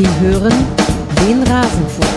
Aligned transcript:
Sie 0.00 0.08
hören 0.26 0.54
den 1.20 1.42
Rasenfunk. 1.42 2.08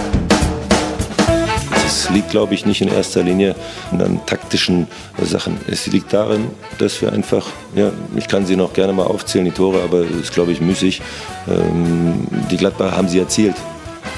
Es 1.85 2.09
liegt, 2.11 2.29
glaube 2.29 2.53
ich, 2.53 2.65
nicht 2.65 2.79
in 2.79 2.87
erster 2.87 3.23
Linie 3.23 3.57
an 3.91 4.21
taktischen 4.25 4.87
Sachen. 5.21 5.57
Es 5.67 5.87
liegt 5.87 6.13
darin, 6.13 6.47
dass 6.77 7.01
wir 7.01 7.11
einfach, 7.11 7.45
ja, 7.75 7.91
ich 8.15 8.29
kann 8.29 8.45
sie 8.45 8.55
noch 8.55 8.71
gerne 8.71 8.93
mal 8.93 9.03
aufzählen, 9.03 9.43
die 9.43 9.51
Tore, 9.51 9.81
aber 9.83 9.97
es 9.97 10.11
ist, 10.11 10.33
glaube 10.33 10.53
ich, 10.53 10.61
müßig. 10.61 11.01
Ähm, 11.49 12.25
die 12.49 12.55
Gladbacher 12.55 12.95
haben 12.95 13.09
sie 13.09 13.19
erzielt 13.19 13.55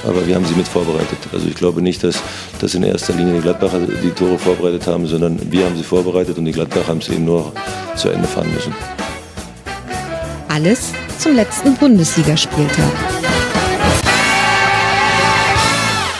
aber 0.07 0.27
wir 0.27 0.35
haben 0.35 0.45
sie 0.45 0.53
mit 0.53 0.67
vorbereitet. 0.67 1.17
Also 1.33 1.47
ich 1.47 1.55
glaube 1.55 1.81
nicht, 1.81 2.03
dass, 2.03 2.21
dass 2.59 2.75
in 2.75 2.83
erster 2.83 3.13
Linie 3.13 3.33
die 3.33 3.41
Gladbacher 3.41 3.79
die 3.79 4.11
Tore 4.11 4.37
vorbereitet 4.37 4.85
haben, 4.85 5.07
sondern 5.07 5.39
wir 5.51 5.65
haben 5.65 5.75
sie 5.75 5.83
vorbereitet 5.83 6.37
und 6.37 6.45
die 6.45 6.51
Gladbacher 6.51 6.87
haben 6.87 6.99
es 6.99 7.09
eben 7.09 7.25
nur 7.25 7.51
zu 7.95 8.09
Ende 8.09 8.27
fahren 8.27 8.53
müssen. 8.53 8.75
Alles 10.47 10.91
zum 11.17 11.33
letzten 11.33 11.73
Bundesligaspieltag. 11.75 12.91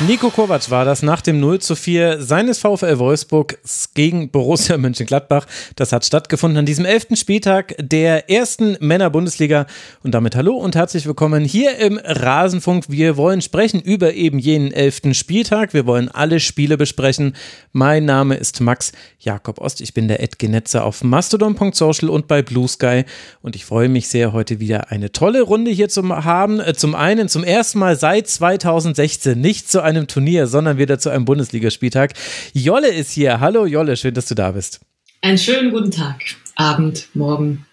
Nico 0.08 0.30
Kovac 0.30 0.70
war 0.70 0.86
das 0.86 1.02
nach 1.02 1.22
dem 1.22 1.40
0 1.40 1.62
zu 1.62 1.76
4 1.76 2.22
seines 2.22 2.60
VfL 2.60 3.00
Wolfsburg 3.00 3.58
gegen 3.96 4.30
Borussia 4.30 4.78
Mönchengladbach. 4.80 5.48
Das 5.76 5.92
hat 5.92 6.06
stattgefunden 6.06 6.60
an 6.60 6.66
diesem 6.68 6.86
elften 6.86 7.16
Spieltag 7.16 7.74
der 7.80 8.30
ersten 8.30 8.78
Männer-Bundesliga. 8.80 9.66
Und 10.04 10.12
damit 10.14 10.36
hallo 10.36 10.58
und 10.58 10.76
herzlich 10.76 11.08
willkommen 11.08 11.44
hier 11.44 11.80
im 11.80 11.98
Rasenfunk. 12.04 12.86
Wir 12.88 13.18
wollen 13.18 13.42
sprechen 13.42 13.82
über 13.82 14.14
eben 14.14 14.38
jenen 14.38 14.72
elften 14.72 15.16
Spieltag. 15.16 15.74
Wir 15.74 15.88
wollen 15.88 16.10
alle 16.10 16.40
Spiele 16.40 16.78
besprechen. 16.78 17.36
Mein 17.72 18.06
Name 18.06 18.36
ist 18.36 18.62
Max 18.62 18.92
Jakob 19.18 19.60
Ost. 19.60 19.82
Ich 19.82 19.96
bin 19.96 20.08
der 20.08 20.22
Ed 20.22 20.38
Genetzer 20.38 20.84
auf 20.84 21.04
mastodon.social 21.04 22.10
und 22.10 22.28
bei 22.28 22.44
Blue 22.44 22.68
Sky. 22.68 23.06
Und 23.42 23.56
ich 23.56 23.66
freue 23.66 23.90
mich 23.90 24.08
sehr, 24.08 24.34
heute 24.34 24.60
wieder 24.60 24.92
eine 24.92 25.12
tolle 25.12 25.42
Runde 25.42 25.72
hier 25.72 25.90
zu 25.90 26.08
haben. 26.08 26.62
Zum 26.76 26.94
einen 26.94 27.28
zum 27.28 27.44
ersten 27.44 27.80
Mal 27.80 27.96
seit 27.96 28.28
2016 28.28 29.40
nicht 29.42 29.68
zu 29.72 29.82
einem 29.96 30.08
Turnier, 30.08 30.48
sondern 30.48 30.78
wieder 30.78 31.00
zu 31.00 31.10
einem 31.10 31.26
Bundesligaspieltag. 31.26 32.14
Jolle 32.54 32.90
ist 32.90 33.12
hier. 33.12 33.40
Hallo 33.40 33.66
Jolle, 33.66 33.98
schön, 33.98 34.14
dass 34.14 34.28
du 34.28 34.36
da 34.36 34.52
bist. 34.52 34.82
Einen 35.22 35.38
schönen 35.38 35.72
guten 35.72 35.92
Tag, 35.92 36.22
Abend, 36.56 37.08
Morgen. 37.14 37.66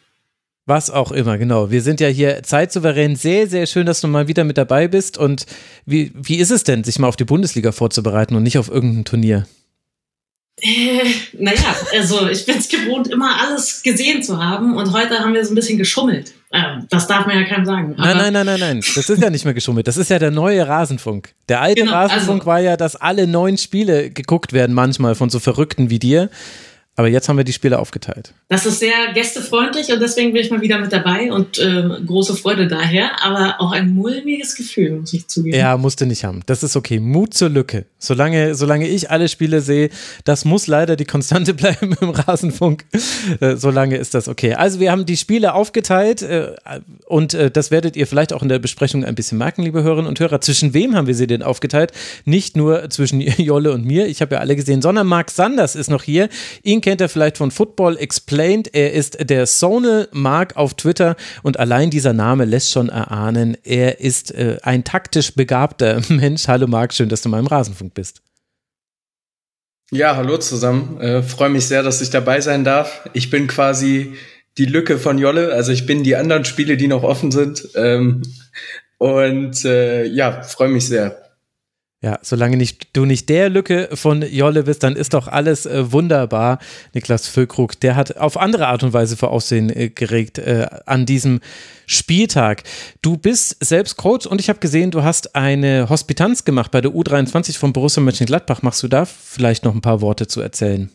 Was 0.65 0.91
auch 0.91 1.11
immer, 1.11 1.39
genau. 1.39 1.71
Wir 1.71 1.83
sind 1.83 2.01
ja 2.01 2.07
hier 2.07 2.43
zeitsouverän. 2.45 3.17
Sehr, 3.17 3.49
sehr 3.49 3.67
schön, 3.67 3.85
dass 3.85 4.01
du 4.01 4.07
mal 4.07 4.29
wieder 4.29 4.45
mit 4.45 4.57
dabei 4.57 4.87
bist. 4.87 5.19
Und 5.19 5.45
wie, 5.87 6.13
wie 6.15 6.37
ist 6.37 6.51
es 6.51 6.63
denn, 6.63 6.85
sich 6.85 7.01
mal 7.01 7.09
auf 7.09 7.17
die 7.17 7.25
Bundesliga 7.25 7.73
vorzubereiten 7.73 8.37
und 8.37 8.45
nicht 8.45 8.59
auf 8.59 8.69
irgendein 8.69 9.05
Turnier? 9.05 9.47
Äh, 10.61 11.01
naja, 11.39 11.75
also 11.93 12.29
ich 12.29 12.47
bin 12.47 12.59
es 12.59 12.69
gewohnt, 12.69 13.09
immer 13.09 13.41
alles 13.41 13.83
gesehen 13.83 14.23
zu 14.23 14.43
haben 14.43 14.77
und 14.77 14.93
heute 14.93 15.19
haben 15.19 15.35
wir 15.35 15.45
so 15.45 15.53
ein 15.53 15.57
bisschen 15.57 15.79
geschummelt. 15.79 16.33
Ähm, 16.53 16.87
das 16.91 17.07
darf 17.07 17.27
man 17.27 17.37
ja 17.39 17.45
keinem 17.45 17.65
sagen. 17.65 17.95
nein, 17.97 18.17
nein, 18.17 18.33
nein, 18.33 18.47
nein, 18.47 18.61
nein. 18.61 18.81
Das 18.81 19.09
ist 19.09 19.23
ja 19.23 19.31
nicht 19.31 19.45
mehr 19.45 19.55
geschummelt. 19.55 19.89
Das 19.89 19.97
ist 19.97 20.11
ja 20.11 20.19
der 20.19 20.31
neue 20.31 20.67
Rasenfunk. 20.69 21.31
Der 21.49 21.63
alte 21.63 21.83
genau, 21.83 21.93
Rasenfunk 21.93 22.41
also, 22.41 22.47
war 22.47 22.61
ja, 22.61 22.77
dass 22.77 22.95
alle 22.95 23.27
neun 23.27 23.57
Spiele 23.57 24.11
geguckt 24.11 24.53
werden, 24.53 24.75
manchmal 24.75 25.15
von 25.15 25.31
so 25.31 25.41
Verrückten 25.41 25.89
wie 25.89 25.99
dir. 25.99 26.29
Aber 26.95 27.09
jetzt 27.09 27.27
haben 27.31 27.39
wir 27.39 27.45
die 27.45 27.55
Spiele 27.55 27.79
aufgeteilt. 27.79 28.35
Das 28.49 28.67
ist 28.67 28.81
sehr 28.81 29.15
gästefreundlich 29.15 29.91
und 29.91 30.01
deswegen 30.01 30.35
bin 30.35 30.43
ich 30.43 30.51
mal 30.51 30.61
wieder 30.61 30.79
mit 30.79 30.93
dabei 30.93 31.33
und 31.33 31.59
äh, 31.59 31.89
große 32.05 32.37
Freude 32.37 32.67
daher, 32.67 33.25
aber 33.25 33.63
auch 33.63 33.73
ein 33.73 33.95
mulmiges 33.95 34.55
Gefühl, 34.57 35.01
muss 35.01 35.15
ich 35.15 35.27
zugeben. 35.27 35.57
Ja, 35.57 35.79
musste 35.79 36.05
nicht 36.05 36.25
haben. 36.25 36.43
Das 36.45 36.63
ist 36.63 36.77
okay. 36.77 37.01
Mut 37.01 37.33
zur 37.33 37.49
Lücke. 37.49 37.87
Solange, 37.99 38.55
solange 38.55 38.87
ich 38.87 39.11
alle 39.11 39.31
Spiele 39.31 39.63
sehe, 39.63 39.89
das 40.27 40.45
muss 40.45 40.67
leider 40.67 40.97
die 40.97 41.07
Konstante 41.07 41.55
bleiben 41.55 41.97
im 41.99 42.11
Rasenfunk. 42.11 42.85
Äh, 43.41 43.57
solange 43.57 43.97
ist 43.97 44.13
das 44.13 44.29
okay. 44.29 44.53
Also 44.53 44.79
wir 44.79 44.93
haben 44.93 45.07
die 45.07 45.17
Spiele 45.17 45.55
aufgeteilt 45.55 46.21
äh, 46.21 46.53
und 47.07 47.33
äh, 47.33 47.51
das 47.51 47.71
werdet 47.71 47.97
ihr 47.97 48.07
vielleicht 48.07 48.35
auch 48.35 48.43
in 48.43 48.51
der 48.51 48.59
Besprechung 48.59 49.03
ein 49.03 49.15
bisschen 49.15 49.39
merken, 49.39 49.63
liebe 49.63 49.83
Hörerinnen 49.83 50.09
und 50.09 50.21
Hörer. 50.21 50.43
Zwischen 50.43 50.75
wem 50.75 50.95
haben 50.95 51.07
wir 51.07 51.15
sie 51.15 51.27
denn 51.27 51.43
aufgeteilt? 51.43 51.93
Nicht 52.27 52.55
nur 52.55 52.91
zwischen 52.91 53.21
Jolle 53.39 53.73
und 53.73 53.87
mir, 53.87 54.09
ich 54.09 54.21
habe 54.21 54.35
ja 54.35 54.43
alle 54.43 54.57
gesehen, 54.57 54.83
sondern 54.83 55.07
Marc 55.07 55.31
Sanders 55.31 55.75
ist 55.75 55.89
noch 55.89 56.03
hier. 56.03 56.29
Ihn 56.63 56.82
kennt 56.83 57.01
er 57.01 57.09
vielleicht 57.09 57.39
von 57.39 57.51
Football 57.51 57.97
Explained. 57.97 58.75
Er 58.75 58.93
ist 58.93 59.19
der 59.31 59.47
Sonal 59.47 60.09
Mark 60.13 60.57
auf 60.57 60.75
Twitter 60.75 61.17
und 61.43 61.59
allein 61.59 61.91
dieser 61.91 62.13
Name 62.13 62.45
lässt 62.45 62.71
schon 62.71 62.89
erahnen, 62.89 63.57
er 63.65 64.01
ist 64.01 64.35
äh, 64.35 64.59
ein 64.63 64.85
taktisch 64.85 65.35
begabter 65.35 66.03
Mensch. 66.09 66.49
Hallo 66.49 66.67
Marc, 66.67 66.93
schön, 66.93 67.09
dass 67.09 67.23
du 67.23 67.29
mal 67.29 67.39
im 67.39 67.47
Rasenfunk 67.47 67.95
bist. 67.95 68.21
Ja, 69.91 70.17
hallo 70.17 70.39
zusammen. 70.39 71.01
Äh, 71.01 71.23
Freue 71.23 71.51
mich 71.51 71.67
sehr, 71.67 71.83
dass 71.83 72.01
ich 72.01 72.11
dabei 72.11 72.41
sein 72.41 72.65
darf. 72.65 73.09
Ich 73.13 73.31
bin 73.31 73.47
quasi 73.47 74.15
die 74.59 74.65
Lücke 74.65 74.99
von 74.99 75.19
Jolle, 75.19 75.53
also 75.53 75.73
ich 75.73 75.87
bin 75.87 76.03
die 76.03 76.17
anderen 76.17 76.45
Spiele, 76.45 76.77
die 76.77 76.89
noch 76.89 77.03
offen 77.03 77.31
sind. 77.31 77.69
Ähm, 77.75 78.23
und 78.99 79.65
äh, 79.65 80.05
ja, 80.05 80.43
freue 80.43 80.69
mich 80.69 80.87
sehr. 80.87 81.22
Ja, 82.03 82.19
solange 82.21 82.57
nicht, 82.57 82.89
du 82.95 83.05
nicht 83.05 83.29
der 83.29 83.49
Lücke 83.49 83.89
von 83.93 84.23
Jolle 84.23 84.65
bist, 84.65 84.83
dann 84.83 84.97
ist 84.97 85.15
doch 85.15 85.29
alles 85.29 85.67
äh, 85.67 85.93
wunderbar. 85.93 86.59
Niklas 86.95 87.29
Füllkrug, 87.29 87.79
der 87.79 87.95
hat 87.95 88.17
auf 88.17 88.37
andere 88.37 88.67
Art 88.67 88.83
und 88.83 88.93
Weise 88.93 89.17
für 89.17 89.29
Aussehen 89.29 89.71
äh, 89.71 89.89
geregt 89.89 90.39
äh, 90.39 90.67
an 90.85 91.07
diesem 91.07 91.39
Spieltag. 91.87 92.65
Du 93.03 93.17
bist 93.17 93.65
selbst 93.65 93.99
Coach 93.99 94.27
und 94.27 94.41
ich 94.41 94.49
habe 94.49 94.59
gesehen, 94.59 94.91
du 94.91 95.05
hast 95.05 95.37
eine 95.37 95.89
Hospitanz 95.89 96.45
gemacht 96.45 96.73
bei 96.73 96.81
der 96.81 96.91
U23 96.91 97.57
von 97.57 97.73
Borussia 97.73 98.03
Mönchengladbach. 98.03 98.63
Machst 98.63 98.83
du 98.83 98.89
da 98.89 99.05
vielleicht 99.05 99.65
noch 99.65 99.75
ein 99.75 99.81
paar 99.81 100.01
Worte 100.01 100.27
zu 100.27 100.41
erzählen? 100.41 100.91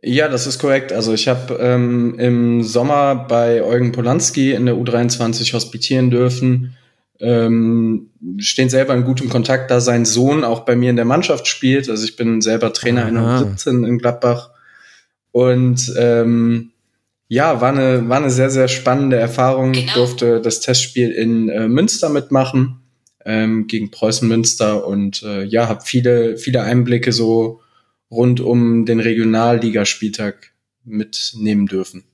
Ja, 0.00 0.28
das 0.28 0.46
ist 0.46 0.60
korrekt. 0.60 0.92
Also 0.92 1.12
ich 1.12 1.26
habe 1.26 1.54
ähm, 1.54 2.16
im 2.20 2.62
Sommer 2.62 3.16
bei 3.16 3.64
Eugen 3.64 3.90
Polanski 3.90 4.52
in 4.52 4.66
der 4.66 4.76
U23 4.76 5.52
hospitieren 5.52 6.08
dürfen 6.10 6.76
ähm, 7.20 8.10
stehen 8.38 8.70
selber 8.70 8.94
in 8.94 9.04
gutem 9.04 9.28
Kontakt, 9.28 9.70
da 9.70 9.80
sein 9.80 10.04
Sohn 10.04 10.42
auch 10.44 10.60
bei 10.60 10.74
mir 10.74 10.90
in 10.90 10.96
der 10.96 11.04
Mannschaft 11.04 11.46
spielt. 11.46 11.88
Also 11.88 12.04
ich 12.04 12.16
bin 12.16 12.40
selber 12.40 12.72
Trainer 12.72 13.08
in 13.08 13.14
der 13.14 13.38
17 13.38 13.84
in 13.84 13.98
Gladbach. 13.98 14.50
Und 15.32 15.92
ähm, 15.96 16.72
ja, 17.28 17.60
war 17.60 17.72
eine, 17.72 18.08
war 18.08 18.18
eine 18.18 18.30
sehr, 18.30 18.50
sehr 18.50 18.68
spannende 18.68 19.16
Erfahrung. 19.16 19.72
Genau. 19.72 19.86
Ich 19.86 19.92
durfte 19.92 20.40
das 20.40 20.60
Testspiel 20.60 21.10
in 21.10 21.48
äh, 21.48 21.68
Münster 21.68 22.08
mitmachen, 22.08 22.80
ähm, 23.24 23.66
gegen 23.66 23.90
Preußen 23.90 24.26
Münster 24.26 24.86
und 24.86 25.22
äh, 25.22 25.44
ja, 25.44 25.68
habe 25.68 25.82
viele, 25.84 26.38
viele 26.38 26.62
Einblicke 26.62 27.12
so 27.12 27.60
rund 28.10 28.40
um 28.40 28.86
den 28.86 28.98
Regionalligaspieltag 28.98 30.52
mitnehmen 30.84 31.66
dürfen 31.66 32.04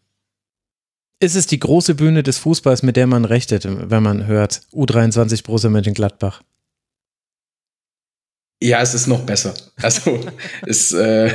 ist 1.21 1.37
es 1.37 1.47
die 1.47 1.59
große 1.59 1.95
Bühne 1.95 2.23
des 2.23 2.39
Fußballs, 2.39 2.83
mit 2.83 2.97
der 2.97 3.07
man 3.07 3.25
rechnet, 3.25 3.67
wenn 3.67 4.03
man 4.03 4.27
hört 4.27 4.63
U23 4.73 5.45
Borussia 5.45 5.71
Mönchengladbach? 5.71 6.43
Ja, 8.63 8.81
es 8.81 8.95
ist 8.95 9.07
noch 9.07 9.25
besser. 9.25 9.55
Also 9.77 10.21
es, 10.67 10.93
äh, 10.93 11.33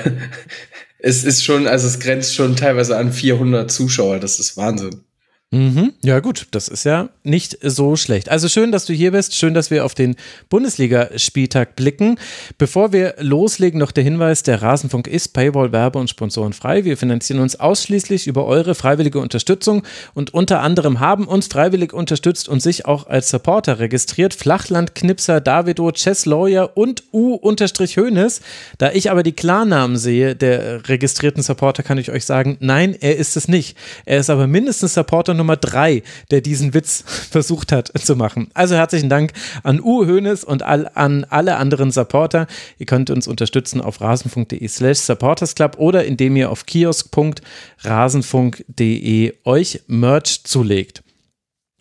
es 1.00 1.24
ist 1.24 1.44
schon, 1.44 1.68
also 1.68 1.88
es 1.88 2.00
grenzt 2.00 2.36
schon 2.36 2.56
teilweise 2.56 2.97
an 2.97 3.12
400 3.12 3.72
Zuschauer. 3.72 4.19
Das 4.19 4.40
ist 4.40 4.58
Wahnsinn. 4.58 5.03
Mhm. 5.53 5.91
Ja, 6.01 6.22
gut, 6.22 6.47
das 6.51 6.69
ist 6.69 6.85
ja 6.85 7.09
nicht 7.23 7.57
so 7.62 7.97
schlecht. 7.97 8.29
Also 8.29 8.47
schön, 8.47 8.72
dass 8.72 8.85
du 8.85 8.94
hier 8.94 9.12
bist. 9.12 9.35
Schön, 9.35 9.53
dass 9.53 9.69
wir 9.69 9.84
auf 9.84 9.94
den 9.94 10.16
Bundesliga-Spieltag 10.47 11.75
blicken. 11.75 12.17
Bevor 12.57 12.94
wir 12.94 13.16
loslegen, 13.19 13.78
noch 13.78 13.91
der 13.91 14.06
Hinweis: 14.06 14.44
Der 14.44 14.62
Rasenfunk 14.62 15.07
ist 15.07 15.34
Paywall, 15.34 15.73
Werbe 15.73 16.00
und 16.00 16.09
Sponsoren 16.09 16.53
frei. 16.53 16.85
Wir 16.85 16.95
finanzieren 16.95 17.41
uns 17.41 17.59
ausschließlich 17.59 18.28
über 18.28 18.45
eure 18.45 18.75
freiwillige 18.75 19.19
Unterstützung 19.19 19.84
und 20.13 20.34
unter 20.34 20.62
anderem 20.62 21.01
haben 21.01 21.28
uns 21.28 21.47
freiwillig 21.47 21.91
unterstützt 21.91 22.47
und 22.47 22.62
sich 22.62 22.85
auch 22.85 23.07
als 23.07 23.28
Supporter 23.28 23.79
registriert 23.79 24.33
Flachlandknipser, 24.33 25.41
Davido, 25.41 25.91
Chess 25.91 26.25
Lawyer 26.25 26.78
und 26.78 27.03
U-Hönes. 27.12 28.39
Da 28.78 28.94
ich 28.94 29.12
aber 29.12 29.22
die 29.22 29.33
Klarnamen 29.33 29.97
sehe 29.97 30.33
der 30.33 30.88
registrierten 30.88 31.44
Supporter, 31.44 31.83
kann 31.83 31.97
ich 31.97 32.09
euch 32.09 32.24
sagen: 32.24 32.56
Nein, 32.62 32.95
er 32.98 33.18
ist 33.18 33.36
es 33.36 33.50
nicht. 33.50 33.75
Er 34.06 34.19
ist 34.19 34.30
aber 34.30 34.48
mindestens 34.48 34.94
Supporter 34.94 35.40
Nummer 35.41 35.57
drei, 35.57 36.03
der 36.29 36.41
diesen 36.41 36.73
Witz 36.73 37.03
versucht 37.31 37.71
hat 37.71 37.91
zu 37.99 38.15
machen. 38.15 38.49
Also 38.53 38.75
herzlichen 38.75 39.09
Dank 39.09 39.33
an 39.63 39.81
Uwe 39.81 40.05
Hoeneß 40.07 40.43
und 40.43 40.61
all, 40.63 40.89
an 40.93 41.25
alle 41.29 41.55
anderen 41.57 41.91
Supporter. 41.91 42.47
Ihr 42.77 42.85
könnt 42.85 43.09
uns 43.09 43.27
unterstützen 43.27 43.81
auf 43.81 44.01
rasenfunk.de 44.01 44.67
slash 44.67 44.99
supportersclub 44.99 45.77
oder 45.77 46.05
indem 46.05 46.35
ihr 46.35 46.51
auf 46.51 46.65
kiosk.rasenfunk.de 46.65 49.33
euch 49.43 49.81
Merch 49.88 50.43
zulegt. 50.43 51.01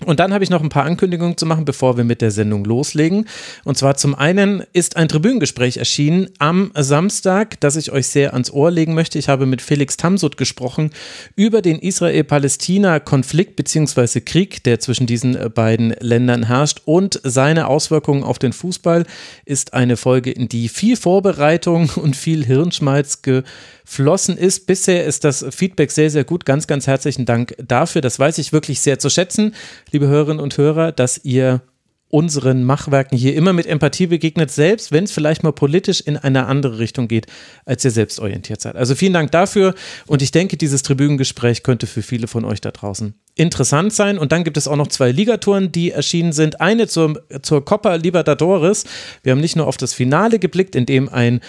Und 0.06 0.20
dann 0.20 0.32
habe 0.32 0.42
ich 0.42 0.50
noch 0.50 0.62
ein 0.62 0.68
paar 0.70 0.84
Ankündigungen 0.84 1.36
zu 1.36 1.46
machen, 1.46 1.64
bevor 1.64 1.96
wir 1.96 2.04
mit 2.04 2.22
der 2.22 2.30
Sendung 2.30 2.64
loslegen. 2.64 3.26
Und 3.64 3.76
zwar 3.76 3.96
zum 3.96 4.14
einen 4.14 4.62
ist 4.72 4.96
ein 4.96 5.08
Tribünengespräch 5.08 5.76
erschienen 5.76 6.30
am 6.38 6.72
Samstag, 6.74 7.60
das 7.60 7.76
ich 7.76 7.92
euch 7.92 8.06
sehr 8.06 8.32
ans 8.32 8.50
Ohr 8.50 8.70
legen 8.70 8.94
möchte. 8.94 9.18
Ich 9.18 9.28
habe 9.28 9.46
mit 9.46 9.60
Felix 9.60 9.96
Tamsut 9.96 10.36
gesprochen 10.36 10.90
über 11.36 11.60
den 11.60 11.78
Israel-Palästina-Konflikt 11.78 13.56
bzw. 13.56 14.20
Krieg, 14.20 14.64
der 14.64 14.80
zwischen 14.80 15.06
diesen 15.06 15.36
beiden 15.54 15.94
Ländern 16.00 16.46
herrscht 16.46 16.80
und 16.86 17.20
seine 17.22 17.68
Auswirkungen 17.68 18.24
auf 18.24 18.38
den 18.38 18.52
Fußball. 18.52 19.04
Ist 19.44 19.74
eine 19.74 19.96
Folge, 19.96 20.30
in 20.30 20.48
die 20.48 20.68
viel 20.68 20.96
Vorbereitung 20.96 21.90
und 21.96 22.16
viel 22.16 22.44
Hirnschmalz 22.44 23.22
ge 23.22 23.42
geflossen 23.90 24.38
ist. 24.38 24.66
Bisher 24.66 25.04
ist 25.04 25.24
das 25.24 25.44
Feedback 25.50 25.90
sehr, 25.90 26.10
sehr 26.10 26.22
gut. 26.22 26.44
Ganz, 26.44 26.68
ganz 26.68 26.86
herzlichen 26.86 27.24
Dank 27.24 27.56
dafür. 27.58 28.00
Das 28.00 28.20
weiß 28.20 28.38
ich 28.38 28.52
wirklich 28.52 28.80
sehr 28.80 29.00
zu 29.00 29.10
schätzen, 29.10 29.52
liebe 29.92 30.08
Hörerinnen 30.08 30.42
und 30.42 30.56
Hörer, 30.56 30.92
dass 30.92 31.24
ihr 31.24 31.62
unseren 32.10 32.64
Machwerken 32.64 33.16
hier 33.16 33.36
immer 33.36 33.52
mit 33.52 33.66
Empathie 33.66 34.08
begegnet, 34.08 34.50
selbst 34.50 34.90
wenn 34.90 35.04
es 35.04 35.12
vielleicht 35.12 35.44
mal 35.44 35.52
politisch 35.52 36.00
in 36.00 36.16
eine 36.16 36.46
andere 36.46 36.80
Richtung 36.80 37.06
geht, 37.06 37.26
als 37.64 37.84
ihr 37.84 37.92
selbst 37.92 38.18
orientiert 38.18 38.60
seid. 38.60 38.74
Also 38.74 38.96
vielen 38.96 39.12
Dank 39.12 39.30
dafür 39.30 39.74
und 40.08 40.20
ich 40.20 40.32
denke, 40.32 40.56
dieses 40.56 40.82
Tribünengespräch 40.82 41.62
könnte 41.62 41.86
für 41.86 42.02
viele 42.02 42.26
von 42.26 42.44
euch 42.44 42.60
da 42.60 42.72
draußen 42.72 43.14
interessant 43.36 43.92
sein. 43.92 44.18
Und 44.18 44.32
dann 44.32 44.44
gibt 44.44 44.56
es 44.56 44.68
auch 44.68 44.76
noch 44.76 44.88
zwei 44.88 45.12
Ligatouren, 45.12 45.70
die 45.72 45.92
erschienen 45.92 46.32
sind. 46.32 46.60
Eine 46.60 46.88
zur, 46.88 47.22
zur 47.42 47.64
Copa 47.64 47.94
Libertadores. 47.94 48.84
Wir 49.22 49.32
haben 49.32 49.40
nicht 49.40 49.56
nur 49.56 49.66
auf 49.66 49.76
das 49.76 49.94
Finale 49.94 50.38
geblickt, 50.38 50.74
in 50.74 50.86
dem 50.86 51.08
ein 51.08 51.40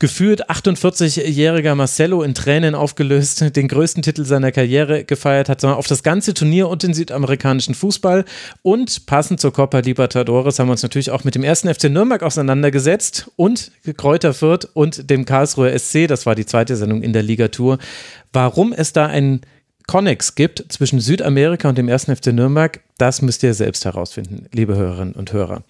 gefühlt 0.00 0.50
48-jähriger 0.50 1.76
Marcelo 1.76 2.22
in 2.22 2.34
Tränen 2.34 2.74
aufgelöst 2.74 3.44
den 3.56 3.68
größten 3.68 4.02
Titel 4.02 4.24
seiner 4.24 4.50
Karriere 4.50 5.04
gefeiert 5.04 5.48
hat, 5.48 5.60
sondern 5.60 5.78
auf 5.78 5.86
das 5.86 6.02
ganze 6.02 6.34
Turnier 6.34 6.68
und 6.68 6.82
den 6.82 6.94
südamerikanischen 6.94 7.74
Fußball. 7.74 8.24
Und 8.62 9.06
passend 9.06 9.40
zur 9.40 9.52
Copa 9.52 9.78
Libertadores 9.78 10.58
haben 10.58 10.66
wir 10.66 10.72
uns 10.72 10.82
natürlich 10.82 11.12
auch 11.12 11.22
mit 11.22 11.36
dem 11.36 11.44
ersten 11.44 11.72
FC 11.72 11.84
Nürnberg 11.84 12.22
auseinandergesetzt 12.22 13.30
und 13.36 13.70
Kräuter 13.96 14.34
Fürth 14.34 14.66
und 14.72 15.10
dem 15.10 15.24
Karlsruher 15.24 15.78
SC. 15.78 16.08
Das 16.08 16.26
war 16.26 16.34
die 16.34 16.46
zweite 16.46 16.74
Sendung 16.76 17.02
in 17.02 17.12
der 17.12 17.22
Ligatur. 17.22 17.78
Warum 18.32 18.72
es 18.72 18.92
da 18.92 19.06
ein 19.06 19.42
Connex 19.86 20.34
gibt 20.34 20.64
zwischen 20.72 21.00
Südamerika 21.00 21.68
und 21.68 21.76
dem 21.76 21.88
ersten 21.88 22.14
FC 22.16 22.28
Nürnberg, 22.28 22.80
das 22.96 23.22
müsst 23.22 23.42
ihr 23.42 23.54
selbst 23.54 23.84
herausfinden, 23.84 24.46
liebe 24.52 24.76
Hörerinnen 24.76 25.14
und 25.14 25.32
Hörer. 25.32 25.62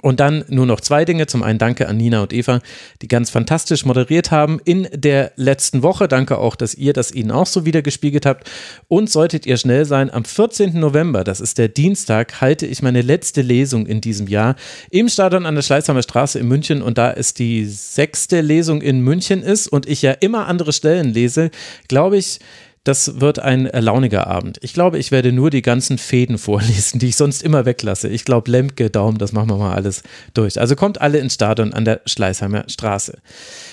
Und 0.00 0.20
dann 0.20 0.44
nur 0.48 0.66
noch 0.66 0.80
zwei 0.80 1.04
Dinge. 1.04 1.26
Zum 1.26 1.42
einen 1.42 1.58
danke 1.58 1.88
an 1.88 1.96
Nina 1.96 2.22
und 2.22 2.32
Eva, 2.32 2.60
die 3.02 3.08
ganz 3.08 3.30
fantastisch 3.30 3.84
moderiert 3.84 4.30
haben 4.30 4.60
in 4.64 4.86
der 4.92 5.32
letzten 5.36 5.82
Woche. 5.82 6.06
Danke 6.06 6.38
auch, 6.38 6.54
dass 6.54 6.74
ihr 6.74 6.92
das 6.92 7.10
ihnen 7.10 7.32
auch 7.32 7.46
so 7.46 7.64
wieder 7.64 7.82
gespiegelt 7.82 8.24
habt. 8.24 8.48
Und 8.86 9.10
solltet 9.10 9.44
ihr 9.44 9.56
schnell 9.56 9.86
sein, 9.86 10.10
am 10.12 10.24
14. 10.24 10.78
November, 10.78 11.24
das 11.24 11.40
ist 11.40 11.58
der 11.58 11.68
Dienstag, 11.68 12.40
halte 12.40 12.66
ich 12.66 12.80
meine 12.80 13.02
letzte 13.02 13.42
Lesung 13.42 13.86
in 13.86 14.00
diesem 14.00 14.28
Jahr 14.28 14.54
im 14.90 15.08
Stadion 15.08 15.46
an 15.46 15.56
der 15.56 15.62
Schleißheimer 15.62 16.02
Straße 16.02 16.38
in 16.38 16.46
München. 16.46 16.80
Und 16.80 16.98
da 16.98 17.10
es 17.10 17.34
die 17.34 17.64
sechste 17.64 18.40
Lesung 18.40 18.82
in 18.82 19.00
München 19.00 19.42
ist 19.42 19.66
und 19.66 19.86
ich 19.86 20.02
ja 20.02 20.12
immer 20.12 20.46
andere 20.46 20.72
Stellen 20.72 21.12
lese, 21.12 21.50
glaube 21.88 22.18
ich, 22.18 22.38
das 22.84 23.20
wird 23.20 23.38
ein 23.38 23.64
launiger 23.64 24.26
Abend. 24.26 24.58
Ich 24.62 24.72
glaube, 24.72 24.98
ich 24.98 25.10
werde 25.10 25.32
nur 25.32 25.50
die 25.50 25.62
ganzen 25.62 25.98
Fäden 25.98 26.38
vorlesen, 26.38 26.98
die 26.98 27.08
ich 27.08 27.16
sonst 27.16 27.42
immer 27.42 27.64
weglasse. 27.64 28.08
Ich 28.08 28.24
glaube, 28.24 28.50
Lemke, 28.50 28.90
Daumen, 28.90 29.18
das 29.18 29.32
machen 29.32 29.50
wir 29.50 29.56
mal 29.56 29.74
alles 29.74 30.02
durch. 30.34 30.60
Also 30.60 30.76
kommt 30.76 31.00
alle 31.00 31.18
ins 31.18 31.34
Stadion 31.34 31.72
an 31.72 31.84
der 31.84 32.00
Schleißheimer 32.06 32.64
Straße. 32.68 33.18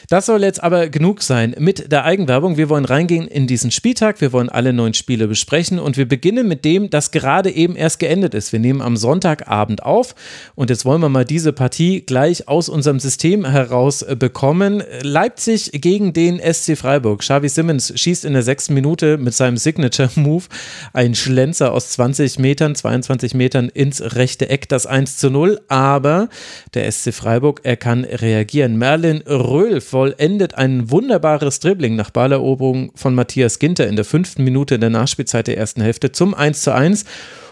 Das 0.10 0.28
soll 0.28 0.44
jetzt 0.44 0.62
aber 0.62 0.90
genug 0.90 1.24
sein 1.24 1.56
mit 1.58 1.92
der 1.92 2.06
Eigenwerbung. 2.06 2.58
Wir 2.58 2.70
wollen 2.70 2.86
reingehen 2.86 3.28
in 3.28 3.48
diesen 3.48 3.72
Spieltag. 3.72 4.22
Wir 4.22 4.32
wollen 4.34 4.50
alle 4.50 4.72
neun 4.72 4.94
Spiele 4.94 5.28
besprechen 5.28 5.80
und 5.80 5.98
wir 5.98 6.08
beginnen 6.08 6.48
mit 6.48 6.64
dem, 6.64 6.90
das 6.90 7.12
gerade 7.12 7.50
eben 7.50 7.76
erst 7.76 8.00
geendet 8.00 8.34
ist. 8.34 8.52
Wir 8.52 8.60
nehmen 8.60 8.82
am 8.82 8.98
Sonntagabend 8.98 9.84
auf 9.84 10.14
und 10.54 10.70
jetzt 10.70 10.86
wollen 10.86 11.02
wir 11.02 11.10
mal 11.10 11.26
diese 11.26 11.54
Partie 11.54 12.02
gleich 12.02 12.48
aus 12.48 12.70
unserem 12.70 13.00
System 13.00 13.46
heraus 13.46 14.06
bekommen. 14.20 14.84
Leipzig 15.02 15.72
gegen 15.74 16.14
den 16.14 16.40
SC 16.40 16.78
Freiburg. 16.78 17.22
Xavi 17.22 17.50
Simmons 17.50 17.94
schießt 17.96 18.26
in 18.26 18.34
der 18.34 18.44
sechsten 18.44 18.74
Minute 18.74 19.18
mit 19.18 19.34
seinem 19.34 19.58
Signature 19.58 20.10
Move 20.16 20.46
einen 20.94 21.16
Schlenzer 21.16 21.74
aus 21.74 21.90
20 21.92 22.38
Metern, 22.40 22.76
22 22.76 23.34
Metern 23.34 23.70
ins 23.70 24.02
rechte 24.16 24.50
Eck, 24.50 24.70
das 24.70 24.86
1 24.86 25.18
zu 25.18 25.30
0. 25.30 25.62
Aber 25.68 26.30
der 26.74 26.92
SC 26.92 27.14
Freiburg, 27.14 27.62
er 27.64 27.78
kann 27.78 28.04
reagieren. 28.04 28.78
Merlin 28.78 29.24
Röhl 29.28 29.82
vollendet 29.96 30.56
ein 30.56 30.92
wunderbares 30.92 31.62
Dribbling 31.62 31.96
nach 31.96 32.10
Balleroberung 32.10 32.92
von 32.96 33.16
Matthias 33.16 33.60
Ginter 33.60 33.88
in 33.88 33.96
der 33.96 34.04
fünften 34.04 34.44
Minute 34.44 34.78
der 34.78 34.90
Nachspielzeit 34.90 35.48
der 35.48 35.58
ersten 35.58 35.80
Hälfte 35.80 36.12
zum 36.12 36.34
1 36.34 36.64
zu 36.64 36.74
1. 36.74 37.06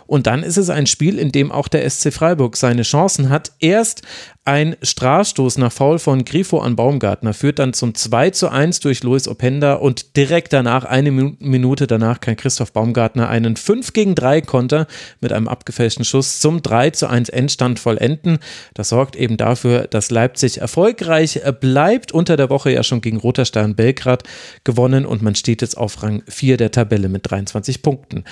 Und 0.08 0.28
dann 0.28 0.44
ist 0.44 0.58
es 0.58 0.70
ein 0.70 0.88
Spiel, 0.88 1.20
in 1.20 1.32
dem 1.32 1.52
auch 1.52 1.68
der 1.68 1.90
SC 1.90 2.14
Freiburg 2.14 2.58
seine 2.58 2.84
Chancen 2.84 3.30
hat. 3.30 3.52
Erst 3.60 4.04
ein 4.46 4.76
Strafstoß 4.82 5.58
nach 5.58 5.72
Foul 5.72 6.00
von 6.00 6.26
Grifo 6.26 6.60
an 6.60 6.76
Baumgartner 6.76 7.34
führt 7.34 7.60
dann 7.60 7.72
zum 7.72 7.96
2 7.96 8.32
zu 8.32 8.50
1 8.50 8.82
durch 8.82 9.02
Luis 9.02 9.30
Openda 9.30 9.76
und 9.76 10.18
direkt 10.18 10.52
danach, 10.52 10.84
eine 10.84 11.12
Minute 11.12 11.88
danach, 11.88 12.20
kann 12.20 12.36
Christoph 12.36 12.74
Baumgartner 12.74 13.30
einen 13.30 13.56
5 13.56 13.94
gegen 13.94 14.16
3 14.16 14.42
Konter 14.42 14.88
mit 15.22 15.32
einem 15.32 15.48
abgefälschten 15.48 16.04
Schuss 16.04 16.42
zum 16.42 16.62
3 16.62 16.90
zu 16.90 17.08
1 17.08 17.30
Endstand 17.30 17.80
vollenden. 17.80 18.40
Das 18.74 18.90
sorgt 18.90 19.16
eben 19.16 19.38
dafür, 19.38 19.88
dass 19.88 20.12
Leipzig 20.12 20.58
erfolgreich 20.58 21.40
bleibt. 21.62 22.12
Unter 22.12 22.36
der 22.36 22.50
Woche 22.50 22.72
ja 22.72 22.84
schon 22.84 23.00
gegen 23.00 23.18
Roter 23.18 23.46
Stern 23.46 23.76
Belgrad 23.76 24.24
gewonnen 24.66 25.06
und 25.06 25.22
man 25.22 25.36
steht 25.36 25.62
jetzt 25.62 25.78
auf 25.78 26.04
Rang 26.04 26.22
4 26.28 26.58
der 26.58 26.72
Tabelle 26.72 27.08
mit 27.08 27.32
23 27.32 27.82
Punkten. 27.82 28.26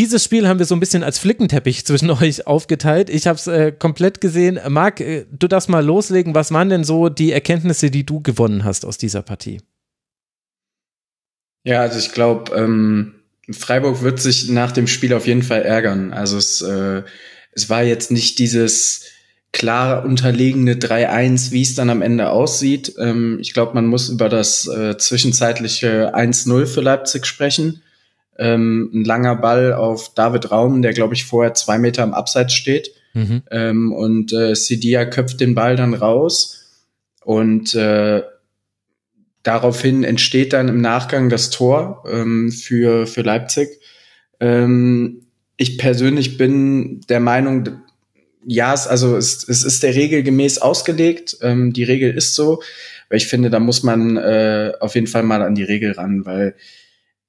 Dieses 0.00 0.24
Spiel 0.24 0.48
haben 0.48 0.58
wir 0.58 0.64
so 0.64 0.74
ein 0.74 0.80
bisschen 0.80 1.02
als 1.02 1.18
Flickenteppich 1.18 1.84
zwischen 1.84 2.10
euch 2.22 2.46
aufgeteilt. 2.46 3.10
Ich 3.10 3.26
habe 3.26 3.36
es 3.36 3.46
äh, 3.46 3.70
komplett 3.70 4.22
gesehen. 4.22 4.58
Marc, 4.66 5.00
äh, 5.00 5.26
du 5.30 5.46
darfst 5.46 5.68
mal 5.68 5.84
loslegen. 5.84 6.34
Was 6.34 6.52
waren 6.52 6.70
denn 6.70 6.84
so 6.84 7.10
die 7.10 7.32
Erkenntnisse, 7.32 7.90
die 7.90 8.06
du 8.06 8.22
gewonnen 8.22 8.64
hast 8.64 8.86
aus 8.86 8.96
dieser 8.96 9.20
Partie? 9.20 9.60
Ja, 11.64 11.82
also 11.82 11.98
ich 11.98 12.12
glaube, 12.12 12.56
ähm, 12.56 13.16
Freiburg 13.50 14.00
wird 14.00 14.20
sich 14.20 14.48
nach 14.48 14.72
dem 14.72 14.86
Spiel 14.86 15.12
auf 15.12 15.26
jeden 15.26 15.42
Fall 15.42 15.60
ärgern. 15.60 16.14
Also 16.14 16.38
es, 16.38 16.62
äh, 16.62 17.02
es 17.52 17.68
war 17.68 17.82
jetzt 17.82 18.10
nicht 18.10 18.38
dieses 18.38 19.02
klar 19.52 20.06
unterlegene 20.06 20.76
3-1, 20.76 21.50
wie 21.50 21.60
es 21.60 21.74
dann 21.74 21.90
am 21.90 22.00
Ende 22.00 22.30
aussieht. 22.30 22.94
Ähm, 22.98 23.36
ich 23.42 23.52
glaube, 23.52 23.74
man 23.74 23.84
muss 23.84 24.08
über 24.08 24.30
das 24.30 24.66
äh, 24.66 24.96
zwischenzeitliche 24.96 26.14
1-0 26.14 26.64
für 26.64 26.80
Leipzig 26.80 27.26
sprechen 27.26 27.82
ähm, 28.40 28.90
ein 28.92 29.04
langer 29.04 29.36
Ball 29.36 29.72
auf 29.74 30.14
David 30.14 30.50
Raum, 30.50 30.82
der 30.82 30.92
glaube 30.92 31.14
ich 31.14 31.24
vorher 31.24 31.54
zwei 31.54 31.78
Meter 31.78 32.02
im 32.02 32.14
Abseits 32.14 32.54
steht. 32.54 32.92
Mhm. 33.12 33.42
Ähm, 33.50 33.92
und 33.92 34.32
äh, 34.32 34.54
Sidia 34.56 35.04
köpft 35.04 35.40
den 35.40 35.54
Ball 35.54 35.76
dann 35.76 35.94
raus 35.94 36.84
und 37.24 37.74
äh, 37.74 38.22
daraufhin 39.42 40.04
entsteht 40.04 40.52
dann 40.52 40.68
im 40.68 40.80
Nachgang 40.80 41.28
das 41.28 41.50
Tor 41.50 42.04
ähm, 42.10 42.50
für, 42.50 43.06
für 43.06 43.22
Leipzig. 43.22 43.80
Ähm, 44.40 45.26
ich 45.56 45.76
persönlich 45.76 46.38
bin 46.38 47.02
der 47.08 47.20
Meinung, 47.20 47.68
ja, 48.46 48.72
es, 48.72 48.86
also 48.86 49.16
es, 49.16 49.46
es 49.46 49.64
ist 49.64 49.82
der 49.82 49.94
Regel 49.94 50.22
gemäß 50.22 50.58
ausgelegt. 50.58 51.36
Ähm, 51.42 51.72
die 51.74 51.84
Regel 51.84 52.16
ist 52.16 52.34
so. 52.34 52.62
Weil 53.10 53.18
ich 53.18 53.26
finde, 53.26 53.50
da 53.50 53.58
muss 53.58 53.82
man 53.82 54.16
äh, 54.16 54.72
auf 54.80 54.94
jeden 54.94 55.08
Fall 55.08 55.24
mal 55.24 55.42
an 55.42 55.56
die 55.56 55.64
Regel 55.64 55.92
ran, 55.92 56.24
weil 56.24 56.54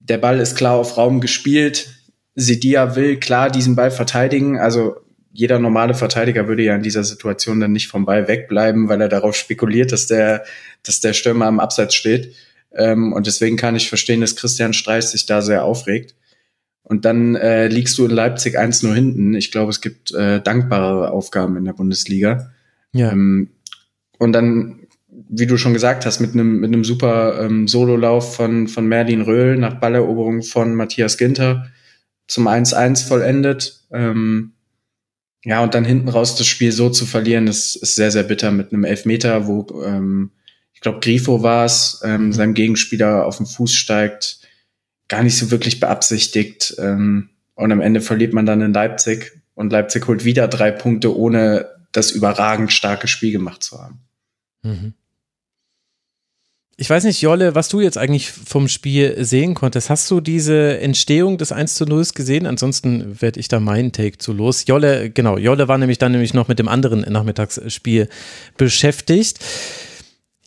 der 0.03 0.17
Ball 0.17 0.39
ist 0.39 0.55
klar 0.55 0.75
auf 0.75 0.97
Raum 0.97 1.21
gespielt. 1.21 1.89
Sidia 2.35 2.95
will 2.95 3.19
klar 3.19 3.49
diesen 3.49 3.75
Ball 3.75 3.91
verteidigen. 3.91 4.57
Also 4.59 4.97
jeder 5.31 5.59
normale 5.59 5.93
Verteidiger 5.93 6.47
würde 6.47 6.63
ja 6.63 6.75
in 6.75 6.83
dieser 6.83 7.03
Situation 7.03 7.59
dann 7.59 7.71
nicht 7.71 7.87
vom 7.87 8.05
Ball 8.05 8.27
wegbleiben, 8.27 8.89
weil 8.89 9.01
er 9.01 9.09
darauf 9.09 9.35
spekuliert, 9.35 9.91
dass 9.91 10.07
der, 10.07 10.43
dass 10.83 10.99
der 10.99 11.13
Stürmer 11.13 11.45
am 11.45 11.59
Abseits 11.59 11.95
steht. 11.95 12.35
Ähm, 12.73 13.13
und 13.13 13.27
deswegen 13.27 13.57
kann 13.57 13.75
ich 13.75 13.89
verstehen, 13.89 14.21
dass 14.21 14.35
Christian 14.35 14.73
Streich 14.73 15.05
sich 15.05 15.25
da 15.25 15.41
sehr 15.41 15.63
aufregt. 15.63 16.15
Und 16.83 17.05
dann 17.05 17.35
äh, 17.35 17.67
liegst 17.67 17.97
du 17.97 18.05
in 18.05 18.11
Leipzig 18.11 18.59
1-0 18.59 18.93
hinten. 18.93 19.33
Ich 19.35 19.51
glaube, 19.51 19.69
es 19.69 19.81
gibt 19.81 20.13
äh, 20.13 20.41
dankbare 20.41 21.11
Aufgaben 21.11 21.55
in 21.55 21.65
der 21.65 21.73
Bundesliga. 21.73 22.51
Ja. 22.91 23.11
Ähm, 23.11 23.51
und 24.17 24.33
dann 24.33 24.80
wie 25.33 25.47
du 25.47 25.57
schon 25.57 25.73
gesagt 25.73 26.05
hast, 26.05 26.19
mit 26.19 26.33
einem 26.33 26.59
mit 26.59 26.73
einem 26.73 26.83
super 26.83 27.41
ähm, 27.41 27.67
Sololauf 27.67 28.35
von 28.35 28.67
von 28.67 28.85
Merlin 28.85 29.21
Röhl 29.21 29.57
nach 29.57 29.79
Balleroberung 29.79 30.43
von 30.43 30.75
Matthias 30.75 31.17
Ginter 31.17 31.67
zum 32.27 32.47
1-1 32.47 33.07
vollendet. 33.07 33.81
Ähm, 33.91 34.53
ja, 35.43 35.63
und 35.63 35.73
dann 35.73 35.85
hinten 35.85 36.09
raus 36.09 36.35
das 36.35 36.47
Spiel 36.47 36.71
so 36.71 36.89
zu 36.89 37.05
verlieren, 37.05 37.47
das 37.47 37.75
ist 37.75 37.95
sehr, 37.95 38.11
sehr 38.11 38.23
bitter 38.23 38.51
mit 38.51 38.71
einem 38.71 38.83
Elfmeter, 38.83 39.47
wo 39.47 39.65
ähm, 39.83 40.31
ich 40.73 40.81
glaube, 40.81 40.99
Grifo 40.99 41.41
war 41.41 41.65
es, 41.65 42.01
ähm, 42.03 42.27
mhm. 42.27 42.33
seinem 42.33 42.53
Gegenspieler 42.53 43.25
auf 43.25 43.37
den 43.37 43.45
Fuß 43.45 43.73
steigt, 43.73 44.47
gar 45.07 45.23
nicht 45.23 45.37
so 45.37 45.49
wirklich 45.49 45.79
beabsichtigt. 45.79 46.75
Ähm, 46.77 47.29
und 47.55 47.71
am 47.71 47.81
Ende 47.81 48.01
verliert 48.01 48.33
man 48.33 48.45
dann 48.45 48.61
in 48.61 48.73
Leipzig 48.73 49.41
und 49.55 49.71
Leipzig 49.71 50.07
holt 50.07 50.25
wieder 50.25 50.47
drei 50.47 50.71
Punkte, 50.71 51.15
ohne 51.15 51.69
das 51.91 52.11
überragend 52.11 52.71
starke 52.71 53.07
Spiel 53.07 53.31
gemacht 53.31 53.63
zu 53.63 53.79
haben. 53.79 53.99
Mhm. 54.63 54.93
Ich 56.81 56.89
weiß 56.89 57.03
nicht, 57.03 57.21
Jolle, 57.21 57.53
was 57.53 57.69
du 57.69 57.79
jetzt 57.79 57.99
eigentlich 57.99 58.31
vom 58.31 58.67
Spiel 58.67 59.23
sehen 59.23 59.53
konntest. 59.53 59.91
Hast 59.91 60.09
du 60.09 60.19
diese 60.19 60.79
Entstehung 60.79 61.37
des 61.37 61.51
1 61.51 61.75
zu 61.75 61.85
0 61.85 62.07
gesehen? 62.15 62.47
Ansonsten 62.47 63.21
werde 63.21 63.39
ich 63.39 63.47
da 63.47 63.59
meinen 63.59 63.91
Take 63.91 64.17
zu 64.17 64.33
los. 64.33 64.65
Jolle, 64.65 65.11
genau, 65.11 65.37
Jolle 65.37 65.67
war 65.67 65.77
nämlich 65.77 65.99
dann 65.99 66.11
nämlich 66.11 66.33
noch 66.33 66.47
mit 66.47 66.57
dem 66.57 66.67
anderen 66.67 67.01
Nachmittagsspiel 67.01 68.09
beschäftigt. 68.57 69.37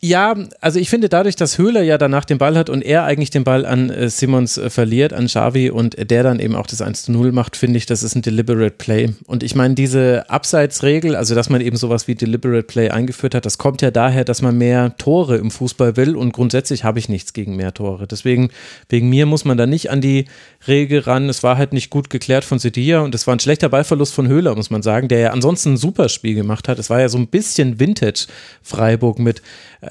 Ja, 0.07 0.35
also 0.61 0.79
ich 0.79 0.91
finde 0.91 1.09
dadurch, 1.09 1.35
dass 1.35 1.57
Höhler 1.57 1.81
ja 1.81 1.97
danach 1.97 2.25
den 2.25 2.37
Ball 2.37 2.55
hat 2.55 2.69
und 2.69 2.83
er 2.83 3.05
eigentlich 3.05 3.31
den 3.31 3.43
Ball 3.43 3.65
an 3.65 3.89
äh, 3.89 4.07
Simmons 4.07 4.55
äh, 4.55 4.69
verliert, 4.69 5.13
an 5.13 5.25
Xavi 5.25 5.71
und 5.71 5.95
der 6.11 6.21
dann 6.21 6.39
eben 6.39 6.53
auch 6.53 6.67
das 6.67 6.83
1 6.83 7.05
zu 7.05 7.11
0 7.11 7.31
macht, 7.31 7.55
finde 7.55 7.77
ich, 7.77 7.87
das 7.87 8.03
ist 8.03 8.13
ein 8.13 8.21
deliberate 8.21 8.69
Play. 8.69 9.09
Und 9.25 9.41
ich 9.41 9.55
meine, 9.55 9.73
diese 9.73 10.29
Abseitsregel, 10.29 11.15
also 11.15 11.33
dass 11.33 11.49
man 11.49 11.59
eben 11.59 11.75
sowas 11.75 12.07
wie 12.07 12.13
deliberate 12.13 12.61
Play 12.61 12.91
eingeführt 12.91 13.33
hat, 13.33 13.47
das 13.47 13.57
kommt 13.57 13.81
ja 13.81 13.89
daher, 13.89 14.23
dass 14.25 14.43
man 14.43 14.55
mehr 14.55 14.95
Tore 14.99 15.37
im 15.37 15.49
Fußball 15.49 15.97
will 15.97 16.15
und 16.15 16.33
grundsätzlich 16.33 16.83
habe 16.83 16.99
ich 16.99 17.09
nichts 17.09 17.33
gegen 17.33 17.55
mehr 17.55 17.73
Tore. 17.73 18.05
Deswegen, 18.05 18.49
wegen 18.89 19.09
mir 19.09 19.25
muss 19.25 19.43
man 19.43 19.57
da 19.57 19.65
nicht 19.65 19.89
an 19.89 20.01
die 20.01 20.25
Regel 20.67 20.99
ran. 20.99 21.29
Es 21.29 21.43
war 21.43 21.57
halt 21.57 21.73
nicht 21.73 21.89
gut 21.89 22.09
geklärt 22.09 22.45
von 22.45 22.59
Sedilla 22.59 23.01
und 23.01 23.15
es 23.15 23.27
war 23.27 23.35
ein 23.35 23.39
schlechter 23.39 23.69
Ballverlust 23.69 24.13
von 24.13 24.27
Höhler, 24.27 24.55
muss 24.55 24.69
man 24.69 24.81
sagen, 24.81 25.07
der 25.07 25.19
ja 25.19 25.29
ansonsten 25.31 25.73
ein 25.73 25.77
super 25.77 26.09
Spiel 26.09 26.35
gemacht 26.35 26.67
hat. 26.67 26.79
Es 26.79 26.89
war 26.89 26.99
ja 26.99 27.09
so 27.09 27.17
ein 27.17 27.27
bisschen 27.27 27.79
Vintage 27.79 28.27
Freiburg 28.61 29.19
mit 29.19 29.41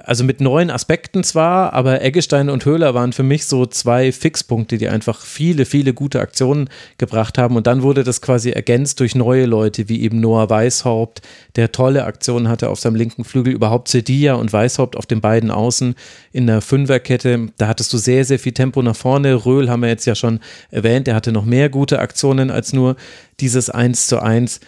also 0.05 0.25
mit 0.25 0.41
neuen 0.41 0.71
Aspekten 0.71 1.25
zwar, 1.25 1.73
aber 1.73 2.03
Eggestein 2.03 2.51
und 2.51 2.65
Höhler 2.65 2.95
waren 2.95 3.13
für 3.13 3.23
mich 3.23 3.47
so 3.47 3.67
zwei 3.67 4.13
Fixpunkte, 4.13 4.79
die 4.79 4.89
einfach 4.89 5.21
viele, 5.21 5.65
viele 5.65 5.95
gute 5.95 6.21
Aktionen 6.21 6.69
gebracht 6.99 7.39
haben. 7.39 7.57
Und 7.57 7.67
dann 7.67 7.83
wurde 7.83 8.05
das 8.05 8.21
quasi 8.21 8.51
ergänzt 8.51 9.01
durch 9.01 9.15
neue 9.15 9.47
Leute, 9.47 9.89
wie 9.89 10.03
eben 10.03 10.21
Noah 10.21 10.51
Weishaupt, 10.51 11.23
der 11.57 11.73
tolle 11.73 12.05
Aktionen 12.05 12.49
hatte 12.49 12.71
auf 12.71 12.81
seinem 12.81 12.97
linken 12.97 13.25
Flügel, 13.25 13.53
überhaupt 13.53 13.89
Sedilla 13.89 14.35
und 14.35 14.53
Weishaupt 14.53 14.97
auf 14.97 15.07
den 15.07 15.21
beiden 15.21 15.51
Außen 15.51 15.95
in 16.33 16.47
der 16.47 16.61
Fünferkette. 16.61 17.49
Da 17.59 17.69
hattest 17.69 17.93
du 17.93 17.99
sehr, 17.99 18.25
sehr 18.25 18.39
viel 18.39 18.53
Tempo 18.53 18.83
nach 18.83 18.97
vorne. 18.97 19.47
Röhl 19.47 19.71
haben 19.71 19.83
wir 19.83 19.89
jetzt 19.89 20.07
ja 20.07 20.15
schon 20.15 20.41
erwähnt, 20.71 21.07
der 21.07 21.15
hatte 21.15 21.33
noch 21.33 21.45
mehr 21.45 21.69
gute 21.69 21.99
Aktionen 21.99 22.51
als 22.51 22.73
nur 22.73 22.97
dieses 23.41 23.71
1 23.71 24.07
zu 24.07 24.21
1 24.21 24.61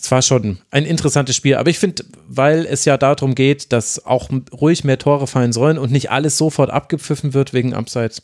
es 0.00 0.10
war 0.10 0.22
schon 0.22 0.58
ein 0.70 0.84
interessantes 0.84 1.34
Spiel, 1.34 1.56
aber 1.56 1.70
ich 1.70 1.78
finde, 1.78 2.04
weil 2.28 2.66
es 2.66 2.84
ja 2.84 2.96
darum 2.96 3.34
geht, 3.34 3.72
dass 3.72 4.04
auch 4.06 4.30
ruhig 4.52 4.84
mehr 4.84 4.98
Tore 4.98 5.26
fallen 5.26 5.52
sollen 5.52 5.78
und 5.78 5.90
nicht 5.90 6.10
alles 6.10 6.38
sofort 6.38 6.70
abgepfiffen 6.70 7.34
wird 7.34 7.52
wegen 7.52 7.74
Abseits. 7.74 8.22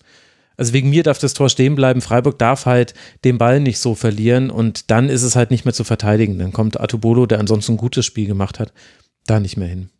Also 0.56 0.72
wegen 0.72 0.90
mir 0.90 1.02
darf 1.02 1.18
das 1.18 1.34
Tor 1.34 1.48
stehen 1.48 1.74
bleiben. 1.74 2.00
Freiburg 2.00 2.38
darf 2.38 2.66
halt 2.66 2.94
den 3.24 3.38
Ball 3.38 3.58
nicht 3.58 3.80
so 3.80 3.96
verlieren 3.96 4.50
und 4.50 4.90
dann 4.92 5.08
ist 5.08 5.24
es 5.24 5.34
halt 5.34 5.50
nicht 5.50 5.64
mehr 5.64 5.74
zu 5.74 5.82
verteidigen. 5.82 6.38
Dann 6.38 6.52
kommt 6.52 6.78
Atubolo, 6.78 7.26
der 7.26 7.40
ansonsten 7.40 7.72
ein 7.72 7.78
gutes 7.78 8.06
Spiel 8.06 8.28
gemacht 8.28 8.60
hat, 8.60 8.72
da 9.26 9.40
nicht 9.40 9.56
mehr 9.56 9.68
hin. 9.68 9.90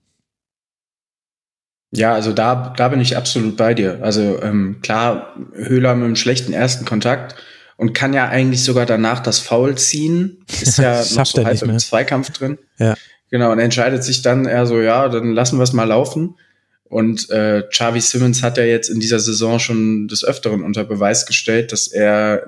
Ja, 1.97 2.13
also 2.13 2.33
da, 2.33 2.73
da 2.77 2.89
bin 2.89 3.01
ich 3.01 3.17
absolut 3.17 3.57
bei 3.57 3.73
dir. 3.73 4.01
Also 4.03 4.41
ähm, 4.43 4.79
klar, 4.83 5.35
Höhler 5.55 5.95
mit 5.95 6.05
einem 6.05 6.17
schlechten 6.17 6.53
ersten 6.53 6.85
Kontakt 6.85 7.37
und 7.77 7.93
kann 7.93 8.13
ja 8.13 8.29
eigentlich 8.29 8.65
sogar 8.65 8.85
danach 8.85 9.21
das 9.21 9.39
Foul 9.39 9.77
ziehen. 9.77 10.39
Ist 10.61 10.79
ja 10.79 10.99
noch 11.15 11.27
so 11.27 11.45
halb 11.45 11.63
im 11.63 11.79
Zweikampf 11.79 12.31
drin. 12.31 12.59
Ja. 12.79 12.95
Genau, 13.31 13.53
und 13.53 13.59
entscheidet 13.59 14.03
sich 14.05 14.23
dann 14.23 14.47
eher 14.47 14.67
so, 14.67 14.81
ja, 14.81 15.09
dann 15.09 15.33
lassen 15.33 15.59
wir 15.59 15.63
es 15.63 15.73
mal 15.73 15.85
laufen. 15.85 16.37
Und 16.85 17.31
äh, 17.31 17.69
Charlie 17.71 18.01
Simmons 18.01 18.43
hat 18.43 18.59
ja 18.59 18.65
jetzt 18.65 18.89
in 18.89 19.01
dieser 19.01 19.19
Saison 19.19 19.59
schon 19.59 20.09
des 20.09 20.25
Öfteren 20.25 20.63
unter 20.63 20.85
Beweis 20.85 21.27
gestellt, 21.27 21.73
dass 21.73 21.89
er 21.89 22.47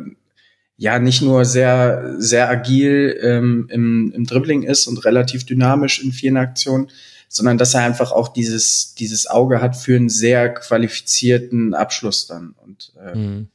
ja 0.77 0.99
nicht 0.99 1.23
nur 1.23 1.45
sehr, 1.45 2.15
sehr 2.19 2.49
agil 2.49 3.19
ähm, 3.23 3.67
im, 3.71 4.13
im 4.15 4.25
Dribbling 4.25 4.63
ist 4.63 4.87
und 4.87 5.05
relativ 5.05 5.47
dynamisch 5.47 6.03
in 6.03 6.13
vielen 6.13 6.37
Aktionen, 6.37 6.89
sondern 7.29 7.59
dass 7.59 7.75
er 7.75 7.83
einfach 7.83 8.13
auch 8.13 8.29
dieses, 8.29 8.95
dieses 8.95 9.27
Auge 9.27 9.61
hat 9.61 9.77
für 9.77 9.97
einen 9.97 10.09
sehr 10.09 10.53
qualifizierten 10.53 11.75
Abschluss 11.75 12.27
dann. 12.27 12.55
Und 12.63 12.93
äh, 12.99 13.15
mhm 13.17 13.49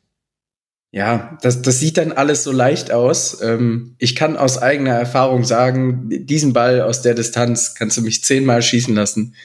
ja, 0.91 1.37
das, 1.41 1.61
das 1.61 1.79
sieht 1.79 1.97
dann 1.97 2.11
alles 2.11 2.43
so 2.43 2.51
leicht 2.51 2.91
aus. 2.91 3.41
Ähm, 3.41 3.95
ich 3.97 4.13
kann 4.13 4.35
aus 4.35 4.57
eigener 4.57 4.91
Erfahrung 4.91 5.45
sagen, 5.45 6.09
diesen 6.09 6.51
Ball 6.51 6.81
aus 6.81 7.01
der 7.01 7.13
Distanz 7.13 7.75
kannst 7.75 7.95
du 7.95 8.01
mich 8.01 8.23
zehnmal 8.25 8.61
schießen 8.61 8.93
lassen. 8.93 9.35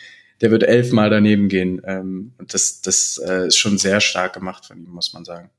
Der 0.40 0.50
wird 0.50 0.64
elfmal 0.64 1.08
daneben 1.08 1.48
gehen. 1.48 1.80
Ähm, 1.84 2.32
und 2.38 2.52
das, 2.52 2.82
das 2.82 3.18
äh, 3.24 3.46
ist 3.46 3.56
schon 3.56 3.78
sehr 3.78 4.00
stark 4.00 4.32
gemacht 4.32 4.66
von 4.66 4.76
ihm, 4.76 4.90
muss 4.90 5.12
man 5.12 5.24
sagen. 5.24 5.50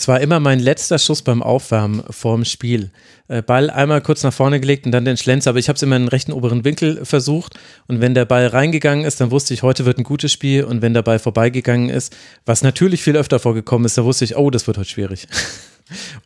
Es 0.00 0.06
war 0.06 0.20
immer 0.20 0.38
mein 0.38 0.60
letzter 0.60 0.96
Schuss 1.00 1.22
beim 1.22 1.42
Aufwärmen 1.42 2.04
vorm 2.10 2.44
Spiel. 2.44 2.92
Äh, 3.26 3.42
Ball 3.42 3.68
einmal 3.68 4.00
kurz 4.00 4.22
nach 4.22 4.32
vorne 4.32 4.60
gelegt 4.60 4.86
und 4.86 4.92
dann 4.92 5.04
den 5.04 5.16
Schlenzer, 5.16 5.50
aber 5.50 5.58
ich 5.58 5.68
habe 5.68 5.74
es 5.76 5.82
immer 5.82 5.96
in 5.96 6.02
den 6.02 6.08
rechten 6.08 6.32
oberen 6.32 6.64
Winkel 6.64 7.04
versucht 7.04 7.58
und 7.88 8.00
wenn 8.00 8.14
der 8.14 8.24
Ball 8.24 8.46
reingegangen 8.46 9.04
ist, 9.04 9.20
dann 9.20 9.32
wusste 9.32 9.54
ich, 9.54 9.64
heute 9.64 9.86
wird 9.86 9.98
ein 9.98 10.04
gutes 10.04 10.30
Spiel 10.30 10.62
und 10.62 10.82
wenn 10.82 10.94
der 10.94 11.02
Ball 11.02 11.18
vorbeigegangen 11.18 11.90
ist, 11.90 12.16
was 12.46 12.62
natürlich 12.62 13.02
viel 13.02 13.16
öfter 13.16 13.40
vorgekommen 13.40 13.86
ist, 13.86 13.98
da 13.98 14.04
wusste 14.04 14.24
ich, 14.24 14.36
oh, 14.36 14.50
das 14.50 14.68
wird 14.68 14.78
heute 14.78 14.88
schwierig. 14.88 15.26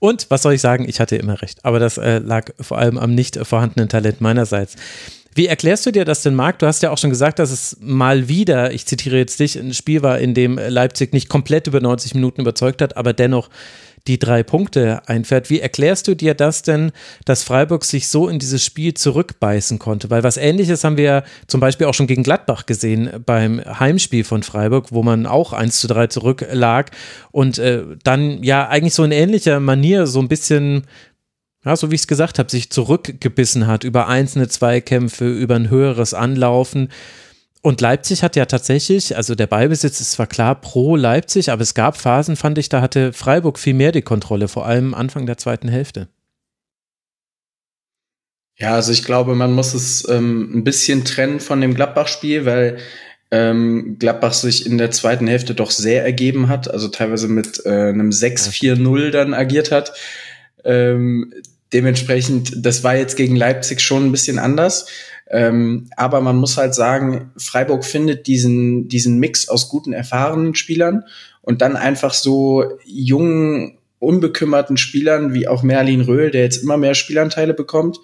Und 0.00 0.26
was 0.28 0.42
soll 0.42 0.54
ich 0.54 0.60
sagen, 0.60 0.88
ich 0.88 0.98
hatte 0.98 1.14
immer 1.14 1.40
recht, 1.40 1.64
aber 1.64 1.78
das 1.78 1.96
äh, 1.96 2.18
lag 2.18 2.50
vor 2.60 2.78
allem 2.78 2.98
am 2.98 3.14
nicht 3.14 3.38
vorhandenen 3.46 3.88
Talent 3.88 4.20
meinerseits. 4.20 4.74
Wie 5.34 5.46
erklärst 5.46 5.86
du 5.86 5.92
dir 5.92 6.04
das 6.04 6.22
denn, 6.22 6.34
Marc? 6.34 6.58
Du 6.58 6.66
hast 6.66 6.82
ja 6.82 6.90
auch 6.90 6.98
schon 6.98 7.10
gesagt, 7.10 7.38
dass 7.38 7.50
es 7.50 7.78
mal 7.80 8.28
wieder, 8.28 8.72
ich 8.72 8.86
zitiere 8.86 9.16
jetzt 9.16 9.40
dich, 9.40 9.58
ein 9.58 9.72
Spiel 9.72 10.02
war, 10.02 10.18
in 10.18 10.34
dem 10.34 10.58
Leipzig 10.58 11.12
nicht 11.14 11.28
komplett 11.28 11.66
über 11.66 11.80
90 11.80 12.14
Minuten 12.14 12.42
überzeugt 12.42 12.82
hat, 12.82 12.96
aber 12.96 13.14
dennoch 13.14 13.48
die 14.06 14.18
drei 14.18 14.42
Punkte 14.42 15.00
einfährt. 15.06 15.48
Wie 15.48 15.60
erklärst 15.60 16.08
du 16.08 16.16
dir 16.16 16.34
das 16.34 16.62
denn, 16.62 16.92
dass 17.24 17.44
Freiburg 17.44 17.84
sich 17.84 18.08
so 18.08 18.28
in 18.28 18.38
dieses 18.38 18.64
Spiel 18.64 18.94
zurückbeißen 18.94 19.78
konnte? 19.78 20.10
Weil 20.10 20.24
was 20.24 20.36
ähnliches 20.36 20.84
haben 20.84 20.96
wir 20.96 21.04
ja 21.04 21.22
zum 21.46 21.60
Beispiel 21.60 21.86
auch 21.86 21.94
schon 21.94 22.06
gegen 22.06 22.24
Gladbach 22.24 22.66
gesehen 22.66 23.10
beim 23.24 23.62
Heimspiel 23.64 24.24
von 24.24 24.42
Freiburg, 24.42 24.88
wo 24.90 25.02
man 25.02 25.26
auch 25.26 25.52
1 25.52 25.80
zu 25.80 25.86
3 25.86 26.08
zurücklag 26.08 26.90
und 27.30 27.58
äh, 27.58 27.84
dann 28.02 28.42
ja 28.42 28.68
eigentlich 28.68 28.94
so 28.94 29.04
in 29.04 29.12
ähnlicher 29.12 29.60
Manier 29.60 30.06
so 30.06 30.18
ein 30.20 30.28
bisschen 30.28 30.84
ja, 31.64 31.76
so 31.76 31.90
wie 31.90 31.94
ich 31.94 32.02
es 32.02 32.06
gesagt 32.06 32.38
habe, 32.38 32.50
sich 32.50 32.70
zurückgebissen 32.70 33.66
hat 33.66 33.84
über 33.84 34.08
einzelne 34.08 34.48
Zweikämpfe, 34.48 35.28
über 35.28 35.56
ein 35.56 35.70
höheres 35.70 36.14
Anlaufen. 36.14 36.88
Und 37.60 37.80
Leipzig 37.80 38.24
hat 38.24 38.34
ja 38.34 38.46
tatsächlich, 38.46 39.16
also 39.16 39.36
der 39.36 39.46
Ballbesitz 39.46 40.00
ist 40.00 40.12
zwar 40.12 40.26
klar 40.26 40.60
pro 40.60 40.96
Leipzig, 40.96 41.50
aber 41.50 41.62
es 41.62 41.74
gab 41.74 41.96
Phasen, 41.96 42.34
fand 42.34 42.58
ich, 42.58 42.68
da 42.68 42.80
hatte 42.80 43.12
Freiburg 43.12 43.58
viel 43.58 43.74
mehr 43.74 43.92
die 43.92 44.02
Kontrolle, 44.02 44.48
vor 44.48 44.66
allem 44.66 44.94
Anfang 44.94 45.26
der 45.26 45.38
zweiten 45.38 45.68
Hälfte. 45.68 46.08
Ja, 48.56 48.74
also 48.74 48.90
ich 48.90 49.04
glaube, 49.04 49.36
man 49.36 49.52
muss 49.52 49.74
es 49.74 50.08
ähm, 50.08 50.50
ein 50.54 50.64
bisschen 50.64 51.04
trennen 51.04 51.38
von 51.38 51.60
dem 51.60 51.74
Gladbach-Spiel, 51.74 52.44
weil 52.44 52.78
ähm, 53.30 53.96
Gladbach 53.98 54.32
sich 54.32 54.66
in 54.66 54.76
der 54.76 54.90
zweiten 54.90 55.28
Hälfte 55.28 55.54
doch 55.54 55.70
sehr 55.70 56.04
ergeben 56.04 56.48
hat, 56.48 56.68
also 56.68 56.88
teilweise 56.88 57.28
mit 57.28 57.64
äh, 57.64 57.70
einem 57.70 58.10
6-4-0 58.10 59.10
dann 59.10 59.34
agiert 59.34 59.70
hat. 59.70 59.92
Ähm, 60.64 61.32
dementsprechend, 61.72 62.64
das 62.64 62.84
war 62.84 62.96
jetzt 62.96 63.16
gegen 63.16 63.36
Leipzig 63.36 63.80
schon 63.80 64.06
ein 64.06 64.12
bisschen 64.12 64.38
anders. 64.38 64.86
Ähm, 65.30 65.88
aber 65.96 66.20
man 66.20 66.36
muss 66.36 66.58
halt 66.58 66.74
sagen, 66.74 67.32
Freiburg 67.36 67.84
findet 67.84 68.26
diesen, 68.26 68.88
diesen 68.88 69.18
Mix 69.18 69.48
aus 69.48 69.68
guten, 69.68 69.92
erfahrenen 69.92 70.54
Spielern 70.54 71.04
und 71.40 71.62
dann 71.62 71.76
einfach 71.76 72.12
so 72.12 72.64
jungen, 72.84 73.78
unbekümmerten 73.98 74.76
Spielern 74.76 75.32
wie 75.32 75.48
auch 75.48 75.62
Merlin 75.62 76.02
Röhl, 76.02 76.30
der 76.30 76.42
jetzt 76.42 76.62
immer 76.62 76.76
mehr 76.76 76.94
Spielanteile 76.94 77.54
bekommt, 77.54 77.98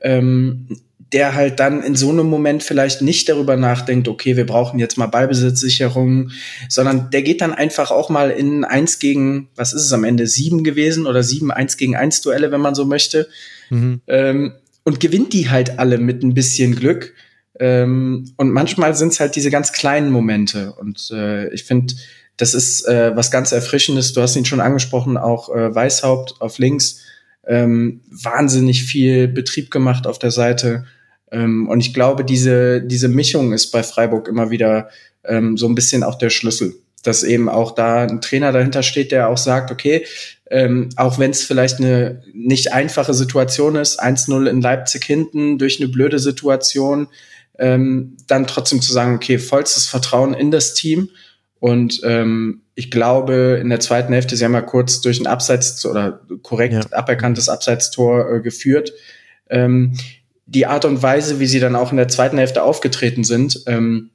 ähm, 0.00 0.68
der 1.12 1.34
halt 1.34 1.58
dann 1.58 1.82
in 1.82 1.96
so 1.96 2.10
einem 2.10 2.26
Moment 2.28 2.62
vielleicht 2.62 3.02
nicht 3.02 3.28
darüber 3.28 3.56
nachdenkt, 3.56 4.06
okay, 4.06 4.36
wir 4.36 4.46
brauchen 4.46 4.78
jetzt 4.78 4.96
mal 4.96 5.06
Ballbesitzsicherung, 5.06 6.30
sondern 6.68 7.10
der 7.10 7.22
geht 7.22 7.40
dann 7.40 7.52
einfach 7.52 7.90
auch 7.90 8.10
mal 8.10 8.30
in 8.30 8.64
eins 8.64 8.98
gegen, 8.98 9.48
was 9.56 9.72
ist 9.72 9.82
es 9.82 9.92
am 9.92 10.04
Ende, 10.04 10.26
sieben 10.26 10.62
gewesen 10.62 11.06
oder 11.06 11.22
sieben 11.22 11.50
eins 11.50 11.76
gegen 11.76 11.96
eins 11.96 12.20
Duelle, 12.20 12.52
wenn 12.52 12.60
man 12.60 12.74
so 12.74 12.84
möchte, 12.84 13.28
mhm. 13.70 14.00
ähm, 14.06 14.52
und 14.84 15.00
gewinnt 15.00 15.32
die 15.32 15.50
halt 15.50 15.78
alle 15.78 15.98
mit 15.98 16.22
ein 16.22 16.34
bisschen 16.34 16.74
Glück. 16.74 17.14
Ähm, 17.58 18.32
und 18.36 18.50
manchmal 18.50 18.94
sind 18.94 19.12
es 19.12 19.20
halt 19.20 19.36
diese 19.36 19.50
ganz 19.50 19.72
kleinen 19.72 20.10
Momente. 20.10 20.72
Und 20.72 21.10
äh, 21.12 21.52
ich 21.52 21.64
finde, 21.64 21.94
das 22.36 22.54
ist 22.54 22.86
äh, 22.88 23.14
was 23.14 23.30
ganz 23.30 23.52
Erfrischendes. 23.52 24.14
Du 24.14 24.22
hast 24.22 24.36
ihn 24.36 24.46
schon 24.46 24.60
angesprochen, 24.60 25.18
auch 25.18 25.54
äh, 25.54 25.74
Weißhaupt 25.74 26.40
auf 26.40 26.58
links. 26.58 27.02
Ähm, 27.46 28.00
wahnsinnig 28.10 28.84
viel 28.84 29.28
Betrieb 29.28 29.70
gemacht 29.70 30.06
auf 30.06 30.18
der 30.18 30.30
Seite. 30.30 30.86
Ähm, 31.30 31.68
und 31.68 31.80
ich 31.80 31.94
glaube, 31.94 32.24
diese, 32.24 32.82
diese 32.82 33.08
Mischung 33.08 33.52
ist 33.52 33.70
bei 33.70 33.82
Freiburg 33.82 34.28
immer 34.28 34.50
wieder 34.50 34.90
ähm, 35.24 35.56
so 35.56 35.66
ein 35.68 35.74
bisschen 35.74 36.02
auch 36.02 36.16
der 36.16 36.30
Schlüssel. 36.30 36.74
Dass 37.02 37.22
eben 37.22 37.48
auch 37.48 37.74
da 37.74 38.02
ein 38.02 38.20
Trainer 38.20 38.52
dahinter 38.52 38.82
steht, 38.82 39.10
der 39.10 39.28
auch 39.28 39.38
sagt, 39.38 39.70
okay, 39.70 40.04
ähm, 40.50 40.90
auch 40.96 41.18
wenn 41.18 41.30
es 41.30 41.44
vielleicht 41.44 41.78
eine 41.78 42.22
nicht 42.34 42.72
einfache 42.72 43.14
Situation 43.14 43.76
ist, 43.76 44.02
1-0 44.02 44.46
in 44.46 44.60
Leipzig 44.60 45.04
hinten 45.04 45.58
durch 45.58 45.80
eine 45.80 45.88
blöde 45.88 46.18
Situation, 46.18 47.08
ähm, 47.58 48.16
dann 48.26 48.46
trotzdem 48.46 48.82
zu 48.82 48.92
sagen, 48.92 49.14
okay, 49.14 49.38
vollstes 49.38 49.86
Vertrauen 49.86 50.34
in 50.34 50.50
das 50.50 50.74
Team. 50.74 51.10
Und 51.60 52.00
ähm, 52.04 52.62
ich 52.74 52.90
glaube, 52.90 53.58
in 53.60 53.68
der 53.68 53.80
zweiten 53.80 54.12
Hälfte, 54.12 54.34
sie 54.34 54.44
haben 54.44 54.54
ja 54.54 54.62
kurz 54.62 55.00
durch 55.02 55.20
ein 55.20 55.26
Abseits 55.26 55.84
oder 55.84 56.20
korrekt 56.42 56.74
ja. 56.74 56.80
aberkanntes 56.92 57.48
Abseitstor 57.48 58.30
äh, 58.32 58.40
geführt. 58.40 58.92
Ähm, 59.50 59.94
die 60.50 60.66
Art 60.66 60.84
und 60.84 61.02
Weise, 61.02 61.38
wie 61.38 61.46
sie 61.46 61.60
dann 61.60 61.76
auch 61.76 61.92
in 61.92 61.96
der 61.96 62.08
zweiten 62.08 62.36
Hälfte 62.36 62.64
aufgetreten 62.64 63.22
sind, 63.22 63.62
ähm, 63.66 64.10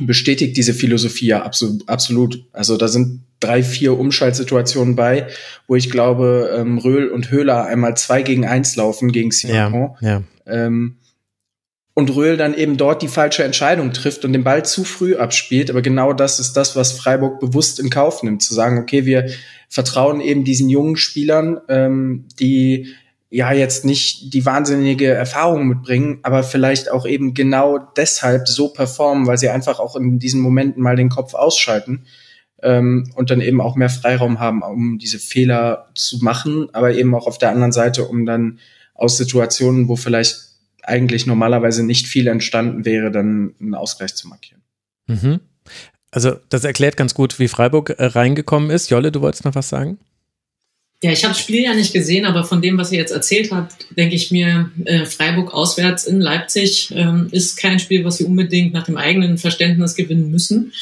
bestätigt 0.00 0.56
diese 0.56 0.74
Philosophie 0.74 1.26
ja 1.26 1.42
absolut. 1.42 2.44
Also 2.52 2.76
da 2.76 2.88
sind 2.88 3.22
drei, 3.40 3.62
vier 3.62 3.98
Umschaltsituationen 3.98 4.94
bei, 4.94 5.26
wo 5.66 5.74
ich 5.74 5.90
glaube, 5.90 6.56
ähm, 6.56 6.78
Röhl 6.78 7.08
und 7.08 7.30
Höhler 7.30 7.66
einmal 7.66 7.96
zwei 7.96 8.22
gegen 8.22 8.46
eins 8.46 8.76
laufen 8.76 9.10
gegen 9.10 9.32
Siakon. 9.32 9.96
Ja, 10.00 10.08
ja. 10.08 10.22
Ähm, 10.46 10.96
und 11.94 12.14
Röhl 12.14 12.36
dann 12.36 12.54
eben 12.54 12.76
dort 12.76 13.02
die 13.02 13.08
falsche 13.08 13.42
Entscheidung 13.42 13.92
trifft 13.92 14.24
und 14.24 14.34
den 14.34 14.44
Ball 14.44 14.64
zu 14.64 14.84
früh 14.84 15.16
abspielt. 15.16 15.70
Aber 15.70 15.82
genau 15.82 16.12
das 16.12 16.38
ist 16.38 16.52
das, 16.52 16.76
was 16.76 16.92
Freiburg 16.92 17.40
bewusst 17.40 17.80
in 17.80 17.90
Kauf 17.90 18.22
nimmt, 18.22 18.42
zu 18.42 18.54
sagen, 18.54 18.78
okay, 18.78 19.06
wir 19.06 19.30
vertrauen 19.68 20.20
eben 20.20 20.44
diesen 20.44 20.68
jungen 20.68 20.96
Spielern, 20.96 21.58
ähm, 21.68 22.26
die 22.38 22.94
ja 23.30 23.52
jetzt 23.52 23.84
nicht 23.84 24.32
die 24.32 24.46
wahnsinnige 24.46 25.08
Erfahrung 25.08 25.66
mitbringen, 25.66 26.20
aber 26.22 26.42
vielleicht 26.42 26.90
auch 26.90 27.06
eben 27.06 27.34
genau 27.34 27.78
deshalb 27.78 28.48
so 28.48 28.68
performen, 28.68 29.26
weil 29.26 29.38
sie 29.38 29.48
einfach 29.48 29.80
auch 29.80 29.96
in 29.96 30.18
diesen 30.18 30.40
Momenten 30.40 30.82
mal 30.82 30.96
den 30.96 31.08
Kopf 31.08 31.34
ausschalten 31.34 32.06
ähm, 32.62 33.10
und 33.14 33.30
dann 33.30 33.40
eben 33.40 33.60
auch 33.60 33.76
mehr 33.76 33.90
Freiraum 33.90 34.38
haben, 34.38 34.62
um 34.62 34.98
diese 34.98 35.18
Fehler 35.18 35.88
zu 35.94 36.18
machen, 36.22 36.68
aber 36.72 36.94
eben 36.94 37.14
auch 37.14 37.26
auf 37.26 37.38
der 37.38 37.50
anderen 37.50 37.72
Seite, 37.72 38.04
um 38.04 38.26
dann 38.26 38.58
aus 38.94 39.16
Situationen, 39.16 39.88
wo 39.88 39.96
vielleicht 39.96 40.46
eigentlich 40.82 41.26
normalerweise 41.26 41.84
nicht 41.84 42.06
viel 42.06 42.28
entstanden 42.28 42.84
wäre, 42.84 43.10
dann 43.10 43.54
einen 43.60 43.74
Ausgleich 43.74 44.14
zu 44.14 44.28
markieren. 44.28 44.62
Mhm. 45.08 45.40
Also 46.12 46.36
das 46.48 46.64
erklärt 46.64 46.96
ganz 46.96 47.12
gut, 47.14 47.38
wie 47.38 47.48
Freiburg 47.48 47.90
äh, 47.90 48.04
reingekommen 48.04 48.70
ist. 48.70 48.88
Jolle, 48.88 49.12
du 49.12 49.20
wolltest 49.20 49.44
noch 49.44 49.54
was 49.54 49.68
sagen? 49.68 49.98
Ja, 51.02 51.12
ich 51.12 51.24
habe 51.24 51.34
das 51.34 51.42
Spiel 51.42 51.62
ja 51.62 51.74
nicht 51.74 51.92
gesehen, 51.92 52.24
aber 52.24 52.44
von 52.44 52.62
dem, 52.62 52.78
was 52.78 52.90
ihr 52.90 52.98
jetzt 52.98 53.10
erzählt 53.10 53.52
habt, 53.52 53.86
denke 53.96 54.14
ich 54.14 54.30
mir, 54.30 54.70
äh, 54.86 55.04
Freiburg 55.04 55.52
auswärts 55.52 56.06
in 56.06 56.22
Leipzig 56.22 56.90
ähm, 56.94 57.28
ist 57.32 57.58
kein 57.58 57.78
Spiel, 57.78 58.04
was 58.04 58.16
sie 58.16 58.24
unbedingt 58.24 58.72
nach 58.72 58.84
dem 58.84 58.96
eigenen 58.96 59.36
Verständnis 59.36 59.94
gewinnen 59.94 60.30
müssen. 60.30 60.72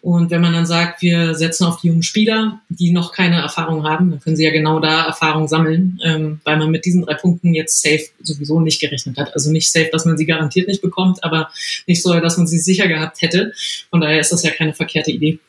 Und 0.00 0.30
wenn 0.30 0.40
man 0.40 0.52
dann 0.52 0.64
sagt, 0.64 1.02
wir 1.02 1.34
setzen 1.34 1.64
auf 1.64 1.80
die 1.80 1.88
jungen 1.88 2.04
Spieler, 2.04 2.60
die 2.68 2.92
noch 2.92 3.12
keine 3.12 3.40
Erfahrung 3.40 3.82
haben, 3.82 4.10
dann 4.10 4.20
können 4.20 4.36
sie 4.36 4.44
ja 4.44 4.52
genau 4.52 4.78
da 4.78 5.06
Erfahrung 5.06 5.48
sammeln, 5.48 5.98
ähm, 6.04 6.40
weil 6.44 6.56
man 6.56 6.70
mit 6.70 6.84
diesen 6.84 7.02
drei 7.02 7.14
Punkten 7.14 7.52
jetzt 7.52 7.82
safe 7.82 8.04
sowieso 8.22 8.60
nicht 8.60 8.80
gerechnet 8.80 9.18
hat. 9.18 9.34
Also 9.34 9.50
nicht 9.50 9.72
safe, 9.72 9.88
dass 9.90 10.04
man 10.04 10.16
sie 10.16 10.26
garantiert 10.26 10.68
nicht 10.68 10.82
bekommt, 10.82 11.24
aber 11.24 11.50
nicht 11.88 12.02
so, 12.02 12.18
dass 12.20 12.36
man 12.36 12.46
sie 12.46 12.58
sicher 12.60 12.86
gehabt 12.86 13.20
hätte. 13.22 13.52
Von 13.90 14.00
daher 14.00 14.20
ist 14.20 14.30
das 14.30 14.44
ja 14.44 14.50
keine 14.50 14.72
verkehrte 14.72 15.10
Idee. 15.10 15.40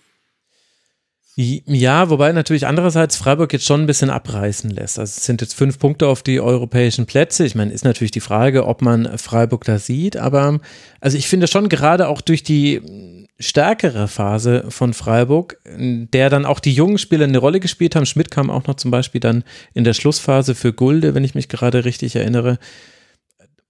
Ja, 1.42 2.10
wobei 2.10 2.34
natürlich 2.34 2.68
andererseits 2.68 3.16
Freiburg 3.16 3.54
jetzt 3.54 3.64
schon 3.64 3.80
ein 3.80 3.88
bisschen 3.88 4.10
abreißen 4.10 4.70
lässt. 4.72 5.00
Also 5.00 5.12
es 5.16 5.26
sind 5.26 5.40
jetzt 5.40 5.54
fünf 5.54 5.80
Punkte 5.80 6.08
auf 6.08 6.22
die 6.22 6.42
europäischen 6.42 7.06
Plätze. 7.06 7.46
Ich 7.46 7.56
meine, 7.56 7.72
ist 7.72 7.86
natürlich 7.86 8.12
die 8.12 8.20
Frage, 8.20 8.68
ob 8.68 8.82
man 8.82 9.18
Freiburg 9.18 9.64
da 9.64 9.80
sieht, 9.80 10.18
aber 10.18 10.60
also 11.00 11.18
ich 11.18 11.30
finde 11.30 11.48
schon 11.48 11.70
gerade 11.70 12.10
auch 12.10 12.20
durch 12.20 12.44
die 12.44 12.82
stärkere 13.40 14.10
Phase 14.10 14.66
von 14.68 14.94
Freiburg, 14.94 15.62
der 15.66 16.30
dann 16.30 16.46
auch 16.46 16.60
die 16.60 16.74
jungen 16.74 16.98
Spieler 16.98 17.24
eine 17.24 17.38
Rolle 17.38 17.62
gespielt 17.62 17.96
haben. 17.96 18.06
Schmidt 18.06 18.32
kam 18.32 18.50
auch 18.50 18.68
noch 18.68 18.76
zum 18.76 18.92
Beispiel 18.92 19.22
dann 19.22 19.46
in 19.74 19.86
der 19.86 19.94
Schlussphase 19.94 20.56
für 20.56 20.74
Gulde, 20.74 21.16
wenn 21.16 21.24
ich 21.24 21.36
mich 21.36 21.48
gerade 21.48 21.86
richtig 21.86 22.18
erinnere 22.18 22.60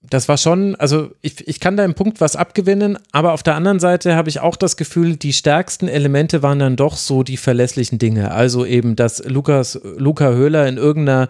das 0.02 0.30
war 0.30 0.38
schon, 0.38 0.76
also 0.76 1.12
ich, 1.22 1.46
ich 1.48 1.60
kann 1.60 1.76
da 1.76 1.84
im 1.84 1.94
Punkt 1.94 2.22
was 2.22 2.38
abgewinnen, 2.38 2.98
aber 3.12 3.34
auf 3.34 3.44
der 3.44 3.56
anderen 3.56 3.80
Seite 3.80 4.16
habe 4.16 4.30
ich 4.30 4.40
auch 4.40 4.56
das 4.56 4.78
Gefühl, 4.78 5.18
die 5.18 5.34
stärksten 5.34 5.90
Elemente 5.90 6.42
waren 6.42 6.60
dann 6.60 6.78
doch 6.78 6.96
so 6.96 7.24
die 7.24 7.36
verlässlichen 7.36 8.00
Dinge. 8.00 8.32
Also 8.32 8.66
eben, 8.66 8.96
dass 8.96 9.22
Lukas, 9.26 9.80
Luca 9.98 10.30
Höhler 10.30 10.68
in 10.68 10.78
irgendeiner 10.78 11.28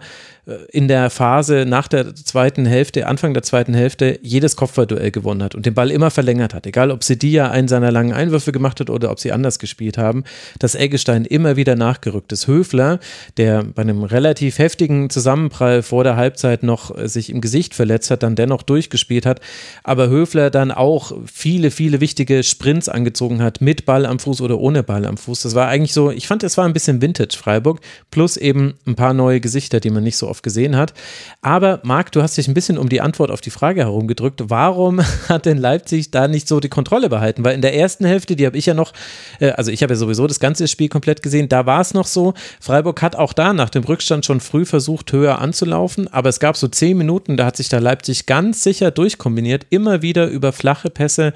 in 0.72 0.88
der 0.88 1.10
Phase 1.10 1.64
nach 1.66 1.88
der 1.88 2.14
zweiten 2.14 2.66
Hälfte, 2.66 3.06
Anfang 3.06 3.34
der 3.34 3.42
zweiten 3.42 3.74
Hälfte, 3.74 4.18
jedes 4.22 4.56
Kopfballduell 4.56 5.10
gewonnen 5.10 5.42
hat 5.42 5.54
und 5.54 5.66
den 5.66 5.74
Ball 5.74 5.90
immer 5.90 6.10
verlängert 6.10 6.54
hat. 6.54 6.66
Egal, 6.66 6.90
ob 6.90 7.04
Sedia 7.04 7.50
einen 7.50 7.68
seiner 7.68 7.90
langen 7.90 8.12
Einwürfe 8.12 8.52
gemacht 8.52 8.80
hat 8.80 8.90
oder 8.90 9.10
ob 9.10 9.20
sie 9.20 9.32
anders 9.32 9.58
gespielt 9.58 9.98
haben, 9.98 10.24
dass 10.58 10.74
Eggestein 10.74 11.24
immer 11.24 11.56
wieder 11.56 11.76
nachgerückt 11.76 12.32
ist. 12.32 12.46
Höfler, 12.46 13.00
der 13.36 13.62
bei 13.62 13.82
einem 13.82 14.04
relativ 14.04 14.58
heftigen 14.58 15.10
Zusammenprall 15.10 15.82
vor 15.82 16.04
der 16.04 16.16
Halbzeit 16.16 16.62
noch 16.62 16.96
äh, 16.96 17.08
sich 17.08 17.30
im 17.30 17.40
Gesicht 17.40 17.74
verletzt 17.74 18.10
hat, 18.10 18.22
dann 18.22 18.36
dennoch 18.36 18.62
durchgespielt 18.62 19.26
hat, 19.26 19.40
aber 19.84 20.08
Höfler 20.08 20.50
dann 20.50 20.70
auch 20.70 21.12
viele, 21.32 21.70
viele 21.70 22.00
wichtige 22.00 22.42
Sprints 22.42 22.88
angezogen 22.88 23.42
hat, 23.42 23.60
mit 23.60 23.86
Ball 23.86 24.06
am 24.06 24.18
Fuß 24.18 24.40
oder 24.40 24.58
ohne 24.58 24.82
Ball 24.82 25.06
am 25.06 25.16
Fuß. 25.16 25.42
Das 25.42 25.54
war 25.54 25.68
eigentlich 25.68 25.92
so, 25.92 26.10
ich 26.10 26.26
fand, 26.26 26.42
es 26.42 26.56
war 26.56 26.64
ein 26.64 26.72
bisschen 26.72 27.02
Vintage 27.02 27.36
Freiburg, 27.36 27.80
plus 28.10 28.36
eben 28.36 28.74
ein 28.86 28.96
paar 28.96 29.14
neue 29.14 29.40
Gesichter, 29.40 29.80
die 29.80 29.90
man 29.90 30.04
nicht 30.04 30.16
so 30.16 30.28
oft 30.28 30.39
gesehen 30.42 30.76
hat. 30.76 30.94
Aber 31.42 31.80
Marc, 31.82 32.12
du 32.12 32.22
hast 32.22 32.36
dich 32.36 32.48
ein 32.48 32.54
bisschen 32.54 32.78
um 32.78 32.88
die 32.88 33.00
Antwort 33.00 33.30
auf 33.30 33.40
die 33.40 33.50
Frage 33.50 33.82
herumgedrückt. 33.82 34.42
Warum 34.48 35.00
hat 35.28 35.46
denn 35.46 35.58
Leipzig 35.58 36.10
da 36.10 36.28
nicht 36.28 36.48
so 36.48 36.60
die 36.60 36.68
Kontrolle 36.68 37.08
behalten? 37.08 37.44
Weil 37.44 37.54
in 37.54 37.62
der 37.62 37.74
ersten 37.74 38.04
Hälfte, 38.04 38.36
die 38.36 38.46
habe 38.46 38.56
ich 38.56 38.66
ja 38.66 38.74
noch, 38.74 38.92
äh, 39.40 39.50
also 39.50 39.70
ich 39.70 39.82
habe 39.82 39.92
ja 39.92 39.98
sowieso 39.98 40.26
das 40.26 40.40
ganze 40.40 40.68
Spiel 40.68 40.88
komplett 40.88 41.22
gesehen, 41.22 41.48
da 41.48 41.66
war 41.66 41.80
es 41.80 41.94
noch 41.94 42.06
so. 42.06 42.34
Freiburg 42.60 43.02
hat 43.02 43.16
auch 43.16 43.32
da 43.32 43.52
nach 43.52 43.70
dem 43.70 43.84
Rückstand 43.84 44.24
schon 44.24 44.40
früh 44.40 44.64
versucht, 44.64 45.12
höher 45.12 45.38
anzulaufen, 45.38 46.08
aber 46.08 46.28
es 46.28 46.40
gab 46.40 46.56
so 46.56 46.68
zehn 46.68 46.96
Minuten, 46.96 47.36
da 47.36 47.46
hat 47.46 47.56
sich 47.56 47.68
da 47.68 47.78
Leipzig 47.78 48.26
ganz 48.26 48.62
sicher 48.62 48.90
durchkombiniert, 48.90 49.66
immer 49.70 50.02
wieder 50.02 50.26
über 50.28 50.52
flache 50.52 50.90
Pässe 50.90 51.32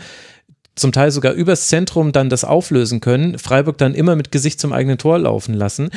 zum 0.74 0.92
Teil 0.92 1.10
sogar 1.10 1.32
übers 1.32 1.68
Zentrum 1.68 2.12
dann 2.12 2.28
das 2.28 2.44
auflösen 2.44 3.00
können, 3.00 3.38
Freiburg 3.38 3.78
dann 3.78 3.94
immer 3.94 4.16
mit 4.16 4.32
Gesicht 4.32 4.60
zum 4.60 4.72
eigenen 4.72 4.98
Tor 4.98 5.18
laufen 5.18 5.54
lassen. 5.54 5.90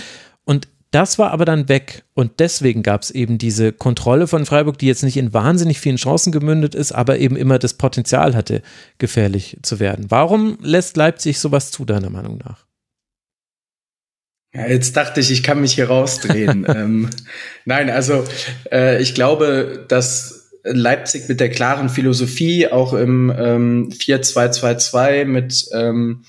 Und 0.46 0.68
das 0.92 1.20
war 1.20 1.32
aber 1.32 1.46
dann 1.46 1.68
weg 1.68 2.04
und 2.14 2.40
deswegen 2.40 2.82
gab 2.82 3.02
es 3.02 3.12
eben 3.12 3.38
diese 3.38 3.74
Kontrolle 3.74 4.28
von 4.28 4.46
Freiburg, 4.46 4.78
die 4.78 4.88
jetzt 4.88 5.04
nicht 5.04 5.18
in 5.18 5.34
wahnsinnig 5.34 5.80
vielen 5.80 5.98
Chancen 5.98 6.32
gemündet 6.32 6.76
ist, 6.76 6.92
aber 6.94 7.20
eben 7.20 7.36
immer 7.36 7.60
das 7.60 7.74
Potenzial 7.74 8.36
hatte, 8.36 8.62
gefährlich 8.98 9.58
zu 9.62 9.80
werden. 9.80 10.06
Warum 10.10 10.58
lässt 10.62 10.96
Leipzig 10.96 11.40
sowas 11.40 11.72
zu, 11.72 11.84
deiner 11.84 12.10
Meinung 12.10 12.38
nach? 12.38 12.66
Ja, 14.54 14.68
jetzt 14.68 14.96
dachte 14.96 15.20
ich, 15.20 15.30
ich 15.30 15.44
kann 15.44 15.62
mich 15.62 15.74
hier 15.74 15.88
rausdrehen. 15.88 16.66
ähm, 16.70 17.10
nein, 17.66 17.90
also 17.90 18.24
äh, 18.72 19.02
ich 19.02 19.14
glaube, 19.14 19.86
dass 19.90 20.50
Leipzig 20.64 21.28
mit 21.30 21.40
der 21.40 21.50
klaren 21.50 21.90
Philosophie 21.90 22.68
auch 22.68 22.94
im 22.94 23.32
ähm, 23.38 23.90
4-2-2-2 23.90 25.26
mit 25.26 25.66
ähm, 25.74 26.24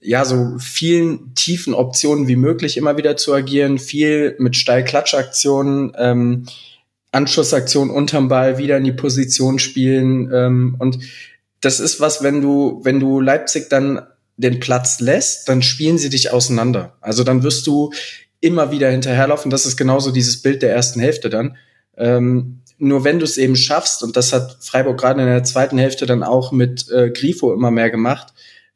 ja, 0.00 0.24
so 0.24 0.56
vielen 0.58 1.34
tiefen 1.34 1.74
Optionen 1.74 2.26
wie 2.26 2.36
möglich 2.36 2.76
immer 2.76 2.96
wieder 2.96 3.16
zu 3.16 3.34
agieren, 3.34 3.78
viel 3.78 4.34
mit 4.38 4.56
Steilklatschaktionen, 4.56 5.92
ähm, 5.98 6.46
Anschlussaktionen 7.12 7.92
unterm 7.92 8.28
Ball 8.28 8.56
wieder 8.56 8.78
in 8.78 8.84
die 8.84 8.92
Position 8.92 9.58
spielen. 9.58 10.30
Ähm, 10.32 10.76
und 10.78 10.98
das 11.60 11.80
ist 11.80 12.00
was, 12.00 12.22
wenn 12.22 12.40
du, 12.40 12.80
wenn 12.82 13.00
du 13.00 13.20
Leipzig 13.20 13.68
dann 13.68 14.00
den 14.36 14.58
Platz 14.58 15.00
lässt, 15.00 15.48
dann 15.48 15.60
spielen 15.60 15.98
sie 15.98 16.08
dich 16.08 16.32
auseinander. 16.32 16.96
Also 17.02 17.24
dann 17.24 17.42
wirst 17.42 17.66
du 17.66 17.92
immer 18.40 18.70
wieder 18.70 18.90
hinterherlaufen. 18.90 19.50
Das 19.50 19.66
ist 19.66 19.76
genauso 19.76 20.12
dieses 20.12 20.40
Bild 20.40 20.62
der 20.62 20.72
ersten 20.74 21.00
Hälfte 21.00 21.28
dann. 21.28 21.56
Ähm, 21.98 22.60
nur 22.78 23.04
wenn 23.04 23.18
du 23.18 23.26
es 23.26 23.36
eben 23.36 23.56
schaffst, 23.56 24.02
und 24.02 24.16
das 24.16 24.32
hat 24.32 24.56
Freiburg 24.62 24.98
gerade 24.98 25.20
in 25.20 25.26
der 25.26 25.44
zweiten 25.44 25.76
Hälfte 25.76 26.06
dann 26.06 26.22
auch 26.22 26.52
mit 26.52 26.90
äh, 26.90 27.10
Grifo 27.10 27.52
immer 27.52 27.70
mehr 27.70 27.90
gemacht, 27.90 28.32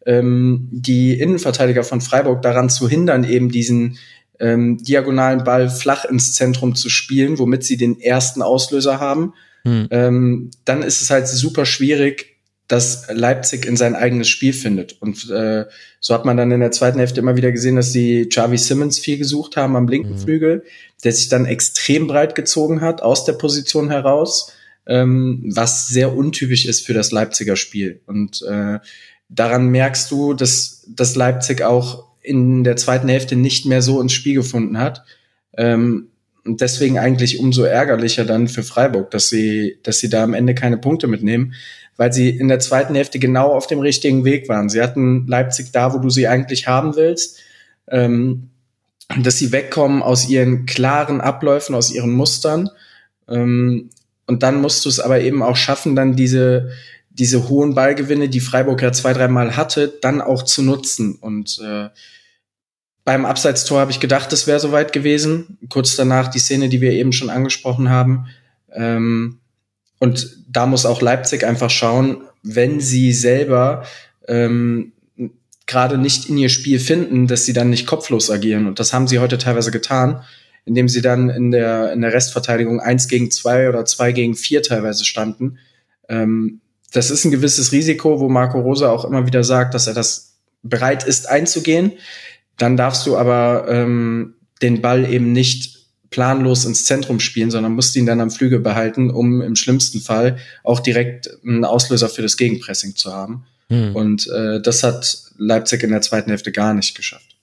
ähm, 0.06 0.68
die 0.70 1.18
Innenverteidiger 1.18 1.84
von 1.84 2.00
Freiburg 2.00 2.42
daran 2.42 2.70
zu 2.70 2.88
hindern, 2.88 3.24
eben 3.24 3.50
diesen 3.50 3.98
ähm, 4.40 4.78
diagonalen 4.82 5.44
Ball 5.44 5.70
flach 5.70 6.04
ins 6.04 6.34
Zentrum 6.34 6.74
zu 6.74 6.88
spielen, 6.88 7.38
womit 7.38 7.64
sie 7.64 7.76
den 7.76 8.00
ersten 8.00 8.42
Auslöser 8.42 9.00
haben, 9.00 9.34
hm. 9.62 9.88
ähm, 9.90 10.50
dann 10.64 10.82
ist 10.82 11.02
es 11.02 11.10
halt 11.10 11.28
super 11.28 11.66
schwierig, 11.66 12.34
dass 12.66 13.06
Leipzig 13.12 13.66
in 13.66 13.76
sein 13.76 13.94
eigenes 13.94 14.28
Spiel 14.28 14.54
findet. 14.54 15.00
Und 15.00 15.30
äh, 15.30 15.66
so 16.00 16.14
hat 16.14 16.24
man 16.24 16.36
dann 16.36 16.50
in 16.50 16.60
der 16.60 16.72
zweiten 16.72 16.98
Hälfte 16.98 17.20
immer 17.20 17.36
wieder 17.36 17.52
gesehen, 17.52 17.76
dass 17.76 17.92
sie 17.92 18.28
Javi 18.30 18.56
Simmons 18.56 18.98
viel 18.98 19.18
gesucht 19.18 19.56
haben 19.56 19.76
am 19.76 19.86
linken 19.86 20.14
mhm. 20.14 20.18
Flügel, 20.18 20.64
der 21.04 21.12
sich 21.12 21.28
dann 21.28 21.44
extrem 21.44 22.06
breit 22.06 22.34
gezogen 22.34 22.80
hat 22.80 23.02
aus 23.02 23.26
der 23.26 23.34
Position 23.34 23.90
heraus, 23.90 24.52
ähm, 24.86 25.44
was 25.54 25.88
sehr 25.88 26.14
untypisch 26.14 26.64
ist 26.64 26.86
für 26.86 26.94
das 26.94 27.12
Leipziger 27.12 27.56
Spiel. 27.56 28.00
Und 28.06 28.42
äh, 28.42 28.78
daran 29.34 29.68
merkst 29.68 30.10
du, 30.10 30.34
dass, 30.34 30.84
dass 30.88 31.16
Leipzig 31.16 31.62
auch 31.62 32.04
in 32.20 32.64
der 32.64 32.76
zweiten 32.76 33.08
Hälfte 33.08 33.36
nicht 33.36 33.66
mehr 33.66 33.82
so 33.82 34.00
ins 34.00 34.12
Spiel 34.12 34.34
gefunden 34.34 34.78
hat. 34.78 35.04
Ähm, 35.56 36.08
und 36.44 36.60
deswegen 36.60 36.98
eigentlich 36.98 37.38
umso 37.38 37.62
ärgerlicher 37.62 38.24
dann 38.24 38.48
für 38.48 38.62
Freiburg, 38.62 39.10
dass 39.10 39.28
sie, 39.28 39.78
dass 39.82 39.98
sie 39.98 40.10
da 40.10 40.24
am 40.24 40.34
Ende 40.34 40.54
keine 40.54 40.76
Punkte 40.76 41.06
mitnehmen, 41.06 41.54
weil 41.96 42.12
sie 42.12 42.30
in 42.30 42.48
der 42.48 42.60
zweiten 42.60 42.94
Hälfte 42.94 43.18
genau 43.18 43.52
auf 43.52 43.66
dem 43.66 43.78
richtigen 43.78 44.24
Weg 44.24 44.48
waren. 44.48 44.68
Sie 44.68 44.82
hatten 44.82 45.26
Leipzig 45.26 45.72
da, 45.72 45.94
wo 45.94 45.98
du 45.98 46.10
sie 46.10 46.28
eigentlich 46.28 46.66
haben 46.66 46.96
willst. 46.96 47.40
Ähm, 47.88 48.50
dass 49.18 49.38
sie 49.38 49.52
wegkommen 49.52 50.02
aus 50.02 50.28
ihren 50.28 50.66
klaren 50.66 51.20
Abläufen, 51.20 51.74
aus 51.74 51.92
ihren 51.92 52.12
Mustern. 52.12 52.70
Ähm, 53.28 53.90
und 54.26 54.42
dann 54.42 54.60
musst 54.60 54.84
du 54.84 54.88
es 54.88 55.00
aber 55.00 55.20
eben 55.20 55.42
auch 55.42 55.56
schaffen, 55.56 55.94
dann 55.94 56.16
diese, 56.16 56.70
diese 57.14 57.48
hohen 57.48 57.74
Ballgewinne, 57.74 58.28
die 58.28 58.40
Freiburg 58.40 58.82
ja 58.82 58.92
zwei, 58.92 59.12
dreimal 59.12 59.56
hatte, 59.56 59.88
dann 60.00 60.20
auch 60.20 60.42
zu 60.42 60.62
nutzen. 60.62 61.14
Und 61.14 61.60
äh, 61.64 61.88
beim 63.04 63.24
Abseitstor 63.24 63.80
habe 63.80 63.92
ich 63.92 64.00
gedacht, 64.00 64.32
es 64.32 64.46
wäre 64.46 64.58
soweit 64.58 64.92
gewesen. 64.92 65.58
Kurz 65.68 65.94
danach 65.94 66.28
die 66.28 66.40
Szene, 66.40 66.68
die 66.68 66.80
wir 66.80 66.92
eben 66.92 67.12
schon 67.12 67.30
angesprochen 67.30 67.88
haben. 67.88 68.26
Ähm, 68.72 69.38
und 70.00 70.36
da 70.48 70.66
muss 70.66 70.86
auch 70.86 71.00
Leipzig 71.00 71.44
einfach 71.44 71.70
schauen, 71.70 72.22
wenn 72.42 72.80
sie 72.80 73.12
selber 73.12 73.84
ähm, 74.26 74.92
gerade 75.66 75.96
nicht 75.96 76.28
in 76.28 76.36
ihr 76.36 76.48
Spiel 76.48 76.80
finden, 76.80 77.28
dass 77.28 77.44
sie 77.44 77.52
dann 77.52 77.70
nicht 77.70 77.86
kopflos 77.86 78.28
agieren. 78.28 78.66
Und 78.66 78.80
das 78.80 78.92
haben 78.92 79.06
sie 79.06 79.20
heute 79.20 79.38
teilweise 79.38 79.70
getan, 79.70 80.22
indem 80.64 80.88
sie 80.88 81.00
dann 81.00 81.30
in 81.30 81.52
der, 81.52 81.92
in 81.92 82.00
der 82.00 82.12
Restverteidigung 82.12 82.80
eins 82.80 83.06
gegen 83.06 83.30
zwei 83.30 83.68
oder 83.68 83.84
zwei 83.84 84.10
gegen 84.10 84.34
vier 84.34 84.62
teilweise 84.62 85.04
standen. 85.04 85.58
Ähm, 86.08 86.60
das 86.94 87.10
ist 87.10 87.24
ein 87.24 87.32
gewisses 87.32 87.72
Risiko, 87.72 88.20
wo 88.20 88.28
Marco 88.28 88.60
Rosa 88.60 88.88
auch 88.88 89.04
immer 89.04 89.26
wieder 89.26 89.42
sagt, 89.42 89.74
dass 89.74 89.88
er 89.88 89.94
das 89.94 90.36
bereit 90.62 91.02
ist 91.02 91.28
einzugehen. 91.28 91.92
Dann 92.56 92.76
darfst 92.76 93.04
du 93.04 93.16
aber 93.16 93.66
ähm, 93.68 94.34
den 94.62 94.80
Ball 94.80 95.10
eben 95.10 95.32
nicht 95.32 95.88
planlos 96.10 96.64
ins 96.64 96.84
Zentrum 96.84 97.18
spielen, 97.18 97.50
sondern 97.50 97.72
musst 97.72 97.96
ihn 97.96 98.06
dann 98.06 98.20
am 98.20 98.30
Flügel 98.30 98.60
behalten, 98.60 99.10
um 99.10 99.42
im 99.42 99.56
schlimmsten 99.56 100.00
Fall 100.00 100.38
auch 100.62 100.78
direkt 100.78 101.28
einen 101.44 101.64
Auslöser 101.64 102.08
für 102.08 102.22
das 102.22 102.36
Gegenpressing 102.36 102.94
zu 102.94 103.12
haben. 103.12 103.44
Hm. 103.70 103.96
Und 103.96 104.28
äh, 104.28 104.62
das 104.62 104.84
hat 104.84 105.20
Leipzig 105.36 105.82
in 105.82 105.90
der 105.90 106.00
zweiten 106.00 106.30
Hälfte 106.30 106.52
gar 106.52 106.74
nicht 106.74 106.94
geschafft. 106.94 107.33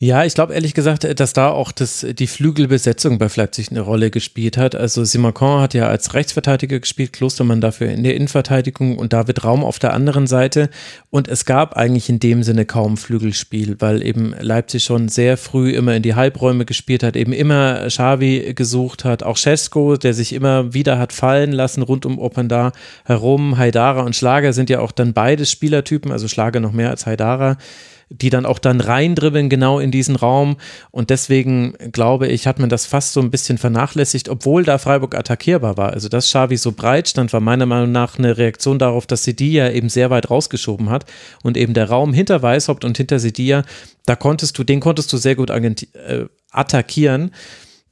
Ja, 0.00 0.24
ich 0.24 0.34
glaube 0.34 0.52
ehrlich 0.54 0.74
gesagt, 0.74 1.18
dass 1.20 1.32
da 1.34 1.50
auch 1.50 1.70
das, 1.70 2.04
die 2.18 2.26
Flügelbesetzung 2.26 3.18
bei 3.18 3.28
Leipzig 3.34 3.70
eine 3.70 3.80
Rolle 3.80 4.10
gespielt 4.10 4.58
hat. 4.58 4.74
Also 4.74 5.04
Simacon 5.04 5.60
hat 5.60 5.72
ja 5.72 5.86
als 5.86 6.14
Rechtsverteidiger 6.14 6.80
gespielt, 6.80 7.12
Klostermann 7.12 7.60
dafür 7.60 7.90
in 7.90 8.02
der 8.02 8.16
Innenverteidigung 8.16 8.98
und 8.98 9.12
David 9.12 9.44
Raum 9.44 9.62
auf 9.62 9.78
der 9.78 9.94
anderen 9.94 10.26
Seite. 10.26 10.68
Und 11.10 11.28
es 11.28 11.44
gab 11.44 11.76
eigentlich 11.76 12.08
in 12.08 12.18
dem 12.18 12.42
Sinne 12.42 12.66
kaum 12.66 12.96
Flügelspiel, 12.96 13.76
weil 13.78 14.02
eben 14.02 14.34
Leipzig 14.40 14.82
schon 14.82 15.08
sehr 15.08 15.36
früh 15.36 15.70
immer 15.70 15.94
in 15.94 16.02
die 16.02 16.16
Halbräume 16.16 16.64
gespielt 16.64 17.04
hat, 17.04 17.14
eben 17.14 17.32
immer 17.32 17.86
Xavi 17.86 18.52
gesucht 18.52 19.04
hat, 19.04 19.22
auch 19.22 19.38
Cesco, 19.38 19.96
der 19.96 20.12
sich 20.12 20.32
immer 20.32 20.74
wieder 20.74 20.98
hat 20.98 21.12
fallen 21.12 21.52
lassen 21.52 21.82
rund 21.82 22.04
um 22.04 22.18
Openda 22.18 22.72
herum. 23.04 23.58
Haidara 23.58 24.02
und 24.02 24.16
Schlager 24.16 24.52
sind 24.52 24.70
ja 24.70 24.80
auch 24.80 24.92
dann 24.92 25.12
beide 25.12 25.46
Spielertypen, 25.46 26.10
also 26.10 26.26
Schlager 26.26 26.58
noch 26.58 26.72
mehr 26.72 26.90
als 26.90 27.06
Haidara 27.06 27.58
die 28.08 28.30
dann 28.30 28.46
auch 28.46 28.58
dann 28.58 28.80
reindribbeln 28.80 29.48
genau 29.48 29.78
in 29.78 29.90
diesen 29.90 30.16
Raum. 30.16 30.56
Und 30.90 31.10
deswegen 31.10 31.74
glaube 31.92 32.28
ich, 32.28 32.46
hat 32.46 32.58
man 32.58 32.68
das 32.68 32.86
fast 32.86 33.12
so 33.12 33.20
ein 33.20 33.30
bisschen 33.30 33.58
vernachlässigt, 33.58 34.28
obwohl 34.28 34.64
da 34.64 34.78
Freiburg 34.78 35.14
attackierbar 35.14 35.76
war. 35.76 35.92
Also 35.92 36.08
dass 36.08 36.26
Xavi 36.26 36.56
so 36.56 36.72
breit 36.72 37.08
stand, 37.08 37.32
war 37.32 37.40
meiner 37.40 37.66
Meinung 37.66 37.92
nach 37.92 38.18
eine 38.18 38.36
Reaktion 38.36 38.78
darauf, 38.78 39.06
dass 39.06 39.24
Sidia 39.24 39.70
eben 39.70 39.88
sehr 39.88 40.10
weit 40.10 40.30
rausgeschoben 40.30 40.90
hat 40.90 41.06
und 41.42 41.56
eben 41.56 41.74
der 41.74 41.88
Raum 41.88 42.12
hinter 42.12 42.42
Weißhaupt 42.42 42.84
und 42.84 42.96
hinter 42.96 43.18
Sidia, 43.18 43.64
da 44.06 44.16
konntest 44.16 44.58
du, 44.58 44.64
den 44.64 44.80
konntest 44.80 45.12
du 45.12 45.16
sehr 45.16 45.34
gut 45.34 45.50
äh, 45.50 46.26
attackieren. 46.50 47.30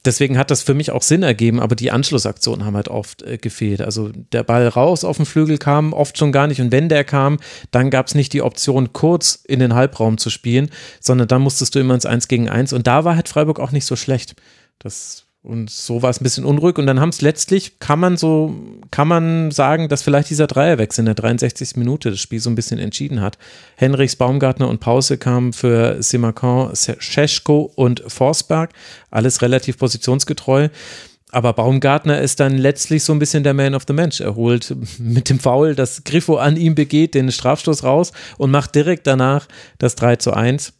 Deswegen 0.05 0.37
hat 0.37 0.51
das 0.51 0.61
für 0.61 0.73
mich 0.73 0.91
auch 0.91 1.01
Sinn 1.01 1.23
ergeben, 1.23 1.61
aber 1.61 1.75
die 1.75 1.91
Anschlussaktionen 1.91 2.65
haben 2.65 2.75
halt 2.75 2.89
oft 2.89 3.21
äh, 3.21 3.37
gefehlt. 3.37 3.81
Also 3.81 4.11
der 4.31 4.43
Ball 4.43 4.67
raus 4.67 5.03
auf 5.03 5.17
den 5.17 5.25
Flügel 5.25 5.57
kam 5.57 5.93
oft 5.93 6.17
schon 6.17 6.31
gar 6.31 6.47
nicht 6.47 6.59
und 6.59 6.71
wenn 6.71 6.89
der 6.89 7.05
kam, 7.05 7.39
dann 7.71 7.89
gab 7.89 8.07
es 8.07 8.15
nicht 8.15 8.33
die 8.33 8.41
Option, 8.41 8.91
kurz 8.91 9.35
in 9.47 9.59
den 9.59 9.73
Halbraum 9.73 10.17
zu 10.17 10.29
spielen, 10.29 10.69
sondern 10.99 11.27
dann 11.29 11.41
musstest 11.41 11.75
du 11.75 11.79
immer 11.79 11.95
ins 11.95 12.05
Eins 12.05 12.27
gegen 12.27 12.49
Eins 12.49 12.73
und 12.73 12.85
da 12.85 13.05
war 13.05 13.15
halt 13.15 13.29
Freiburg 13.29 13.59
auch 13.59 13.71
nicht 13.71 13.85
so 13.85 13.95
schlecht. 13.95 14.35
Das 14.79 15.25
und 15.43 15.69
so 15.69 16.01
war 16.01 16.09
es 16.09 16.21
ein 16.21 16.23
bisschen 16.23 16.45
unruhig. 16.45 16.77
Und 16.77 16.87
dann 16.87 17.01
haben 17.01 17.09
es 17.09 17.21
letztlich, 17.21 17.79
kann 17.79 17.99
man 17.99 18.15
so, 18.15 18.55
kann 18.91 19.09
man 19.09 19.51
sagen, 19.51 19.89
dass 19.89 20.01
vielleicht 20.01 20.29
dieser 20.29 20.47
Dreierwechsel 20.47 21.01
in 21.01 21.07
der 21.07 21.15
63. 21.15 21.75
Minute 21.75 22.11
das 22.11 22.21
Spiel 22.21 22.39
so 22.39 22.49
ein 22.49 22.55
bisschen 22.55 22.79
entschieden 22.79 23.19
hat. 23.19 23.37
Henrichs, 23.75 24.15
Baumgartner 24.15 24.69
und 24.69 24.79
Pause 24.79 25.17
kamen 25.17 25.51
für 25.51 26.01
Simakon, 26.01 26.71
Scheschko 26.75 27.73
und 27.75 28.03
Forsberg. 28.07 28.71
Alles 29.11 29.41
relativ 29.41 29.77
positionsgetreu. 29.77 30.69
Aber 31.29 31.51
Baumgartner 31.51 32.21
ist 32.21 32.39
dann 32.39 32.57
letztlich 32.57 33.03
so 33.03 33.11
ein 33.11 33.19
bisschen 33.19 33.43
der 33.43 33.53
Man 33.53 33.75
of 33.75 33.83
the 33.85 33.93
Match. 33.93 34.21
Er 34.21 34.35
holt 34.35 34.73
mit 34.97 35.29
dem 35.29 35.39
Foul, 35.39 35.75
das 35.75 36.05
Griffo 36.05 36.37
an 36.37 36.55
ihm 36.55 36.73
begeht, 36.73 37.15
den 37.15 37.29
Strafstoß 37.29 37.83
raus 37.83 38.13
und 38.37 38.49
macht 38.49 38.75
direkt 38.75 39.07
danach 39.07 39.47
das 39.77 39.95
3 39.95 40.15
zu 40.17 40.31
1. 40.31 40.71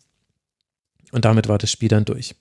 Und 1.11 1.25
damit 1.25 1.49
war 1.49 1.57
das 1.57 1.69
Spiel 1.69 1.89
dann 1.89 2.05
durch. 2.05 2.35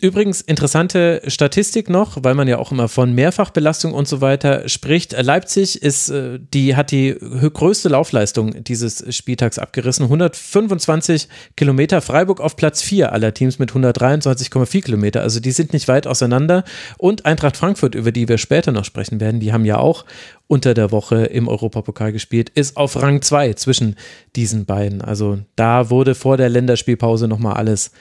Übrigens 0.00 0.40
interessante 0.40 1.20
Statistik 1.26 1.90
noch, 1.90 2.16
weil 2.22 2.34
man 2.34 2.48
ja 2.48 2.58
auch 2.58 2.72
immer 2.72 2.88
von 2.88 3.14
Mehrfachbelastung 3.14 3.92
und 3.92 4.08
so 4.08 4.22
weiter 4.22 4.66
spricht. 4.66 5.12
Leipzig 5.12 5.82
ist, 5.82 6.08
äh, 6.08 6.38
die 6.54 6.74
hat 6.74 6.90
die 6.90 7.14
größte 7.20 7.90
Laufleistung 7.90 8.64
dieses 8.64 9.04
Spieltags 9.14 9.58
abgerissen. 9.58 10.04
125 10.04 11.28
Kilometer. 11.54 12.00
Freiburg 12.00 12.40
auf 12.40 12.56
Platz 12.56 12.80
4 12.80 13.12
aller 13.12 13.34
Teams 13.34 13.58
mit 13.58 13.72
123,4 13.72 14.82
Kilometer. 14.82 15.20
Also 15.20 15.38
die 15.38 15.52
sind 15.52 15.74
nicht 15.74 15.86
weit 15.86 16.06
auseinander. 16.06 16.64
Und 16.96 17.26
Eintracht 17.26 17.58
Frankfurt, 17.58 17.94
über 17.94 18.10
die 18.10 18.26
wir 18.26 18.38
später 18.38 18.72
noch 18.72 18.86
sprechen 18.86 19.20
werden, 19.20 19.38
die 19.38 19.52
haben 19.52 19.66
ja 19.66 19.76
auch 19.76 20.06
unter 20.46 20.72
der 20.72 20.92
Woche 20.92 21.26
im 21.26 21.46
Europapokal 21.46 22.10
gespielt, 22.10 22.48
ist 22.48 22.78
auf 22.78 23.00
Rang 23.00 23.20
2 23.20 23.52
zwischen 23.52 23.96
diesen 24.34 24.64
beiden. 24.64 25.02
Also 25.02 25.40
da 25.56 25.90
wurde 25.90 26.14
vor 26.14 26.38
der 26.38 26.48
Länderspielpause 26.48 27.28
nochmal 27.28 27.54
alles 27.54 27.92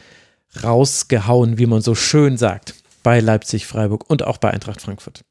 rausgehauen, 0.63 1.57
wie 1.57 1.65
man 1.65 1.81
so 1.81 1.95
schön 1.95 2.37
sagt, 2.37 2.75
bei 3.03 3.19
Leipzig, 3.19 3.65
Freiburg 3.67 4.09
und 4.09 4.23
auch 4.23 4.37
bei 4.37 4.51
Eintracht 4.51 4.81
Frankfurt. 4.81 5.23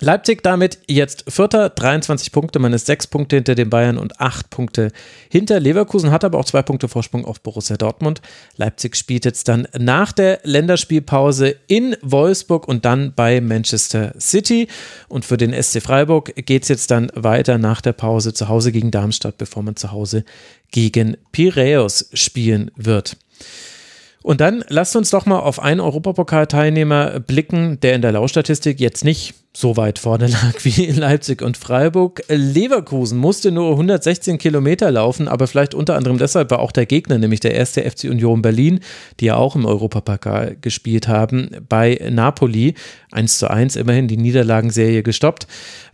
Leipzig 0.00 0.42
damit 0.42 0.78
jetzt 0.88 1.24
Vierter, 1.28 1.68
23 1.68 2.32
Punkte, 2.32 2.58
man 2.58 2.72
ist 2.72 2.86
sechs 2.86 3.06
Punkte 3.06 3.36
hinter 3.36 3.54
den 3.54 3.70
Bayern 3.70 3.98
und 3.98 4.20
acht 4.20 4.50
Punkte 4.50 4.90
hinter 5.28 5.60
Leverkusen, 5.60 6.10
hat 6.10 6.24
aber 6.24 6.38
auch 6.38 6.44
zwei 6.44 6.62
Punkte 6.62 6.88
Vorsprung 6.88 7.24
auf 7.24 7.40
Borussia 7.40 7.76
Dortmund. 7.76 8.20
Leipzig 8.56 8.96
spielt 8.96 9.24
jetzt 9.24 9.46
dann 9.46 9.68
nach 9.78 10.10
der 10.10 10.40
Länderspielpause 10.42 11.54
in 11.68 11.96
Wolfsburg 12.02 12.66
und 12.66 12.84
dann 12.84 13.14
bei 13.14 13.40
Manchester 13.40 14.12
City. 14.18 14.66
Und 15.08 15.24
für 15.24 15.36
den 15.36 15.52
SC 15.52 15.80
Freiburg 15.80 16.34
geht 16.34 16.64
es 16.64 16.68
jetzt 16.68 16.90
dann 16.90 17.12
weiter 17.14 17.58
nach 17.58 17.80
der 17.80 17.92
Pause 17.92 18.34
zu 18.34 18.48
Hause 18.48 18.72
gegen 18.72 18.90
Darmstadt, 18.90 19.38
bevor 19.38 19.62
man 19.62 19.76
zu 19.76 19.92
Hause 19.92 20.24
gegen 20.72 21.16
Piraeus 21.30 22.08
spielen 22.14 22.72
wird. 22.74 23.16
Und 24.22 24.40
dann 24.40 24.64
lasst 24.68 24.94
uns 24.96 25.10
doch 25.10 25.26
mal 25.26 25.40
auf 25.40 25.60
einen 25.60 25.80
Europapokalteilnehmer 25.80 27.20
blicken, 27.20 27.80
der 27.80 27.94
in 27.94 28.02
der 28.02 28.12
Laufstatistik 28.12 28.80
jetzt 28.80 29.04
nicht 29.04 29.34
so 29.54 29.76
weit 29.76 29.98
vorne 29.98 30.26
lag 30.28 30.54
wie 30.62 30.84
in 30.84 30.96
Leipzig 30.96 31.42
und 31.42 31.56
Freiburg. 31.56 32.22
Leverkusen 32.28 33.18
musste 33.18 33.52
nur 33.52 33.72
116 33.72 34.38
Kilometer 34.38 34.90
laufen, 34.90 35.28
aber 35.28 35.46
vielleicht 35.46 35.74
unter 35.74 35.96
anderem 35.96 36.18
deshalb 36.18 36.50
war 36.50 36.60
auch 36.60 36.72
der 36.72 36.86
Gegner, 36.86 37.18
nämlich 37.18 37.40
der 37.40 37.54
erste 37.54 37.82
FC 37.82 38.04
Union 38.04 38.42
Berlin, 38.42 38.80
die 39.20 39.26
ja 39.26 39.36
auch 39.36 39.54
im 39.54 39.66
Europapokal 39.66 40.56
gespielt 40.60 41.08
haben, 41.08 41.50
bei 41.68 42.00
Napoli 42.10 42.74
1 43.10 43.38
zu 43.38 43.50
1 43.50 43.76
immerhin 43.76 44.08
die 44.08 44.16
Niederlagenserie 44.16 45.02
gestoppt, 45.02 45.46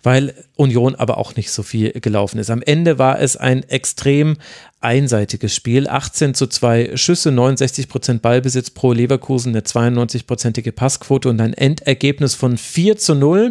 weil 0.03 0.35
Union 0.57 0.95
aber 0.95 1.19
auch 1.19 1.35
nicht 1.35 1.51
so 1.51 1.63
viel 1.63 1.91
gelaufen 1.93 2.39
ist. 2.39 2.51
Am 2.51 2.63
Ende 2.63 2.99
war 2.99 3.21
es 3.21 3.37
ein 3.37 3.65
extrem 3.65 4.37
einseitiges 4.81 5.55
Spiel. 5.55 5.89
18 5.89 6.35
zu 6.35 6.47
2 6.47 6.97
Schüsse, 6.97 7.33
69 7.33 7.89
Prozent 7.89 8.23
Ballbesitz 8.23 8.71
pro 8.71 8.93
Leverkusen, 8.93 9.51
eine 9.51 9.63
92-prozentige 9.63 10.73
Passquote 10.73 11.29
und 11.29 11.41
ein 11.41 11.55
Endergebnis 11.55 12.35
von 12.35 12.57
4 12.57 12.97
zu 12.97 13.15
0. 13.15 13.48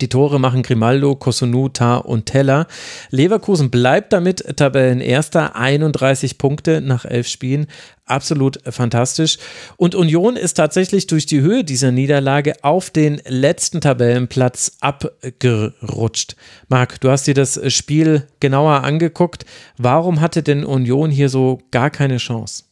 Die 0.00 0.08
Tore 0.08 0.38
machen 0.38 0.62
Grimaldo, 0.62 1.16
Kosunu, 1.16 1.68
Tar 1.68 2.06
und 2.06 2.26
Teller. 2.26 2.66
Leverkusen 3.10 3.70
bleibt 3.70 4.12
damit 4.12 4.44
Tabellenerster, 4.56 5.56
31 5.56 6.38
Punkte 6.38 6.80
nach 6.80 7.04
elf 7.04 7.26
Spielen. 7.26 7.66
Absolut 8.04 8.60
fantastisch. 8.64 9.38
Und 9.76 9.94
Union 9.94 10.36
ist 10.36 10.54
tatsächlich 10.54 11.08
durch 11.08 11.26
die 11.26 11.40
Höhe 11.40 11.64
dieser 11.64 11.90
Niederlage 11.90 12.54
auf 12.62 12.90
den 12.90 13.20
letzten 13.26 13.80
Tabellenplatz 13.80 14.78
abgerutscht. 14.80 16.36
Marc, 16.68 17.00
du 17.00 17.10
hast 17.10 17.26
dir 17.26 17.34
das 17.34 17.60
Spiel 17.72 18.26
genauer 18.40 18.84
angeguckt. 18.84 19.44
Warum 19.76 20.20
hatte 20.20 20.42
denn 20.42 20.64
Union 20.64 21.10
hier 21.10 21.28
so 21.28 21.60
gar 21.70 21.90
keine 21.90 22.18
Chance? 22.18 22.67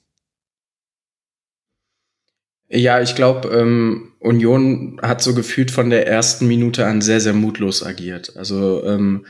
Ja, 2.68 3.00
ich 3.00 3.14
glaube, 3.14 3.48
ähm, 3.48 4.12
Union 4.18 4.98
hat 5.02 5.22
so 5.22 5.34
gefühlt 5.34 5.70
von 5.70 5.88
der 5.90 6.06
ersten 6.06 6.48
Minute 6.48 6.84
an 6.86 7.00
sehr, 7.00 7.20
sehr 7.20 7.32
mutlos 7.32 7.84
agiert. 7.84 8.36
Also 8.36 8.84
ähm, 8.84 9.26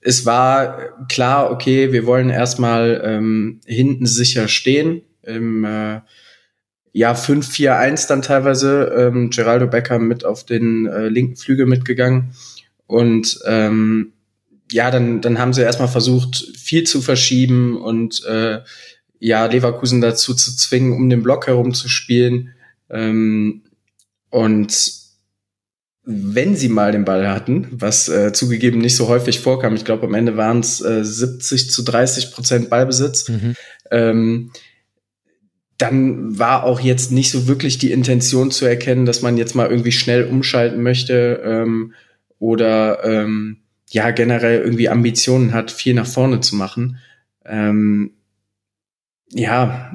es 0.00 0.26
war 0.26 1.06
klar, 1.08 1.50
okay, 1.50 1.92
wir 1.92 2.04
wollen 2.04 2.28
erstmal 2.28 3.02
ähm, 3.04 3.60
hinten 3.64 4.04
sicher 4.04 4.48
stehen. 4.48 5.02
Im 5.22 5.64
äh, 5.64 6.00
ja, 6.92 7.14
5-4-1 7.14 8.08
dann 8.08 8.20
teilweise. 8.20 8.92
Ähm, 8.94 9.30
Geraldo 9.30 9.66
Becker 9.66 9.98
mit 9.98 10.26
auf 10.26 10.44
den 10.44 10.86
äh, 10.86 11.08
linken 11.08 11.36
Flügel 11.36 11.64
mitgegangen. 11.64 12.34
Und 12.86 13.40
ähm, 13.46 14.12
ja, 14.70 14.90
dann, 14.90 15.22
dann 15.22 15.38
haben 15.38 15.54
sie 15.54 15.62
erstmal 15.62 15.88
versucht, 15.88 16.36
viel 16.56 16.84
zu 16.84 17.00
verschieben 17.00 17.80
und 17.80 18.24
äh, 18.26 18.60
ja, 19.18 19.46
Leverkusen 19.46 20.00
dazu 20.00 20.34
zu 20.34 20.56
zwingen, 20.56 20.92
um 20.92 21.08
den 21.08 21.22
Block 21.22 21.46
herum 21.46 21.74
zu 21.74 21.88
spielen. 21.88 22.54
Ähm, 22.90 23.62
und 24.30 24.92
wenn 26.04 26.54
sie 26.54 26.68
mal 26.68 26.92
den 26.92 27.04
Ball 27.04 27.28
hatten, 27.28 27.68
was 27.70 28.08
äh, 28.08 28.32
zugegeben 28.32 28.80
nicht 28.80 28.96
so 28.96 29.08
häufig 29.08 29.40
vorkam, 29.40 29.74
ich 29.74 29.84
glaube 29.84 30.06
am 30.06 30.14
Ende 30.14 30.36
waren 30.36 30.60
es 30.60 30.82
äh, 30.82 31.04
70 31.04 31.70
zu 31.70 31.82
30 31.82 32.32
Prozent 32.32 32.70
Ballbesitz, 32.70 33.28
mhm. 33.28 33.54
ähm, 33.90 34.50
dann 35.78 36.38
war 36.38 36.64
auch 36.64 36.80
jetzt 36.80 37.10
nicht 37.10 37.30
so 37.30 37.48
wirklich 37.48 37.78
die 37.78 37.90
Intention 37.90 38.50
zu 38.50 38.66
erkennen, 38.66 39.06
dass 39.06 39.22
man 39.22 39.36
jetzt 39.36 39.54
mal 39.54 39.70
irgendwie 39.70 39.92
schnell 39.92 40.24
umschalten 40.24 40.82
möchte 40.82 41.42
ähm, 41.44 41.94
oder 42.38 43.04
ähm, 43.04 43.58
ja 43.90 44.10
generell 44.10 44.60
irgendwie 44.60 44.88
Ambitionen 44.88 45.52
hat, 45.52 45.70
viel 45.70 45.94
nach 45.94 46.06
vorne 46.06 46.40
zu 46.40 46.54
machen. 46.54 46.98
Ähm, 47.44 48.12
ja, 49.34 49.92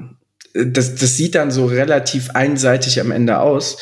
das, 0.53 0.95
das 0.95 1.17
sieht 1.17 1.35
dann 1.35 1.51
so 1.51 1.65
relativ 1.65 2.31
einseitig 2.31 2.99
am 2.99 3.11
Ende 3.11 3.39
aus. 3.39 3.77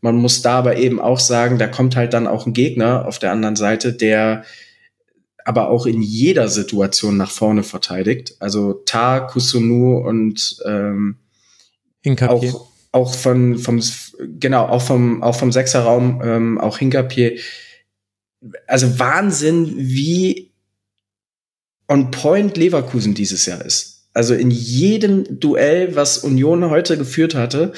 Man 0.00 0.16
muss 0.16 0.42
da 0.42 0.58
aber 0.58 0.76
eben 0.76 1.00
auch 1.00 1.18
sagen, 1.18 1.58
da 1.58 1.66
kommt 1.66 1.96
halt 1.96 2.14
dann 2.14 2.26
auch 2.26 2.46
ein 2.46 2.52
Gegner 2.52 3.06
auf 3.06 3.18
der 3.18 3.32
anderen 3.32 3.56
Seite, 3.56 3.92
der 3.92 4.44
aber 5.44 5.68
auch 5.68 5.86
in 5.86 6.00
jeder 6.00 6.48
Situation 6.48 7.16
nach 7.16 7.30
vorne 7.30 7.62
verteidigt. 7.62 8.36
Also 8.38 8.74
Ta, 8.86 9.20
Kusunu 9.20 9.98
und 9.98 10.58
ähm, 10.64 11.16
auch, 12.20 12.70
auch 12.92 13.14
von 13.14 13.58
vom 13.58 13.82
genau 14.38 14.66
auch 14.66 14.82
vom 14.82 15.22
auch 15.22 15.34
vom 15.34 15.52
Sechserraum 15.52 16.20
ähm, 16.22 16.58
auch 16.58 16.78
Hinkapier. 16.78 17.38
Also 18.66 18.98
Wahnsinn, 18.98 19.74
wie 19.76 20.52
on 21.88 22.10
point 22.10 22.56
Leverkusen 22.56 23.14
dieses 23.14 23.44
Jahr 23.46 23.64
ist. 23.64 23.99
Also 24.12 24.34
in 24.34 24.50
jedem 24.50 25.40
Duell, 25.40 25.94
was 25.94 26.18
Union 26.18 26.68
heute 26.70 26.98
geführt 26.98 27.34
hatte, 27.34 27.72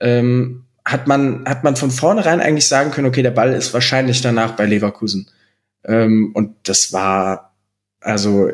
ähm, 0.00 0.64
hat 0.84 1.06
man 1.06 1.44
hat 1.46 1.64
man 1.64 1.76
von 1.76 1.90
vornherein 1.90 2.40
eigentlich 2.40 2.68
sagen 2.68 2.90
können, 2.90 3.08
okay, 3.08 3.22
der 3.22 3.30
Ball 3.30 3.54
ist 3.54 3.72
wahrscheinlich 3.72 4.20
danach 4.20 4.52
bei 4.52 4.66
Leverkusen. 4.66 5.30
Ähm, 5.84 6.32
und 6.34 6.56
das 6.64 6.92
war 6.92 7.54
also 8.00 8.50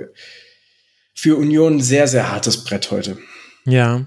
für 1.14 1.37
Union 1.37 1.77
ein 1.77 1.81
sehr, 1.83 2.07
sehr 2.07 2.31
hartes 2.31 2.64
Brett 2.64 2.90
heute. 2.90 3.18
Ja. 3.64 4.07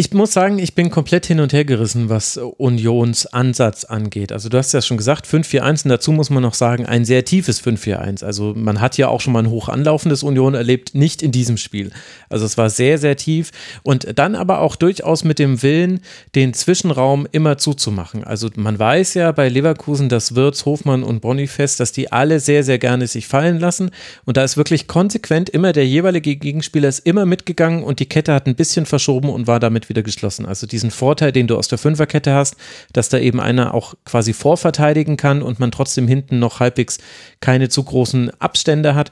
Ich 0.00 0.14
muss 0.14 0.32
sagen, 0.32 0.58
ich 0.58 0.74
bin 0.74 0.88
komplett 0.88 1.26
hin 1.26 1.40
und 1.40 1.52
her 1.52 1.66
gerissen, 1.66 2.08
was 2.08 2.38
Unions 2.38 3.26
Ansatz 3.26 3.84
angeht. 3.84 4.32
Also 4.32 4.48
du 4.48 4.56
hast 4.56 4.72
ja 4.72 4.80
schon 4.80 4.96
gesagt, 4.96 5.26
5-4-1 5.26 5.84
und 5.84 5.90
dazu 5.90 6.10
muss 6.10 6.30
man 6.30 6.42
noch 6.42 6.54
sagen, 6.54 6.86
ein 6.86 7.04
sehr 7.04 7.26
tiefes 7.26 7.62
5-4-1. 7.62 8.24
Also 8.24 8.54
man 8.56 8.80
hat 8.80 8.96
ja 8.96 9.08
auch 9.08 9.20
schon 9.20 9.34
mal 9.34 9.40
ein 9.40 9.50
hoch 9.50 9.68
anlaufendes 9.68 10.22
Union 10.22 10.54
erlebt, 10.54 10.94
nicht 10.94 11.20
in 11.20 11.32
diesem 11.32 11.58
Spiel. 11.58 11.90
Also 12.30 12.46
es 12.46 12.56
war 12.56 12.70
sehr, 12.70 12.96
sehr 12.96 13.14
tief 13.16 13.50
und 13.82 14.18
dann 14.18 14.36
aber 14.36 14.60
auch 14.60 14.74
durchaus 14.74 15.22
mit 15.22 15.38
dem 15.38 15.62
Willen, 15.62 16.00
den 16.34 16.54
Zwischenraum 16.54 17.28
immer 17.30 17.58
zuzumachen. 17.58 18.24
Also 18.24 18.48
man 18.56 18.78
weiß 18.78 19.12
ja 19.12 19.32
bei 19.32 19.50
Leverkusen, 19.50 20.08
dass 20.08 20.34
Wirtz, 20.34 20.64
Hofmann 20.64 21.02
und 21.02 21.20
Boniface, 21.20 21.76
dass 21.76 21.92
die 21.92 22.10
alle 22.10 22.40
sehr, 22.40 22.64
sehr 22.64 22.78
gerne 22.78 23.06
sich 23.06 23.28
fallen 23.28 23.60
lassen 23.60 23.90
und 24.24 24.38
da 24.38 24.44
ist 24.44 24.56
wirklich 24.56 24.86
konsequent 24.86 25.50
immer 25.50 25.74
der 25.74 25.86
jeweilige 25.86 26.36
Gegenspieler 26.36 26.88
ist 26.88 27.00
immer 27.00 27.26
mitgegangen 27.26 27.82
und 27.82 28.00
die 28.00 28.08
Kette 28.08 28.32
hat 28.32 28.46
ein 28.46 28.54
bisschen 28.54 28.86
verschoben 28.86 29.28
und 29.28 29.46
war 29.46 29.60
damit 29.60 29.89
wieder 29.90 30.02
geschlossen. 30.02 30.46
Also 30.46 30.66
diesen 30.66 30.90
Vorteil, 30.90 31.32
den 31.32 31.46
du 31.46 31.58
aus 31.58 31.68
der 31.68 31.76
Fünferkette 31.76 32.32
hast, 32.32 32.56
dass 32.94 33.10
da 33.10 33.18
eben 33.18 33.40
einer 33.40 33.74
auch 33.74 33.94
quasi 34.06 34.32
vorverteidigen 34.32 35.18
kann 35.18 35.42
und 35.42 35.60
man 35.60 35.70
trotzdem 35.70 36.08
hinten 36.08 36.38
noch 36.38 36.60
halbwegs 36.60 36.98
keine 37.40 37.68
zu 37.68 37.84
großen 37.84 38.30
Abstände 38.40 38.94
hat, 38.94 39.10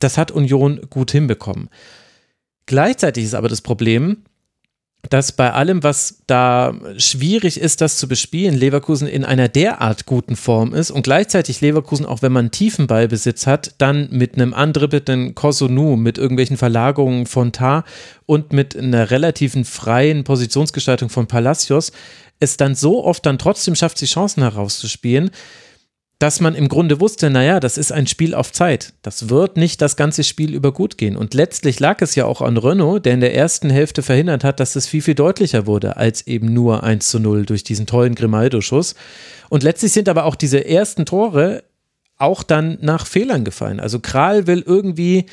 das 0.00 0.18
hat 0.18 0.32
Union 0.32 0.80
gut 0.90 1.12
hinbekommen. 1.12 1.68
Gleichzeitig 2.66 3.24
ist 3.24 3.34
aber 3.34 3.48
das 3.48 3.60
Problem, 3.60 4.24
dass 5.10 5.32
bei 5.32 5.52
allem, 5.52 5.82
was 5.82 6.22
da 6.26 6.74
schwierig 6.96 7.60
ist, 7.60 7.80
das 7.80 7.98
zu 7.98 8.08
bespielen, 8.08 8.54
Leverkusen 8.54 9.06
in 9.06 9.24
einer 9.24 9.48
derart 9.48 10.06
guten 10.06 10.36
Form 10.36 10.74
ist 10.74 10.90
und 10.90 11.02
gleichzeitig 11.02 11.60
Leverkusen, 11.60 12.06
auch 12.06 12.22
wenn 12.22 12.32
man 12.32 12.50
tiefen 12.50 12.86
Ballbesitz 12.86 13.46
hat, 13.46 13.74
dann 13.78 14.08
mit 14.10 14.34
einem 14.34 14.54
andribbelnden 14.54 15.34
Kosunu, 15.34 15.96
mit 15.96 16.18
irgendwelchen 16.18 16.56
Verlagerungen 16.56 17.26
von 17.26 17.52
Tar 17.52 17.84
und 18.26 18.52
mit 18.52 18.76
einer 18.76 19.10
relativen 19.10 19.64
freien 19.64 20.24
Positionsgestaltung 20.24 21.08
von 21.10 21.26
Palacios, 21.26 21.92
es 22.40 22.56
dann 22.56 22.74
so 22.74 23.04
oft 23.04 23.24
dann 23.26 23.38
trotzdem 23.38 23.74
schafft, 23.74 24.00
die 24.00 24.06
Chancen 24.06 24.42
herauszuspielen, 24.42 25.30
dass 26.24 26.40
man 26.40 26.54
im 26.54 26.68
Grunde 26.68 27.00
wusste, 27.00 27.28
naja, 27.28 27.60
das 27.60 27.76
ist 27.76 27.92
ein 27.92 28.06
Spiel 28.06 28.34
auf 28.34 28.50
Zeit. 28.50 28.94
Das 29.02 29.28
wird 29.28 29.58
nicht 29.58 29.82
das 29.82 29.94
ganze 29.94 30.24
Spiel 30.24 30.54
über 30.54 30.72
gut 30.72 30.96
gehen. 30.96 31.18
Und 31.18 31.34
letztlich 31.34 31.80
lag 31.80 32.00
es 32.00 32.14
ja 32.14 32.24
auch 32.24 32.40
an 32.40 32.56
Renault, 32.56 33.04
der 33.04 33.12
in 33.12 33.20
der 33.20 33.34
ersten 33.34 33.68
Hälfte 33.68 34.02
verhindert 34.02 34.42
hat, 34.42 34.58
dass 34.58 34.74
es 34.74 34.86
viel, 34.86 35.02
viel 35.02 35.16
deutlicher 35.16 35.66
wurde, 35.66 35.98
als 35.98 36.26
eben 36.26 36.54
nur 36.54 36.82
1 36.82 37.10
zu 37.10 37.18
0 37.18 37.44
durch 37.44 37.62
diesen 37.62 37.84
tollen 37.84 38.14
Grimaldo-Schuss. 38.14 38.94
Und 39.50 39.62
letztlich 39.64 39.92
sind 39.92 40.08
aber 40.08 40.24
auch 40.24 40.34
diese 40.34 40.66
ersten 40.66 41.04
Tore 41.04 41.62
auch 42.16 42.42
dann 42.42 42.78
nach 42.80 43.06
Fehlern 43.06 43.44
gefallen. 43.44 43.78
Also 43.78 44.00
Kral 44.00 44.46
will 44.46 44.64
irgendwie 44.66 45.26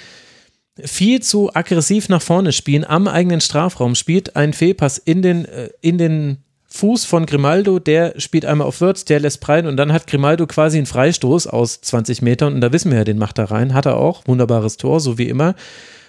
viel 0.78 1.22
zu 1.22 1.56
aggressiv 1.56 2.10
nach 2.10 2.22
vorne 2.22 2.52
spielen, 2.52 2.84
am 2.84 3.08
eigenen 3.08 3.40
Strafraum, 3.40 3.96
spielt 3.96 4.36
einen 4.36 4.52
Fehlpass 4.52 4.98
in 4.98 5.22
den, 5.22 5.46
äh, 5.46 5.70
in 5.80 5.98
den 5.98 6.44
Fuß 6.74 7.04
von 7.04 7.26
Grimaldo, 7.26 7.80
der 7.80 8.14
spielt 8.18 8.46
einmal 8.46 8.66
auf 8.66 8.80
Würz, 8.80 9.04
der 9.04 9.20
lässt 9.20 9.42
prallen 9.42 9.68
und 9.68 9.76
dann 9.76 9.92
hat 9.92 10.08
Grimaldo 10.08 10.48
quasi 10.48 10.78
einen 10.78 10.86
Freistoß 10.86 11.48
aus 11.48 11.82
20 11.82 12.22
Metern 12.22 12.54
und 12.54 12.62
da 12.62 12.72
wissen 12.72 12.92
wir 12.92 13.00
ja, 13.00 13.04
den 13.04 13.18
macht 13.18 13.38
er 13.40 13.52
rein, 13.52 13.74
hat 13.74 13.86
er 13.86 13.98
auch, 13.98 14.26
wunderbares 14.26 14.78
Tor, 14.78 15.02
so 15.02 15.18
wie 15.18 15.28
immer. 15.28 15.56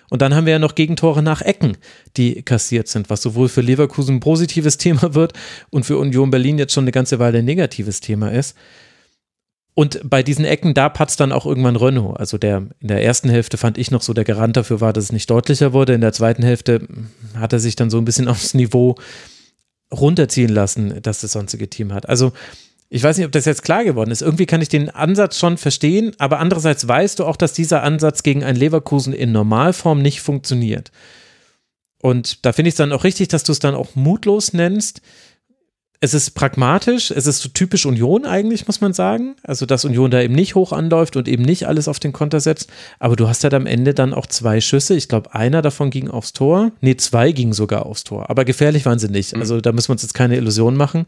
Und 0.08 0.22
dann 0.22 0.34
haben 0.34 0.46
wir 0.46 0.52
ja 0.52 0.58
noch 0.58 0.76
Gegentore 0.76 1.22
nach 1.22 1.42
Ecken, 1.42 1.78
die 2.16 2.42
kassiert 2.42 2.86
sind, 2.86 3.10
was 3.10 3.22
sowohl 3.22 3.48
für 3.48 3.60
Leverkusen 3.60 4.16
ein 4.16 4.20
positives 4.20 4.78
Thema 4.78 5.14
wird 5.14 5.32
und 5.70 5.84
für 5.84 5.98
Union 5.98 6.30
Berlin 6.30 6.58
jetzt 6.58 6.74
schon 6.74 6.84
eine 6.84 6.92
ganze 6.92 7.18
Weile 7.18 7.38
ein 7.38 7.44
negatives 7.44 8.00
Thema 8.00 8.30
ist. 8.30 8.56
Und 9.74 10.00
bei 10.04 10.22
diesen 10.22 10.44
Ecken, 10.44 10.74
da 10.74 10.90
patzt 10.90 11.18
dann 11.18 11.32
auch 11.32 11.46
irgendwann 11.46 11.76
Renault. 11.76 12.20
Also 12.20 12.38
der 12.38 12.68
in 12.80 12.88
der 12.88 13.02
ersten 13.02 13.30
Hälfte 13.30 13.56
fand 13.56 13.78
ich 13.78 13.90
noch 13.90 14.02
so, 14.02 14.12
der 14.12 14.24
Garant 14.24 14.56
dafür 14.56 14.80
war, 14.80 14.92
dass 14.92 15.04
es 15.04 15.12
nicht 15.12 15.30
deutlicher 15.30 15.72
wurde. 15.72 15.94
In 15.94 16.02
der 16.02 16.12
zweiten 16.12 16.42
Hälfte 16.42 16.86
hat 17.34 17.54
er 17.54 17.58
sich 17.58 17.74
dann 17.74 17.88
so 17.90 17.98
ein 17.98 18.04
bisschen 18.04 18.28
aufs 18.28 18.54
Niveau 18.54 18.96
runterziehen 19.92 20.52
lassen, 20.52 21.00
dass 21.02 21.20
das 21.20 21.32
sonstige 21.32 21.68
Team 21.68 21.92
hat. 21.92 22.08
Also 22.08 22.32
ich 22.88 23.02
weiß 23.02 23.16
nicht, 23.16 23.24
ob 23.26 23.32
das 23.32 23.46
jetzt 23.46 23.62
klar 23.62 23.84
geworden 23.84 24.10
ist. 24.10 24.20
Irgendwie 24.20 24.46
kann 24.46 24.60
ich 24.60 24.68
den 24.68 24.90
Ansatz 24.90 25.38
schon 25.38 25.56
verstehen, 25.56 26.12
aber 26.18 26.40
andererseits 26.40 26.86
weißt 26.86 27.18
du 27.18 27.24
auch, 27.24 27.36
dass 27.36 27.54
dieser 27.54 27.82
Ansatz 27.82 28.22
gegen 28.22 28.44
ein 28.44 28.56
Leverkusen 28.56 29.14
in 29.14 29.32
Normalform 29.32 30.02
nicht 30.02 30.20
funktioniert. 30.20 30.92
Und 32.02 32.44
da 32.44 32.52
finde 32.52 32.68
ich 32.68 32.72
es 32.72 32.76
dann 32.78 32.92
auch 32.92 33.04
richtig, 33.04 33.28
dass 33.28 33.44
du 33.44 33.52
es 33.52 33.60
dann 33.60 33.74
auch 33.74 33.94
mutlos 33.94 34.52
nennst, 34.52 35.00
es 36.02 36.14
ist 36.14 36.32
pragmatisch, 36.32 37.12
es 37.12 37.28
ist 37.28 37.42
so 37.42 37.48
typisch 37.48 37.86
Union 37.86 38.26
eigentlich, 38.26 38.66
muss 38.66 38.80
man 38.80 38.92
sagen. 38.92 39.36
Also, 39.44 39.66
dass 39.66 39.84
Union 39.84 40.10
da 40.10 40.20
eben 40.20 40.34
nicht 40.34 40.56
hoch 40.56 40.72
anläuft 40.72 41.14
und 41.14 41.28
eben 41.28 41.44
nicht 41.44 41.68
alles 41.68 41.86
auf 41.86 42.00
den 42.00 42.12
Konter 42.12 42.40
setzt. 42.40 42.70
Aber 42.98 43.14
du 43.14 43.28
hast 43.28 43.44
halt 43.44 43.54
am 43.54 43.66
Ende 43.66 43.94
dann 43.94 44.12
auch 44.12 44.26
zwei 44.26 44.60
Schüsse. 44.60 44.96
Ich 44.96 45.06
glaube, 45.06 45.32
einer 45.32 45.62
davon 45.62 45.90
ging 45.90 46.10
aufs 46.10 46.32
Tor. 46.32 46.72
Nee, 46.80 46.96
zwei 46.96 47.30
gingen 47.30 47.52
sogar 47.52 47.86
aufs 47.86 48.02
Tor. 48.02 48.30
Aber 48.30 48.44
gefährlich 48.44 48.84
waren 48.84 48.98
sie 48.98 49.10
nicht. 49.10 49.36
Also, 49.36 49.60
da 49.60 49.70
müssen 49.70 49.90
wir 49.90 49.92
uns 49.92 50.02
jetzt 50.02 50.14
keine 50.14 50.36
Illusion 50.36 50.76
machen. 50.76 51.06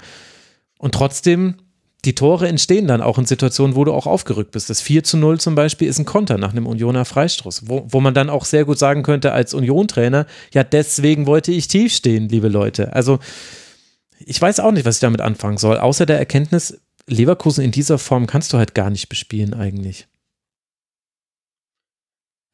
Und 0.79 0.95
trotzdem, 0.95 1.57
die 2.05 2.15
Tore 2.15 2.47
entstehen 2.47 2.87
dann 2.87 3.01
auch 3.03 3.19
in 3.19 3.27
Situationen, 3.27 3.75
wo 3.75 3.85
du 3.85 3.93
auch 3.93 4.07
aufgerückt 4.07 4.53
bist. 4.53 4.71
Das 4.71 4.81
4 4.81 5.03
zu 5.03 5.17
0 5.17 5.41
zum 5.41 5.57
Beispiel 5.57 5.89
ist 5.89 5.99
ein 5.99 6.05
Konter 6.05 6.39
nach 6.39 6.53
einem 6.53 6.69
Unioner 6.69 7.05
Freistoß, 7.05 7.63
wo, 7.67 7.85
wo 7.89 8.01
man 8.01 8.15
dann 8.15 8.31
auch 8.31 8.45
sehr 8.45 8.65
gut 8.65 8.79
sagen 8.79 9.03
könnte 9.03 9.33
als 9.33 9.55
Union-Trainer, 9.55 10.27
ja, 10.53 10.63
deswegen 10.63 11.27
wollte 11.27 11.51
ich 11.51 11.67
tief 11.67 11.93
stehen, 11.93 12.29
liebe 12.29 12.47
Leute. 12.47 12.93
Also, 12.93 13.19
ich 14.19 14.41
weiß 14.41 14.61
auch 14.61 14.73
nicht, 14.73 14.85
was 14.85 14.97
ich 14.97 15.01
damit 15.01 15.21
anfangen 15.21 15.59
soll, 15.59 15.79
außer 15.79 16.07
der 16.07 16.19
Erkenntnis, 16.19 16.81
Leverkusen 17.07 17.65
in 17.65 17.71
dieser 17.71 17.99
Form 17.99 18.27
kannst 18.27 18.53
du 18.53 18.59
halt 18.59 18.75
gar 18.75 18.91
nicht 18.91 19.09
bespielen 19.09 19.55
eigentlich. 19.55 20.07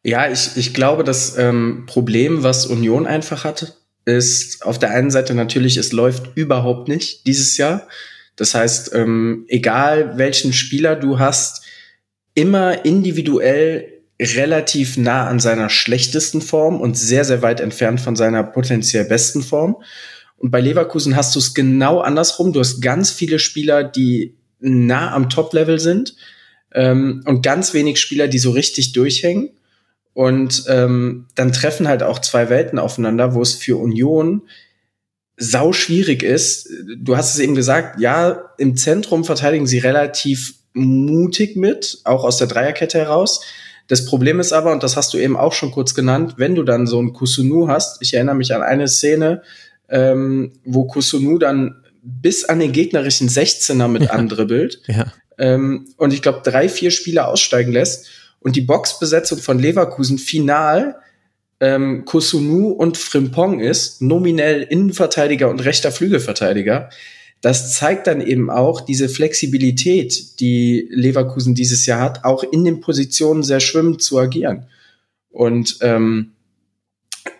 Ja, 0.03 0.31
ich, 0.31 0.57
ich 0.57 0.75
glaube, 0.75 1.05
das 1.05 1.37
ähm, 1.37 1.85
Problem, 1.87 2.42
was 2.42 2.66
Union 2.66 3.07
einfach 3.07 3.44
hat, 3.44 3.77
ist 4.07 4.64
auf 4.64 4.79
der 4.79 4.90
einen 4.90 5.11
Seite 5.11 5.35
natürlich, 5.35 5.77
es 5.77 5.92
läuft 5.92 6.37
überhaupt 6.37 6.88
nicht 6.88 7.27
dieses 7.27 7.57
Jahr. 7.59 7.87
Das 8.35 8.55
heißt, 8.55 8.94
ähm, 8.94 9.44
egal 9.49 10.16
welchen 10.16 10.53
Spieler 10.53 10.96
du 10.96 11.18
hast, 11.18 11.62
immer 12.35 12.85
individuell 12.85 14.01
relativ 14.20 14.96
nah 14.96 15.27
an 15.27 15.40
seiner 15.40 15.68
schlechtesten 15.68 16.40
Form 16.40 16.81
und 16.81 16.96
sehr, 16.96 17.25
sehr 17.25 17.42
weit 17.42 17.61
entfernt 17.61 18.01
von 18.01 18.16
seiner 18.16 18.42
potenziell 18.42 19.05
besten 19.05 19.42
Form. 19.42 19.77
Und 20.40 20.50
bei 20.50 20.61
Leverkusen 20.62 21.16
hast 21.16 21.35
du 21.35 21.38
es 21.38 21.53
genau 21.53 22.00
andersrum. 22.00 22.55
Du 22.55 22.61
hast 22.61 22.81
ganz 22.81 23.11
viele 23.11 23.38
Spieler, 23.38 23.85
die 23.85 24.35
nah 24.59 25.12
am 25.12 25.29
Top-Level 25.29 25.79
sind 25.79 26.16
ähm, 26.72 27.22
und 27.26 27.42
ganz 27.42 27.74
wenig 27.74 28.00
Spieler, 28.00 28.26
die 28.26 28.38
so 28.38 28.50
richtig 28.50 28.92
durchhängen. 28.92 29.50
Und 30.14 30.64
ähm, 30.66 31.26
dann 31.35 31.53
treffen 31.53 31.87
halt 31.87 32.03
auch 32.03 32.18
zwei 32.20 32.48
Welten 32.48 32.79
aufeinander, 32.79 33.35
wo 33.35 33.42
es 33.42 33.55
für 33.55 33.76
Union 33.76 34.42
sau 35.37 35.74
schwierig 35.74 36.22
ist. 36.22 36.70
Du 36.96 37.18
hast 37.18 37.35
es 37.35 37.40
eben 37.40 37.55
gesagt, 37.55 38.00
ja, 38.00 38.50
im 38.57 38.79
Zentrum 38.79 39.24
verteidigen 39.24 39.66
sie 39.66 39.79
relativ 39.79 40.55
mutig 40.72 41.55
mit, 41.55 41.98
auch 42.05 42.24
aus 42.24 42.38
der 42.38 42.46
Dreierkette 42.46 42.98
heraus. 42.98 43.42
Das 43.88 44.07
Problem 44.07 44.40
ist 44.40 44.53
aber, 44.53 44.72
und 44.72 44.83
das 44.83 44.96
hast 44.96 45.12
du 45.12 45.18
eben 45.18 45.37
auch 45.37 45.53
schon 45.53 45.70
kurz 45.70 45.94
genannt, 45.94 46.35
wenn 46.38 46.55
du 46.55 46.62
dann 46.62 46.87
so 46.87 46.98
einen 46.98 47.12
Kusunu 47.12 47.68
hast, 47.68 48.00
ich 48.00 48.14
erinnere 48.14 48.37
mich 48.37 48.55
an 48.55 48.62
eine 48.62 48.88
Szene, 48.88 49.42
ähm, 49.90 50.53
wo 50.64 50.85
Kusunu 50.85 51.38
dann 51.38 51.76
bis 52.03 52.44
an 52.44 52.61
den 52.61 52.72
gegnerischen 52.72 53.29
16er 53.29 53.88
mit 53.88 54.03
ja. 54.03 54.11
andribbelt. 54.11 54.81
Ja. 54.87 55.12
Ähm, 55.38 55.88
und 55.96 56.12
ich 56.12 56.22
glaube, 56.22 56.40
drei, 56.42 56.68
vier 56.68 56.90
Spieler 56.90 57.29
aussteigen 57.29 57.72
lässt. 57.72 58.09
Und 58.40 58.57
die 58.57 58.62
Boxbesetzung 58.62 59.38
von 59.38 59.59
Leverkusen 59.59 60.18
final 60.18 60.96
ähm, 61.61 62.07
Kusunu 62.07 62.70
und 62.70 62.96
Frimpong 62.96 63.61
ist, 63.61 64.00
nominell 64.00 64.62
Innenverteidiger 64.62 65.50
und 65.50 65.64
rechter 65.64 65.92
Flügelverteidiger. 65.92 66.88
Das 67.42 67.74
zeigt 67.74 68.07
dann 68.07 68.20
eben 68.20 68.50
auch 68.50 68.81
diese 68.81 69.09
Flexibilität, 69.09 70.40
die 70.40 70.88
Leverkusen 70.90 71.55
dieses 71.55 71.87
Jahr 71.87 72.00
hat, 72.00 72.24
auch 72.24 72.42
in 72.42 72.64
den 72.64 72.81
Positionen 72.81 73.42
sehr 73.42 73.61
schwimmend 73.61 74.03
zu 74.03 74.18
agieren. 74.18 74.66
Und 75.31 75.79
ähm, 75.81 76.33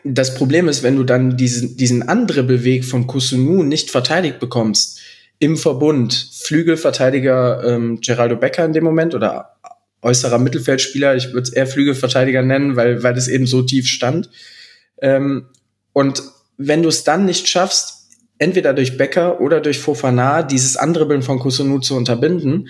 das 0.05 0.35
Problem 0.35 0.69
ist, 0.69 0.83
wenn 0.83 0.97
du 0.97 1.05
dann 1.05 1.37
diesen, 1.37 1.77
diesen 1.77 2.09
Andribbelweg 2.09 2.85
von 2.85 3.07
Kusunu 3.07 3.63
nicht 3.63 3.91
verteidigt 3.91 4.39
bekommst, 4.39 5.01
im 5.39 5.57
Verbund 5.57 6.31
Flügelverteidiger 6.43 7.65
ähm, 7.65 8.01
Geraldo 8.01 8.37
Becker 8.37 8.65
in 8.65 8.73
dem 8.73 8.85
Moment 8.85 9.15
oder 9.15 9.57
äußerer 10.03 10.39
Mittelfeldspieler, 10.39 11.17
ich 11.17 11.33
würde 11.33 11.43
es 11.43 11.51
eher 11.51 11.67
Flügelverteidiger 11.67 12.43
nennen, 12.43 12.77
weil, 12.77 13.03
weil 13.03 13.15
das 13.15 13.29
eben 13.29 13.47
so 13.47 13.63
tief 13.63 13.87
stand. 13.87 14.31
Ähm, 15.01 15.47
und 15.93 16.23
wenn 16.57 16.83
du 16.83 16.89
es 16.89 17.05
dann 17.05 17.25
nicht 17.25 17.49
schaffst, 17.49 18.09
entweder 18.39 18.75
durch 18.75 18.97
Becker 18.97 19.41
oder 19.41 19.61
durch 19.61 19.79
Fofana 19.79 20.43
dieses 20.43 20.77
Andribbeln 20.77 21.23
von 21.23 21.39
Kusunu 21.39 21.79
zu 21.79 21.97
unterbinden, 21.97 22.69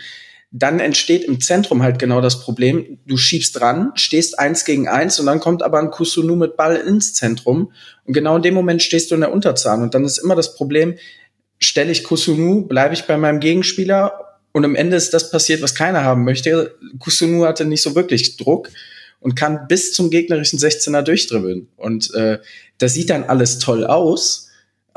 dann 0.52 0.80
entsteht 0.80 1.24
im 1.24 1.40
Zentrum 1.40 1.82
halt 1.82 1.98
genau 1.98 2.20
das 2.20 2.40
Problem. 2.40 2.98
Du 3.06 3.16
schiebst 3.16 3.58
dran, 3.58 3.92
stehst 3.94 4.38
eins 4.38 4.64
gegen 4.64 4.88
eins 4.88 5.20
und 5.20 5.26
dann 5.26 5.38
kommt 5.38 5.62
aber 5.62 5.78
ein 5.78 5.90
Kusunu 5.90 6.34
mit 6.34 6.56
Ball 6.56 6.76
ins 6.76 7.14
Zentrum. 7.14 7.72
Und 8.04 8.14
genau 8.14 8.36
in 8.36 8.42
dem 8.42 8.54
Moment 8.54 8.82
stehst 8.82 9.10
du 9.10 9.14
in 9.14 9.20
der 9.20 9.32
Unterzahl. 9.32 9.80
Und 9.80 9.94
dann 9.94 10.04
ist 10.04 10.18
immer 10.18 10.34
das 10.34 10.54
Problem, 10.54 10.96
stelle 11.58 11.92
ich 11.92 12.02
Kusunu, 12.02 12.66
bleibe 12.66 12.94
ich 12.94 13.04
bei 13.04 13.16
meinem 13.16 13.38
Gegenspieler 13.38 14.30
und 14.52 14.64
am 14.64 14.74
Ende 14.74 14.96
ist 14.96 15.14
das 15.14 15.30
passiert, 15.30 15.62
was 15.62 15.76
keiner 15.76 16.02
haben 16.02 16.24
möchte. 16.24 16.74
Kusunu 16.98 17.44
hatte 17.44 17.64
nicht 17.64 17.82
so 17.82 17.94
wirklich 17.94 18.36
Druck 18.36 18.70
und 19.20 19.36
kann 19.36 19.66
bis 19.68 19.92
zum 19.92 20.10
gegnerischen 20.10 20.58
16er 20.58 21.02
durchdribbeln. 21.02 21.68
Und 21.76 22.12
äh, 22.14 22.38
das 22.78 22.94
sieht 22.94 23.10
dann 23.10 23.24
alles 23.24 23.60
toll 23.60 23.84
aus. 23.84 24.49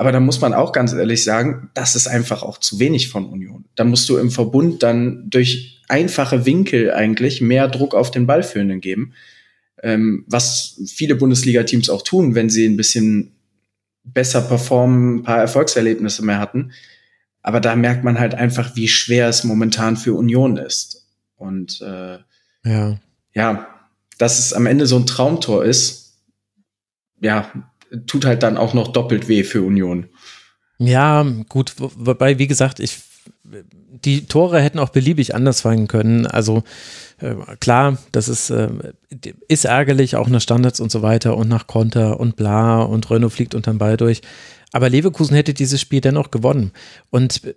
Aber 0.03 0.11
da 0.11 0.19
muss 0.19 0.41
man 0.41 0.53
auch 0.53 0.73
ganz 0.73 0.91
ehrlich 0.91 1.23
sagen, 1.23 1.69
das 1.75 1.95
ist 1.95 2.07
einfach 2.07 2.43
auch 2.43 2.57
zu 2.57 2.77
wenig 2.77 3.07
von 3.07 3.25
Union. 3.25 3.63
Da 3.75 3.85
musst 3.85 4.09
du 4.09 4.17
im 4.17 4.31
Verbund 4.31 4.83
dann 4.83 5.29
durch 5.29 5.81
einfache 5.87 6.45
Winkel 6.45 6.91
eigentlich 6.91 7.39
mehr 7.39 7.69
Druck 7.69 7.95
auf 7.95 8.11
den 8.11 8.27
Ballführenden 8.27 8.81
geben. 8.81 9.13
Ähm, 9.81 10.25
was 10.27 10.77
viele 10.93 11.15
Bundesliga-Teams 11.15 11.89
auch 11.89 12.01
tun, 12.01 12.35
wenn 12.35 12.49
sie 12.49 12.65
ein 12.65 12.75
bisschen 12.75 13.31
besser 14.03 14.41
performen, 14.41 15.19
ein 15.19 15.23
paar 15.23 15.39
Erfolgserlebnisse 15.39 16.25
mehr 16.25 16.39
hatten. 16.39 16.73
Aber 17.41 17.61
da 17.61 17.73
merkt 17.77 18.03
man 18.03 18.19
halt 18.19 18.35
einfach, 18.35 18.75
wie 18.75 18.89
schwer 18.89 19.29
es 19.29 19.45
momentan 19.45 19.95
für 19.95 20.15
Union 20.15 20.57
ist. 20.57 21.07
Und 21.37 21.79
äh, 21.79 22.17
ja. 22.65 22.99
ja, 23.33 23.67
dass 24.17 24.39
es 24.39 24.51
am 24.51 24.65
Ende 24.65 24.85
so 24.85 24.97
ein 24.97 25.05
Traumtor 25.05 25.63
ist, 25.63 26.17
ja, 27.21 27.49
tut 28.07 28.25
halt 28.25 28.43
dann 28.43 28.57
auch 28.57 28.73
noch 28.73 28.89
doppelt 28.89 29.27
weh 29.27 29.43
für 29.43 29.61
Union. 29.61 30.07
Ja, 30.79 31.25
gut, 31.49 31.73
wobei, 31.77 32.39
wie 32.39 32.47
gesagt, 32.47 32.79
ich 32.79 32.99
die 33.89 34.25
Tore 34.25 34.61
hätten 34.61 34.79
auch 34.79 34.89
beliebig 34.89 35.35
anders 35.35 35.61
fallen 35.61 35.87
können. 35.87 36.25
Also 36.25 36.63
äh, 37.19 37.35
klar, 37.59 37.97
das 38.11 38.27
ist, 38.27 38.49
äh, 38.49 38.69
ist 39.47 39.65
ärgerlich, 39.65 40.15
auch 40.15 40.27
nach 40.27 40.41
Standards 40.41 40.79
und 40.79 40.91
so 40.91 41.01
weiter 41.01 41.37
und 41.37 41.47
nach 41.47 41.67
Konter 41.67 42.19
und 42.19 42.35
bla 42.35 42.81
und 42.81 43.09
Renault 43.09 43.33
fliegt 43.33 43.55
unterm 43.55 43.77
Ball 43.77 43.97
durch. 43.97 44.21
Aber 44.71 44.89
Leverkusen 44.89 45.35
hätte 45.35 45.53
dieses 45.53 45.79
Spiel 45.79 46.01
dennoch 46.01 46.31
gewonnen. 46.31 46.71
Und 47.09 47.55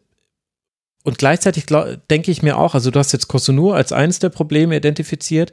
und 1.03 1.19
gleichzeitig 1.19 1.67
denke 2.11 2.33
ich 2.33 2.43
mir 2.43 2.59
auch, 2.59 2.75
also 2.75 2.91
du 2.91 2.99
hast 2.99 3.13
jetzt 3.13 3.29
Kosunu 3.29 3.71
als 3.71 3.93
eines 3.93 4.19
der 4.19 4.29
Probleme 4.29 4.77
identifiziert. 4.77 5.53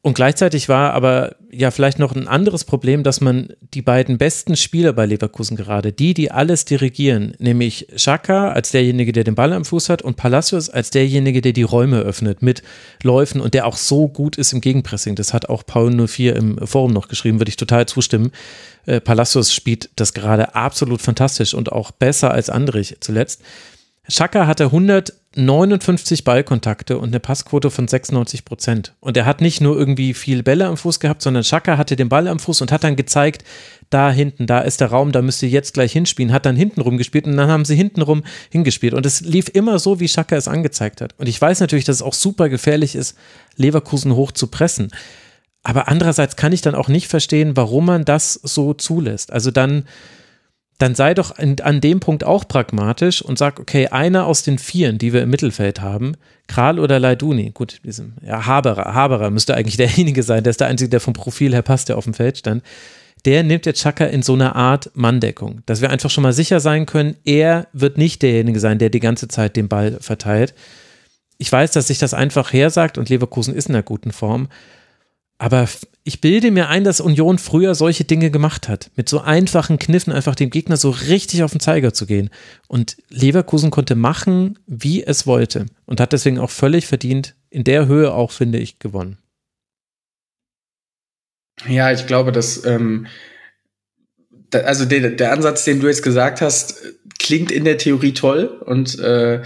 Und 0.00 0.14
gleichzeitig 0.14 0.68
war 0.68 0.92
aber 0.92 1.34
ja 1.50 1.72
vielleicht 1.72 1.98
noch 1.98 2.14
ein 2.14 2.28
anderes 2.28 2.64
Problem, 2.64 3.02
dass 3.02 3.20
man 3.20 3.48
die 3.74 3.82
beiden 3.82 4.16
besten 4.16 4.54
Spieler 4.54 4.92
bei 4.92 5.06
Leverkusen 5.06 5.56
gerade, 5.56 5.92
die, 5.92 6.14
die 6.14 6.30
alles 6.30 6.64
dirigieren, 6.64 7.34
nämlich 7.40 7.88
Xhaka 7.92 8.52
als 8.52 8.70
derjenige, 8.70 9.10
der 9.10 9.24
den 9.24 9.34
Ball 9.34 9.52
am 9.52 9.64
Fuß 9.64 9.88
hat 9.88 10.02
und 10.02 10.16
Palacios 10.16 10.70
als 10.70 10.90
derjenige, 10.90 11.40
der 11.40 11.52
die 11.52 11.64
Räume 11.64 11.98
öffnet 11.98 12.42
mit 12.42 12.62
Läufen 13.02 13.40
und 13.40 13.54
der 13.54 13.66
auch 13.66 13.76
so 13.76 14.06
gut 14.06 14.36
ist 14.36 14.52
im 14.52 14.60
Gegenpressing. 14.60 15.16
Das 15.16 15.34
hat 15.34 15.48
auch 15.48 15.66
Paul 15.66 16.06
04 16.06 16.36
im 16.36 16.64
Forum 16.64 16.92
noch 16.92 17.08
geschrieben, 17.08 17.40
würde 17.40 17.50
ich 17.50 17.56
total 17.56 17.86
zustimmen. 17.86 18.30
Äh, 18.86 19.00
Palacios 19.00 19.52
spielt 19.52 19.90
das 19.96 20.14
gerade 20.14 20.54
absolut 20.54 21.02
fantastisch 21.02 21.54
und 21.54 21.72
auch 21.72 21.90
besser 21.90 22.30
als 22.30 22.50
Andrich 22.50 22.98
zuletzt. 23.00 23.42
Schaka 24.10 24.46
hatte 24.46 24.64
159 24.64 26.24
Ballkontakte 26.24 26.96
und 26.96 27.08
eine 27.08 27.20
Passquote 27.20 27.70
von 27.70 27.86
96 27.86 28.46
Prozent. 28.46 28.94
Und 29.00 29.18
er 29.18 29.26
hat 29.26 29.42
nicht 29.42 29.60
nur 29.60 29.76
irgendwie 29.76 30.14
viel 30.14 30.42
Bälle 30.42 30.66
am 30.66 30.78
Fuß 30.78 30.98
gehabt, 30.98 31.20
sondern 31.20 31.44
Schaka 31.44 31.76
hatte 31.76 31.94
den 31.94 32.08
Ball 32.08 32.26
am 32.26 32.38
Fuß 32.38 32.62
und 32.62 32.72
hat 32.72 32.84
dann 32.84 32.96
gezeigt, 32.96 33.44
da 33.90 34.10
hinten, 34.10 34.46
da 34.46 34.60
ist 34.60 34.80
der 34.80 34.88
Raum, 34.88 35.12
da 35.12 35.20
müsst 35.20 35.42
ihr 35.42 35.50
jetzt 35.50 35.74
gleich 35.74 35.92
hinspielen, 35.92 36.32
hat 36.32 36.46
dann 36.46 36.56
hintenrum 36.56 36.96
gespielt 36.96 37.26
und 37.26 37.36
dann 37.36 37.50
haben 37.50 37.66
sie 37.66 37.76
hintenrum 37.76 38.24
hingespielt. 38.50 38.94
Und 38.94 39.04
es 39.04 39.20
lief 39.20 39.50
immer 39.52 39.78
so, 39.78 40.00
wie 40.00 40.08
Schaka 40.08 40.36
es 40.36 40.48
angezeigt 40.48 41.02
hat. 41.02 41.14
Und 41.18 41.28
ich 41.28 41.40
weiß 41.40 41.60
natürlich, 41.60 41.84
dass 41.84 41.96
es 41.96 42.02
auch 42.02 42.14
super 42.14 42.48
gefährlich 42.48 42.94
ist, 42.94 43.16
Leverkusen 43.56 44.14
hoch 44.14 44.32
zu 44.32 44.46
pressen. 44.46 44.90
Aber 45.62 45.88
andererseits 45.88 46.36
kann 46.36 46.52
ich 46.52 46.62
dann 46.62 46.74
auch 46.74 46.88
nicht 46.88 47.08
verstehen, 47.08 47.56
warum 47.56 47.84
man 47.84 48.06
das 48.06 48.32
so 48.34 48.72
zulässt. 48.72 49.32
Also 49.32 49.50
dann 49.50 49.84
dann 50.78 50.94
sei 50.94 51.12
doch 51.12 51.36
an, 51.36 51.80
dem 51.80 51.98
Punkt 51.98 52.22
auch 52.22 52.46
pragmatisch 52.46 53.20
und 53.20 53.36
sag, 53.36 53.58
okay, 53.58 53.88
einer 53.88 54.26
aus 54.26 54.44
den 54.44 54.58
Vieren, 54.58 54.98
die 54.98 55.12
wir 55.12 55.22
im 55.22 55.30
Mittelfeld 55.30 55.80
haben, 55.80 56.14
Kral 56.46 56.78
oder 56.78 57.00
Leiduni, 57.00 57.50
gut, 57.50 57.80
diesem, 57.84 58.14
ja, 58.24 58.46
Haberer, 58.46 58.94
Haberer 58.94 59.30
müsste 59.30 59.56
eigentlich 59.56 59.76
derjenige 59.78 60.22
sein, 60.22 60.44
der 60.44 60.52
ist 60.52 60.60
der 60.60 60.68
Einzige, 60.68 60.88
der 60.88 61.00
vom 61.00 61.14
Profil 61.14 61.52
her 61.52 61.62
passt, 61.62 61.88
der 61.88 61.98
auf 61.98 62.04
dem 62.04 62.14
Feld 62.14 62.38
stand. 62.38 62.62
Der 63.24 63.42
nimmt 63.42 63.66
jetzt 63.66 63.82
Chaka 63.82 64.04
in 64.04 64.22
so 64.22 64.34
eine 64.34 64.54
Art 64.54 64.92
Manndeckung, 64.94 65.62
dass 65.66 65.80
wir 65.80 65.90
einfach 65.90 66.10
schon 66.10 66.22
mal 66.22 66.32
sicher 66.32 66.60
sein 66.60 66.86
können, 66.86 67.16
er 67.24 67.66
wird 67.72 67.98
nicht 67.98 68.22
derjenige 68.22 68.60
sein, 68.60 68.78
der 68.78 68.90
die 68.90 69.00
ganze 69.00 69.26
Zeit 69.26 69.56
den 69.56 69.68
Ball 69.68 69.98
verteilt. 70.00 70.54
Ich 71.38 71.50
weiß, 71.50 71.72
dass 71.72 71.88
sich 71.88 71.98
das 71.98 72.14
einfach 72.14 72.52
hersagt 72.52 72.98
und 72.98 73.08
Leverkusen 73.08 73.54
ist 73.54 73.68
in 73.68 73.74
einer 73.74 73.82
guten 73.82 74.12
Form, 74.12 74.48
aber 75.38 75.68
ich 76.08 76.22
bilde 76.22 76.50
mir 76.50 76.68
ein, 76.68 76.84
dass 76.84 77.02
Union 77.02 77.36
früher 77.36 77.74
solche 77.74 78.04
Dinge 78.04 78.30
gemacht 78.30 78.66
hat. 78.66 78.90
Mit 78.96 79.10
so 79.10 79.20
einfachen 79.20 79.78
Kniffen 79.78 80.10
einfach 80.10 80.34
dem 80.34 80.48
Gegner 80.48 80.78
so 80.78 80.88
richtig 80.88 81.42
auf 81.42 81.50
den 81.50 81.60
Zeiger 81.60 81.92
zu 81.92 82.06
gehen. 82.06 82.30
Und 82.66 82.96
Leverkusen 83.10 83.70
konnte 83.70 83.94
machen, 83.94 84.58
wie 84.66 85.04
es 85.04 85.26
wollte. 85.26 85.66
Und 85.84 86.00
hat 86.00 86.14
deswegen 86.14 86.38
auch 86.38 86.48
völlig 86.48 86.86
verdient, 86.86 87.34
in 87.50 87.62
der 87.62 87.88
Höhe 87.88 88.10
auch, 88.10 88.30
finde 88.30 88.56
ich, 88.56 88.78
gewonnen. 88.78 89.18
Ja, 91.68 91.92
ich 91.92 92.06
glaube, 92.06 92.32
dass, 92.32 92.64
ähm, 92.64 93.06
also 94.50 94.86
der, 94.86 95.10
der 95.10 95.32
Ansatz, 95.32 95.66
den 95.66 95.78
du 95.78 95.88
jetzt 95.88 96.02
gesagt 96.02 96.40
hast, 96.40 96.80
klingt 97.18 97.50
in 97.50 97.64
der 97.64 97.76
Theorie 97.76 98.14
toll 98.14 98.46
und 98.46 98.98
äh, 98.98 99.42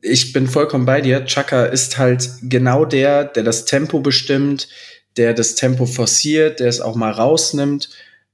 ich 0.00 0.32
bin 0.32 0.48
vollkommen 0.48 0.84
bei 0.84 1.00
dir. 1.00 1.26
Chaka 1.26 1.66
ist 1.66 1.96
halt 1.96 2.28
genau 2.42 2.84
der, 2.84 3.24
der 3.24 3.44
das 3.44 3.66
Tempo 3.66 4.00
bestimmt, 4.00 4.68
der 5.16 5.34
das 5.34 5.54
Tempo 5.54 5.86
forciert, 5.86 6.60
der 6.60 6.68
es 6.68 6.80
auch 6.80 6.94
mal 6.94 7.10
rausnimmt. 7.10 7.90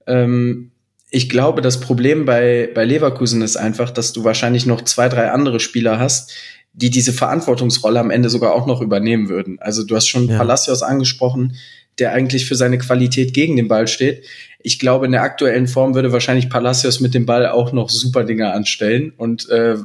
Ähm, 0.06 0.72
ich 1.10 1.28
glaube, 1.28 1.60
das 1.60 1.80
Problem 1.80 2.24
bei, 2.24 2.70
bei 2.74 2.84
Leverkusen 2.84 3.42
ist 3.42 3.56
einfach, 3.56 3.90
dass 3.90 4.12
du 4.12 4.24
wahrscheinlich 4.24 4.66
noch 4.66 4.82
zwei, 4.82 5.08
drei 5.08 5.30
andere 5.30 5.60
Spieler 5.60 5.98
hast, 5.98 6.32
die 6.72 6.90
diese 6.90 7.12
Verantwortungsrolle 7.12 8.00
am 8.00 8.10
Ende 8.10 8.30
sogar 8.30 8.54
auch 8.54 8.66
noch 8.66 8.80
übernehmen 8.80 9.28
würden. 9.28 9.58
Also 9.60 9.84
du 9.84 9.94
hast 9.94 10.08
schon 10.08 10.28
ja. 10.28 10.38
Palacios 10.38 10.82
angesprochen, 10.82 11.56
der 11.98 12.12
eigentlich 12.12 12.46
für 12.46 12.54
seine 12.54 12.78
Qualität 12.78 13.34
gegen 13.34 13.56
den 13.56 13.68
Ball 13.68 13.86
steht. 13.86 14.24
Ich 14.60 14.78
glaube, 14.78 15.04
in 15.04 15.12
der 15.12 15.22
aktuellen 15.22 15.66
Form 15.66 15.94
würde 15.94 16.12
wahrscheinlich 16.12 16.48
Palacios 16.48 17.00
mit 17.00 17.12
dem 17.12 17.26
Ball 17.26 17.46
auch 17.46 17.72
noch 17.72 17.90
super 17.90 18.24
Dinge 18.24 18.50
anstellen 18.52 19.12
und 19.16 19.48
äh, 19.50 19.76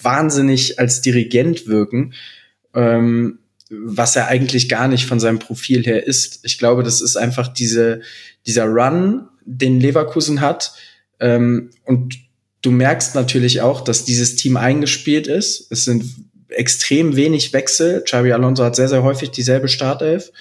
wahnsinnig 0.00 0.78
als 0.78 1.00
Dirigent 1.00 1.66
wirken. 1.66 2.12
Ähm, 2.74 3.38
was 3.70 4.16
er 4.16 4.28
eigentlich 4.28 4.68
gar 4.68 4.88
nicht 4.88 5.06
von 5.06 5.20
seinem 5.20 5.38
Profil 5.38 5.84
her 5.84 6.06
ist. 6.06 6.40
Ich 6.44 6.58
glaube, 6.58 6.82
das 6.82 7.00
ist 7.00 7.16
einfach 7.16 7.48
diese, 7.48 8.00
dieser 8.46 8.64
Run, 8.64 9.28
den 9.44 9.80
Leverkusen 9.80 10.40
hat. 10.40 10.72
Ähm, 11.20 11.70
und 11.84 12.16
du 12.62 12.70
merkst 12.70 13.14
natürlich 13.14 13.60
auch, 13.60 13.82
dass 13.82 14.04
dieses 14.04 14.36
Team 14.36 14.56
eingespielt 14.56 15.26
ist. 15.26 15.70
Es 15.70 15.84
sind 15.84 16.04
extrem 16.48 17.16
wenig 17.16 17.52
Wechsel. 17.52 18.02
Xabi 18.02 18.32
Alonso 18.32 18.64
hat 18.64 18.76
sehr, 18.76 18.88
sehr 18.88 19.02
häufig 19.02 19.30
dieselbe 19.30 19.68
Startelf. 19.68 20.32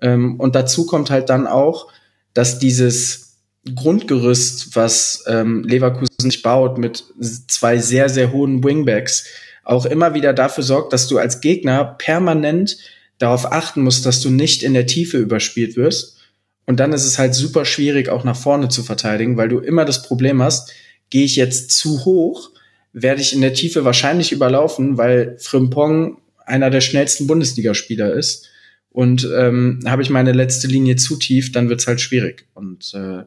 Ähm, 0.00 0.38
und 0.40 0.54
dazu 0.54 0.86
kommt 0.86 1.10
halt 1.10 1.30
dann 1.30 1.46
auch, 1.46 1.92
dass 2.32 2.58
dieses 2.58 3.38
Grundgerüst, 3.74 4.76
was 4.76 5.24
ähm, 5.26 5.64
Leverkusen 5.64 6.08
sich 6.18 6.42
baut 6.42 6.76
mit 6.76 7.04
zwei 7.48 7.78
sehr, 7.78 8.08
sehr 8.08 8.32
hohen 8.32 8.62
Wingbacks, 8.62 9.26
auch 9.64 9.86
immer 9.86 10.14
wieder 10.14 10.32
dafür 10.32 10.62
sorgt, 10.64 10.92
dass 10.92 11.08
du 11.08 11.18
als 11.18 11.40
Gegner 11.40 11.96
permanent 11.98 12.76
darauf 13.18 13.50
achten 13.50 13.82
musst, 13.82 14.06
dass 14.06 14.20
du 14.20 14.30
nicht 14.30 14.62
in 14.62 14.74
der 14.74 14.86
Tiefe 14.86 15.18
überspielt 15.18 15.76
wirst. 15.76 16.18
Und 16.66 16.80
dann 16.80 16.92
ist 16.92 17.04
es 17.04 17.18
halt 17.18 17.34
super 17.34 17.64
schwierig, 17.64 18.08
auch 18.08 18.24
nach 18.24 18.36
vorne 18.36 18.68
zu 18.68 18.82
verteidigen, 18.82 19.36
weil 19.36 19.48
du 19.48 19.58
immer 19.58 19.84
das 19.84 20.02
Problem 20.02 20.42
hast, 20.42 20.72
gehe 21.10 21.24
ich 21.24 21.36
jetzt 21.36 21.70
zu 21.72 22.04
hoch, 22.04 22.50
werde 22.92 23.20
ich 23.20 23.34
in 23.34 23.40
der 23.40 23.54
Tiefe 23.54 23.84
wahrscheinlich 23.84 24.32
überlaufen, 24.32 24.96
weil 24.96 25.36
Frimpong 25.38 26.18
einer 26.46 26.70
der 26.70 26.80
schnellsten 26.80 27.26
Bundesligaspieler 27.26 28.12
ist. 28.14 28.48
Und 28.90 29.28
ähm, 29.36 29.80
habe 29.86 30.02
ich 30.02 30.10
meine 30.10 30.32
letzte 30.32 30.68
Linie 30.68 30.96
zu 30.96 31.16
tief, 31.16 31.52
dann 31.52 31.68
wird's 31.68 31.86
halt 31.86 32.00
schwierig. 32.00 32.46
Und 32.54 32.94
äh, 32.94 33.24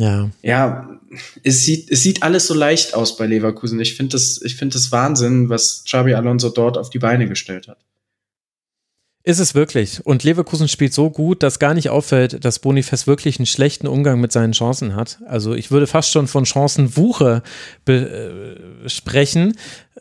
ja. 0.00 0.30
Ja, 0.42 0.98
es 1.42 1.64
sieht, 1.64 1.90
es 1.90 2.02
sieht 2.02 2.22
alles 2.22 2.46
so 2.46 2.54
leicht 2.54 2.94
aus 2.94 3.16
bei 3.16 3.26
Leverkusen. 3.26 3.78
Ich 3.80 3.96
finde 3.96 4.12
das, 4.12 4.40
ich 4.42 4.56
finde 4.56 4.74
das 4.74 4.90
Wahnsinn, 4.90 5.48
was 5.48 5.84
Xabi 5.84 6.14
Alonso 6.14 6.48
dort 6.48 6.78
auf 6.78 6.88
die 6.88 6.98
Beine 6.98 7.28
gestellt 7.28 7.68
hat. 7.68 7.78
Ist 9.30 9.38
es 9.38 9.54
wirklich. 9.54 10.04
Und 10.04 10.24
Leverkusen 10.24 10.66
spielt 10.66 10.92
so 10.92 11.08
gut, 11.08 11.44
dass 11.44 11.60
gar 11.60 11.72
nicht 11.72 11.88
auffällt, 11.88 12.44
dass 12.44 12.58
Boniface 12.58 13.06
wirklich 13.06 13.38
einen 13.38 13.46
schlechten 13.46 13.86
Umgang 13.86 14.20
mit 14.20 14.32
seinen 14.32 14.54
Chancen 14.54 14.96
hat. 14.96 15.20
Also 15.24 15.54
ich 15.54 15.70
würde 15.70 15.86
fast 15.86 16.10
schon 16.10 16.26
von 16.26 16.46
Chancenwuche 16.46 17.44
äh, 17.86 18.88
sprechen. 18.88 19.56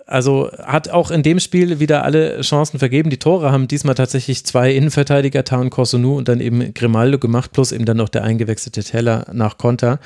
Also 0.07 0.49
hat 0.57 0.89
auch 0.89 1.11
in 1.11 1.21
dem 1.21 1.39
Spiel 1.39 1.79
wieder 1.79 2.05
alle 2.05 2.41
Chancen 2.41 2.79
vergeben. 2.79 3.11
Die 3.11 3.19
Tore 3.19 3.51
haben 3.51 3.67
diesmal 3.67 3.93
tatsächlich 3.93 4.47
zwei 4.47 4.73
Innenverteidiger, 4.73 5.43
Taun 5.43 5.69
Korsonu 5.69 6.17
und 6.17 6.27
dann 6.27 6.41
eben 6.41 6.73
Grimaldo 6.73 7.19
gemacht, 7.19 7.51
plus 7.53 7.71
eben 7.71 7.85
dann 7.85 7.97
noch 7.97 8.09
der 8.09 8.23
eingewechselte 8.23 8.83
Teller 8.83 9.27
nach 9.31 9.59
Konter. 9.59 9.99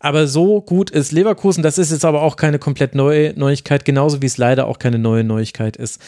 Aber 0.00 0.26
so 0.26 0.60
gut 0.60 0.90
ist 0.90 1.12
Leverkusen. 1.12 1.62
Das 1.62 1.78
ist 1.78 1.92
jetzt 1.92 2.04
aber 2.04 2.20
auch 2.20 2.36
keine 2.36 2.58
komplett 2.58 2.94
neue 2.94 3.32
Neuigkeit, 3.38 3.86
genauso 3.86 4.20
wie 4.20 4.26
es 4.26 4.36
leider 4.36 4.66
auch 4.66 4.78
keine 4.78 4.98
neue 4.98 5.24
Neuigkeit 5.24 5.78
ist, 5.78 5.98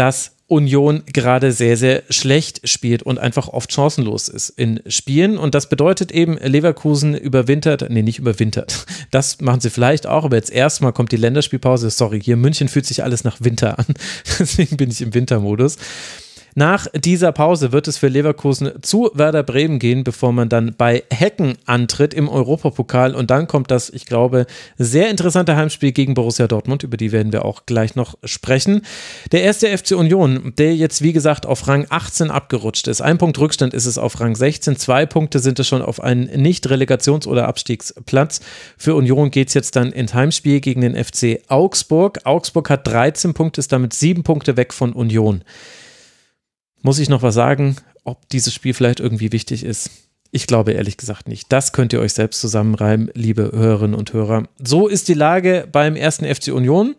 dass 0.00 0.32
Union 0.46 1.02
gerade 1.12 1.52
sehr, 1.52 1.76
sehr 1.76 2.04
schlecht 2.08 2.66
spielt 2.66 3.02
und 3.02 3.18
einfach 3.18 3.48
oft 3.48 3.70
chancenlos 3.70 4.28
ist 4.28 4.48
in 4.48 4.80
Spielen. 4.86 5.36
Und 5.36 5.54
das 5.54 5.68
bedeutet 5.68 6.10
eben, 6.10 6.38
Leverkusen 6.38 7.14
überwintert, 7.14 7.84
nee, 7.90 8.00
nicht 8.00 8.18
überwintert. 8.18 8.86
Das 9.10 9.40
machen 9.40 9.60
sie 9.60 9.68
vielleicht 9.68 10.06
auch, 10.06 10.24
aber 10.24 10.36
jetzt 10.36 10.50
erstmal 10.50 10.92
kommt 10.94 11.12
die 11.12 11.16
Länderspielpause. 11.16 11.90
Sorry, 11.90 12.22
hier 12.22 12.34
in 12.34 12.40
München 12.40 12.68
fühlt 12.68 12.86
sich 12.86 13.04
alles 13.04 13.24
nach 13.24 13.40
Winter 13.40 13.78
an. 13.78 13.86
Deswegen 14.38 14.78
bin 14.78 14.90
ich 14.90 15.02
im 15.02 15.12
Wintermodus. 15.12 15.76
Nach 16.54 16.86
dieser 16.94 17.32
Pause 17.32 17.72
wird 17.72 17.88
es 17.88 17.98
für 17.98 18.08
Leverkusen 18.08 18.70
zu 18.82 19.10
Werder 19.14 19.42
Bremen 19.42 19.78
gehen, 19.78 20.04
bevor 20.04 20.32
man 20.32 20.48
dann 20.48 20.74
bei 20.76 21.04
Hecken 21.10 21.54
antritt 21.66 22.14
im 22.14 22.28
Europapokal. 22.28 23.14
Und 23.14 23.30
dann 23.30 23.46
kommt 23.46 23.70
das, 23.70 23.90
ich 23.90 24.06
glaube, 24.06 24.46
sehr 24.78 25.10
interessante 25.10 25.56
Heimspiel 25.56 25.92
gegen 25.92 26.14
Borussia 26.14 26.46
Dortmund. 26.46 26.82
Über 26.82 26.96
die 26.96 27.12
werden 27.12 27.32
wir 27.32 27.44
auch 27.44 27.66
gleich 27.66 27.94
noch 27.94 28.16
sprechen. 28.24 28.82
Der 29.32 29.42
erste 29.42 29.66
FC 29.76 29.92
Union, 29.92 30.52
der 30.58 30.74
jetzt, 30.74 31.02
wie 31.02 31.12
gesagt, 31.12 31.46
auf 31.46 31.68
Rang 31.68 31.86
18 31.88 32.30
abgerutscht 32.30 32.88
ist. 32.88 33.00
Ein 33.00 33.18
Punkt 33.18 33.38
Rückstand 33.38 33.74
ist 33.74 33.86
es 33.86 33.98
auf 33.98 34.20
Rang 34.20 34.34
16. 34.34 34.76
Zwei 34.76 35.06
Punkte 35.06 35.38
sind 35.38 35.58
es 35.58 35.68
schon 35.68 35.82
auf 35.82 36.00
einen 36.02 36.28
Nicht-Relegations- 36.30 37.26
oder 37.26 37.48
Abstiegsplatz. 37.48 38.40
Für 38.76 38.94
Union 38.94 39.30
geht 39.30 39.48
es 39.48 39.54
jetzt 39.54 39.76
dann 39.76 39.92
ins 39.92 40.14
Heimspiel 40.14 40.60
gegen 40.60 40.80
den 40.80 40.96
FC 40.96 41.40
Augsburg. 41.48 42.20
Augsburg 42.24 42.70
hat 42.70 42.86
13 42.86 43.34
Punkte, 43.34 43.60
ist 43.60 43.72
damit 43.72 43.92
sieben 43.92 44.22
Punkte 44.22 44.56
weg 44.56 44.72
von 44.72 44.92
Union. 44.92 45.42
Muss 46.82 46.98
ich 46.98 47.08
noch 47.08 47.22
was 47.22 47.34
sagen, 47.34 47.76
ob 48.04 48.28
dieses 48.30 48.54
Spiel 48.54 48.74
vielleicht 48.74 49.00
irgendwie 49.00 49.32
wichtig 49.32 49.64
ist? 49.64 49.90
Ich 50.32 50.46
glaube 50.46 50.72
ehrlich 50.72 50.96
gesagt 50.96 51.28
nicht. 51.28 51.52
Das 51.52 51.72
könnt 51.72 51.92
ihr 51.92 52.00
euch 52.00 52.14
selbst 52.14 52.40
zusammenreimen, 52.40 53.10
liebe 53.14 53.50
Hörerinnen 53.52 53.98
und 53.98 54.12
Hörer. 54.12 54.44
So 54.62 54.88
ist 54.88 55.08
die 55.08 55.14
Lage 55.14 55.68
beim 55.70 55.96
ersten 55.96 56.24
FC 56.24 56.48
Union. 56.48 56.94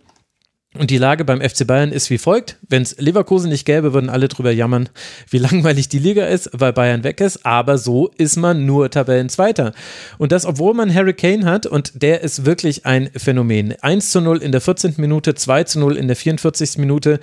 Und 0.77 0.89
die 0.89 0.97
Lage 0.97 1.25
beim 1.25 1.41
FC 1.41 1.67
Bayern 1.67 1.91
ist 1.91 2.09
wie 2.09 2.17
folgt. 2.17 2.57
Wenn 2.69 2.81
es 2.81 2.97
Leverkusen 2.97 3.49
nicht 3.49 3.65
gäbe, 3.65 3.93
würden 3.93 4.09
alle 4.09 4.29
drüber 4.29 4.51
jammern, 4.51 4.87
wie 5.29 5.37
langweilig 5.39 5.89
die 5.89 5.99
Liga 5.99 6.25
ist, 6.27 6.49
weil 6.53 6.71
Bayern 6.71 7.03
weg 7.03 7.19
ist. 7.19 7.45
Aber 7.45 7.77
so 7.77 8.09
ist 8.17 8.37
man 8.37 8.65
nur 8.65 8.89
Tabellenzweiter. 8.89 9.73
Und 10.17 10.31
das, 10.31 10.45
obwohl 10.45 10.73
man 10.73 10.93
Harry 10.93 11.13
Kane 11.13 11.45
hat 11.45 11.65
und 11.65 12.01
der 12.01 12.21
ist 12.21 12.45
wirklich 12.45 12.85
ein 12.85 13.09
Phänomen. 13.17 13.75
1 13.81 14.11
zu 14.11 14.21
0 14.21 14.37
in 14.37 14.53
der 14.53 14.61
14. 14.61 14.93
Minute, 14.97 15.35
2 15.35 15.63
zu 15.65 15.79
0 15.79 15.97
in 15.97 16.07
der 16.07 16.15
44. 16.15 16.77
Minute. 16.77 17.19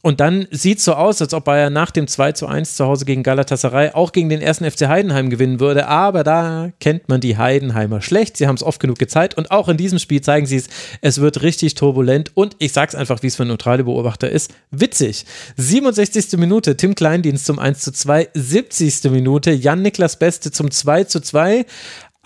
Und 0.00 0.20
dann 0.20 0.46
sieht 0.52 0.78
es 0.78 0.84
so 0.84 0.94
aus, 0.94 1.20
als 1.20 1.34
ob 1.34 1.44
Bayern 1.44 1.72
nach 1.72 1.90
dem 1.90 2.06
2 2.06 2.32
zu 2.32 2.46
1 2.46 2.76
zu 2.76 2.86
Hause 2.86 3.04
gegen 3.04 3.24
Galatasaray 3.24 3.90
auch 3.94 4.12
gegen 4.12 4.28
den 4.28 4.40
ersten 4.40 4.70
FC 4.70 4.86
Heidenheim 4.86 5.28
gewinnen 5.28 5.58
würde. 5.58 5.88
Aber 5.88 6.22
da 6.22 6.70
kennt 6.78 7.08
man 7.08 7.20
die 7.20 7.36
Heidenheimer 7.36 8.00
schlecht. 8.00 8.36
Sie 8.36 8.46
haben 8.46 8.54
es 8.54 8.62
oft 8.62 8.80
genug 8.80 8.98
gezeigt. 8.98 9.36
Und 9.36 9.50
auch 9.50 9.68
in 9.68 9.76
diesem 9.76 9.98
Spiel 9.98 10.20
zeigen 10.20 10.46
sie 10.46 10.56
es. 10.56 10.68
Es 11.00 11.20
wird 11.20 11.42
richtig 11.42 11.74
turbulent. 11.74 12.30
Und 12.34 12.54
ich 12.60 12.72
sag's 12.72 12.94
einfach, 12.94 13.22
wie 13.22 13.26
es 13.26 13.36
für 13.36 13.44
neutrale 13.44 13.84
Beobachter 13.84 14.30
ist. 14.30 14.54
Witzig. 14.70 15.26
67. 15.56 16.38
Minute, 16.38 16.76
Tim 16.76 16.94
Kleindienst 16.94 17.46
zum 17.46 17.58
1 17.58 17.80
zu 17.80 17.92
2. 17.92 18.28
70. 18.34 19.10
Minute, 19.10 19.50
Jan-Niklas 19.50 20.18
Beste 20.18 20.52
zum 20.52 20.70
2 20.70 21.04
zu 21.04 21.20
2 21.20 21.66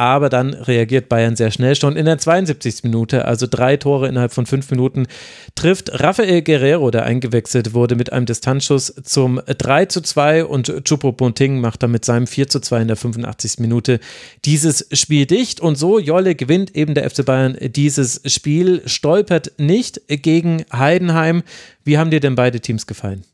aber 0.03 0.29
dann 0.29 0.55
reagiert 0.55 1.09
Bayern 1.09 1.37
sehr 1.37 1.53
schnell. 1.53 1.77
Schon 1.77 1.97
in 1.97 2.07
der 2.07 2.19
72. 2.19 2.83
Minute, 2.83 3.25
also 3.25 3.47
drei 3.49 3.77
Tore 3.77 4.09
innerhalb 4.09 4.33
von 4.33 4.47
fünf 4.47 4.71
Minuten, 4.71 5.07
trifft 5.55 6.01
Rafael 6.03 6.43
Guerrero, 6.43 6.91
der 6.91 7.05
eingewechselt 7.05 7.73
wurde, 7.73 7.95
mit 7.95 8.13
einem 8.13 8.27
Distanzschuss 8.27 8.95
zum 9.05 9.41
3 9.47 9.87
zu 9.87 10.01
2 10.01 10.45
und 10.45 10.85
Chupo 10.85 11.13
Ponting 11.13 11.61
macht 11.61 11.83
dann 11.83 11.93
mit 11.93 12.05
seinem 12.05 12.27
4 12.27 12.49
zu 12.49 12.61
2 12.61 12.83
in 12.83 12.89
der 12.89 12.97
85. 12.97 13.61
Minute 13.61 14.01
dieses 14.45 14.89
Spiel 14.93 15.27
dicht. 15.27 15.61
Und 15.61 15.77
so, 15.77 16.01
Jolle 16.01 16.35
gewinnt 16.35 16.75
eben 16.75 16.95
der 16.95 17.09
FC 17.09 17.25
Bayern 17.25 17.57
dieses 17.61 18.21
Spiel, 18.27 18.83
stolpert 18.87 19.53
nicht 19.59 20.01
gegen 20.09 20.65
Heidenheim. 20.73 21.45
Wie 21.85 21.97
haben 21.97 22.11
dir 22.11 22.21
denn 22.21 22.35
beide 22.35 22.61
Teams 22.61 22.89
gefallen? 22.89 23.25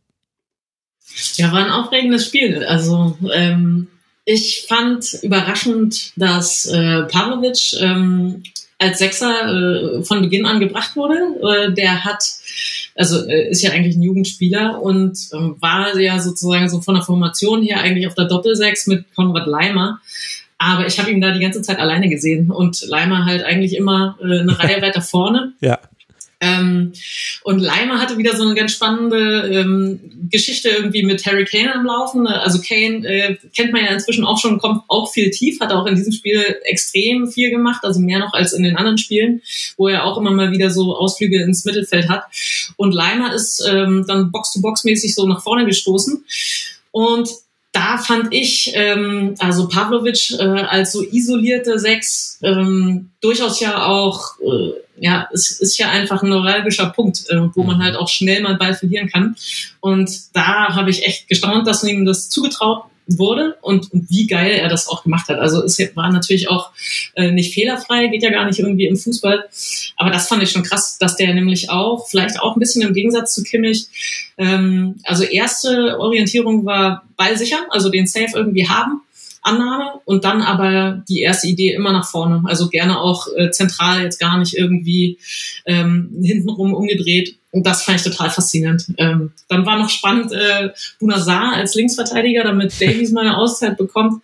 Ja, 1.36 1.50
war 1.50 1.64
ein 1.64 1.70
aufregendes 1.70 2.26
Spiel. 2.26 2.62
Also 2.64 3.16
ähm, 3.32 3.88
ich 4.30 4.66
fand 4.68 5.14
überraschend, 5.22 6.12
dass 6.16 6.66
äh, 6.66 7.04
Pavlovic 7.04 7.80
ähm, 7.80 8.42
als 8.78 8.98
Sechser 8.98 10.00
äh, 10.00 10.02
von 10.02 10.20
Beginn 10.20 10.44
an 10.44 10.60
gebracht 10.60 10.96
wurde. 10.96 11.16
Äh, 11.42 11.72
der 11.72 12.04
hat, 12.04 12.22
also 12.94 13.26
äh, 13.26 13.48
ist 13.48 13.62
ja 13.62 13.70
eigentlich 13.70 13.96
ein 13.96 14.02
Jugendspieler 14.02 14.82
und 14.82 15.16
äh, 15.32 15.36
war 15.60 15.98
ja 15.98 16.18
sozusagen 16.20 16.68
so 16.68 16.82
von 16.82 16.94
der 16.94 17.04
Formation 17.04 17.62
her 17.62 17.80
eigentlich 17.80 18.06
auf 18.06 18.14
der 18.14 18.26
Doppelsechs 18.26 18.86
mit 18.86 19.06
Konrad 19.14 19.46
Leimer. 19.46 19.98
Aber 20.58 20.86
ich 20.86 20.98
habe 20.98 21.10
ihn 21.10 21.22
da 21.22 21.30
die 21.30 21.40
ganze 21.40 21.62
Zeit 21.62 21.78
alleine 21.78 22.10
gesehen 22.10 22.50
und 22.50 22.86
Leimer 22.86 23.24
halt 23.24 23.44
eigentlich 23.44 23.76
immer 23.76 24.18
äh, 24.20 24.40
eine 24.40 24.58
Reihe 24.58 24.82
weiter 24.82 25.00
vorne. 25.00 25.54
Ja. 25.62 25.78
Ähm, 26.40 26.92
und 27.42 27.58
Leimer 27.58 28.00
hatte 28.00 28.16
wieder 28.16 28.36
so 28.36 28.44
eine 28.44 28.54
ganz 28.54 28.72
spannende 28.72 29.48
ähm, 29.48 30.00
Geschichte 30.30 30.68
irgendwie 30.68 31.02
mit 31.02 31.26
Harry 31.26 31.44
Kane 31.44 31.74
am 31.74 31.84
Laufen. 31.84 32.28
Also 32.28 32.60
Kane 32.60 33.06
äh, 33.06 33.36
kennt 33.56 33.72
man 33.72 33.84
ja 33.84 33.90
inzwischen 33.90 34.24
auch 34.24 34.38
schon, 34.38 34.58
kommt 34.58 34.82
auch 34.86 35.10
viel 35.12 35.30
tief, 35.30 35.58
hat 35.60 35.72
auch 35.72 35.86
in 35.86 35.96
diesem 35.96 36.12
Spiel 36.12 36.42
extrem 36.62 37.28
viel 37.28 37.50
gemacht, 37.50 37.80
also 37.82 37.98
mehr 37.98 38.20
noch 38.20 38.34
als 38.34 38.52
in 38.52 38.62
den 38.62 38.76
anderen 38.76 38.98
Spielen, 38.98 39.42
wo 39.76 39.88
er 39.88 40.04
auch 40.04 40.16
immer 40.18 40.30
mal 40.30 40.52
wieder 40.52 40.70
so 40.70 40.96
Ausflüge 40.96 41.42
ins 41.42 41.64
Mittelfeld 41.64 42.08
hat. 42.08 42.24
Und 42.76 42.94
Leimer 42.94 43.34
ist 43.34 43.64
ähm, 43.68 44.04
dann 44.06 44.30
Box-to-Box-mäßig 44.30 45.14
so 45.14 45.26
nach 45.26 45.42
vorne 45.42 45.66
gestoßen. 45.66 46.24
Und 46.92 47.28
da 47.72 47.98
fand 47.98 48.32
ich, 48.32 48.72
ähm, 48.74 49.34
also 49.38 49.68
Pavlovic 49.68 50.32
äh, 50.38 50.42
als 50.42 50.92
so 50.92 51.02
isolierte 51.02 51.78
Sechs 51.78 52.38
ähm, 52.42 53.10
durchaus 53.20 53.60
ja 53.60 53.86
auch, 53.86 54.38
äh, 54.40 54.72
ja, 55.00 55.28
es 55.32 55.50
ist 55.60 55.78
ja 55.78 55.90
einfach 55.90 56.22
ein 56.22 56.30
neuralgischer 56.30 56.86
Punkt, 56.86 57.24
äh, 57.28 57.40
wo 57.54 57.62
man 57.62 57.76
mhm. 57.76 57.82
halt 57.82 57.96
auch 57.96 58.08
schnell 58.08 58.42
mal 58.42 58.56
Ball 58.56 58.74
verlieren 58.74 59.08
kann. 59.08 59.36
Und 59.80 60.10
da 60.34 60.74
habe 60.74 60.90
ich 60.90 61.06
echt 61.06 61.28
gestaunt, 61.28 61.66
dass 61.66 61.82
man 61.82 61.92
ihm 61.92 62.04
das 62.04 62.30
zugetraut 62.30 62.84
wurde 63.08 63.56
und, 63.62 63.92
und 63.92 64.10
wie 64.10 64.26
geil 64.26 64.52
er 64.52 64.68
das 64.68 64.88
auch 64.88 65.02
gemacht 65.02 65.28
hat. 65.28 65.38
Also 65.38 65.62
es 65.62 65.78
war 65.94 66.12
natürlich 66.12 66.50
auch 66.50 66.70
äh, 67.14 67.30
nicht 67.30 67.54
fehlerfrei, 67.54 68.08
geht 68.08 68.22
ja 68.22 68.30
gar 68.30 68.46
nicht 68.46 68.58
irgendwie 68.58 68.86
im 68.86 68.96
Fußball. 68.96 69.48
Aber 69.96 70.10
das 70.10 70.28
fand 70.28 70.42
ich 70.42 70.50
schon 70.50 70.62
krass, 70.62 70.98
dass 70.98 71.16
der 71.16 71.32
nämlich 71.34 71.70
auch, 71.70 72.08
vielleicht 72.08 72.40
auch 72.40 72.56
ein 72.56 72.60
bisschen 72.60 72.82
im 72.82 72.92
Gegensatz 72.92 73.34
zu 73.34 73.42
Kimmich, 73.42 73.86
ähm, 74.36 74.96
also 75.04 75.24
erste 75.24 75.98
Orientierung 75.98 76.66
war 76.66 77.04
ballsicher, 77.16 77.66
also 77.70 77.88
den 77.88 78.06
Safe 78.06 78.32
irgendwie 78.34 78.68
haben. 78.68 79.02
Annahme 79.40 80.00
und 80.04 80.24
dann 80.24 80.42
aber 80.42 81.02
die 81.08 81.20
erste 81.20 81.46
Idee 81.46 81.72
immer 81.72 81.92
nach 81.92 82.10
vorne. 82.10 82.42
Also 82.46 82.68
gerne 82.68 83.00
auch 83.00 83.28
äh, 83.36 83.50
zentral, 83.50 84.02
jetzt 84.02 84.18
gar 84.18 84.36
nicht 84.38 84.54
irgendwie 84.54 85.18
ähm, 85.64 86.10
hintenrum 86.22 86.74
umgedreht. 86.74 87.36
Und 87.58 87.66
das 87.66 87.82
fand 87.82 87.98
ich 87.98 88.04
total 88.04 88.30
faszinierend. 88.30 88.86
Ähm, 88.98 89.32
dann 89.48 89.66
war 89.66 89.76
noch 89.80 89.88
spannend 89.90 90.30
äh, 90.30 90.70
Bunazar 91.00 91.54
als 91.54 91.74
Linksverteidiger, 91.74 92.44
damit 92.44 92.80
Davies 92.80 93.10
mal 93.10 93.22
eine 93.22 93.36
Auszeit 93.36 93.76
bekommt. 93.76 94.22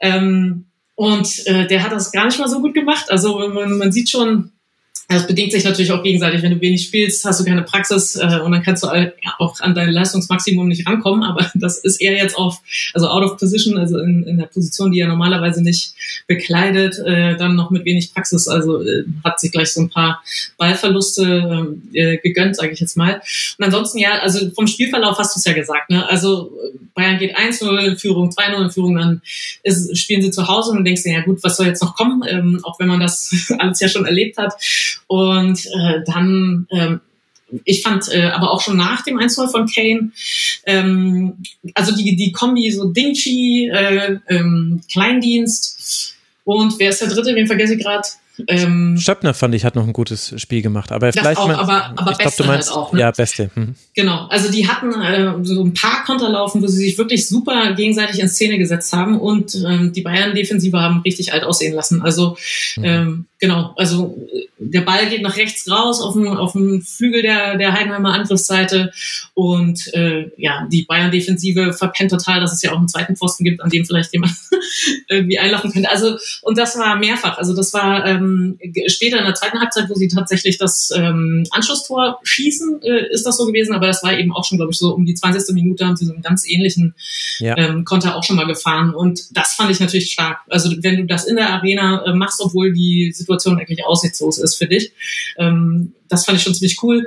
Ähm, 0.00 0.64
und 0.96 1.46
äh, 1.46 1.68
der 1.68 1.84
hat 1.84 1.92
das 1.92 2.10
gar 2.10 2.24
nicht 2.24 2.40
mal 2.40 2.48
so 2.48 2.60
gut 2.60 2.74
gemacht. 2.74 3.08
Also 3.08 3.38
man, 3.50 3.78
man 3.78 3.92
sieht 3.92 4.10
schon, 4.10 4.50
das 5.08 5.26
bedingt 5.26 5.52
sich 5.52 5.64
natürlich 5.64 5.92
auch 5.92 6.02
gegenseitig. 6.02 6.42
Wenn 6.42 6.52
du 6.52 6.60
wenig 6.60 6.84
spielst, 6.84 7.24
hast 7.24 7.40
du 7.40 7.44
keine 7.44 7.62
Praxis 7.62 8.16
äh, 8.16 8.40
und 8.44 8.50
dann 8.50 8.62
kannst 8.62 8.82
du 8.82 8.88
auch 9.38 9.60
an 9.60 9.74
dein 9.74 9.90
Leistungsmaximum 9.90 10.66
nicht 10.66 10.86
rankommen. 10.86 11.22
Aber 11.22 11.48
das 11.54 11.78
ist 11.78 12.00
eher 12.00 12.16
jetzt 12.16 12.36
auf, 12.36 12.60
also 12.92 13.08
out 13.08 13.22
of 13.22 13.38
position, 13.38 13.78
also 13.78 13.98
in, 13.98 14.24
in 14.24 14.38
der 14.38 14.46
Position, 14.46 14.90
die 14.90 15.00
er 15.00 15.06
normalerweise 15.06 15.62
nicht 15.62 15.94
bekleidet, 16.26 16.98
äh, 16.98 17.36
dann 17.36 17.54
noch 17.54 17.70
mit 17.70 17.84
wenig 17.84 18.12
Praxis. 18.12 18.48
Also 18.48 18.82
äh, 18.82 19.04
hat 19.24 19.38
sich 19.38 19.52
gleich 19.52 19.72
so 19.72 19.82
ein 19.82 19.90
paar 19.90 20.22
Ballverluste 20.58 21.76
äh, 21.92 22.16
gegönnt, 22.18 22.56
sage 22.56 22.72
ich 22.72 22.80
jetzt 22.80 22.96
mal. 22.96 23.22
Und 23.58 23.64
ansonsten 23.64 23.98
ja, 23.98 24.18
also 24.18 24.50
vom 24.50 24.66
Spielverlauf 24.66 25.18
hast 25.18 25.36
du 25.36 25.38
es 25.38 25.44
ja 25.44 25.52
gesagt. 25.52 25.88
Ne? 25.88 26.08
Also 26.08 26.50
Bayern 26.94 27.18
geht 27.18 27.36
1-0 27.36 27.78
in 27.78 27.96
Führung, 27.96 28.30
2-0 28.30 28.64
in 28.64 28.70
Führung, 28.70 28.96
dann 28.96 29.22
ist, 29.62 29.96
spielen 29.96 30.22
sie 30.22 30.30
zu 30.30 30.48
Hause 30.48 30.72
und 30.72 30.84
denkst 30.84 31.04
dir, 31.04 31.12
ja 31.12 31.20
gut, 31.20 31.44
was 31.44 31.56
soll 31.56 31.66
jetzt 31.66 31.82
noch 31.82 31.94
kommen? 31.94 32.24
Ähm, 32.28 32.60
auch 32.64 32.80
wenn 32.80 32.88
man 32.88 32.98
das 32.98 33.52
alles 33.58 33.78
ja 33.80 33.88
schon 33.88 34.06
erlebt 34.06 34.38
hat. 34.38 34.54
Und 35.06 35.66
äh, 35.66 36.00
dann, 36.06 36.66
ähm, 36.70 37.00
ich 37.64 37.82
fand 37.82 38.12
äh, 38.12 38.30
aber 38.30 38.50
auch 38.50 38.60
schon 38.60 38.76
nach 38.76 39.02
dem 39.02 39.18
1 39.18 39.36
von 39.36 39.66
Kane, 39.66 40.10
ähm, 40.64 41.34
also 41.74 41.94
die, 41.94 42.16
die 42.16 42.32
Kombi 42.32 42.70
so 42.70 42.90
Dingchi, 42.90 43.70
äh, 43.72 44.18
ähm, 44.28 44.80
Kleindienst 44.90 46.16
und 46.44 46.78
wer 46.78 46.90
ist 46.90 47.00
der 47.00 47.08
dritte, 47.08 47.34
wen 47.34 47.46
vergesse 47.46 47.74
ich 47.74 47.82
gerade? 47.82 48.06
Ähm, 48.48 48.96
Schöppner 48.98 49.32
fand 49.32 49.54
ich 49.54 49.64
hat 49.64 49.74
noch 49.76 49.86
ein 49.86 49.92
gutes 49.92 50.34
Spiel 50.40 50.60
gemacht, 50.60 50.92
aber 50.92 51.12
vielleicht 51.12 51.38
auch, 51.38 51.48
mal, 51.48 51.56
aber, 51.56 51.94
aber 51.96 52.12
ich 52.12 52.18
glaube, 52.18 52.36
du 52.36 52.44
meinst 52.44 52.68
halt 52.68 52.78
auch, 52.78 52.92
ne? 52.92 53.00
ja 53.00 53.10
beste. 53.10 53.50
Hm. 53.54 53.74
Genau, 53.94 54.26
also 54.28 54.50
die 54.50 54.68
hatten 54.68 54.92
äh, 54.92 55.32
so 55.42 55.64
ein 55.64 55.72
paar 55.72 56.04
Konterlaufen, 56.04 56.62
wo 56.62 56.66
sie 56.66 56.76
sich 56.76 56.98
wirklich 56.98 57.28
super 57.28 57.72
gegenseitig 57.72 58.20
in 58.20 58.28
Szene 58.28 58.58
gesetzt 58.58 58.92
haben 58.92 59.18
und 59.18 59.54
ähm, 59.66 59.92
die 59.92 60.02
Bayern-Defensive 60.02 60.78
haben 60.78 61.00
richtig 61.00 61.32
alt 61.32 61.44
aussehen 61.44 61.74
lassen. 61.74 62.02
Also 62.02 62.36
mhm. 62.76 62.84
ähm, 62.84 63.26
genau, 63.38 63.74
also 63.76 64.16
der 64.58 64.80
Ball 64.80 65.08
geht 65.08 65.22
nach 65.22 65.36
rechts 65.36 65.70
raus 65.70 66.00
auf 66.00 66.14
dem, 66.14 66.28
auf 66.28 66.52
dem 66.52 66.80
Flügel 66.80 67.22
der, 67.22 67.58
der 67.58 67.72
Heidenheimer 67.72 68.14
Angriffsseite 68.14 68.92
und 69.34 69.92
äh, 69.94 70.30
ja, 70.38 70.66
die 70.70 70.84
Bayern-Defensive 70.84 71.74
verpennt 71.74 72.10
total, 72.10 72.40
dass 72.40 72.52
es 72.52 72.62
ja 72.62 72.72
auch 72.72 72.78
einen 72.78 72.88
zweiten 72.88 73.16
Pfosten 73.16 73.44
gibt, 73.44 73.60
an 73.60 73.70
dem 73.70 73.84
vielleicht 73.84 74.12
jemand 74.12 74.32
irgendwie 75.08 75.38
einlaufen 75.38 75.72
könnte. 75.72 75.90
Also 75.90 76.16
und 76.42 76.56
das 76.56 76.78
war 76.78 76.96
mehrfach. 76.96 77.36
Also 77.38 77.54
das 77.54 77.74
war 77.74 78.06
ähm, 78.06 78.58
später 78.86 79.18
in 79.18 79.24
der 79.24 79.34
zweiten 79.34 79.60
Halbzeit, 79.60 79.90
wo 79.90 79.94
sie 79.94 80.08
tatsächlich 80.08 80.56
das 80.58 80.90
ähm, 80.94 81.44
Anschlusstor 81.50 82.18
schießen, 82.22 82.82
äh, 82.82 83.12
ist 83.12 83.26
das 83.26 83.36
so 83.36 83.46
gewesen, 83.46 83.74
aber 83.74 83.86
das 83.86 84.02
war 84.02 84.18
eben 84.18 84.32
auch 84.32 84.44
schon, 84.44 84.58
glaube 84.58 84.72
ich, 84.72 84.78
so 84.78 84.94
um 84.94 85.04
die 85.04 85.14
20. 85.14 85.54
Minute 85.54 85.84
haben 85.84 85.96
sie 85.96 86.06
so 86.06 86.12
einen 86.12 86.22
ganz 86.22 86.48
ähnlichen 86.48 86.94
ja. 87.38 87.56
ähm, 87.58 87.84
Konter 87.84 88.16
auch 88.16 88.24
schon 88.24 88.36
mal 88.36 88.46
gefahren. 88.46 88.94
Und 88.94 89.36
das 89.36 89.54
fand 89.54 89.70
ich 89.70 89.80
natürlich 89.80 90.12
stark. 90.12 90.40
Also 90.48 90.74
wenn 90.80 90.96
du 90.96 91.04
das 91.04 91.26
in 91.26 91.36
der 91.36 91.50
Arena 91.50 92.04
äh, 92.06 92.14
machst, 92.14 92.40
obwohl 92.40 92.72
die 92.72 93.12
Situation 93.26 93.58
eigentlich 93.58 93.84
aussichtslos 93.84 94.38
ist 94.38 94.56
für 94.56 94.66
dich, 94.66 94.92
ähm, 95.38 95.92
das 96.08 96.24
fand 96.24 96.38
ich 96.38 96.44
schon 96.44 96.54
ziemlich 96.54 96.82
cool. 96.82 97.06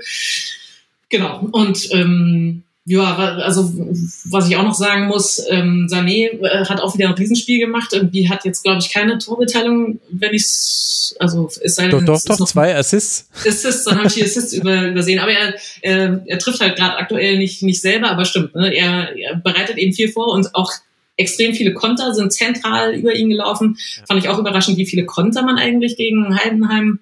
Genau. 1.09 1.47
Und 1.51 1.91
ähm, 1.91 2.63
ja, 2.85 3.15
also 3.15 3.71
was 4.25 4.49
ich 4.49 4.55
auch 4.55 4.63
noch 4.63 4.73
sagen 4.73 5.07
muss, 5.07 5.39
ähm, 5.49 5.87
Sané 5.91 6.29
äh, 6.41 6.65
hat 6.65 6.81
auch 6.81 6.97
wieder 6.97 7.09
ein 7.09 7.13
Riesenspiel 7.13 7.59
gemacht. 7.59 7.93
Irgendwie 7.93 8.29
hat 8.29 8.45
jetzt, 8.45 8.63
glaube 8.63 8.79
ich, 8.79 8.91
keine 8.91 9.19
Torbeteiligung, 9.19 9.99
wenn 10.09 10.33
ich 10.33 10.45
also 11.19 11.49
ist 11.61 11.75
seine 11.75 11.89
Doch, 11.89 12.03
doch, 12.03 12.37
doch, 12.37 12.47
zwei 12.47 12.75
Assists. 12.75 13.29
Assists, 13.45 13.83
dann 13.85 13.97
habe 13.97 14.07
ich 14.07 14.15
die 14.15 14.23
Assists 14.23 14.53
über, 14.53 14.87
übersehen. 14.87 15.19
Aber 15.19 15.31
er, 15.31 15.53
äh, 15.81 16.17
er 16.25 16.39
trifft 16.39 16.61
halt 16.61 16.77
gerade 16.77 16.97
aktuell 16.97 17.37
nicht, 17.37 17.61
nicht 17.61 17.81
selber, 17.81 18.09
aber 18.09 18.25
stimmt. 18.25 18.55
Ne? 18.55 18.73
Er, 18.73 19.15
er 19.15 19.35
bereitet 19.35 19.77
eben 19.77 19.93
viel 19.93 20.11
vor 20.11 20.29
und 20.29 20.55
auch 20.55 20.71
extrem 21.19 21.53
viele 21.53 21.73
Konter 21.73 22.13
sind 22.13 22.31
zentral 22.31 22.95
über 22.95 23.13
ihn 23.13 23.29
gelaufen. 23.29 23.77
Ja. 23.97 24.03
Fand 24.07 24.23
ich 24.23 24.29
auch 24.29 24.39
überraschend, 24.39 24.77
wie 24.77 24.85
viele 24.85 25.05
Konter 25.05 25.43
man 25.43 25.57
eigentlich 25.57 25.97
gegen 25.97 26.35
Heidenheim 26.39 26.99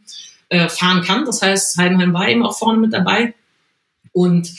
äh, 0.49 0.67
fahren 0.67 1.03
kann. 1.03 1.25
Das 1.25 1.41
heißt, 1.41 1.77
Heidenheim 1.77 2.13
war 2.13 2.27
eben 2.27 2.43
auch 2.43 2.57
vorne 2.57 2.79
mit 2.79 2.93
dabei. 2.93 3.35
Und 4.11 4.51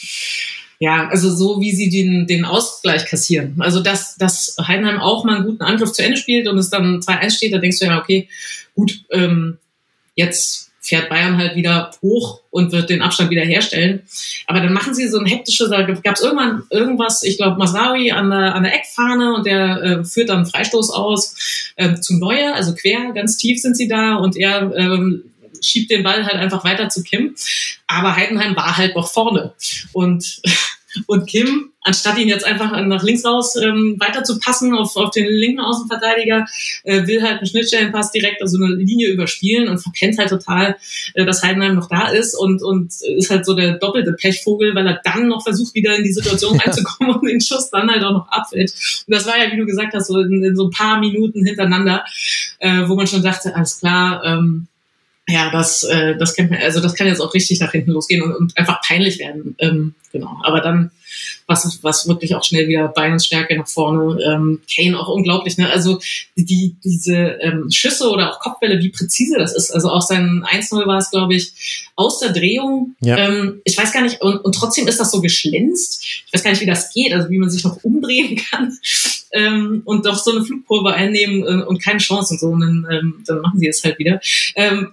ja, 0.78 1.08
also 1.08 1.34
so 1.34 1.60
wie 1.60 1.72
sie 1.72 1.90
den, 1.90 2.28
den 2.28 2.44
Ausgleich 2.44 3.06
kassieren. 3.06 3.56
Also 3.58 3.80
dass, 3.80 4.16
dass 4.16 4.56
Heidenheim 4.64 5.00
auch 5.00 5.24
mal 5.24 5.36
einen 5.36 5.46
guten 5.46 5.64
Angriff 5.64 5.92
zu 5.92 6.04
Ende 6.04 6.16
spielt 6.16 6.46
und 6.46 6.56
es 6.56 6.70
dann 6.70 7.00
2-1 7.00 7.30
steht, 7.36 7.52
da 7.52 7.58
denkst 7.58 7.80
du 7.80 7.86
ja, 7.86 7.98
okay, 8.00 8.28
gut, 8.76 9.04
ähm, 9.10 9.58
jetzt 10.14 10.67
fährt 10.88 11.08
Bayern 11.08 11.36
halt 11.36 11.54
wieder 11.54 11.90
hoch 12.02 12.40
und 12.50 12.72
wird 12.72 12.90
den 12.90 13.02
Abstand 13.02 13.30
wieder 13.30 13.44
herstellen. 13.44 14.02
Aber 14.46 14.60
dann 14.60 14.72
machen 14.72 14.94
sie 14.94 15.08
so 15.08 15.18
ein 15.18 15.26
hektische, 15.26 15.68
da 15.68 15.82
gab 15.82 16.14
es 16.14 16.22
irgendwann 16.22 16.62
irgendwas, 16.70 17.22
ich 17.22 17.36
glaube 17.36 17.58
Masawi 17.58 18.10
an 18.12 18.30
der, 18.30 18.54
an 18.54 18.62
der 18.62 18.74
Eckfahne 18.74 19.34
und 19.34 19.46
der 19.46 19.82
äh, 19.82 20.04
führt 20.04 20.30
dann 20.30 20.46
Freistoß 20.46 20.90
aus 20.90 21.72
äh, 21.76 21.94
zu 21.96 22.16
Neuer, 22.16 22.54
also 22.54 22.74
quer, 22.74 23.12
ganz 23.12 23.36
tief 23.36 23.60
sind 23.60 23.76
sie 23.76 23.88
da 23.88 24.16
und 24.16 24.36
er 24.36 24.74
ähm, 24.76 25.24
schiebt 25.62 25.90
den 25.90 26.02
Ball 26.02 26.24
halt 26.24 26.36
einfach 26.36 26.64
weiter 26.64 26.88
zu 26.88 27.02
Kim. 27.02 27.34
Aber 27.86 28.16
Heidenheim 28.16 28.56
war 28.56 28.76
halt 28.76 28.94
noch 28.94 29.10
vorne. 29.10 29.52
Und, 29.92 30.40
und 31.06 31.26
Kim, 31.26 31.70
anstatt 31.82 32.18
ihn 32.18 32.28
jetzt 32.28 32.44
einfach 32.44 32.70
nach 32.84 33.02
links 33.02 33.24
raus 33.24 33.56
ähm, 33.56 33.96
weiter 33.98 34.24
zu 34.24 34.38
passen 34.38 34.74
auf, 34.74 34.96
auf 34.96 35.10
den 35.10 35.26
linken 35.26 35.60
Außenverteidiger, 35.60 36.46
äh, 36.84 37.06
will 37.06 37.22
halt 37.22 37.38
einen 37.38 37.46
Schnittstellenpass 37.46 38.10
direkt 38.10 38.42
also 38.42 38.62
eine 38.62 38.74
Linie 38.74 39.08
überspielen 39.08 39.68
und 39.68 39.78
verkennt 39.78 40.18
halt 40.18 40.28
total, 40.28 40.76
äh, 41.14 41.24
dass 41.24 41.42
Heidenheim 41.42 41.74
noch 41.74 41.88
da 41.88 42.08
ist 42.08 42.34
und, 42.34 42.62
und 42.62 42.92
ist 43.16 43.30
halt 43.30 43.46
so 43.46 43.54
der 43.54 43.78
doppelte 43.78 44.12
Pechvogel, 44.12 44.74
weil 44.74 44.86
er 44.86 45.00
dann 45.04 45.28
noch 45.28 45.42
versucht, 45.42 45.74
wieder 45.74 45.96
in 45.96 46.04
die 46.04 46.12
Situation 46.12 46.58
reinzukommen 46.64 47.16
und 47.16 47.28
den 47.28 47.40
Schuss 47.40 47.70
dann 47.70 47.90
halt 47.90 48.04
auch 48.04 48.12
noch 48.12 48.28
abfällt. 48.28 48.72
Und 49.06 49.14
das 49.14 49.26
war 49.26 49.38
ja, 49.38 49.50
wie 49.52 49.56
du 49.56 49.66
gesagt 49.66 49.94
hast, 49.94 50.08
so 50.08 50.18
in, 50.20 50.42
in 50.44 50.56
so 50.56 50.66
ein 50.66 50.70
paar 50.70 50.98
Minuten 50.98 51.44
hintereinander, 51.44 52.04
äh, 52.58 52.88
wo 52.88 52.94
man 52.94 53.06
schon 53.06 53.22
dachte, 53.22 53.54
alles 53.54 53.78
klar, 53.78 54.22
ähm, 54.24 54.68
ja, 55.28 55.50
das, 55.50 55.84
äh, 55.84 56.16
das 56.16 56.34
kennt 56.34 56.50
man, 56.50 56.60
also 56.60 56.80
das 56.80 56.94
kann 56.94 57.06
jetzt 57.06 57.20
auch 57.20 57.34
richtig 57.34 57.60
nach 57.60 57.72
hinten 57.72 57.92
losgehen 57.92 58.22
und, 58.22 58.34
und 58.34 58.56
einfach 58.56 58.80
peinlich 58.80 59.18
werden. 59.18 59.54
Ähm, 59.58 59.94
genau. 60.10 60.40
Aber 60.42 60.60
dann 60.60 60.90
was, 61.46 61.82
was 61.82 62.06
wirklich 62.06 62.34
auch 62.34 62.44
schnell 62.44 62.68
wieder 62.68 62.88
Bayerns 62.88 63.26
Stärke 63.26 63.56
nach 63.56 63.68
vorne. 63.68 64.22
Ähm, 64.22 64.60
Kane 64.72 64.98
auch 64.98 65.08
unglaublich, 65.08 65.56
ne? 65.56 65.70
Also 65.70 65.98
die, 66.36 66.76
diese 66.84 67.16
ähm, 67.40 67.70
Schüsse 67.70 68.10
oder 68.10 68.30
auch 68.30 68.40
Kopfbälle, 68.40 68.80
wie 68.80 68.90
präzise 68.90 69.38
das 69.38 69.54
ist. 69.54 69.70
Also 69.70 69.90
auch 69.90 70.02
sein 70.02 70.44
1-0 70.44 70.86
war 70.86 70.98
es, 70.98 71.10
glaube 71.10 71.34
ich, 71.34 71.88
aus 71.96 72.18
der 72.20 72.32
Drehung. 72.32 72.96
Ja. 73.00 73.16
Ähm, 73.16 73.62
ich 73.64 73.76
weiß 73.78 73.92
gar 73.92 74.02
nicht, 74.02 74.20
und, 74.20 74.36
und 74.44 74.54
trotzdem 74.54 74.86
ist 74.88 75.00
das 75.00 75.10
so 75.10 75.20
geschlänzt. 75.22 76.04
Ich 76.26 76.32
weiß 76.32 76.42
gar 76.42 76.50
nicht, 76.50 76.60
wie 76.60 76.66
das 76.66 76.92
geht, 76.92 77.14
also 77.14 77.30
wie 77.30 77.38
man 77.38 77.50
sich 77.50 77.64
noch 77.64 77.82
umdrehen 77.82 78.36
kann. 78.50 78.76
Ähm, 79.32 79.82
und 79.84 80.06
doch 80.06 80.18
so 80.18 80.32
eine 80.32 80.44
Flugkurve 80.44 80.92
einnehmen 80.92 81.42
äh, 81.42 81.64
und 81.64 81.82
keine 81.82 81.98
Chance 81.98 82.34
und 82.34 82.40
so, 82.40 82.48
und 82.48 82.60
dann, 82.60 82.86
ähm, 82.90 83.24
dann 83.26 83.40
machen 83.40 83.58
sie 83.58 83.68
es 83.68 83.82
halt 83.84 83.98
wieder. 83.98 84.20
Ähm, 84.54 84.92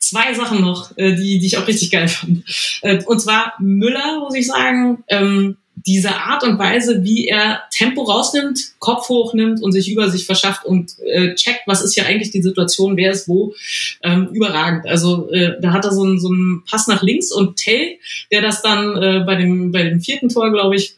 zwei 0.00 0.34
Sachen 0.34 0.60
noch, 0.60 0.96
äh, 0.96 1.14
die, 1.14 1.38
die 1.38 1.46
ich 1.46 1.58
auch 1.58 1.68
richtig 1.68 1.90
geil 1.90 2.08
fand. 2.08 2.42
Äh, 2.82 3.04
und 3.04 3.20
zwar 3.20 3.54
Müller, 3.60 4.18
muss 4.20 4.34
ich 4.34 4.46
sagen, 4.46 5.04
ähm, 5.08 5.56
diese 5.86 6.14
Art 6.14 6.42
und 6.42 6.58
Weise, 6.58 7.04
wie 7.04 7.26
er 7.26 7.62
Tempo 7.70 8.02
rausnimmt, 8.02 8.58
Kopf 8.78 9.08
hochnimmt 9.08 9.62
und 9.62 9.72
sich 9.72 9.90
über 9.90 10.10
sich 10.10 10.26
verschafft 10.26 10.64
und 10.64 10.98
äh, 11.00 11.34
checkt, 11.34 11.62
was 11.66 11.82
ist 11.82 11.94
hier 11.94 12.06
eigentlich 12.06 12.32
die 12.32 12.42
Situation, 12.42 12.96
wer 12.96 13.12
ist 13.12 13.28
wo, 13.28 13.54
ähm, 14.02 14.28
überragend. 14.32 14.86
Also 14.86 15.30
äh, 15.30 15.58
da 15.60 15.72
hat 15.72 15.84
er 15.84 15.92
so 15.92 16.02
einen, 16.02 16.20
so 16.20 16.28
einen 16.28 16.64
Pass 16.68 16.86
nach 16.86 17.02
links 17.02 17.32
und 17.32 17.56
Tell, 17.56 17.96
der 18.30 18.42
das 18.42 18.62
dann 18.62 18.96
äh, 18.96 19.20
bei 19.24 19.36
dem 19.36 19.72
bei 19.72 19.84
dem 19.84 20.00
vierten 20.00 20.28
Tor, 20.28 20.50
glaube 20.50 20.76
ich, 20.76 20.96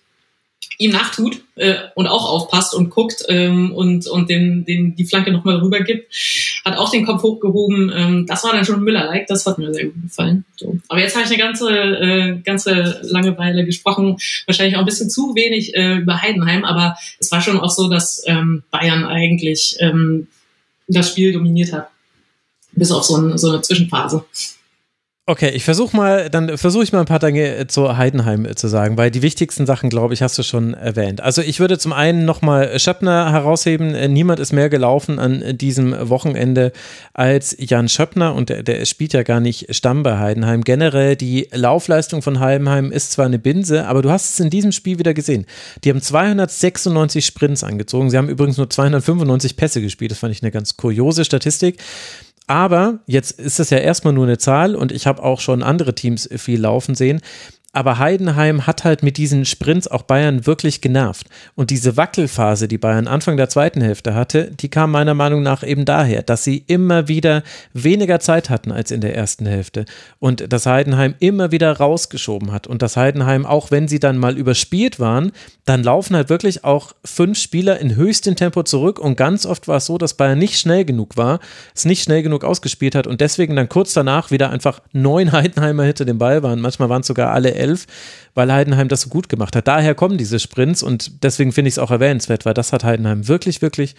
ihm 0.78 0.92
nachtut 0.92 1.42
äh, 1.56 1.74
und 1.94 2.06
auch 2.06 2.28
aufpasst 2.28 2.74
und 2.74 2.90
guckt 2.90 3.24
ähm, 3.28 3.72
und, 3.72 4.06
und 4.06 4.28
den, 4.28 4.64
den, 4.64 4.96
die 4.96 5.04
Flanke 5.04 5.32
nochmal 5.32 5.56
rüber 5.56 5.80
gibt, 5.80 6.12
hat 6.64 6.76
auch 6.76 6.90
den 6.90 7.06
Kopf 7.06 7.22
hochgehoben. 7.22 7.92
Ähm, 7.94 8.26
das 8.26 8.44
war 8.44 8.52
dann 8.52 8.64
schon 8.64 8.82
Müller-like, 8.82 9.26
das 9.26 9.46
hat 9.46 9.58
mir 9.58 9.72
sehr 9.72 9.86
gut 9.86 10.02
gefallen. 10.02 10.44
So. 10.56 10.78
Aber 10.88 11.00
jetzt 11.00 11.14
habe 11.14 11.24
ich 11.24 11.30
eine 11.32 11.42
ganze, 11.42 11.70
äh, 11.70 12.38
ganze 12.44 13.00
Langeweile 13.02 13.64
gesprochen, 13.64 14.16
wahrscheinlich 14.46 14.76
auch 14.76 14.80
ein 14.80 14.86
bisschen 14.86 15.10
zu 15.10 15.34
wenig 15.34 15.74
äh, 15.74 15.96
über 15.98 16.20
Heidenheim, 16.20 16.64
aber 16.64 16.96
es 17.18 17.30
war 17.30 17.40
schon 17.40 17.60
auch 17.60 17.70
so, 17.70 17.88
dass 17.88 18.22
ähm, 18.26 18.62
Bayern 18.70 19.04
eigentlich 19.04 19.76
ähm, 19.80 20.28
das 20.88 21.08
Spiel 21.08 21.32
dominiert 21.32 21.72
hat. 21.72 21.88
Bis 22.72 22.90
auf 22.90 23.04
so, 23.04 23.16
ein, 23.16 23.36
so 23.36 23.50
eine 23.50 23.60
Zwischenphase. 23.60 24.24
Okay, 25.32 25.48
ich 25.48 25.64
versuche 25.64 25.96
mal, 25.96 26.28
dann 26.28 26.58
versuche 26.58 26.84
ich 26.84 26.92
mal 26.92 27.00
ein 27.00 27.06
paar 27.06 27.18
Dinge 27.18 27.56
äh, 27.56 27.66
zu 27.66 27.96
Heidenheim 27.96 28.44
äh, 28.44 28.54
zu 28.54 28.68
sagen, 28.68 28.98
weil 28.98 29.10
die 29.10 29.22
wichtigsten 29.22 29.64
Sachen, 29.64 29.88
glaube 29.88 30.12
ich, 30.12 30.20
hast 30.20 30.36
du 30.36 30.42
schon 30.42 30.74
erwähnt. 30.74 31.22
Also 31.22 31.40
ich 31.40 31.58
würde 31.58 31.78
zum 31.78 31.94
einen 31.94 32.26
nochmal 32.26 32.78
Schöppner 32.78 33.32
herausheben. 33.32 33.94
Äh, 33.94 34.08
niemand 34.08 34.40
ist 34.40 34.52
mehr 34.52 34.68
gelaufen 34.68 35.18
an 35.18 35.56
diesem 35.56 35.96
Wochenende 36.10 36.70
als 37.14 37.56
Jan 37.58 37.88
Schöppner 37.88 38.34
und 38.34 38.50
der, 38.50 38.62
der 38.62 38.84
spielt 38.84 39.14
ja 39.14 39.22
gar 39.22 39.40
nicht 39.40 39.74
Stamm 39.74 40.02
bei 40.02 40.18
Heidenheim. 40.18 40.64
Generell 40.64 41.16
die 41.16 41.48
Laufleistung 41.50 42.20
von 42.20 42.38
Heidenheim 42.38 42.92
ist 42.92 43.12
zwar 43.12 43.24
eine 43.24 43.38
Binse, 43.38 43.86
aber 43.86 44.02
du 44.02 44.10
hast 44.10 44.34
es 44.34 44.40
in 44.40 44.50
diesem 44.50 44.70
Spiel 44.70 44.98
wieder 44.98 45.14
gesehen. 45.14 45.46
Die 45.82 45.88
haben 45.88 46.02
296 46.02 47.24
Sprints 47.24 47.64
angezogen. 47.64 48.10
Sie 48.10 48.18
haben 48.18 48.28
übrigens 48.28 48.58
nur 48.58 48.68
295 48.68 49.56
Pässe 49.56 49.80
gespielt. 49.80 50.10
Das 50.10 50.18
fand 50.18 50.34
ich 50.34 50.42
eine 50.42 50.50
ganz 50.50 50.76
kuriose 50.76 51.24
Statistik. 51.24 51.78
Aber 52.46 53.00
jetzt 53.06 53.32
ist 53.38 53.60
es 53.60 53.70
ja 53.70 53.78
erstmal 53.78 54.12
nur 54.12 54.24
eine 54.24 54.38
Zahl 54.38 54.74
und 54.74 54.92
ich 54.92 55.06
habe 55.06 55.22
auch 55.22 55.40
schon 55.40 55.62
andere 55.62 55.94
Teams 55.94 56.28
viel 56.36 56.60
laufen 56.60 56.94
sehen. 56.94 57.20
Aber 57.74 57.98
Heidenheim 57.98 58.66
hat 58.66 58.84
halt 58.84 59.02
mit 59.02 59.16
diesen 59.16 59.46
Sprints 59.46 59.88
auch 59.88 60.02
Bayern 60.02 60.46
wirklich 60.46 60.82
genervt. 60.82 61.26
Und 61.54 61.70
diese 61.70 61.96
Wackelphase, 61.96 62.68
die 62.68 62.76
Bayern 62.76 63.08
Anfang 63.08 63.38
der 63.38 63.48
zweiten 63.48 63.80
Hälfte 63.80 64.14
hatte, 64.14 64.50
die 64.50 64.68
kam 64.68 64.90
meiner 64.90 65.14
Meinung 65.14 65.42
nach 65.42 65.62
eben 65.62 65.86
daher, 65.86 66.22
dass 66.22 66.44
sie 66.44 66.62
immer 66.66 67.08
wieder 67.08 67.42
weniger 67.72 68.20
Zeit 68.20 68.50
hatten 68.50 68.72
als 68.72 68.90
in 68.90 69.00
der 69.00 69.16
ersten 69.16 69.46
Hälfte. 69.46 69.86
Und 70.18 70.52
dass 70.52 70.66
Heidenheim 70.66 71.14
immer 71.18 71.50
wieder 71.50 71.72
rausgeschoben 71.72 72.52
hat. 72.52 72.66
Und 72.66 72.82
dass 72.82 72.98
Heidenheim, 72.98 73.46
auch 73.46 73.70
wenn 73.70 73.88
sie 73.88 74.00
dann 74.00 74.18
mal 74.18 74.36
überspielt 74.36 75.00
waren, 75.00 75.32
dann 75.64 75.82
laufen 75.82 76.14
halt 76.14 76.28
wirklich 76.28 76.64
auch 76.64 76.92
fünf 77.04 77.38
Spieler 77.38 77.78
in 77.80 77.96
höchstem 77.96 78.36
Tempo 78.36 78.64
zurück. 78.64 78.98
Und 78.98 79.16
ganz 79.16 79.46
oft 79.46 79.66
war 79.66 79.78
es 79.78 79.86
so, 79.86 79.96
dass 79.96 80.14
Bayern 80.14 80.38
nicht 80.38 80.58
schnell 80.58 80.84
genug 80.84 81.16
war, 81.16 81.40
es 81.74 81.86
nicht 81.86 82.02
schnell 82.02 82.22
genug 82.22 82.44
ausgespielt 82.44 82.94
hat 82.94 83.06
und 83.06 83.22
deswegen 83.22 83.56
dann 83.56 83.70
kurz 83.70 83.94
danach 83.94 84.30
wieder 84.30 84.50
einfach 84.50 84.82
neun 84.92 85.32
Heidenheimer 85.32 85.84
hinter 85.84 86.04
dem 86.04 86.18
Ball 86.18 86.42
waren. 86.42 86.60
Manchmal 86.60 86.90
waren 86.90 87.00
es 87.00 87.06
sogar 87.06 87.32
alle 87.32 87.61
11, 87.62 87.86
weil 88.34 88.52
Heidenheim 88.52 88.88
das 88.88 89.02
so 89.02 89.08
gut 89.08 89.28
gemacht 89.28 89.56
hat. 89.56 89.68
Daher 89.68 89.94
kommen 89.94 90.18
diese 90.18 90.38
Sprints 90.38 90.82
und 90.82 91.22
deswegen 91.22 91.52
finde 91.52 91.68
ich 91.68 91.74
es 91.74 91.78
auch 91.78 91.90
erwähnenswert, 91.90 92.44
weil 92.44 92.54
das 92.54 92.72
hat 92.72 92.84
Heidenheim 92.84 93.28
wirklich, 93.28 93.62
wirklich 93.62 93.94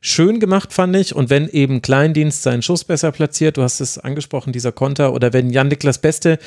schön 0.00 0.40
gemacht, 0.40 0.72
fand 0.72 0.96
ich. 0.96 1.14
Und 1.14 1.30
wenn 1.30 1.48
eben 1.48 1.82
Kleindienst 1.82 2.42
seinen 2.42 2.62
Schuss 2.62 2.84
besser 2.84 3.12
platziert, 3.12 3.56
du 3.56 3.62
hast 3.62 3.80
es 3.80 3.98
angesprochen, 3.98 4.52
dieser 4.52 4.72
Konter, 4.72 5.12
oder 5.12 5.32
wenn 5.32 5.50
Jan-Niklas 5.50 5.98
Beste, 5.98 6.38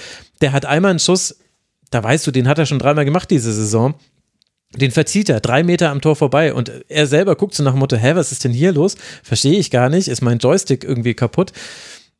der 0.41 0.51
hat 0.51 0.65
einmal 0.65 0.91
einen 0.91 0.99
Schuss, 0.99 1.37
da 1.91 2.03
weißt 2.03 2.25
du, 2.25 2.31
den 2.31 2.47
hat 2.47 2.57
er 2.57 2.65
schon 2.65 2.79
dreimal 2.79 3.05
gemacht 3.05 3.29
diese 3.29 3.53
Saison. 3.53 3.93
Den 4.75 4.89
verzieht 4.89 5.29
er 5.29 5.39
drei 5.39 5.61
Meter 5.61 5.91
am 5.91 6.01
Tor 6.01 6.15
vorbei 6.15 6.51
und 6.51 6.71
er 6.89 7.05
selber 7.05 7.35
guckt 7.35 7.53
so 7.53 7.61
nach 7.61 7.73
dem 7.73 7.79
Motto, 7.79 7.95
hä, 7.95 8.15
was 8.15 8.31
ist 8.31 8.43
denn 8.43 8.51
hier 8.51 8.71
los? 8.71 8.95
Verstehe 9.21 9.59
ich 9.59 9.69
gar 9.69 9.89
nicht, 9.89 10.07
ist 10.07 10.21
mein 10.21 10.39
Joystick 10.39 10.83
irgendwie 10.83 11.13
kaputt? 11.13 11.53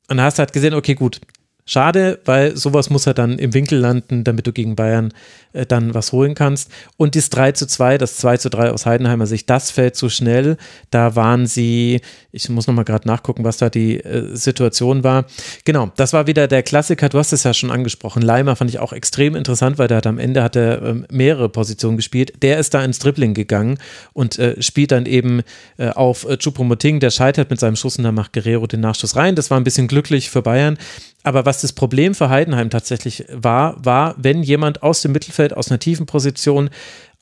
Und 0.08 0.18
da 0.18 0.24
hast 0.24 0.38
du 0.38 0.42
halt 0.42 0.54
gesehen, 0.54 0.76
okay, 0.76 0.94
gut, 0.94 1.20
Schade, 1.66 2.20
weil 2.26 2.58
sowas 2.58 2.90
muss 2.90 3.08
er 3.08 3.14
dann 3.14 3.40
im 3.40 3.54
Winkel 3.54 3.80
landen, 3.80 4.26
damit 4.26 4.48
du 4.48 4.52
gegen 4.52 4.76
Bayern 4.76 5.14
äh, 5.54 5.66
dann 5.66 5.94
was 5.94 6.12
holen 6.12 6.36
kannst. 6.36 6.70
Und 6.98 7.16
das 7.16 7.30
3 7.30 7.54
zu 7.54 7.66
2, 7.66 7.98
das 7.98 8.18
2 8.18 8.38
zu 8.38 8.50
3 8.50 8.72
aus 8.72 8.86
Heidenheimer 8.86 9.28
Sicht, 9.28 9.50
das 9.50 9.72
fällt 9.72 9.96
zu 9.96 10.10
schnell. 10.10 10.58
Da 10.92 11.16
waren 11.16 11.48
sie, 11.48 12.02
ich 12.34 12.50
muss 12.50 12.68
nochmal 12.68 12.84
gerade 12.84 13.08
nachgucken, 13.08 13.46
was 13.46 13.58
da 13.58 13.70
die 13.70 14.00
äh, 14.00 14.36
Situation 14.36 15.06
war. 15.06 15.26
Genau, 15.64 15.92
das 15.96 16.12
war 16.12 16.28
wieder 16.28 16.48
der 16.48 16.64
Klassiker, 16.64 17.08
du 17.08 17.18
hast 17.18 17.32
es 17.32 17.44
ja 17.44 17.54
schon 17.54 17.72
angesprochen. 17.72 18.22
Leimer 18.22 18.58
fand 18.58 18.70
ich 18.70 18.80
auch 18.80 18.92
extrem 18.92 19.36
interessant, 19.36 19.78
weil 19.78 19.88
der 19.88 19.98
hat 19.98 20.08
am 20.08 20.20
Ende 20.20 20.44
hat 20.44 20.58
er 20.58 20.82
äh, 20.82 20.96
mehrere 21.12 21.48
Positionen 21.48 21.96
gespielt. 21.96 22.34
Der 22.42 22.58
ist 22.58 22.74
da 22.74 22.84
ins 22.84 23.00
Dribbling 23.00 23.34
gegangen 23.34 23.78
und 24.12 24.38
äh, 24.38 24.62
spielt 24.62 24.92
dann 24.92 25.06
eben 25.06 25.44
äh, 25.78 25.90
auf 25.90 26.26
äh, 26.26 26.38
Chupomoting, 26.38 27.00
der 27.00 27.12
scheitert 27.12 27.50
mit 27.50 27.62
seinem 27.62 27.78
Schuss 27.78 27.98
und 27.98 28.04
dann 28.04 28.16
macht 28.16 28.34
Guerrero 28.34 28.68
den 28.68 28.82
Nachschuss 28.82 29.16
rein. 29.16 29.36
Das 29.36 29.50
war 29.50 29.58
ein 29.58 29.64
bisschen 29.64 29.88
glücklich 29.88 30.30
für 30.30 30.42
Bayern. 30.42 30.78
Aber 31.24 31.46
was 31.46 31.53
das 31.62 31.74
Problem 31.74 32.16
für 32.16 32.30
Heidenheim 32.30 32.70
tatsächlich 32.70 33.26
war, 33.32 33.84
war, 33.84 34.16
wenn 34.18 34.44
jemand 34.44 34.84
aus 34.84 35.02
dem 35.02 35.12
Mittelfeld, 35.12 35.56
aus 35.56 35.70
einer 35.70 35.80
tiefen 35.80 36.06
Position 36.06 36.70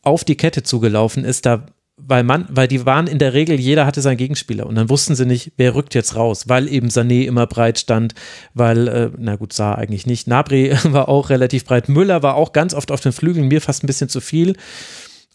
auf 0.03 0.23
die 0.23 0.37
Kette 0.37 0.63
zugelaufen 0.63 1.23
ist, 1.23 1.45
da 1.45 1.65
weil 2.07 2.23
man, 2.23 2.47
weil 2.49 2.67
die 2.67 2.85
waren 2.85 3.07
in 3.07 3.19
der 3.19 3.33
Regel, 3.33 3.59
jeder 3.59 3.85
hatte 3.85 4.01
seinen 4.01 4.17
Gegenspieler 4.17 4.65
und 4.65 4.75
dann 4.75 4.89
wussten 4.89 5.15
sie 5.15 5.25
nicht, 5.25 5.53
wer 5.57 5.75
rückt 5.75 5.93
jetzt 5.93 6.15
raus, 6.15 6.47
weil 6.47 6.67
eben 6.67 6.87
Sané 6.87 7.25
immer 7.25 7.47
breit 7.47 7.79
stand, 7.79 8.15
weil, 8.53 8.87
äh, 8.87 9.11
na 9.17 9.35
gut, 9.35 9.53
sah 9.53 9.75
eigentlich 9.75 10.07
nicht. 10.07 10.27
Nabri 10.27 10.75
war 10.83 11.09
auch 11.09 11.29
relativ 11.29 11.65
breit, 11.65 11.89
Müller 11.89 12.23
war 12.23 12.35
auch 12.35 12.53
ganz 12.53 12.73
oft 12.73 12.91
auf 12.91 13.01
den 13.01 13.11
Flügeln, 13.11 13.47
mir 13.47 13.61
fast 13.61 13.83
ein 13.83 13.87
bisschen 13.87 14.09
zu 14.09 14.19
viel. 14.19 14.55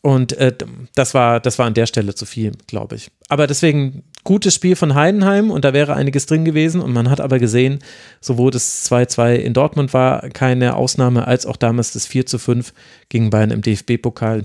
Und 0.07 0.35
äh, 0.35 0.53
das, 0.95 1.15
war, 1.15 1.41
das 1.41 1.59
war 1.59 1.67
an 1.67 1.75
der 1.75 1.87
Stelle 1.87 2.15
zu 2.15 2.27
viel, 2.27 2.53
glaube 2.69 2.95
ich. 2.95 3.11
Aber 3.29 3.49
deswegen 3.49 4.05
gutes 4.23 4.55
Spiel 4.55 4.77
von 4.77 4.95
Heidenheim 4.95 5.51
und 5.51 5.65
da 5.65 5.73
wäre 5.73 5.95
einiges 5.95 6.27
drin 6.27 6.45
gewesen. 6.45 6.81
Und 6.81 6.93
man 6.93 7.11
hat 7.11 7.21
aber 7.21 7.41
gesehen, 7.41 7.81
sowohl 8.21 8.53
das 8.53 8.89
2-2 8.89 9.35
in 9.35 9.53
Dortmund 9.53 9.93
war 9.93 10.29
keine 10.31 10.77
Ausnahme, 10.77 11.27
als 11.27 11.45
auch 11.45 11.57
damals 11.57 11.93
das 11.93 12.09
4-5 12.09 12.67
gegen 13.09 13.31
Bayern 13.31 13.51
im 13.51 13.63
DFB-Pokal. 13.63 14.45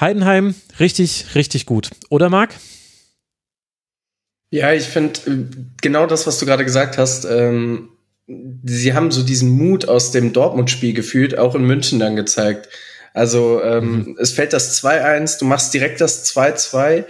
Heidenheim 0.00 0.54
richtig, 0.80 1.34
richtig 1.34 1.66
gut. 1.66 1.90
Oder 2.08 2.30
Marc? 2.30 2.54
Ja, 4.48 4.72
ich 4.72 4.84
finde 4.84 5.20
äh, 5.26 5.44
genau 5.82 6.06
das, 6.06 6.26
was 6.26 6.38
du 6.38 6.46
gerade 6.46 6.64
gesagt 6.64 6.96
hast. 6.96 7.26
Ähm, 7.26 7.90
sie 8.64 8.94
haben 8.94 9.10
so 9.10 9.22
diesen 9.22 9.50
Mut 9.50 9.86
aus 9.86 10.10
dem 10.10 10.32
Dortmund-Spiel 10.32 10.94
gefühlt, 10.94 11.36
auch 11.36 11.54
in 11.54 11.66
München 11.66 11.98
dann 11.98 12.16
gezeigt. 12.16 12.70
Also 13.14 13.62
ähm, 13.62 13.92
mhm. 13.92 14.16
es 14.18 14.32
fällt 14.32 14.52
das 14.52 14.82
2-1, 14.82 15.38
du 15.38 15.44
machst 15.44 15.74
direkt 15.74 16.00
das 16.00 16.24
2-2 16.34 17.04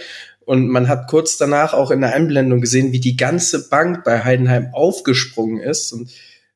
und 0.44 0.68
man 0.68 0.88
hat 0.88 1.08
kurz 1.08 1.36
danach 1.36 1.72
auch 1.74 1.90
in 1.90 2.00
der 2.00 2.14
Einblendung 2.14 2.60
gesehen, 2.60 2.92
wie 2.92 3.00
die 3.00 3.16
ganze 3.16 3.68
Bank 3.68 4.04
bei 4.04 4.24
Heidenheim 4.24 4.70
aufgesprungen 4.72 5.60
ist. 5.60 5.92
Und 5.92 6.10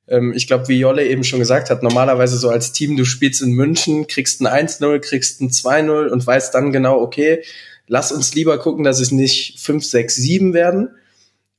ähm, 0.09 0.33
ich 0.35 0.47
glaube, 0.47 0.69
wie 0.69 0.79
Jolle 0.79 1.07
eben 1.07 1.25
schon 1.25 1.39
gesagt 1.39 1.71
hat, 1.71 1.83
normalerweise 1.83 2.37
so 2.37 2.49
als 2.49 2.73
Team, 2.73 2.97
du 2.97 3.05
spielst 3.05 3.43
in 3.43 3.53
München, 3.53 4.07
kriegst 4.07 4.41
ein 4.41 4.69
1-0, 4.69 4.99
kriegst 4.99 5.41
ein 5.41 5.51
2-0 5.51 6.09
und 6.09 6.27
weißt 6.27 6.55
dann 6.55 6.73
genau, 6.73 7.01
okay, 7.01 7.43
lass 7.87 8.11
uns 8.11 8.35
lieber 8.35 8.59
gucken, 8.59 8.85
dass 8.85 9.01
es 9.01 9.13
nicht 9.13 9.61
5, 9.61 9.85
6, 9.85 10.17
7 10.17 10.53
werden. 10.55 10.91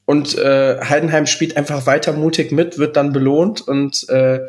Und 0.06 0.38
äh, 0.38 0.80
Heidenheim 0.82 1.28
spielt 1.28 1.58
einfach 1.58 1.86
weiter 1.86 2.14
mutig 2.14 2.52
mit, 2.52 2.78
wird 2.78 2.96
dann 2.96 3.12
belohnt 3.12 3.62
und 3.68 4.08
äh, 4.10 4.40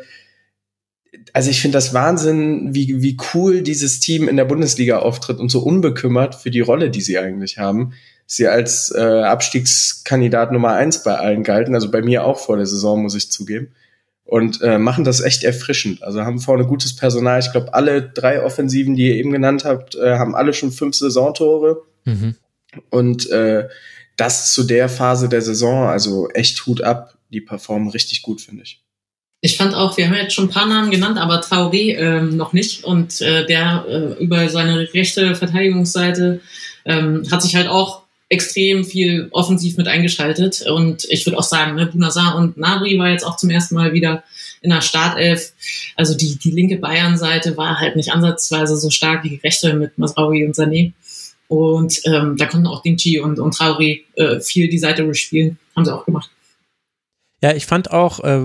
also 1.33 1.49
ich 1.49 1.61
finde 1.61 1.77
das 1.77 1.93
Wahnsinn, 1.93 2.73
wie, 2.73 3.01
wie 3.01 3.17
cool 3.33 3.61
dieses 3.61 3.99
Team 3.99 4.27
in 4.27 4.37
der 4.37 4.45
Bundesliga 4.45 4.99
auftritt 4.99 5.39
und 5.39 5.49
so 5.49 5.59
unbekümmert 5.59 6.35
für 6.35 6.51
die 6.51 6.59
Rolle, 6.61 6.89
die 6.89 7.01
sie 7.01 7.17
eigentlich 7.19 7.57
haben. 7.57 7.93
Sie 8.25 8.47
als 8.47 8.93
äh, 8.95 9.01
Abstiegskandidat 9.01 10.51
Nummer 10.51 10.73
eins 10.73 11.03
bei 11.03 11.15
allen 11.15 11.43
galten, 11.43 11.73
also 11.73 11.89
bei 11.89 12.01
mir 12.01 12.25
auch 12.25 12.39
vor 12.39 12.57
der 12.57 12.65
Saison, 12.65 13.01
muss 13.01 13.15
ich 13.15 13.31
zugeben. 13.31 13.71
Und 14.23 14.61
äh, 14.61 14.77
machen 14.77 15.03
das 15.03 15.21
echt 15.21 15.43
erfrischend. 15.43 16.03
Also 16.03 16.21
haben 16.23 16.39
vorne 16.39 16.65
gutes 16.67 16.95
Personal. 16.95 17.39
Ich 17.39 17.51
glaube, 17.51 17.73
alle 17.73 18.03
drei 18.03 18.43
Offensiven, 18.43 18.95
die 18.95 19.07
ihr 19.07 19.15
eben 19.15 19.31
genannt 19.31 19.65
habt, 19.65 19.95
äh, 19.95 20.19
haben 20.19 20.35
alle 20.35 20.53
schon 20.53 20.71
fünf 20.71 20.95
Saisontore. 20.95 21.81
Mhm. 22.05 22.35
Und 22.91 23.27
äh, 23.31 23.67
das 24.17 24.53
zu 24.53 24.63
der 24.63 24.89
Phase 24.89 25.29
der 25.29 25.41
Saison, 25.41 25.87
also 25.87 26.29
echt 26.29 26.65
Hut 26.67 26.81
ab. 26.81 27.17
Die 27.31 27.41
performen 27.41 27.89
richtig 27.89 28.21
gut, 28.21 28.41
finde 28.41 28.63
ich. 28.63 28.83
Ich 29.41 29.55
fand 29.55 29.73
auch, 29.73 29.95
wir 29.97 30.07
haben 30.07 30.15
jetzt 30.15 30.33
schon 30.33 30.45
ein 30.45 30.51
paar 30.51 30.67
Namen 30.67 30.91
genannt, 30.91 31.17
aber 31.17 31.41
Traoré 31.41 31.97
ähm, 31.97 32.35
noch 32.35 32.51
nicht. 32.51 32.83
Und 32.83 33.21
äh, 33.21 33.45
der 33.45 33.85
äh, 33.87 34.23
über 34.23 34.49
seine 34.49 34.93
rechte 34.93 35.33
Verteidigungsseite 35.33 36.41
ähm, 36.85 37.23
hat 37.31 37.41
sich 37.41 37.55
halt 37.55 37.67
auch 37.67 38.03
extrem 38.27 38.83
viel 38.83 39.27
offensiv 39.31 39.77
mit 39.77 39.87
eingeschaltet. 39.87 40.65
Und 40.67 41.05
ich 41.09 41.25
würde 41.25 41.37
auch 41.37 41.43
sagen, 41.43 41.75
ne, 41.75 41.87
Bunazar 41.87 42.35
und 42.35 42.57
Nabri 42.57 42.99
war 42.99 43.09
jetzt 43.09 43.23
auch 43.25 43.37
zum 43.37 43.49
ersten 43.49 43.75
Mal 43.75 43.93
wieder 43.93 44.23
in 44.61 44.71
der 44.71 44.81
Startelf. 44.81 45.53
Also 45.95 46.15
die, 46.15 46.37
die 46.37 46.51
linke 46.51 46.77
Bayern-Seite 46.77 47.55
war 47.57 47.79
halt 47.79 47.95
nicht 47.95 48.11
ansatzweise 48.11 48.75
so 48.75 48.89
stark 48.89 49.23
wie 49.23 49.29
die 49.29 49.41
rechte 49.43 49.73
mit 49.73 49.97
Masraoui 49.97 50.45
und 50.45 50.55
Sané. 50.55 50.93
Und 51.47 52.01
ähm, 52.05 52.35
da 52.37 52.45
konnten 52.45 52.67
auch 52.67 52.83
Dingchi 52.83 53.19
und, 53.19 53.39
und 53.39 53.55
Traoré 53.55 54.01
äh, 54.15 54.39
viel 54.39 54.69
die 54.69 54.77
Seite 54.77 55.03
bespielen. 55.03 55.57
Haben 55.75 55.85
sie 55.85 55.95
auch 55.95 56.05
gemacht. 56.05 56.29
Ja, 57.41 57.55
ich 57.55 57.65
fand 57.65 57.91
auch, 57.91 58.19
äh, 58.19 58.41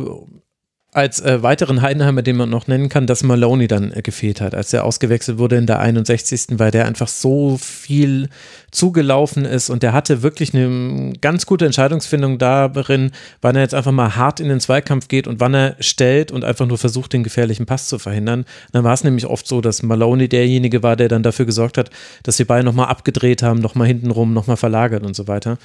als 0.94 1.20
äh, 1.20 1.42
weiteren 1.42 1.82
Heidenheimer, 1.82 2.22
den 2.22 2.36
man 2.36 2.48
noch 2.48 2.68
nennen 2.68 2.88
kann, 2.88 3.08
dass 3.08 3.24
Maloney 3.24 3.66
dann 3.66 3.92
äh, 3.92 4.00
gefehlt 4.00 4.40
hat, 4.40 4.54
als 4.54 4.72
er 4.72 4.84
ausgewechselt 4.84 5.38
wurde 5.38 5.56
in 5.56 5.66
der 5.66 5.80
61. 5.80 6.46
weil 6.52 6.70
der 6.70 6.86
einfach 6.86 7.08
so 7.08 7.58
viel 7.58 8.28
zugelaufen 8.70 9.44
ist 9.44 9.70
und 9.70 9.82
der 9.82 9.92
hatte 9.92 10.22
wirklich 10.22 10.54
eine 10.54 11.12
ganz 11.20 11.46
gute 11.46 11.66
Entscheidungsfindung 11.66 12.38
darin, 12.38 13.10
wann 13.42 13.56
er 13.56 13.62
jetzt 13.62 13.74
einfach 13.74 13.90
mal 13.90 14.14
hart 14.14 14.38
in 14.38 14.48
den 14.48 14.60
Zweikampf 14.60 15.08
geht 15.08 15.26
und 15.26 15.40
wann 15.40 15.54
er 15.54 15.76
stellt 15.80 16.30
und 16.30 16.44
einfach 16.44 16.66
nur 16.66 16.78
versucht, 16.78 17.12
den 17.12 17.24
gefährlichen 17.24 17.66
Pass 17.66 17.88
zu 17.88 17.98
verhindern. 17.98 18.44
Dann 18.70 18.84
war 18.84 18.94
es 18.94 19.02
nämlich 19.02 19.26
oft 19.26 19.48
so, 19.48 19.60
dass 19.60 19.82
Maloney 19.82 20.28
derjenige 20.28 20.84
war, 20.84 20.94
der 20.94 21.08
dann 21.08 21.24
dafür 21.24 21.44
gesorgt 21.44 21.76
hat, 21.76 21.90
dass 22.22 22.36
die 22.36 22.44
beiden 22.44 22.66
nochmal 22.66 22.86
abgedreht 22.86 23.42
haben, 23.42 23.58
nochmal 23.58 23.88
hintenrum, 23.88 24.32
nochmal 24.32 24.56
verlagert 24.56 25.04
und 25.04 25.16
so 25.16 25.26
weiter 25.26 25.58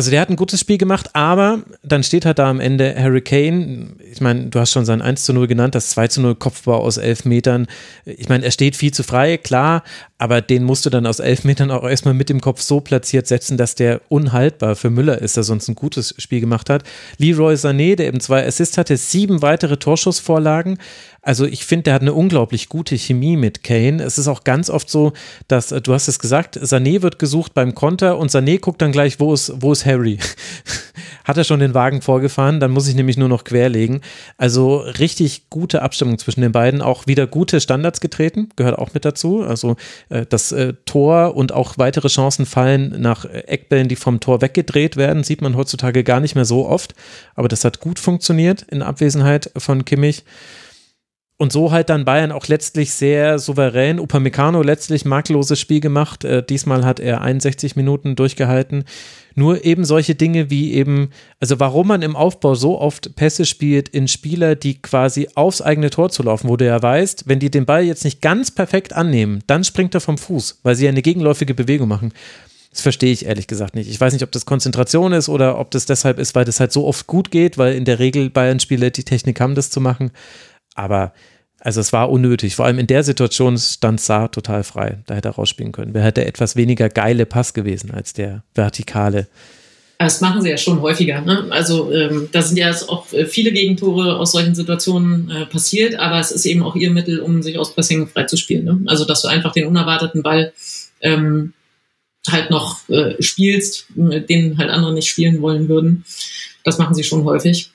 also 0.00 0.10
der 0.10 0.22
hat 0.22 0.30
ein 0.30 0.36
gutes 0.36 0.60
Spiel 0.60 0.78
gemacht, 0.78 1.10
aber 1.12 1.60
dann 1.82 2.02
steht 2.02 2.24
halt 2.24 2.38
da 2.38 2.48
am 2.48 2.58
Ende 2.58 2.94
Harry 2.98 3.20
Kane. 3.20 3.96
Ich 4.10 4.22
meine, 4.22 4.46
du 4.46 4.58
hast 4.58 4.72
schon 4.72 4.86
sein 4.86 5.02
1 5.02 5.26
zu 5.26 5.34
0 5.34 5.46
genannt, 5.46 5.74
das 5.74 5.90
2 5.90 6.08
zu 6.08 6.22
0 6.22 6.36
Kopfbau 6.36 6.78
aus 6.78 6.96
11 6.96 7.26
Metern. 7.26 7.66
Ich 8.06 8.30
meine, 8.30 8.42
er 8.42 8.50
steht 8.50 8.76
viel 8.76 8.94
zu 8.94 9.02
frei, 9.02 9.36
klar, 9.36 9.84
aber 10.20 10.42
den 10.42 10.64
musst 10.64 10.84
du 10.84 10.90
dann 10.90 11.06
aus 11.06 11.18
11 11.18 11.44
Metern 11.44 11.70
auch 11.70 11.82
erstmal 11.82 12.12
mit 12.12 12.28
dem 12.28 12.42
Kopf 12.42 12.60
so 12.60 12.80
platziert 12.80 13.26
setzen, 13.26 13.56
dass 13.56 13.74
der 13.74 14.02
unhaltbar 14.10 14.76
für 14.76 14.90
Müller 14.90 15.18
ist, 15.18 15.38
der 15.38 15.44
sonst 15.44 15.66
ein 15.68 15.74
gutes 15.74 16.14
Spiel 16.18 16.40
gemacht 16.40 16.68
hat. 16.68 16.82
Leroy 17.16 17.54
Sané, 17.54 17.96
der 17.96 18.08
eben 18.08 18.20
zwei 18.20 18.46
Assists 18.46 18.76
hatte, 18.76 18.98
sieben 18.98 19.40
weitere 19.40 19.78
Torschussvorlagen. 19.78 20.76
Also 21.22 21.46
ich 21.46 21.64
finde, 21.64 21.84
der 21.84 21.94
hat 21.94 22.02
eine 22.02 22.12
unglaublich 22.12 22.68
gute 22.68 22.98
Chemie 22.98 23.38
mit 23.38 23.64
Kane. 23.64 24.02
Es 24.02 24.18
ist 24.18 24.28
auch 24.28 24.44
ganz 24.44 24.68
oft 24.68 24.90
so, 24.90 25.14
dass, 25.48 25.72
äh, 25.72 25.80
du 25.80 25.94
hast 25.94 26.06
es 26.06 26.18
gesagt, 26.18 26.58
Sané 26.58 27.00
wird 27.00 27.18
gesucht 27.18 27.54
beim 27.54 27.74
Konter 27.74 28.18
und 28.18 28.30
Sané 28.30 28.60
guckt 28.60 28.82
dann 28.82 28.92
gleich, 28.92 29.20
wo 29.20 29.32
ist, 29.32 29.54
wo 29.56 29.72
ist 29.72 29.86
Harry? 29.86 30.18
hat 31.24 31.36
er 31.36 31.44
schon 31.44 31.60
den 31.60 31.74
Wagen 31.74 32.02
vorgefahren, 32.02 32.60
dann 32.60 32.70
muss 32.70 32.88
ich 32.88 32.94
nämlich 32.94 33.16
nur 33.16 33.28
noch 33.28 33.44
querlegen. 33.44 34.00
Also 34.36 34.78
richtig 34.78 35.50
gute 35.50 35.82
Abstimmung 35.82 36.18
zwischen 36.18 36.40
den 36.40 36.52
beiden, 36.52 36.82
auch 36.82 37.06
wieder 37.06 37.26
gute 37.26 37.60
Standards 37.60 38.00
getreten, 38.00 38.48
gehört 38.56 38.78
auch 38.78 38.94
mit 38.94 39.04
dazu. 39.04 39.42
Also 39.42 39.76
äh, 40.08 40.26
das 40.28 40.52
äh, 40.52 40.74
Tor 40.84 41.36
und 41.36 41.52
auch 41.52 41.78
weitere 41.78 42.08
Chancen 42.08 42.46
fallen 42.46 43.00
nach 43.00 43.24
Eckbällen, 43.24 43.88
die 43.88 43.96
vom 43.96 44.20
Tor 44.20 44.40
weggedreht 44.40 44.96
werden, 44.96 45.24
sieht 45.24 45.42
man 45.42 45.56
heutzutage 45.56 46.04
gar 46.04 46.20
nicht 46.20 46.34
mehr 46.34 46.44
so 46.44 46.66
oft, 46.66 46.94
aber 47.34 47.48
das 47.48 47.64
hat 47.64 47.80
gut 47.80 47.98
funktioniert 47.98 48.62
in 48.62 48.82
Abwesenheit 48.82 49.50
von 49.56 49.84
Kimmich. 49.84 50.24
Und 51.40 51.52
so 51.52 51.72
halt 51.72 51.88
dann 51.88 52.04
Bayern 52.04 52.32
auch 52.32 52.48
letztlich 52.48 52.92
sehr 52.92 53.38
souverän. 53.38 53.98
Upamecano 53.98 54.60
letztlich 54.60 55.06
makelloses 55.06 55.58
Spiel 55.58 55.80
gemacht. 55.80 56.22
Äh, 56.22 56.44
diesmal 56.44 56.84
hat 56.84 57.00
er 57.00 57.22
61 57.22 57.76
Minuten 57.76 58.14
durchgehalten. 58.14 58.84
Nur 59.34 59.64
eben 59.64 59.84
solche 59.84 60.14
Dinge 60.14 60.50
wie 60.50 60.72
eben, 60.72 61.10
also 61.38 61.60
warum 61.60 61.88
man 61.88 62.02
im 62.02 62.16
Aufbau 62.16 62.54
so 62.54 62.80
oft 62.80 63.14
Pässe 63.16 63.44
spielt 63.46 63.88
in 63.88 64.08
Spieler, 64.08 64.56
die 64.56 64.80
quasi 64.80 65.28
aufs 65.34 65.62
eigene 65.62 65.90
Tor 65.90 66.10
zu 66.10 66.22
laufen, 66.22 66.48
wo 66.48 66.56
du 66.56 66.66
ja 66.66 66.80
weißt, 66.82 67.24
wenn 67.26 67.38
die 67.38 67.50
den 67.50 67.66
Ball 67.66 67.84
jetzt 67.84 68.04
nicht 68.04 68.20
ganz 68.20 68.50
perfekt 68.50 68.92
annehmen, 68.92 69.42
dann 69.46 69.64
springt 69.64 69.94
er 69.94 70.00
vom 70.00 70.18
Fuß, 70.18 70.60
weil 70.62 70.74
sie 70.74 70.84
ja 70.84 70.90
eine 70.90 71.02
gegenläufige 71.02 71.54
Bewegung 71.54 71.88
machen. 71.88 72.12
Das 72.70 72.82
verstehe 72.82 73.12
ich 73.12 73.26
ehrlich 73.26 73.48
gesagt 73.48 73.74
nicht. 73.74 73.90
Ich 73.90 74.00
weiß 74.00 74.12
nicht, 74.12 74.22
ob 74.22 74.30
das 74.30 74.46
Konzentration 74.46 75.12
ist 75.12 75.28
oder 75.28 75.58
ob 75.58 75.72
das 75.72 75.86
deshalb 75.86 76.20
ist, 76.20 76.36
weil 76.36 76.44
das 76.44 76.60
halt 76.60 76.72
so 76.72 76.86
oft 76.86 77.06
gut 77.08 77.30
geht, 77.32 77.58
weil 77.58 77.74
in 77.74 77.84
der 77.84 77.98
Regel 77.98 78.30
Bayern-Spieler 78.30 78.90
die 78.90 79.02
Technik 79.02 79.40
haben, 79.40 79.56
das 79.56 79.70
zu 79.70 79.80
machen. 79.80 80.12
Aber 80.76 81.12
also 81.60 81.80
es 81.80 81.92
war 81.92 82.10
unnötig. 82.10 82.56
Vor 82.56 82.64
allem 82.64 82.78
in 82.78 82.86
der 82.86 83.04
Situation 83.04 83.58
stand 83.58 84.00
Saar 84.00 84.32
total 84.32 84.64
frei. 84.64 84.98
Da 85.06 85.14
hätte 85.14 85.28
er 85.28 85.34
rausspielen 85.34 85.72
können. 85.72 85.92
Wer 85.92 86.02
hätte 86.02 86.24
etwas 86.24 86.56
weniger 86.56 86.88
geile 86.88 87.26
Pass 87.26 87.52
gewesen 87.52 87.90
als 87.90 88.14
der 88.14 88.42
vertikale 88.54 89.28
Das 89.98 90.22
machen 90.22 90.40
sie 90.40 90.48
ja 90.48 90.56
schon 90.56 90.80
häufiger. 90.80 91.20
Ne? 91.20 91.46
Also 91.50 91.92
ähm, 91.92 92.30
da 92.32 92.40
sind 92.40 92.56
ja 92.56 92.74
auch 92.88 93.12
äh, 93.12 93.26
viele 93.26 93.52
Gegentore 93.52 94.16
aus 94.18 94.32
solchen 94.32 94.54
Situationen 94.54 95.30
äh, 95.30 95.44
passiert, 95.44 95.96
aber 95.96 96.18
es 96.18 96.30
ist 96.30 96.46
eben 96.46 96.62
auch 96.62 96.76
ihr 96.76 96.90
Mittel, 96.90 97.20
um 97.20 97.42
sich 97.42 97.58
aus 97.58 97.74
Pressing 97.74 98.08
freizuspielen. 98.08 98.64
Ne? 98.64 98.80
Also 98.86 99.04
dass 99.04 99.20
du 99.20 99.28
einfach 99.28 99.52
den 99.52 99.66
unerwarteten 99.66 100.22
Ball 100.22 100.54
ähm, 101.02 101.52
halt 102.26 102.50
noch 102.50 102.88
äh, 102.88 103.22
spielst, 103.22 103.86
den 103.94 104.56
halt 104.56 104.70
andere 104.70 104.94
nicht 104.94 105.08
spielen 105.08 105.42
wollen 105.42 105.68
würden. 105.68 106.04
Das 106.64 106.78
machen 106.78 106.94
sie 106.94 107.04
schon 107.04 107.24
häufig. 107.24 107.70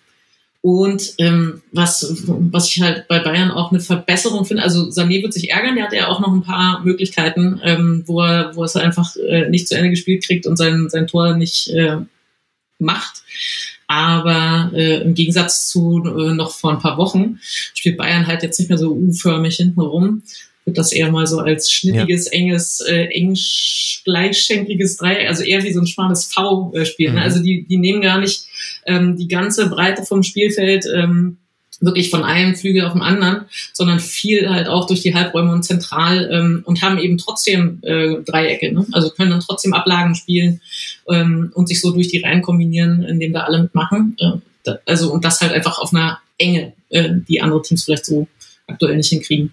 Und 0.66 1.14
ähm, 1.20 1.62
was, 1.74 2.24
was 2.26 2.70
ich 2.70 2.82
halt 2.82 3.08
bei 3.08 3.20
Bayern 3.20 3.52
auch 3.52 3.70
eine 3.70 3.80
Verbesserung 3.80 4.46
finde, 4.46 4.64
also 4.64 4.86
Sané 4.86 5.22
wird 5.22 5.32
sich 5.32 5.52
ärgern, 5.52 5.76
der 5.76 5.86
hat 5.86 5.94
ja 5.94 6.08
auch 6.08 6.20
noch 6.20 6.34
ein 6.34 6.42
paar 6.42 6.84
Möglichkeiten, 6.84 7.62
ähm, 7.64 8.02
wo 8.08 8.22
er, 8.22 8.56
wo 8.56 8.64
er 8.64 8.66
es 8.66 8.76
einfach 8.76 9.16
äh, 9.16 9.48
nicht 9.48 9.68
zu 9.68 9.76
Ende 9.76 9.92
gespielt 9.92 10.26
kriegt 10.26 10.48
und 10.48 10.58
sein, 10.58 10.90
sein 10.90 11.06
Tor 11.06 11.36
nicht 11.36 11.68
äh, 11.68 11.98
macht. 12.80 13.22
Aber 13.86 14.72
äh, 14.74 15.04
im 15.04 15.14
Gegensatz 15.14 15.68
zu 15.68 16.02
äh, 16.04 16.34
noch 16.34 16.50
vor 16.50 16.72
ein 16.72 16.80
paar 16.80 16.98
Wochen 16.98 17.38
spielt 17.76 17.98
Bayern 17.98 18.26
halt 18.26 18.42
jetzt 18.42 18.58
nicht 18.58 18.70
mehr 18.70 18.80
so 18.80 18.92
U-förmig 18.92 19.58
hinten 19.58 19.82
rum, 19.82 20.24
wird 20.66 20.78
das 20.78 20.92
eher 20.92 21.12
mal 21.12 21.28
so 21.28 21.40
als 21.40 21.72
schnittiges, 21.72 22.26
ja. 22.26 22.32
enges, 22.32 22.82
äh, 22.82 23.06
eng 23.06 23.38
gleichschenkliges 24.04 24.98
Dreieck, 24.98 25.28
also 25.28 25.44
eher 25.44 25.64
wie 25.64 25.72
so 25.72 25.80
ein 25.80 25.88
schmales 25.88 26.26
V 26.26 26.74
äh, 26.76 26.86
spielen. 26.86 27.14
Ne? 27.14 27.20
Mhm. 27.20 27.26
Also 27.26 27.42
die, 27.42 27.66
die 27.68 27.78
nehmen 27.78 28.02
gar 28.02 28.20
nicht 28.20 28.46
ähm, 28.86 29.18
die 29.18 29.28
ganze 29.28 29.70
Breite 29.70 30.04
vom 30.04 30.24
Spielfeld 30.24 30.86
ähm, 30.94 31.38
wirklich 31.82 32.10
von 32.10 32.24
einem 32.24 32.56
Flügel 32.56 32.86
auf 32.86 32.94
den 32.94 33.02
anderen, 33.02 33.46
sondern 33.74 34.00
viel 34.00 34.50
halt 34.50 34.68
auch 34.68 34.88
durch 34.88 35.02
die 35.02 35.14
Halbräume 35.14 35.52
und 35.52 35.64
zentral 35.64 36.30
ähm, 36.32 36.64
und 36.66 36.82
haben 36.82 36.98
eben 36.98 37.18
trotzdem 37.18 37.80
äh, 37.84 38.22
Dreiecke, 38.24 38.72
ne? 38.74 38.86
also 38.92 39.10
können 39.10 39.32
dann 39.32 39.42
trotzdem 39.42 39.74
Ablagen 39.74 40.16
spielen 40.16 40.62
ähm, 41.10 41.52
und 41.54 41.68
sich 41.68 41.82
so 41.82 41.92
durch 41.92 42.08
die 42.08 42.20
Reihen 42.20 42.42
kombinieren, 42.42 43.04
indem 43.04 43.34
da 43.34 43.42
alle 43.42 43.64
mitmachen. 43.64 44.16
Äh, 44.20 44.32
da, 44.64 44.80
also 44.86 45.12
und 45.12 45.26
das 45.26 45.42
halt 45.42 45.52
einfach 45.52 45.80
auf 45.80 45.94
einer 45.94 46.20
Enge, 46.38 46.74
äh, 46.90 47.10
die 47.28 47.42
andere 47.42 47.62
Teams 47.62 47.84
vielleicht 47.84 48.06
so 48.06 48.28
aktuell 48.68 48.96
nicht 48.96 49.10
hinkriegen. 49.10 49.52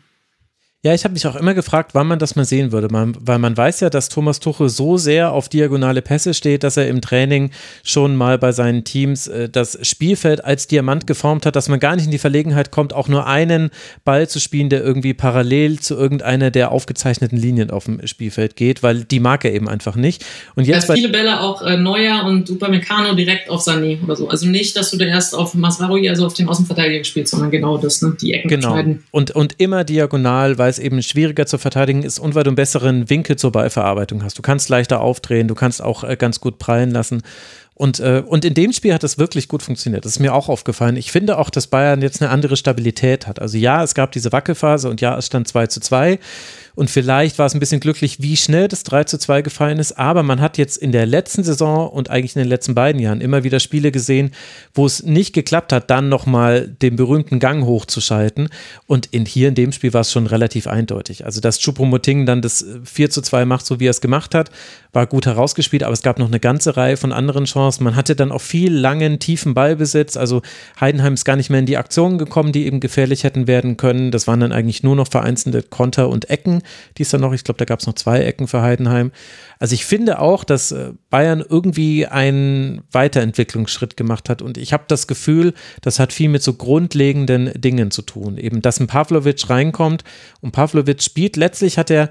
Ja, 0.85 0.93
ich 0.93 1.05
habe 1.05 1.15
mich 1.15 1.25
auch 1.29 1.37
immer 1.37 1.55
gefragt, 1.55 1.93
wann 1.95 2.09
man 2.09 2.19
das 2.19 2.35
mal 2.35 2.45
sehen 2.45 2.73
würde, 2.73 2.89
man, 2.89 3.17
weil 3.21 3.39
man 3.39 3.57
weiß 3.57 3.79
ja, 3.79 3.89
dass 3.89 4.09
Thomas 4.09 4.41
Tuchel 4.41 4.69
so 4.69 4.97
sehr 4.97 5.31
auf 5.31 5.49
diagonale 5.49 6.03
Pässe 6.03 6.35
steht, 6.35 6.65
dass 6.65 6.77
er 6.77 6.89
im 6.89 7.01
Training 7.01 7.53
schon 7.85 8.17
mal 8.17 8.37
bei 8.37 8.51
seinen 8.51 8.83
Teams 8.83 9.29
äh, 9.29 9.49
das 9.49 9.79
Spielfeld 9.87 10.45
als 10.45 10.67
Diamant 10.67 11.07
geformt 11.07 11.47
hat, 11.47 11.55
dass 11.55 11.69
man 11.69 11.79
gar 11.79 11.95
nicht 11.95 12.07
in 12.07 12.11
die 12.11 12.19
Verlegenheit 12.19 12.73
kommt, 12.73 12.95
auch 12.95 13.07
nur 13.07 13.29
einen 13.29 13.71
Ball 14.05 14.29
zu 14.29 14.41
spielen, 14.41 14.71
der 14.71 14.83
irgendwie 14.83 15.15
parallel 15.15 15.79
zu 15.79 15.95
irgendeiner 15.95 16.51
der 16.51 16.73
aufgezeichneten 16.73 17.39
Linien 17.39 17.71
auf 17.71 17.85
dem 17.85 18.05
Spielfeld 18.05 18.57
geht, 18.57 18.83
weil 18.83 19.05
die 19.05 19.21
mag 19.21 19.45
er 19.45 19.53
eben 19.53 19.69
einfach 19.69 19.95
nicht. 19.95 20.25
Und 20.57 20.67
jetzt 20.67 20.89
ja, 20.89 20.97
viele 20.97 21.11
Bälle 21.11 21.43
auch 21.43 21.63
äh, 21.63 21.77
Neuer 21.77 22.25
und 22.25 22.51
Upamecano 22.51 23.15
direkt 23.15 23.49
auf 23.51 23.65
Sané 23.65 24.03
oder 24.03 24.17
so. 24.17 24.29
Also 24.29 24.49
nicht, 24.49 24.77
dass 24.77 24.91
du 24.91 24.97
da 24.97 25.05
erst 25.05 25.37
auf 25.37 25.55
Masraoui, 25.55 26.09
also 26.09 26.27
auf 26.27 26.35
den 26.35 26.49
Außenverteidiger 26.49 27.05
spielst, 27.05 27.31
sondern 27.31 27.53
genau 27.53 27.79
das, 27.79 28.03
ne? 28.03 28.17
die 28.21 28.33
Ecken 28.33 28.49
genau. 28.49 28.73
schneiden. 28.73 29.05
Und, 29.13 29.31
und 29.31 29.55
immer 29.61 29.85
diagonal, 29.85 30.59
weil 30.59 30.72
es 30.73 30.79
eben 30.79 31.03
schwieriger 31.03 31.47
zu 31.47 31.59
verteidigen 31.59 32.03
ist 32.03 32.19
und 32.19 32.35
weil 32.35 32.43
du 32.43 32.51
einen 32.51 32.57
besseren 32.57 33.09
Winkel 33.09 33.37
zur 33.37 33.53
Ballverarbeitung 33.53 34.25
hast. 34.25 34.39
Du 34.39 34.43
kannst 34.43 34.69
leichter 34.69 35.01
aufdrehen, 35.01 35.49
du 35.49 35.55
kannst 35.55 35.81
auch 35.83 36.05
äh, 36.05 36.17
ganz 36.17 36.41
gut 36.41 36.59
prallen 36.59 36.91
lassen. 36.91 37.23
Und, 37.75 38.01
äh, 38.01 38.23
und 38.27 38.45
in 38.45 38.55
dem 38.55 38.73
Spiel 38.73 38.93
hat 38.93 39.03
das 39.03 39.19
wirklich 39.19 39.49
gut 39.49 39.63
funktioniert. 39.63 40.05
Das 40.05 40.13
ist 40.13 40.19
mir 40.19 40.35
auch 40.35 40.49
aufgefallen. 40.49 40.97
Ich 40.97 41.11
finde 41.11 41.39
auch, 41.39 41.51
dass 41.51 41.67
Bayern 41.67 42.03
jetzt 42.03 42.21
eine 42.21 42.31
andere 42.31 42.57
Stabilität 42.57 43.27
hat. 43.27 43.41
Also 43.41 43.57
ja, 43.57 43.83
es 43.83 43.95
gab 43.95 44.13
diese 44.13 44.31
Wackelphase 44.31 44.91
und 44.91 45.01
ja, 45.01 45.17
es 45.17 45.27
stand 45.27 45.49
2 45.49 45.67
zu 45.69 45.81
2. 45.81 46.19
Und 46.75 46.91
vielleicht 46.91 47.39
war 47.39 47.47
es 47.47 47.55
ein 47.55 47.61
bisschen 47.61 47.81
glücklich, 47.81 48.23
wie 48.23 48.37
schnell 48.37 48.69
das 48.69 48.83
3 48.83 49.05
zu 49.05 49.19
2 49.19 49.43
gefallen 49.43 49.79
ist. 49.79 49.99
Aber 49.99 50.23
man 50.23 50.41
hat 50.41 50.57
jetzt 50.57 50.79
in 50.79 50.93
der 50.93 51.07
letzten 51.07 51.45
Saison 51.45 51.89
und 51.89 52.11
eigentlich 52.11 52.35
in 52.35 52.41
den 52.41 52.49
letzten 52.49 52.75
beiden 52.75 53.01
Jahren 53.01 53.21
immer 53.21 53.45
wieder 53.45 53.61
Spiele 53.61 53.93
gesehen, 53.93 54.31
wo 54.75 54.87
es 54.87 55.03
nicht 55.03 55.35
geklappt 55.35 55.73
hat, 55.73 55.91
dann 55.91 56.09
nochmal 56.09 56.69
den 56.69 56.97
berühmten 56.97 57.39
Gang 57.41 57.65
hochzuschalten. 57.65 58.49
Und 58.87 59.07
in, 59.07 59.27
hier 59.27 59.49
in 59.49 59.55
dem 59.55 59.73
Spiel 59.73 59.93
war 59.93 60.01
es 60.01 60.13
schon 60.13 60.27
relativ 60.27 60.67
eindeutig. 60.67 61.27
Also, 61.27 61.41
dass 61.41 61.61
Choupo-Moting 61.61 62.25
dann 62.25 62.41
das 62.41 62.65
4 62.85 63.11
zu 63.11 63.21
2 63.21 63.45
macht, 63.45 63.67
so 63.67 63.79
wie 63.79 63.87
er 63.87 63.91
es 63.91 64.01
gemacht 64.01 64.35
hat, 64.35 64.51
war 64.93 65.07
gut 65.07 65.27
herausgespielt. 65.27 65.83
Aber 65.83 65.93
es 65.93 66.03
gab 66.03 66.19
noch 66.19 66.29
eine 66.29 66.41
ganze 66.41 66.77
Reihe 66.77 66.97
von 66.97 67.13
anderen 67.13 67.45
Chancen. 67.45 67.85
Man 67.85 67.97
hatte 67.97 68.17
dann 68.17 68.33
auch 68.33 68.41
viel 68.41 68.73
langen, 68.73 69.19
tiefen 69.19 69.53
Ballbesitz. 69.53 70.17
Also, 70.17 70.41
Heidenheim 70.81 71.15
ist 71.15 71.25
gar 71.25 71.37
nicht 71.37 71.51
mehr 71.51 71.61
in 71.61 71.67
die 71.67 71.77
Aktionen 71.77 72.17
gekommen, 72.17 72.53
die 72.53 72.65
eben 72.65 72.81
gefährlich 72.81 73.25
hätten 73.25 73.47
werden 73.47 73.77
können. 73.77 74.11
Das 74.11 74.27
waren 74.27 74.41
dann 74.41 74.53
eigentlich 74.53 74.83
nur 74.83 74.97
noch 74.97 75.09
vereinzelte 75.09 75.63
Konter 75.63 76.09
und 76.09 76.31
Ecken 76.31 76.62
die 76.97 77.03
ist 77.03 77.13
dann 77.13 77.21
noch, 77.21 77.33
ich 77.33 77.45
glaube, 77.45 77.59
da 77.59 77.65
gab 77.65 77.81
es 77.81 77.87
noch 77.87 77.95
zwei 77.95 78.21
Ecken 78.21 78.49
für 78.49 78.63
Heidenheim. 78.63 79.13
Also 79.59 79.75
ich 79.75 79.85
finde 79.85 80.19
auch, 80.19 80.45
dass 80.45 80.73
äh, 80.73 80.93
Bayern 81.11 81.45
irgendwie 81.47 82.07
einen 82.07 82.83
Weiterentwicklungsschritt 82.91 83.97
gemacht 83.97 84.29
hat 84.29 84.43
und 84.43 84.59
ich 84.59 84.73
habe 84.73 84.85
das 84.89 85.07
Gefühl, 85.07 85.55
das 85.81 85.99
hat 85.99 86.13
viel 86.13 86.29
mit 86.29 86.43
so 86.43 86.55
grundlegenden 86.55 87.53
Dingen 87.61 87.91
zu 87.91 88.03
tun. 88.03 88.39
Eben, 88.39 88.63
dass 88.63 88.81
ein 88.81 88.87
Pavlovic 88.87 89.49
reinkommt 89.49 90.05
und 90.41 90.53
Pavlovic 90.53 91.03
spielt, 91.03 91.37
letztlich 91.37 91.79
hat 91.79 91.91
er 91.91 92.11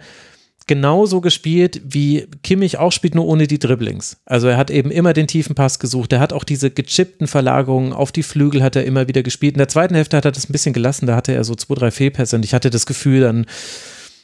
genauso 0.67 1.21
gespielt, 1.21 1.81
wie 1.83 2.27
Kimmich 2.43 2.77
auch 2.77 2.91
spielt, 2.91 3.15
nur 3.15 3.25
ohne 3.25 3.47
die 3.47 3.59
Dribblings. 3.59 4.21
Also 4.25 4.47
er 4.47 4.57
hat 4.57 4.71
eben 4.71 4.91
immer 4.91 5.13
den 5.13 5.27
tiefen 5.27 5.55
Pass 5.55 5.79
gesucht. 5.79 6.13
Er 6.13 6.19
hat 6.19 6.33
auch 6.33 6.43
diese 6.43 6.71
gechippten 6.71 7.27
Verlagerungen 7.27 7.93
auf 7.93 8.11
die 8.11 8.23
Flügel 8.23 8.63
hat 8.63 8.75
er 8.75 8.85
immer 8.85 9.07
wieder 9.07 9.23
gespielt. 9.23 9.55
In 9.55 9.59
der 9.59 9.67
zweiten 9.67 9.95
Hälfte 9.95 10.17
hat 10.17 10.25
er 10.25 10.31
das 10.31 10.49
ein 10.49 10.53
bisschen 10.53 10.73
gelassen. 10.73 11.07
Da 11.07 11.15
hatte 11.15 11.33
er 11.33 11.43
so 11.43 11.55
zwei, 11.55 11.75
drei 11.75 11.91
Fehlpässe 11.91 12.35
und 12.35 12.45
ich 12.45 12.53
hatte 12.53 12.69
das 12.69 12.85
Gefühl, 12.85 13.21
dann 13.21 13.45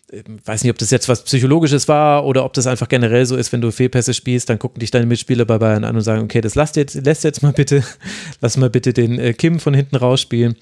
weiß 0.10 0.64
nicht, 0.64 0.72
ob 0.72 0.78
das 0.78 0.92
jetzt 0.92 1.10
was 1.10 1.24
Psychologisches 1.24 1.88
war 1.88 2.26
oder 2.26 2.46
ob 2.46 2.54
das 2.54 2.68
einfach 2.68 2.88
generell 2.88 3.26
so 3.26 3.36
ist, 3.36 3.52
wenn 3.52 3.62
du 3.62 3.72
Fehlpässe 3.72 4.14
spielst, 4.14 4.50
dann 4.50 4.60
gucken 4.60 4.80
dich 4.80 4.92
deine 4.92 5.06
Mitspieler 5.06 5.46
bei 5.46 5.58
Bayern 5.58 5.84
an 5.84 5.96
und 5.96 6.02
sagen, 6.02 6.24
okay, 6.24 6.40
das 6.40 6.56
lasst 6.56 6.78
jetzt, 6.78 6.96
lässt 6.96 7.24
jetzt 7.24 7.44
mal 7.44 7.52
bitte, 7.52 7.84
lass 8.42 8.58
mal 8.58 8.70
bitte 8.70 8.94
den 8.94 9.20
äh, 9.20 9.34
Kim 9.34 9.60
von 9.60 9.74
hinten 9.74 9.98
rausspielen. 9.98 10.56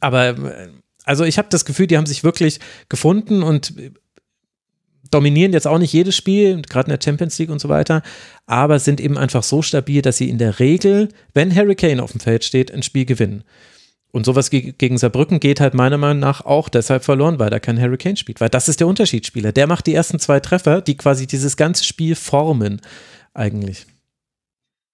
Aber 0.00 0.28
äh, 0.28 0.68
also 1.04 1.24
ich 1.24 1.38
habe 1.38 1.48
das 1.50 1.64
Gefühl, 1.64 1.86
die 1.86 1.96
haben 1.96 2.06
sich 2.06 2.24
wirklich 2.24 2.60
gefunden 2.90 3.42
und 3.42 3.72
dominieren 5.10 5.54
jetzt 5.54 5.66
auch 5.66 5.78
nicht 5.78 5.92
jedes 5.94 6.14
Spiel, 6.14 6.60
gerade 6.62 6.90
in 6.90 6.96
der 6.98 7.02
Champions 7.02 7.38
League 7.38 7.48
und 7.48 7.60
so 7.60 7.70
weiter, 7.70 8.02
aber 8.44 8.78
sind 8.78 9.00
eben 9.00 9.16
einfach 9.16 9.42
so 9.42 9.62
stabil, 9.62 10.02
dass 10.02 10.18
sie 10.18 10.28
in 10.28 10.36
der 10.36 10.58
Regel, 10.58 11.08
wenn 11.32 11.54
Harry 11.54 11.76
Kane 11.76 12.02
auf 12.02 12.12
dem 12.12 12.20
Feld 12.20 12.44
steht, 12.44 12.70
ein 12.70 12.82
Spiel 12.82 13.06
gewinnen. 13.06 13.44
Und 14.10 14.24
sowas 14.24 14.48
gegen 14.50 14.96
Saarbrücken 14.96 15.38
geht 15.38 15.60
halt 15.60 15.74
meiner 15.74 15.98
Meinung 15.98 16.20
nach 16.20 16.44
auch 16.44 16.68
deshalb 16.68 17.04
verloren, 17.04 17.38
weil 17.38 17.50
da 17.50 17.58
kein 17.58 17.80
Hurricane 17.80 18.16
spielt. 18.16 18.40
Weil 18.40 18.48
das 18.48 18.68
ist 18.68 18.80
der 18.80 18.86
Unterschiedsspieler. 18.86 19.52
Der 19.52 19.66
macht 19.66 19.86
die 19.86 19.94
ersten 19.94 20.18
zwei 20.18 20.40
Treffer, 20.40 20.80
die 20.80 20.96
quasi 20.96 21.26
dieses 21.26 21.56
ganze 21.56 21.84
Spiel 21.84 22.14
formen, 22.14 22.80
eigentlich. 23.34 23.86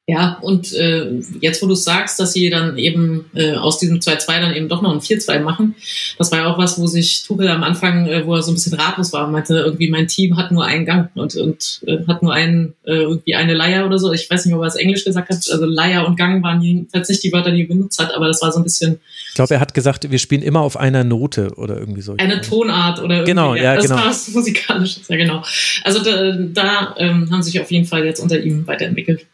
Ja, 0.06 0.36
und 0.42 0.74
äh, 0.74 1.18
jetzt, 1.40 1.62
wo 1.62 1.66
du 1.66 1.74
sagst, 1.74 2.20
dass 2.20 2.34
sie 2.34 2.50
dann 2.50 2.76
eben 2.76 3.24
äh, 3.34 3.54
aus 3.54 3.78
diesem 3.78 4.00
2-2 4.00 4.38
dann 4.38 4.54
eben 4.54 4.68
doch 4.68 4.82
noch 4.82 4.92
ein 4.92 5.00
4-2 5.00 5.40
machen, 5.40 5.76
das 6.18 6.30
war 6.30 6.40
ja 6.40 6.52
auch 6.52 6.58
was, 6.58 6.78
wo 6.78 6.86
sich 6.86 7.22
Tuchel 7.22 7.48
am 7.48 7.62
Anfang, 7.62 8.06
äh, 8.06 8.26
wo 8.26 8.34
er 8.34 8.42
so 8.42 8.52
ein 8.52 8.54
bisschen 8.54 8.74
ratlos 8.74 9.14
war, 9.14 9.26
meinte, 9.28 9.54
irgendwie 9.56 9.88
mein 9.88 10.06
Team 10.06 10.36
hat 10.36 10.52
nur 10.52 10.66
einen 10.66 10.84
Gang 10.84 11.10
und, 11.14 11.34
und 11.36 11.80
äh, 11.86 12.06
hat 12.06 12.22
nur 12.22 12.34
einen, 12.34 12.74
äh, 12.84 12.96
irgendwie 12.96 13.34
eine 13.34 13.54
Leier 13.54 13.86
oder 13.86 13.98
so. 13.98 14.12
Ich 14.12 14.28
weiß 14.28 14.44
nicht, 14.44 14.54
ob 14.54 14.60
er 14.60 14.66
es 14.66 14.74
Englisch 14.74 15.06
gesagt 15.06 15.30
hat. 15.30 15.36
Also 15.36 15.64
Leier 15.64 16.06
und 16.06 16.16
Gang 16.16 16.42
waren 16.42 16.60
jedenfalls 16.60 17.08
nicht 17.08 17.24
die 17.24 17.32
Wörter, 17.32 17.52
die 17.52 17.62
er 17.62 17.68
benutzt 17.68 17.98
hat, 17.98 18.12
aber 18.14 18.26
das 18.26 18.42
war 18.42 18.52
so 18.52 18.60
ein 18.60 18.64
bisschen. 18.64 19.00
Ich 19.28 19.34
glaube, 19.36 19.54
er 19.54 19.60
hat 19.60 19.72
gesagt, 19.72 20.10
wir 20.10 20.18
spielen 20.18 20.42
immer 20.42 20.60
auf 20.60 20.76
einer 20.76 21.02
Note 21.02 21.54
oder 21.56 21.78
irgendwie 21.78 22.02
so. 22.02 22.14
Eine 22.18 22.42
Tonart 22.42 22.98
oder 22.98 23.14
irgendwie. 23.14 23.30
Genau, 23.30 23.54
ja, 23.54 23.74
das 23.74 23.84
genau. 23.84 23.96
war 23.96 24.08
was 24.08 24.28
Musikalisches, 24.28 25.08
ja 25.08 25.16
genau. 25.16 25.42
Also 25.82 26.04
da, 26.04 26.32
da 26.32 26.94
ähm, 26.98 27.30
haben 27.30 27.42
sich 27.42 27.58
auf 27.58 27.70
jeden 27.70 27.86
Fall 27.86 28.04
jetzt 28.04 28.20
unter 28.20 28.38
ihm 28.38 28.66
weiterentwickelt. 28.66 29.24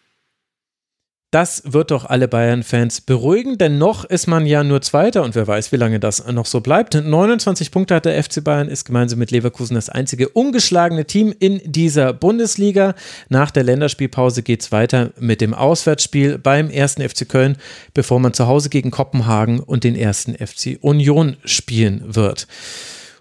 Das 1.30 1.62
wird 1.64 1.92
doch 1.92 2.06
alle 2.06 2.26
Bayern-Fans 2.26 3.02
beruhigen, 3.02 3.56
denn 3.56 3.78
noch 3.78 4.04
ist 4.04 4.26
man 4.26 4.46
ja 4.46 4.64
nur 4.64 4.82
Zweiter 4.82 5.22
und 5.22 5.36
wer 5.36 5.46
weiß, 5.46 5.70
wie 5.70 5.76
lange 5.76 6.00
das 6.00 6.26
noch 6.26 6.46
so 6.46 6.60
bleibt. 6.60 6.94
29 6.94 7.70
Punkte 7.70 7.94
hat 7.94 8.04
der 8.04 8.20
FC 8.20 8.42
Bayern, 8.42 8.66
ist 8.66 8.84
gemeinsam 8.84 9.20
mit 9.20 9.30
Leverkusen 9.30 9.76
das 9.76 9.88
einzige 9.88 10.28
ungeschlagene 10.28 11.04
Team 11.04 11.32
in 11.38 11.60
dieser 11.64 12.12
Bundesliga. 12.12 12.96
Nach 13.28 13.52
der 13.52 13.62
Länderspielpause 13.62 14.42
geht 14.42 14.62
es 14.62 14.72
weiter 14.72 15.12
mit 15.20 15.40
dem 15.40 15.54
Auswärtsspiel 15.54 16.36
beim 16.36 16.68
ersten 16.68 17.08
FC 17.08 17.28
Köln, 17.28 17.58
bevor 17.94 18.18
man 18.18 18.34
zu 18.34 18.48
Hause 18.48 18.68
gegen 18.68 18.90
Kopenhagen 18.90 19.60
und 19.60 19.84
den 19.84 19.94
ersten 19.94 20.34
FC 20.34 20.78
Union 20.80 21.36
spielen 21.44 22.02
wird. 22.16 22.48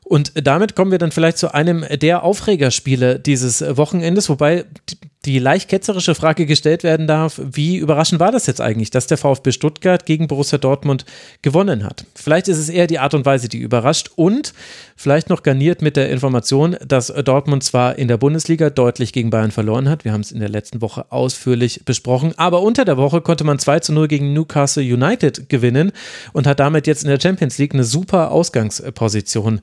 Und 0.04 0.32
damit 0.34 0.76
kommen 0.76 0.90
wir 0.90 0.98
dann 0.98 1.12
vielleicht 1.12 1.38
zu 1.38 1.54
einem 1.54 1.86
der 2.02 2.24
Aufregerspiele 2.24 3.20
dieses 3.20 3.62
Wochenendes, 3.78 4.30
wobei 4.30 4.66
die 5.26 5.38
leicht 5.38 5.70
ketzerische 5.70 6.16
Frage 6.16 6.46
gestellt 6.46 6.84
werden 6.84 7.06
darf, 7.06 7.42
wie 7.44 7.76
überraschend 7.76 8.22
war 8.22 8.32
das 8.32 8.46
jetzt 8.46 8.62
eigentlich, 8.62 8.90
dass 8.90 9.06
der 9.06 9.18
VfB 9.18 9.52
Stuttgart 9.52 10.06
gegen 10.06 10.28
Borussia 10.28 10.58
Dortmund 10.58 11.04
gewonnen 11.42 11.84
hat? 11.84 12.06
Vielleicht 12.16 12.48
ist 12.48 12.58
es 12.58 12.70
eher 12.70 12.88
die 12.88 13.00
Art 13.00 13.14
und 13.14 13.26
Weise, 13.26 13.50
die 13.50 13.58
überrascht 13.58 14.12
und 14.16 14.54
vielleicht 14.96 15.30
noch 15.30 15.44
garniert 15.44 15.82
mit 15.82 15.98
der 15.98 16.10
Information, 16.10 16.78
dass 16.88 17.08
Dortmund 17.08 17.66
zwar 17.66 18.00
in 18.00 18.08
der 18.08 18.16
Bundesliga 18.16 18.70
deutlich 18.70 19.12
gegen 19.12 19.30
Bayern 19.30 19.52
verloren 19.52 19.90
hat, 19.90 20.06
wir 20.06 20.14
haben 20.14 20.22
es 20.22 20.32
in 20.32 20.40
der 20.40 20.48
letzten 20.48 20.82
Woche 20.82 21.12
ausführlich 21.12 21.84
besprochen, 21.84 22.34
aber 22.38 22.62
unter 22.62 22.86
der 22.86 22.96
Woche 22.96 23.20
konnte 23.20 23.44
man 23.44 23.60
2 23.60 23.82
zu 23.82 23.92
0 23.92 24.08
gegen 24.08 24.32
Newcastle 24.32 24.84
United 24.84 25.50
gewinnen 25.50 25.92
und 26.32 26.48
hat 26.48 26.62
damit 26.62 26.88
jetzt 26.88 27.04
in 27.04 27.10
der 27.10 27.20
Champions 27.20 27.58
League 27.58 27.74
eine 27.74 27.84
super 27.84 28.32
Ausgangsposition. 28.32 29.60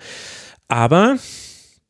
Aber 0.68 1.16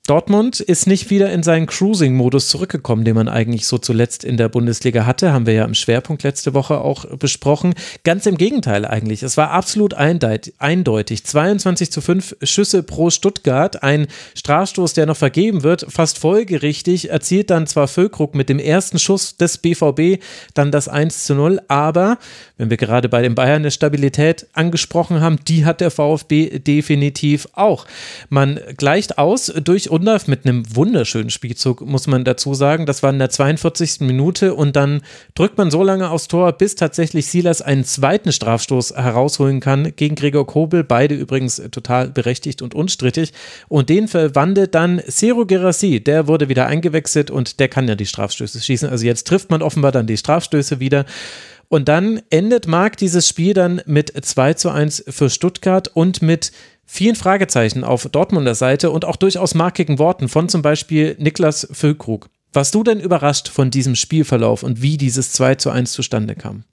Dortmund 0.06 0.60
ist 0.60 0.86
nicht 0.86 1.10
wieder 1.10 1.32
in 1.32 1.42
seinen 1.42 1.66
Cruising-Modus 1.66 2.48
zurückgekommen, 2.48 3.04
den 3.04 3.16
man 3.16 3.28
eigentlich 3.28 3.66
so 3.66 3.76
zuletzt 3.78 4.22
in 4.22 4.36
der 4.36 4.48
Bundesliga 4.48 5.04
hatte. 5.04 5.32
Haben 5.32 5.46
wir 5.46 5.54
ja 5.54 5.64
im 5.64 5.74
Schwerpunkt 5.74 6.22
letzte 6.22 6.54
Woche 6.54 6.78
auch 6.78 7.04
besprochen. 7.16 7.74
Ganz 8.04 8.24
im 8.26 8.36
Gegenteil 8.36 8.84
eigentlich. 8.84 9.24
Es 9.24 9.36
war 9.36 9.50
absolut 9.50 9.94
eindeutig. 9.94 11.24
22 11.24 11.90
zu 11.90 12.00
5 12.00 12.36
Schüsse 12.42 12.84
pro 12.84 13.10
Stuttgart. 13.10 13.82
Ein 13.82 14.06
Strafstoß, 14.36 14.92
der 14.92 15.06
noch 15.06 15.16
vergeben 15.16 15.64
wird. 15.64 15.86
Fast 15.88 16.18
folgerichtig 16.18 17.10
erzielt 17.10 17.50
dann 17.50 17.66
zwar 17.66 17.88
Füllkrug 17.88 18.36
mit 18.36 18.48
dem 18.48 18.60
ersten 18.60 19.00
Schuss 19.00 19.36
des 19.36 19.58
BVB 19.58 20.22
dann 20.54 20.70
das 20.70 20.88
1 20.88 21.24
zu 21.24 21.34
0. 21.34 21.60
Aber, 21.66 22.18
wenn 22.58 22.70
wir 22.70 22.76
gerade 22.76 23.08
bei 23.08 23.22
den 23.22 23.34
Bayern 23.34 23.62
eine 23.62 23.72
Stabilität 23.72 24.46
angesprochen 24.52 25.20
haben, 25.20 25.38
die 25.48 25.64
hat 25.64 25.80
der 25.80 25.90
VfB 25.90 26.60
definitiv 26.60 27.48
auch. 27.54 27.86
Man 28.28 28.60
gleicht 28.76 29.18
aus 29.18 29.46
durch 29.46 29.90
Undorf 29.96 30.28
mit 30.28 30.44
einem 30.44 30.76
wunderschönen 30.76 31.30
Spielzug, 31.30 31.80
muss 31.80 32.06
man 32.06 32.22
dazu 32.22 32.52
sagen. 32.52 32.84
Das 32.84 33.02
war 33.02 33.08
in 33.08 33.18
der 33.18 33.30
42. 33.30 34.00
Minute 34.00 34.52
und 34.52 34.76
dann 34.76 35.00
drückt 35.34 35.56
man 35.56 35.70
so 35.70 35.82
lange 35.82 36.10
aufs 36.10 36.28
Tor, 36.28 36.52
bis 36.52 36.74
tatsächlich 36.74 37.28
Silas 37.28 37.62
einen 37.62 37.82
zweiten 37.82 38.30
Strafstoß 38.30 38.94
herausholen 38.94 39.60
kann 39.60 39.96
gegen 39.96 40.14
Gregor 40.14 40.46
Kobel. 40.46 40.84
Beide 40.84 41.14
übrigens 41.14 41.62
total 41.70 42.10
berechtigt 42.10 42.60
und 42.60 42.74
unstrittig. 42.74 43.32
Und 43.68 43.88
den 43.88 44.06
verwandelt 44.06 44.74
dann 44.74 45.00
Cero 45.08 45.46
Gerassi. 45.46 46.04
Der 46.04 46.28
wurde 46.28 46.50
wieder 46.50 46.66
eingewechselt 46.66 47.30
und 47.30 47.58
der 47.58 47.68
kann 47.68 47.88
ja 47.88 47.94
die 47.94 48.04
Strafstöße 48.04 48.60
schießen. 48.60 48.90
Also 48.90 49.06
jetzt 49.06 49.26
trifft 49.26 49.50
man 49.50 49.62
offenbar 49.62 49.92
dann 49.92 50.06
die 50.06 50.18
Strafstöße 50.18 50.78
wieder. 50.78 51.06
Und 51.68 51.88
dann 51.88 52.20
endet 52.28 52.68
Marc 52.68 52.98
dieses 52.98 53.26
Spiel 53.26 53.54
dann 53.54 53.80
mit 53.86 54.12
2 54.24 54.54
zu 54.54 54.70
1 54.70 55.04
für 55.08 55.30
Stuttgart 55.30 55.88
und 55.88 56.20
mit 56.20 56.52
vielen 56.86 57.16
Fragezeichen 57.16 57.84
auf 57.84 58.08
Dortmunder 58.10 58.54
Seite 58.54 58.90
und 58.90 59.04
auch 59.04 59.16
durchaus 59.16 59.54
markigen 59.54 59.98
Worten 59.98 60.28
von 60.28 60.48
zum 60.48 60.62
Beispiel 60.62 61.16
Niklas 61.18 61.68
Füllkrug. 61.70 62.28
Warst 62.52 62.74
du 62.74 62.82
denn 62.82 63.00
überrascht 63.00 63.48
von 63.48 63.70
diesem 63.70 63.96
Spielverlauf 63.96 64.62
und 64.62 64.80
wie 64.80 64.96
dieses 64.96 65.32
2 65.32 65.56
zu 65.56 65.70
1 65.70 65.92
zustande 65.92 66.34
kam? 66.36 66.64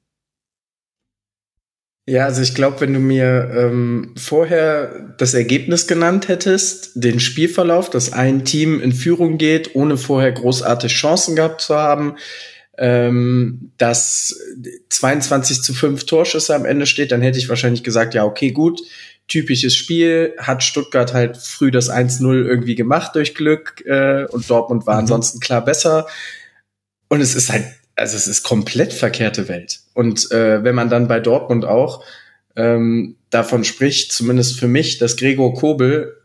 Ja, 2.05 2.26
also 2.26 2.41
ich 2.41 2.53
glaube, 2.53 2.82
wenn 2.82 2.93
du 2.93 2.99
mir 2.99 3.49
ähm, 3.55 4.14
vorher 4.18 5.16
das 5.18 5.34
Ergebnis 5.34 5.88
genannt 5.88 6.28
hättest, 6.28 6.91
den 6.95 7.22
Spielverlauf, 7.22 7.89
dass 7.89 8.11
ein 8.11 8.43
Team 8.43 8.82
in 8.82 8.91
Führung 8.91 9.38
geht, 9.38 9.74
ohne 9.76 9.97
vorher 9.97 10.34
großartig 10.34 10.91
Chancen 10.91 11.38
gehabt 11.38 11.61
zu 11.61 11.76
haben, 11.76 12.18
ähm, 12.78 13.72
dass 13.78 14.38
22 14.89 15.61
zu 15.61 15.74
5 15.74 16.05
Torschüsse 16.05 16.55
am 16.55 16.66
Ende 16.66 16.88
steht, 16.88 17.14
dann 17.14 17.22
hätte 17.22 17.38
ich 17.38 17.47
wahrscheinlich 17.47 17.84
gesagt, 17.84 18.14
ja, 18.16 18.26
okay, 18.26 18.51
gut, 18.51 18.82
typisches 19.28 19.76
Spiel, 19.76 20.34
hat 20.38 20.63
Stuttgart 20.63 21.13
halt 21.13 21.38
früh 21.38 21.71
das 21.71 21.89
1-0 21.89 22.45
irgendwie 22.45 22.76
gemacht 22.76 23.15
durch 23.15 23.36
Glück 23.36 23.84
äh, 23.86 24.26
und 24.26 24.49
Dortmund 24.49 24.86
war 24.86 24.95
mhm. 24.95 25.01
ansonsten 25.01 25.39
klar 25.39 25.63
besser. 25.63 26.07
Und 27.09 27.21
es 27.21 27.36
ist 27.36 27.51
halt, 27.51 27.65
also 27.95 28.17
es 28.17 28.28
ist 28.28 28.43
komplett 28.43 28.93
verkehrte 28.93 29.47
Welt. 29.47 29.82
Und 29.93 30.32
äh, 30.32 30.63
wenn 30.63 30.76
man 30.76 30.89
dann 30.89 31.07
bei 31.07 31.19
Dortmund 31.19 31.65
auch 31.65 32.03
ähm, 32.55 33.15
davon 33.30 33.63
spricht, 33.63 34.11
zumindest 34.11 34.59
für 34.59 34.67
mich, 34.67 34.97
dass 34.97 35.17
Gregor 35.17 35.53
Kobel 35.53 36.17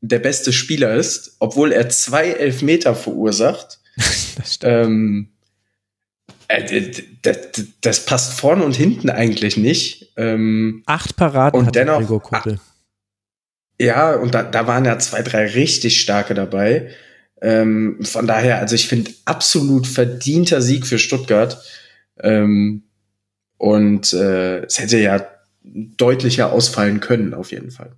der 0.00 0.18
beste 0.18 0.52
Spieler 0.52 0.94
ist, 0.94 1.36
obwohl 1.38 1.72
er 1.72 1.88
zwei 1.88 2.28
Elfmeter 2.30 2.94
verursacht. 2.94 3.80
das 4.36 4.58
ähm, 4.62 5.28
äh, 5.30 5.33
das, 7.22 7.38
das, 7.80 8.06
passt 8.06 8.38
vorne 8.38 8.64
und 8.64 8.74
hinten 8.74 9.10
eigentlich 9.10 9.56
nicht. 9.56 10.12
Ähm, 10.16 10.82
Acht 10.86 11.16
Paraden 11.16 11.60
und 11.60 11.74
dennoch, 11.74 11.98
Gregor 11.98 12.22
Kobel. 12.22 12.60
Ja, 13.80 14.14
und 14.14 14.34
da, 14.34 14.42
da 14.42 14.66
waren 14.66 14.84
ja 14.84 14.98
zwei, 14.98 15.22
drei 15.22 15.46
richtig 15.46 16.00
starke 16.00 16.34
dabei. 16.34 16.90
Ähm, 17.40 17.98
von 18.02 18.26
daher, 18.26 18.58
also 18.58 18.74
ich 18.74 18.88
finde 18.88 19.10
absolut 19.24 19.86
verdienter 19.86 20.62
Sieg 20.62 20.86
für 20.86 20.98
Stuttgart. 20.98 21.62
Ähm, 22.20 22.84
und 23.58 24.12
äh, 24.12 24.64
es 24.64 24.78
hätte 24.78 24.98
ja 24.98 25.26
deutlicher 25.62 26.52
ausfallen 26.52 27.00
können, 27.00 27.34
auf 27.34 27.50
jeden 27.50 27.70
Fall. 27.70 27.92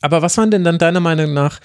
Aber 0.00 0.22
was 0.22 0.36
waren 0.38 0.50
denn 0.50 0.64
dann 0.64 0.78
deiner 0.78 1.00
Meinung 1.00 1.34
nach 1.34 1.60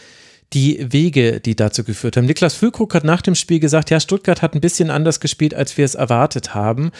die 0.53 0.91
Wege, 0.91 1.39
die 1.39 1.55
dazu 1.55 1.83
geführt 1.83 2.17
haben. 2.17 2.25
Niklas 2.25 2.53
Füllkrug 2.53 2.93
hat 2.93 3.03
nach 3.03 3.21
dem 3.21 3.35
Spiel 3.35 3.59
gesagt, 3.59 3.89
ja, 3.89 3.99
Stuttgart 3.99 4.41
hat 4.41 4.53
ein 4.53 4.61
bisschen 4.61 4.89
anders 4.89 5.19
gespielt, 5.19 5.53
als 5.53 5.77
wir 5.77 5.85
es 5.85 5.95
erwartet 5.95 6.53
haben. 6.53 6.91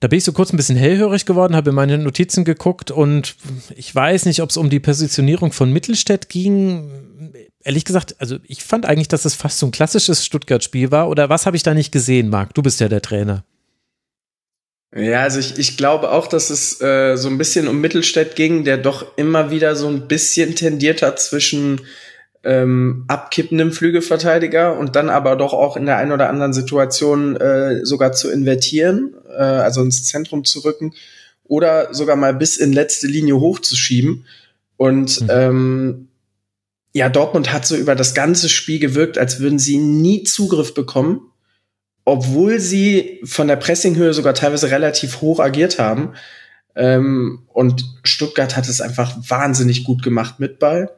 Da 0.00 0.08
bin 0.08 0.18
ich 0.18 0.24
so 0.24 0.32
kurz 0.32 0.52
ein 0.52 0.56
bisschen 0.56 0.76
hellhörig 0.76 1.26
geworden, 1.26 1.54
habe 1.54 1.70
in 1.70 1.76
meine 1.76 1.96
Notizen 1.96 2.44
geguckt 2.44 2.90
und 2.90 3.36
ich 3.76 3.94
weiß 3.94 4.24
nicht, 4.24 4.42
ob 4.42 4.50
es 4.50 4.56
um 4.56 4.68
die 4.68 4.80
Positionierung 4.80 5.52
von 5.52 5.72
Mittelstädt 5.72 6.28
ging. 6.28 6.90
Ehrlich 7.62 7.84
gesagt, 7.84 8.16
also 8.18 8.38
ich 8.42 8.64
fand 8.64 8.84
eigentlich, 8.84 9.06
dass 9.06 9.24
es 9.24 9.36
fast 9.36 9.60
so 9.60 9.66
ein 9.66 9.70
klassisches 9.70 10.26
Stuttgart-Spiel 10.26 10.90
war. 10.90 11.08
Oder 11.08 11.28
was 11.28 11.46
habe 11.46 11.56
ich 11.56 11.62
da 11.62 11.72
nicht 11.72 11.92
gesehen, 11.92 12.30
Marc? 12.30 12.52
Du 12.54 12.62
bist 12.62 12.80
ja 12.80 12.88
der 12.88 13.00
Trainer. 13.00 13.44
Ja, 14.94 15.20
also 15.20 15.38
ich, 15.38 15.56
ich 15.58 15.76
glaube 15.76 16.10
auch, 16.10 16.26
dass 16.26 16.50
es 16.50 16.80
äh, 16.80 17.16
so 17.16 17.28
ein 17.28 17.38
bisschen 17.38 17.68
um 17.68 17.80
Mittelstädt 17.80 18.34
ging, 18.34 18.64
der 18.64 18.76
doch 18.78 19.16
immer 19.16 19.50
wieder 19.52 19.76
so 19.76 19.86
ein 19.86 20.08
bisschen 20.08 20.56
tendiert 20.56 21.00
hat 21.00 21.20
zwischen 21.20 21.80
ähm, 22.44 23.04
abkippendem 23.08 23.72
Flügelverteidiger 23.72 24.76
und 24.76 24.96
dann 24.96 25.10
aber 25.10 25.36
doch 25.36 25.52
auch 25.52 25.76
in 25.76 25.86
der 25.86 25.98
einen 25.98 26.12
oder 26.12 26.28
anderen 26.28 26.52
Situation 26.52 27.36
äh, 27.36 27.84
sogar 27.84 28.12
zu 28.12 28.30
invertieren, 28.30 29.14
äh, 29.30 29.42
also 29.42 29.82
ins 29.82 30.04
Zentrum 30.04 30.44
zu 30.44 30.60
rücken 30.60 30.92
oder 31.44 31.94
sogar 31.94 32.16
mal 32.16 32.34
bis 32.34 32.56
in 32.56 32.72
letzte 32.72 33.06
Linie 33.06 33.38
hochzuschieben. 33.38 34.26
Und 34.76 35.20
mhm. 35.20 35.28
ähm, 35.30 36.08
ja, 36.92 37.08
Dortmund 37.08 37.52
hat 37.52 37.64
so 37.64 37.76
über 37.76 37.94
das 37.94 38.14
ganze 38.14 38.48
Spiel 38.48 38.80
gewirkt, 38.80 39.18
als 39.18 39.38
würden 39.38 39.58
sie 39.58 39.78
nie 39.78 40.24
Zugriff 40.24 40.74
bekommen, 40.74 41.20
obwohl 42.04 42.58
sie 42.58 43.20
von 43.24 43.46
der 43.46 43.56
Pressinghöhe 43.56 44.12
sogar 44.12 44.34
teilweise 44.34 44.70
relativ 44.70 45.20
hoch 45.20 45.38
agiert 45.38 45.78
haben. 45.78 46.14
Ähm, 46.74 47.42
und 47.52 47.84
Stuttgart 48.02 48.56
hat 48.56 48.68
es 48.68 48.80
einfach 48.80 49.14
wahnsinnig 49.28 49.84
gut 49.84 50.02
gemacht 50.02 50.40
mit 50.40 50.58
Ball 50.58 50.90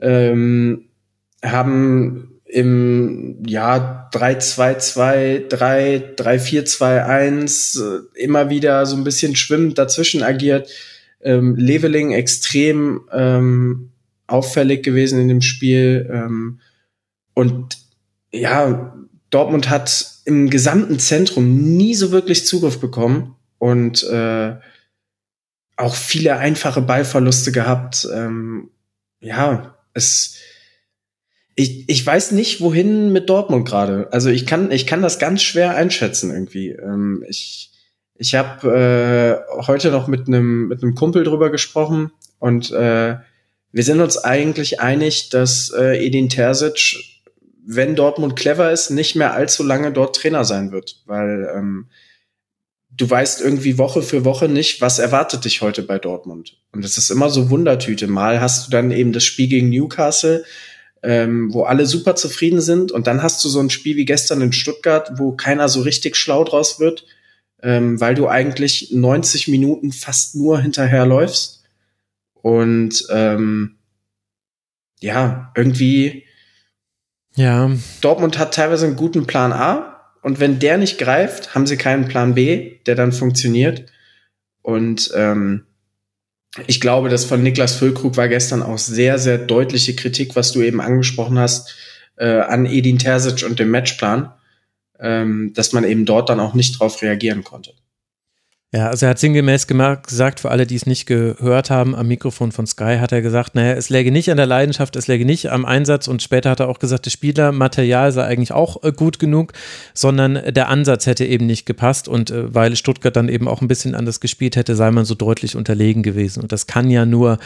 ähm, 0.00 0.86
haben 1.44 2.40
im 2.44 3.42
Jahr 3.46 4.10
3-2-2, 4.12 5.48
3, 5.48 6.14
3-4-2-1 6.16 7.80
äh, 7.80 8.22
immer 8.22 8.50
wieder 8.50 8.84
so 8.84 8.96
ein 8.96 9.04
bisschen 9.04 9.34
schwimmend 9.36 9.78
dazwischen 9.78 10.22
agiert. 10.22 10.70
Ähm, 11.22 11.56
Leveling 11.56 12.12
extrem 12.12 13.02
ähm, 13.10 13.92
auffällig 14.26 14.82
gewesen 14.82 15.18
in 15.20 15.28
dem 15.28 15.40
Spiel. 15.40 16.08
Ähm, 16.12 16.60
und 17.34 17.78
ja, 18.32 18.94
Dortmund 19.30 19.70
hat 19.70 20.12
im 20.26 20.50
gesamten 20.50 20.98
Zentrum 20.98 21.56
nie 21.56 21.94
so 21.94 22.12
wirklich 22.12 22.46
Zugriff 22.46 22.80
bekommen 22.80 23.34
und 23.58 24.02
äh, 24.04 24.56
auch 25.76 25.94
viele 25.94 26.36
einfache 26.36 26.82
Ballverluste 26.82 27.50
gehabt. 27.50 28.06
Ähm, 28.12 28.70
ja, 29.20 29.74
es, 29.94 30.36
ich, 31.54 31.88
ich 31.88 32.04
weiß 32.04 32.32
nicht, 32.32 32.60
wohin 32.60 33.12
mit 33.12 33.28
Dortmund 33.28 33.66
gerade. 33.66 34.08
Also 34.12 34.30
ich 34.30 34.46
kann, 34.46 34.70
ich 34.70 34.86
kann 34.86 35.02
das 35.02 35.18
ganz 35.18 35.42
schwer 35.42 35.74
einschätzen 35.74 36.30
irgendwie. 36.30 36.70
Ähm, 36.70 37.24
ich 37.28 37.70
ich 38.14 38.36
habe 38.36 39.42
äh, 39.48 39.62
heute 39.66 39.90
noch 39.90 40.06
mit 40.06 40.28
einem 40.28 40.68
mit 40.68 40.82
einem 40.82 40.94
Kumpel 40.94 41.24
drüber 41.24 41.50
gesprochen 41.50 42.12
und 42.38 42.70
äh, 42.70 43.16
wir 43.72 43.82
sind 43.82 44.00
uns 44.00 44.18
eigentlich 44.18 44.80
einig, 44.80 45.30
dass 45.30 45.72
äh, 45.76 46.06
Edin 46.06 46.28
Terzic, 46.28 47.02
wenn 47.66 47.96
Dortmund 47.96 48.36
clever 48.36 48.70
ist, 48.70 48.90
nicht 48.90 49.16
mehr 49.16 49.32
allzu 49.32 49.64
lange 49.64 49.92
dort 49.92 50.14
Trainer 50.14 50.44
sein 50.44 50.72
wird, 50.72 51.02
weil 51.06 51.50
ähm, 51.56 51.88
du 52.96 53.08
weißt 53.08 53.40
irgendwie 53.40 53.78
Woche 53.78 54.02
für 54.02 54.24
Woche 54.24 54.48
nicht, 54.48 54.80
was 54.80 54.98
erwartet 54.98 55.44
dich 55.44 55.62
heute 55.62 55.82
bei 55.82 55.98
Dortmund. 55.98 56.56
Und 56.72 56.84
es 56.84 56.98
ist 56.98 57.10
immer 57.10 57.30
so 57.30 57.50
Wundertüte. 57.50 58.06
Mal 58.06 58.40
hast 58.40 58.66
du 58.66 58.70
dann 58.70 58.90
eben 58.90 59.12
das 59.12 59.24
Spiel 59.24 59.48
gegen 59.48 59.70
Newcastle, 59.70 60.44
ähm, 61.02 61.52
wo 61.52 61.64
alle 61.64 61.86
super 61.86 62.14
zufrieden 62.14 62.60
sind. 62.60 62.92
Und 62.92 63.06
dann 63.06 63.22
hast 63.22 63.42
du 63.44 63.48
so 63.48 63.60
ein 63.60 63.70
Spiel 63.70 63.96
wie 63.96 64.04
gestern 64.04 64.40
in 64.40 64.52
Stuttgart, 64.52 65.12
wo 65.16 65.32
keiner 65.32 65.68
so 65.68 65.80
richtig 65.80 66.16
schlau 66.16 66.44
draus 66.44 66.80
wird, 66.80 67.06
ähm, 67.62 68.00
weil 68.00 68.14
du 68.14 68.28
eigentlich 68.28 68.90
90 68.92 69.48
Minuten 69.48 69.92
fast 69.92 70.34
nur 70.34 70.60
hinterherläufst. 70.60 71.64
Und 72.34 73.06
ähm, 73.10 73.76
ja, 75.00 75.50
irgendwie. 75.56 76.24
Ja. 77.34 77.70
Dortmund 78.02 78.38
hat 78.38 78.54
teilweise 78.54 78.86
einen 78.86 78.96
guten 78.96 79.26
Plan 79.26 79.52
A, 79.52 79.91
und 80.22 80.38
wenn 80.38 80.60
der 80.60 80.78
nicht 80.78 80.98
greift, 80.98 81.54
haben 81.54 81.66
sie 81.66 81.76
keinen 81.76 82.06
Plan 82.06 82.34
B, 82.34 82.76
der 82.86 82.94
dann 82.94 83.12
funktioniert. 83.12 83.86
Und 84.62 85.10
ähm, 85.14 85.66
ich 86.66 86.80
glaube, 86.80 87.08
dass 87.08 87.24
von 87.24 87.42
Niklas 87.42 87.74
Füllkrug 87.74 88.16
war 88.16 88.28
gestern 88.28 88.62
auch 88.62 88.78
sehr, 88.78 89.18
sehr 89.18 89.38
deutliche 89.38 89.96
Kritik, 89.96 90.36
was 90.36 90.52
du 90.52 90.62
eben 90.62 90.80
angesprochen 90.80 91.38
hast, 91.38 91.74
äh, 92.16 92.26
an 92.26 92.66
Edin 92.66 92.98
Terzic 92.98 93.44
und 93.44 93.58
dem 93.58 93.70
Matchplan, 93.70 94.32
ähm, 95.00 95.52
dass 95.54 95.72
man 95.72 95.84
eben 95.84 96.04
dort 96.04 96.28
dann 96.28 96.40
auch 96.40 96.54
nicht 96.54 96.78
drauf 96.78 97.02
reagieren 97.02 97.42
konnte. 97.42 97.72
Ja, 98.74 98.88
also 98.88 99.04
er 99.04 99.10
hat 99.10 99.18
sinngemäß 99.18 99.66
gesagt, 99.66 100.40
für 100.40 100.50
alle, 100.50 100.66
die 100.66 100.76
es 100.76 100.86
nicht 100.86 101.04
gehört 101.04 101.68
haben, 101.68 101.94
am 101.94 102.08
Mikrofon 102.08 102.52
von 102.52 102.66
Sky 102.66 102.96
hat 102.98 103.12
er 103.12 103.20
gesagt, 103.20 103.54
naja, 103.54 103.74
es 103.74 103.90
läge 103.90 104.10
nicht 104.10 104.30
an 104.30 104.38
der 104.38 104.46
Leidenschaft, 104.46 104.96
es 104.96 105.08
läge 105.08 105.26
nicht 105.26 105.50
am 105.50 105.66
Einsatz. 105.66 106.08
Und 106.08 106.22
später 106.22 106.48
hat 106.48 106.60
er 106.60 106.70
auch 106.70 106.78
gesagt, 106.78 107.04
das 107.04 107.12
Spielermaterial 107.12 108.12
sei 108.12 108.24
eigentlich 108.24 108.52
auch 108.52 108.82
äh, 108.82 108.90
gut 108.90 109.18
genug, 109.18 109.52
sondern 109.92 110.40
der 110.54 110.70
Ansatz 110.70 111.04
hätte 111.04 111.26
eben 111.26 111.44
nicht 111.44 111.66
gepasst. 111.66 112.08
Und 112.08 112.30
äh, 112.30 112.54
weil 112.54 112.74
Stuttgart 112.74 113.14
dann 113.14 113.28
eben 113.28 113.46
auch 113.46 113.60
ein 113.60 113.68
bisschen 113.68 113.94
anders 113.94 114.20
gespielt 114.20 114.56
hätte, 114.56 114.74
sei 114.74 114.90
man 114.90 115.04
so 115.04 115.14
deutlich 115.14 115.54
unterlegen 115.54 116.02
gewesen. 116.02 116.42
Und 116.42 116.50
das 116.50 116.66
kann 116.66 116.88
ja 116.88 117.04
nur 117.04 117.38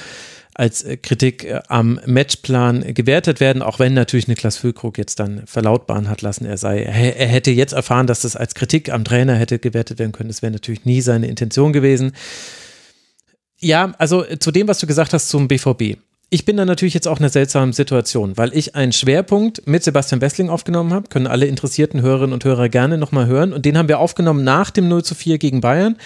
als 0.58 0.82
äh, 0.82 0.96
Kritik 0.96 1.44
äh, 1.44 1.60
am 1.68 2.00
Matchplan 2.06 2.94
gewertet 2.94 3.40
werden, 3.40 3.62
auch 3.62 3.78
wenn 3.78 3.94
natürlich 3.94 4.26
Niklas 4.26 4.56
Füllkrug 4.56 4.98
jetzt 4.98 5.20
dann 5.20 5.46
verlautbaren 5.46 6.08
hat 6.08 6.22
lassen, 6.22 6.46
er 6.46 6.56
sei, 6.56 6.82
er 6.82 7.26
hätte 7.26 7.50
jetzt 7.50 7.72
erfahren, 7.72 8.06
dass 8.06 8.22
das 8.22 8.36
als 8.36 8.54
Kritik 8.54 8.90
am 8.92 9.04
Trainer 9.04 9.34
hätte 9.34 9.58
gewertet 9.58 9.98
werden 9.98 10.12
können. 10.12 10.28
Das 10.28 10.42
wäre 10.42 10.52
natürlich 10.52 10.84
nie 10.84 11.00
seine 11.00 11.26
Intention 11.26 11.72
gewesen. 11.72 12.12
Ja, 13.58 13.94
also 13.98 14.24
äh, 14.24 14.38
zu 14.38 14.50
dem, 14.50 14.68
was 14.68 14.78
du 14.78 14.86
gesagt 14.86 15.12
hast 15.12 15.28
zum 15.28 15.48
BVB. 15.48 15.98
Ich 16.28 16.44
bin 16.44 16.56
da 16.56 16.64
natürlich 16.64 16.94
jetzt 16.94 17.06
auch 17.06 17.18
in 17.18 17.22
einer 17.22 17.30
seltsamen 17.30 17.72
Situation, 17.72 18.36
weil 18.36 18.52
ich 18.52 18.74
einen 18.74 18.92
Schwerpunkt 18.92 19.68
mit 19.68 19.84
Sebastian 19.84 20.20
Wessling 20.20 20.48
aufgenommen 20.48 20.92
habe, 20.92 21.08
können 21.08 21.28
alle 21.28 21.46
interessierten 21.46 22.02
Hörerinnen 22.02 22.32
und 22.32 22.44
Hörer 22.44 22.68
gerne 22.68 22.98
nochmal 22.98 23.26
hören. 23.26 23.52
Und 23.52 23.64
den 23.64 23.78
haben 23.78 23.86
wir 23.88 24.00
aufgenommen 24.00 24.42
nach 24.42 24.72
dem 24.72 24.88
0 24.88 25.04
zu 25.04 25.14
4 25.14 25.38
gegen 25.38 25.60
Bayern. 25.60 25.96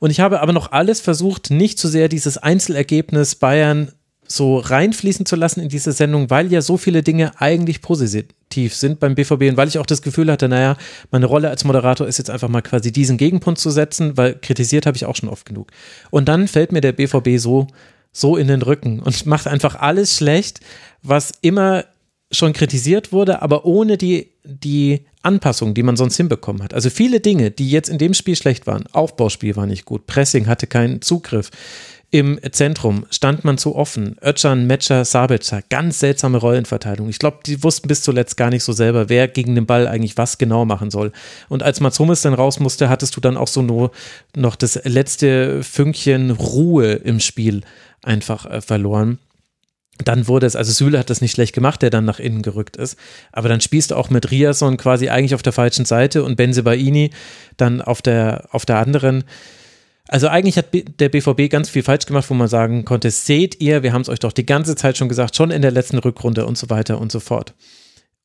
Und 0.00 0.10
ich 0.10 0.18
habe 0.18 0.40
aber 0.40 0.52
noch 0.52 0.72
alles 0.72 1.00
versucht, 1.00 1.50
nicht 1.50 1.78
zu 1.78 1.86
sehr 1.86 2.08
dieses 2.08 2.38
Einzelergebnis 2.38 3.36
Bayern 3.36 3.92
so 4.30 4.58
reinfließen 4.58 5.26
zu 5.26 5.36
lassen 5.36 5.60
in 5.60 5.70
diese 5.70 5.92
Sendung, 5.92 6.28
weil 6.30 6.52
ja 6.52 6.60
so 6.60 6.76
viele 6.76 7.02
Dinge 7.02 7.32
eigentlich 7.40 7.80
positiv 7.80 8.74
sind 8.74 9.00
beim 9.00 9.14
BVB 9.14 9.42
und 9.42 9.56
weil 9.56 9.68
ich 9.68 9.78
auch 9.78 9.86
das 9.86 10.02
Gefühl 10.02 10.30
hatte, 10.30 10.48
naja, 10.48 10.76
meine 11.10 11.26
Rolle 11.26 11.48
als 11.48 11.64
Moderator 11.64 12.06
ist 12.06 12.18
jetzt 12.18 12.30
einfach 12.30 12.48
mal 12.48 12.60
quasi 12.60 12.92
diesen 12.92 13.16
Gegenpunkt 13.16 13.58
zu 13.58 13.70
setzen, 13.70 14.16
weil 14.16 14.34
kritisiert 14.34 14.86
habe 14.86 14.96
ich 14.96 15.06
auch 15.06 15.16
schon 15.16 15.30
oft 15.30 15.46
genug. 15.46 15.70
Und 16.10 16.28
dann 16.28 16.46
fällt 16.46 16.72
mir 16.72 16.82
der 16.82 16.92
BVB 16.92 17.38
so, 17.38 17.66
so 18.12 18.36
in 18.36 18.48
den 18.48 18.62
Rücken 18.62 19.00
und 19.00 19.26
macht 19.26 19.46
einfach 19.46 19.76
alles 19.76 20.16
schlecht, 20.16 20.60
was 21.02 21.32
immer 21.40 21.84
schon 22.30 22.52
kritisiert 22.52 23.10
wurde, 23.10 23.40
aber 23.40 23.64
ohne 23.64 23.96
die, 23.96 24.32
die 24.44 25.06
Anpassung, 25.22 25.72
die 25.72 25.82
man 25.82 25.96
sonst 25.96 26.18
hinbekommen 26.18 26.62
hat. 26.62 26.74
Also 26.74 26.90
viele 26.90 27.20
Dinge, 27.20 27.50
die 27.50 27.70
jetzt 27.70 27.88
in 27.88 27.96
dem 27.96 28.12
Spiel 28.12 28.36
schlecht 28.36 28.66
waren. 28.66 28.86
Aufbauspiel 28.92 29.56
war 29.56 29.66
nicht 29.66 29.86
gut, 29.86 30.06
Pressing 30.06 30.46
hatte 30.46 30.66
keinen 30.66 31.00
Zugriff. 31.00 31.50
Im 32.10 32.40
Zentrum 32.52 33.04
stand 33.10 33.44
man 33.44 33.58
zu 33.58 33.76
offen. 33.76 34.16
Ötchan, 34.22 34.66
Metscher, 34.66 35.04
Sabitzer, 35.04 35.60
ganz 35.68 35.98
seltsame 35.98 36.38
Rollenverteilung. 36.38 37.10
Ich 37.10 37.18
glaube, 37.18 37.40
die 37.44 37.62
wussten 37.62 37.86
bis 37.86 38.00
zuletzt 38.00 38.38
gar 38.38 38.48
nicht 38.48 38.64
so 38.64 38.72
selber, 38.72 39.10
wer 39.10 39.28
gegen 39.28 39.54
den 39.54 39.66
Ball 39.66 39.86
eigentlich 39.86 40.16
was 40.16 40.38
genau 40.38 40.64
machen 40.64 40.90
soll. 40.90 41.12
Und 41.50 41.62
als 41.62 41.80
Mats 41.80 41.98
Hummels 41.98 42.22
dann 42.22 42.32
raus 42.32 42.60
musste, 42.60 42.88
hattest 42.88 43.14
du 43.14 43.20
dann 43.20 43.36
auch 43.36 43.48
so 43.48 43.60
nur 43.60 43.90
noch 44.34 44.56
das 44.56 44.80
letzte 44.84 45.62
Fünkchen 45.62 46.30
Ruhe 46.30 46.92
im 46.94 47.20
Spiel 47.20 47.60
einfach 48.02 48.46
äh, 48.46 48.62
verloren 48.62 49.18
dann 50.04 50.28
wurde 50.28 50.46
es, 50.46 50.56
also 50.56 50.72
Süle 50.72 50.98
hat 50.98 51.10
das 51.10 51.20
nicht 51.20 51.32
schlecht 51.32 51.54
gemacht, 51.54 51.82
der 51.82 51.90
dann 51.90 52.04
nach 52.04 52.20
innen 52.20 52.42
gerückt 52.42 52.76
ist. 52.76 52.96
Aber 53.32 53.48
dann 53.48 53.60
spielst 53.60 53.90
du 53.90 53.96
auch 53.96 54.10
mit 54.10 54.30
Riason 54.30 54.76
quasi 54.76 55.08
eigentlich 55.08 55.34
auf 55.34 55.42
der 55.42 55.52
falschen 55.52 55.84
Seite 55.84 56.22
und 56.22 56.36
Benzebaini 56.36 57.10
dann 57.56 57.80
auf 57.82 58.00
der, 58.00 58.48
auf 58.52 58.64
der 58.64 58.78
anderen. 58.78 59.24
Also 60.08 60.28
eigentlich 60.28 60.56
hat 60.56 60.66
der 60.72 61.10
BVB 61.10 61.50
ganz 61.50 61.68
viel 61.68 61.82
falsch 61.82 62.06
gemacht, 62.06 62.28
wo 62.30 62.34
man 62.34 62.48
sagen 62.48 62.86
konnte, 62.86 63.10
seht 63.10 63.60
ihr, 63.60 63.82
wir 63.82 63.92
haben 63.92 64.00
es 64.00 64.08
euch 64.08 64.18
doch 64.18 64.32
die 64.32 64.46
ganze 64.46 64.74
Zeit 64.74 64.96
schon 64.96 65.08
gesagt, 65.08 65.36
schon 65.36 65.50
in 65.50 65.62
der 65.62 65.70
letzten 65.70 65.98
Rückrunde 65.98 66.46
und 66.46 66.56
so 66.56 66.70
weiter 66.70 66.98
und 66.98 67.12
so 67.12 67.20
fort. 67.20 67.54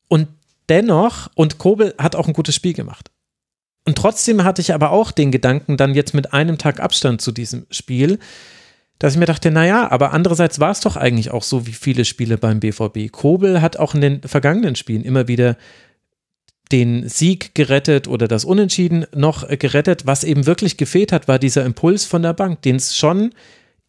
Und 0.08 0.28
dennoch, 0.70 1.30
und 1.34 1.58
Kobel 1.58 1.94
hat 1.98 2.16
auch 2.16 2.26
ein 2.26 2.32
gutes 2.32 2.54
Spiel 2.54 2.72
gemacht. 2.72 3.10
Und 3.86 3.98
trotzdem 3.98 4.44
hatte 4.44 4.62
ich 4.62 4.72
aber 4.72 4.90
auch 4.90 5.12
den 5.12 5.30
Gedanken, 5.30 5.76
dann 5.76 5.94
jetzt 5.94 6.14
mit 6.14 6.32
einem 6.32 6.56
Tag 6.56 6.80
Abstand 6.80 7.20
zu 7.20 7.32
diesem 7.32 7.66
Spiel, 7.70 8.18
dass 8.98 9.12
ich 9.12 9.18
mir 9.18 9.26
dachte, 9.26 9.50
naja, 9.50 9.90
aber 9.90 10.14
andererseits 10.14 10.60
war 10.60 10.70
es 10.70 10.80
doch 10.80 10.96
eigentlich 10.96 11.30
auch 11.32 11.42
so 11.42 11.66
wie 11.66 11.72
viele 11.72 12.06
Spiele 12.06 12.38
beim 12.38 12.60
BVB. 12.60 13.12
Kobel 13.12 13.60
hat 13.60 13.76
auch 13.76 13.94
in 13.94 14.00
den 14.00 14.22
vergangenen 14.22 14.76
Spielen 14.76 15.04
immer 15.04 15.28
wieder 15.28 15.58
den 16.72 17.08
Sieg 17.08 17.54
gerettet 17.54 18.08
oder 18.08 18.28
das 18.28 18.44
Unentschieden 18.44 19.06
noch 19.14 19.48
gerettet. 19.48 20.06
Was 20.06 20.24
eben 20.24 20.46
wirklich 20.46 20.76
gefehlt 20.76 21.12
hat, 21.12 21.28
war 21.28 21.38
dieser 21.38 21.64
Impuls 21.64 22.04
von 22.04 22.22
der 22.22 22.32
Bank, 22.32 22.62
den 22.62 22.76
es 22.76 22.96
schon 22.96 23.32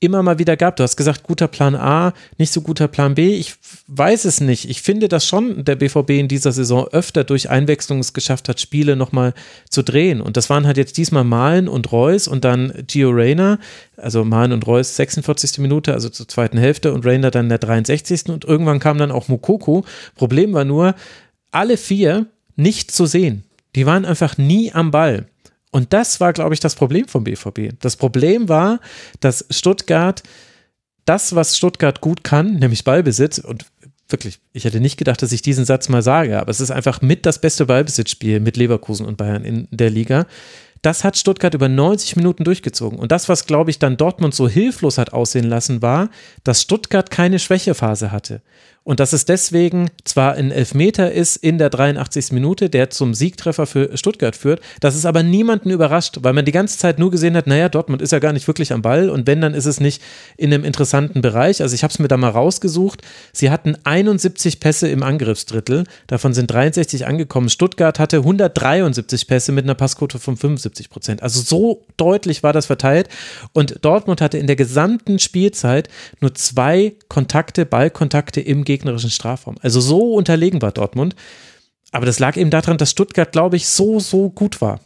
immer 0.01 0.21
mal 0.23 0.39
wieder 0.39 0.57
gab. 0.57 0.75
Du 0.75 0.83
hast 0.83 0.97
gesagt, 0.97 1.23
guter 1.23 1.47
Plan 1.47 1.73
A, 1.73 2.13
nicht 2.37 2.51
so 2.51 2.61
guter 2.61 2.87
Plan 2.87 3.15
B. 3.15 3.35
Ich 3.35 3.55
weiß 3.87 4.25
es 4.25 4.41
nicht. 4.41 4.69
Ich 4.69 4.81
finde, 4.81 5.07
dass 5.07 5.25
schon 5.25 5.63
der 5.63 5.75
BVB 5.75 6.11
in 6.11 6.27
dieser 6.27 6.51
Saison 6.51 6.87
öfter 6.89 7.23
durch 7.23 7.49
Einwechslung 7.49 7.99
es 7.99 8.13
geschafft 8.13 8.49
hat, 8.49 8.59
Spiele 8.59 8.95
nochmal 8.95 9.33
zu 9.69 9.83
drehen. 9.83 10.21
Und 10.21 10.37
das 10.37 10.49
waren 10.49 10.67
halt 10.67 10.77
jetzt 10.77 10.97
diesmal 10.97 11.23
Malen 11.23 11.67
und 11.67 11.91
Reus 11.91 12.27
und 12.27 12.43
dann 12.43 12.73
Gio 12.87 13.09
Reyna. 13.09 13.57
Also 13.97 14.25
Malen 14.25 14.51
und 14.51 14.67
Reus 14.67 14.95
46. 14.97 15.59
Minute, 15.59 15.93
also 15.93 16.09
zur 16.09 16.27
zweiten 16.27 16.57
Hälfte 16.57 16.93
und 16.93 17.05
Reyna 17.05 17.31
dann 17.31 17.49
der 17.49 17.57
63. 17.57 18.25
Und 18.29 18.43
irgendwann 18.43 18.79
kam 18.79 18.97
dann 18.97 19.11
auch 19.11 19.29
Mokoko. 19.29 19.85
Problem 20.15 20.53
war 20.53 20.65
nur, 20.65 20.93
alle 21.51 21.77
vier 21.77 22.27
nicht 22.55 22.91
zu 22.91 23.05
sehen. 23.05 23.43
Die 23.75 23.85
waren 23.85 24.05
einfach 24.05 24.37
nie 24.37 24.71
am 24.73 24.91
Ball. 24.91 25.27
Und 25.71 25.91
das 25.91 26.21
war, 26.21 26.31
glaube 26.31 26.53
ich, 26.53 26.61
das 26.61 26.75
Problem 26.75 27.07
vom 27.07 27.25
BVB. 27.25 27.73
Das 27.81 27.97
Problem 27.97 28.47
war, 28.47 28.79
dass 29.19 29.45
Stuttgart 29.49 30.23
das, 31.03 31.35
was 31.35 31.57
Stuttgart 31.57 32.01
gut 32.01 32.23
kann, 32.23 32.55
nämlich 32.55 32.83
Ballbesitz, 32.83 33.39
und 33.39 33.65
wirklich, 34.07 34.39
ich 34.53 34.63
hätte 34.63 34.79
nicht 34.79 34.97
gedacht, 34.97 35.21
dass 35.21 35.31
ich 35.31 35.41
diesen 35.41 35.65
Satz 35.65 35.89
mal 35.89 36.01
sage, 36.01 36.39
aber 36.39 36.49
es 36.49 36.61
ist 36.61 36.71
einfach 36.71 37.01
mit 37.01 37.25
das 37.25 37.39
beste 37.39 37.65
Ballbesitzspiel 37.65 38.39
mit 38.39 38.57
Leverkusen 38.57 39.05
und 39.05 39.17
Bayern 39.17 39.43
in 39.43 39.67
der 39.71 39.89
Liga. 39.89 40.27
Das 40.81 41.03
hat 41.03 41.17
Stuttgart 41.17 41.53
über 41.53 41.67
90 41.67 42.15
Minuten 42.15 42.43
durchgezogen. 42.43 42.99
Und 42.99 43.11
das, 43.11 43.27
was, 43.27 43.45
glaube 43.45 43.71
ich, 43.71 43.79
dann 43.79 43.97
Dortmund 43.97 44.35
so 44.35 44.47
hilflos 44.47 44.97
hat 44.97 45.13
aussehen 45.13 45.45
lassen, 45.45 45.81
war, 45.81 46.09
dass 46.43 46.61
Stuttgart 46.61 47.09
keine 47.09 47.39
Schwächephase 47.39 48.11
hatte 48.11 48.41
und 48.85 48.99
dass 48.99 49.13
es 49.13 49.25
deswegen 49.25 49.89
zwar 50.03 50.35
ein 50.35 50.51
Elfmeter 50.51 51.11
ist 51.11 51.37
in 51.37 51.57
der 51.57 51.71
83. 51.71 52.31
Minute, 52.31 52.69
der 52.69 52.91
zum 52.91 53.15
Siegtreffer 53.15 53.65
für 53.65 53.97
Stuttgart 53.97 54.35
führt, 54.35 54.61
dass 54.79 54.95
es 54.95 55.05
aber 55.05 55.23
niemanden 55.23 55.71
überrascht, 55.71 56.19
weil 56.21 56.33
man 56.33 56.45
die 56.45 56.51
ganze 56.51 56.77
Zeit 56.77 56.99
nur 56.99 57.09
gesehen 57.09 57.35
hat, 57.35 57.47
naja, 57.47 57.67
Dortmund 57.67 58.03
ist 58.03 58.11
ja 58.11 58.19
gar 58.19 58.31
nicht 58.31 58.47
wirklich 58.47 58.71
am 58.71 58.83
Ball 58.83 59.09
und 59.09 59.25
wenn, 59.25 59.41
dann 59.41 59.55
ist 59.55 59.65
es 59.65 59.79
nicht 59.79 60.03
in 60.37 60.53
einem 60.53 60.63
interessanten 60.63 61.21
Bereich. 61.21 61.63
Also 61.63 61.73
ich 61.73 61.83
habe 61.83 61.91
es 61.91 61.97
mir 61.97 62.07
da 62.07 62.15
mal 62.15 62.29
rausgesucht. 62.29 63.01
Sie 63.33 63.49
hatten 63.49 63.75
71 63.83 64.59
Pässe 64.59 64.87
im 64.87 65.01
Angriffsdrittel, 65.01 65.85
davon 66.05 66.35
sind 66.35 66.51
63 66.51 67.07
angekommen. 67.07 67.49
Stuttgart 67.49 67.97
hatte 67.97 68.17
173 68.17 69.25
Pässe 69.25 69.51
mit 69.51 69.65
einer 69.65 69.73
Passquote 69.73 70.19
von 70.19 70.37
75 70.37 70.91
Prozent. 70.91 71.23
Also 71.23 71.41
so 71.41 71.81
deutlich 71.97 72.43
war 72.43 72.53
das 72.53 72.67
verteilt 72.67 73.09
und 73.51 73.83
Dortmund 73.83 74.21
hatte 74.21 74.37
in 74.37 74.45
der 74.45 74.55
gesamten 74.55 75.17
Spielzeit 75.17 75.89
nur 76.21 76.35
zwei 76.35 76.93
Kontakte, 77.09 77.65
Ballkontakte 77.65 78.41
im 78.41 78.63
Gegner 78.63 78.74
gegnerischen 78.77 79.09
Strafraum. 79.09 79.55
Also 79.61 79.79
so 79.79 80.13
unterlegen 80.13 80.61
war 80.61 80.71
Dortmund. 80.71 81.15
Aber 81.91 82.05
das 82.05 82.19
lag 82.19 82.35
eben 82.35 82.49
daran, 82.49 82.77
dass 82.77 82.91
Stuttgart, 82.91 83.31
glaube 83.31 83.55
ich, 83.55 83.67
so, 83.67 83.99
so 83.99 84.29
gut 84.29 84.59
war. 84.59 84.81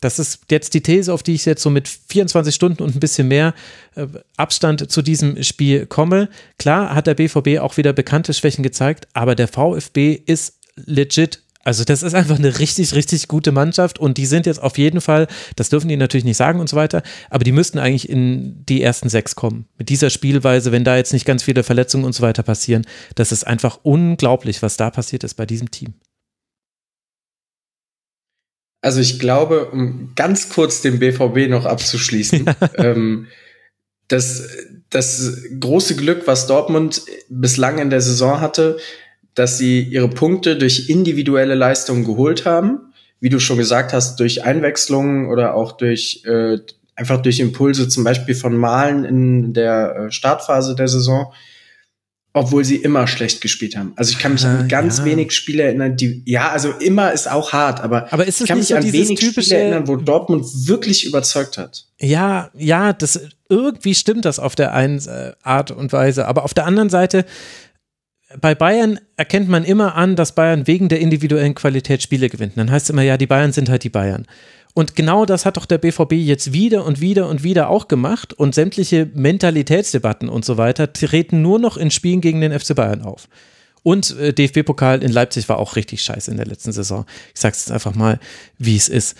Das 0.00 0.18
ist 0.18 0.42
jetzt 0.50 0.74
die 0.74 0.82
These, 0.82 1.12
auf 1.12 1.22
die 1.22 1.34
ich 1.34 1.46
jetzt 1.46 1.62
so 1.62 1.70
mit 1.70 1.88
24 1.88 2.54
Stunden 2.54 2.82
und 2.82 2.94
ein 2.94 3.00
bisschen 3.00 3.26
mehr 3.26 3.54
äh, 3.94 4.06
Abstand 4.36 4.90
zu 4.90 5.02
diesem 5.02 5.42
Spiel 5.42 5.86
komme. 5.86 6.28
Klar 6.58 6.94
hat 6.94 7.06
der 7.06 7.14
BVB 7.14 7.58
auch 7.60 7.76
wieder 7.76 7.92
bekannte 7.92 8.34
Schwächen 8.34 8.62
gezeigt, 8.62 9.08
aber 9.14 9.34
der 9.34 9.48
VfB 9.48 10.12
ist 10.26 10.58
legit 10.76 11.42
also 11.64 11.84
das 11.84 12.02
ist 12.02 12.14
einfach 12.14 12.38
eine 12.38 12.58
richtig, 12.58 12.94
richtig 12.94 13.26
gute 13.26 13.50
Mannschaft 13.50 13.98
und 13.98 14.18
die 14.18 14.26
sind 14.26 14.46
jetzt 14.46 14.62
auf 14.62 14.78
jeden 14.78 15.00
Fall, 15.00 15.26
das 15.56 15.70
dürfen 15.70 15.88
die 15.88 15.96
natürlich 15.96 16.24
nicht 16.24 16.36
sagen 16.36 16.60
und 16.60 16.68
so 16.68 16.76
weiter, 16.76 17.02
aber 17.30 17.44
die 17.44 17.52
müssten 17.52 17.78
eigentlich 17.78 18.08
in 18.08 18.64
die 18.66 18.82
ersten 18.82 19.08
sechs 19.08 19.34
kommen. 19.34 19.66
Mit 19.78 19.88
dieser 19.88 20.10
Spielweise, 20.10 20.72
wenn 20.72 20.84
da 20.84 20.96
jetzt 20.96 21.12
nicht 21.12 21.24
ganz 21.24 21.42
viele 21.42 21.62
Verletzungen 21.62 22.04
und 22.04 22.14
so 22.14 22.22
weiter 22.22 22.42
passieren, 22.42 22.86
das 23.14 23.32
ist 23.32 23.44
einfach 23.44 23.80
unglaublich, 23.82 24.62
was 24.62 24.76
da 24.76 24.90
passiert 24.90 25.24
ist 25.24 25.34
bei 25.34 25.46
diesem 25.46 25.70
Team. 25.70 25.94
Also 28.82 29.00
ich 29.00 29.18
glaube, 29.18 29.70
um 29.70 30.12
ganz 30.14 30.50
kurz 30.50 30.82
den 30.82 30.98
BVB 30.98 31.48
noch 31.48 31.64
abzuschließen, 31.64 32.44
ähm, 32.76 33.28
das, 34.08 34.46
das 34.90 35.38
große 35.58 35.96
Glück, 35.96 36.26
was 36.26 36.46
Dortmund 36.46 37.02
bislang 37.30 37.78
in 37.78 37.88
der 37.88 38.02
Saison 38.02 38.42
hatte, 38.42 38.76
dass 39.34 39.58
sie 39.58 39.82
ihre 39.82 40.08
Punkte 40.08 40.56
durch 40.56 40.88
individuelle 40.88 41.54
Leistungen 41.54 42.04
geholt 42.04 42.46
haben, 42.46 42.92
wie 43.20 43.28
du 43.28 43.40
schon 43.40 43.58
gesagt 43.58 43.92
hast, 43.92 44.20
durch 44.20 44.44
Einwechslungen 44.44 45.28
oder 45.28 45.54
auch 45.54 45.72
durch 45.72 46.22
äh, 46.24 46.58
einfach 46.96 47.20
durch 47.22 47.40
Impulse, 47.40 47.88
zum 47.88 48.04
Beispiel 48.04 48.34
von 48.34 48.56
Malen 48.56 49.04
in 49.04 49.52
der 49.52 49.96
äh, 49.96 50.12
Startphase 50.12 50.74
der 50.74 50.88
Saison, 50.88 51.32
obwohl 52.32 52.64
sie 52.64 52.76
immer 52.76 53.06
schlecht 53.06 53.40
gespielt 53.40 53.76
haben. 53.76 53.92
Also 53.94 54.10
ich 54.10 54.18
kann 54.18 54.32
mich 54.32 54.44
an 54.44 54.68
ganz 54.68 54.98
ja. 54.98 55.04
wenig 55.04 55.32
Spiele 55.32 55.62
erinnern, 55.62 55.96
die 55.96 56.22
ja, 56.26 56.50
also 56.50 56.72
immer 56.72 57.12
ist 57.12 57.30
auch 57.30 57.52
hart, 57.52 57.80
aber, 57.80 58.12
aber 58.12 58.26
ist 58.26 58.40
ich 58.40 58.48
kann 58.48 58.58
mich 58.58 58.68
so 58.68 58.74
an 58.74 58.92
wenig 58.92 59.20
typische, 59.20 59.42
Spiele 59.42 59.60
erinnern, 59.60 59.88
wo 59.88 59.96
Dortmund 59.96 60.44
wirklich 60.66 61.06
überzeugt 61.06 61.58
hat. 61.58 61.86
Ja, 62.00 62.50
ja, 62.54 62.92
das 62.92 63.20
irgendwie 63.48 63.94
stimmt 63.94 64.24
das 64.24 64.40
auf 64.40 64.56
der 64.56 64.74
einen 64.74 64.98
äh, 65.06 65.32
Art 65.42 65.70
und 65.70 65.92
Weise, 65.92 66.26
aber 66.26 66.44
auf 66.44 66.54
der 66.54 66.66
anderen 66.66 66.90
Seite 66.90 67.24
bei 68.40 68.54
Bayern 68.54 69.00
erkennt 69.16 69.48
man 69.48 69.64
immer 69.64 69.94
an, 69.94 70.16
dass 70.16 70.34
Bayern 70.34 70.66
wegen 70.66 70.88
der 70.88 71.00
individuellen 71.00 71.54
Qualität 71.54 72.02
Spiele 72.02 72.28
gewinnt. 72.28 72.56
Dann 72.56 72.70
heißt 72.70 72.86
es 72.86 72.90
immer, 72.90 73.02
ja, 73.02 73.16
die 73.16 73.26
Bayern 73.26 73.52
sind 73.52 73.68
halt 73.68 73.84
die 73.84 73.90
Bayern. 73.90 74.26
Und 74.74 74.96
genau 74.96 75.24
das 75.24 75.46
hat 75.46 75.56
doch 75.56 75.66
der 75.66 75.78
BVB 75.78 76.14
jetzt 76.14 76.52
wieder 76.52 76.84
und 76.84 77.00
wieder 77.00 77.28
und 77.28 77.44
wieder 77.44 77.70
auch 77.70 77.86
gemacht. 77.86 78.32
Und 78.32 78.54
sämtliche 78.54 79.08
Mentalitätsdebatten 79.14 80.28
und 80.28 80.44
so 80.44 80.56
weiter 80.56 80.92
treten 80.92 81.42
nur 81.42 81.60
noch 81.60 81.76
in 81.76 81.92
Spielen 81.92 82.20
gegen 82.20 82.40
den 82.40 82.58
FC 82.58 82.74
Bayern 82.74 83.02
auf. 83.02 83.28
Und 83.84 84.18
äh, 84.18 84.32
DFB-Pokal 84.32 85.04
in 85.04 85.12
Leipzig 85.12 85.48
war 85.48 85.58
auch 85.58 85.76
richtig 85.76 86.02
scheiße 86.02 86.30
in 86.30 86.38
der 86.38 86.46
letzten 86.46 86.72
Saison. 86.72 87.04
Ich 87.34 87.40
sag's 87.40 87.60
jetzt 87.60 87.70
einfach 87.70 87.94
mal, 87.94 88.18
wie 88.58 88.76
es 88.76 88.88
ist. 88.88 89.16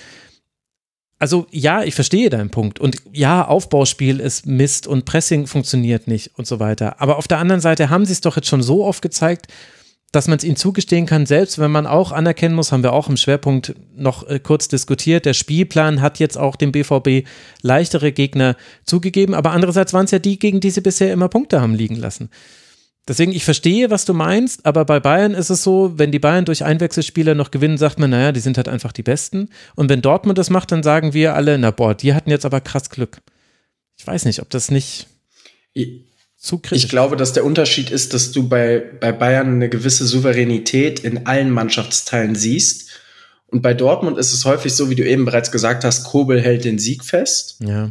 Also 1.18 1.46
ja, 1.50 1.82
ich 1.82 1.94
verstehe 1.94 2.28
deinen 2.30 2.50
Punkt. 2.50 2.80
Und 2.80 2.96
ja, 3.12 3.46
Aufbauspiel 3.46 4.20
ist 4.20 4.46
Mist 4.46 4.86
und 4.86 5.04
Pressing 5.04 5.46
funktioniert 5.46 6.08
nicht 6.08 6.32
und 6.36 6.46
so 6.46 6.60
weiter. 6.60 7.00
Aber 7.00 7.18
auf 7.18 7.28
der 7.28 7.38
anderen 7.38 7.60
Seite 7.60 7.88
haben 7.90 8.04
sie 8.04 8.12
es 8.12 8.20
doch 8.20 8.36
jetzt 8.36 8.48
schon 8.48 8.62
so 8.62 8.84
oft 8.84 9.00
gezeigt, 9.00 9.46
dass 10.14 10.28
man 10.28 10.38
es 10.38 10.44
ihnen 10.44 10.56
zugestehen 10.56 11.06
kann, 11.06 11.26
selbst 11.26 11.58
wenn 11.58 11.72
man 11.72 11.86
auch 11.86 12.12
anerkennen 12.12 12.54
muss, 12.54 12.70
haben 12.70 12.84
wir 12.84 12.92
auch 12.92 13.08
im 13.08 13.16
Schwerpunkt 13.16 13.74
noch 13.96 14.28
äh, 14.28 14.38
kurz 14.38 14.68
diskutiert, 14.68 15.26
der 15.26 15.34
Spielplan 15.34 16.00
hat 16.00 16.20
jetzt 16.20 16.38
auch 16.38 16.54
dem 16.54 16.70
BVB 16.70 17.26
leichtere 17.62 18.12
Gegner 18.12 18.56
zugegeben, 18.84 19.34
aber 19.34 19.50
andererseits 19.50 19.92
waren 19.92 20.04
es 20.04 20.12
ja 20.12 20.20
die, 20.20 20.38
gegen 20.38 20.60
die 20.60 20.70
sie 20.70 20.82
bisher 20.82 21.12
immer 21.12 21.28
Punkte 21.28 21.60
haben 21.60 21.74
liegen 21.74 21.96
lassen. 21.96 22.30
Deswegen, 23.06 23.32
ich 23.32 23.44
verstehe, 23.44 23.90
was 23.90 24.06
du 24.06 24.14
meinst, 24.14 24.64
aber 24.64 24.86
bei 24.86 24.98
Bayern 24.98 25.34
ist 25.34 25.50
es 25.50 25.62
so, 25.62 25.92
wenn 25.98 26.10
die 26.10 26.18
Bayern 26.18 26.46
durch 26.46 26.64
Einwechselspieler 26.64 27.34
noch 27.34 27.50
gewinnen, 27.50 27.76
sagt 27.76 27.98
man, 27.98 28.10
naja, 28.10 28.32
die 28.32 28.40
sind 28.40 28.56
halt 28.56 28.68
einfach 28.68 28.92
die 28.92 29.02
Besten. 29.02 29.50
Und 29.74 29.90
wenn 29.90 30.00
Dortmund 30.00 30.38
das 30.38 30.48
macht, 30.48 30.72
dann 30.72 30.82
sagen 30.82 31.12
wir 31.12 31.34
alle, 31.34 31.58
na 31.58 31.70
boah, 31.70 31.94
die 31.94 32.14
hatten 32.14 32.30
jetzt 32.30 32.46
aber 32.46 32.62
krass 32.62 32.88
Glück. 32.88 33.18
Ich 33.98 34.06
weiß 34.06 34.24
nicht, 34.24 34.40
ob 34.40 34.48
das 34.48 34.70
nicht 34.70 35.06
zu 36.38 36.58
kritisch 36.58 36.84
Ich 36.84 36.88
glaube, 36.88 37.16
dass 37.16 37.34
der 37.34 37.44
Unterschied 37.44 37.90
ist, 37.90 38.14
dass 38.14 38.32
du 38.32 38.48
bei, 38.48 38.82
bei 39.00 39.12
Bayern 39.12 39.54
eine 39.54 39.68
gewisse 39.68 40.06
Souveränität 40.06 41.00
in 41.00 41.26
allen 41.26 41.50
Mannschaftsteilen 41.50 42.34
siehst. 42.34 42.88
Und 43.48 43.60
bei 43.60 43.74
Dortmund 43.74 44.16
ist 44.16 44.32
es 44.32 44.46
häufig 44.46 44.74
so, 44.74 44.88
wie 44.88 44.94
du 44.94 45.06
eben 45.06 45.26
bereits 45.26 45.52
gesagt 45.52 45.84
hast, 45.84 46.04
Kobel 46.04 46.40
hält 46.40 46.64
den 46.64 46.78
Sieg 46.78 47.04
fest. 47.04 47.56
Ja 47.60 47.90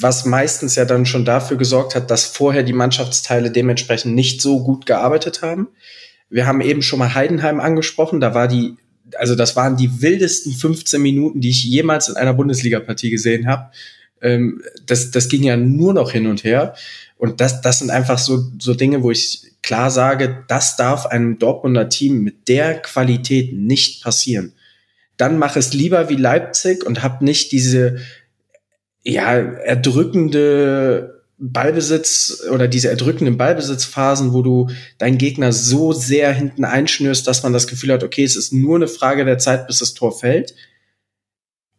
was 0.00 0.24
meistens 0.24 0.74
ja 0.74 0.84
dann 0.84 1.06
schon 1.06 1.24
dafür 1.24 1.56
gesorgt 1.56 1.94
hat, 1.94 2.10
dass 2.10 2.26
vorher 2.26 2.62
die 2.62 2.72
Mannschaftsteile 2.72 3.50
dementsprechend 3.50 4.14
nicht 4.14 4.40
so 4.40 4.62
gut 4.62 4.86
gearbeitet 4.86 5.42
haben. 5.42 5.68
Wir 6.28 6.46
haben 6.46 6.60
eben 6.60 6.82
schon 6.82 6.98
mal 6.98 7.14
Heidenheim 7.14 7.60
angesprochen, 7.60 8.20
da 8.20 8.34
war 8.34 8.48
die, 8.48 8.76
also 9.16 9.36
das 9.36 9.54
waren 9.54 9.76
die 9.76 10.02
wildesten 10.02 10.52
15 10.52 11.00
Minuten, 11.00 11.40
die 11.40 11.50
ich 11.50 11.64
jemals 11.64 12.08
in 12.08 12.16
einer 12.16 12.34
Bundesliga-Partie 12.34 13.10
gesehen 13.10 13.46
habe. 13.46 13.70
Ähm, 14.20 14.62
das, 14.86 15.12
das 15.12 15.28
ging 15.28 15.44
ja 15.44 15.56
nur 15.56 15.94
noch 15.94 16.10
hin 16.10 16.26
und 16.26 16.42
her. 16.42 16.74
Und 17.16 17.40
das, 17.40 17.60
das 17.60 17.78
sind 17.78 17.90
einfach 17.90 18.18
so, 18.18 18.42
so 18.58 18.74
Dinge, 18.74 19.02
wo 19.04 19.12
ich 19.12 19.42
klar 19.62 19.90
sage, 19.90 20.44
das 20.48 20.76
darf 20.76 21.06
einem 21.06 21.38
Dortmunder 21.38 21.88
Team 21.88 22.22
mit 22.22 22.48
der 22.48 22.82
Qualität 22.82 23.52
nicht 23.54 24.02
passieren. 24.02 24.54
Dann 25.16 25.38
mach 25.38 25.54
es 25.54 25.72
lieber 25.72 26.08
wie 26.08 26.16
Leipzig 26.16 26.84
und 26.84 27.02
hab 27.02 27.22
nicht 27.22 27.52
diese, 27.52 27.98
ja, 29.04 29.34
erdrückende 29.34 31.22
Ballbesitz 31.38 32.44
oder 32.50 32.68
diese 32.68 32.88
erdrückenden 32.88 33.36
Ballbesitzphasen, 33.36 34.32
wo 34.32 34.42
du 34.42 34.70
deinen 34.98 35.18
Gegner 35.18 35.52
so 35.52 35.92
sehr 35.92 36.32
hinten 36.32 36.64
einschnürst, 36.64 37.26
dass 37.26 37.42
man 37.42 37.52
das 37.52 37.66
Gefühl 37.66 37.92
hat, 37.92 38.02
okay, 38.02 38.24
es 38.24 38.36
ist 38.36 38.52
nur 38.52 38.76
eine 38.76 38.88
Frage 38.88 39.24
der 39.24 39.38
Zeit, 39.38 39.66
bis 39.66 39.80
das 39.80 39.94
Tor 39.94 40.18
fällt. 40.18 40.54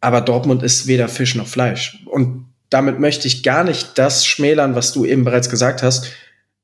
Aber 0.00 0.20
Dortmund 0.20 0.62
ist 0.62 0.86
weder 0.86 1.08
Fisch 1.08 1.34
noch 1.34 1.48
Fleisch. 1.48 2.04
Und 2.06 2.46
damit 2.70 3.00
möchte 3.00 3.26
ich 3.26 3.42
gar 3.42 3.64
nicht 3.64 3.98
das 3.98 4.24
schmälern, 4.26 4.74
was 4.74 4.92
du 4.92 5.04
eben 5.04 5.24
bereits 5.24 5.50
gesagt 5.50 5.82
hast. 5.82 6.12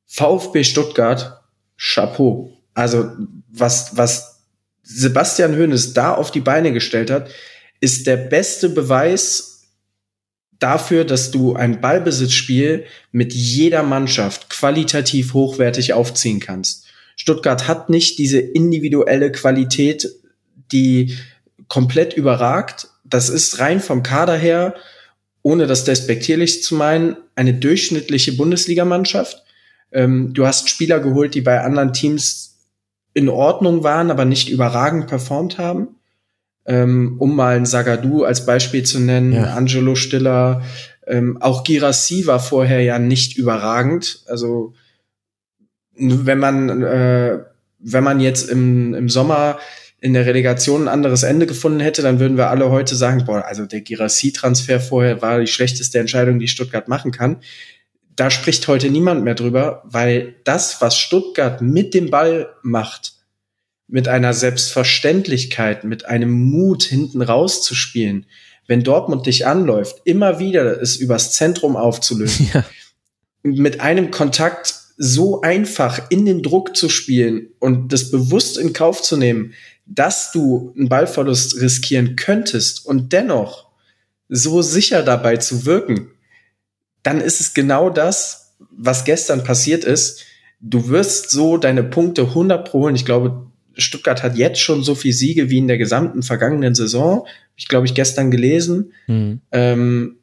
VfB 0.06 0.62
Stuttgart, 0.62 1.40
Chapeau. 1.76 2.52
Also, 2.74 3.10
was, 3.50 3.96
was 3.96 4.42
Sebastian 4.82 5.56
Hoeneß 5.56 5.94
da 5.94 6.14
auf 6.14 6.30
die 6.30 6.40
Beine 6.40 6.72
gestellt 6.72 7.10
hat, 7.10 7.30
ist 7.80 8.06
der 8.06 8.16
beste 8.16 8.68
Beweis 8.68 9.51
dafür, 10.62 11.04
dass 11.04 11.30
du 11.30 11.54
ein 11.54 11.80
Ballbesitzspiel 11.80 12.84
mit 13.10 13.34
jeder 13.34 13.82
Mannschaft 13.82 14.50
qualitativ 14.50 15.34
hochwertig 15.34 15.92
aufziehen 15.92 16.40
kannst. 16.40 16.86
Stuttgart 17.16 17.68
hat 17.68 17.90
nicht 17.90 18.18
diese 18.18 18.38
individuelle 18.38 19.32
Qualität, 19.32 20.08
die 20.70 21.16
komplett 21.68 22.14
überragt. 22.14 22.88
Das 23.04 23.28
ist 23.28 23.58
rein 23.58 23.80
vom 23.80 24.02
Kader 24.02 24.36
her, 24.36 24.74
ohne 25.42 25.66
das 25.66 25.84
despektierlich 25.84 26.62
zu 26.62 26.74
meinen, 26.74 27.16
eine 27.34 27.54
durchschnittliche 27.54 28.32
Bundesligamannschaft. 28.34 29.42
Ähm, 29.90 30.32
du 30.32 30.46
hast 30.46 30.68
Spieler 30.68 31.00
geholt, 31.00 31.34
die 31.34 31.40
bei 31.40 31.60
anderen 31.60 31.92
Teams 31.92 32.58
in 33.14 33.28
Ordnung 33.28 33.82
waren, 33.82 34.10
aber 34.10 34.24
nicht 34.24 34.48
überragend 34.48 35.06
performt 35.06 35.58
haben 35.58 35.96
ähm, 36.66 37.16
um 37.18 37.34
mal 37.34 37.56
ein 37.56 37.66
Sagadu 37.66 38.24
als 38.24 38.46
Beispiel 38.46 38.84
zu 38.84 39.00
nennen, 39.00 39.32
ja. 39.32 39.54
Angelo 39.54 39.94
Stiller, 39.94 40.62
ähm, 41.06 41.40
auch 41.40 41.64
Girassi 41.64 42.26
war 42.26 42.40
vorher 42.40 42.82
ja 42.82 42.98
nicht 42.98 43.36
überragend. 43.36 44.22
Also 44.26 44.74
wenn 45.96 46.38
man 46.38 46.82
äh, 46.82 47.38
wenn 47.82 48.04
man 48.04 48.20
jetzt 48.20 48.48
im, 48.48 48.94
im 48.94 49.08
Sommer 49.08 49.58
in 50.00 50.14
der 50.14 50.26
Relegation 50.26 50.82
ein 50.82 50.88
anderes 50.88 51.22
Ende 51.22 51.46
gefunden 51.46 51.80
hätte, 51.80 52.02
dann 52.02 52.18
würden 52.18 52.36
wir 52.36 52.50
alle 52.50 52.70
heute 52.70 52.96
sagen, 52.96 53.24
boah, 53.24 53.44
also 53.46 53.66
der 53.66 53.82
Girassi-Transfer 53.82 54.80
vorher 54.80 55.22
war 55.22 55.40
die 55.40 55.46
schlechteste 55.46 55.98
Entscheidung, 55.98 56.38
die 56.38 56.48
Stuttgart 56.48 56.88
machen 56.88 57.12
kann. 57.12 57.36
Da 58.16 58.30
spricht 58.30 58.66
heute 58.68 58.90
niemand 58.90 59.24
mehr 59.24 59.34
drüber, 59.34 59.82
weil 59.84 60.34
das, 60.44 60.80
was 60.80 60.98
Stuttgart 60.98 61.62
mit 61.62 61.94
dem 61.94 62.10
Ball 62.10 62.48
macht, 62.62 63.11
mit 63.92 64.08
einer 64.08 64.32
Selbstverständlichkeit, 64.32 65.84
mit 65.84 66.06
einem 66.06 66.30
Mut 66.30 66.82
hinten 66.82 67.20
rauszuspielen, 67.20 68.24
wenn 68.66 68.82
Dortmund 68.82 69.26
dich 69.26 69.46
anläuft, 69.46 70.00
immer 70.04 70.38
wieder 70.38 70.80
es 70.80 70.96
übers 70.96 71.32
Zentrum 71.32 71.76
aufzulösen, 71.76 72.48
ja. 72.54 72.64
mit 73.42 73.80
einem 73.80 74.10
Kontakt 74.10 74.74
so 74.96 75.42
einfach 75.42 76.00
in 76.08 76.24
den 76.24 76.42
Druck 76.42 76.74
zu 76.74 76.88
spielen 76.88 77.48
und 77.58 77.92
das 77.92 78.10
bewusst 78.10 78.56
in 78.56 78.72
Kauf 78.72 79.02
zu 79.02 79.18
nehmen, 79.18 79.52
dass 79.84 80.32
du 80.32 80.72
einen 80.74 80.88
Ballverlust 80.88 81.60
riskieren 81.60 82.16
könntest 82.16 82.86
und 82.86 83.12
dennoch 83.12 83.66
so 84.30 84.62
sicher 84.62 85.02
dabei 85.02 85.36
zu 85.36 85.66
wirken, 85.66 86.12
dann 87.02 87.20
ist 87.20 87.40
es 87.40 87.52
genau 87.52 87.90
das, 87.90 88.54
was 88.70 89.04
gestern 89.04 89.44
passiert 89.44 89.84
ist. 89.84 90.24
Du 90.60 90.88
wirst 90.88 91.28
so 91.28 91.58
deine 91.58 91.82
Punkte 91.82 92.22
100 92.22 92.70
pro 92.70 92.80
holen. 92.80 92.94
Ich 92.94 93.04
glaube, 93.04 93.51
Stuttgart 93.76 94.22
hat 94.22 94.36
jetzt 94.36 94.60
schon 94.60 94.82
so 94.82 94.94
viel 94.94 95.12
Siege 95.12 95.50
wie 95.50 95.58
in 95.58 95.68
der 95.68 95.78
gesamten 95.78 96.22
vergangenen 96.22 96.74
Saison. 96.74 97.26
Ich 97.56 97.68
glaube, 97.68 97.86
ich 97.86 97.94
gestern 97.94 98.30
gelesen. 98.30 98.92
Mhm. 99.06 99.40
Ähm, 99.52 100.16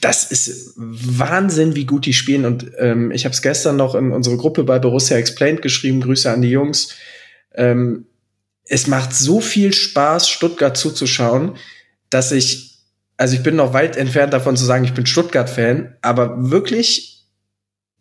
das 0.00 0.30
ist 0.30 0.74
Wahnsinn, 0.76 1.76
wie 1.76 1.86
gut 1.86 2.06
die 2.06 2.12
spielen. 2.12 2.44
Und 2.44 2.70
ähm, 2.78 3.10
ich 3.10 3.24
habe 3.24 3.34
es 3.34 3.42
gestern 3.42 3.76
noch 3.76 3.94
in 3.94 4.12
unsere 4.12 4.36
Gruppe 4.36 4.64
bei 4.64 4.78
Borussia 4.78 5.16
Explained 5.16 5.62
geschrieben. 5.62 6.00
Grüße 6.00 6.30
an 6.30 6.42
die 6.42 6.50
Jungs. 6.50 6.94
Ähm, 7.54 8.06
es 8.66 8.86
macht 8.86 9.14
so 9.14 9.40
viel 9.40 9.72
Spaß, 9.72 10.28
Stuttgart 10.28 10.76
zuzuschauen, 10.76 11.56
dass 12.10 12.32
ich, 12.32 12.78
also 13.16 13.36
ich 13.36 13.42
bin 13.42 13.56
noch 13.56 13.72
weit 13.72 13.96
entfernt 13.96 14.32
davon 14.32 14.56
zu 14.56 14.64
sagen, 14.64 14.84
ich 14.84 14.94
bin 14.94 15.06
Stuttgart-Fan, 15.06 15.96
aber 16.02 16.50
wirklich, 16.50 17.26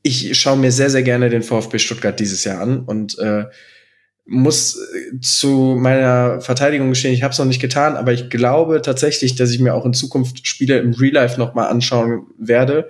ich 0.02 0.38
schaue 0.39 0.58
mir 0.58 0.72
sehr, 0.72 0.89
sehr 0.89 1.04
gerne 1.04 1.30
den 1.30 1.44
VfB 1.44 1.80
Stuttgart 1.80 2.20
dieses 2.20 2.44
Jahr 2.44 2.62
an 2.62 2.82
und 2.82 3.18
äh, 3.20 3.46
muss 4.26 4.78
äh, 4.78 5.20
zu 5.20 5.76
meiner 5.78 6.42
Verteidigung 6.42 6.90
gestehen, 6.90 7.14
ich 7.14 7.24
habe 7.24 7.34
es 7.34 7.40
noch 7.40 7.46
nicht 7.46 7.62
getan, 7.62 7.96
aber 7.96 8.14
ich 8.14 8.30
glaube 8.30 8.82
tatsächlich, 8.82 9.36
dass 9.36 9.52
ich 9.52 9.60
mir 9.60 9.74
auch 9.74 9.86
in 9.86 9.94
Zukunft 9.94 10.48
Spiele 10.48 10.80
im 10.80 10.94
Real 10.94 11.14
Life 11.14 11.40
noch 11.40 11.54
mal 11.54 11.68
anschauen 11.68 12.28
werde, 12.38 12.90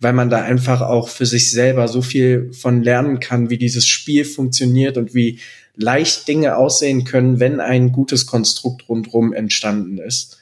weil 0.00 0.12
man 0.12 0.30
da 0.30 0.42
einfach 0.42 0.80
auch 0.80 1.08
für 1.08 1.26
sich 1.26 1.50
selber 1.50 1.88
so 1.88 2.02
viel 2.02 2.52
von 2.52 2.82
lernen 2.82 3.20
kann, 3.20 3.50
wie 3.50 3.58
dieses 3.58 3.86
Spiel 3.86 4.24
funktioniert 4.24 4.96
und 4.96 5.14
wie 5.14 5.38
leicht 5.76 6.26
Dinge 6.28 6.56
aussehen 6.56 7.04
können, 7.04 7.40
wenn 7.40 7.60
ein 7.60 7.92
gutes 7.92 8.26
Konstrukt 8.26 8.88
rundrum 8.88 9.32
entstanden 9.32 9.98
ist. 9.98 10.38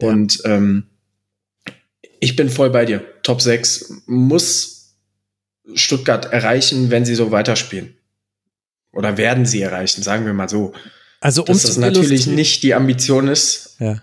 Ja. 0.00 0.08
Und 0.08 0.40
ähm, 0.44 0.84
ich 2.20 2.36
bin 2.36 2.48
voll 2.48 2.70
bei 2.70 2.84
dir. 2.84 3.02
Top 3.22 3.40
6 3.40 4.02
muss 4.06 4.96
Stuttgart 5.74 6.32
erreichen, 6.32 6.90
wenn 6.90 7.04
sie 7.04 7.14
so 7.14 7.30
weiterspielen. 7.30 7.94
Oder 8.94 9.16
werden 9.16 9.46
sie 9.46 9.62
erreichen, 9.62 10.02
sagen 10.02 10.26
wir 10.26 10.32
mal 10.32 10.48
so. 10.48 10.72
Also 11.20 11.42
um 11.42 11.48
Dass 11.48 11.62
das 11.62 11.76
natürlich 11.78 12.26
nicht 12.26 12.62
die 12.62 12.74
Ambition 12.74 13.28
ist. 13.28 13.76
Ja. 13.80 14.02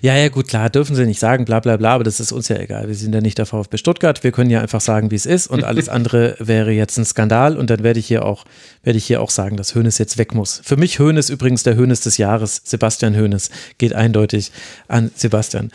Ja, 0.00 0.16
ja, 0.16 0.30
gut, 0.30 0.48
klar, 0.48 0.70
dürfen 0.70 0.96
sie 0.96 1.04
nicht 1.04 1.20
sagen, 1.20 1.44
bla 1.44 1.60
bla 1.60 1.76
bla, 1.76 1.92
aber 1.92 2.04
das 2.04 2.20
ist 2.20 2.32
uns 2.32 2.48
ja 2.48 2.56
egal. 2.56 2.88
Wir 2.88 2.94
sind 2.94 3.14
ja 3.14 3.20
nicht 3.20 3.36
der 3.36 3.44
VfB 3.44 3.76
Stuttgart, 3.76 4.24
wir 4.24 4.32
können 4.32 4.48
ja 4.48 4.62
einfach 4.62 4.80
sagen, 4.80 5.10
wie 5.10 5.14
es 5.14 5.26
ist 5.26 5.46
und 5.46 5.62
alles 5.62 5.88
andere 5.90 6.36
wäre 6.38 6.70
jetzt 6.70 6.96
ein 6.96 7.04
Skandal 7.04 7.54
und 7.58 7.68
dann 7.68 7.82
werde 7.82 8.00
ich 8.00 8.06
hier 8.06 8.24
auch, 8.24 8.46
werde 8.82 8.96
ich 8.96 9.04
hier 9.04 9.20
auch 9.20 9.28
sagen, 9.28 9.58
dass 9.58 9.74
Hönes 9.74 9.98
jetzt 9.98 10.16
weg 10.16 10.34
muss. 10.34 10.62
Für 10.64 10.78
mich 10.78 10.98
Hönes 10.98 11.28
übrigens 11.28 11.64
der 11.64 11.76
Hönes 11.76 12.00
des 12.00 12.16
Jahres, 12.16 12.62
Sebastian 12.64 13.14
Hönes, 13.14 13.50
geht 13.76 13.92
eindeutig 13.92 14.52
an 14.88 15.10
Sebastian. 15.14 15.70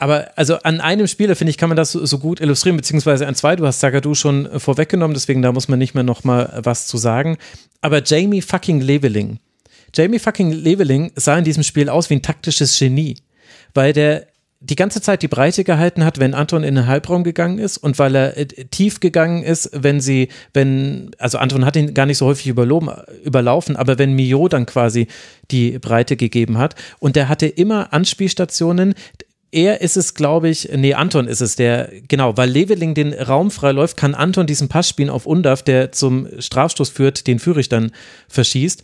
Aber 0.00 0.30
also 0.36 0.56
an 0.56 0.80
einem 0.80 1.06
Spieler, 1.06 1.36
finde 1.36 1.50
ich, 1.50 1.58
kann 1.58 1.68
man 1.68 1.76
das 1.76 1.92
so, 1.92 2.18
gut 2.18 2.40
illustrieren, 2.40 2.76
beziehungsweise 2.76 3.26
an 3.28 3.34
zwei. 3.34 3.54
Du 3.54 3.66
hast 3.66 3.80
Sagadu 3.80 4.14
schon 4.14 4.46
äh, 4.46 4.58
vorweggenommen, 4.58 5.14
deswegen 5.14 5.42
da 5.42 5.52
muss 5.52 5.68
man 5.68 5.78
nicht 5.78 5.94
mehr 5.94 6.02
noch 6.02 6.24
mal 6.24 6.60
was 6.64 6.86
zu 6.86 6.96
sagen. 6.96 7.36
Aber 7.82 8.02
Jamie 8.02 8.42
fucking 8.42 8.80
Leveling. 8.80 9.38
Jamie 9.94 10.18
fucking 10.18 10.52
Leveling 10.52 11.12
sah 11.16 11.36
in 11.36 11.44
diesem 11.44 11.62
Spiel 11.62 11.88
aus 11.88 12.10
wie 12.10 12.14
ein 12.14 12.22
taktisches 12.22 12.78
Genie. 12.78 13.16
weil 13.74 13.92
der 13.92 14.26
die 14.62 14.76
ganze 14.76 15.00
Zeit 15.00 15.22
die 15.22 15.28
Breite 15.28 15.64
gehalten 15.64 16.04
hat, 16.04 16.20
wenn 16.20 16.34
Anton 16.34 16.64
in 16.64 16.74
den 16.74 16.86
Halbraum 16.86 17.24
gegangen 17.24 17.58
ist 17.58 17.78
und 17.78 17.98
weil 17.98 18.14
er 18.14 18.36
äh, 18.36 18.46
tief 18.46 19.00
gegangen 19.00 19.42
ist, 19.42 19.70
wenn 19.72 20.00
sie, 20.00 20.28
wenn, 20.52 21.12
also 21.18 21.38
Anton 21.38 21.64
hat 21.64 21.76
ihn 21.76 21.94
gar 21.94 22.04
nicht 22.04 22.18
so 22.18 22.26
häufig 22.26 22.46
überlaufen, 22.46 23.76
aber 23.76 23.98
wenn 23.98 24.12
Mio 24.12 24.48
dann 24.48 24.66
quasi 24.66 25.08
die 25.50 25.78
Breite 25.78 26.16
gegeben 26.16 26.58
hat 26.58 26.74
und 26.98 27.16
der 27.16 27.30
hatte 27.30 27.46
immer 27.46 27.94
Anspielstationen, 27.94 28.94
er 29.52 29.80
ist 29.80 29.96
es, 29.96 30.14
glaube 30.14 30.48
ich, 30.48 30.68
nee, 30.74 30.94
Anton 30.94 31.26
ist 31.26 31.40
es, 31.40 31.56
der, 31.56 31.90
genau, 32.08 32.36
weil 32.36 32.50
Leveling 32.50 32.94
den 32.94 33.12
Raum 33.12 33.50
freiläuft, 33.50 33.96
kann 33.96 34.14
Anton 34.14 34.46
diesen 34.46 34.68
Pass 34.68 34.88
spielen 34.88 35.10
auf 35.10 35.26
Undaf, 35.26 35.62
der 35.62 35.92
zum 35.92 36.28
Strafstoß 36.38 36.90
führt, 36.90 37.26
den 37.26 37.38
Führig 37.38 37.68
dann 37.68 37.92
verschießt 38.28 38.82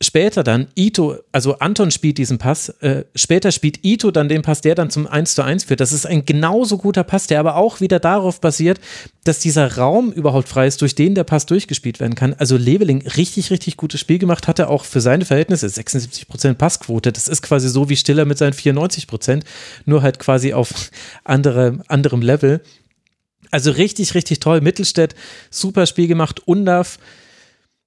später 0.00 0.42
dann 0.42 0.68
Ito, 0.74 1.16
also 1.32 1.58
Anton 1.58 1.90
spielt 1.90 2.18
diesen 2.18 2.38
Pass, 2.38 2.68
äh, 2.80 3.04
später 3.14 3.50
spielt 3.50 3.84
Ito 3.84 4.10
dann 4.10 4.28
den 4.28 4.42
Pass, 4.42 4.60
der 4.60 4.74
dann 4.74 4.90
zum 4.90 5.06
1 5.06 5.34
zu 5.34 5.42
1 5.42 5.64
führt. 5.64 5.80
Das 5.80 5.92
ist 5.92 6.06
ein 6.06 6.26
genauso 6.26 6.76
guter 6.76 7.02
Pass, 7.02 7.26
der 7.26 7.40
aber 7.40 7.56
auch 7.56 7.80
wieder 7.80 7.98
darauf 7.98 8.40
basiert, 8.40 8.78
dass 9.24 9.38
dieser 9.38 9.76
Raum 9.76 10.12
überhaupt 10.12 10.48
frei 10.48 10.66
ist, 10.66 10.82
durch 10.82 10.94
den 10.94 11.14
der 11.14 11.24
Pass 11.24 11.46
durchgespielt 11.46 11.98
werden 11.98 12.14
kann. 12.14 12.34
Also 12.34 12.56
Leveling 12.56 13.06
richtig, 13.06 13.50
richtig 13.50 13.76
gutes 13.78 14.00
Spiel 14.00 14.18
gemacht, 14.18 14.48
hatte 14.48 14.68
auch 14.68 14.84
für 14.84 15.00
seine 15.00 15.24
Verhältnisse 15.24 15.66
76% 15.66 16.54
Passquote. 16.54 17.12
Das 17.12 17.26
ist 17.26 17.42
quasi 17.42 17.68
so 17.68 17.88
wie 17.88 17.96
Stiller 17.96 18.26
mit 18.26 18.36
seinen 18.36 18.52
94%, 18.52 19.44
nur 19.86 20.02
halt 20.02 20.18
quasi 20.18 20.52
auf 20.52 20.90
andere, 21.24 21.78
anderem 21.88 22.20
Level. 22.20 22.60
Also 23.50 23.70
richtig, 23.70 24.14
richtig 24.14 24.40
toll. 24.40 24.60
Mittelstädt, 24.60 25.14
super 25.50 25.86
Spiel 25.86 26.08
gemacht. 26.08 26.46
Undaf, 26.46 26.98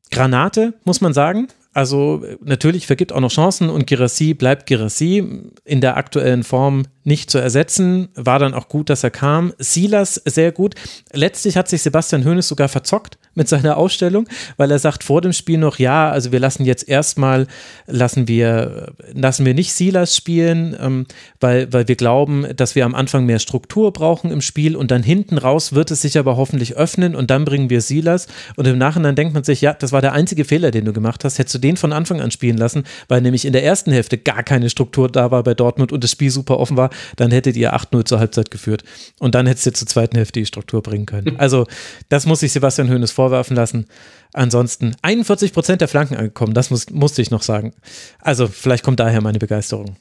Granate, 0.10 0.73
muss 0.86 1.02
man 1.02 1.14
sagen. 1.14 1.49
Also 1.72 2.24
natürlich 2.44 2.88
vergibt 2.88 3.14
auch 3.14 3.20
noch 3.20 3.32
Chancen 3.32 3.70
und 3.70 3.86
Girassi 3.86 4.34
bleibt 4.34 4.66
Girassi 4.66 5.44
in 5.64 5.82
der 5.82 5.98
aktuellen 5.98 6.44
Form 6.44 6.86
nicht 7.04 7.30
zu 7.30 7.38
ersetzen. 7.38 8.10
War 8.16 8.40
dann 8.40 8.56
auch 8.56 8.70
gut, 8.70 8.90
dass 8.90 9.04
er 9.04 9.12
kam. 9.12 9.54
Silas 9.60 10.16
sehr 10.26 10.52
gut. 10.52 10.74
Letztlich 11.14 11.58
hat 11.58 11.68
sich 11.68 11.84
Sebastian 11.84 12.26
Hoeneß 12.26 12.48
sogar 12.48 12.70
verzockt 12.70 13.19
mit 13.35 13.47
seiner 13.47 13.77
Ausstellung, 13.77 14.27
weil 14.57 14.72
er 14.72 14.80
sagt 14.80 15.03
vor 15.03 15.22
dem 15.22 15.34
Spiel 15.34 15.57
noch, 15.57 15.80
ja, 15.80 16.10
also 16.10 16.31
wir 16.31 16.39
lassen 16.39 16.65
jetzt 16.65 16.88
erstmal, 16.88 17.47
lassen 17.88 18.27
wir, 18.27 18.93
lassen 19.14 19.45
wir 19.45 19.53
nicht 19.53 19.73
Silas 19.73 20.15
spielen, 20.15 20.76
ähm, 20.80 21.06
weil, 21.39 21.72
weil 21.72 21.88
wir 21.88 21.95
glauben, 21.95 22.45
dass 22.56 22.76
wir 22.76 22.85
am 22.85 22.95
Anfang 22.95 23.26
mehr 23.26 23.39
Struktur 23.39 23.93
brauchen 23.93 24.31
im 24.31 24.41
Spiel 24.41 24.76
und 24.76 24.91
dann 24.91 25.03
hinten 25.03 25.38
raus 25.38 25.73
wird 25.73 25.91
es 25.91 26.01
sich 26.01 26.18
aber 26.18 26.38
hoffentlich 26.38 26.76
öffnen 26.76 27.15
und 27.15 27.31
dann 27.31 27.45
bringen 27.45 27.69
wir 27.69 27.81
Silas 27.81 28.27
und 28.56 28.68
im 28.68 28.77
Nachhinein 28.77 29.15
denkt 29.15 29.34
man 29.34 29.43
sich, 29.43 29.61
ja, 29.61 29.73
das 29.73 29.91
war 29.91 30.01
der 30.01 30.14
einzige 30.14 30.45
Fehler, 30.45 30.72
den 30.72 30.85
du 30.85 30.93
gemacht 30.93 31.23
hast. 31.23 31.39
Hättest 31.39 31.56
du 31.56 31.60
den 31.60 31.77
von 31.77 31.93
Anfang 31.93 32.22
an 32.22 32.31
spielen 32.31 32.57
lassen, 32.57 32.84
weil 33.07 33.22
nämlich 33.22 33.45
in 33.45 33.53
der 33.53 33.64
ersten 33.64 33.91
Hälfte 33.91 34.18
gar 34.18 34.43
keine 34.43 34.69
Struktur 34.69 35.10
da 35.10 35.31
war 35.31 35.43
bei 35.43 35.53
Dortmund 35.53 35.91
und 35.91 36.03
das 36.03 36.11
Spiel 36.11 36.30
super 36.30 36.60
offen 36.60 36.77
war, 36.77 36.89
dann 37.15 37.31
hättet 37.31 37.56
ihr 37.56 37.73
8-0 37.73 38.06
zur 38.06 38.19
Halbzeit 38.19 38.51
geführt. 38.51 38.84
Und 39.19 39.35
dann 39.35 39.47
hättest 39.47 39.65
du 39.65 39.73
zur 39.73 39.88
zweiten 39.88 40.18
Hälfte 40.18 40.39
die 40.39 40.45
Struktur 40.45 40.81
bringen 40.84 41.06
können. 41.06 41.38
Also, 41.49 41.68
das 42.10 42.26
muss 42.26 42.41
sich 42.41 42.51
Sebastian 42.51 42.89
Hoeneß 42.89 43.11
vorwerfen 43.11 43.28
lassen. 43.30 43.85
Ansonsten 44.34 44.95
41 45.01 45.53
Prozent 45.53 45.81
der 45.81 45.88
Flanken 45.88 46.15
angekommen, 46.15 46.53
das 46.53 46.69
muss, 46.69 46.89
musste 46.89 47.22
ich 47.22 47.31
noch 47.31 47.41
sagen. 47.41 47.73
Also, 48.19 48.47
vielleicht 48.47 48.84
kommt 48.84 48.99
daher 48.99 49.22
meine 49.22 49.39
Begeisterung. 49.39 49.95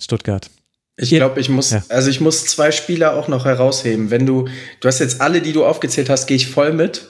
Stuttgart. 0.00 0.50
Ich 0.98 1.10
glaube, 1.10 1.40
ich 1.40 1.50
muss, 1.50 1.72
ja. 1.72 1.82
also 1.90 2.08
ich 2.08 2.20
muss 2.20 2.46
zwei 2.46 2.70
Spieler 2.70 3.16
auch 3.16 3.28
noch 3.28 3.44
herausheben. 3.44 4.10
Wenn 4.10 4.24
du, 4.24 4.48
du 4.80 4.88
hast 4.88 4.98
jetzt 4.98 5.20
alle, 5.20 5.42
die 5.42 5.52
du 5.52 5.64
aufgezählt 5.64 6.08
hast, 6.08 6.26
gehe 6.26 6.36
ich 6.36 6.48
voll 6.48 6.72
mit. 6.72 7.08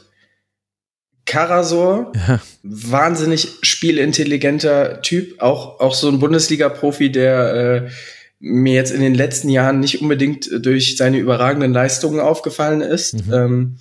Karasor, 1.24 2.12
ja. 2.28 2.40
wahnsinnig 2.62 3.48
spielintelligenter 3.62 5.02
Typ, 5.02 5.40
auch, 5.40 5.80
auch 5.80 5.94
so 5.94 6.08
ein 6.08 6.20
Bundesliga-Profi, 6.20 7.10
der 7.10 7.54
äh, 7.54 7.90
mir 8.38 8.74
jetzt 8.74 8.92
in 8.92 9.00
den 9.00 9.14
letzten 9.14 9.48
Jahren 9.48 9.80
nicht 9.80 10.00
unbedingt 10.00 10.48
durch 10.64 10.96
seine 10.96 11.18
überragenden 11.18 11.72
Leistungen 11.72 12.20
aufgefallen 12.20 12.80
ist. 12.80 13.26
Mhm. 13.26 13.32
Ähm, 13.32 13.76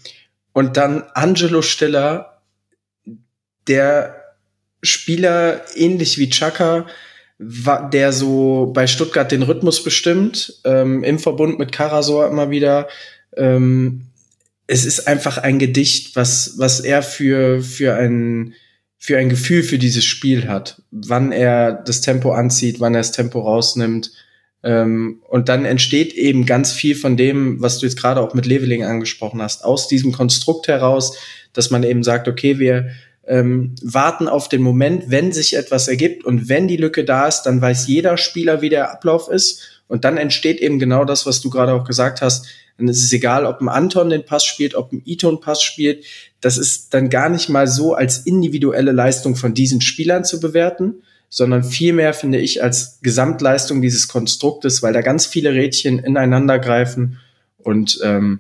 und 0.56 0.78
dann 0.78 1.04
Angelo 1.14 1.62
Stiller, 1.62 2.42
der 3.68 4.24
Spieler 4.82 5.62
ähnlich 5.76 6.18
wie 6.18 6.30
Chaka, 6.30 6.86
der 7.38 8.14
so 8.14 8.72
bei 8.74 8.88
Stuttgart 8.88 9.30
den 9.30 9.44
Rhythmus 9.44 9.84
bestimmt, 9.84 10.62
ähm, 10.64 11.04
im 11.04 11.20
Verbund 11.20 11.60
mit 11.60 11.74
Karasor 11.74 12.30
immer 12.30 12.52
wieder. 12.52 12.88
Ähm, 13.36 14.04
es 14.66 14.86
ist 14.86 15.10
einfach 15.10 15.38
ein 15.40 15.60
Gedicht, 15.60 16.16
was, 16.16 16.54
was 16.56 16.80
er 16.80 17.04
für, 17.04 17.62
für 17.62 17.96
ein, 17.96 18.54
für 18.98 19.18
ein 19.18 19.28
Gefühl 19.28 19.62
für 19.62 19.78
dieses 19.78 20.06
Spiel 20.06 20.48
hat. 20.48 20.82
Wann 20.90 21.34
er 21.34 21.74
das 21.74 22.00
Tempo 22.00 22.32
anzieht, 22.32 22.80
wann 22.80 22.96
er 22.96 23.02
das 23.02 23.12
Tempo 23.12 23.42
rausnimmt. 23.42 24.10
Ähm, 24.66 25.22
und 25.30 25.48
dann 25.48 25.64
entsteht 25.64 26.14
eben 26.14 26.48
ganz 26.48 26.72
viel 26.72 26.96
von 26.96 27.16
dem, 27.16 27.62
was 27.62 27.78
du 27.78 27.86
jetzt 27.86 28.02
gerade 28.02 28.20
auch 28.20 28.34
mit 28.34 28.48
Leveling 28.48 28.84
angesprochen 28.84 29.40
hast, 29.40 29.64
aus 29.64 29.88
diesem 29.88 30.12
Konstrukt 30.12 30.68
heraus, 30.68 31.16
dass 31.54 31.70
man 31.70 31.84
eben 31.84 32.02
sagt, 32.02 32.28
okay, 32.28 32.58
wir 32.58 32.90
ähm, 33.28 33.76
warten 33.84 34.28
auf 34.28 34.50
den 34.50 34.64
Moment, 34.64 35.06
wenn 35.08 35.32
sich 35.32 35.56
etwas 35.56 35.88
ergibt 35.88 36.26
und 36.26 36.50
wenn 36.50 36.68
die 36.68 36.78
Lücke 36.78 37.06
da 37.06 37.28
ist, 37.28 37.44
dann 37.44 37.62
weiß 37.62 37.88
jeder 37.88 38.18
Spieler, 38.18 38.64
wie 38.64 38.70
der 38.70 38.92
Ablauf 38.92 39.30
ist 39.30 39.84
und 39.88 40.04
dann 40.04 40.18
entsteht 40.18 40.60
eben 40.60 40.80
genau 40.80 41.06
das, 41.06 41.28
was 41.28 41.42
du 41.42 41.52
gerade 41.52 41.74
auch 41.74 41.86
gesagt 41.86 42.22
hast. 42.22 42.48
Dann 42.80 42.88
ist 42.88 43.04
es 43.04 43.14
egal, 43.14 43.46
ob 43.46 43.62
ein 43.62 43.70
Anton 43.70 44.10
den 44.10 44.26
Pass 44.26 44.46
spielt, 44.46 44.74
ob 44.74 44.92
ein 44.92 45.04
Iton 45.06 45.40
Pass 45.40 45.62
spielt. 45.62 46.06
Das 46.42 46.58
ist 46.58 46.94
dann 46.94 47.12
gar 47.12 47.30
nicht 47.30 47.50
mal 47.50 47.68
so 47.68 47.94
als 47.94 48.18
individuelle 48.18 48.92
Leistung 48.92 49.36
von 49.36 49.54
diesen 49.54 49.80
Spielern 49.82 50.26
zu 50.26 50.40
bewerten, 50.40 51.04
sondern 51.36 51.66
vielmehr 51.66 52.14
finde 52.14 52.38
ich 52.38 52.64
als 52.64 53.00
Gesamtleistung 53.02 53.82
dieses 53.82 54.08
Konstruktes, 54.08 54.82
weil 54.82 54.94
da 54.94 55.02
ganz 55.02 55.26
viele 55.26 55.54
Rädchen 55.54 56.00
ineinander 56.00 56.60
greifen 56.60 57.20
und 57.58 58.00
ähm, 58.06 58.40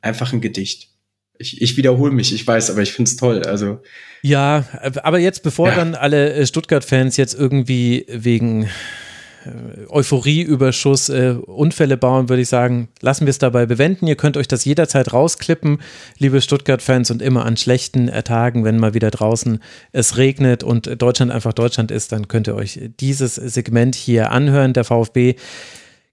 einfach 0.00 0.32
ein 0.32 0.40
Gedicht. 0.40 0.88
Ich, 1.36 1.60
ich 1.60 1.76
wiederhole 1.76 2.10
mich, 2.10 2.32
ich 2.32 2.46
weiß, 2.46 2.70
aber 2.70 2.80
ich 2.80 2.94
finde 2.94 3.10
es 3.10 3.18
toll. 3.18 3.42
Also 3.42 3.80
ja, 4.22 4.64
aber 5.02 5.18
jetzt, 5.18 5.42
bevor 5.42 5.68
ja. 5.68 5.74
dann 5.74 5.94
alle 5.94 6.32
äh, 6.32 6.46
Stuttgart-Fans 6.46 7.18
jetzt 7.18 7.34
irgendwie 7.34 8.06
wegen 8.08 8.70
Euphorieüberschuss 9.88 11.08
äh, 11.08 11.36
Unfälle 11.46 11.96
bauen, 11.96 12.28
würde 12.28 12.42
ich 12.42 12.48
sagen, 12.48 12.88
lassen 13.00 13.26
wir 13.26 13.30
es 13.30 13.38
dabei 13.38 13.66
bewenden. 13.66 14.06
Ihr 14.06 14.16
könnt 14.16 14.36
euch 14.36 14.48
das 14.48 14.64
jederzeit 14.64 15.12
rausklippen, 15.12 15.80
liebe 16.18 16.40
Stuttgart-Fans, 16.40 17.10
und 17.10 17.22
immer 17.22 17.44
an 17.44 17.56
schlechten 17.56 18.06
Tagen, 18.24 18.64
wenn 18.64 18.78
mal 18.78 18.94
wieder 18.94 19.10
draußen 19.10 19.60
es 19.92 20.16
regnet 20.16 20.62
und 20.62 21.00
Deutschland 21.00 21.32
einfach 21.32 21.52
Deutschland 21.52 21.90
ist, 21.90 22.12
dann 22.12 22.28
könnt 22.28 22.48
ihr 22.48 22.54
euch 22.54 22.80
dieses 23.00 23.34
Segment 23.34 23.94
hier 23.94 24.30
anhören. 24.30 24.72
Der 24.72 24.84
VfB 24.84 25.36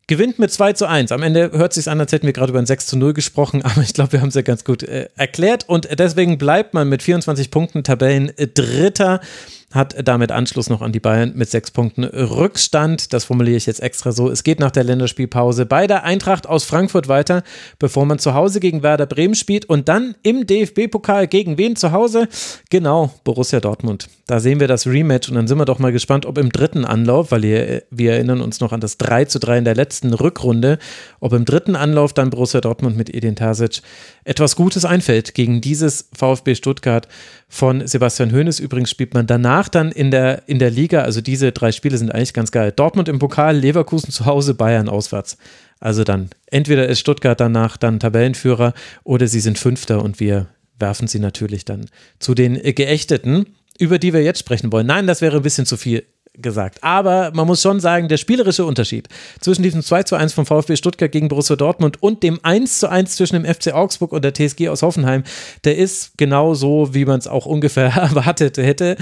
gewinnt 0.10 0.40
mit 0.40 0.52
2 0.52 0.74
zu 0.74 0.88
1. 0.88 1.12
Am 1.12 1.22
Ende 1.22 1.52
hört 1.54 1.72
es 1.72 1.76
sich 1.76 1.90
an, 1.90 2.00
als 2.00 2.12
hätten 2.12 2.26
wir 2.26 2.34
gerade 2.34 2.50
über 2.50 2.60
ein 2.60 2.66
6 2.66 2.88
zu 2.88 2.98
0 2.98 3.14
gesprochen, 3.14 3.62
aber 3.64 3.82
ich 3.82 3.94
glaube, 3.94 4.12
wir 4.14 4.22
haben 4.22 4.30
es 4.30 4.36
ja 4.36 4.42
ganz 4.42 4.66
gut 4.66 4.84
äh, 4.84 5.08
erklärt 5.16 5.70
und 5.70 5.88
deswegen 5.98 6.38
bleibt 6.38 6.74
man 6.74 6.90
mit 6.90 7.04
24 7.04 7.52
Punkten 7.52 7.84
Tabellen 7.84 8.34
Dritter 8.56 9.22
hat 9.72 9.96
damit 10.08 10.32
Anschluss 10.32 10.70
noch 10.70 10.82
an 10.82 10.92
die 10.92 11.00
Bayern 11.00 11.34
mit 11.36 11.50
sechs 11.50 11.72
Punkten 11.72 12.04
Rückstand. 12.04 13.14
Das 13.14 13.26
formuliere 13.26 13.58
ich 13.58 13.66
jetzt 13.66 13.82
extra 13.82 14.12
so. 14.12 14.30
Es 14.30 14.44
geht 14.44 14.60
nach 14.60 14.72
der 14.72 14.84
Länderspielpause 14.84 15.66
bei 15.66 15.86
der 15.86 16.04
Eintracht 16.04 16.48
aus 16.48 16.64
Frankfurt 16.64 17.08
weiter, 17.08 17.44
bevor 17.78 18.06
man 18.06 18.20
zu 18.20 18.34
Hause 18.34 18.60
gegen 18.60 18.82
Werder 18.82 19.06
Bremen 19.06 19.36
spielt 19.36 19.66
und 19.66 19.88
dann 19.88 20.16
im 20.24 20.48
DFB-Pokal 20.48 21.28
gegen 21.28 21.58
wen 21.58 21.76
zu 21.76 21.92
Hause? 21.92 22.28
Genau, 22.70 23.12
Borussia 23.24 23.60
Dortmund. 23.60 24.08
Da 24.26 24.40
sehen 24.40 24.60
wir 24.60 24.68
das 24.68 24.88
Rematch 24.88 25.30
und 25.30 25.36
dann 25.36 25.48
sind 25.48 25.58
wir 25.58 25.66
doch 25.66 25.80
mal 25.80 25.92
gespannt, 25.92 26.26
ob 26.26 26.38
im 26.38 26.52
dritten 26.52 26.86
Anlauf, 26.86 27.32
weil 27.32 27.46
ihr, 27.46 27.84
wir 27.92 28.14
erinnern 28.14 28.42
uns 28.42 28.60
noch 28.60 28.74
an 28.74 28.80
das 28.80 28.98
3 28.98 29.26
zu 29.26 29.40
3 29.40 29.60
in 29.60 29.66
der 29.66 29.76
letzten 29.76 30.14
Rückrunde, 30.14 30.80
ob 31.20 31.34
im 31.34 31.46
dritten 31.46 31.76
Anlauf 31.76 32.14
dann 32.14 32.30
Borussia 32.30 32.62
Dortmund 32.62 32.98
mit 32.98 33.14
Edin 33.14 33.36
Terzic 33.36 33.82
etwas 34.24 34.56
Gutes 34.56 34.86
einfällt 34.86 35.34
gegen 35.34 35.62
dieses 35.62 36.10
VfB 36.14 36.56
Stuttgart 36.56 37.08
von 37.50 37.86
Sebastian 37.86 38.32
Hoeneß. 38.32 38.60
Übrigens 38.60 38.92
spielt 38.92 39.14
man 39.14 39.28
danach 39.28 39.68
dann 39.68 39.92
in 39.92 40.12
der, 40.12 40.48
in 40.48 40.60
der 40.60 40.70
Liga, 40.70 41.02
also 41.02 41.20
diese 41.20 41.52
drei 41.52 41.72
Spiele 41.72 41.98
sind 41.98 42.14
eigentlich 42.14 42.34
ganz 42.34 42.52
geil. 42.52 42.72
Dortmund 42.74 43.10
im 43.10 43.20
Pokal, 43.20 43.58
Leverkusen 43.58 44.12
zu 44.12 44.26
Hause, 44.26 44.54
Bayern 44.54 44.88
auswärts. 44.88 45.38
Also 45.80 46.04
dann, 46.04 46.30
entweder 46.46 46.88
ist 46.88 47.00
Stuttgart 47.00 47.40
danach 47.40 47.76
dann 47.76 48.00
Tabellenführer 48.00 48.74
oder 49.04 49.28
sie 49.28 49.40
sind 49.40 49.58
Fünfter 49.58 50.04
und 50.04 50.20
wir 50.20 50.48
werfen 50.78 51.08
sie 51.08 51.20
natürlich 51.20 51.66
dann 51.66 51.88
zu 52.20 52.36
den 52.36 52.54
Geächteten, 52.56 53.48
über 53.80 53.98
die 53.98 54.14
wir 54.14 54.22
jetzt 54.22 54.40
sprechen 54.40 54.72
wollen. 54.72 54.88
Nein, 54.88 55.08
das 55.08 55.22
wäre 55.22 55.38
ein 55.38 55.44
bisschen 55.44 55.66
zu 55.66 55.78
viel 55.78 56.06
gesagt. 56.42 56.84
Aber 56.84 57.32
man 57.34 57.48
muss 57.48 57.62
schon 57.62 57.80
sagen, 57.80 58.08
der 58.08 58.18
spielerische 58.18 58.66
Unterschied 58.66 59.08
zwischen 59.40 59.64
diesem 59.64 59.82
2 59.82 60.04
zu 60.04 60.16
1 60.16 60.34
vom 60.34 60.46
VfB 60.46 60.76
Stuttgart 60.76 61.12
gegen 61.12 61.28
Borussia 61.28 61.56
Dortmund 61.56 62.02
und 62.02 62.24
dem 62.24 62.40
1 62.44 62.80
zu 62.80 62.90
1 62.90 63.16
zwischen 63.16 63.42
dem 63.42 63.46
FC 63.46 63.74
Augsburg 63.74 64.12
und 64.12 64.24
der 64.24 64.34
TSG 64.34 64.70
aus 64.70 64.82
Hoffenheim, 64.82 65.24
der 65.64 65.78
ist 65.78 66.18
genau 66.18 66.54
so, 66.54 66.94
wie 66.94 67.06
man 67.06 67.20
es 67.20 67.28
auch 67.28 67.46
ungefähr 67.46 67.88
erwartet 67.96 68.58
hätte. 68.58 68.98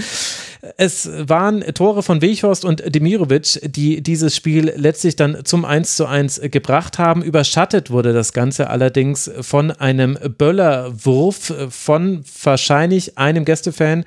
Es 0.77 1.09
waren 1.13 1.61
Tore 1.73 2.03
von 2.03 2.21
Weghorst 2.21 2.65
und 2.65 2.83
Demirovic, 2.93 3.59
die 3.63 4.01
dieses 4.01 4.35
Spiel 4.35 4.73
letztlich 4.75 5.15
dann 5.15 5.45
zum 5.45 5.65
1 5.65 5.95
zu 5.95 6.05
1 6.05 6.41
gebracht 6.51 6.97
haben. 6.97 7.21
Überschattet 7.21 7.91
wurde 7.91 8.13
das 8.13 8.33
Ganze 8.33 8.69
allerdings 8.69 9.29
von 9.41 9.71
einem 9.71 10.17
Böllerwurf 10.37 11.53
von 11.69 12.23
wahrscheinlich 12.43 13.17
einem 13.17 13.45
Gästefan, 13.45 14.05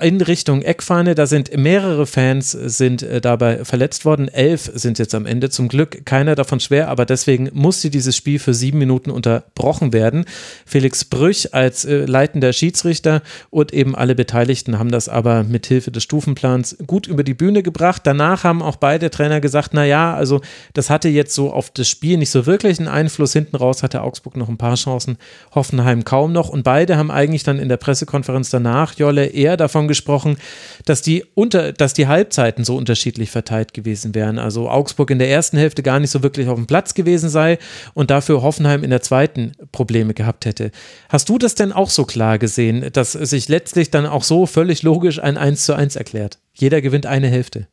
in 0.00 0.20
Richtung 0.20 0.62
Eckfahne. 0.62 1.14
Da 1.14 1.26
sind 1.26 1.56
mehrere 1.56 2.06
Fans 2.06 2.50
sind 2.50 3.02
äh, 3.02 3.20
dabei 3.20 3.64
verletzt 3.64 4.04
worden. 4.04 4.28
Elf 4.28 4.70
sind 4.74 4.98
jetzt 4.98 5.14
am 5.14 5.26
Ende. 5.26 5.50
Zum 5.50 5.68
Glück 5.68 6.04
keiner 6.06 6.34
davon 6.34 6.60
schwer, 6.60 6.88
aber 6.88 7.06
deswegen 7.06 7.50
musste 7.52 7.90
dieses 7.90 8.16
Spiel 8.16 8.38
für 8.38 8.54
sieben 8.54 8.78
Minuten 8.78 9.10
unterbrochen 9.10 9.92
werden. 9.92 10.24
Felix 10.66 11.04
Brüch 11.04 11.52
als 11.52 11.84
äh, 11.84 12.04
leitender 12.04 12.52
Schiedsrichter 12.52 13.22
und 13.50 13.72
eben 13.72 13.94
alle 13.94 14.14
Beteiligten 14.14 14.78
haben 14.78 14.90
das 14.90 15.08
aber 15.08 15.44
mit 15.44 15.66
Hilfe 15.66 15.90
des 15.90 16.02
Stufenplans 16.02 16.76
gut 16.86 17.06
über 17.06 17.24
die 17.24 17.34
Bühne 17.34 17.62
gebracht. 17.62 18.02
Danach 18.04 18.44
haben 18.44 18.62
auch 18.62 18.76
beide 18.76 19.10
Trainer 19.10 19.40
gesagt, 19.40 19.70
na 19.72 19.84
ja, 19.84 20.14
also 20.14 20.40
das 20.72 20.90
hatte 20.90 21.08
jetzt 21.08 21.34
so 21.34 21.52
auf 21.52 21.70
das 21.70 21.88
Spiel 21.88 22.16
nicht 22.18 22.30
so 22.30 22.46
wirklich 22.46 22.78
einen 22.78 22.88
Einfluss. 22.88 23.32
Hinten 23.32 23.56
raus 23.56 23.82
hatte 23.82 24.02
Augsburg 24.02 24.36
noch 24.36 24.48
ein 24.48 24.58
paar 24.58 24.76
Chancen, 24.76 25.18
Hoffenheim 25.54 26.04
kaum 26.04 26.32
noch. 26.32 26.48
Und 26.48 26.62
beide 26.62 26.96
haben 26.96 27.10
eigentlich 27.10 27.42
dann 27.42 27.58
in 27.58 27.68
der 27.68 27.76
Pressekonferenz 27.76 28.50
danach, 28.50 28.94
Jolle, 28.94 29.26
eher 29.26 29.56
davon 29.56 29.88
gesprochen, 29.90 30.38
dass 30.86 31.02
die, 31.02 31.24
unter, 31.34 31.72
dass 31.72 31.92
die 31.92 32.06
Halbzeiten 32.06 32.64
so 32.64 32.76
unterschiedlich 32.76 33.30
verteilt 33.30 33.74
gewesen 33.74 34.14
wären. 34.14 34.38
Also 34.38 34.70
Augsburg 34.70 35.10
in 35.10 35.18
der 35.18 35.28
ersten 35.28 35.58
Hälfte 35.58 35.82
gar 35.82 36.00
nicht 36.00 36.10
so 36.10 36.22
wirklich 36.22 36.48
auf 36.48 36.56
dem 36.56 36.66
Platz 36.66 36.94
gewesen 36.94 37.28
sei 37.28 37.58
und 37.92 38.10
dafür 38.10 38.42
Hoffenheim 38.42 38.82
in 38.82 38.90
der 38.90 39.02
zweiten 39.02 39.52
Probleme 39.72 40.14
gehabt 40.14 40.46
hätte. 40.46 40.70
Hast 41.08 41.28
du 41.28 41.36
das 41.36 41.54
denn 41.54 41.72
auch 41.72 41.90
so 41.90 42.04
klar 42.04 42.38
gesehen, 42.38 42.88
dass 42.92 43.12
sich 43.12 43.48
letztlich 43.48 43.90
dann 43.90 44.06
auch 44.06 44.24
so 44.24 44.46
völlig 44.46 44.82
logisch 44.82 45.18
ein 45.18 45.36
1 45.36 45.66
zu 45.66 45.74
1 45.74 45.96
erklärt? 45.96 46.38
Jeder 46.54 46.80
gewinnt 46.80 47.06
eine 47.06 47.28
Hälfte. 47.28 47.66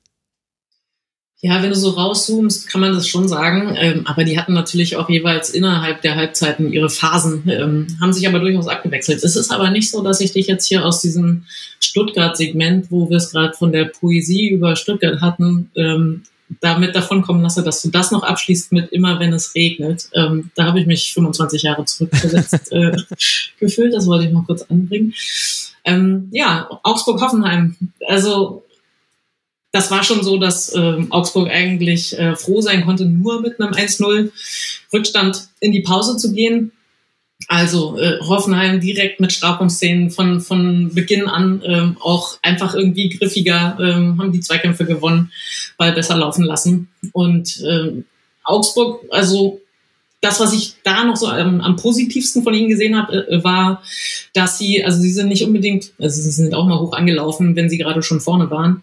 Ja, 1.41 1.61
wenn 1.61 1.69
du 1.69 1.75
so 1.75 1.91
rauszoomst, 1.91 2.67
kann 2.67 2.81
man 2.81 2.93
das 2.93 3.07
schon 3.07 3.27
sagen. 3.27 3.75
Ähm, 3.77 4.07
aber 4.07 4.23
die 4.23 4.39
hatten 4.39 4.53
natürlich 4.53 4.95
auch 4.95 5.07
jeweils 5.07 5.51
innerhalb 5.51 6.01
der 6.01 6.15
Halbzeiten 6.15 6.73
ihre 6.73 6.89
Phasen, 6.89 7.43
ähm, 7.47 7.87
haben 8.01 8.11
sich 8.11 8.27
aber 8.27 8.39
durchaus 8.39 8.67
abgewechselt. 8.67 9.23
Es 9.23 9.35
ist 9.35 9.51
aber 9.51 9.69
nicht 9.69 9.91
so, 9.91 10.01
dass 10.01 10.19
ich 10.19 10.31
dich 10.31 10.47
jetzt 10.47 10.65
hier 10.65 10.83
aus 10.83 11.01
diesem 11.01 11.45
Stuttgart-Segment, 11.79 12.89
wo 12.89 13.09
wir 13.09 13.17
es 13.17 13.31
gerade 13.31 13.53
von 13.53 13.71
der 13.71 13.85
Poesie 13.85 14.49
über 14.49 14.75
Stuttgart 14.75 15.21
hatten, 15.21 15.69
ähm, 15.75 16.23
damit 16.61 16.95
davon 16.95 17.21
kommen 17.21 17.43
lasse, 17.43 17.63
dass 17.63 17.83
du 17.83 17.89
das 17.89 18.09
noch 18.09 18.23
abschließt 18.23 18.71
mit 18.71 18.91
immer, 18.91 19.19
wenn 19.19 19.33
es 19.33 19.53
regnet. 19.53 20.09
Ähm, 20.13 20.49
da 20.55 20.65
habe 20.65 20.79
ich 20.79 20.87
mich 20.87 21.13
25 21.13 21.61
Jahre 21.61 21.85
zurückversetzt 21.85 22.71
äh, 22.71 22.97
gefühlt. 23.59 23.93
Das 23.93 24.07
wollte 24.07 24.25
ich 24.25 24.31
noch 24.31 24.47
kurz 24.47 24.63
anbringen. 24.63 25.13
Ähm, 25.85 26.29
ja, 26.31 26.67
Augsburg-Hoffenheim. 26.83 27.75
Also 28.07 28.63
das 29.77 29.91
war 29.91 30.03
schon 30.03 30.23
so, 30.23 30.37
dass 30.37 30.73
äh, 30.73 31.05
Augsburg 31.11 31.49
eigentlich 31.49 32.17
äh, 32.17 32.35
froh 32.35 32.61
sein 32.61 32.83
konnte, 32.83 33.05
nur 33.05 33.41
mit 33.41 33.59
einem 33.61 33.73
1-0 33.73 34.31
Rückstand 34.91 35.49
in 35.59 35.71
die 35.71 35.81
Pause 35.81 36.17
zu 36.17 36.33
gehen. 36.33 36.71
Also 37.47 37.99
äh, 37.99 38.19
Hoffenheim 38.21 38.79
direkt 38.79 39.19
mit 39.19 39.31
Strafraumszenen 39.31 40.09
von, 40.09 40.41
von 40.41 40.95
Beginn 40.95 41.27
an 41.27 41.61
ähm, 41.63 41.97
auch 41.99 42.39
einfach 42.41 42.73
irgendwie 42.73 43.09
griffiger, 43.09 43.77
ähm, 43.79 44.19
haben 44.19 44.31
die 44.31 44.39
Zweikämpfe 44.39 44.85
gewonnen, 44.85 45.31
Ball 45.77 45.91
besser 45.91 46.17
laufen 46.17 46.43
lassen. 46.43 46.89
Und 47.13 47.63
ähm, 47.63 48.05
Augsburg, 48.43 49.05
also 49.11 49.61
das, 50.19 50.39
was 50.39 50.51
ich 50.53 50.73
da 50.83 51.03
noch 51.03 51.15
so 51.15 51.27
am, 51.27 51.61
am 51.61 51.75
positivsten 51.75 52.41
von 52.41 52.53
ihnen 52.53 52.69
gesehen 52.69 52.97
habe, 52.97 53.27
äh, 53.27 53.43
war, 53.43 53.83
dass 54.33 54.57
sie, 54.57 54.83
also 54.83 54.99
sie 54.99 55.11
sind 55.11 55.27
nicht 55.27 55.45
unbedingt, 55.45 55.91
also 55.99 56.19
sie 56.19 56.31
sind 56.31 56.55
auch 56.55 56.65
mal 56.67 56.79
hoch 56.79 56.93
angelaufen, 56.93 57.55
wenn 57.55 57.69
sie 57.69 57.77
gerade 57.77 58.01
schon 58.01 58.19
vorne 58.19 58.49
waren, 58.49 58.81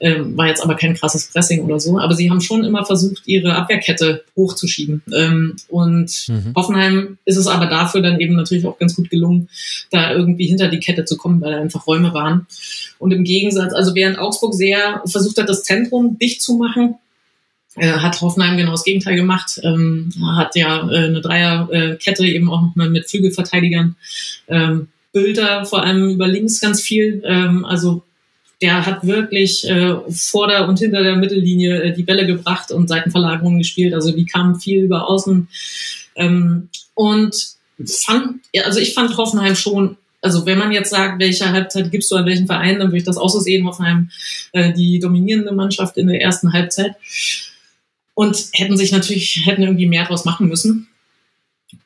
ähm, 0.00 0.36
war 0.36 0.48
jetzt 0.48 0.62
aber 0.62 0.74
kein 0.74 0.94
krasses 0.94 1.28
Pressing 1.28 1.62
oder 1.62 1.80
so, 1.80 1.98
aber 1.98 2.14
sie 2.14 2.30
haben 2.30 2.42
schon 2.42 2.64
immer 2.64 2.84
versucht, 2.84 3.22
ihre 3.24 3.56
Abwehrkette 3.56 4.24
hochzuschieben. 4.36 5.02
Ähm, 5.14 5.56
und 5.68 6.26
mhm. 6.28 6.52
Hoffenheim 6.54 7.16
ist 7.24 7.38
es 7.38 7.46
aber 7.46 7.66
dafür 7.66 8.02
dann 8.02 8.20
eben 8.20 8.36
natürlich 8.36 8.66
auch 8.66 8.78
ganz 8.78 8.94
gut 8.94 9.08
gelungen, 9.08 9.48
da 9.90 10.12
irgendwie 10.12 10.46
hinter 10.46 10.68
die 10.68 10.80
Kette 10.80 11.06
zu 11.06 11.16
kommen, 11.16 11.40
weil 11.40 11.52
da 11.52 11.60
einfach 11.60 11.86
Räume 11.86 12.12
waren. 12.12 12.46
Und 12.98 13.12
im 13.12 13.24
Gegensatz, 13.24 13.72
also 13.72 13.94
während 13.94 14.18
Augsburg 14.18 14.52
sehr 14.54 15.02
versucht 15.06 15.38
hat, 15.38 15.48
das 15.48 15.62
Zentrum 15.62 16.18
dicht 16.18 16.42
zu 16.42 16.56
machen, 16.56 16.96
hat 17.82 18.20
Hoffenheim 18.20 18.56
genau 18.56 18.72
das 18.72 18.84
Gegenteil 18.84 19.16
gemacht, 19.16 19.60
ähm, 19.62 20.10
hat 20.36 20.54
ja 20.56 20.88
äh, 20.90 21.06
eine 21.06 21.20
Dreierkette 21.20 22.26
eben 22.26 22.50
auch 22.50 22.62
nochmal 22.62 22.90
mit 22.90 23.08
Flügelverteidigern, 23.10 23.96
ähm, 24.48 24.88
Bilder 25.12 25.64
vor 25.64 25.82
allem 25.82 26.10
über 26.10 26.26
links 26.26 26.60
ganz 26.60 26.80
viel, 26.80 27.22
ähm, 27.24 27.64
also 27.64 28.02
der 28.62 28.86
hat 28.86 29.06
wirklich 29.06 29.68
äh, 29.68 29.96
vor 30.10 30.48
der 30.48 30.68
und 30.68 30.78
hinter 30.78 31.02
der 31.02 31.16
Mittellinie 31.16 31.82
äh, 31.82 31.92
die 31.92 32.02
Bälle 32.02 32.26
gebracht 32.26 32.70
und 32.70 32.88
Seitenverlagerungen 32.88 33.58
gespielt, 33.58 33.94
also 33.94 34.12
die 34.12 34.26
kamen 34.26 34.60
viel 34.60 34.82
über 34.84 35.08
außen. 35.08 35.48
Ähm, 36.16 36.68
und 36.94 37.34
fand, 37.84 38.40
also 38.64 38.78
ich 38.78 38.94
fand 38.94 39.16
Hoffenheim 39.16 39.56
schon 39.56 39.96
also 40.24 40.46
wenn 40.46 40.58
man 40.58 40.72
jetzt 40.72 40.88
sagt, 40.88 41.20
welche 41.20 41.52
Halbzeit 41.52 41.90
gibst 41.90 42.10
du 42.10 42.16
an 42.16 42.24
welchen 42.24 42.46
Verein, 42.46 42.78
dann 42.78 42.88
würde 42.88 42.96
ich 42.96 43.04
das 43.04 43.18
auch 43.18 43.28
so 43.28 43.40
sehen, 43.40 43.66
Hoffenheim 43.66 44.08
äh, 44.52 44.72
die 44.72 44.98
dominierende 44.98 45.52
Mannschaft 45.52 45.98
in 45.98 46.06
der 46.06 46.22
ersten 46.22 46.54
Halbzeit 46.54 46.96
und 48.14 48.48
hätten 48.52 48.76
sich 48.76 48.92
natürlich, 48.92 49.42
hätten 49.44 49.62
irgendwie 49.62 49.86
mehr 49.86 50.06
draus 50.06 50.24
machen 50.24 50.48
müssen. 50.48 50.88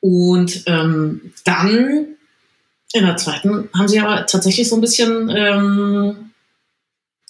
Und 0.01 0.63
ähm, 0.67 1.33
dann 1.45 2.07
in 2.93 3.05
der 3.05 3.17
zweiten 3.17 3.69
haben 3.77 3.89
sie 3.89 4.01
aber 4.01 4.27
tatsächlich 4.27 4.69
so 4.69 4.77
ein 4.77 4.81
bisschen, 4.81 5.31
ähm, 5.35 6.31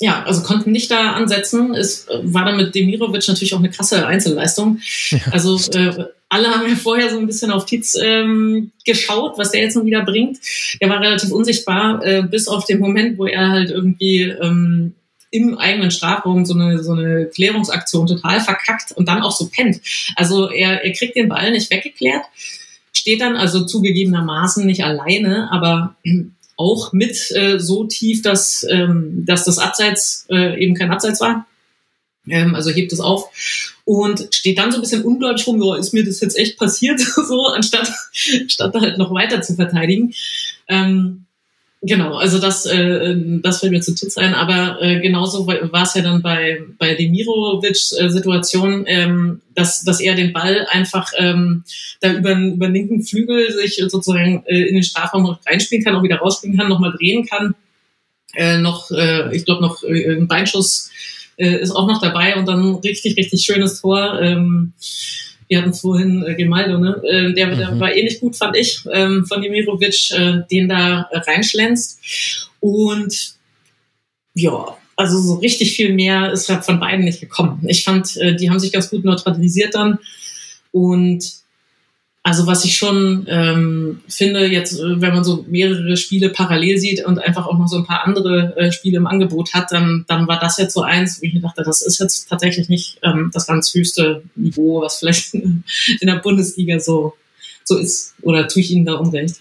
ja, 0.01 0.23
also 0.25 0.43
konnten 0.43 0.71
nicht 0.71 0.91
da 0.91 1.13
ansetzen. 1.13 1.75
Es 1.75 2.07
war 2.23 2.45
dann 2.45 2.57
mit 2.57 2.75
Demirovic 2.75 3.27
natürlich 3.27 3.55
auch 3.55 3.59
eine 3.59 3.71
krasse 3.71 4.07
Einzelleistung. 4.07 4.81
Ja, 5.11 5.19
also 5.33 5.57
äh, 5.73 6.05
alle 6.29 6.49
haben 6.49 6.69
ja 6.69 6.77
vorher 6.77 7.11
so 7.11 7.19
ein 7.19 7.27
bisschen 7.27 7.51
auf 7.51 7.65
Tietz 7.65 7.97
ähm, 8.01 8.71
geschaut, 8.85 9.39
was 9.39 9.51
der 9.51 9.63
jetzt 9.63 9.77
noch 9.77 9.85
wieder 9.85 10.05
bringt. 10.05 10.39
Der 10.81 10.89
war 10.89 11.01
relativ 11.01 11.33
unsichtbar, 11.33 12.05
äh, 12.05 12.23
bis 12.23 12.49
auf 12.49 12.65
den 12.67 12.79
Moment, 12.79 13.19
wo 13.19 13.27
er 13.27 13.49
halt 13.49 13.71
irgendwie 13.71 14.23
ähm, 14.23 14.95
im 15.31 15.59
eigenen 15.59 15.91
Strafraum 15.91 16.47
so 16.47 16.55
eine, 16.55 16.83
so 16.83 16.93
eine 16.93 17.27
Klärungsaktion 17.27 18.07
total 18.07 18.41
verkackt 18.41 18.93
und 18.93 19.09
dann 19.09 19.23
auch 19.23 19.33
so 19.33 19.49
pennt. 19.49 19.81
Also 20.17 20.51
er, 20.51 20.85
er 20.85 20.93
kriegt 20.93 21.17
den 21.17 21.29
Ball 21.29 21.51
nicht 21.51 21.71
weggeklärt, 21.71 22.25
steht 22.93 23.21
dann 23.21 23.37
also 23.37 23.65
zugegebenermaßen 23.65 24.67
nicht 24.67 24.85
alleine, 24.85 25.51
aber 25.51 25.97
auch 26.57 26.93
mit 26.93 27.31
äh, 27.33 27.59
so 27.59 27.85
tief, 27.85 28.23
dass, 28.23 28.67
ähm, 28.69 29.25
dass 29.25 29.45
das 29.45 29.59
Abseits 29.59 30.27
äh, 30.29 30.61
eben 30.61 30.75
kein 30.75 30.91
Abseits 30.91 31.21
war. 31.21 31.47
Ähm, 32.29 32.55
also 32.55 32.71
hebt 32.71 32.93
es 32.93 33.01
auf 33.01 33.31
und 33.85 34.29
steht 34.35 34.59
dann 34.59 34.71
so 34.71 34.79
ein 34.79 34.81
bisschen 34.81 35.05
ungläubig 35.05 35.47
rum, 35.47 35.63
ja, 35.63 35.77
ist 35.77 35.95
mir 35.95 36.05
das 36.05 36.21
jetzt 36.21 36.37
echt 36.37 36.59
passiert, 36.59 37.01
so, 37.29 37.47
anstatt, 37.47 37.91
statt 38.49 38.75
halt 38.75 38.99
noch 38.99 39.13
weiter 39.15 39.41
zu 39.41 39.55
verteidigen. 39.55 40.13
Ähm, 40.67 41.25
Genau, 41.81 42.17
also 42.17 42.41
das, 42.41 42.67
äh, 42.67 43.15
das 43.41 43.61
fällt 43.61 43.71
mir 43.71 43.81
zu 43.81 43.95
Titz 43.95 44.19
ein, 44.19 44.35
aber 44.35 44.83
äh, 44.83 45.01
genauso 45.01 45.47
war 45.47 45.83
es 45.85 45.95
ja 45.95 46.03
dann 46.03 46.23
bei, 46.23 46.61
bei 46.77 46.95
Demirovic-Situation, 46.95 48.85
äh, 48.85 49.03
ähm, 49.05 49.43
dass, 49.55 49.85
dass 49.85 50.01
er 50.01 50.17
den 50.17 50.33
Ball 50.33 50.67
einfach 50.71 51.13
ähm, 51.17 51.63
da 52.01 52.13
über, 52.13 52.33
über 52.33 52.67
den 52.67 52.75
linken 52.75 53.05
Flügel 53.05 53.53
sich 53.53 53.77
sozusagen 53.77 54.43
äh, 54.47 54.63
in 54.63 54.75
den 54.75 54.83
Strafraum 54.83 55.37
reinspielen 55.47 55.85
kann, 55.85 55.95
auch 55.95 56.03
wieder 56.03 56.17
rausspielen 56.17 56.57
kann, 56.57 56.69
nochmal 56.69 56.95
drehen 56.99 57.27
kann. 57.27 57.55
Äh, 58.35 58.59
noch, 58.59 58.91
äh, 58.91 59.35
ich 59.37 59.45
glaube, 59.45 59.63
noch 59.63 59.85
äh, 59.85 60.17
ein 60.17 60.27
Beinschuss 60.27 60.91
äh, 61.37 61.61
ist 61.61 61.71
auch 61.71 61.87
noch 61.87 62.01
dabei 62.01 62.35
und 62.37 62.47
dann 62.47 62.75
richtig, 62.77 63.17
richtig 63.17 63.45
schönes 63.45 63.81
Tor. 63.81 64.21
Ähm, 64.21 64.73
wir 65.49 65.59
hatten 65.59 65.75
vorhin 65.75 66.25
äh, 66.27 66.35
Gemaldo, 66.35 66.79
ne? 66.79 67.01
Äh, 67.05 67.33
der, 67.33 67.57
der 67.57 67.73
mhm. 67.73 67.81
war 67.81 67.95
ähnlich 67.95 68.21
gut, 68.21 68.37
fand 68.37 68.57
ich, 68.57 68.81
ähm, 68.93 69.27
von 69.27 69.43
Demirovic, 69.43 70.11
äh, 70.13 70.43
den 70.51 70.69
da 70.69 71.09
äh, 71.11 71.19
reinschlänzt. 71.19 72.01
Und 72.61 73.35
ja, 74.35 74.77
also 74.97 75.19
so 75.21 75.35
richtig 75.35 75.73
viel 75.73 75.93
mehr 75.95 76.33
ist 76.33 76.49
halt 76.49 76.65
von 76.65 76.81
beiden 76.81 77.05
nicht 77.05 77.21
gekommen. 77.21 77.65
Ich 77.67 77.85
fand, 77.85 78.17
äh, 78.17 78.37
die 78.37 78.51
haben 78.51 78.59
sich 78.59 78.73
ganz 78.73 78.91
gut 78.91 79.05
neutralisiert 79.05 79.75
dann. 79.75 79.99
Und 80.71 81.25
also 82.29 82.47
was 82.47 82.63
ich 82.67 82.77
schon 82.77 83.27
ähm, 83.27 84.03
finde, 84.07 84.45
jetzt, 84.47 84.79
äh, 84.79 85.01
wenn 85.01 85.15
man 85.15 85.25
so 85.25 85.47
mehrere 85.49 85.97
Spiele 85.97 86.29
parallel 86.29 86.77
sieht 86.77 87.03
und 87.07 87.19
einfach 87.19 87.47
auch 87.47 87.57
noch 87.57 87.69
so 87.69 87.79
ein 87.79 87.87
paar 87.87 88.05
andere 88.05 88.55
äh, 88.55 88.71
Spiele 88.71 88.99
im 88.99 89.07
Angebot 89.07 89.55
hat, 89.55 89.73
dann, 89.73 90.05
dann 90.09 90.29
war 90.29 90.39
das 90.39 90.59
jetzt 90.59 90.75
so 90.75 90.83
eins, 90.83 91.23
wo 91.23 91.27
ich 91.27 91.33
mir 91.33 91.41
dachte, 91.41 91.63
das 91.63 91.81
ist 91.81 91.99
jetzt 91.99 92.29
tatsächlich 92.29 92.69
nicht 92.69 92.99
ähm, 93.03 93.31
das 93.33 93.47
ganz 93.47 93.73
höchste 93.73 94.23
Niveau, 94.37 94.83
was 94.83 94.99
vielleicht 94.99 95.33
in 95.35 95.65
der 96.03 96.17
Bundesliga 96.17 96.79
so, 96.79 97.15
so 97.65 97.79
ist. 97.79 98.15
Oder 98.21 98.47
tue 98.47 98.61
ich 98.61 98.73
Ihnen 98.73 98.85
da 98.85 98.97
Unrecht? 98.97 99.37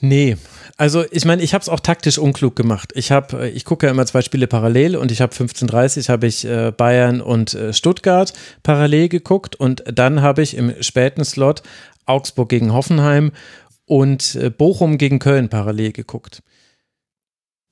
Nee, 0.00 0.36
also 0.76 1.04
ich 1.12 1.24
meine, 1.24 1.42
ich 1.42 1.54
habe 1.54 1.62
es 1.62 1.68
auch 1.68 1.78
taktisch 1.78 2.18
unklug 2.18 2.56
gemacht. 2.56 2.92
Ich 2.96 3.12
habe, 3.12 3.44
äh, 3.44 3.50
ich 3.50 3.64
gucke 3.64 3.86
ja 3.86 3.92
immer 3.92 4.06
zwei 4.06 4.22
Spiele 4.22 4.48
parallel 4.48 4.96
und 4.96 5.12
ich 5.12 5.20
habe 5.20 5.32
15:30 5.32 6.08
habe 6.08 6.26
ich 6.26 6.44
äh, 6.44 6.72
Bayern 6.76 7.20
und 7.20 7.54
äh, 7.54 7.72
Stuttgart 7.72 8.32
parallel 8.62 9.08
geguckt 9.08 9.54
und 9.54 9.84
dann 9.86 10.20
habe 10.20 10.42
ich 10.42 10.56
im 10.56 10.74
späten 10.82 11.24
Slot 11.24 11.62
Augsburg 12.06 12.48
gegen 12.48 12.72
Hoffenheim 12.72 13.32
und 13.86 14.34
äh, 14.36 14.50
Bochum 14.50 14.98
gegen 14.98 15.18
Köln 15.18 15.48
parallel 15.48 15.92
geguckt. 15.92 16.42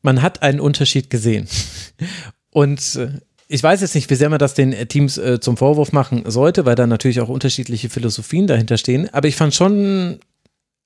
Man 0.02 0.20
hat 0.20 0.42
einen 0.42 0.60
Unterschied 0.60 1.10
gesehen. 1.10 1.48
Und 2.50 2.96
äh, 2.96 3.20
ich 3.48 3.62
weiß 3.62 3.80
jetzt 3.80 3.94
nicht, 3.94 4.10
wie 4.10 4.14
sehr 4.14 4.28
man 4.28 4.38
das 4.38 4.54
den 4.54 4.72
Teams 4.88 5.18
äh, 5.18 5.40
zum 5.40 5.56
Vorwurf 5.56 5.92
machen 5.92 6.24
sollte, 6.26 6.66
weil 6.66 6.74
da 6.74 6.86
natürlich 6.86 7.20
auch 7.20 7.28
unterschiedliche 7.28 7.88
Philosophien 7.88 8.46
dahinter 8.46 8.78
stehen. 8.78 9.12
Aber 9.12 9.28
ich 9.28 9.36
fand 9.36 9.54
schon, 9.54 10.20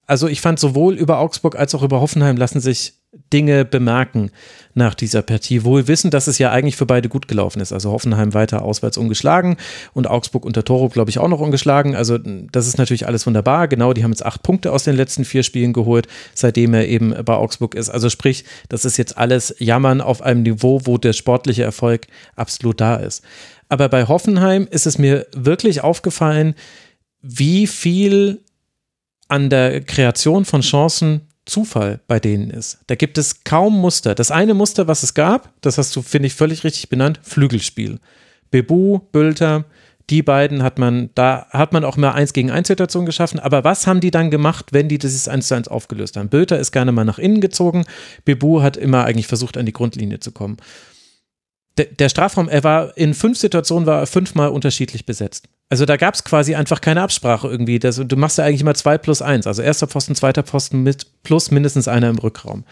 also 0.06 0.28
ich 0.28 0.40
fand 0.40 0.58
sowohl 0.58 0.94
über 0.94 1.18
Augsburg 1.18 1.56
als 1.56 1.74
auch 1.74 1.82
über 1.82 2.00
Hoffenheim 2.00 2.36
lassen 2.36 2.60
sich 2.60 2.94
Dinge 3.32 3.64
bemerken 3.64 4.30
nach 4.74 4.94
dieser 4.94 5.22
Partie. 5.22 5.64
Wohl 5.64 5.88
wissen, 5.88 6.10
dass 6.10 6.26
es 6.26 6.38
ja 6.38 6.50
eigentlich 6.50 6.76
für 6.76 6.86
beide 6.86 7.08
gut 7.08 7.28
gelaufen 7.28 7.60
ist. 7.60 7.72
Also 7.72 7.90
Hoffenheim 7.90 8.34
weiter 8.34 8.62
auswärts 8.62 8.98
ungeschlagen 8.98 9.56
und 9.94 10.06
Augsburg 10.06 10.44
unter 10.44 10.64
Toro, 10.64 10.88
glaube 10.88 11.10
ich, 11.10 11.18
auch 11.18 11.28
noch 11.28 11.40
ungeschlagen. 11.40 11.94
Also 11.96 12.18
das 12.18 12.66
ist 12.66 12.78
natürlich 12.78 13.06
alles 13.06 13.26
wunderbar. 13.26 13.68
Genau, 13.68 13.92
die 13.92 14.04
haben 14.04 14.12
jetzt 14.12 14.24
acht 14.24 14.42
Punkte 14.42 14.72
aus 14.72 14.84
den 14.84 14.96
letzten 14.96 15.24
vier 15.24 15.42
Spielen 15.42 15.72
geholt, 15.72 16.06
seitdem 16.34 16.74
er 16.74 16.86
eben 16.86 17.14
bei 17.24 17.34
Augsburg 17.34 17.74
ist. 17.74 17.88
Also 17.88 18.10
sprich, 18.10 18.44
das 18.68 18.84
ist 18.84 18.96
jetzt 18.96 19.16
alles 19.16 19.54
Jammern 19.58 20.00
auf 20.00 20.22
einem 20.22 20.42
Niveau, 20.42 20.82
wo 20.84 20.98
der 20.98 21.12
sportliche 21.12 21.62
Erfolg 21.62 22.06
absolut 22.34 22.80
da 22.80 22.96
ist. 22.96 23.24
Aber 23.68 23.88
bei 23.88 24.06
Hoffenheim 24.06 24.68
ist 24.70 24.86
es 24.86 24.98
mir 24.98 25.26
wirklich 25.34 25.80
aufgefallen, 25.80 26.54
wie 27.22 27.66
viel 27.66 28.42
an 29.28 29.50
der 29.50 29.80
Kreation 29.80 30.44
von 30.44 30.60
Chancen 30.60 31.22
Zufall 31.46 32.00
bei 32.08 32.20
denen 32.20 32.50
ist. 32.50 32.78
Da 32.88 32.96
gibt 32.96 33.18
es 33.18 33.44
kaum 33.44 33.80
Muster. 33.80 34.14
Das 34.14 34.30
eine 34.30 34.52
Muster, 34.52 34.88
was 34.88 35.02
es 35.02 35.14
gab, 35.14 35.52
das 35.62 35.78
hast 35.78 35.94
du, 35.96 36.02
finde 36.02 36.26
ich, 36.26 36.34
völlig 36.34 36.64
richtig 36.64 36.88
benannt, 36.88 37.20
Flügelspiel. 37.22 38.00
Bebu, 38.50 38.98
Bülter, 39.12 39.64
die 40.10 40.22
beiden 40.22 40.62
hat 40.62 40.78
man, 40.78 41.10
da 41.14 41.46
hat 41.50 41.72
man 41.72 41.84
auch 41.84 41.96
mal 41.96 42.12
eins 42.12 42.32
gegen 42.32 42.50
eins 42.50 42.68
Situation 42.68 43.06
geschaffen. 43.06 43.40
Aber 43.40 43.64
was 43.64 43.86
haben 43.86 44.00
die 44.00 44.10
dann 44.10 44.30
gemacht, 44.30 44.66
wenn 44.72 44.88
die 44.88 44.98
dieses 44.98 45.28
eins 45.28 45.48
zu 45.48 45.54
eins 45.54 45.68
aufgelöst 45.68 46.16
haben? 46.16 46.28
Bülter 46.28 46.58
ist 46.58 46.72
gerne 46.72 46.92
mal 46.92 47.04
nach 47.04 47.18
innen 47.18 47.40
gezogen. 47.40 47.84
Bebu 48.24 48.62
hat 48.62 48.76
immer 48.76 49.04
eigentlich 49.04 49.26
versucht, 49.26 49.56
an 49.56 49.66
die 49.66 49.72
Grundlinie 49.72 50.20
zu 50.20 50.32
kommen. 50.32 50.58
Der, 51.78 51.86
der 51.86 52.08
Strafraum, 52.08 52.48
er 52.48 52.64
war 52.64 52.96
in 52.96 53.14
fünf 53.14 53.38
Situationen 53.38 53.86
war 53.86 54.00
er 54.00 54.06
fünfmal 54.06 54.48
unterschiedlich 54.48 55.06
besetzt. 55.06 55.48
Also 55.68 55.84
da 55.84 55.96
gab 55.96 56.14
es 56.14 56.22
quasi 56.22 56.54
einfach 56.54 56.80
keine 56.80 57.02
Absprache 57.02 57.48
irgendwie. 57.48 57.78
Das, 57.78 57.96
du 57.96 58.16
machst 58.16 58.38
ja 58.38 58.44
eigentlich 58.44 58.60
immer 58.60 58.74
zwei 58.74 58.98
plus 58.98 59.20
eins. 59.20 59.46
Also 59.46 59.62
erster 59.62 59.88
Pfosten, 59.88 60.14
zweiter 60.14 60.44
Pfosten 60.44 60.82
mit 60.82 61.06
plus 61.22 61.50
mindestens 61.50 61.88
einer 61.88 62.08
im 62.08 62.18
Rückraum. 62.18 62.64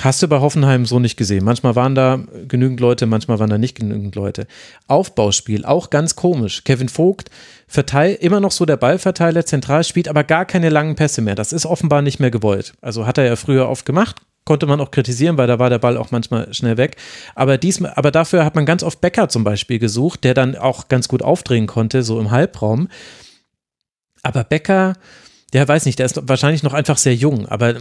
Hast 0.00 0.22
du 0.22 0.28
bei 0.28 0.40
Hoffenheim 0.40 0.86
so 0.86 0.98
nicht 0.98 1.16
gesehen. 1.16 1.44
Manchmal 1.44 1.76
waren 1.76 1.94
da 1.94 2.20
genügend 2.48 2.80
Leute, 2.80 3.06
manchmal 3.06 3.38
waren 3.38 3.50
da 3.50 3.58
nicht 3.58 3.76
genügend 3.76 4.16
Leute. 4.16 4.48
Aufbauspiel, 4.88 5.64
auch 5.64 5.88
ganz 5.88 6.16
komisch. 6.16 6.64
Kevin 6.64 6.88
Vogt 6.88 7.30
verteilt 7.68 8.20
immer 8.20 8.40
noch 8.40 8.50
so 8.50 8.64
der 8.66 8.76
Ballverteiler 8.76 9.46
zentral, 9.46 9.84
spielt 9.84 10.08
aber 10.08 10.24
gar 10.24 10.46
keine 10.46 10.68
langen 10.68 10.96
Pässe 10.96 11.22
mehr. 11.22 11.36
Das 11.36 11.52
ist 11.52 11.64
offenbar 11.64 12.02
nicht 12.02 12.18
mehr 12.18 12.32
gewollt. 12.32 12.74
Also 12.80 13.06
hat 13.06 13.18
er 13.18 13.24
ja 13.24 13.36
früher 13.36 13.68
oft 13.68 13.86
gemacht, 13.86 14.16
konnte 14.44 14.66
man 14.66 14.80
auch 14.80 14.90
kritisieren, 14.90 15.38
weil 15.38 15.46
da 15.46 15.58
war 15.58 15.70
der 15.70 15.78
Ball 15.78 15.96
auch 15.96 16.10
manchmal 16.10 16.52
schnell 16.52 16.76
weg. 16.76 16.96
Aber 17.34 17.58
diesmal, 17.58 17.92
aber 17.96 18.10
dafür 18.10 18.44
hat 18.44 18.54
man 18.54 18.66
ganz 18.66 18.82
oft 18.82 19.00
Becker 19.00 19.28
zum 19.28 19.44
Beispiel 19.44 19.78
gesucht, 19.78 20.24
der 20.24 20.34
dann 20.34 20.56
auch 20.56 20.88
ganz 20.88 21.08
gut 21.08 21.22
aufdrehen 21.22 21.66
konnte, 21.66 22.02
so 22.02 22.20
im 22.20 22.30
Halbraum. 22.30 22.88
Aber 24.22 24.44
Becker, 24.44 24.94
der 25.52 25.66
weiß 25.66 25.86
nicht, 25.86 25.98
der 25.98 26.06
ist 26.06 26.28
wahrscheinlich 26.28 26.62
noch 26.62 26.74
einfach 26.74 26.98
sehr 26.98 27.14
jung, 27.14 27.46
aber 27.46 27.76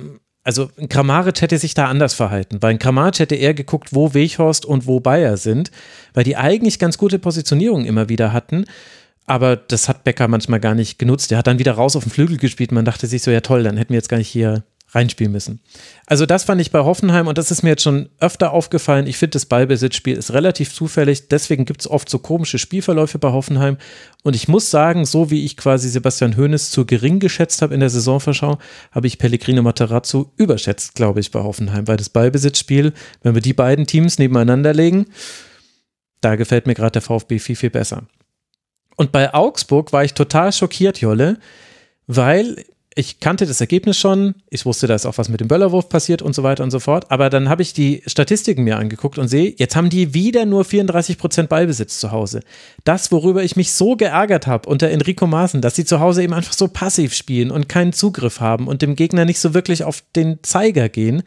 also 0.46 0.70
Kramaric 0.90 1.42
hätte 1.42 1.58
sich 1.58 1.74
da 1.74 1.88
anders 1.88 2.14
verhalten, 2.14 2.58
weil 2.62 2.78
Kramaric 2.78 3.20
hätte 3.20 3.36
eher 3.36 3.54
geguckt, 3.54 3.94
wo 3.94 4.14
Weghorst 4.14 4.66
und 4.66 4.88
wo 4.88 5.00
Bayer 5.00 5.38
sind, 5.38 5.72
weil 6.14 6.26
die 6.26 6.36
eigentlich 6.36 6.80
ganz 6.80 6.98
gute 6.98 7.18
Positionierung 7.18 7.86
immer 7.86 8.10
wieder 8.10 8.34
hatten. 8.34 8.66
Aber 9.26 9.56
das 9.56 9.88
hat 9.88 10.04
Becker 10.04 10.28
manchmal 10.28 10.60
gar 10.60 10.76
nicht 10.76 11.00
genutzt. 11.00 11.32
Der 11.32 11.38
hat 11.38 11.48
dann 11.48 11.60
wieder 11.60 11.72
raus 11.72 11.96
auf 11.96 12.04
den 12.04 12.12
Flügel 12.12 12.36
gespielt. 12.36 12.74
Man 12.74 12.84
dachte 12.84 13.08
sich 13.08 13.24
so, 13.24 13.32
ja 13.32 13.40
toll, 13.40 13.64
dann 13.64 13.78
hätten 13.78 13.94
wir 13.94 13.98
jetzt 13.98 14.10
gar 14.10 14.18
nicht 14.18 14.28
hier 14.28 14.66
reinspielen 14.94 15.32
müssen. 15.32 15.60
Also 16.06 16.26
das 16.26 16.44
fand 16.44 16.62
ich 16.62 16.72
bei 16.72 16.80
Hoffenheim 16.80 17.28
und 17.28 17.38
das 17.38 17.52
ist 17.52 17.64
mir 17.64 17.70
jetzt 17.70 17.84
schon 17.84 18.10
öfter 18.20 18.52
aufgefallen. 18.52 19.08
Ich 19.08 19.18
finde, 19.18 19.32
das 19.32 19.46
Ballbesitzspiel 19.46 20.16
ist 20.16 20.34
relativ 20.34 20.74
zufällig. 20.74 21.30
Deswegen 21.30 21.66
gibt 21.66 21.82
es 21.82 21.90
oft 21.90 22.10
so 22.10 22.20
komische 22.20 22.60
Spielverläufe 22.60 23.20
bei 23.20 23.32
Hoffenheim. 23.32 23.78
Und 24.24 24.36
ich 24.36 24.48
muss 24.48 24.70
sagen, 24.70 25.06
so 25.06 25.32
wie 25.32 25.46
ich 25.46 25.58
quasi 25.58 25.90
Sebastian 25.90 26.38
Hoeneß 26.38 26.72
zu 26.72 26.86
gering 26.86 27.20
geschätzt 27.20 27.62
habe 27.62 27.74
in 27.74 27.80
der 27.80 27.90
Saisonverschau, 27.90 28.58
habe 28.92 29.08
ich 29.08 29.18
Pellegrino 29.18 29.62
Materazzo 29.62 30.32
überschätzt, 30.38 30.96
glaube 30.96 31.20
ich, 31.20 31.32
bei 31.32 31.42
Hoffenheim. 31.42 31.88
Weil 31.88 31.98
das 31.98 32.10
Ballbesitzspiel, 32.10 32.94
wenn 33.24 33.34
wir 33.34 33.42
die 33.42 33.54
beiden 33.54 33.88
Teams 33.88 34.20
nebeneinander 34.20 34.74
legen, 34.74 35.08
da 36.22 36.36
gefällt 36.36 36.68
mir 36.68 36.74
gerade 36.74 36.92
der 36.92 37.02
VfB 37.02 37.40
viel, 37.40 37.56
viel 37.56 37.70
besser. 37.70 38.04
Und 38.96 39.12
bei 39.12 39.34
Augsburg 39.34 39.92
war 39.92 40.04
ich 40.04 40.14
total 40.14 40.54
schockiert, 40.54 41.02
Jolle, 41.02 41.40
weil 42.06 42.64
ich 42.96 43.20
kannte 43.20 43.46
das 43.46 43.60
Ergebnis 43.60 43.98
schon, 43.98 44.36
ich 44.50 44.66
wusste, 44.66 44.88
da 44.88 44.96
ist 44.96 45.06
auch 45.06 45.18
was 45.18 45.30
mit 45.30 45.42
dem 45.42 45.48
Böllerwurf 45.48 45.90
passiert 45.90 46.22
und 46.22 46.34
so 46.34 46.44
weiter 46.44 46.64
und 46.64 46.72
so 46.72 46.80
fort, 46.80 47.10
aber 47.12 47.30
dann 47.30 47.50
habe 47.50 47.62
ich 47.62 47.74
die 47.74 48.04
Statistiken 48.06 48.64
mir 48.64 48.78
angeguckt 48.78 49.18
und 49.18 49.28
sehe, 49.28 49.54
jetzt 49.58 49.76
haben 49.76 49.90
die 49.90 50.14
wieder 50.14 50.46
nur 50.46 50.64
34 50.64 51.18
Prozent 51.18 51.50
Ballbesitz 51.50 52.00
zu 52.00 52.12
Hause. 52.12 52.42
Das, 52.84 53.12
worüber 53.12 53.44
ich 53.44 53.56
mich 53.56 53.74
so 53.74 53.96
geärgert 53.96 54.48
habe 54.48 54.70
unter 54.70 54.90
Enrico 54.90 55.26
Maaßen, 55.26 55.62
dass 55.62 55.76
sie 55.76 55.86
zu 55.86 56.00
Hause 56.00 56.24
eben 56.24 56.34
einfach 56.34 56.54
so 56.54 56.68
passiv 56.68 57.14
spielen 57.14 57.52
und 57.52 57.70
keinen 57.70 57.94
Zugriff 57.94 58.40
haben 58.40 58.68
und 58.68 58.82
dem 58.82 58.96
Gegner 58.96 59.26
nicht 59.26 59.40
so 59.40 59.54
wirklich 59.54 59.84
auf 59.84 60.04
den 60.16 60.44
Zeiger 60.44 60.90
gehen. 60.90 61.24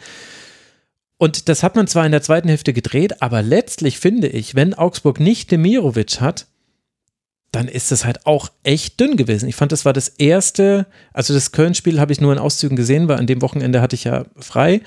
Und 1.18 1.48
das 1.48 1.62
hat 1.62 1.76
man 1.76 1.86
zwar 1.86 2.04
in 2.04 2.12
der 2.12 2.22
zweiten 2.22 2.48
Hälfte 2.48 2.72
gedreht, 2.72 3.22
aber 3.22 3.42
letztlich 3.42 3.98
finde 3.98 4.28
ich, 4.28 4.54
wenn 4.54 4.74
Augsburg 4.74 5.18
nicht 5.18 5.50
Demirovic 5.50 6.20
hat, 6.20 6.46
dann 7.56 7.68
ist 7.68 7.90
es 7.90 8.04
halt 8.04 8.26
auch 8.26 8.50
echt 8.64 9.00
dünn 9.00 9.16
gewesen. 9.16 9.48
Ich 9.48 9.56
fand, 9.56 9.72
das 9.72 9.86
war 9.86 9.94
das 9.94 10.08
erste, 10.08 10.86
also 11.14 11.32
das 11.32 11.52
Köln-Spiel 11.52 11.98
habe 11.98 12.12
ich 12.12 12.20
nur 12.20 12.30
in 12.34 12.38
Auszügen 12.38 12.76
gesehen, 12.76 13.08
weil 13.08 13.18
an 13.18 13.26
dem 13.26 13.40
Wochenende 13.40 13.80
hatte 13.80 13.96
ich 13.96 14.04
ja 14.04 14.26
frei, 14.38 14.82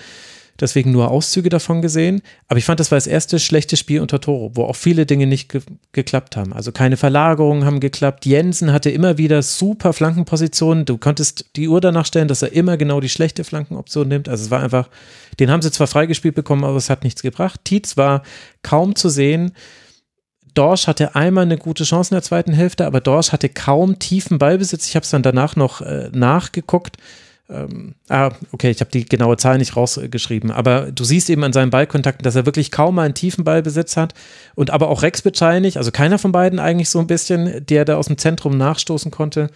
deswegen 0.60 0.92
nur 0.92 1.10
Auszüge 1.10 1.50
davon 1.50 1.82
gesehen. 1.82 2.22
Aber 2.48 2.60
ich 2.60 2.66
fand, 2.66 2.80
das 2.80 2.92
war 2.92 2.98
das 2.98 3.08
erste 3.08 3.40
schlechte 3.40 3.76
Spiel 3.76 4.02
unter 4.02 4.22
Toro, 4.22 4.52
wo 4.54 4.66
auch 4.66 4.76
viele 4.76 5.08
Dinge 5.08 5.26
nicht 5.26 5.50
ge 5.50 5.62
geklappt 5.94 6.38
haben. 6.38 6.54
Also 6.54 6.72
keine 6.72 6.96
Verlagerungen 6.96 7.66
haben 7.66 7.80
geklappt. 7.80 8.28
Jensen 8.28 8.72
hatte 8.72 8.92
immer 8.92 9.18
wieder 9.18 9.42
super 9.42 9.92
Flankenpositionen. 9.92 10.86
Du 10.86 11.00
konntest 11.00 11.50
die 11.56 11.70
Uhr 11.70 11.82
danach 11.82 12.06
stellen, 12.06 12.28
dass 12.28 12.44
er 12.44 12.54
immer 12.54 12.78
genau 12.78 13.00
die 13.00 13.10
schlechte 13.10 13.44
Flankenoption 13.44 14.08
nimmt. 14.08 14.30
Also 14.30 14.44
es 14.44 14.52
war 14.52 14.62
einfach, 14.62 14.90
den 15.40 15.50
haben 15.50 15.64
sie 15.64 15.72
zwar 15.72 15.88
freigespielt 15.88 16.36
bekommen, 16.36 16.64
aber 16.66 16.78
es 16.78 16.92
hat 16.92 17.04
nichts 17.04 17.24
gebracht. 17.24 17.62
Tietz 17.64 17.98
war 17.98 18.22
kaum 18.62 18.96
zu 18.96 19.10
sehen. 19.10 19.54
Dorsch 20.54 20.88
hatte 20.88 21.16
einmal 21.16 21.44
eine 21.44 21.58
gute 21.58 21.84
Chance 21.84 22.12
in 22.12 22.16
der 22.16 22.24
zweiten 22.24 22.54
Hälfte, 22.54 22.86
aber 22.86 23.02
Dorsch 23.02 23.32
hatte 23.32 23.50
kaum 23.50 24.00
tiefen 24.00 24.40
Ballbesitz. 24.40 24.88
Ich 24.88 24.96
habe 24.96 25.04
es 25.04 25.10
dann 25.10 25.24
danach 25.24 25.56
noch 25.56 25.82
äh, 25.82 26.10
nachgeguckt. 26.12 26.98
Ähm, 27.50 27.96
ah, 28.10 28.32
okay, 28.52 28.70
ich 28.70 28.80
habe 28.80 28.92
die 28.92 29.06
genaue 29.06 29.38
Zahl 29.38 29.58
nicht 29.58 29.76
rausgeschrieben, 29.76 30.52
aber 30.52 30.92
du 30.92 31.04
siehst 31.04 31.32
eben 31.32 31.44
an 31.44 31.54
seinen 31.54 31.72
Ballkontakten, 31.72 32.24
dass 32.24 32.36
er 32.36 32.46
wirklich 32.46 32.70
kaum 32.70 32.96
mal 32.96 33.06
einen 33.06 33.16
tiefen 33.16 33.44
Ballbesitz 33.44 33.98
hat 33.98 34.14
und 34.54 34.70
aber 34.70 34.90
auch 34.90 35.02
Rex 35.02 35.24
nicht, 35.60 35.78
also 35.78 35.92
keiner 35.92 36.20
von 36.20 36.32
beiden 36.32 36.60
eigentlich 36.60 36.90
so 36.90 37.00
ein 37.00 37.08
bisschen, 37.08 37.66
der 37.66 37.86
da 37.86 37.96
aus 37.96 38.06
dem 38.06 38.20
Zentrum 38.20 38.58
nachstoßen 38.58 39.10
konnte. 39.10 39.50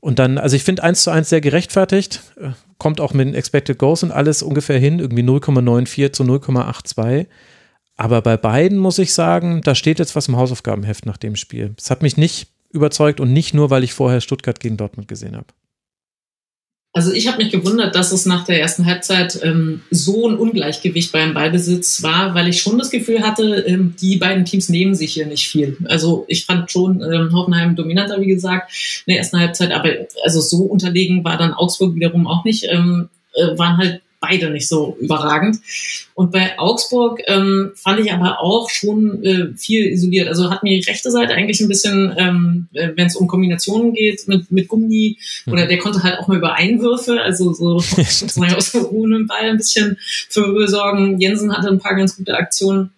Und 0.00 0.18
dann, 0.18 0.38
also 0.38 0.56
ich 0.56 0.64
finde 0.64 0.82
1 0.82 1.02
zu 1.02 1.10
1 1.10 1.28
sehr 1.28 1.42
gerechtfertigt, 1.42 2.22
äh, 2.40 2.50
kommt 2.78 3.00
auch 3.00 3.12
mit 3.12 3.28
den 3.28 3.34
Expected 3.34 3.78
Goals 3.78 4.02
und 4.02 4.10
alles 4.10 4.42
ungefähr 4.42 4.78
hin, 4.78 4.98
irgendwie 4.98 5.22
0,94 5.22 6.12
zu 6.12 6.24
0,82. 6.24 7.26
Aber 7.96 8.22
bei 8.22 8.36
beiden 8.36 8.78
muss 8.78 8.98
ich 8.98 9.12
sagen, 9.12 9.60
da 9.62 9.74
steht 9.74 9.98
jetzt 9.98 10.16
was 10.16 10.28
im 10.28 10.36
Hausaufgabenheft 10.36 11.06
nach 11.06 11.18
dem 11.18 11.36
Spiel. 11.36 11.74
Es 11.78 11.90
hat 11.90 12.02
mich 12.02 12.16
nicht 12.16 12.48
überzeugt 12.70 13.20
und 13.20 13.32
nicht 13.32 13.54
nur, 13.54 13.70
weil 13.70 13.84
ich 13.84 13.92
vorher 13.92 14.20
Stuttgart 14.20 14.60
gegen 14.60 14.76
Dortmund 14.76 15.08
gesehen 15.08 15.36
habe. 15.36 15.46
Also 16.94 17.10
ich 17.10 17.26
habe 17.26 17.38
mich 17.42 17.50
gewundert, 17.50 17.94
dass 17.94 18.12
es 18.12 18.26
nach 18.26 18.44
der 18.44 18.60
ersten 18.60 18.84
Halbzeit 18.84 19.40
ähm, 19.42 19.80
so 19.90 20.28
ein 20.28 20.36
Ungleichgewicht 20.36 21.10
beim 21.10 21.32
Ballbesitz 21.32 22.02
war, 22.02 22.34
weil 22.34 22.48
ich 22.48 22.60
schon 22.60 22.78
das 22.78 22.90
Gefühl 22.90 23.22
hatte, 23.22 23.64
ähm, 23.66 23.94
die 23.98 24.18
beiden 24.18 24.44
Teams 24.44 24.68
nehmen 24.68 24.94
sich 24.94 25.14
hier 25.14 25.26
nicht 25.26 25.48
viel. 25.48 25.78
Also 25.86 26.26
ich 26.28 26.44
fand 26.44 26.70
schon 26.70 27.02
ähm, 27.02 27.32
Hoffenheim 27.32 27.76
dominanter, 27.76 28.20
wie 28.20 28.26
gesagt, 28.26 28.72
in 29.06 29.12
der 29.12 29.18
ersten 29.18 29.38
Halbzeit, 29.38 29.72
aber 29.72 29.88
also 30.22 30.42
so 30.42 30.64
unterlegen 30.64 31.24
war 31.24 31.38
dann 31.38 31.54
Augsburg 31.54 31.94
wiederum 31.94 32.26
auch 32.26 32.44
nicht. 32.44 32.64
Ähm, 32.70 33.08
äh, 33.34 33.56
waren 33.56 33.78
halt 33.78 34.02
beide 34.22 34.48
nicht 34.48 34.68
so 34.68 34.96
überragend. 35.00 35.58
Und 36.14 36.32
bei 36.32 36.58
Augsburg 36.58 37.20
ähm, 37.26 37.72
fand 37.74 38.00
ich 38.00 38.12
aber 38.12 38.40
auch 38.40 38.70
schon 38.70 39.22
äh, 39.22 39.54
viel 39.56 39.88
isoliert. 39.88 40.28
Also 40.28 40.50
hat 40.50 40.62
mir 40.62 40.80
die 40.80 40.88
rechte 40.88 41.10
Seite 41.10 41.34
eigentlich 41.34 41.60
ein 41.60 41.68
bisschen, 41.68 42.14
ähm, 42.16 42.68
äh, 42.72 42.90
wenn 42.96 43.08
es 43.08 43.16
um 43.16 43.28
Kombinationen 43.28 43.92
geht 43.92 44.26
mit, 44.28 44.50
mit 44.50 44.68
Gummi, 44.68 45.18
mhm. 45.44 45.52
oder 45.52 45.66
der 45.66 45.78
konnte 45.78 46.02
halt 46.02 46.18
auch 46.18 46.28
mal 46.28 46.38
über 46.38 46.54
Einwürfe, 46.54 47.20
also 47.20 47.52
so 47.52 47.76
aus 47.76 48.72
dem 48.72 48.82
ruhenden 48.82 49.26
Ball 49.26 49.50
ein 49.50 49.58
bisschen 49.58 49.98
für 50.30 50.66
sorgen. 50.68 51.20
Jensen 51.20 51.54
hatte 51.54 51.68
ein 51.68 51.80
paar 51.80 51.96
ganz 51.96 52.16
gute 52.16 52.34
Aktionen 52.34 52.90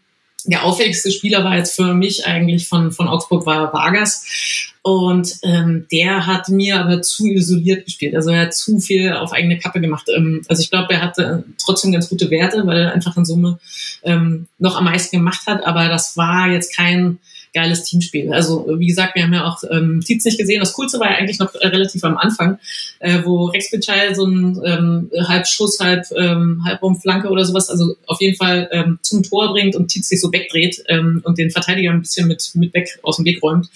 der 0.46 0.64
auffälligste 0.64 1.10
Spieler 1.10 1.42
war 1.42 1.56
jetzt 1.56 1.74
für 1.74 1.94
mich 1.94 2.26
eigentlich 2.26 2.68
von, 2.68 2.92
von 2.92 3.08
Augsburg 3.08 3.46
war 3.46 3.72
Vargas. 3.72 4.73
Und 4.86 5.38
ähm, 5.44 5.86
der 5.90 6.26
hat 6.26 6.50
mir 6.50 6.78
aber 6.78 7.00
zu 7.00 7.24
isoliert 7.26 7.86
gespielt. 7.86 8.14
Also 8.14 8.28
er 8.28 8.42
hat 8.42 8.54
zu 8.54 8.80
viel 8.80 9.14
auf 9.14 9.32
eigene 9.32 9.58
Kappe 9.58 9.80
gemacht. 9.80 10.10
Ähm, 10.14 10.42
also 10.46 10.60
ich 10.62 10.70
glaube, 10.70 10.92
er 10.92 11.00
hatte 11.00 11.44
trotzdem 11.58 11.90
ganz 11.90 12.10
gute 12.10 12.30
Werte, 12.30 12.66
weil 12.66 12.82
er 12.82 12.92
einfach 12.92 13.16
in 13.16 13.24
Summe 13.24 13.58
ähm, 14.02 14.46
noch 14.58 14.76
am 14.76 14.84
meisten 14.84 15.16
gemacht 15.16 15.46
hat. 15.46 15.64
Aber 15.64 15.88
das 15.88 16.18
war 16.18 16.50
jetzt 16.50 16.76
kein 16.76 17.18
geiles 17.54 17.84
Teamspiel. 17.84 18.30
Also 18.34 18.66
wie 18.78 18.88
gesagt, 18.88 19.14
wir 19.14 19.22
haben 19.22 19.32
ja 19.32 19.46
auch 19.46 19.62
ähm, 19.70 20.02
Tietz 20.04 20.26
nicht 20.26 20.36
gesehen. 20.36 20.60
Das 20.60 20.74
Coolste 20.74 21.00
war 21.00 21.12
ja 21.12 21.16
eigentlich 21.16 21.38
noch 21.38 21.54
äh, 21.54 21.68
relativ 21.68 22.04
am 22.04 22.18
Anfang, 22.18 22.58
äh, 22.98 23.20
wo 23.24 23.46
Rex 23.46 23.70
Bitschei 23.70 24.12
so 24.12 24.26
ein 24.26 24.60
ähm, 24.66 25.10
halb 25.26 25.46
Schuss, 25.46 25.80
halb 25.80 26.04
ähm, 26.14 26.62
Halbraumflanke 26.66 27.30
oder 27.30 27.46
sowas, 27.46 27.70
also 27.70 27.96
auf 28.06 28.20
jeden 28.20 28.36
Fall 28.36 28.68
ähm, 28.70 28.98
zum 29.00 29.22
Tor 29.22 29.52
bringt 29.52 29.76
und 29.76 29.88
Tietz 29.88 30.08
sich 30.08 30.20
so 30.20 30.30
wegdreht 30.30 30.84
ähm, 30.88 31.22
und 31.24 31.38
den 31.38 31.50
Verteidiger 31.50 31.90
ein 31.90 32.02
bisschen 32.02 32.28
mit, 32.28 32.50
mit 32.54 32.74
weg 32.74 32.98
aus 33.02 33.16
dem 33.16 33.24
Weg 33.24 33.42
räumt. 33.42 33.70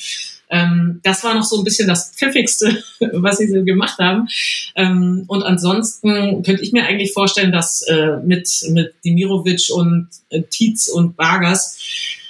Ähm, 0.51 1.01
das 1.03 1.25
war 1.25 1.35
noch 1.35 1.45
so 1.45 1.59
ein 1.59 1.65
bisschen 1.65 1.89
das 1.89 2.13
Pfiffigste, 2.15 2.83
was 3.13 3.39
sie 3.39 3.49
so 3.49 3.63
gemacht 3.65 3.99
haben. 3.99 4.29
Ähm, 4.75 5.25
und 5.27 5.43
ansonsten 5.43 6.43
könnte 6.43 6.63
ich 6.63 6.73
mir 6.73 6.85
eigentlich 6.85 7.13
vorstellen, 7.13 7.53
dass 7.53 7.83
äh, 7.83 8.17
mit, 8.25 8.49
mit 8.71 8.95
Dimirovic 9.05 9.71
und 9.71 10.09
äh, 10.31 10.43
Tietz 10.43 10.89
und 10.89 11.19
Vargas, 11.19 11.79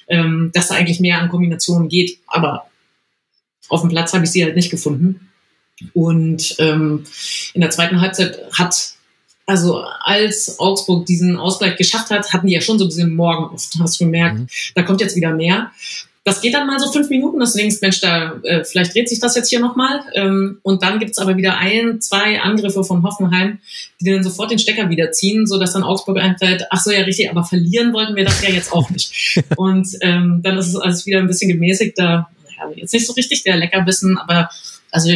ähm, 0.09 0.51
dass 0.55 0.69
da 0.69 0.75
eigentlich 0.75 1.01
mehr 1.01 1.21
an 1.21 1.29
Kombinationen 1.29 1.89
geht. 1.89 2.19
Aber 2.27 2.67
auf 3.69 3.83
dem 3.83 3.91
Platz 3.91 4.13
habe 4.15 4.25
ich 4.25 4.31
sie 4.31 4.45
halt 4.45 4.57
nicht 4.57 4.71
gefunden. 4.71 5.29
Und 5.93 6.57
ähm, 6.59 7.05
in 7.55 7.61
der 7.61 7.71
zweiten 7.71 8.01
Halbzeit 8.01 8.41
hat 8.53 8.95
also 9.49 9.83
als 10.01 10.59
Augsburg 10.59 11.07
diesen 11.07 11.39
Ausgleich 11.39 11.77
geschafft 11.77 12.11
hat, 12.11 12.35
hatten 12.35 12.49
die 12.49 12.53
ja 12.53 12.61
schon 12.61 12.79
so 12.79 12.85
ein 12.85 12.89
bisschen 12.89 13.15
Morgen 13.15 13.47
oft, 13.55 13.75
hast 13.79 13.99
du 13.99 14.05
gemerkt, 14.05 14.41
mhm. 14.41 14.49
da 14.75 14.83
kommt 14.83 15.01
jetzt 15.01 15.17
wieder 15.17 15.33
mehr. 15.33 15.73
Das 16.29 16.43
geht 16.43 16.53
dann 16.53 16.67
mal 16.67 16.79
so 16.79 16.93
fünf 16.93 17.09
Minuten, 17.09 17.41
das 17.41 17.55
denkst, 17.55 17.77
Mensch, 17.81 18.03
da, 18.03 18.35
äh, 18.43 18.63
vielleicht 18.63 18.95
dreht 18.95 19.09
sich 19.09 19.19
das 19.19 19.35
jetzt 19.35 19.49
hier 19.49 19.61
nochmal. 19.61 20.03
Ähm, 20.13 20.59
und 20.63 20.83
dann 20.83 20.99
gibt's 20.99 21.17
aber 21.17 21.39
wieder 21.39 21.57
ein, 21.57 22.03
zwei 22.03 22.43
Angriffe 22.43 22.85
von 22.85 23.03
Hoffenheim, 23.03 23.61
die 23.99 24.11
dann 24.11 24.23
sofort 24.23 24.51
den 24.51 24.59
Stecker 24.59 24.91
wieder 24.91 25.11
ziehen, 25.11 25.47
so 25.47 25.59
dass 25.59 25.73
dann 25.73 25.85
Augsburg 25.85 26.19
einfällt, 26.19 26.67
ach 26.69 26.83
so, 26.83 26.91
ja 26.91 27.01
richtig, 27.01 27.31
aber 27.31 27.45
verlieren 27.45 27.95
wollten 27.95 28.15
wir 28.15 28.27
das 28.27 28.43
ja 28.43 28.51
jetzt 28.51 28.75
auch 28.75 28.91
nicht. 28.91 29.43
und 29.57 29.89
ähm, 30.03 30.41
dann 30.43 30.59
ist 30.59 30.69
es 30.69 30.77
alles 30.77 31.07
wieder 31.07 31.19
ein 31.19 31.29
bisschen 31.29 31.51
gemäßigter. 31.51 32.29
Ja, 32.59 32.71
jetzt 32.77 32.93
nicht 32.93 33.07
so 33.07 33.15
richtig 33.15 33.43
der 33.45 33.57
Leckerbissen, 33.57 34.19
aber 34.19 34.51
also 34.91 35.11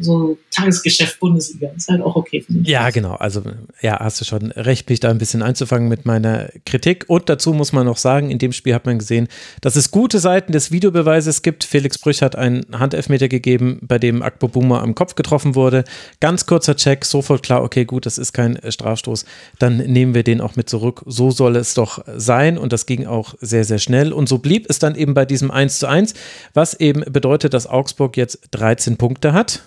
so 0.00 0.38
Tagesgeschäft 0.50 1.20
Bundesliga 1.20 1.70
ist 1.76 1.88
halt 1.88 2.02
auch 2.02 2.16
okay. 2.16 2.44
Ja, 2.64 2.90
genau. 2.90 3.14
Also 3.14 3.42
ja, 3.80 3.98
hast 4.00 4.20
du 4.20 4.24
schon 4.24 4.50
recht, 4.52 4.88
mich 4.90 5.00
da 5.00 5.10
ein 5.10 5.18
bisschen 5.18 5.42
einzufangen 5.42 5.88
mit 5.88 6.04
meiner 6.04 6.48
Kritik. 6.66 7.04
Und 7.08 7.28
dazu 7.28 7.52
muss 7.52 7.72
man 7.72 7.86
noch 7.86 7.96
sagen, 7.96 8.30
in 8.30 8.38
dem 8.38 8.52
Spiel 8.52 8.74
hat 8.74 8.86
man 8.86 8.98
gesehen, 8.98 9.28
dass 9.60 9.76
es 9.76 9.90
gute 9.90 10.18
Seiten 10.18 10.52
des 10.52 10.72
Videobeweises 10.72 11.42
gibt. 11.42 11.64
Felix 11.64 11.98
Brüch 11.98 12.22
hat 12.22 12.34
einen 12.36 12.66
Handelfmeter 12.72 13.28
gegeben, 13.28 13.78
bei 13.82 13.98
dem 13.98 14.22
Akpo 14.22 14.48
Buma 14.48 14.80
am 14.80 14.94
Kopf 14.94 15.14
getroffen 15.14 15.54
wurde. 15.54 15.84
Ganz 16.20 16.46
kurzer 16.46 16.74
Check, 16.74 17.04
sofort 17.04 17.44
klar, 17.44 17.62
okay, 17.62 17.84
gut, 17.84 18.06
das 18.06 18.18
ist 18.18 18.32
kein 18.32 18.58
Strafstoß. 18.66 19.24
Dann 19.58 19.76
nehmen 19.76 20.14
wir 20.14 20.24
den 20.24 20.40
auch 20.40 20.56
mit 20.56 20.68
zurück. 20.68 21.02
So 21.06 21.30
soll 21.30 21.56
es 21.56 21.74
doch 21.74 22.04
sein. 22.16 22.58
Und 22.58 22.72
das 22.72 22.86
ging 22.86 23.06
auch 23.06 23.34
sehr, 23.40 23.64
sehr 23.64 23.78
schnell. 23.78 24.12
Und 24.12 24.28
so 24.28 24.38
blieb 24.38 24.66
es 24.68 24.80
dann 24.80 24.96
eben 24.96 25.14
bei 25.14 25.24
diesem 25.24 25.50
1 25.52 25.78
zu 25.78 25.86
1, 25.86 26.14
was 26.52 26.74
eben 26.74 27.00
bedeutet, 27.12 27.54
dass 27.54 27.66
Augsburg 27.66 28.16
jetzt 28.16 28.40
13 28.50 28.96
Punkte 28.96 29.03
Punkte 29.04 29.34
hat. 29.34 29.60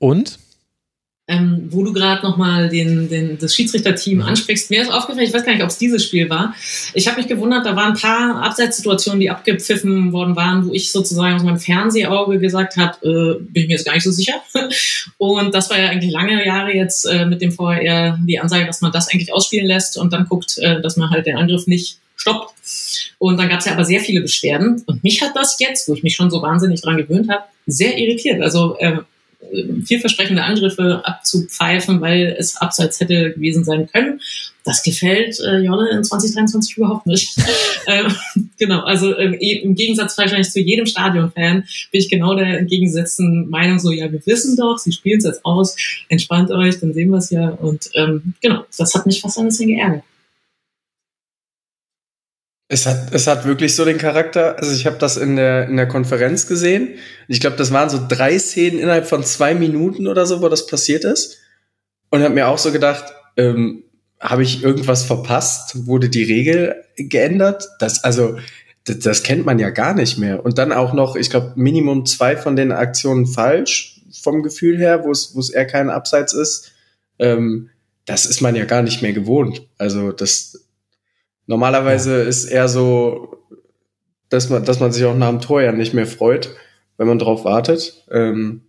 Und? 0.00 0.40
Ähm, 1.28 1.68
wo 1.70 1.84
du 1.84 1.92
gerade 1.92 2.26
nochmal 2.26 2.70
den, 2.70 3.08
den, 3.08 3.38
das 3.38 3.54
Schiedsrichterteam 3.54 4.18
mhm. 4.18 4.24
ansprichst, 4.24 4.68
mir 4.70 4.82
ist 4.82 4.90
aufgefallen, 4.90 5.28
ich 5.28 5.32
weiß 5.32 5.44
gar 5.44 5.52
nicht, 5.52 5.62
ob 5.62 5.70
es 5.70 5.78
dieses 5.78 6.04
Spiel 6.04 6.28
war. 6.28 6.56
Ich 6.92 7.06
habe 7.06 7.18
mich 7.18 7.28
gewundert, 7.28 7.64
da 7.64 7.76
waren 7.76 7.92
ein 7.92 8.00
paar 8.00 8.42
Abseitssituationen, 8.42 9.20
die 9.20 9.30
abgepfiffen 9.30 10.12
worden 10.12 10.34
waren, 10.34 10.66
wo 10.66 10.72
ich 10.72 10.90
sozusagen 10.90 11.36
aus 11.36 11.44
meinem 11.44 11.60
Fernsehauge 11.60 12.40
gesagt 12.40 12.76
habe, 12.78 12.96
äh, 13.06 13.40
bin 13.40 13.62
ich 13.62 13.68
mir 13.68 13.74
jetzt 13.74 13.86
gar 13.86 13.94
nicht 13.94 14.02
so 14.02 14.10
sicher. 14.10 14.42
Und 15.18 15.54
das 15.54 15.70
war 15.70 15.78
ja 15.78 15.90
eigentlich 15.90 16.10
lange 16.10 16.44
Jahre 16.44 16.74
jetzt 16.74 17.04
äh, 17.04 17.26
mit 17.26 17.40
dem 17.42 17.52
VRR 17.52 18.18
die 18.26 18.40
Ansage, 18.40 18.66
dass 18.66 18.80
man 18.80 18.90
das 18.90 19.08
eigentlich 19.08 19.32
ausspielen 19.32 19.68
lässt 19.68 19.98
und 19.98 20.12
dann 20.12 20.26
guckt, 20.26 20.58
äh, 20.58 20.80
dass 20.80 20.96
man 20.96 21.10
halt 21.10 21.26
den 21.26 21.36
Angriff 21.36 21.68
nicht 21.68 22.00
stoppt. 22.20 22.54
Und 23.18 23.38
dann 23.38 23.48
gab 23.48 23.60
es 23.60 23.66
ja 23.66 23.72
aber 23.72 23.84
sehr 23.84 24.00
viele 24.00 24.20
Beschwerden. 24.20 24.82
Und 24.86 25.02
mich 25.02 25.22
hat 25.22 25.34
das 25.34 25.56
jetzt, 25.58 25.88
wo 25.88 25.94
ich 25.94 26.02
mich 26.02 26.14
schon 26.14 26.30
so 26.30 26.42
wahnsinnig 26.42 26.82
dran 26.82 26.96
gewöhnt 26.96 27.30
habe, 27.30 27.44
sehr 27.66 27.96
irritiert. 27.98 28.42
Also 28.42 28.76
äh, 28.78 28.98
vielversprechende 29.84 30.42
Angriffe 30.42 31.02
abzupfeifen, 31.04 32.00
weil 32.00 32.36
es 32.38 32.56
abseits 32.56 33.00
hätte 33.00 33.32
gewesen 33.32 33.64
sein 33.64 33.88
können. 33.90 34.20
Das 34.64 34.82
gefällt 34.82 35.40
äh, 35.40 35.58
Jolle 35.58 35.90
in 35.90 36.04
2023 36.04 36.76
überhaupt 36.76 37.06
nicht. 37.06 37.34
ähm, 37.86 38.14
genau, 38.58 38.80
also 38.80 39.16
ähm, 39.16 39.32
im 39.34 39.74
Gegensatz 39.74 40.16
wahrscheinlich 40.18 40.50
zu 40.50 40.60
jedem 40.60 40.84
Stadionfan 40.84 41.64
bin 41.90 42.00
ich 42.00 42.10
genau 42.10 42.34
der 42.34 42.58
entgegengesetzten 42.58 43.48
Meinung 43.48 43.78
so, 43.78 43.90
ja, 43.90 44.12
wir 44.12 44.24
wissen 44.26 44.56
doch, 44.56 44.76
sie 44.76 44.92
spielen 44.92 45.18
es 45.18 45.24
jetzt 45.24 45.44
aus, 45.44 45.76
entspannt 46.08 46.50
euch, 46.50 46.78
dann 46.78 46.92
sehen 46.92 47.10
wir 47.10 47.18
es 47.18 47.30
ja. 47.30 47.48
Und 47.48 47.90
ähm, 47.94 48.34
genau, 48.42 48.64
das 48.76 48.94
hat 48.94 49.06
mich 49.06 49.22
fast 49.22 49.38
ein 49.38 49.46
bisschen 49.46 49.68
geärgert. 49.68 50.04
Es 52.72 52.86
hat, 52.86 53.12
es 53.12 53.26
hat 53.26 53.46
wirklich 53.46 53.74
so 53.74 53.84
den 53.84 53.98
Charakter. 53.98 54.56
Also 54.56 54.72
ich 54.72 54.86
habe 54.86 54.96
das 54.96 55.16
in 55.16 55.34
der, 55.34 55.68
in 55.68 55.76
der 55.76 55.88
Konferenz 55.88 56.46
gesehen. 56.46 56.90
Ich 57.26 57.40
glaube, 57.40 57.56
das 57.56 57.72
waren 57.72 57.90
so 57.90 57.98
drei 58.08 58.38
Szenen 58.38 58.78
innerhalb 58.78 59.06
von 59.06 59.24
zwei 59.24 59.56
Minuten 59.56 60.06
oder 60.06 60.24
so, 60.24 60.40
wo 60.40 60.48
das 60.48 60.68
passiert 60.68 61.02
ist. 61.02 61.38
Und 62.10 62.22
habe 62.22 62.32
mir 62.32 62.46
auch 62.46 62.58
so 62.58 62.70
gedacht, 62.70 63.12
ähm, 63.36 63.82
habe 64.20 64.44
ich 64.44 64.62
irgendwas 64.62 65.02
verpasst? 65.02 65.84
Wurde 65.88 66.08
die 66.08 66.22
Regel 66.22 66.76
geändert? 66.94 67.68
Das, 67.80 68.04
also, 68.04 68.38
das, 68.84 69.00
das 69.00 69.22
kennt 69.24 69.44
man 69.44 69.58
ja 69.58 69.70
gar 69.70 69.92
nicht 69.92 70.18
mehr. 70.18 70.44
Und 70.44 70.58
dann 70.58 70.70
auch 70.70 70.92
noch, 70.92 71.16
ich 71.16 71.28
glaube, 71.28 71.54
Minimum 71.56 72.06
zwei 72.06 72.36
von 72.36 72.54
den 72.54 72.70
Aktionen 72.70 73.26
falsch 73.26 74.00
vom 74.22 74.44
Gefühl 74.44 74.78
her, 74.78 75.02
wo 75.02 75.10
es, 75.10 75.34
wo 75.34 75.40
es 75.40 75.50
eher 75.50 75.66
kein 75.66 75.90
Abseits 75.90 76.34
ist. 76.34 76.70
Ähm, 77.18 77.70
das 78.06 78.26
ist 78.26 78.40
man 78.40 78.54
ja 78.54 78.64
gar 78.64 78.82
nicht 78.82 79.02
mehr 79.02 79.12
gewohnt. 79.12 79.66
Also 79.76 80.12
das, 80.12 80.69
Normalerweise 81.50 82.22
ja. 82.22 82.28
ist 82.28 82.44
eher 82.44 82.68
so, 82.68 83.36
dass 84.28 84.50
man, 84.50 84.64
dass 84.64 84.78
man 84.78 84.92
sich 84.92 85.04
auch 85.04 85.16
nach 85.16 85.30
dem 85.30 85.40
Tor 85.40 85.60
ja 85.60 85.72
nicht 85.72 85.92
mehr 85.92 86.06
freut, 86.06 86.54
wenn 86.96 87.08
man 87.08 87.18
drauf 87.18 87.44
wartet. 87.44 88.04
Ähm, 88.08 88.62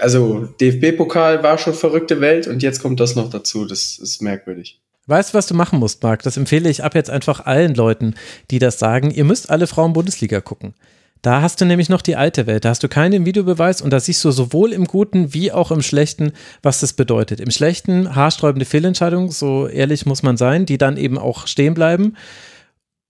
also 0.00 0.50
DFB-Pokal 0.60 1.42
war 1.42 1.56
schon 1.56 1.72
verrückte 1.72 2.20
Welt 2.20 2.46
und 2.46 2.62
jetzt 2.62 2.82
kommt 2.82 3.00
das 3.00 3.16
noch 3.16 3.30
dazu. 3.30 3.64
Das 3.64 3.98
ist 3.98 4.20
merkwürdig. 4.20 4.82
Weißt 5.06 5.32
du, 5.32 5.38
was 5.38 5.46
du 5.46 5.54
machen 5.54 5.78
musst, 5.78 6.02
Marc? 6.02 6.22
Das 6.24 6.36
empfehle 6.36 6.68
ich 6.68 6.84
ab 6.84 6.94
jetzt 6.94 7.08
einfach 7.08 7.46
allen 7.46 7.74
Leuten, 7.74 8.16
die 8.50 8.58
das 8.58 8.78
sagen. 8.78 9.10
Ihr 9.10 9.24
müsst 9.24 9.48
alle 9.48 9.66
Frauen 9.66 9.94
Bundesliga 9.94 10.42
gucken. 10.42 10.74
Da 11.22 11.42
hast 11.42 11.60
du 11.60 11.66
nämlich 11.66 11.90
noch 11.90 12.00
die 12.00 12.16
alte 12.16 12.46
Welt. 12.46 12.64
Da 12.64 12.70
hast 12.70 12.82
du 12.82 12.88
keinen 12.88 13.26
Videobeweis 13.26 13.82
und 13.82 13.90
da 13.90 14.00
siehst 14.00 14.24
du 14.24 14.30
sowohl 14.30 14.72
im 14.72 14.86
Guten 14.86 15.34
wie 15.34 15.52
auch 15.52 15.70
im 15.70 15.82
Schlechten, 15.82 16.32
was 16.62 16.80
das 16.80 16.94
bedeutet. 16.94 17.40
Im 17.40 17.50
Schlechten 17.50 18.14
haarsträubende 18.14 18.64
Fehlentscheidungen, 18.64 19.30
so 19.30 19.66
ehrlich 19.68 20.06
muss 20.06 20.22
man 20.22 20.38
sein, 20.38 20.64
die 20.64 20.78
dann 20.78 20.96
eben 20.96 21.18
auch 21.18 21.46
stehen 21.46 21.74
bleiben. 21.74 22.16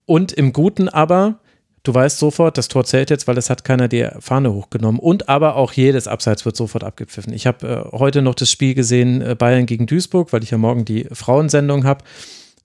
Und 0.05 0.33
im 0.33 0.51
Guten 0.51 0.89
aber, 0.89 1.39
du 1.83 1.93
weißt 1.93 2.19
sofort, 2.19 2.57
das 2.57 2.67
Tor 2.67 2.83
zählt 2.83 3.09
jetzt, 3.09 3.27
weil 3.27 3.37
es 3.37 3.49
hat 3.49 3.63
keiner 3.63 3.87
die 3.87 4.09
Fahne 4.19 4.51
hochgenommen. 4.53 4.99
Und 4.99 5.29
aber 5.29 5.55
auch 5.55 5.71
jedes 5.71 6.09
Abseits 6.09 6.43
wird 6.43 6.57
sofort 6.57 6.83
abgepfiffen. 6.83 7.31
Ich 7.31 7.47
habe 7.47 7.89
äh, 7.93 7.97
heute 7.97 8.21
noch 8.21 8.35
das 8.35 8.51
Spiel 8.51 8.73
gesehen, 8.73 9.21
äh, 9.21 9.35
Bayern 9.35 9.65
gegen 9.65 9.85
Duisburg, 9.85 10.33
weil 10.33 10.43
ich 10.43 10.51
ja 10.51 10.57
morgen 10.57 10.83
die 10.83 11.07
Frauensendung 11.13 11.85
habe 11.85 12.03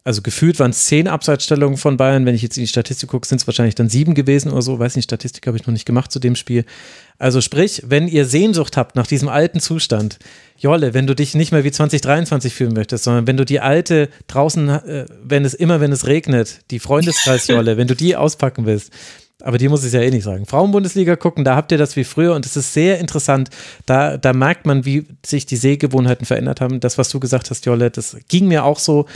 also 0.07 0.23
gefühlt 0.23 0.61
waren 0.61 0.71
es 0.71 0.85
zehn 0.85 1.09
Abseitsstellungen 1.09 1.77
von 1.77 1.97
Bayern. 1.97 2.27
Wenn 2.27 2.37
ich 2.37 2.43
jetzt 2.43 2.57
in 2.57 2.63
die 2.63 2.69
Statistik 2.69 3.09
gucke, 3.09 3.27
sind 3.27 3.41
es 3.41 3.47
wahrscheinlich 3.49 3.75
dann 3.75 3.89
sieben 3.89 4.15
gewesen 4.15 4.53
oder 4.53 4.63
so. 4.63 4.79
Weiß 4.79 4.95
nicht, 4.95 5.07
Statistik 5.07 5.45
habe 5.49 5.57
ich 5.57 5.67
noch 5.67 5.73
nicht 5.73 5.85
gemacht 5.85 6.13
zu 6.13 6.21
dem 6.21 6.37
Spiel. 6.37 6.65
Also 7.19 7.41
sprich, 7.41 7.83
wenn 7.89 8.07
ihr 8.07 8.25
Sehnsucht 8.25 8.77
habt 8.77 8.95
nach 8.95 9.09
diesem 9.09 9.29
alten 9.29 9.59
Zustand, 9.59 10.21
Jolle, 10.59 10.95
wenn 10.95 11.09
du 11.09 11.17
dich 11.17 11.35
nicht 11.35 11.51
mehr 11.51 11.65
wie 11.65 11.73
2023 11.73 12.55
fühlen 12.55 12.73
möchtest, 12.73 13.03
sondern 13.03 13.27
wenn 13.27 13.37
du 13.37 13.45
die 13.45 13.59
alte 13.59 14.09
draußen, 14.29 14.69
äh, 14.69 15.07
wenn 15.25 15.45
es 15.45 15.55
immer, 15.55 15.81
wenn 15.81 15.91
es 15.91 16.07
regnet, 16.07 16.61
die 16.71 16.79
Freundeskreis-Jolle, 16.79 17.77
wenn 17.77 17.89
du 17.89 17.97
die 17.97 18.15
auspacken 18.15 18.65
willst, 18.65 18.93
aber 19.43 19.59
die 19.59 19.69
muss 19.69 19.85
ich 19.85 19.93
ja 19.93 20.03
eh 20.03 20.11
nicht 20.11 20.23
sagen. 20.23 20.47
Frauenbundesliga 20.47 21.17
gucken, 21.17 21.45
da 21.45 21.57
habt 21.57 21.73
ihr 21.73 21.79
das 21.79 21.97
wie 21.97 22.05
früher 22.05 22.37
und 22.37 22.47
es 22.47 22.57
ist 22.57 22.73
sehr 22.73 23.01
interessant. 23.01 23.51
Da, 23.87 24.19
da 24.19 24.33
merkt 24.33 24.67
man, 24.67 24.85
wie 24.85 25.09
sich 25.25 25.47
die 25.47 25.57
Sehgewohnheiten 25.57 26.27
verändert 26.27 26.61
haben. 26.61 26.79
Das, 26.79 26.97
was 26.97 27.09
du 27.09 27.19
gesagt 27.19 27.51
hast, 27.51 27.67
Jolle, 27.67 27.91
das 27.91 28.17
ging 28.29 28.47
mir 28.47 28.65
auch 28.65 28.79
so 28.79 29.07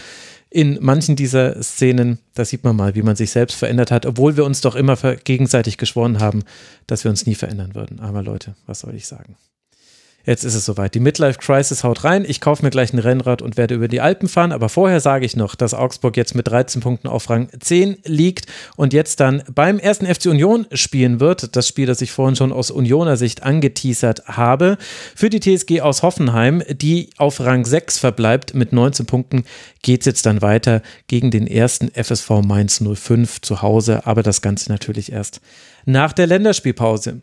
in 0.51 0.79
manchen 0.81 1.15
dieser 1.15 1.63
Szenen, 1.63 2.19
da 2.35 2.45
sieht 2.45 2.65
man 2.65 2.75
mal, 2.75 2.97
wie 2.97 3.03
man 3.03 3.15
sich 3.15 3.31
selbst 3.31 3.55
verändert 3.55 3.93
hat, 3.93 4.05
obwohl 4.05 4.37
wir 4.37 4.45
uns 4.45 4.61
doch 4.61 4.75
immer 4.75 4.97
gegenseitig 4.97 5.79
geschworen 5.79 6.19
haben, 6.19 6.43
dass 6.89 7.05
wir 7.05 7.11
uns 7.11 7.25
nie 7.25 7.37
verändern 7.37 7.75
würden. 7.77 8.01
Aber 8.01 8.23
Leute, 8.23 8.57
was 8.67 8.81
soll 8.81 8.95
ich 8.95 9.07
sagen? 9.07 9.37
Jetzt 10.27 10.45
ist 10.45 10.55
es 10.55 10.67
soweit. 10.67 10.95
Die 10.95 11.01
Midlife 11.01 11.39
Crisis 11.39 11.83
haut 11.83 12.05
rein. 12.05 12.27
Ich 12.29 12.43
kaufe 12.43 12.63
mir 12.63 12.71
gleich 12.71 12.93
ein 12.93 12.99
Rennrad 12.99 13.41
und 13.41 13.57
werde 13.57 13.75
über 13.75 13.89
die 13.89 14.03
Alpen 14.03 14.29
fahren. 14.29 14.53
Aber 14.53 14.69
vorher 14.69 15.01
sage 15.01 15.25
ich 15.25 15.35
noch, 15.35 15.55
dass 15.55 15.73
Augsburg 15.73 16.17
jetzt 16.17 16.35
mit 16.35 16.47
13 16.49 16.83
Punkten 16.83 17.09
auf 17.09 17.31
Rang 17.31 17.49
10 17.59 17.99
liegt 18.05 18.47
und 18.77 18.93
jetzt 18.93 19.21
dann 19.21 19.43
beim 19.55 19.79
ersten 19.79 20.07
FC 20.07 20.27
Union 20.27 20.67
spielen 20.73 21.21
wird. 21.21 21.57
Das 21.57 21.67
Spiel, 21.67 21.87
das 21.87 22.03
ich 22.03 22.13
vorhin 22.13 22.37
schon 22.37 22.53
aus 22.53 22.71
Unioner 22.71 23.17
Sicht 23.17 23.43
angeteasert 23.43 24.27
habe. 24.27 24.77
Für 25.17 25.31
die 25.31 25.41
TSG 25.41 25.81
aus 25.81 26.03
Hoffenheim, 26.03 26.63
die 26.71 27.11
auf 27.17 27.41
Rang 27.41 27.65
6 27.65 27.99
verbleibt 27.99 28.55
mit 28.55 28.75
19 28.75 29.07
Punkten, 29.07 29.45
geht 29.83 30.01
es 30.01 30.07
jetzt 30.07 30.27
dann 30.27 30.43
weiter 30.43 30.83
gegen 31.07 31.31
den 31.31 31.47
ersten 31.47 31.91
FSV 31.91 32.43
Mainz 32.45 32.83
05 32.83 33.41
zu 33.41 33.63
Hause. 33.63 34.07
Aber 34.07 34.23
das 34.23 34.43
Ganze 34.43 34.71
natürlich 34.71 35.13
erst 35.13 35.41
nach 35.87 36.13
der 36.13 36.27
Länderspielpause. 36.27 37.23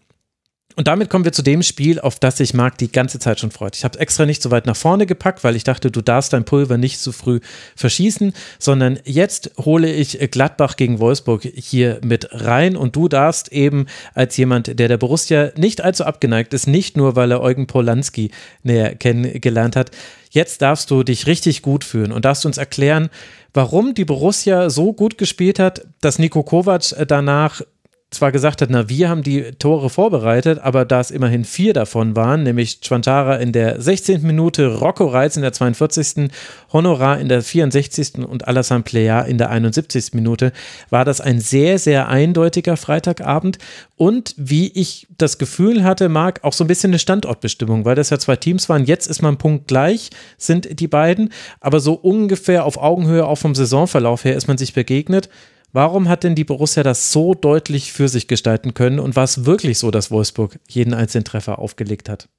Und 0.77 0.87
damit 0.87 1.09
kommen 1.09 1.25
wir 1.25 1.31
zu 1.31 1.41
dem 1.41 1.63
Spiel, 1.63 1.99
auf 1.99 2.19
das 2.19 2.37
sich 2.37 2.53
Marc 2.53 2.77
die 2.77 2.91
ganze 2.91 3.17
Zeit 3.17 3.39
schon 3.39 3.49
freut. 3.49 3.75
Ich 3.75 3.83
habe 3.83 3.97
extra 3.97 4.27
nicht 4.27 4.43
so 4.43 4.51
weit 4.51 4.67
nach 4.67 4.75
vorne 4.75 5.07
gepackt, 5.07 5.43
weil 5.43 5.55
ich 5.55 5.63
dachte, 5.63 5.89
du 5.89 6.01
darfst 6.01 6.33
dein 6.33 6.45
Pulver 6.45 6.77
nicht 6.77 6.99
zu 6.99 7.11
früh 7.11 7.39
verschießen, 7.75 8.31
sondern 8.59 8.99
jetzt 9.03 9.49
hole 9.57 9.91
ich 9.91 10.19
Gladbach 10.29 10.75
gegen 10.75 10.99
Wolfsburg 10.99 11.41
hier 11.41 11.99
mit 12.03 12.27
rein 12.31 12.75
und 12.75 12.95
du 12.95 13.07
darfst 13.07 13.51
eben 13.51 13.87
als 14.13 14.37
jemand, 14.37 14.77
der 14.77 14.87
der 14.87 14.97
Borussia 14.97 15.49
nicht 15.57 15.83
allzu 15.83 16.05
abgeneigt 16.05 16.53
ist, 16.53 16.67
nicht 16.67 16.95
nur, 16.95 17.15
weil 17.15 17.31
er 17.31 17.41
Eugen 17.41 17.65
Polanski 17.65 18.29
näher 18.61 18.93
kennengelernt 18.93 19.75
hat, 19.75 19.89
jetzt 20.29 20.61
darfst 20.61 20.91
du 20.91 21.01
dich 21.01 21.25
richtig 21.25 21.63
gut 21.63 21.85
fühlen 21.85 22.11
und 22.11 22.23
darfst 22.23 22.45
uns 22.45 22.59
erklären, 22.59 23.09
warum 23.51 23.95
die 23.95 24.05
Borussia 24.05 24.69
so 24.69 24.93
gut 24.93 25.17
gespielt 25.17 25.57
hat, 25.57 25.87
dass 26.01 26.19
Nico 26.19 26.43
Kovac 26.43 26.93
danach 27.07 27.61
zwar 28.09 28.31
gesagt 28.31 28.61
hat, 28.61 28.69
na, 28.69 28.87
wir 28.87 29.09
haben 29.09 29.21
die 29.21 29.51
Tore 29.59 29.89
vorbereitet, 29.89 30.59
aber 30.59 30.85
da 30.85 31.01
es 31.01 31.11
immerhin 31.11 31.43
vier 31.43 31.73
davon 31.73 32.15
waren, 32.15 32.43
nämlich 32.43 32.79
Chwantara 32.79 33.35
in 33.35 33.51
der 33.51 33.81
16. 33.81 34.21
Minute, 34.21 34.75
Rocco 34.75 35.07
Reitz 35.07 35.35
in 35.35 35.41
der 35.41 35.51
42., 35.51 36.29
Honorar 36.71 37.19
in 37.19 37.27
der 37.27 37.41
64. 37.41 38.19
und 38.25 38.47
Alassane 38.47 38.83
Plea 38.83 39.25
in 39.27 39.37
der 39.37 39.49
71. 39.49 40.13
Minute, 40.13 40.53
war 40.89 41.03
das 41.03 41.19
ein 41.19 41.41
sehr, 41.41 41.79
sehr 41.79 42.07
eindeutiger 42.07 42.77
Freitagabend 42.77 43.57
und 43.97 44.33
wie 44.37 44.69
ich 44.69 45.07
das 45.17 45.37
Gefühl 45.37 45.83
hatte, 45.83 46.07
Marc, 46.07 46.45
auch 46.45 46.53
so 46.53 46.63
ein 46.63 46.67
bisschen 46.67 46.91
eine 46.91 46.99
Standortbestimmung, 46.99 47.83
weil 47.83 47.95
das 47.95 48.09
ja 48.09 48.19
zwei 48.19 48.37
Teams 48.37 48.69
waren. 48.69 48.85
Jetzt 48.85 49.07
ist 49.07 49.21
man 49.21 49.37
punktgleich, 49.37 50.11
sind 50.37 50.79
die 50.79 50.87
beiden, 50.87 51.33
aber 51.59 51.81
so 51.81 51.93
ungefähr 51.93 52.63
auf 52.63 52.77
Augenhöhe 52.77 53.25
auch 53.25 53.37
vom 53.37 53.53
Saisonverlauf 53.53 54.23
her 54.23 54.37
ist 54.37 54.47
man 54.47 54.57
sich 54.57 54.73
begegnet. 54.73 55.29
Warum 55.73 56.07
hat 56.07 56.23
denn 56.23 56.35
die 56.35 56.45
Borussia 56.45 56.83
das 56.83 57.11
so 57.11 57.33
deutlich 57.33 57.91
für 57.91 58.07
sich 58.07 58.27
gestalten 58.27 58.73
können 58.73 58.99
und 58.99 59.15
war 59.15 59.25
es 59.25 59.45
wirklich 59.45 59.77
so, 59.77 59.91
dass 59.91 60.11
Wolfsburg 60.11 60.59
jeden 60.67 60.93
einzelnen 60.93 61.25
Treffer 61.25 61.59
aufgelegt 61.59 62.09
hat? 62.09 62.29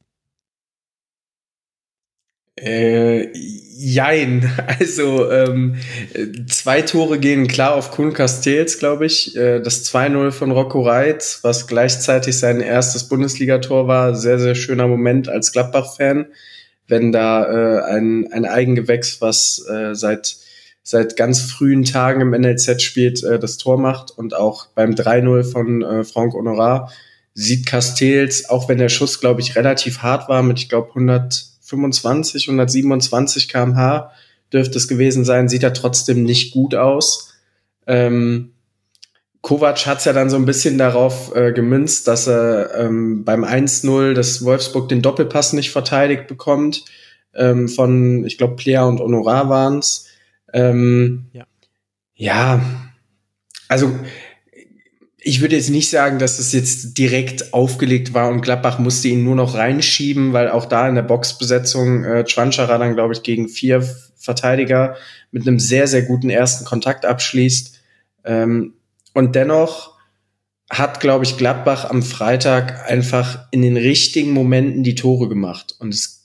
Äh, 2.61 3.29
jein. 3.35 4.51
Also 4.79 5.31
ähm, 5.31 5.77
zwei 6.49 6.83
Tore 6.83 7.19
gehen 7.19 7.49
klar 7.49 7.75
auf 7.75 7.91
Kuhn 7.91 8.13
Castells, 8.13 8.79
glaube 8.79 9.07
ich. 9.07 9.37
Äh, 9.37 9.61
das 9.61 9.85
2-0 9.93 10.31
von 10.31 10.51
Rocco 10.51 10.83
Reitz, 10.83 11.41
was 11.43 11.67
gleichzeitig 11.67 12.39
sein 12.39 12.61
erstes 12.61 13.09
Bundesligator 13.09 13.89
war. 13.89 14.15
Sehr, 14.15 14.39
sehr 14.39 14.55
schöner 14.55 14.87
Moment 14.87 15.29
als 15.29 15.53
Gladbach-Fan, 15.53 16.27
wenn 16.87 17.13
da 17.13 17.45
äh, 17.45 17.83
ein, 17.93 18.33
ein 18.33 18.45
Eigengewächs, 18.45 19.21
was 19.21 19.65
äh, 19.69 19.95
seit 19.95 20.37
seit 20.89 21.17
ganz 21.17 21.43
frühen 21.43 21.85
Tagen 21.85 22.23
im 22.23 22.31
NLZ 22.31 22.81
spielt, 22.81 23.23
äh, 23.23 23.39
das 23.39 23.59
Tor 23.59 23.79
macht 23.79 24.11
und 24.11 24.35
auch 24.35 24.69
beim 24.75 24.93
3-0 24.93 25.45
von 25.45 25.83
äh, 25.83 26.03
Frank 26.03 26.33
Honorar 26.33 26.91
sieht 27.35 27.67
Castells, 27.67 28.49
auch 28.49 28.71
wenn 28.71 28.79
der 28.79 28.89
Schuss, 28.89 29.21
glaube 29.21 29.43
ich, 29.43 29.55
relativ 29.55 29.99
hart 29.99 30.31
war, 30.31 30.43
mit, 30.43 30.59
ich 30.59 30.71
glaube, 30.71 30.89
125, 30.89 32.49
127 32.49 33.49
kmh 33.51 34.13
dürfte 34.51 34.79
es 34.79 34.89
gewesen 34.89 35.27
sein, 35.27 35.51
sieht 35.51 35.63
er 35.63 35.75
trotzdem 35.75 36.23
nicht 36.23 36.55
gut 36.55 36.75
aus. 36.75 37.35
Ähm, 37.87 38.53
Kovac 39.43 39.85
hat 39.85 39.99
es 39.99 40.07
ja 40.07 40.15
dann 40.15 40.31
so 40.31 40.37
ein 40.37 40.47
bisschen 40.47 40.79
darauf 40.79 41.37
äh, 41.37 41.53
gemünzt, 41.53 42.09
dass 42.09 42.27
er 42.27 42.75
ähm, 42.77 43.25
beim 43.25 43.45
1-0, 43.45 44.15
dass 44.15 44.43
Wolfsburg 44.43 44.89
den 44.89 45.03
Doppelpass 45.03 45.53
nicht 45.53 45.71
verteidigt 45.71 46.29
bekommt, 46.29 46.87
ähm, 47.35 47.69
von, 47.69 48.25
ich 48.25 48.39
glaube, 48.39 48.57
Plea 48.57 48.85
und 48.85 49.01
Honorar 49.01 49.51
waren's 49.51 50.08
ähm, 50.53 51.27
ja. 51.33 51.47
ja, 52.15 52.63
also 53.69 53.95
ich 55.21 55.41
würde 55.41 55.57
jetzt 55.57 55.71
nicht 55.71 55.91
sagen, 55.91 56.19
dass 56.19 56.39
es 56.39 56.53
jetzt 56.53 56.97
direkt 56.97 57.53
aufgelegt 57.53 58.15
war 58.15 58.31
und 58.31 58.41
Gladbach 58.41 58.79
musste 58.79 59.09
ihn 59.09 59.25
nur 59.25 59.37
noch 59.37 59.55
reinschieben, 59.55 60.33
weil 60.33 60.49
auch 60.49 60.65
da 60.65 60.89
in 60.89 60.95
der 60.95 61.03
Boxbesetzung 61.03 62.05
äh, 62.05 62.27
Schwanschara 62.27 62.79
dann, 62.79 62.95
glaube 62.95 63.13
ich, 63.13 63.23
gegen 63.23 63.49
vier 63.49 63.83
Verteidiger 64.17 64.97
mit 65.31 65.47
einem 65.47 65.59
sehr, 65.59 65.87
sehr 65.87 66.03
guten 66.03 66.31
ersten 66.31 66.65
Kontakt 66.65 67.05
abschließt. 67.05 67.79
Ähm, 68.25 68.75
und 69.13 69.35
dennoch 69.35 69.99
hat, 70.71 71.01
glaube 71.01 71.25
ich, 71.25 71.37
Gladbach 71.37 71.91
am 71.91 72.03
Freitag 72.03 72.89
einfach 72.89 73.47
in 73.51 73.63
den 73.63 73.77
richtigen 73.77 74.33
Momenten 74.33 74.83
die 74.83 74.95
Tore 74.95 75.29
gemacht. 75.29 75.75
Und 75.79 75.93
es 75.93 76.18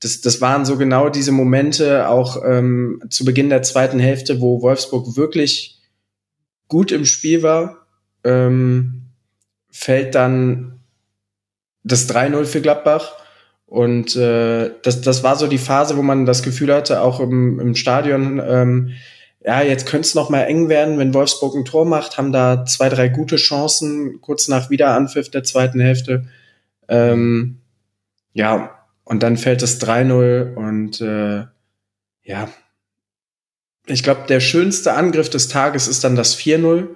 das, 0.00 0.20
das 0.20 0.40
waren 0.40 0.64
so 0.64 0.76
genau 0.76 1.08
diese 1.08 1.32
Momente 1.32 2.08
auch 2.08 2.42
ähm, 2.44 3.02
zu 3.10 3.24
Beginn 3.24 3.48
der 3.48 3.62
zweiten 3.62 3.98
Hälfte, 3.98 4.40
wo 4.40 4.62
Wolfsburg 4.62 5.16
wirklich 5.16 5.80
gut 6.68 6.92
im 6.92 7.04
Spiel 7.04 7.42
war, 7.42 7.86
ähm, 8.24 9.06
fällt 9.70 10.14
dann 10.14 10.80
das 11.82 12.08
3-0 12.08 12.44
für 12.44 12.60
Gladbach. 12.60 13.12
Und 13.66 14.16
äh, 14.16 14.70
das, 14.82 15.00
das 15.02 15.22
war 15.22 15.36
so 15.36 15.46
die 15.46 15.58
Phase, 15.58 15.96
wo 15.96 16.02
man 16.02 16.26
das 16.26 16.42
Gefühl 16.42 16.72
hatte, 16.72 17.02
auch 17.02 17.20
im, 17.20 17.58
im 17.60 17.74
Stadion, 17.74 18.40
ähm, 18.44 18.90
ja, 19.40 19.62
jetzt 19.62 19.86
könnte 19.86 20.06
es 20.06 20.14
noch 20.14 20.30
mal 20.30 20.42
eng 20.42 20.68
werden, 20.68 20.98
wenn 20.98 21.14
Wolfsburg 21.14 21.54
ein 21.54 21.64
Tor 21.64 21.84
macht, 21.84 22.18
haben 22.18 22.32
da 22.32 22.64
zwei, 22.64 22.88
drei 22.88 23.08
gute 23.08 23.36
Chancen, 23.36 24.20
kurz 24.20 24.48
nach 24.48 24.70
Wiederanpfiff 24.70 25.30
der 25.30 25.44
zweiten 25.44 25.80
Hälfte. 25.80 26.26
Ähm, 26.88 27.58
ja, 28.32 28.77
und 29.08 29.22
dann 29.22 29.38
fällt 29.38 29.62
es 29.62 29.80
3-0 29.80 30.54
und 30.54 31.00
äh, 31.00 31.46
ja, 32.24 32.48
ich 33.86 34.02
glaube, 34.02 34.26
der 34.28 34.40
schönste 34.40 34.92
Angriff 34.92 35.30
des 35.30 35.48
Tages 35.48 35.88
ist 35.88 36.04
dann 36.04 36.14
das 36.14 36.36
4-0. 36.36 36.88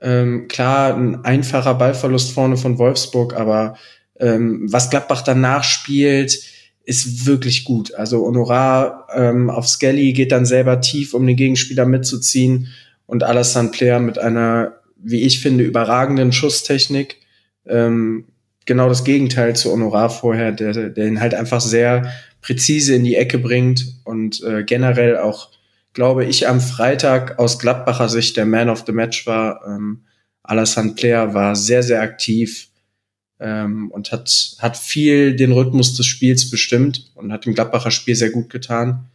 Ähm, 0.00 0.46
klar, 0.46 0.94
ein 0.94 1.24
einfacher 1.24 1.74
Ballverlust 1.74 2.30
vorne 2.30 2.56
von 2.56 2.78
Wolfsburg, 2.78 3.34
aber 3.34 3.76
ähm, 4.20 4.72
was 4.72 4.88
Gladbach 4.88 5.22
danach 5.22 5.64
spielt, 5.64 6.40
ist 6.84 7.26
wirklich 7.26 7.64
gut. 7.64 7.92
Also 7.92 8.24
Honorar 8.24 9.08
ähm, 9.12 9.50
auf 9.50 9.66
Skelly 9.66 10.12
geht 10.12 10.30
dann 10.30 10.46
selber 10.46 10.80
tief, 10.80 11.12
um 11.12 11.26
den 11.26 11.36
Gegenspieler 11.36 11.86
mitzuziehen 11.86 12.68
und 13.06 13.24
Alassane 13.24 13.72
Player 13.72 13.98
mit 13.98 14.20
einer, 14.20 14.76
wie 14.96 15.22
ich 15.22 15.40
finde, 15.40 15.64
überragenden 15.64 16.30
Schusstechnik 16.30 17.16
ähm, 17.66 18.26
genau 18.68 18.88
das 18.88 19.02
Gegenteil 19.02 19.56
zu 19.56 19.72
Honorar 19.72 20.10
vorher, 20.10 20.52
der, 20.52 20.90
der 20.90 21.06
ihn 21.06 21.20
halt 21.20 21.34
einfach 21.34 21.60
sehr 21.60 22.12
präzise 22.40 22.94
in 22.94 23.02
die 23.02 23.16
Ecke 23.16 23.38
bringt 23.38 23.84
und 24.04 24.44
äh, 24.44 24.62
generell 24.62 25.16
auch, 25.16 25.50
glaube 25.94 26.24
ich, 26.24 26.46
am 26.46 26.60
Freitag 26.60 27.40
aus 27.40 27.58
Gladbacher 27.58 28.08
Sicht 28.08 28.36
der 28.36 28.46
Man 28.46 28.68
of 28.68 28.84
the 28.86 28.92
Match 28.92 29.26
war. 29.26 29.62
Ähm, 29.66 30.04
Alassane 30.44 30.92
Player 30.92 31.34
war 31.34 31.56
sehr, 31.56 31.82
sehr 31.82 32.02
aktiv 32.02 32.68
ähm, 33.40 33.90
und 33.90 34.12
hat, 34.12 34.56
hat 34.58 34.76
viel 34.76 35.34
den 35.34 35.52
Rhythmus 35.52 35.96
des 35.96 36.06
Spiels 36.06 36.50
bestimmt 36.50 37.10
und 37.14 37.32
hat 37.32 37.46
dem 37.46 37.54
Gladbacher 37.54 37.90
Spiel 37.90 38.14
sehr 38.14 38.30
gut 38.30 38.50
getan. 38.50 39.06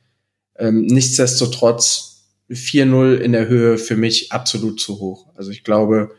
Ähm, 0.57 0.87
nichtsdestotrotz 0.87 2.23
4-0 2.49 3.15
in 3.15 3.31
der 3.31 3.47
Höhe 3.47 3.77
für 3.77 3.95
mich 3.95 4.31
absolut 4.31 4.79
zu 4.79 4.99
hoch. 4.99 5.27
Also 5.35 5.51
ich 5.51 5.63
glaube, 5.63 6.11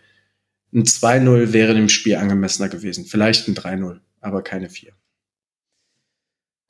ein 0.75 0.85
2-0 0.85 1.53
wäre 1.53 1.75
dem 1.75 1.89
Spiel 1.89 2.17
angemessener 2.17 2.69
gewesen. 2.69 3.05
Vielleicht 3.05 3.49
ein 3.49 3.55
3-0, 3.55 4.01
aber 4.21 4.43
keine 4.43 4.69
4. 4.69 4.93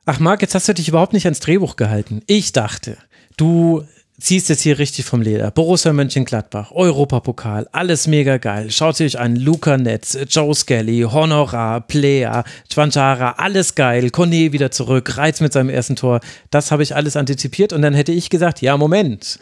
Ach 0.06 0.20
Marc, 0.20 0.42
jetzt 0.42 0.54
hast 0.54 0.68
du 0.68 0.74
dich 0.74 0.88
überhaupt 0.88 1.14
nicht 1.14 1.24
ans 1.24 1.40
Drehbuch 1.40 1.76
gehalten. 1.76 2.22
Ich 2.26 2.52
dachte, 2.52 2.98
du 3.38 3.86
ziehst 4.20 4.48
jetzt 4.48 4.62
hier 4.62 4.78
richtig 4.78 5.04
vom 5.04 5.22
Leder. 5.22 5.50
Borussia 5.50 5.92
Mönchengladbach, 5.92 6.70
Europapokal, 6.70 7.68
alles 7.72 8.06
mega 8.06 8.36
geil. 8.36 8.70
Schaut 8.70 9.00
euch 9.00 9.18
an, 9.18 9.34
Luca 9.34 9.76
Netz, 9.76 10.16
Joe 10.28 10.54
Skelly, 10.54 11.02
Honorar, 11.02 11.80
Plea, 11.80 12.44
Chwanchara, 12.72 13.32
alles 13.38 13.74
geil. 13.74 14.10
Kone 14.10 14.52
wieder 14.52 14.70
zurück, 14.70 15.16
Reiz 15.16 15.40
mit 15.40 15.52
seinem 15.52 15.68
ersten 15.68 15.96
Tor. 15.96 16.20
Das 16.50 16.70
habe 16.70 16.84
ich 16.84 16.94
alles 16.94 17.16
antizipiert 17.16 17.72
und 17.72 17.82
dann 17.82 17.94
hätte 17.94 18.12
ich 18.12 18.30
gesagt, 18.30 18.62
ja 18.62 18.76
Moment, 18.76 19.40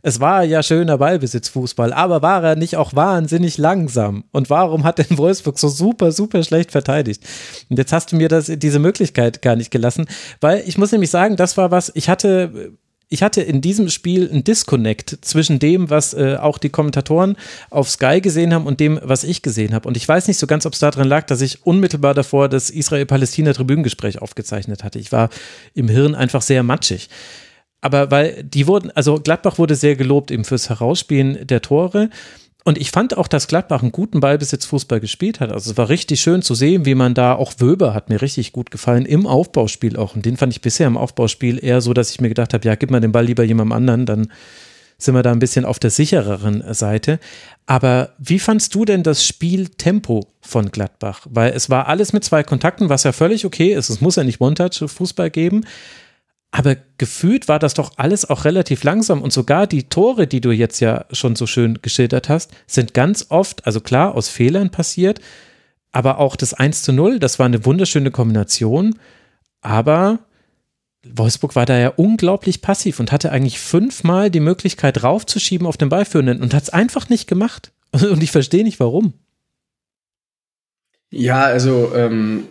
es 0.00 0.18
war 0.18 0.44
ja 0.44 0.62
schöner 0.62 0.96
Ballbesitzfußball, 0.96 1.92
aber 1.92 2.22
war 2.22 2.42
er 2.42 2.56
nicht 2.56 2.76
auch 2.76 2.94
wahnsinnig 2.94 3.58
langsam? 3.58 4.24
Und 4.32 4.48
warum 4.48 4.84
hat 4.84 4.98
denn 4.98 5.18
Wolfsburg 5.18 5.58
so 5.58 5.68
super, 5.68 6.10
super 6.10 6.42
schlecht 6.42 6.72
verteidigt? 6.72 7.22
Und 7.68 7.78
jetzt 7.78 7.92
hast 7.92 8.12
du 8.12 8.16
mir 8.16 8.28
das, 8.28 8.46
diese 8.46 8.78
Möglichkeit 8.78 9.42
gar 9.42 9.56
nicht 9.56 9.70
gelassen, 9.70 10.06
weil 10.40 10.62
ich 10.66 10.78
muss 10.78 10.92
nämlich 10.92 11.10
sagen, 11.10 11.36
das 11.36 11.58
war 11.58 11.70
was, 11.70 11.92
ich 11.94 12.08
hatte 12.08 12.72
ich 13.08 13.22
hatte 13.22 13.40
in 13.40 13.60
diesem 13.60 13.88
Spiel 13.88 14.28
ein 14.32 14.42
Disconnect 14.42 15.18
zwischen 15.20 15.58
dem, 15.58 15.90
was 15.90 16.12
äh, 16.12 16.36
auch 16.40 16.58
die 16.58 16.70
Kommentatoren 16.70 17.36
auf 17.70 17.88
Sky 17.88 18.20
gesehen 18.20 18.52
haben 18.52 18.66
und 18.66 18.80
dem, 18.80 18.98
was 19.02 19.22
ich 19.22 19.42
gesehen 19.42 19.74
habe. 19.74 19.86
Und 19.86 19.96
ich 19.96 20.08
weiß 20.08 20.26
nicht 20.26 20.38
so 20.38 20.48
ganz, 20.48 20.66
ob 20.66 20.72
es 20.72 20.80
daran 20.80 21.06
lag, 21.06 21.24
dass 21.26 21.40
ich 21.40 21.64
unmittelbar 21.64 22.14
davor 22.14 22.48
das 22.48 22.68
Israel-Palästina-Tribünengespräch 22.68 24.20
aufgezeichnet 24.20 24.82
hatte. 24.82 24.98
Ich 24.98 25.12
war 25.12 25.30
im 25.74 25.88
Hirn 25.88 26.16
einfach 26.16 26.42
sehr 26.42 26.64
matschig. 26.64 27.08
Aber 27.80 28.10
weil 28.10 28.42
die 28.42 28.66
wurden, 28.66 28.90
also 28.90 29.20
Gladbach 29.20 29.58
wurde 29.58 29.76
sehr 29.76 29.94
gelobt 29.94 30.32
eben 30.32 30.44
fürs 30.44 30.68
Herausspielen 30.68 31.46
der 31.46 31.62
Tore. 31.62 32.10
Und 32.66 32.78
ich 32.78 32.90
fand 32.90 33.16
auch, 33.16 33.28
dass 33.28 33.46
Gladbach 33.46 33.82
einen 33.82 33.92
guten 33.92 34.18
Ballbesitz-Fußball 34.18 34.98
gespielt 34.98 35.38
hat. 35.38 35.52
Also 35.52 35.70
es 35.70 35.76
war 35.76 35.88
richtig 35.88 36.20
schön 36.20 36.42
zu 36.42 36.56
sehen, 36.56 36.84
wie 36.84 36.96
man 36.96 37.14
da, 37.14 37.32
auch 37.36 37.52
Wöber 37.58 37.94
hat 37.94 38.08
mir 38.08 38.20
richtig 38.20 38.50
gut 38.50 38.72
gefallen, 38.72 39.06
im 39.06 39.24
Aufbauspiel 39.24 39.96
auch. 39.96 40.16
Und 40.16 40.26
den 40.26 40.36
fand 40.36 40.52
ich 40.52 40.62
bisher 40.62 40.88
im 40.88 40.96
Aufbauspiel 40.96 41.64
eher 41.64 41.80
so, 41.80 41.94
dass 41.94 42.10
ich 42.10 42.20
mir 42.20 42.28
gedacht 42.28 42.54
habe, 42.54 42.66
ja, 42.66 42.74
gib 42.74 42.90
mal 42.90 42.98
den 42.98 43.12
Ball 43.12 43.24
lieber 43.24 43.44
jemandem 43.44 43.70
anderen, 43.70 44.04
dann 44.04 44.32
sind 44.98 45.14
wir 45.14 45.22
da 45.22 45.30
ein 45.30 45.38
bisschen 45.38 45.64
auf 45.64 45.78
der 45.78 45.90
sichereren 45.90 46.64
Seite. 46.74 47.20
Aber 47.66 48.14
wie 48.18 48.40
fandst 48.40 48.74
du 48.74 48.84
denn 48.84 49.04
das 49.04 49.24
Spieltempo 49.24 50.26
von 50.40 50.72
Gladbach? 50.72 51.24
Weil 51.30 51.52
es 51.52 51.70
war 51.70 51.86
alles 51.86 52.12
mit 52.12 52.24
zwei 52.24 52.42
Kontakten, 52.42 52.88
was 52.88 53.04
ja 53.04 53.12
völlig 53.12 53.44
okay 53.44 53.74
ist. 53.74 53.90
Es 53.90 54.00
muss 54.00 54.16
ja 54.16 54.24
nicht 54.24 54.40
Montage-Fußball 54.40 55.30
geben. 55.30 55.64
Aber 56.56 56.74
gefühlt 56.96 57.48
war 57.48 57.58
das 57.58 57.74
doch 57.74 57.92
alles 57.98 58.30
auch 58.30 58.46
relativ 58.46 58.82
langsam 58.82 59.20
und 59.20 59.30
sogar 59.30 59.66
die 59.66 59.90
Tore, 59.90 60.26
die 60.26 60.40
du 60.40 60.52
jetzt 60.52 60.80
ja 60.80 61.04
schon 61.12 61.36
so 61.36 61.46
schön 61.46 61.80
geschildert 61.82 62.30
hast, 62.30 62.50
sind 62.66 62.94
ganz 62.94 63.26
oft, 63.28 63.66
also 63.66 63.82
klar, 63.82 64.14
aus 64.14 64.30
Fehlern 64.30 64.70
passiert, 64.70 65.20
aber 65.92 66.16
auch 66.16 66.34
das 66.34 66.54
1 66.54 66.82
zu 66.82 66.94
0, 66.94 67.18
das 67.18 67.38
war 67.38 67.44
eine 67.44 67.66
wunderschöne 67.66 68.10
Kombination, 68.10 68.98
aber 69.60 70.20
Wolfsburg 71.06 71.56
war 71.56 71.66
da 71.66 71.76
ja 71.76 71.88
unglaublich 71.90 72.62
passiv 72.62 73.00
und 73.00 73.12
hatte 73.12 73.32
eigentlich 73.32 73.60
fünfmal 73.60 74.30
die 74.30 74.40
Möglichkeit 74.40 75.02
raufzuschieben 75.02 75.66
auf 75.66 75.76
den 75.76 75.90
Ballführenden 75.90 76.40
und 76.40 76.54
hat 76.54 76.62
es 76.62 76.70
einfach 76.70 77.10
nicht 77.10 77.28
gemacht. 77.28 77.70
Und 77.92 78.22
ich 78.22 78.32
verstehe 78.32 78.64
nicht, 78.64 78.80
warum. 78.80 79.12
Ja, 81.10 81.42
also 81.44 81.94
ähm, 81.94 82.48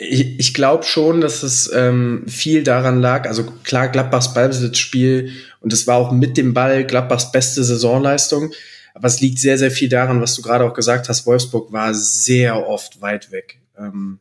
ich, 0.00 0.40
ich 0.40 0.54
glaube 0.54 0.84
schon, 0.84 1.20
dass 1.20 1.42
es 1.42 1.70
ähm, 1.74 2.24
viel 2.26 2.64
daran 2.64 3.00
lag. 3.00 3.28
Also 3.28 3.44
klar, 3.64 3.88
Gladbachs 3.88 4.32
Ballbesitzspiel 4.32 5.30
und 5.60 5.72
es 5.74 5.86
war 5.86 5.96
auch 5.96 6.10
mit 6.10 6.38
dem 6.38 6.54
Ball 6.54 6.84
Gladbachs 6.84 7.32
beste 7.32 7.62
Saisonleistung. 7.62 8.52
Aber 8.94 9.06
es 9.06 9.20
liegt 9.20 9.38
sehr, 9.38 9.58
sehr 9.58 9.70
viel 9.70 9.88
daran, 9.88 10.20
was 10.20 10.34
du 10.34 10.42
gerade 10.42 10.64
auch 10.64 10.74
gesagt 10.74 11.08
hast. 11.08 11.26
Wolfsburg 11.26 11.70
war 11.72 11.92
sehr 11.94 12.66
oft 12.66 13.02
weit 13.02 13.30
weg. 13.30 13.60
Ähm, 13.78 14.18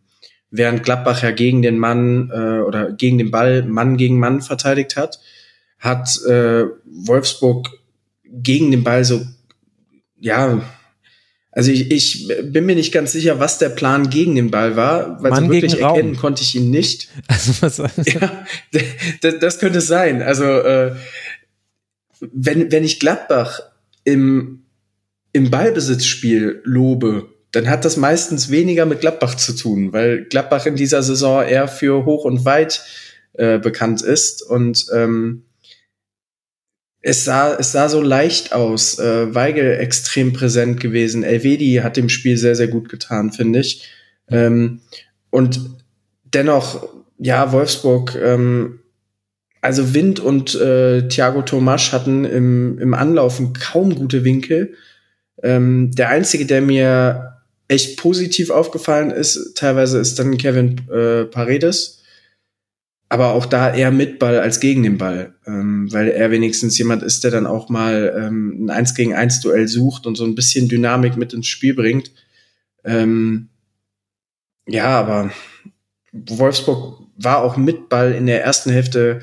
während 0.51 0.83
Gladbach 0.83 1.23
ja 1.23 1.31
gegen 1.31 1.61
den 1.61 1.79
Mann 1.79 2.29
äh, 2.33 2.59
oder 2.59 2.91
gegen 2.91 3.17
den 3.17 3.31
Ball 3.31 3.63
Mann 3.63 3.95
gegen 3.95 4.19
Mann 4.19 4.41
verteidigt 4.41 4.97
hat, 4.97 5.19
hat 5.79 6.21
äh, 6.25 6.65
Wolfsburg 6.85 7.69
gegen 8.25 8.69
den 8.71 8.83
Ball 8.83 9.05
so, 9.05 9.25
ja, 10.19 10.61
also 11.59 11.73
ich, 11.73 11.91
ich 11.91 12.27
bin 12.53 12.65
mir 12.65 12.75
nicht 12.75 12.93
ganz 12.93 13.11
sicher, 13.11 13.41
was 13.41 13.57
der 13.57 13.67
Plan 13.67 14.09
gegen 14.09 14.35
den 14.35 14.49
Ball 14.49 14.77
war, 14.77 15.21
weil 15.21 15.31
Mann 15.31 15.47
so 15.47 15.51
wirklich 15.51 15.81
erkennen 15.81 16.15
konnte 16.15 16.41
ich 16.41 16.55
ihn 16.55 16.69
nicht. 16.69 17.09
Also 17.27 17.83
was, 17.83 18.05
Ja, 18.05 18.45
das, 19.19 19.39
das 19.39 19.59
könnte 19.59 19.81
sein. 19.81 20.21
Also 20.21 20.45
äh, 20.45 20.95
wenn, 22.21 22.71
wenn 22.71 22.85
ich 22.85 23.01
Gladbach 23.01 23.59
im, 24.05 24.63
im 25.33 25.51
Ballbesitzspiel 25.51 26.61
lobe, 26.63 27.27
dann 27.51 27.69
hat 27.69 27.83
das 27.83 27.97
meistens 27.97 28.49
weniger 28.49 28.85
mit 28.85 29.01
Gladbach 29.01 29.35
zu 29.35 29.53
tun, 29.53 29.91
weil 29.91 30.23
Gladbach 30.29 30.65
in 30.65 30.77
dieser 30.77 31.03
Saison 31.03 31.43
eher 31.43 31.67
für 31.67 32.05
hoch 32.05 32.23
und 32.23 32.45
weit 32.45 32.85
äh, 33.33 33.59
bekannt 33.59 34.01
ist 34.01 34.43
und 34.43 34.85
ähm, 34.93 35.43
es 37.01 37.23
sah, 37.23 37.55
es 37.55 37.71
sah 37.71 37.89
so 37.89 38.01
leicht 38.01 38.53
aus. 38.53 38.99
Äh, 38.99 39.33
Weigel 39.33 39.77
extrem 39.77 40.33
präsent 40.33 40.79
gewesen. 40.79 41.23
Elvedi 41.23 41.81
hat 41.83 41.97
dem 41.97 42.09
Spiel 42.09 42.37
sehr, 42.37 42.55
sehr 42.55 42.67
gut 42.67 42.89
getan, 42.89 43.31
finde 43.31 43.59
ich. 43.59 43.89
Ähm, 44.29 44.81
und 45.29 45.61
dennoch, 46.33 46.87
ja, 47.17 47.51
Wolfsburg, 47.51 48.15
ähm, 48.21 48.79
also 49.61 49.93
Wind 49.93 50.19
und 50.19 50.55
äh, 50.55 51.07
Thiago 51.07 51.41
Tomasch 51.41 51.91
hatten 51.91 52.25
im, 52.25 52.79
im 52.79 52.93
Anlaufen 52.93 53.53
kaum 53.53 53.95
gute 53.95 54.23
Winkel. 54.23 54.75
Ähm, 55.41 55.91
der 55.91 56.09
einzige, 56.09 56.45
der 56.45 56.61
mir 56.61 57.41
echt 57.67 57.97
positiv 57.97 58.49
aufgefallen 58.49 59.11
ist, 59.11 59.55
teilweise 59.55 59.99
ist 59.99 60.17
dann 60.19 60.37
Kevin 60.37 60.81
äh, 60.91 61.25
Paredes. 61.25 61.98
Aber 63.11 63.33
auch 63.33 63.47
da 63.47 63.73
eher 63.73 63.89
mit 63.89 64.19
Ball 64.19 64.39
als 64.39 64.59
gegen 64.59 64.83
den 64.83 64.99
Ball, 64.99 65.33
ähm, 65.47 65.91
weil 65.91 66.09
er 66.09 66.29
wenigstens 66.29 66.77
jemand 66.77 67.01
ist, 67.01 67.23
der 67.23 67.31
dann 67.31 67.47
auch 67.47 67.67
mal 67.67 68.13
ähm, 68.15 68.65
ein 68.65 68.69
1 68.69 68.93
gegen 68.93 69.15
1 69.15 69.41
Duell 69.41 69.67
sucht 69.67 70.05
und 70.05 70.15
so 70.15 70.23
ein 70.23 70.35
bisschen 70.35 70.69
Dynamik 70.69 71.17
mit 71.17 71.33
ins 71.33 71.47
Spiel 71.47 71.73
bringt. 71.73 72.11
Ähm, 72.83 73.49
ja, 74.67 74.99
aber 74.99 75.31
Wolfsburg 76.11 77.01
war 77.17 77.41
auch 77.41 77.57
mit 77.57 77.89
Ball 77.89 78.13
in 78.13 78.27
der 78.27 78.43
ersten 78.43 78.69
Hälfte. 78.69 79.21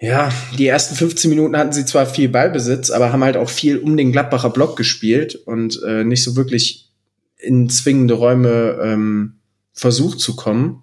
Ja, 0.00 0.32
die 0.58 0.66
ersten 0.66 0.94
15 0.94 1.28
Minuten 1.28 1.58
hatten 1.58 1.72
sie 1.72 1.84
zwar 1.84 2.06
viel 2.06 2.30
Ballbesitz, 2.30 2.90
aber 2.90 3.12
haben 3.12 3.24
halt 3.24 3.36
auch 3.36 3.50
viel 3.50 3.76
um 3.78 3.98
den 3.98 4.12
Gladbacher 4.12 4.50
Block 4.50 4.76
gespielt 4.76 5.34
und 5.34 5.82
äh, 5.86 6.04
nicht 6.04 6.24
so 6.24 6.36
wirklich 6.36 6.90
in 7.36 7.68
zwingende 7.68 8.14
Räume 8.14 8.78
ähm, 8.82 9.40
versucht 9.74 10.20
zu 10.20 10.36
kommen 10.36 10.82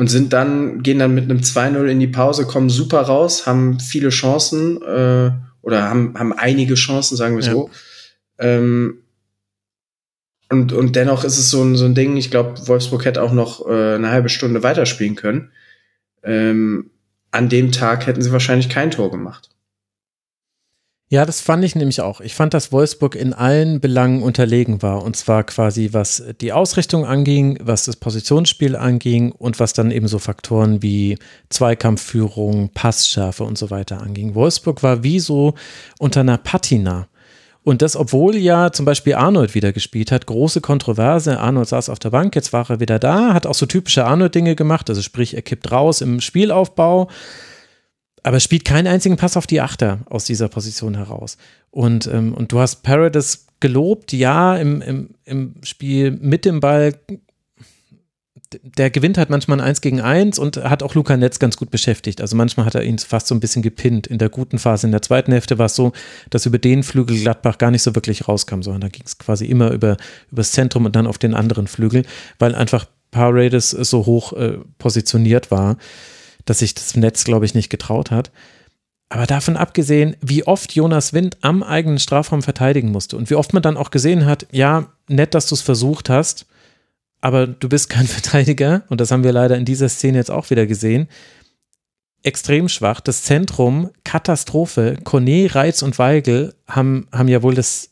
und 0.00 0.06
sind 0.06 0.32
dann, 0.32 0.82
gehen 0.82 0.98
dann 0.98 1.14
mit 1.14 1.24
einem 1.24 1.40
2-0 1.40 1.84
in 1.84 2.00
die 2.00 2.06
Pause, 2.06 2.46
kommen 2.46 2.70
super 2.70 3.02
raus, 3.02 3.46
haben 3.46 3.80
viele 3.80 4.08
Chancen 4.08 4.80
äh, 4.80 5.30
oder 5.60 5.82
haben, 5.90 6.18
haben 6.18 6.32
einige 6.32 6.72
Chancen, 6.72 7.18
sagen 7.18 7.36
wir 7.36 7.44
Ja. 7.44 7.52
so. 7.52 7.70
Ähm, 8.38 9.02
und, 10.48 10.72
und 10.72 10.96
dennoch 10.96 11.22
ist 11.22 11.36
es 11.36 11.50
so 11.50 11.62
ein, 11.62 11.76
so 11.76 11.84
ein 11.84 11.94
Ding, 11.94 12.16
ich 12.16 12.30
glaube, 12.30 12.66
Wolfsburg 12.66 13.04
hätte 13.04 13.22
auch 13.22 13.32
noch 13.32 13.68
äh, 13.68 13.96
eine 13.96 14.10
halbe 14.10 14.30
Stunde 14.30 14.62
weiterspielen 14.62 15.16
können. 15.16 15.50
Ähm, 16.22 16.92
an 17.30 17.50
dem 17.50 17.70
Tag 17.70 18.06
hätten 18.06 18.22
sie 18.22 18.32
wahrscheinlich 18.32 18.70
kein 18.70 18.90
Tor 18.90 19.10
gemacht. 19.10 19.50
Ja, 21.12 21.26
das 21.26 21.40
fand 21.40 21.64
ich 21.64 21.74
nämlich 21.74 22.02
auch. 22.02 22.20
Ich 22.20 22.36
fand, 22.36 22.54
dass 22.54 22.70
Wolfsburg 22.70 23.16
in 23.16 23.32
allen 23.32 23.80
Belangen 23.80 24.22
unterlegen 24.22 24.80
war. 24.80 25.02
Und 25.02 25.16
zwar 25.16 25.42
quasi, 25.42 25.88
was 25.90 26.22
die 26.40 26.52
Ausrichtung 26.52 27.04
anging, 27.04 27.58
was 27.60 27.86
das 27.86 27.96
Positionsspiel 27.96 28.76
anging 28.76 29.32
und 29.32 29.58
was 29.58 29.72
dann 29.72 29.90
eben 29.90 30.06
so 30.06 30.20
Faktoren 30.20 30.84
wie 30.84 31.18
Zweikampfführung, 31.48 32.68
Passschärfe 32.74 33.42
und 33.42 33.58
so 33.58 33.70
weiter 33.70 34.00
anging. 34.00 34.36
Wolfsburg 34.36 34.84
war 34.84 35.02
wie 35.02 35.18
so 35.18 35.54
unter 35.98 36.20
einer 36.20 36.38
Patina. 36.38 37.08
Und 37.64 37.82
das, 37.82 37.96
obwohl 37.96 38.36
ja 38.36 38.70
zum 38.70 38.86
Beispiel 38.86 39.16
Arnold 39.16 39.56
wieder 39.56 39.72
gespielt 39.72 40.12
hat, 40.12 40.26
große 40.26 40.60
Kontroverse. 40.60 41.40
Arnold 41.40 41.66
saß 41.66 41.88
auf 41.88 41.98
der 41.98 42.10
Bank, 42.10 42.36
jetzt 42.36 42.52
war 42.52 42.70
er 42.70 42.78
wieder 42.78 43.00
da, 43.00 43.34
hat 43.34 43.46
auch 43.46 43.54
so 43.54 43.66
typische 43.66 44.04
Arnold-Dinge 44.04 44.54
gemacht, 44.54 44.88
also 44.88 45.02
sprich, 45.02 45.34
er 45.34 45.42
kippt 45.42 45.72
raus 45.72 46.02
im 46.02 46.20
Spielaufbau 46.20 47.08
aber 48.22 48.40
spielt 48.40 48.64
keinen 48.64 48.86
einzigen 48.86 49.16
Pass 49.16 49.36
auf 49.36 49.46
die 49.46 49.60
Achter 49.60 50.00
aus 50.06 50.24
dieser 50.24 50.48
Position 50.48 50.94
heraus. 50.94 51.36
Und, 51.70 52.06
ähm, 52.06 52.34
und 52.34 52.52
du 52.52 52.60
hast 52.60 52.82
Paredes 52.82 53.46
gelobt, 53.60 54.12
ja, 54.12 54.56
im, 54.56 54.82
im, 54.82 55.10
im 55.24 55.54
Spiel 55.62 56.10
mit 56.12 56.44
dem 56.44 56.60
Ball, 56.60 56.94
der 58.62 58.90
gewinnt 58.90 59.16
halt 59.16 59.30
manchmal 59.30 59.60
ein 59.60 59.66
1 59.66 59.80
gegen 59.80 60.00
1 60.00 60.38
und 60.38 60.56
hat 60.56 60.82
auch 60.82 60.94
Luca 60.94 61.16
Netz 61.16 61.38
ganz 61.38 61.56
gut 61.56 61.70
beschäftigt. 61.70 62.20
Also 62.20 62.36
manchmal 62.36 62.66
hat 62.66 62.74
er 62.74 62.82
ihn 62.82 62.98
fast 62.98 63.28
so 63.28 63.34
ein 63.34 63.40
bisschen 63.40 63.62
gepinnt. 63.62 64.06
In 64.06 64.18
der 64.18 64.28
guten 64.28 64.58
Phase, 64.58 64.86
in 64.86 64.92
der 64.92 65.02
zweiten 65.02 65.30
Hälfte 65.30 65.58
war 65.58 65.66
es 65.66 65.76
so, 65.76 65.92
dass 66.30 66.46
über 66.46 66.58
den 66.58 66.82
Flügel 66.82 67.18
Gladbach 67.20 67.58
gar 67.58 67.70
nicht 67.70 67.82
so 67.82 67.94
wirklich 67.94 68.26
rauskam, 68.26 68.62
sondern 68.62 68.80
da 68.80 68.88
ging 68.88 69.04
es 69.04 69.18
quasi 69.18 69.46
immer 69.46 69.70
über 69.70 69.96
übers 70.32 70.52
Zentrum 70.52 70.84
und 70.84 70.96
dann 70.96 71.06
auf 71.06 71.18
den 71.18 71.34
anderen 71.34 71.68
Flügel, 71.68 72.04
weil 72.38 72.54
einfach 72.54 72.86
Paredes 73.10 73.70
so 73.70 74.06
hoch 74.06 74.32
äh, 74.32 74.58
positioniert 74.78 75.50
war 75.50 75.76
dass 76.44 76.60
sich 76.60 76.74
das 76.74 76.96
Netz, 76.96 77.24
glaube 77.24 77.44
ich, 77.44 77.54
nicht 77.54 77.70
getraut 77.70 78.10
hat. 78.10 78.30
Aber 79.08 79.26
davon 79.26 79.56
abgesehen, 79.56 80.16
wie 80.20 80.46
oft 80.46 80.72
Jonas 80.74 81.12
Wind 81.12 81.36
am 81.40 81.62
eigenen 81.64 81.98
Strafraum 81.98 82.42
verteidigen 82.42 82.92
musste 82.92 83.16
und 83.16 83.28
wie 83.28 83.34
oft 83.34 83.52
man 83.52 83.62
dann 83.62 83.76
auch 83.76 83.90
gesehen 83.90 84.24
hat, 84.24 84.46
ja, 84.52 84.92
nett, 85.08 85.34
dass 85.34 85.46
du 85.46 85.56
es 85.56 85.62
versucht 85.62 86.08
hast, 86.08 86.46
aber 87.20 87.46
du 87.46 87.68
bist 87.68 87.90
kein 87.90 88.06
Verteidiger 88.06 88.82
und 88.88 89.00
das 89.00 89.10
haben 89.10 89.24
wir 89.24 89.32
leider 89.32 89.56
in 89.56 89.64
dieser 89.64 89.88
Szene 89.88 90.18
jetzt 90.18 90.30
auch 90.30 90.50
wieder 90.50 90.66
gesehen. 90.66 91.08
Extrem 92.22 92.68
schwach. 92.68 93.00
Das 93.00 93.22
Zentrum, 93.22 93.90
Katastrophe. 94.04 94.98
Kone, 95.04 95.54
Reitz 95.54 95.82
und 95.82 95.98
Weigel 95.98 96.54
haben, 96.68 97.08
haben 97.12 97.28
ja 97.28 97.42
wohl 97.42 97.54
das 97.54 97.89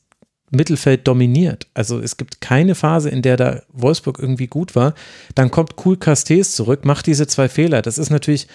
Mittelfeld 0.50 1.06
dominiert. 1.06 1.66
Also 1.74 2.00
es 2.00 2.16
gibt 2.16 2.40
keine 2.40 2.74
Phase, 2.74 3.10
in 3.10 3.22
der 3.22 3.36
da 3.36 3.62
Wolfsburg 3.72 4.18
irgendwie 4.18 4.46
gut 4.46 4.74
war. 4.74 4.94
Dann 5.34 5.50
kommt 5.50 5.74
Cool 5.84 5.96
Castells 5.96 6.54
zurück, 6.54 6.84
macht 6.84 7.06
diese 7.06 7.26
zwei 7.26 7.48
Fehler. 7.48 7.82
Das 7.82 7.98
ist 7.98 8.10
natürlich 8.10 8.48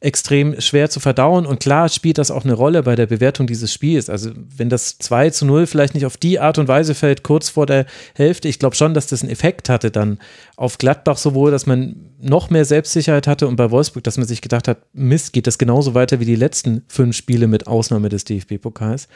extrem 0.00 0.60
schwer 0.60 0.88
zu 0.88 1.00
verdauen 1.00 1.44
und 1.44 1.58
klar 1.58 1.88
spielt 1.88 2.18
das 2.18 2.30
auch 2.30 2.44
eine 2.44 2.54
Rolle 2.54 2.84
bei 2.84 2.94
der 2.94 3.06
Bewertung 3.06 3.46
dieses 3.46 3.72
Spiels. 3.72 4.08
Also 4.08 4.30
wenn 4.56 4.68
das 4.68 4.98
2 4.98 5.30
zu 5.30 5.44
0 5.44 5.66
vielleicht 5.66 5.94
nicht 5.94 6.06
auf 6.06 6.16
die 6.16 6.38
Art 6.38 6.58
und 6.58 6.68
Weise 6.68 6.94
fällt, 6.94 7.24
kurz 7.24 7.48
vor 7.48 7.66
der 7.66 7.86
Hälfte, 8.14 8.48
ich 8.48 8.60
glaube 8.60 8.76
schon, 8.76 8.94
dass 8.94 9.08
das 9.08 9.22
einen 9.22 9.32
Effekt 9.32 9.68
hatte 9.68 9.90
dann 9.90 10.18
auf 10.56 10.78
Gladbach 10.78 11.16
sowohl, 11.16 11.50
dass 11.50 11.66
man 11.66 11.96
noch 12.20 12.50
mehr 12.50 12.64
Selbstsicherheit 12.64 13.26
hatte 13.26 13.48
und 13.48 13.56
bei 13.56 13.70
Wolfsburg, 13.70 14.04
dass 14.04 14.18
man 14.18 14.26
sich 14.26 14.40
gedacht 14.40 14.68
hat, 14.68 14.78
Mist, 14.92 15.32
geht 15.32 15.48
das 15.48 15.58
genauso 15.58 15.94
weiter 15.94 16.20
wie 16.20 16.24
die 16.24 16.36
letzten 16.36 16.82
fünf 16.86 17.16
Spiele 17.16 17.48
mit 17.48 17.66
Ausnahme 17.66 18.08
des 18.08 18.24
DFB-Pokals. 18.24 19.08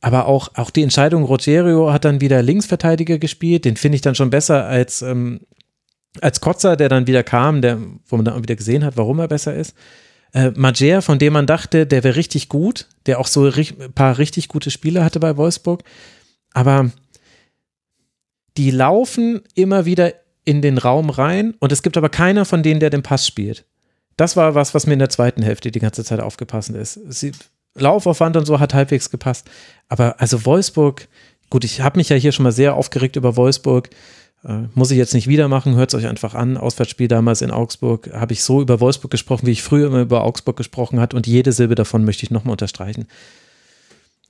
Aber 0.00 0.26
auch, 0.26 0.50
auch 0.54 0.70
die 0.70 0.82
Entscheidung, 0.82 1.24
Rogerio 1.24 1.92
hat 1.92 2.04
dann 2.04 2.20
wieder 2.20 2.42
Linksverteidiger 2.42 3.18
gespielt, 3.18 3.64
den 3.64 3.76
finde 3.76 3.96
ich 3.96 4.02
dann 4.02 4.14
schon 4.14 4.30
besser 4.30 4.64
als, 4.64 5.02
ähm, 5.02 5.40
als 6.20 6.40
Kotzer, 6.40 6.76
der 6.76 6.88
dann 6.88 7.06
wieder 7.06 7.22
kam, 7.22 7.60
der, 7.60 7.78
wo 8.06 8.16
man 8.16 8.24
dann 8.24 8.42
wieder 8.42 8.56
gesehen 8.56 8.84
hat, 8.84 8.96
warum 8.96 9.18
er 9.18 9.28
besser 9.28 9.54
ist. 9.54 9.74
Äh, 10.32 10.52
Majer, 10.54 11.02
von 11.02 11.18
dem 11.18 11.32
man 11.32 11.46
dachte, 11.46 11.86
der 11.86 12.04
wäre 12.04 12.16
richtig 12.16 12.48
gut, 12.48 12.86
der 13.06 13.18
auch 13.18 13.26
so 13.26 13.46
ein 13.46 13.92
paar 13.94 14.18
richtig 14.18 14.48
gute 14.48 14.70
Spiele 14.70 15.04
hatte 15.04 15.20
bei 15.20 15.36
Wolfsburg. 15.36 15.82
Aber 16.52 16.90
die 18.56 18.70
laufen 18.70 19.42
immer 19.54 19.84
wieder 19.84 20.14
in 20.44 20.62
den 20.62 20.78
Raum 20.78 21.10
rein 21.10 21.54
und 21.60 21.72
es 21.72 21.82
gibt 21.82 21.96
aber 21.96 22.08
keiner 22.08 22.44
von 22.44 22.62
denen, 22.62 22.80
der 22.80 22.90
den 22.90 23.02
Pass 23.02 23.26
spielt. 23.26 23.66
Das 24.16 24.36
war 24.36 24.54
was, 24.54 24.74
was 24.74 24.86
mir 24.86 24.94
in 24.94 24.98
der 24.98 25.08
zweiten 25.08 25.42
Hälfte 25.42 25.70
die 25.70 25.78
ganze 25.78 26.04
Zeit 26.04 26.20
aufgepasst 26.20 26.70
ist. 26.70 27.00
Sie, 27.08 27.32
Laufaufwand 27.74 28.36
und 28.36 28.46
so 28.46 28.60
hat 28.60 28.74
halbwegs 28.74 29.10
gepasst. 29.10 29.48
Aber 29.88 30.20
also 30.20 30.44
Wolfsburg, 30.44 31.08
gut, 31.50 31.64
ich 31.64 31.80
habe 31.80 31.98
mich 31.98 32.08
ja 32.08 32.16
hier 32.16 32.32
schon 32.32 32.44
mal 32.44 32.52
sehr 32.52 32.74
aufgeregt 32.74 33.16
über 33.16 33.36
Wolfsburg. 33.36 33.90
Äh, 34.44 34.62
muss 34.74 34.90
ich 34.90 34.96
jetzt 34.96 35.14
nicht 35.14 35.26
wieder 35.26 35.48
machen, 35.48 35.76
hört 35.76 35.92
es 35.92 35.94
euch 35.94 36.06
einfach 36.06 36.34
an. 36.34 36.56
Auswärtsspiel 36.56 37.08
damals 37.08 37.42
in 37.42 37.50
Augsburg 37.50 38.10
habe 38.12 38.32
ich 38.32 38.42
so 38.42 38.62
über 38.62 38.80
Wolfsburg 38.80 39.10
gesprochen, 39.10 39.46
wie 39.46 39.52
ich 39.52 39.62
früher 39.62 39.88
immer 39.88 40.00
über 40.00 40.24
Augsburg 40.24 40.56
gesprochen 40.56 41.00
hat 41.00 41.12
und 41.14 41.26
jede 41.26 41.52
Silbe 41.52 41.74
davon 41.74 42.04
möchte 42.04 42.24
ich 42.24 42.30
nochmal 42.30 42.52
unterstreichen. 42.52 43.06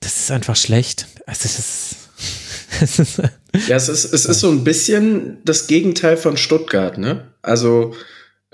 Das 0.01 0.17
ist 0.19 0.31
einfach 0.31 0.57
schlecht. 0.57 1.07
Also 1.27 1.43
das 1.43 1.59
ist, 1.59 1.97
das 2.81 2.99
ist 2.99 3.23
ja, 3.69 3.77
es 3.77 3.89
ist, 3.89 4.13
es 4.13 4.25
ist 4.25 4.41
so 4.41 4.51
ein 4.51 4.65
bisschen 4.65 5.39
das 5.45 5.67
Gegenteil 5.67 6.17
von 6.17 6.37
Stuttgart, 6.37 6.99
ne? 6.99 7.29
Also 7.43 7.95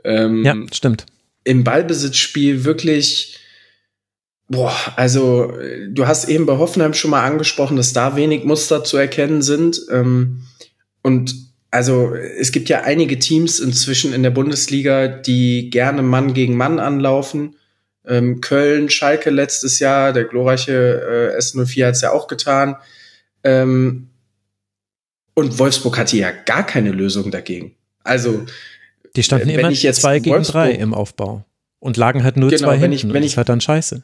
ähm, 0.05 0.45
ja, 0.45 0.55
stimmt. 0.73 1.07
im 1.45 1.65
Ballbesitzspiel 1.65 2.65
wirklich 2.65 3.39
Boah, 4.49 4.77
also 4.95 5.53
du 5.89 6.07
hast 6.07 6.29
eben 6.29 6.47
bei 6.47 6.57
Hoffenheim 6.57 6.95
schon 6.95 7.11
mal 7.11 7.25
angesprochen, 7.25 7.77
dass 7.77 7.93
da 7.93 8.15
wenig 8.15 8.45
Muster 8.45 8.85
zu 8.85 8.97
erkennen 8.97 9.43
sind. 9.43 9.81
Ähm, 9.91 10.45
und 11.03 11.35
also 11.73 12.15
es 12.15 12.53
gibt 12.53 12.69
ja 12.69 12.83
einige 12.83 13.19
Teams 13.19 13.59
inzwischen 13.59 14.13
in 14.13 14.23
der 14.23 14.31
Bundesliga, 14.31 15.09
die 15.09 15.69
gerne 15.71 16.03
Mann 16.03 16.33
gegen 16.33 16.57
Mann 16.57 16.79
anlaufen. 16.79 17.57
Ähm, 18.07 18.41
Köln, 18.41 18.89
Schalke 18.89 19.31
letztes 19.31 19.81
Jahr, 19.81 20.13
der 20.13 20.25
glorreiche 20.25 21.33
äh, 21.35 21.39
S04 21.39 21.87
hat 21.87 21.95
es 21.97 22.03
ja 22.03 22.13
auch 22.13 22.29
getan. 22.29 22.77
Ähm, 23.43 24.11
und 25.35 25.59
Wolfsburg 25.59 25.99
hatte 25.99 26.17
ja 26.17 26.31
gar 26.31 26.65
keine 26.65 26.93
Lösung 26.93 27.33
dagegen. 27.33 27.75
Also 28.05 28.47
die 29.17 29.25
standen 29.25 29.49
immer 29.49 29.73
zwei 29.73 30.21
gegen 30.21 30.37
Wolfsburg, 30.37 30.53
drei 30.53 30.71
im 30.71 30.95
Aufbau 30.95 31.45
und 31.81 31.97
lagen 31.97 32.23
halt 32.23 32.37
nur 32.37 32.51
genau, 32.51 32.63
zwei 32.63 32.81
wenn 32.81 32.93
hinten. 32.93 33.09
Ich, 33.09 33.15
wenn 33.15 33.23
ich, 33.25 33.31
das 33.31 33.33
ist 33.33 33.37
halt 33.39 33.49
dann 33.49 33.61
scheiße 33.61 34.03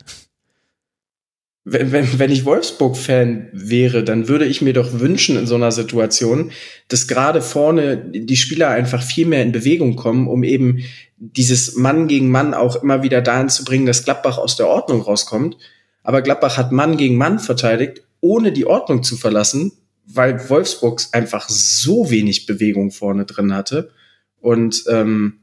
wenn, 1.65 1.93
wenn, 1.93 2.19
wenn 2.19 2.33
ich 2.33 2.45
Wolfsburg-Fan 2.45 3.51
wäre, 3.53 4.03
dann 4.03 4.27
würde 4.27 4.47
ich 4.47 4.63
mir 4.63 4.73
doch 4.73 4.99
wünschen 4.99 5.37
in 5.37 5.47
so 5.47 5.55
einer 5.55 5.71
Situation, 5.71 6.51
dass 6.89 7.07
gerade 7.07 7.41
vorne 7.41 7.97
die 7.97 8.37
Spieler 8.37 8.69
einfach 8.69 9.03
viel 9.03 9.27
mehr 9.27 9.43
in 9.43 9.53
Bewegung 9.53 9.95
kommen, 9.95 10.27
um 10.27 10.43
eben 10.43 10.83
dieses 11.17 11.77
Mann 11.77 12.09
gegen 12.09 12.31
Mann 12.31 12.53
auch 12.53 12.83
immer 12.83 13.05
wieder 13.05 13.23
dahin 13.23 13.49
zu 13.49 13.65
bringen, 13.65 13.87
dass 13.87 14.05
Gladbach 14.05 14.39
aus 14.39 14.57
der 14.57 14.67
Ordnung 14.67 15.03
rauskommt. 15.03 15.57
Aber 16.03 16.21
Gladbach 16.21 16.57
hat 16.57 16.73
Mann 16.73 16.97
gegen 16.97 17.17
Mann 17.17 17.39
verteidigt, 17.39 18.03
ohne 18.21 18.51
die 18.51 18.67
Ordnung 18.67 19.05
zu 19.05 19.17
verlassen, 19.17 19.71
weil 20.05 20.49
Wolfsburg 20.49 21.01
einfach 21.13 21.49
so 21.49 22.11
wenig 22.11 22.47
Bewegung 22.47 22.91
vorne 22.91 23.25
drin 23.25 23.55
hatte. 23.55 23.93
Und 24.41 24.83
ähm, 24.89 25.43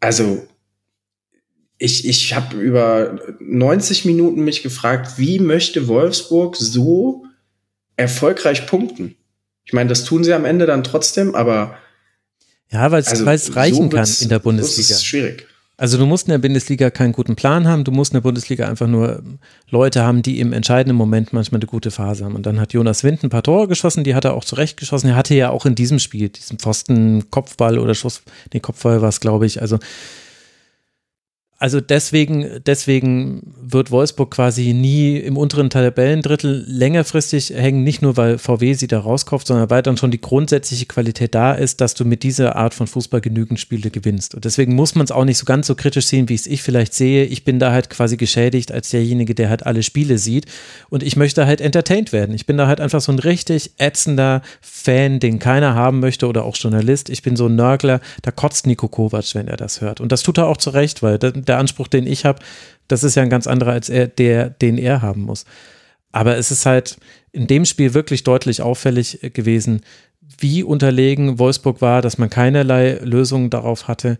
also 0.00 0.46
ich, 1.84 2.08
ich 2.08 2.34
habe 2.34 2.56
über 2.56 3.18
90 3.40 4.04
Minuten 4.06 4.42
mich 4.42 4.62
gefragt, 4.62 5.18
wie 5.18 5.38
möchte 5.38 5.86
Wolfsburg 5.86 6.56
so 6.56 7.24
erfolgreich 7.96 8.66
punkten? 8.66 9.16
Ich 9.64 9.72
meine, 9.72 9.88
das 9.88 10.04
tun 10.04 10.24
sie 10.24 10.32
am 10.32 10.44
Ende 10.44 10.66
dann 10.66 10.84
trotzdem, 10.84 11.34
aber 11.34 11.76
ja, 12.70 12.90
weil 12.90 13.00
es 13.00 13.08
also, 13.08 13.54
reichen 13.54 13.90
so 13.90 13.96
kann 13.96 14.08
in 14.20 14.28
der 14.28 14.38
Bundesliga. 14.38 14.88
Das 14.88 14.98
ist 14.98 15.04
schwierig. 15.04 15.46
Also 15.76 15.98
du 15.98 16.06
musst 16.06 16.28
in 16.28 16.30
der 16.30 16.38
Bundesliga 16.38 16.90
keinen 16.90 17.12
guten 17.12 17.34
Plan 17.34 17.66
haben, 17.66 17.82
du 17.82 17.90
musst 17.90 18.12
in 18.12 18.16
der 18.16 18.22
Bundesliga 18.22 18.68
einfach 18.68 18.86
nur 18.86 19.22
Leute 19.68 20.04
haben, 20.04 20.22
die 20.22 20.38
im 20.38 20.52
entscheidenden 20.52 20.96
Moment 20.96 21.32
manchmal 21.32 21.60
eine 21.60 21.66
gute 21.66 21.90
Phase 21.90 22.24
haben. 22.24 22.36
Und 22.36 22.46
dann 22.46 22.60
hat 22.60 22.72
Jonas 22.72 23.02
Wind 23.02 23.24
ein 23.24 23.30
paar 23.30 23.42
Tore 23.42 23.66
geschossen, 23.66 24.04
die 24.04 24.14
hat 24.14 24.24
er 24.24 24.34
auch 24.34 24.44
zurecht 24.44 24.76
geschossen. 24.76 25.08
Er 25.08 25.16
hatte 25.16 25.34
ja 25.34 25.50
auch 25.50 25.66
in 25.66 25.74
diesem 25.74 25.98
Spiel, 25.98 26.28
diesem 26.28 26.58
Pfosten, 26.58 27.28
Kopfball 27.30 27.78
oder 27.78 27.94
Schuss, 27.94 28.22
nee, 28.52 28.60
Kopfball 28.60 29.02
war 29.02 29.08
es, 29.08 29.20
glaube 29.20 29.46
ich. 29.46 29.60
Also 29.60 29.78
also 31.64 31.80
deswegen, 31.80 32.60
deswegen 32.66 33.40
wird 33.58 33.90
Wolfsburg 33.90 34.30
quasi 34.32 34.74
nie 34.74 35.16
im 35.16 35.38
unteren 35.38 35.70
Tabellendrittel 35.70 36.62
längerfristig 36.68 37.54
hängen, 37.56 37.82
nicht 37.84 38.02
nur 38.02 38.18
weil 38.18 38.36
VW 38.36 38.74
sie 38.74 38.86
da 38.86 38.98
rauskauft, 38.98 39.46
sondern 39.46 39.70
weil 39.70 39.80
dann 39.80 39.96
schon 39.96 40.10
die 40.10 40.20
grundsätzliche 40.20 40.84
Qualität 40.84 41.34
da 41.34 41.54
ist, 41.54 41.80
dass 41.80 41.94
du 41.94 42.04
mit 42.04 42.22
dieser 42.22 42.56
Art 42.56 42.74
von 42.74 42.86
Fußball 42.86 43.22
genügend 43.22 43.60
Spiele 43.60 43.88
gewinnst. 43.88 44.34
Und 44.34 44.44
deswegen 44.44 44.74
muss 44.74 44.94
man 44.94 45.04
es 45.04 45.10
auch 45.10 45.24
nicht 45.24 45.38
so 45.38 45.46
ganz 45.46 45.66
so 45.66 45.74
kritisch 45.74 46.04
sehen, 46.04 46.28
wie 46.28 46.34
es 46.34 46.46
ich 46.46 46.62
vielleicht 46.62 46.92
sehe. 46.92 47.24
Ich 47.24 47.44
bin 47.44 47.58
da 47.58 47.72
halt 47.72 47.88
quasi 47.88 48.18
geschädigt 48.18 48.70
als 48.70 48.90
derjenige, 48.90 49.34
der 49.34 49.48
halt 49.48 49.64
alle 49.64 49.82
Spiele 49.82 50.18
sieht 50.18 50.44
und 50.90 51.02
ich 51.02 51.16
möchte 51.16 51.46
halt 51.46 51.62
entertained 51.62 52.12
werden. 52.12 52.34
Ich 52.34 52.44
bin 52.44 52.58
da 52.58 52.66
halt 52.66 52.82
einfach 52.82 53.00
so 53.00 53.10
ein 53.10 53.18
richtig 53.18 53.70
ätzender 53.78 54.42
Fan, 54.60 55.18
den 55.18 55.38
keiner 55.38 55.74
haben 55.74 56.00
möchte 56.00 56.26
oder 56.26 56.44
auch 56.44 56.56
Journalist. 56.56 57.08
Ich 57.08 57.22
bin 57.22 57.36
so 57.36 57.46
ein 57.46 57.56
Nörgler, 57.56 58.02
da 58.20 58.32
kotzt 58.32 58.66
Nico 58.66 58.88
Kovac, 58.88 59.34
wenn 59.34 59.48
er 59.48 59.56
das 59.56 59.80
hört. 59.80 60.02
Und 60.02 60.12
das 60.12 60.22
tut 60.22 60.36
er 60.36 60.46
auch 60.46 60.58
zu 60.58 60.68
Recht, 60.68 61.02
weil 61.02 61.18
der 61.18 61.53
der 61.54 61.60
Anspruch, 61.60 61.88
den 61.88 62.06
ich 62.06 62.24
habe, 62.24 62.40
das 62.88 63.04
ist 63.04 63.14
ja 63.14 63.22
ein 63.22 63.30
ganz 63.30 63.46
anderer 63.46 63.72
als 63.72 63.88
er, 63.88 64.08
der, 64.08 64.50
den 64.50 64.76
er 64.76 65.02
haben 65.02 65.22
muss. 65.22 65.44
Aber 66.12 66.36
es 66.36 66.50
ist 66.50 66.66
halt 66.66 66.96
in 67.32 67.46
dem 67.46 67.64
Spiel 67.64 67.94
wirklich 67.94 68.22
deutlich 68.24 68.62
auffällig 68.62 69.18
gewesen, 69.34 69.80
wie 70.38 70.62
unterlegen 70.62 71.38
Wolfsburg 71.38 71.80
war, 71.80 72.02
dass 72.02 72.18
man 72.18 72.30
keinerlei 72.30 72.98
Lösungen 73.02 73.50
darauf 73.50 73.88
hatte. 73.88 74.18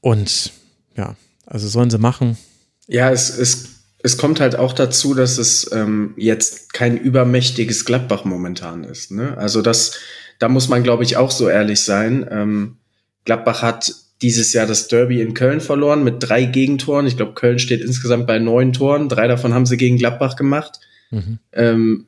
Und 0.00 0.52
ja, 0.96 1.16
also 1.46 1.68
sollen 1.68 1.90
sie 1.90 1.98
machen. 1.98 2.38
Ja, 2.86 3.10
es, 3.10 3.36
es, 3.36 3.68
es 4.02 4.16
kommt 4.16 4.40
halt 4.40 4.56
auch 4.56 4.72
dazu, 4.72 5.14
dass 5.14 5.38
es 5.38 5.70
ähm, 5.72 6.14
jetzt 6.16 6.72
kein 6.72 6.96
übermächtiges 6.96 7.84
Gladbach 7.84 8.24
momentan 8.24 8.84
ist. 8.84 9.10
Ne? 9.10 9.36
Also 9.36 9.62
das, 9.62 9.98
da 10.38 10.48
muss 10.48 10.68
man, 10.68 10.82
glaube 10.82 11.04
ich, 11.04 11.16
auch 11.16 11.30
so 11.30 11.48
ehrlich 11.48 11.82
sein. 11.82 12.26
Ähm, 12.30 12.76
Gladbach 13.24 13.62
hat 13.62 13.94
dieses 14.22 14.52
Jahr 14.52 14.66
das 14.66 14.88
Derby 14.88 15.20
in 15.20 15.34
Köln 15.34 15.60
verloren 15.60 16.02
mit 16.02 16.16
drei 16.18 16.44
Gegentoren. 16.44 17.06
Ich 17.06 17.16
glaube, 17.16 17.34
Köln 17.34 17.58
steht 17.58 17.80
insgesamt 17.80 18.26
bei 18.26 18.38
neun 18.38 18.72
Toren. 18.72 19.08
Drei 19.08 19.28
davon 19.28 19.54
haben 19.54 19.66
sie 19.66 19.76
gegen 19.76 19.96
Gladbach 19.96 20.36
gemacht. 20.36 20.80
Mhm. 21.10 21.38
Ähm, 21.52 22.06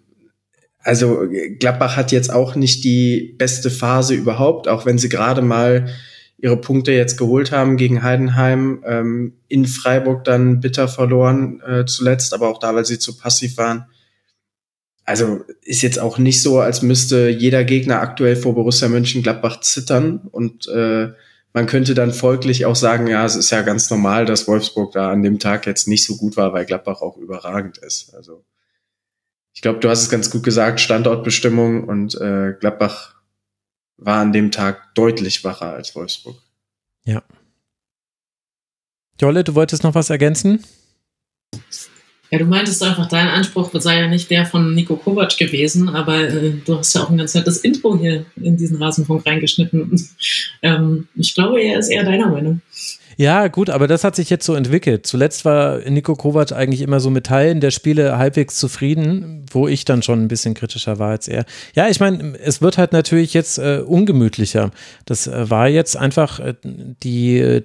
also 0.82 1.24
Gladbach 1.58 1.96
hat 1.96 2.10
jetzt 2.10 2.32
auch 2.32 2.54
nicht 2.54 2.84
die 2.84 3.34
beste 3.38 3.70
Phase 3.70 4.14
überhaupt, 4.14 4.66
auch 4.66 4.86
wenn 4.86 4.98
sie 4.98 5.08
gerade 5.08 5.42
mal 5.42 5.88
ihre 6.38 6.56
Punkte 6.56 6.92
jetzt 6.92 7.18
geholt 7.18 7.52
haben 7.52 7.76
gegen 7.76 8.02
Heidenheim, 8.02 8.82
ähm, 8.86 9.34
in 9.48 9.66
Freiburg 9.66 10.24
dann 10.24 10.60
bitter 10.60 10.88
verloren 10.88 11.60
äh, 11.60 11.84
zuletzt, 11.84 12.32
aber 12.32 12.48
auch 12.48 12.58
da, 12.58 12.74
weil 12.74 12.86
sie 12.86 12.98
zu 12.98 13.16
passiv 13.16 13.58
waren. 13.58 13.84
Also 15.04 15.40
ist 15.62 15.82
jetzt 15.82 15.98
auch 15.98 16.18
nicht 16.18 16.40
so, 16.40 16.60
als 16.60 16.82
müsste 16.82 17.28
jeder 17.28 17.64
Gegner 17.64 18.00
aktuell 18.00 18.36
vor 18.36 18.54
Borussia 18.54 18.88
Mönchengladbach 18.88 19.60
zittern 19.60 20.28
und 20.30 20.66
äh, 20.68 21.08
man 21.52 21.66
könnte 21.66 21.94
dann 21.94 22.12
folglich 22.12 22.66
auch 22.66 22.76
sagen, 22.76 23.06
ja, 23.06 23.24
es 23.24 23.36
ist 23.36 23.50
ja 23.50 23.62
ganz 23.62 23.90
normal, 23.90 24.24
dass 24.24 24.46
Wolfsburg 24.46 24.92
da 24.92 25.10
an 25.10 25.22
dem 25.22 25.38
Tag 25.38 25.66
jetzt 25.66 25.88
nicht 25.88 26.04
so 26.04 26.16
gut 26.16 26.36
war, 26.36 26.52
weil 26.52 26.64
Gladbach 26.64 27.02
auch 27.02 27.16
überragend 27.16 27.78
ist. 27.78 28.14
Also 28.14 28.44
ich 29.52 29.62
glaube, 29.62 29.80
du 29.80 29.88
hast 29.88 30.02
es 30.02 30.10
ganz 30.10 30.30
gut 30.30 30.42
gesagt, 30.42 30.80
Standortbestimmung 30.80 31.84
und 31.84 32.14
äh, 32.20 32.54
Gladbach 32.58 33.16
war 33.96 34.20
an 34.20 34.32
dem 34.32 34.50
Tag 34.50 34.94
deutlich 34.94 35.44
wacher 35.44 35.72
als 35.72 35.94
Wolfsburg. 35.94 36.36
Ja. 37.04 37.22
Jolle, 39.20 39.44
du 39.44 39.54
wolltest 39.54 39.82
noch 39.82 39.94
was 39.94 40.08
ergänzen? 40.08 40.64
Ja, 42.30 42.38
du 42.38 42.44
meintest 42.44 42.82
einfach, 42.82 43.08
dein 43.08 43.26
Anspruch 43.26 43.70
sei 43.74 43.98
ja 43.98 44.06
nicht 44.06 44.30
der 44.30 44.46
von 44.46 44.74
Nico 44.74 44.96
Kovac 44.96 45.36
gewesen, 45.36 45.88
aber 45.88 46.20
äh, 46.20 46.52
du 46.64 46.78
hast 46.78 46.94
ja 46.94 47.02
auch 47.02 47.10
ein 47.10 47.18
ganz 47.18 47.34
nettes 47.34 47.58
Intro 47.58 47.98
hier 47.98 48.24
in 48.36 48.56
diesen 48.56 48.80
Rasenfunk 48.80 49.26
reingeschnitten. 49.26 50.08
Ähm, 50.62 51.08
ich 51.14 51.34
glaube, 51.34 51.58
er 51.62 51.78
ist 51.78 51.88
eher 51.88 52.04
deiner 52.04 52.28
Meinung. 52.28 52.60
Ja, 53.16 53.48
gut, 53.48 53.70
aber 53.70 53.86
das 53.86 54.04
hat 54.04 54.16
sich 54.16 54.30
jetzt 54.30 54.46
so 54.46 54.54
entwickelt. 54.54 55.06
Zuletzt 55.06 55.44
war 55.44 55.78
Nico 55.88 56.14
Kovac 56.14 56.52
eigentlich 56.52 56.80
immer 56.80 57.00
so 57.00 57.10
mit 57.10 57.26
Teilen 57.26 57.60
der 57.60 57.70
Spiele 57.70 58.18
halbwegs 58.18 58.56
zufrieden, 58.56 59.44
wo 59.50 59.68
ich 59.68 59.84
dann 59.84 60.02
schon 60.02 60.22
ein 60.22 60.28
bisschen 60.28 60.54
kritischer 60.54 60.98
war 60.98 61.10
als 61.10 61.28
er. 61.28 61.44
Ja, 61.74 61.88
ich 61.88 62.00
meine, 62.00 62.38
es 62.38 62.62
wird 62.62 62.78
halt 62.78 62.92
natürlich 62.92 63.34
jetzt 63.34 63.58
äh, 63.58 63.82
ungemütlicher. 63.86 64.70
Das 65.04 65.26
äh, 65.26 65.50
war 65.50 65.68
jetzt 65.68 65.96
einfach 65.96 66.40
äh, 66.40 66.54
die 66.62 67.38
äh, 67.38 67.62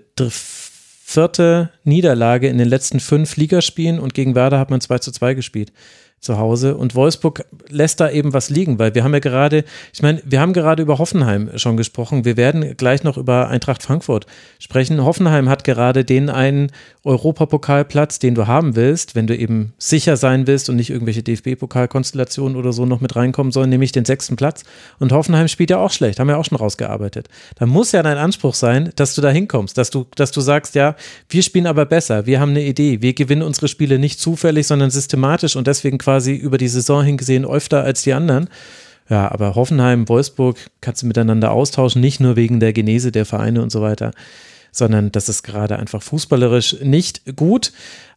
vierte 1.07 1.69
Niederlage 1.84 2.48
in 2.48 2.57
den 2.57 2.68
letzten 2.68 2.99
fünf 2.99 3.38
Ligaspielen 3.38 3.99
und 3.99 4.15
gegen 4.15 4.34
Werder 4.34 4.57
hat 4.57 4.72
man 4.72 4.82
2 4.82 4.98
zu 4.98 5.11
2 5.11 5.36
gespielt 5.36 5.72
zu 6.26 6.38
Hause. 6.38 6.76
Und 6.76 6.95
Wolfsburg 6.95 7.45
lässt 7.69 7.99
da 7.99 8.10
eben 8.10 8.34
was 8.34 8.49
liegen, 8.49 8.80
weil 8.80 8.93
wir 8.95 9.03
haben 9.03 9.14
ja 9.14 9.19
gerade, 9.19 9.64
ich 9.93 10.02
meine, 10.02 10.22
wir 10.26 10.41
haben 10.41 10.53
gerade 10.53 10.84
über 10.84 10.97
Hoffenheim 10.97 11.52
schon 11.57 11.77
gesprochen. 11.77 12.26
Wir 12.26 12.35
werden 12.35 12.76
gleich 12.76 13.03
noch 13.03 13.18
über 13.18 13.47
Eintracht 13.47 13.84
Frankfurt 13.84 14.26
sprechen. 14.60 15.03
Hoffenheim 15.03 15.47
hat 15.47 15.64
gerade 15.64 16.03
den 16.03 16.30
einen 16.30 16.72
Europapokalplatz, 17.03 18.19
den 18.19 18.35
du 18.35 18.47
haben 18.47 18.76
willst, 18.76 19.15
wenn 19.15 19.27
du 19.27 19.38
eben 19.38 19.73
sicher 19.77 20.18
sein 20.18 20.47
willst 20.47 20.69
und 20.69 20.76
nicht 20.76 20.89
irgendwelche 20.89 21.22
DFB-Pokalkonstellationen 21.22 22.57
oder 22.57 22.73
so 22.73 22.85
noch 22.85 22.99
mit 22.99 23.15
reinkommen 23.15 23.52
sollen, 23.52 23.69
nämlich 23.69 23.91
den 23.91 24.06
sechsten 24.06 24.35
Platz. 24.35 24.64
Und 24.99 25.11
Hoffenheim 25.11 25.47
spielt 25.47 25.69
ja 25.69 25.77
auch 25.77 25.91
schlecht, 25.91 26.19
haben 26.19 26.27
wir 26.27 26.38
auch 26.38 26.45
schon 26.45 26.57
rausgearbeitet. 26.57 27.30
Da 27.57 27.68
muss 27.68 27.91
ja 27.91 28.02
dein 28.02 28.18
Anspruch 28.18 28.56
sein, 28.56 28.91
dass 28.95 29.14
du 29.14 29.22
da 29.22 29.30
hinkommst, 29.30 29.77
dass 29.77 29.91
du, 29.91 30.07
dass 30.15 30.31
du 30.31 30.41
sagst, 30.41 30.73
ja, 30.73 30.95
wir 31.30 31.43
spielen 31.43 31.68
aber 31.68 31.85
besser, 31.85 32.26
wir 32.26 32.39
haben 32.39 32.52
eine 32.52 32.64
Idee, 32.64 33.02
wir 33.02 33.14
gewinnen 33.14 33.43
unsere 33.43 33.68
Spiele 33.68 33.99
nicht 33.99 34.19
zufällig, 34.19 34.65
sondern 34.65 34.89
systematisch 34.89 35.56
und 35.56 35.68
deswegen 35.68 35.99
quasi 35.99 36.14
über 36.19 36.57
die 36.57 36.67
Saison 36.67 37.03
hingesehen 37.03 37.45
öfter 37.45 37.83
als 37.83 38.03
die 38.03 38.13
anderen. 38.13 38.49
Ja, 39.09 39.31
aber 39.31 39.55
Hoffenheim, 39.55 40.09
Wolfsburg 40.09 40.57
kannst 40.81 41.03
du 41.03 41.07
miteinander 41.07 41.51
austauschen, 41.51 42.01
nicht 42.01 42.19
nur 42.19 42.35
wegen 42.35 42.59
der 42.59 42.73
Genese 42.73 43.11
der 43.11 43.25
Vereine 43.25 43.61
und 43.61 43.71
so 43.71 43.81
weiter 43.81 44.11
sondern 44.75 45.11
das 45.11 45.29
ist 45.29 45.43
gerade 45.43 45.79
einfach 45.79 46.03
fußballerisch 46.03 46.77
nicht 46.81 47.35
gut. 47.35 47.71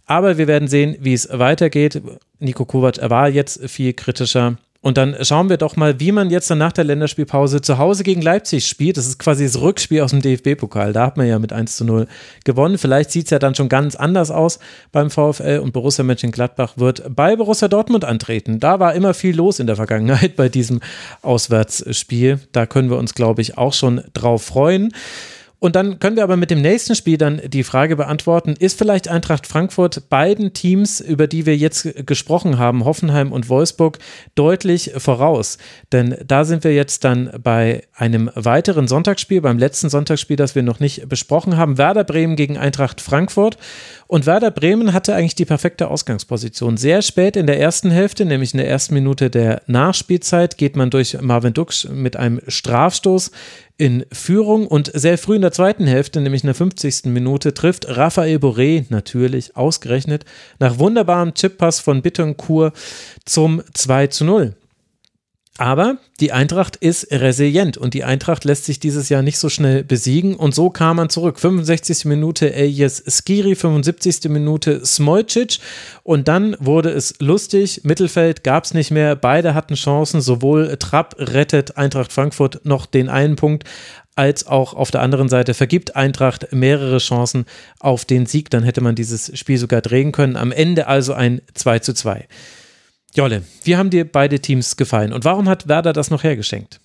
Aber 0.07 0.39
wir 0.39 0.47
werden 0.47 0.69
sehen, 0.69 0.97
wie 1.01 1.13
es 1.13 1.29
weitergeht. 1.31 2.03
Nico 2.39 2.65
Kovac 2.65 2.99
war 3.11 3.29
jetzt 3.29 3.69
viel 3.69 3.93
kritischer. 3.93 4.57
Und 4.89 4.97
dann 4.97 5.23
schauen 5.23 5.51
wir 5.51 5.59
doch 5.59 5.77
mal, 5.77 6.01
wie 6.01 6.13
man 6.13 6.31
jetzt 6.31 6.51
dann 6.51 6.57
nach 6.57 6.73
der 6.73 6.85
Länderspielpause 6.85 7.61
zu 7.61 7.77
Hause 7.77 8.05
gegen 8.05 8.23
Leipzig 8.23 8.67
spielt. 8.67 8.97
Das 8.97 9.07
ist 9.07 9.19
quasi 9.19 9.45
das 9.45 9.61
Rückspiel 9.61 10.01
aus 10.01 10.13
dem 10.13 10.23
DFB-Pokal. 10.23 10.95
Da 10.95 11.05
hat 11.05 11.19
man 11.19 11.27
ja 11.27 11.39
mit 11.39 11.53
1 11.53 11.77
zu 11.77 11.85
0 11.85 12.07
gewonnen. 12.47 12.79
Vielleicht 12.79 13.11
sieht 13.11 13.27
es 13.27 13.31
ja 13.31 13.39
dann 13.39 13.55
schon 13.55 13.69
ganz 13.69 13.97
anders 13.97 14.31
aus 14.31 14.61
beim 14.91 15.11
VfL 15.11 15.61
und 15.63 15.75
Borussia 15.75 16.05
Mönchengladbach 16.05 16.79
wird 16.79 17.03
bei 17.15 17.37
Borussia 17.37 17.69
Dortmund 17.69 18.07
antreten. 18.07 18.61
Da 18.61 18.81
war 18.81 18.95
immer 18.95 19.13
viel 19.13 19.37
los 19.37 19.61
in 19.61 19.67
der 19.67 19.77
Vergangenheit 19.77 20.37
bei 20.37 20.49
diesem 20.49 20.81
Auswärtsspiel. 21.21 22.41
Da 22.53 22.65
können 22.65 22.89
wir 22.89 22.97
uns, 22.97 23.13
glaube 23.13 23.43
ich, 23.43 23.59
auch 23.59 23.75
schon 23.75 24.03
drauf 24.15 24.43
freuen. 24.43 24.95
Und 25.61 25.75
dann 25.75 25.99
können 25.99 26.15
wir 26.15 26.23
aber 26.23 26.37
mit 26.37 26.53
dem 26.53 26.63
nächsten 26.63 26.95
Spiel 26.95 27.19
dann 27.19 27.41
die 27.45 27.65
Frage 27.65 27.97
beantworten, 27.97 28.55
ist 28.59 28.79
vielleicht 28.79 29.09
Eintracht 29.09 29.47
Frankfurt 29.47 30.09
beiden 30.09 30.53
Teams, 30.53 31.01
über 31.01 31.27
die 31.27 31.47
wir 31.47 31.57
jetzt 31.57 32.07
gesprochen 32.07 32.59
haben, 32.59 32.85
Hoffenheim 32.85 33.33
und 33.33 33.49
Wolfsburg, 33.49 33.99
deutlich 34.37 34.93
voraus? 34.97 35.59
Denn 35.93 36.17
da 36.25 36.45
sind 36.45 36.63
wir 36.63 36.75
jetzt 36.75 37.03
dann 37.03 37.31
bei 37.43 37.83
einem 37.93 38.31
weiteren 38.35 38.87
Sonntagsspiel, 38.87 39.41
beim 39.41 39.59
letzten 39.59 39.89
Sonntagsspiel, 39.89 40.37
das 40.37 40.55
wir 40.55 40.63
noch 40.63 40.79
nicht 40.79 41.09
besprochen 41.09 41.57
haben, 41.57 41.77
Werder 41.77 42.05
Bremen 42.05 42.37
gegen 42.37 42.57
Eintracht 42.57 43.01
Frankfurt. 43.01 43.59
Und 44.09 44.25
Werder 44.25 44.51
Bremen 44.51 44.95
hatte 44.95 45.15
eigentlich 45.15 45.35
die 45.35 45.45
perfekte 45.45 45.89
Ausgangsposition. 45.89 46.79
Sehr 46.79 47.03
spät 47.03 47.37
in 47.37 47.47
der 47.47 47.61
ersten 47.61 47.91
Hälfte, 47.91 48.25
nämlich 48.25 48.55
in 48.55 48.59
der 48.59 48.69
ersten 48.69 48.95
Minute 48.95 49.29
der 49.29 49.61
Nachspielzeit, 49.67 50.57
geht 50.57 50.77
man 50.77 50.89
durch 50.89 51.21
Marvin 51.21 51.53
Dux 51.53 51.87
mit 51.91 52.17
einem 52.17 52.41
Strafstoß 52.49 53.31
in 53.77 54.07
Führung 54.11 54.67
und 54.67 54.91
sehr 54.95 55.19
früh 55.19 55.37
in 55.37 55.43
der 55.43 55.53
zweiten 55.53 55.87
Hälfte, 55.87 56.23
nämlich 56.23 56.43
in 56.43 56.47
der 56.47 56.55
50. 56.55 57.05
Minute, 57.05 57.53
trifft 57.53 57.87
Raphael 57.87 58.39
Boré 58.39 58.87
natürlich 58.89 59.57
ausgerechnet 59.59 60.25
nach 60.59 60.79
wunderbarem 60.79 61.35
Chippass 61.35 61.79
von 61.79 62.01
Bittencourt 62.01 62.75
zum 63.27 63.63
2 63.75 64.07
zu 64.07 64.25
0. 64.25 64.55
Aber 65.59 65.97
die 66.21 66.31
Eintracht 66.31 66.77
ist 66.77 67.11
resilient 67.11 67.77
und 67.77 67.93
die 67.93 68.05
Eintracht 68.05 68.45
lässt 68.45 68.65
sich 68.65 68.79
dieses 68.79 69.09
Jahr 69.09 69.23
nicht 69.23 69.39
so 69.39 69.49
schnell 69.49 69.83
besiegen 69.83 70.37
und 70.37 70.55
so 70.55 70.71
kam 70.71 70.97
man 70.97 71.11
zurück. 71.11 71.41
65. 71.41 72.05
Minute 72.05 72.55
Elias 72.55 73.03
Skiri, 73.09 73.57
75. 73.57 74.31
Minute 74.31 74.87
Smolcic 74.87 75.59
und 76.05 76.29
dann 76.29 76.57
wurde 76.61 76.91
es 76.91 77.17
lustig. 77.19 77.81
Mittelfeld 77.83 78.45
gab 78.45 78.65
es 78.65 78.73
nicht 78.73 78.93
mehr. 78.93 79.17
Beide 79.17 79.53
hatten 79.55 79.75
Chancen. 79.75 80.21
Sowohl 80.21 80.77
Trapp 80.79 81.17
rettet 81.19 81.77
Eintracht 81.77 82.13
Frankfurt 82.13 82.61
noch 82.65 82.87
den 82.87 83.09
einen 83.09 83.35
Punkt, 83.35 83.65
als 84.15 84.47
auch 84.47 84.75
auf 84.75 84.93
der 84.93 85.03
anderen 85.03 85.29
Seite 85.29 85.55
vergibt 85.55 85.97
Eintracht 85.97 86.53
mehrere 86.53 86.99
Chancen 86.99 87.47
auf 87.81 88.05
den 88.05 88.27
Sieg. 88.27 88.49
Dann 88.51 88.63
hätte 88.63 88.81
man 88.81 88.95
dieses 88.95 89.37
Spiel 89.37 89.59
sogar 89.59 89.81
drehen 89.81 90.13
können. 90.13 90.37
Am 90.37 90.53
Ende 90.53 90.87
also 90.87 91.15
ein 91.15 91.41
2 91.55 91.81
zu 91.81 91.95
2. 91.95 92.29
Jolle, 93.15 93.43
wie 93.65 93.77
haben 93.77 93.91
dir 93.91 94.05
beide 94.05 94.41
Teams 94.41 94.77
gefallen 94.77 95.13
und 95.13 95.25
warum 95.25 95.49
hat 95.49 95.69
Werder 95.69 95.93
das 95.93 96.11
noch 96.11 96.25
hergeschenkt? 96.25 96.81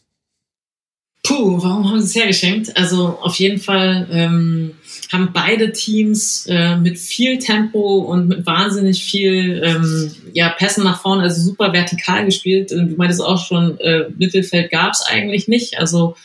Puh, 1.25 1.61
warum 1.63 1.89
haben 1.89 2.01
sie 2.01 2.07
es 2.07 2.15
hergeschenkt? 2.15 2.75
Also 2.75 3.17
auf 3.21 3.35
jeden 3.35 3.57
Fall 3.57 4.07
ähm, 4.11 4.71
haben 5.09 5.29
beide 5.31 5.71
Teams 5.71 6.45
äh, 6.49 6.75
mit 6.75 6.99
viel 6.99 7.39
Tempo 7.39 7.99
und 7.99 8.27
mit 8.27 8.45
wahnsinnig 8.45 9.05
viel 9.05 9.61
ähm, 9.63 10.11
ja, 10.33 10.49
Pässen 10.49 10.83
nach 10.83 11.01
vorne, 11.01 11.23
also 11.23 11.41
super 11.41 11.71
vertikal 11.71 12.25
gespielt. 12.25 12.71
Du 12.71 12.95
meintest 12.97 13.21
auch 13.21 13.45
schon, 13.45 13.79
äh, 13.79 14.09
Mittelfeld 14.17 14.69
gab 14.69 14.91
es 14.91 15.01
eigentlich 15.01 15.47
nicht. 15.47 15.79
Also 15.79 16.17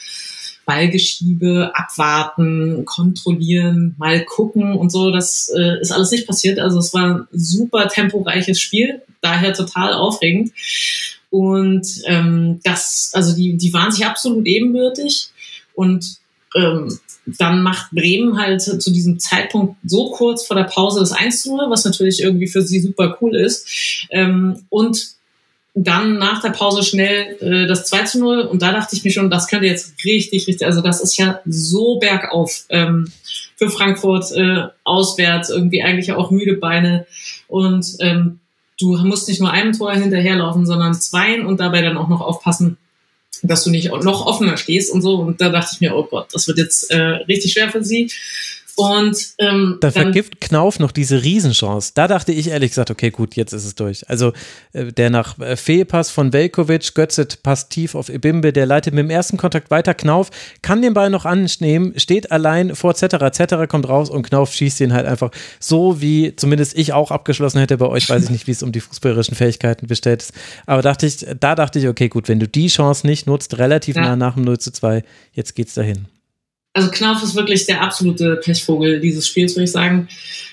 Ballgeschiebe, 0.69 1.73
abwarten, 1.73 2.85
kontrollieren, 2.85 3.95
mal 3.97 4.23
gucken 4.27 4.75
und 4.75 4.93
so. 4.93 5.11
Das 5.11 5.51
äh, 5.57 5.81
ist 5.81 5.93
alles 5.93 6.11
nicht 6.11 6.27
passiert. 6.27 6.59
Also 6.59 6.79
es 6.79 6.93
war 6.93 7.05
ein 7.07 7.29
super 7.33 7.89
temporeiches 7.89 8.61
Spiel, 8.61 9.01
daher 9.23 9.55
total 9.55 9.95
aufregend. 9.95 10.53
Und 11.31 11.87
ähm, 12.05 12.61
das, 12.65 13.13
also 13.15 13.35
die, 13.35 13.57
die 13.57 13.73
waren 13.73 13.91
sich 13.91 14.05
absolut 14.05 14.47
ebenbürtig. 14.47 15.31
Und 15.73 16.19
ähm, 16.55 16.99
dann 17.25 17.63
macht 17.63 17.91
Bremen 17.93 18.39
halt 18.39 18.61
zu 18.61 18.91
diesem 18.91 19.19
Zeitpunkt 19.19 19.77
so 19.87 20.11
kurz 20.11 20.47
vor 20.47 20.57
der 20.57 20.65
Pause 20.65 21.01
das 21.01 21.13
1 21.13 21.47
0, 21.47 21.71
was 21.71 21.87
natürlich 21.87 22.21
irgendwie 22.21 22.47
für 22.47 22.61
sie 22.61 22.81
super 22.81 23.17
cool 23.23 23.35
ist. 23.35 24.07
Ähm, 24.11 24.67
und 24.69 25.18
dann 25.85 26.19
nach 26.19 26.43
der 26.43 26.51
Pause 26.51 26.83
schnell 26.83 27.37
äh, 27.41 27.67
das 27.67 27.85
2 27.87 28.03
zu 28.05 28.19
0 28.19 28.41
und 28.41 28.63
da 28.63 28.73
dachte 28.73 28.97
ich 28.97 29.05
mir 29.05 29.11
schon, 29.11 29.31
das 29.31 29.47
könnte 29.47 29.67
jetzt 29.67 30.05
richtig, 30.05 30.47
richtig, 30.47 30.67
also 30.67 30.81
das 30.81 31.01
ist 31.01 31.17
ja 31.17 31.41
so 31.47 31.99
bergauf 31.99 32.65
ähm, 32.69 33.13
für 33.57 33.71
Frankfurt 33.71 34.33
äh, 34.33 34.65
auswärts, 34.85 35.51
irgendwie 35.51 35.83
eigentlich 35.83 36.13
auch 36.13 36.31
müde 36.31 36.55
Beine. 36.55 37.07
Und 37.49 37.97
ähm, 38.01 38.41
du 38.81 38.97
musst 38.99 39.29
nicht 39.29 39.41
nur 39.41 39.51
einem 39.51 39.73
Tor 39.73 39.93
hinterherlaufen, 39.93 40.67
sondern 40.67 40.95
zweien 40.95 41.47
und 41.47 41.61
dabei 41.61 41.83
dann 41.83 41.97
auch 41.97 42.09
noch 42.09 42.21
aufpassen, 42.21 42.77
dass 43.43 43.65
du 43.65 43.71
nicht 43.71 43.91
noch 43.91 44.27
offener 44.27 44.57
stehst 44.57 44.93
und 44.93 45.03
so. 45.03 45.17
Und 45.17 45.41
da 45.41 45.49
dachte 45.49 45.71
ich 45.75 45.81
mir, 45.81 45.97
oh 45.97 46.05
Gott, 46.05 46.29
das 46.33 46.49
wird 46.49 46.59
jetzt 46.59 46.91
äh, 46.91 47.01
richtig 47.01 47.53
schwer 47.53 47.71
für 47.71 47.85
sie 47.85 48.11
und 48.79 49.35
ähm, 49.39 49.79
da 49.81 49.91
vergibt 49.91 50.41
Knauf 50.41 50.79
noch 50.79 50.93
diese 50.93 51.25
Riesenchance. 51.25 51.91
Da 51.97 52.07
dachte 52.07 52.31
ich 52.31 52.47
ehrlich 52.47 52.71
gesagt, 52.71 52.93
okay, 52.93 53.11
gut, 53.11 53.35
jetzt 53.35 53.53
ist 53.53 53.65
es 53.65 53.75
durch. 53.75 54.09
Also 54.09 54.33
äh, 54.73 54.93
der 54.93 55.11
nach 55.11 55.37
äh, 55.41 55.57
Fehlpass 55.57 56.11
von 56.11 56.33
Velkovic, 56.33 56.95
Götzet 56.95 57.43
passt 57.43 57.71
tief 57.71 57.97
auf 57.97 58.09
Ibimbe, 58.09 58.53
der 58.53 58.67
leitet 58.67 58.95
mit 58.95 59.03
dem 59.03 59.11
ersten 59.11 59.37
Kontakt 59.37 59.73
weiter. 59.73 59.95
Knauf 59.95 60.31
kann 60.63 60.81
den 60.81 60.95
Ball 60.95 61.11
noch 61.11 61.25
annehmen, 61.25 61.99
steht 61.99 62.31
allein 62.31 62.77
vor 62.77 62.95
Zetterer. 62.95 63.33
Zetterer 63.33 63.67
kommt 63.67 63.89
raus 63.89 64.11
und 64.11 64.23
Knauf 64.23 64.53
schießt 64.53 64.81
ihn 64.81 64.93
halt 64.93 65.07
einfach 65.07 65.33
so, 65.59 66.01
wie 66.01 66.37
zumindest 66.37 66.79
ich 66.79 66.93
auch 66.93 67.11
abgeschlossen 67.11 67.59
hätte. 67.59 67.79
Bei 67.79 67.87
euch 67.87 68.09
weiß 68.09 68.23
ich 68.23 68.31
nicht, 68.31 68.47
wie 68.47 68.53
es 68.53 68.63
um 68.63 68.71
die 68.71 68.81
fußballerischen 68.81 69.35
Fähigkeiten 69.35 69.89
bestellt 69.89 70.23
ist. 70.23 70.33
Aber 70.67 70.83
dachte 70.83 71.05
ich, 71.05 71.27
da 71.41 71.57
dachte 71.57 71.81
ich, 71.81 71.89
okay, 71.89 72.09
gut, 72.09 72.29
wenn 72.29 72.39
du 72.39 72.47
die 72.47 72.69
Chance 72.69 73.09
nicht 73.09 73.27
nutzt, 73.27 73.59
relativ 73.59 73.97
ja. 73.97 74.03
nah 74.03 74.15
nach 74.15 74.35
dem 74.35 74.45
0 74.45 74.61
zu 74.61 74.71
2, 74.71 75.03
jetzt 75.33 75.57
geht's 75.57 75.75
dahin 75.75 76.07
also 76.73 76.91
Knauf 76.91 77.23
ist 77.23 77.35
wirklich 77.35 77.67
der 77.67 77.83
absolute 77.83 78.37
Pechvogel 78.37 79.01
dieses 79.01 79.27
Spiels, 79.27 79.55
würde 79.57 79.65
ich 79.65 79.73
sagen. 79.73 80.09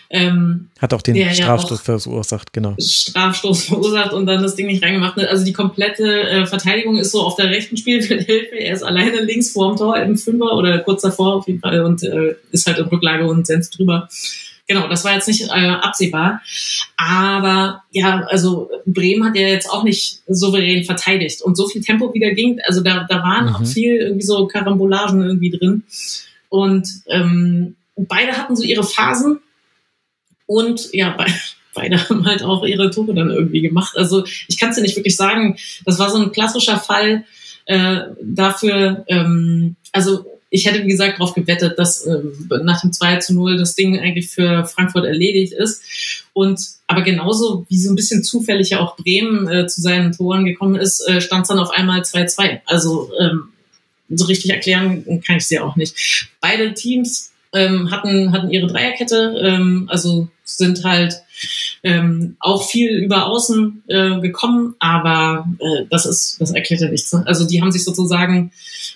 Ähm, 0.09 0.69
Hat 0.79 0.93
auch 0.93 1.01
den 1.01 1.15
Strafstoß 1.15 1.85
ja 1.87 1.95
auch 1.95 2.01
verursacht, 2.01 2.53
genau. 2.53 2.75
Strafstoß 2.79 3.65
verursacht 3.65 4.13
und 4.13 4.27
dann 4.27 4.43
das 4.43 4.55
Ding 4.55 4.67
nicht 4.67 4.83
reingemacht. 4.83 5.17
Also 5.19 5.43
die 5.43 5.53
komplette 5.53 6.05
äh, 6.05 6.45
Verteidigung 6.45 6.97
ist 6.97 7.11
so 7.11 7.21
auf 7.21 7.35
der 7.35 7.49
rechten 7.49 7.75
Spielfeldhilfe. 7.75 8.55
Er 8.55 8.73
ist 8.73 8.83
alleine 8.83 9.21
links 9.21 9.51
vorm 9.51 9.77
Tor 9.77 9.97
im 9.97 10.17
Fünfer 10.17 10.53
oder 10.53 10.79
kurz 10.79 11.01
davor 11.01 11.35
auf 11.35 11.47
jeden 11.47 11.59
Fall 11.59 11.81
und 11.81 12.03
äh, 12.03 12.35
ist 12.51 12.67
halt 12.67 12.77
in 12.77 12.85
Rücklage 12.85 13.27
und 13.27 13.47
senzt 13.47 13.77
drüber. 13.77 14.07
Genau, 14.67 14.87
das 14.87 15.03
war 15.03 15.13
jetzt 15.13 15.27
nicht 15.27 15.43
äh, 15.43 15.69
absehbar. 15.69 16.41
Aber 16.97 17.83
ja, 17.91 18.25
also 18.29 18.69
Bremen 18.85 19.25
hat 19.25 19.35
ja 19.35 19.47
jetzt 19.47 19.69
auch 19.69 19.83
nicht 19.83 20.21
souverän 20.27 20.83
verteidigt 20.85 21.43
und 21.43 21.55
so 21.55 21.67
viel 21.67 21.83
Tempo 21.83 22.13
wieder 22.13 22.31
ging. 22.31 22.59
Also 22.65 22.81
da, 22.81 23.05
da 23.07 23.21
waren 23.21 23.45
mhm. 23.45 23.55
auch 23.55 23.65
viel 23.65 23.97
irgendwie 23.97 24.25
so 24.25 24.47
Karambolagen 24.47 25.21
irgendwie 25.21 25.51
drin. 25.51 25.83
Und 26.49 26.87
ähm, 27.07 27.75
beide 27.95 28.37
hatten 28.37 28.55
so 28.55 28.63
ihre 28.63 28.83
Phasen 28.83 29.39
und 30.47 30.89
ja, 30.93 31.09
be 31.09 31.25
beide 31.75 32.09
haben 32.09 32.25
halt 32.25 32.41
auch 32.41 32.65
ihre 32.65 32.89
Tore 32.89 33.13
dann 33.13 33.29
irgendwie 33.29 33.61
gemacht. 33.61 33.97
Also 33.97 34.23
ich 34.47 34.57
kann 34.57 34.69
es 34.69 34.77
dir 34.77 34.81
nicht 34.81 34.95
wirklich 34.95 35.17
sagen. 35.17 35.57
Das 35.83 35.99
war 35.99 36.09
so 36.09 36.17
ein 36.17 36.31
klassischer 36.31 36.79
Fall 36.79 37.25
äh, 37.65 37.99
dafür, 38.23 39.03
ähm, 39.07 39.75
also 39.91 40.25
ich 40.55 40.65
hätte, 40.65 40.83
wie 40.83 40.87
gesagt, 40.87 41.19
darauf 41.19 41.33
gewettet, 41.33 41.77
dass 41.77 42.05
äh, 42.05 42.17
nach 42.63 42.79
dem 42.79 42.93
2 42.93 43.17
zu 43.17 43.33
0 43.35 43.57
das 43.57 43.75
Ding 43.75 43.99
eigentlich 43.99 44.29
für 44.29 44.65
Frankfurt 44.65 45.05
erledigt 45.05 45.51
ist. 45.51 45.83
Und 46.31 46.59
aber 46.87 47.01
genauso 47.01 47.65
wie 47.69 47.77
so 47.77 47.91
ein 47.91 47.95
bisschen 47.95 48.23
zufällig 48.23 48.69
ja 48.69 48.79
auch 48.79 48.95
Bremen 48.95 49.47
äh, 49.49 49.67
zu 49.67 49.81
seinen 49.81 50.13
Toren 50.13 50.45
gekommen 50.45 50.75
ist, 50.75 51.01
äh, 51.07 51.19
stand 51.19 51.43
es 51.43 51.49
dann 51.49 51.59
auf 51.59 51.71
einmal 51.71 52.01
2-2. 52.01 52.61
Also 52.65 53.11
ähm, 53.19 53.49
so 54.09 54.25
richtig 54.25 54.51
erklären 54.51 55.21
kann 55.25 55.37
ich 55.37 55.47
sie 55.47 55.59
auch 55.59 55.75
nicht. 55.75 56.29
Beide 56.39 56.73
Teams 56.73 57.31
ähm, 57.55 57.91
hatten, 57.91 58.31
hatten 58.31 58.51
ihre 58.51 58.67
Dreierkette, 58.67 59.39
ähm, 59.41 59.87
also 59.89 60.27
sind 60.43 60.83
halt 60.83 61.15
ähm, 61.83 62.35
auch 62.39 62.67
viel 62.69 62.89
über 62.89 63.27
Außen 63.27 63.83
äh, 63.87 64.19
gekommen, 64.19 64.75
aber 64.79 65.47
äh, 65.59 65.85
das 65.89 66.05
ist, 66.05 66.39
das 66.39 66.51
erklärt 66.51 66.81
ja 66.81 66.89
nichts. 66.89 67.11
Ne? 67.13 67.23
Also 67.25 67.47
die 67.47 67.61
haben 67.61 67.71
sich 67.71 67.83
sozusagen 67.83 68.51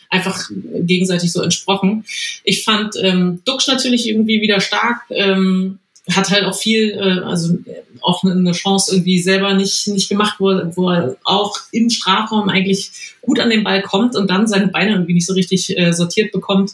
einfach 0.10 0.50
gegenseitig 0.82 1.32
so 1.32 1.42
entsprochen. 1.42 2.06
Ich 2.44 2.64
fand 2.64 2.96
ähm, 3.02 3.42
Duxch 3.46 3.68
natürlich 3.68 4.08
irgendwie 4.08 4.42
wieder 4.42 4.60
stark, 4.60 5.02
ähm, 5.10 5.80
hat 6.12 6.30
halt 6.30 6.46
auch 6.46 6.56
viel, 6.56 6.92
äh, 6.92 7.24
also 7.24 7.58
auch 8.02 8.24
eine 8.24 8.52
Chance 8.52 8.96
irgendwie 8.96 9.20
selber 9.20 9.54
nicht, 9.54 9.88
nicht 9.88 10.10
gemacht, 10.10 10.36
wo, 10.40 10.48
wo 10.76 10.90
er 10.90 11.18
auch 11.24 11.58
im 11.72 11.90
Strafraum 11.90 12.50
eigentlich 12.50 12.92
gut 13.22 13.40
an 13.40 13.50
den 13.50 13.64
Ball 13.64 13.82
kommt 13.82 14.16
und 14.16 14.30
dann 14.30 14.48
seine 14.48 14.68
Beine 14.68 14.92
irgendwie 14.92 15.14
nicht 15.14 15.28
so 15.28 15.34
richtig 15.34 15.78
äh, 15.78 15.92
sortiert 15.94 16.32
bekommt. 16.32 16.72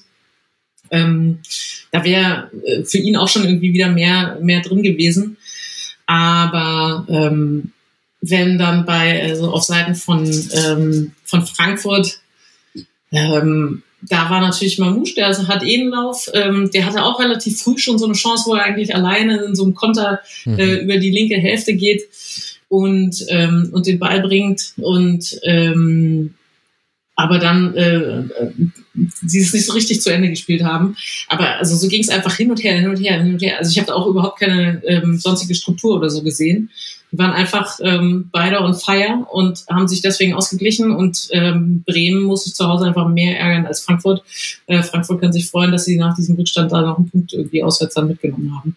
Ähm, 0.91 1.39
da 1.91 2.03
wäre 2.03 2.51
äh, 2.65 2.83
für 2.83 2.97
ihn 2.97 3.17
auch 3.17 3.27
schon 3.27 3.45
irgendwie 3.45 3.73
wieder 3.73 3.89
mehr, 3.89 4.37
mehr 4.41 4.61
drin 4.61 4.83
gewesen. 4.83 5.37
Aber 6.05 7.05
ähm, 7.09 7.71
wenn 8.21 8.57
dann 8.57 8.85
bei, 8.85 9.23
also 9.23 9.51
auf 9.51 9.63
Seiten 9.63 9.95
von, 9.95 10.25
ähm, 10.25 11.11
von 11.23 11.45
Frankfurt, 11.45 12.19
ähm, 13.11 13.83
da 14.01 14.29
war 14.29 14.41
natürlich 14.41 14.77
Mamouche, 14.77 15.15
der 15.15 15.29
hat 15.47 15.63
eh 15.63 15.81
einen 15.81 15.89
Lauf, 15.89 16.29
ähm, 16.33 16.69
der 16.71 16.85
hatte 16.85 17.03
auch 17.03 17.19
relativ 17.19 17.59
früh 17.59 17.77
schon 17.77 17.97
so 17.97 18.05
eine 18.05 18.13
Chance, 18.13 18.43
wo 18.47 18.55
er 18.55 18.63
eigentlich 18.63 18.93
alleine 18.93 19.43
in 19.43 19.55
so 19.55 19.63
einem 19.63 19.73
Konter 19.73 20.19
mhm. 20.45 20.59
äh, 20.59 20.75
über 20.75 20.97
die 20.97 21.11
linke 21.11 21.35
Hälfte 21.35 21.73
geht 21.73 22.03
und, 22.67 23.25
ähm, 23.29 23.69
und 23.71 23.87
den 23.87 23.99
Ball 23.99 24.21
bringt 24.21 24.73
und 24.77 25.39
ähm, 25.43 26.35
aber 27.15 27.39
dann 27.39 27.73
äh, 27.75 28.23
sie 29.25 29.39
es 29.39 29.53
nicht 29.53 29.65
so 29.65 29.73
richtig 29.73 30.01
zu 30.01 30.11
Ende 30.11 30.29
gespielt 30.29 30.63
haben. 30.63 30.95
Aber 31.27 31.57
also 31.57 31.75
so 31.75 31.87
ging 31.87 32.01
es 32.01 32.09
einfach 32.09 32.35
hin 32.35 32.51
und 32.51 32.63
her, 32.63 32.75
hin 32.79 32.89
und 32.89 32.97
her, 32.97 33.21
hin 33.21 33.33
und 33.33 33.41
her. 33.41 33.57
Also 33.57 33.71
ich 33.71 33.77
habe 33.77 33.87
da 33.87 33.93
auch 33.93 34.07
überhaupt 34.07 34.39
keine 34.39 34.81
ähm, 34.85 35.17
sonstige 35.17 35.55
Struktur 35.55 35.97
oder 35.97 36.09
so 36.09 36.23
gesehen. 36.23 36.69
Die 37.11 37.17
waren 37.17 37.31
einfach 37.31 37.79
ähm, 37.81 38.29
beide 38.31 38.59
on 38.61 38.75
fire 38.75 39.25
und 39.31 39.63
haben 39.69 39.87
sich 39.87 40.01
deswegen 40.01 40.33
ausgeglichen. 40.33 40.91
Und 40.91 41.27
ähm, 41.31 41.83
Bremen 41.85 42.23
muss 42.23 42.43
sich 42.43 42.55
zu 42.55 42.67
Hause 42.67 42.85
einfach 42.85 43.07
mehr 43.07 43.39
ärgern 43.39 43.65
als 43.65 43.81
Frankfurt. 43.81 44.23
Äh, 44.67 44.83
Frankfurt 44.83 45.21
kann 45.21 45.33
sich 45.33 45.49
freuen, 45.49 45.71
dass 45.71 45.85
sie 45.85 45.97
nach 45.97 46.15
diesem 46.15 46.35
Rückstand 46.35 46.71
da 46.71 46.81
noch 46.81 46.97
einen 46.97 47.09
Punkt 47.09 47.33
irgendwie 47.33 47.63
auswärts 47.63 47.95
dann 47.95 48.07
mitgenommen 48.07 48.55
haben. 48.55 48.75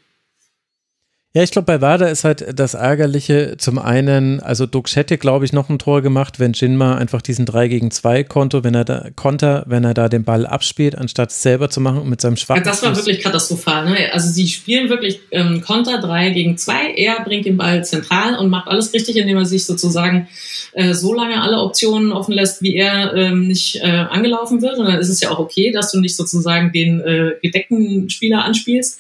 Ja, 1.39 1.45
ich 1.45 1.53
glaube, 1.53 1.67
bei 1.67 1.81
Werder 1.81 2.11
ist 2.11 2.25
halt 2.25 2.45
das 2.59 2.75
Ärgerliche 2.75 3.55
zum 3.59 3.79
einen, 3.79 4.41
also 4.41 4.67
Dux 4.67 4.97
hätte, 4.97 5.19
glaube 5.19 5.45
ich, 5.45 5.53
noch 5.53 5.69
ein 5.69 5.79
Tor 5.79 6.03
gemacht, 6.03 6.41
wenn 6.41 6.53
Jinma 6.53 6.97
einfach 6.97 7.23
diesen 7.23 7.47
3 7.47 7.69
gegen 7.69 7.93
2 7.93 8.25
Konto, 8.25 8.65
wenn 8.65 8.75
er 8.75 8.85
da 8.85 9.07
Konter, 9.15 9.63
wenn 9.69 9.85
er 9.85 9.95
da 9.95 10.09
den 10.09 10.25
Ball 10.25 10.47
abspielt, 10.47 10.99
anstatt 10.99 11.31
es 11.31 11.41
selber 11.41 11.71
zu 11.71 11.81
machen 11.81 12.01
und 12.01 12.09
mit 12.09 12.21
seinem 12.21 12.37
schwachen. 12.37 12.65
Ja, 12.65 12.69
das 12.69 12.83
war 12.83 12.97
wirklich 12.97 13.21
katastrophal. 13.21 13.89
Ne? 13.89 14.13
Also 14.13 14.31
sie 14.31 14.49
spielen 14.49 14.89
wirklich 14.89 15.21
ähm, 15.31 15.61
Konter 15.61 16.01
3 16.01 16.31
gegen 16.31 16.59
2. 16.59 16.95
Er 16.97 17.23
bringt 17.23 17.47
den 17.47 17.57
Ball 17.57 17.85
zentral 17.85 18.35
und 18.35 18.51
macht 18.51 18.67
alles 18.67 18.93
richtig, 18.93 19.15
indem 19.15 19.37
er 19.37 19.47
sich 19.47 19.65
sozusagen 19.65 20.27
äh, 20.73 20.93
so 20.93 21.15
lange 21.15 21.41
alle 21.41 21.61
Optionen 21.61 22.11
offen 22.11 22.35
lässt, 22.35 22.63
wie 22.63 22.75
er 22.75 23.15
ähm, 23.15 23.47
nicht 23.47 23.77
äh, 23.77 23.87
angelaufen 23.87 24.61
wird. 24.61 24.77
Und 24.77 24.87
dann 24.87 24.99
ist 24.99 25.09
es 25.09 25.21
ja 25.21 25.31
auch 25.31 25.39
okay, 25.39 25.71
dass 25.71 25.93
du 25.93 26.01
nicht 26.01 26.17
sozusagen 26.17 26.73
den 26.73 26.99
äh, 26.99 27.35
gedeckten 27.41 28.11
Spieler 28.11 28.45
anspielst. 28.45 28.99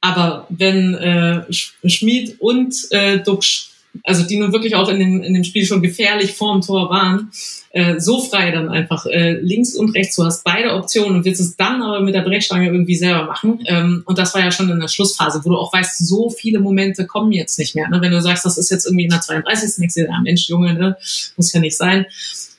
Aber 0.00 0.46
wenn 0.48 0.94
äh, 0.94 1.44
Schmid 1.52 2.36
und 2.40 2.74
äh, 2.90 3.18
Duxch, 3.18 3.70
also 4.04 4.22
die 4.24 4.36
nun 4.36 4.52
wirklich 4.52 4.76
auch 4.76 4.88
in 4.88 5.00
dem, 5.00 5.22
in 5.22 5.34
dem 5.34 5.44
Spiel 5.44 5.64
schon 5.64 5.82
gefährlich 5.82 6.34
vorm 6.34 6.60
Tor 6.60 6.88
waren, 6.90 7.30
äh, 7.70 7.98
so 7.98 8.20
frei 8.20 8.50
dann 8.50 8.68
einfach 8.68 9.06
äh, 9.06 9.32
links 9.40 9.74
und 9.74 9.94
rechts, 9.94 10.16
du 10.16 10.24
hast 10.24 10.44
beide 10.44 10.74
Optionen 10.74 11.16
und 11.16 11.24
willst 11.24 11.40
es 11.40 11.56
dann 11.56 11.82
aber 11.82 12.00
mit 12.00 12.14
der 12.14 12.22
Brechstange 12.22 12.66
irgendwie 12.66 12.94
selber 12.94 13.24
machen. 13.24 13.60
Ähm, 13.66 14.02
und 14.06 14.18
das 14.18 14.34
war 14.34 14.42
ja 14.42 14.52
schon 14.52 14.70
in 14.70 14.80
der 14.80 14.88
Schlussphase, 14.88 15.40
wo 15.44 15.50
du 15.50 15.56
auch 15.56 15.72
weißt, 15.72 16.06
so 16.06 16.30
viele 16.30 16.60
Momente 16.60 17.06
kommen 17.06 17.32
jetzt 17.32 17.58
nicht 17.58 17.74
mehr. 17.74 17.88
Ne? 17.88 18.00
Wenn 18.00 18.12
du 18.12 18.20
sagst, 18.20 18.44
das 18.44 18.56
ist 18.56 18.70
jetzt 18.70 18.86
irgendwie 18.86 19.04
in 19.04 19.10
der 19.10 19.20
32. 19.20 19.78
Nächste, 19.78 20.02
ja, 20.02 20.20
Mensch, 20.22 20.48
Junge, 20.48 20.74
ne? 20.74 20.96
muss 21.36 21.52
ja 21.52 21.60
nicht 21.60 21.76
sein. 21.76 22.06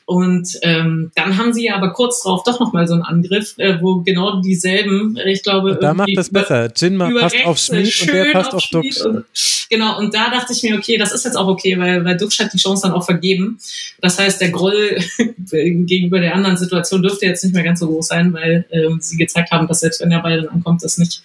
Und 0.09 0.57
ähm, 0.63 1.11
dann 1.13 1.37
haben 1.37 1.53
sie 1.53 1.65
ja 1.65 1.75
aber 1.75 1.93
kurz 1.93 2.23
drauf 2.23 2.41
doch 2.43 2.59
nochmal 2.59 2.87
so 2.87 2.95
einen 2.95 3.03
Angriff, 3.03 3.53
äh, 3.57 3.79
wo 3.79 4.01
genau 4.01 4.41
dieselben, 4.41 5.15
ich 5.23 5.43
glaube. 5.43 5.77
Da 5.79 5.93
macht 5.93 6.09
das 6.15 6.31
besser. 6.31 6.67
Jinma 6.75 7.11
passt 7.11 7.35
auf 7.45 7.59
Schmied 7.59 8.01
und 8.01 8.11
der 8.11 8.31
passt 8.31 8.55
auf, 8.55 8.55
auf 8.55 8.69
Dux. 8.71 9.05
Und, 9.05 9.25
genau, 9.69 9.99
und 9.99 10.11
da 10.15 10.31
dachte 10.31 10.51
ich 10.51 10.63
mir, 10.63 10.75
okay, 10.75 10.97
das 10.97 11.11
ist 11.13 11.25
jetzt 11.25 11.35
auch 11.35 11.47
okay, 11.47 11.77
weil, 11.77 12.03
weil 12.05 12.17
Dux 12.17 12.39
hat 12.39 12.51
die 12.51 12.57
Chance 12.57 12.87
dann 12.87 12.93
auch 12.93 13.05
vergeben. 13.05 13.59
Das 14.01 14.17
heißt, 14.17 14.41
der 14.41 14.49
Groll 14.49 14.97
gegenüber 15.51 16.19
der 16.19 16.33
anderen 16.33 16.57
Situation 16.57 17.03
dürfte 17.03 17.27
jetzt 17.27 17.43
nicht 17.43 17.53
mehr 17.53 17.63
ganz 17.63 17.79
so 17.79 17.85
groß 17.85 18.07
sein, 18.07 18.33
weil 18.33 18.65
ähm, 18.71 18.97
sie 18.99 19.15
gezeigt 19.15 19.51
haben, 19.51 19.67
dass 19.67 19.81
selbst 19.81 20.01
wenn 20.01 20.09
der 20.09 20.23
Ball 20.23 20.41
dann 20.41 20.49
ankommt, 20.49 20.83
das 20.83 20.97
nicht 20.97 21.21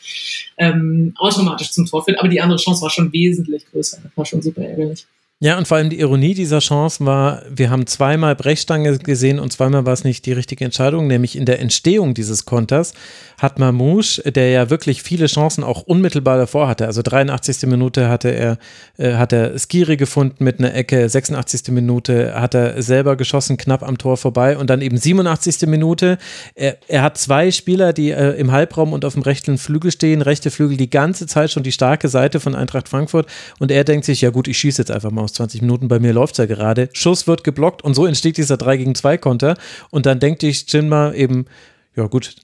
ähm, 0.59 1.15
automatisch 1.16 1.70
zum 1.70 1.86
Tor 1.86 2.05
führt. 2.05 2.19
Aber 2.19 2.28
die 2.28 2.43
andere 2.43 2.59
Chance 2.59 2.82
war 2.82 2.90
schon 2.90 3.11
wesentlich 3.15 3.65
größer. 3.73 4.01
Das 4.02 4.12
war 4.15 4.27
schon 4.27 4.43
super 4.43 4.61
ärgerlich. 4.61 5.06
Ja, 5.40 5.59
und 5.59 5.66
vor 5.66 5.77
allem 5.77 5.90
die 5.90 5.98
Ironie 5.98 6.32
dieser 6.32 6.61
Chance 6.61 7.05
war, 7.05 7.43
wir 7.51 7.69
haben 7.69 7.89
zweimal 7.89 8.36
Brechstange 8.36 8.97
gesehen 8.98 9.40
und 9.40 9.52
zweimal 9.52 9.85
war 9.85 9.93
es 9.93 10.05
nicht 10.05 10.24
die 10.27 10.32
richtige 10.32 10.65
Entscheidung, 10.65 11.09
nämlich 11.09 11.36
in 11.36 11.44
der 11.44 11.59
Entstehung 11.59 12.15
dieses 12.15 12.44
Konters 12.44 12.94
hat 13.39 13.59
Mamouche, 13.59 14.23
der 14.31 14.51
ja 14.51 14.70
wirklich 14.70 15.02
viele 15.02 15.27
Chancen 15.27 15.65
auch 15.65 15.82
unmittelbar 15.82 16.39
davor 16.39 16.69
hatte, 16.69 16.86
also 16.86 17.02
83. 17.02 17.69
Minute 17.69 18.09
hatte 18.09 18.28
er, 18.28 18.59
äh, 18.97 19.16
hat 19.16 19.32
er 19.32 19.59
Skiri 19.59 19.97
gefunden 19.97 20.44
mit 20.44 20.61
einer 20.61 20.73
Ecke, 20.73 21.09
86. 21.09 21.73
Minute 21.73 22.40
hat 22.40 22.55
er 22.55 22.81
selber 22.81 23.16
geschossen, 23.16 23.56
knapp 23.56 23.82
am 23.82 23.98
Tor 23.98 24.16
vorbei 24.16 24.56
und 24.56 24.70
dann 24.70 24.81
eben 24.81 24.97
87. 24.97 25.66
Minute, 25.66 26.16
er, 26.55 26.78
er 26.86 27.02
hat 27.02 27.19
zwei 27.19 27.51
Spieler, 27.51 27.93
die 27.93 28.12
äh, 28.12 28.31
im 28.39 28.52
Halbraum 28.52 28.93
und 28.93 29.05
auf 29.05 29.15
dem 29.15 29.23
rechten 29.23 29.59
Flügel 29.59 29.90
stehen, 29.90 30.23
rechte 30.23 30.52
Flügel 30.52 30.77
die 30.77 30.90
ganze 30.90 31.27
Zeit 31.27 31.51
schon 31.51 31.65
die 31.65 31.73
starke 31.73 32.09
Seite 32.09 32.39
von 32.39 32.55
Eintracht 32.55 32.89
Frankfurt 32.89 33.27
und 33.59 33.73
er 33.73 33.82
denkt 33.82 34.06
sich, 34.06 34.20
ja 34.20 34.31
gut, 34.31 34.47
ich 34.47 34.56
schieße 34.56 34.81
jetzt 34.81 34.90
einfach 34.93 35.11
mal 35.11 35.23
aus 35.24 35.32
20 35.32 35.62
Minuten, 35.62 35.88
bei 35.88 35.98
mir 35.98 36.12
läuft 36.12 36.34
es 36.34 36.38
ja 36.38 36.46
gerade. 36.46 36.88
Schuss 36.92 37.26
wird 37.26 37.44
geblockt 37.44 37.82
und 37.82 37.94
so 37.94 38.06
entsteht 38.06 38.36
dieser 38.36 38.56
3 38.56 38.76
gegen 38.76 38.94
2 38.94 39.18
Konter. 39.18 39.56
Und 39.90 40.06
dann 40.06 40.20
denkt 40.20 40.42
ich 40.42 40.70
Jinma 40.72 41.12
eben, 41.12 41.46
ja 41.96 42.06
gut, 42.06 42.36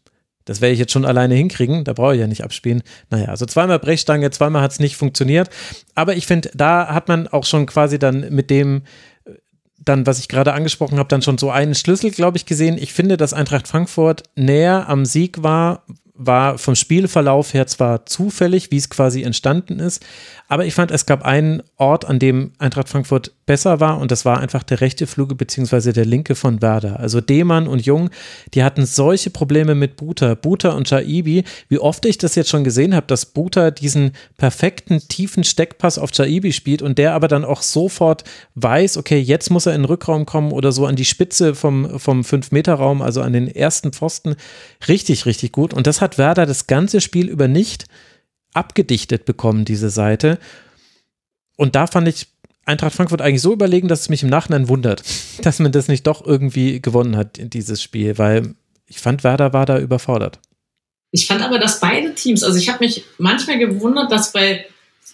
das 0.45 0.61
werde 0.61 0.73
ich 0.73 0.79
jetzt 0.81 0.93
schon 0.93 1.05
alleine 1.05 1.35
hinkriegen, 1.35 1.85
da 1.85 1.93
brauche 1.93 2.15
ich 2.15 2.21
ja 2.21 2.27
nicht 2.27 2.43
abspielen. 2.43 2.83
Naja, 3.11 3.27
also 3.27 3.47
zweimal 3.47 3.79
Brechstange, 3.79 4.31
zweimal 4.31 4.63
hat 4.63 4.73
es 4.73 4.81
nicht 4.81 4.97
funktioniert. 4.97 5.51
Aber 5.95 6.17
ich 6.17 6.27
finde, 6.27 6.51
da 6.55 6.89
hat 6.89 7.09
man 7.09 7.29
auch 7.29 7.45
schon 7.45 7.67
quasi 7.67 7.99
dann 7.99 8.29
mit 8.31 8.51
dem, 8.51 8.83
dann, 9.79 10.07
was 10.07 10.19
ich 10.19 10.29
gerade 10.29 10.53
angesprochen 10.53 10.99
habe, 10.99 11.09
dann 11.09 11.23
schon 11.23 11.39
so 11.39 11.51
einen 11.51 11.75
Schlüssel, 11.75 12.11
glaube 12.11 12.37
ich, 12.37 12.47
gesehen. 12.47 12.79
Ich 12.79 12.93
finde, 12.93 13.17
dass 13.17 13.33
Eintracht 13.33 13.69
Frankfurt 13.69 14.25
näher 14.35 14.89
am 14.89 15.05
Sieg 15.05 15.43
war, 15.43 15.85
war 16.23 16.59
vom 16.59 16.75
Spielverlauf 16.75 17.55
her 17.55 17.67
zwar 17.67 18.05
zufällig, 18.07 18.71
wie 18.71 18.77
es 18.77 18.91
quasi 18.91 19.23
entstanden 19.23 19.81
ist, 19.81 20.05
aber 20.51 20.67
ich 20.67 20.75
fand, 20.75 20.91
es 20.91 21.07
gab 21.07 21.25
einen 21.25 21.63
Ort, 21.77 22.05
an 22.05 22.19
dem 22.19 22.51
Eintracht 22.59 22.89
Frankfurt 22.89 23.33
besser 23.47 23.79
war 23.79 23.99
und 23.99 24.11
das 24.11 24.25
war 24.25 24.41
einfach 24.41 24.65
der 24.65 24.81
rechte 24.81 25.07
Flügel 25.07 25.37
beziehungsweise 25.37 25.93
der 25.93 26.05
linke 26.05 26.35
von 26.35 26.61
Werder. 26.61 26.99
Also 26.99 27.21
Demann 27.21 27.69
und 27.69 27.87
Jung, 27.87 28.11
die 28.55 28.65
hatten 28.65 28.85
solche 28.85 29.31
Probleme 29.31 29.77
mit 29.77 29.97
Buta. 29.97 30.35
Buta 30.35 30.71
und 30.71 30.91
Jaibi, 30.91 31.45
wie 31.69 31.79
oft 31.79 32.05
ich 32.05 32.19
das 32.19 32.35
jetzt 32.35 32.51
schon 32.51 32.65
gesehen 32.65 32.97
habe, 32.97 33.07
dass 33.07 33.27
Buta 33.27 33.71
diesen 33.71 34.11
perfekten 34.39 34.99
tiefen 35.07 35.45
Steckpass 35.45 35.99
auf 35.99 36.11
Jaibi 36.13 36.53
spielt 36.53 36.83
und 36.83 36.99
der 36.99 37.15
aber 37.15 37.29
dann 37.29 37.45
auch 37.45 37.63
sofort 37.63 38.25
weiß, 38.57 38.97
okay, 38.97 39.21
jetzt 39.21 39.51
muss 39.51 39.67
er 39.67 39.75
in 39.75 39.83
den 39.83 39.87
Rückraum 39.87 40.27
kommen 40.27 40.51
oder 40.51 40.73
so 40.73 40.85
an 40.87 40.97
die 40.97 41.05
Spitze 41.05 41.55
vom, 41.55 41.99
vom 42.01 42.23
5-Meter-Raum, 42.23 43.03
also 43.03 43.23
an 43.23 43.33
den 43.33 43.47
ersten 43.47 43.93
Pfosten. 43.93 44.35
Richtig, 44.89 45.27
richtig 45.27 45.53
gut. 45.53 45.75
Und 45.75 45.87
das 45.87 46.01
hat 46.01 46.10
Werder 46.19 46.47
das 46.47 46.67
ganze 46.67 47.01
Spiel 47.01 47.29
über 47.29 47.49
nicht 47.49 47.87
abgedichtet 48.53 49.25
bekommen, 49.25 49.65
diese 49.65 49.91
Seite. 49.91 50.39
Und 51.57 51.75
da 51.75 51.87
fand 51.87 52.09
ich 52.09 52.27
Eintracht 52.65 52.95
Frankfurt 52.95 53.23
eigentlich 53.23 53.43
so 53.43 53.53
überlegen, 53.53 53.89
dass 53.89 54.03
es 54.03 54.09
mich 54.09 54.23
im 54.23 54.29
Nachhinein 54.29 54.69
wundert, 54.69 55.03
dass 55.43 55.59
man 55.59 55.73
das 55.73 55.89
nicht 55.89 56.07
doch 56.07 56.25
irgendwie 56.25 56.81
gewonnen 56.81 57.17
hat, 57.17 57.39
dieses 57.39 57.83
Spiel, 57.83 58.19
weil 58.19 58.55
ich 58.87 58.99
fand, 58.99 59.25
Werder 59.25 59.53
war 59.53 59.67
da 59.67 59.79
überfordert. 59.79 60.41
Ich 61.13 61.27
fand 61.27 61.43
aber, 61.43 61.59
dass 61.59 61.81
beide 61.81 62.15
Teams, 62.15 62.45
also 62.45 62.59
ich 62.59 62.69
habe 62.69 62.85
mich 62.85 63.05
manchmal 63.19 63.59
gewundert, 63.59 64.13
dass 64.13 64.33
bei 64.33 64.67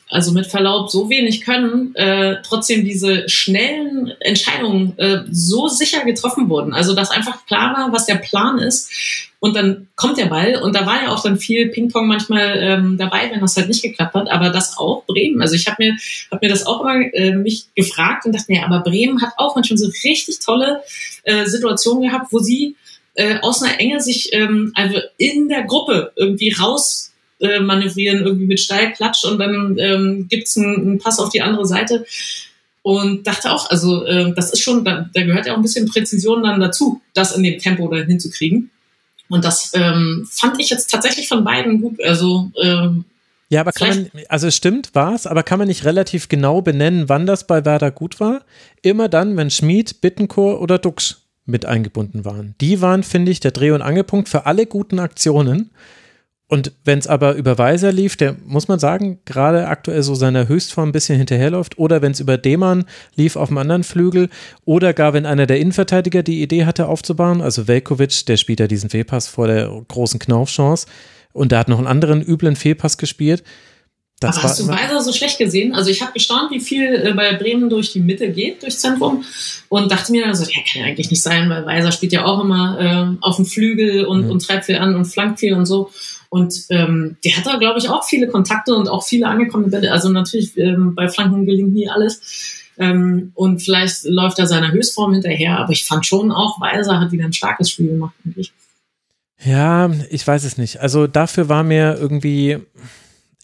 also 0.08 0.32
mit 0.32 0.46
Verlaub 0.46 0.90
so 0.90 1.10
wenig 1.10 1.44
können, 1.44 1.94
äh, 1.96 2.36
trotzdem 2.46 2.84
diese 2.84 3.28
schnellen 3.28 4.12
Entscheidungen 4.20 4.96
äh, 4.98 5.22
so 5.30 5.68
sicher 5.68 6.04
getroffen 6.04 6.48
wurden. 6.48 6.74
Also 6.74 6.94
dass 6.94 7.10
einfach 7.10 7.44
klar 7.46 7.76
war, 7.76 7.92
was 7.92 8.06
der 8.06 8.16
Plan 8.16 8.58
ist. 8.58 8.90
Und 9.40 9.54
dann 9.54 9.88
kommt 9.96 10.16
der 10.16 10.26
Ball 10.26 10.56
und 10.56 10.74
da 10.74 10.86
war 10.86 11.02
ja 11.02 11.10
auch 11.10 11.22
dann 11.22 11.38
viel 11.38 11.68
Ping-Pong 11.68 12.06
manchmal 12.06 12.56
ähm, 12.58 12.96
dabei, 12.98 13.30
wenn 13.30 13.40
das 13.40 13.56
halt 13.56 13.68
nicht 13.68 13.82
geklappt 13.82 14.14
hat. 14.14 14.30
Aber 14.30 14.50
das 14.50 14.78
auch 14.78 15.04
Bremen. 15.06 15.42
Also 15.42 15.54
ich 15.54 15.66
habe 15.66 15.76
mir, 15.84 15.96
hab 16.30 16.40
mir 16.40 16.48
das 16.48 16.66
auch 16.66 16.80
immer 16.80 17.00
äh, 17.12 17.32
mich 17.32 17.66
gefragt 17.74 18.24
und 18.26 18.34
dachte 18.34 18.50
mir, 18.50 18.64
aber 18.64 18.80
Bremen 18.80 19.20
hat 19.22 19.32
auch 19.36 19.54
manchmal 19.54 19.76
so 19.76 19.90
richtig 20.04 20.38
tolle 20.38 20.82
äh, 21.24 21.44
Situationen 21.46 22.02
gehabt, 22.02 22.32
wo 22.32 22.38
sie 22.38 22.76
äh, 23.14 23.38
aus 23.40 23.62
einer 23.62 23.78
Enge 23.80 24.00
sich 24.00 24.32
ähm, 24.32 24.72
also 24.74 24.98
in 25.18 25.48
der 25.48 25.64
Gruppe 25.64 26.12
irgendwie 26.16 26.52
raus 26.52 27.05
äh, 27.40 27.60
manövrieren, 27.60 28.24
irgendwie 28.24 28.46
mit 28.46 28.60
Steilklatsch 28.60 29.24
und 29.24 29.38
dann 29.38 29.76
ähm, 29.78 30.26
gibt 30.28 30.48
es 30.48 30.56
einen, 30.56 30.76
einen 30.76 30.98
Pass 30.98 31.18
auf 31.18 31.30
die 31.30 31.42
andere 31.42 31.66
Seite. 31.66 32.06
Und 32.82 33.26
dachte 33.26 33.50
auch, 33.50 33.68
also 33.68 34.04
äh, 34.04 34.32
das 34.34 34.52
ist 34.52 34.60
schon, 34.60 34.84
da, 34.84 35.10
da 35.12 35.22
gehört 35.24 35.46
ja 35.46 35.54
auch 35.54 35.56
ein 35.56 35.62
bisschen 35.62 35.88
Präzision 35.88 36.44
dann 36.44 36.60
dazu, 36.60 37.00
das 37.14 37.36
in 37.36 37.42
dem 37.42 37.58
Tempo 37.58 37.88
dann 37.88 38.06
hinzukriegen. 38.06 38.70
Und 39.28 39.44
das 39.44 39.72
ähm, 39.74 40.24
fand 40.30 40.60
ich 40.60 40.70
jetzt 40.70 40.88
tatsächlich 40.88 41.26
von 41.26 41.42
beiden 41.42 41.80
gut. 41.80 42.00
Also 42.04 42.50
ähm, 42.62 43.04
ja, 43.48 43.60
aber 43.60 43.72
kann 43.72 43.88
man, 43.88 44.10
also 44.28 44.48
es 44.48 44.56
stimmt, 44.56 44.94
war 44.94 45.14
es, 45.14 45.26
aber 45.26 45.42
kann 45.42 45.58
man 45.58 45.68
nicht 45.68 45.84
relativ 45.84 46.28
genau 46.28 46.62
benennen, 46.62 47.08
wann 47.08 47.26
das 47.26 47.46
bei 47.46 47.64
Werder 47.64 47.90
gut 47.90 48.18
war? 48.18 48.44
Immer 48.82 49.08
dann, 49.08 49.36
wenn 49.36 49.50
Schmid, 49.50 50.00
Bittenkur 50.00 50.60
oder 50.60 50.78
Dux 50.78 51.22
mit 51.44 51.64
eingebunden 51.64 52.24
waren. 52.24 52.56
Die 52.60 52.80
waren, 52.80 53.04
finde 53.04 53.30
ich, 53.30 53.38
der 53.38 53.52
Dreh- 53.52 53.70
und 53.70 53.82
Angelpunkt 53.82 54.28
für 54.28 54.46
alle 54.46 54.66
guten 54.66 54.98
Aktionen. 54.98 55.70
Und 56.48 56.72
wenn 56.84 57.00
es 57.00 57.08
aber 57.08 57.34
über 57.34 57.58
Weiser 57.58 57.90
lief, 57.90 58.16
der 58.16 58.36
muss 58.44 58.68
man 58.68 58.78
sagen, 58.78 59.18
gerade 59.24 59.66
aktuell 59.66 60.02
so 60.04 60.14
seiner 60.14 60.46
Höchstform 60.46 60.90
ein 60.90 60.92
bisschen 60.92 61.18
hinterherläuft, 61.18 61.76
oder 61.76 62.02
wenn 62.02 62.12
es 62.12 62.20
über 62.20 62.38
Demann 62.38 62.84
lief 63.16 63.34
auf 63.34 63.48
dem 63.48 63.58
anderen 63.58 63.82
Flügel, 63.82 64.28
oder 64.64 64.92
gar 64.92 65.12
wenn 65.12 65.26
einer 65.26 65.46
der 65.46 65.58
Innenverteidiger 65.58 66.22
die 66.22 66.42
Idee 66.42 66.64
hatte 66.64 66.86
aufzubauen, 66.86 67.40
also 67.40 67.66
Velkovic, 67.66 68.26
der 68.26 68.36
spielt 68.36 68.60
ja 68.60 68.68
diesen 68.68 68.90
Fehlpass 68.90 69.26
vor 69.26 69.48
der 69.48 69.68
großen 69.88 70.20
Knaufchance 70.20 70.86
und 71.32 71.50
der 71.50 71.58
hat 71.58 71.68
noch 71.68 71.78
einen 71.78 71.88
anderen 71.88 72.22
üblen 72.22 72.54
Fehlpass 72.54 72.96
gespielt. 72.96 73.42
Das 74.20 74.38
Aber 74.38 74.44
hast 74.44 74.60
du 74.60 74.68
Weiser 74.68 75.02
so 75.02 75.12
schlecht 75.12 75.36
gesehen? 75.36 75.74
Also 75.74 75.90
ich 75.90 76.00
habe 76.00 76.12
gestaunt, 76.12 76.50
wie 76.50 76.60
viel 76.60 76.86
äh, 76.86 77.12
bei 77.12 77.34
Bremen 77.34 77.68
durch 77.68 77.92
die 77.92 78.00
Mitte 78.00 78.30
geht, 78.30 78.62
durchs 78.62 78.78
Zentrum 78.78 79.24
und 79.68 79.92
dachte 79.92 80.10
mir 80.12 80.26
also, 80.26 80.44
ja, 80.44 80.62
kann 80.72 80.80
ja 80.80 80.84
eigentlich 80.86 81.10
nicht 81.10 81.22
sein, 81.22 81.50
weil 81.50 81.66
Weiser 81.66 81.92
spielt 81.92 82.12
ja 82.12 82.24
auch 82.24 82.42
immer 82.42 83.18
äh, 83.20 83.22
auf 83.22 83.36
dem 83.36 83.44
Flügel 83.44 84.06
und, 84.06 84.24
mhm. 84.24 84.30
und 84.30 84.46
treibt 84.46 84.64
viel 84.64 84.76
an 84.76 84.94
und 84.94 85.04
flankt 85.04 85.40
viel 85.40 85.52
und 85.52 85.66
so. 85.66 85.90
Und 86.28 86.64
ähm, 86.70 87.16
der 87.24 87.36
hat 87.36 87.46
da, 87.46 87.56
glaube 87.56 87.78
ich, 87.78 87.88
auch 87.88 88.04
viele 88.04 88.28
Kontakte 88.28 88.74
und 88.74 88.88
auch 88.88 89.04
viele 89.04 89.26
angekommene 89.26 89.70
Bälle. 89.70 89.92
Also 89.92 90.08
natürlich 90.08 90.56
ähm, 90.56 90.94
bei 90.94 91.08
Flanken 91.08 91.46
gelingt 91.46 91.74
nie 91.74 91.88
alles. 91.88 92.64
Ähm, 92.78 93.32
und 93.34 93.60
vielleicht 93.60 94.04
läuft 94.04 94.38
er 94.38 94.46
seiner 94.46 94.72
Höchstform 94.72 95.14
hinterher, 95.14 95.58
aber 95.58 95.72
ich 95.72 95.86
fand 95.86 96.04
schon 96.04 96.30
auch, 96.30 96.60
Weiser 96.60 97.00
hat 97.00 97.12
wieder 97.12 97.24
ein 97.24 97.32
starkes 97.32 97.70
Spiel 97.70 97.88
gemacht, 97.88 98.14
eigentlich. 98.24 98.52
Ja, 99.44 99.90
ich 100.10 100.26
weiß 100.26 100.44
es 100.44 100.58
nicht. 100.58 100.80
Also 100.80 101.06
dafür 101.06 101.48
war 101.48 101.62
mir 101.62 101.96
irgendwie 101.98 102.58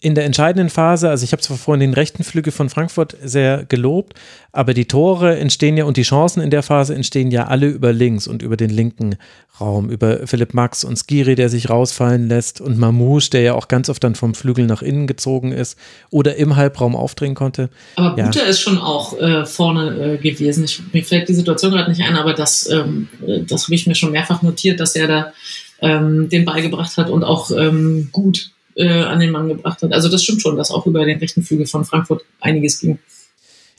in 0.03 0.15
der 0.15 0.25
entscheidenden 0.25 0.69
Phase, 0.69 1.09
also 1.09 1.23
ich 1.23 1.31
habe 1.31 1.41
zwar 1.41 1.55
vorhin 1.55 1.79
den 1.79 1.93
rechten 1.93 2.25
Flügel 2.25 2.51
von 2.51 2.69
Frankfurt 2.69 3.15
sehr 3.23 3.63
gelobt, 3.63 4.19
aber 4.51 4.73
die 4.73 4.83
Tore 4.83 5.37
entstehen 5.37 5.77
ja 5.77 5.85
und 5.85 5.95
die 5.95 6.03
Chancen 6.03 6.41
in 6.41 6.49
der 6.49 6.61
Phase 6.61 6.93
entstehen 6.93 7.31
ja 7.31 7.45
alle 7.45 7.67
über 7.67 7.93
links 7.93 8.27
und 8.27 8.41
über 8.41 8.57
den 8.57 8.69
linken 8.69 9.15
Raum, 9.61 9.89
über 9.89 10.27
Philipp 10.27 10.53
Max 10.53 10.83
und 10.83 10.97
Skiri, 10.97 11.35
der 11.35 11.47
sich 11.47 11.69
rausfallen 11.69 12.27
lässt 12.27 12.59
und 12.59 12.77
Mamouche, 12.77 13.29
der 13.29 13.41
ja 13.43 13.53
auch 13.53 13.69
ganz 13.69 13.87
oft 13.87 14.03
dann 14.03 14.15
vom 14.15 14.35
Flügel 14.35 14.65
nach 14.65 14.81
innen 14.81 15.07
gezogen 15.07 15.53
ist 15.53 15.77
oder 16.09 16.35
im 16.35 16.57
Halbraum 16.57 16.97
aufdrehen 16.97 17.33
konnte. 17.33 17.69
Aber 17.95 18.17
Ja. 18.17 18.25
Gute 18.25 18.41
ist 18.41 18.59
schon 18.59 18.79
auch 18.79 19.17
äh, 19.17 19.45
vorne 19.45 20.15
äh, 20.15 20.17
gewesen. 20.17 20.65
Ich, 20.65 20.81
mir 20.91 21.05
fällt 21.05 21.29
die 21.29 21.33
Situation 21.33 21.71
gerade 21.71 21.89
nicht 21.89 22.01
ein, 22.01 22.17
aber 22.17 22.33
das, 22.33 22.69
ähm, 22.69 23.07
äh, 23.25 23.43
das 23.43 23.63
habe 23.63 23.75
ich 23.75 23.87
mir 23.87 23.95
schon 23.95 24.11
mehrfach 24.11 24.41
notiert, 24.41 24.81
dass 24.81 24.97
er 24.97 25.07
da 25.07 25.33
ähm, 25.79 26.27
den 26.27 26.43
Ball 26.43 26.61
gebracht 26.61 26.97
hat 26.97 27.09
und 27.09 27.23
auch 27.23 27.51
ähm, 27.51 28.09
gut 28.11 28.52
äh, 28.75 28.87
an 28.87 29.19
den 29.19 29.31
Mann 29.31 29.47
gebracht 29.47 29.81
hat. 29.81 29.93
Also 29.93 30.09
das 30.09 30.23
stimmt 30.23 30.41
schon, 30.41 30.57
dass 30.57 30.71
auch 30.71 30.85
über 30.85 31.05
den 31.05 31.19
rechten 31.19 31.43
Flügel 31.43 31.65
von 31.65 31.85
Frankfurt 31.85 32.23
einiges 32.39 32.79
ging. 32.79 32.99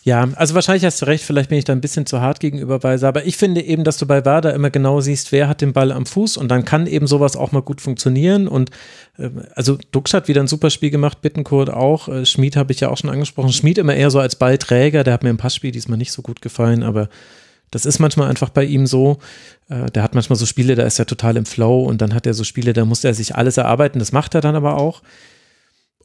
Ja, 0.04 0.28
also 0.34 0.54
wahrscheinlich 0.54 0.84
hast 0.84 1.00
du 1.00 1.06
recht, 1.06 1.24
vielleicht 1.24 1.48
bin 1.48 1.56
ich 1.56 1.64
da 1.64 1.72
ein 1.72 1.80
bisschen 1.80 2.04
zu 2.04 2.20
hart 2.20 2.38
gegenüber 2.38 2.82
Weiser, 2.82 3.08
aber 3.08 3.24
ich 3.24 3.38
finde 3.38 3.62
eben, 3.62 3.84
dass 3.84 3.96
du 3.96 4.04
bei 4.04 4.22
Werder 4.26 4.52
immer 4.52 4.68
genau 4.68 5.00
siehst, 5.00 5.32
wer 5.32 5.48
hat 5.48 5.62
den 5.62 5.72
Ball 5.72 5.92
am 5.92 6.04
Fuß 6.04 6.36
und 6.36 6.48
dann 6.48 6.66
kann 6.66 6.86
eben 6.86 7.06
sowas 7.06 7.36
auch 7.36 7.52
mal 7.52 7.62
gut 7.62 7.80
funktionieren 7.80 8.46
und 8.46 8.68
äh, 9.16 9.30
also 9.54 9.78
Dux 9.92 10.12
hat 10.12 10.28
wieder 10.28 10.42
ein 10.42 10.46
super 10.46 10.68
Spiel 10.68 10.90
gemacht, 10.90 11.22
Bittenkurt 11.22 11.70
auch, 11.70 12.08
äh, 12.08 12.26
Schmid 12.26 12.54
habe 12.54 12.74
ich 12.74 12.80
ja 12.80 12.90
auch 12.90 12.98
schon 12.98 13.08
angesprochen, 13.08 13.50
Schmid 13.50 13.78
immer 13.78 13.94
eher 13.94 14.10
so 14.10 14.18
als 14.20 14.36
Ballträger, 14.36 15.04
der 15.04 15.14
hat 15.14 15.22
mir 15.22 15.30
im 15.30 15.38
Passspiel 15.38 15.70
diesmal 15.70 15.96
nicht 15.96 16.12
so 16.12 16.20
gut 16.20 16.42
gefallen, 16.42 16.82
aber 16.82 17.08
das 17.74 17.86
ist 17.86 17.98
manchmal 17.98 18.30
einfach 18.30 18.50
bei 18.50 18.64
ihm 18.64 18.86
so. 18.86 19.18
Äh, 19.68 19.90
Der 19.90 20.02
hat 20.02 20.14
manchmal 20.14 20.36
so 20.38 20.46
Spiele, 20.46 20.74
da 20.76 20.84
ist 20.84 20.98
er 20.98 21.06
total 21.06 21.36
im 21.36 21.44
Flow 21.44 21.82
und 21.82 22.00
dann 22.00 22.14
hat 22.14 22.26
er 22.26 22.34
so 22.34 22.44
Spiele, 22.44 22.72
da 22.72 22.84
muss 22.84 23.04
er 23.04 23.14
sich 23.14 23.34
alles 23.34 23.56
erarbeiten. 23.56 23.98
Das 23.98 24.12
macht 24.12 24.34
er 24.34 24.40
dann 24.40 24.54
aber 24.54 24.76
auch. 24.76 25.02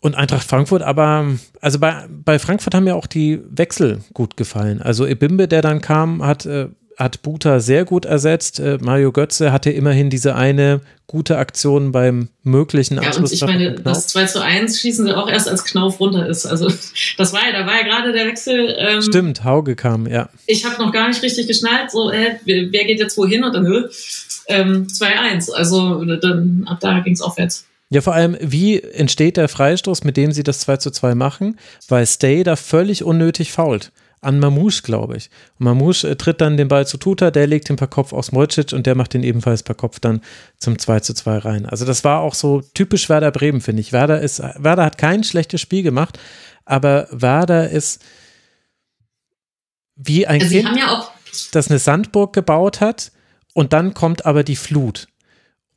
Und 0.02 0.16
Eintracht 0.16 0.48
Frankfurt, 0.48 0.82
aber 0.82 1.26
also 1.60 1.78
bei, 1.78 2.08
bei 2.10 2.40
Frankfurt 2.40 2.74
haben 2.74 2.86
mir 2.86 2.96
auch 2.96 3.08
die 3.08 3.42
Wechsel 3.50 4.00
gut 4.14 4.38
gefallen. 4.38 4.82
Also 4.82 5.06
Ebimbe, 5.06 5.48
der 5.48 5.62
dann 5.62 5.82
kam, 5.82 6.24
hat, 6.26 6.46
äh, 6.46 6.70
hat 7.00 7.22
Buta 7.22 7.62
sehr 7.62 7.86
gut 7.86 8.06
ersetzt. 8.06 8.60
Äh, 8.60 8.78
Mario 8.82 9.12
Götze 9.12 9.52
hatte 9.52 9.72
immerhin 9.72 10.10
diese 10.10 10.36
eine 10.36 10.82
gute 11.08 11.38
Aktion 11.38 11.92
beim 11.92 12.28
möglichen 12.44 12.96
Ja, 12.96 13.02
und 13.02 13.08
Anschluss. 13.08 13.32
ich 13.32 13.42
meine, 13.42 13.76
das 13.76 14.08
2 14.08 14.26
zu 14.26 14.44
1 14.44 14.80
schießen 14.80 15.06
sie 15.06 15.18
auch 15.18 15.30
erst, 15.30 15.48
als 15.48 15.64
Knauf 15.64 16.00
runter 16.00 16.28
ist. 16.28 16.46
Also 16.46 16.68
das 17.18 17.34
war 17.34 17.42
ja, 17.46 17.58
da 17.58 17.66
war 17.66 17.78
ja 17.78 17.84
gerade 17.84 18.12
der 18.12 18.28
Wechsel. 18.28 18.76
Ähm, 18.78 19.02
Stimmt, 19.02 19.44
Hauge 19.44 19.76
kam, 19.76 20.06
ja. 20.06 20.30
ich 20.46 20.66
habe 20.66 20.80
noch 20.84 20.92
gar 20.92 21.08
nicht 21.08 21.24
richtig 21.24 21.48
geschnallt, 21.48 21.90
so, 21.90 22.12
äh, 22.12 22.36
wer 22.46 22.72
wer 22.72 22.86
geht 22.86 23.00
jetzt 23.00 23.18
wohin? 23.18 23.44
Und 23.44 23.56
dann, 23.56 23.66
äh, 23.66 23.84
ähm, 24.50 24.88
2-1. 24.88 25.52
Also 25.52 26.04
dann 26.04 26.66
ab 26.68 26.80
da 26.82 27.00
ging 27.00 27.14
es 27.14 27.22
aufwärts. 27.22 27.66
Ja, 27.92 28.02
vor 28.02 28.14
allem, 28.14 28.38
wie 28.40 28.80
entsteht 28.80 29.38
der 29.38 29.48
Freistoß, 29.48 30.04
mit 30.04 30.16
dem 30.16 30.32
sie 30.32 30.44
das 30.44 30.60
2 30.60 30.78
zu 30.78 30.92
2 30.92 31.16
machen? 31.16 31.58
Weil 31.88 32.06
Stay 32.06 32.44
da 32.44 32.56
völlig 32.56 33.04
unnötig 33.04 33.52
fault. 33.52 33.92
An 34.22 34.40
Mamouche, 34.40 34.82
glaube 34.84 35.18
ich. 35.18 35.30
Und 35.58 35.66
Mamouche 35.66 36.10
äh, 36.10 36.16
tritt 36.16 36.42
dann 36.42 36.58
den 36.58 36.68
Ball 36.68 36.86
zu 36.86 36.98
Tuta, 36.98 37.32
der 37.32 37.48
legt 37.48 37.70
den 37.70 37.76
per 37.76 37.88
Kopf 37.88 38.14
aus 38.14 38.32
Mojcic 38.32 38.74
und 38.74 38.86
der 38.86 38.96
macht 38.96 39.14
den 39.14 39.24
ebenfalls 39.24 39.64
per 39.64 39.76
Kopf 39.76 40.00
dann 40.00 40.22
zum 40.58 40.78
2 40.78 41.00
zu 41.02 41.14
2 41.14 41.38
rein. 41.40 41.66
Also 41.66 41.86
das 41.86 42.04
war 42.04 42.22
auch 42.22 42.34
so 42.34 42.62
typisch 42.74 43.10
Werder 43.10 43.32
Bremen, 43.32 43.62
finde 43.62 43.82
ich. 43.82 43.94
Werder 43.94 44.22
ist, 44.22 44.40
Werder 44.40 44.86
hat 44.86 44.98
kein 44.98 45.24
schlechtes 45.24 45.62
Spiel 45.62 45.84
gemacht, 45.84 46.20
aber 46.66 47.08
Werder 47.12 47.70
ist 47.70 48.02
wie 49.96 50.26
ein 50.26 50.42
Also 50.42 50.56
Kind 50.56 50.68
haben 50.68 50.78
ja 50.78 50.92
auch 50.98 51.12
das 51.52 51.70
eine 51.70 51.80
Sandburg 51.80 52.34
gebaut 52.34 52.82
hat 52.82 53.12
und 53.54 53.74
dann 53.74 53.94
kommt 53.94 54.26
aber 54.26 54.44
die 54.44 54.56
Flut. 54.56 55.09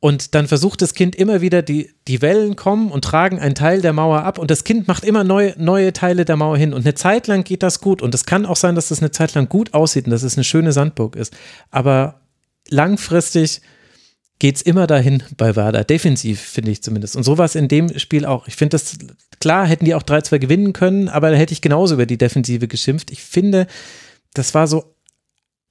Und 0.03 0.35
dann 0.35 0.49
versucht 0.49 0.81
das 0.81 0.95
Kind 0.95 1.15
immer 1.15 1.39
wieder, 1.39 1.61
die, 1.61 1.93
die 2.09 2.21
Wellen 2.21 2.57
kommen 2.57 2.91
und 2.91 3.05
tragen 3.05 3.39
einen 3.39 3.55
Teil 3.55 3.79
der 3.79 3.93
Mauer 3.93 4.25
ab 4.25 4.37
und 4.37 4.51
das 4.51 4.65
Kind 4.65 4.85
macht 4.85 5.05
immer 5.05 5.23
neue, 5.23 5.55
neue 5.57 5.93
Teile 5.93 6.25
der 6.25 6.35
Mauer 6.35 6.57
hin. 6.57 6.73
Und 6.73 6.81
eine 6.81 6.93
Zeit 6.93 7.27
lang 7.27 7.45
geht 7.45 7.63
das 7.63 7.79
gut. 7.79 8.01
Und 8.01 8.13
es 8.13 8.25
kann 8.25 8.45
auch 8.45 8.57
sein, 8.57 8.75
dass 8.75 8.89
das 8.89 8.99
eine 8.99 9.11
Zeit 9.11 9.33
lang 9.33 9.47
gut 9.47 9.73
aussieht 9.73 10.03
und 10.03 10.11
dass 10.11 10.23
es 10.23 10.35
eine 10.35 10.43
schöne 10.43 10.73
Sandburg 10.73 11.15
ist. 11.15 11.33
Aber 11.71 12.19
langfristig 12.67 13.61
geht 14.39 14.57
es 14.57 14.61
immer 14.61 14.87
dahin 14.87 15.23
bei 15.37 15.55
Werder. 15.55 15.85
Defensiv, 15.85 16.41
finde 16.41 16.71
ich 16.71 16.83
zumindest. 16.83 17.15
Und 17.15 17.23
sowas 17.23 17.55
in 17.55 17.69
dem 17.69 17.97
Spiel 17.97 18.25
auch. 18.25 18.45
Ich 18.45 18.57
finde 18.57 18.71
das, 18.71 18.97
klar, 19.39 19.65
hätten 19.65 19.85
die 19.85 19.95
auch 19.95 20.03
3-2 20.03 20.37
gewinnen 20.39 20.73
können, 20.73 21.07
aber 21.07 21.31
da 21.31 21.37
hätte 21.37 21.53
ich 21.53 21.61
genauso 21.61 21.93
über 21.93 22.05
die 22.05 22.17
Defensive 22.17 22.67
geschimpft. 22.67 23.09
Ich 23.09 23.23
finde, 23.23 23.67
das 24.33 24.53
war 24.53 24.67
so 24.67 24.92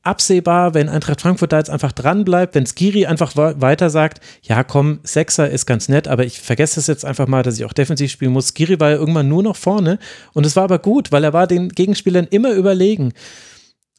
absehbar, 0.03 0.75
wenn 0.75 0.89
Eintracht 0.89 1.21
Frankfurt 1.21 1.53
da 1.53 1.59
jetzt 1.59 1.71
einfach 1.71 1.93
dran 1.93 2.25
bleibt, 2.25 2.55
wenn 2.55 2.67
Skiri 2.67 3.07
einfach 3.07 3.37
weiter 3.37 3.91
sagt, 3.91 4.21
ja 4.43 4.65
komm, 4.65 5.01
Sechser 5.03 5.49
ist 5.51 5.67
ganz 5.67 5.89
nett, 5.89 6.09
aber 6.09 6.25
ich 6.25 6.41
vergesse 6.41 6.81
es 6.81 6.87
jetzt 6.87 7.05
einfach 7.05 7.29
mal, 7.29 7.43
dass 7.43 7.59
ich 7.59 7.65
auch 7.65 7.73
defensiv 7.73 8.11
spielen 8.11 8.33
muss. 8.33 8.49
Skiri 8.49 8.81
war 8.81 8.91
ja 8.91 8.97
irgendwann 8.97 9.29
nur 9.29 9.43
noch 9.43 9.57
vorne 9.57 9.99
und 10.33 10.45
es 10.45 10.57
war 10.57 10.65
aber 10.65 10.79
gut, 10.79 11.13
weil 11.13 11.25
er 11.25 11.33
war 11.33 11.47
den 11.47 11.69
Gegenspielern 11.69 12.27
immer 12.31 12.53
überlegen. 12.53 13.13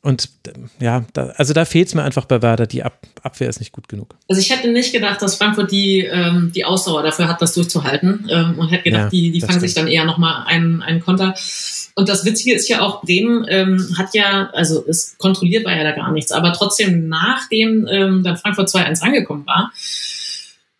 Und 0.04 0.30
ja, 0.82 1.06
da, 1.14 1.28
also 1.38 1.54
da 1.54 1.64
fehlt 1.64 1.88
es 1.88 1.96
mir 1.96 2.04
einfach 2.04 2.26
bei 2.26 2.42
Werder, 2.42 2.68
die 2.68 2.84
Ab 2.84 3.00
Abwehr 3.22 3.48
ist 3.48 3.62
nicht 3.62 3.72
gut 3.72 3.88
genug. 3.88 4.16
Also 4.28 4.42
ich 4.42 4.50
hätte 4.50 4.70
nicht 4.70 4.92
gedacht, 4.92 5.22
dass 5.22 5.38
Frankfurt 5.38 5.72
die, 5.72 6.02
ähm, 6.02 6.52
die 6.54 6.66
Ausdauer 6.66 7.04
dafür 7.04 7.30
hat, 7.30 7.42
das 7.42 7.54
durchzuhalten. 7.54 8.28
Ähm, 8.30 8.60
und 8.60 8.68
hätte 8.68 8.84
gedacht, 8.84 9.04
Ja, 9.04 9.10
die, 9.10 9.32
die 9.32 9.40
fangen 9.40 9.54
stimmt. 9.54 9.62
sich 9.62 9.74
dann 9.76 9.88
eher 9.88 10.04
nochmal 10.04 10.44
einen, 10.46 10.82
einen 10.82 11.00
Konter. 11.00 11.36
Und 11.96 12.10
das 12.10 12.26
Witzige 12.26 12.54
ist 12.54 12.68
ja 12.68 12.82
auch, 12.82 13.02
Bremen 13.02 13.46
ähm, 13.48 13.96
hat 13.98 14.14
ja, 14.14 14.50
also 14.52 14.84
es 14.86 15.18
kontrolliert 15.18 15.64
war 15.64 15.74
ja 15.74 15.84
da 15.84 15.92
gar 15.92 16.12
nichts, 16.12 16.34
aber 16.34 16.52
trotzdem, 16.52 17.08
nachdem 17.08 17.88
ähm, 17.90 18.24
dann 18.24 18.36
Frankfurt 18.36 18.68
2-1 18.68 19.04
angekommen 19.04 19.46
war 19.48 19.72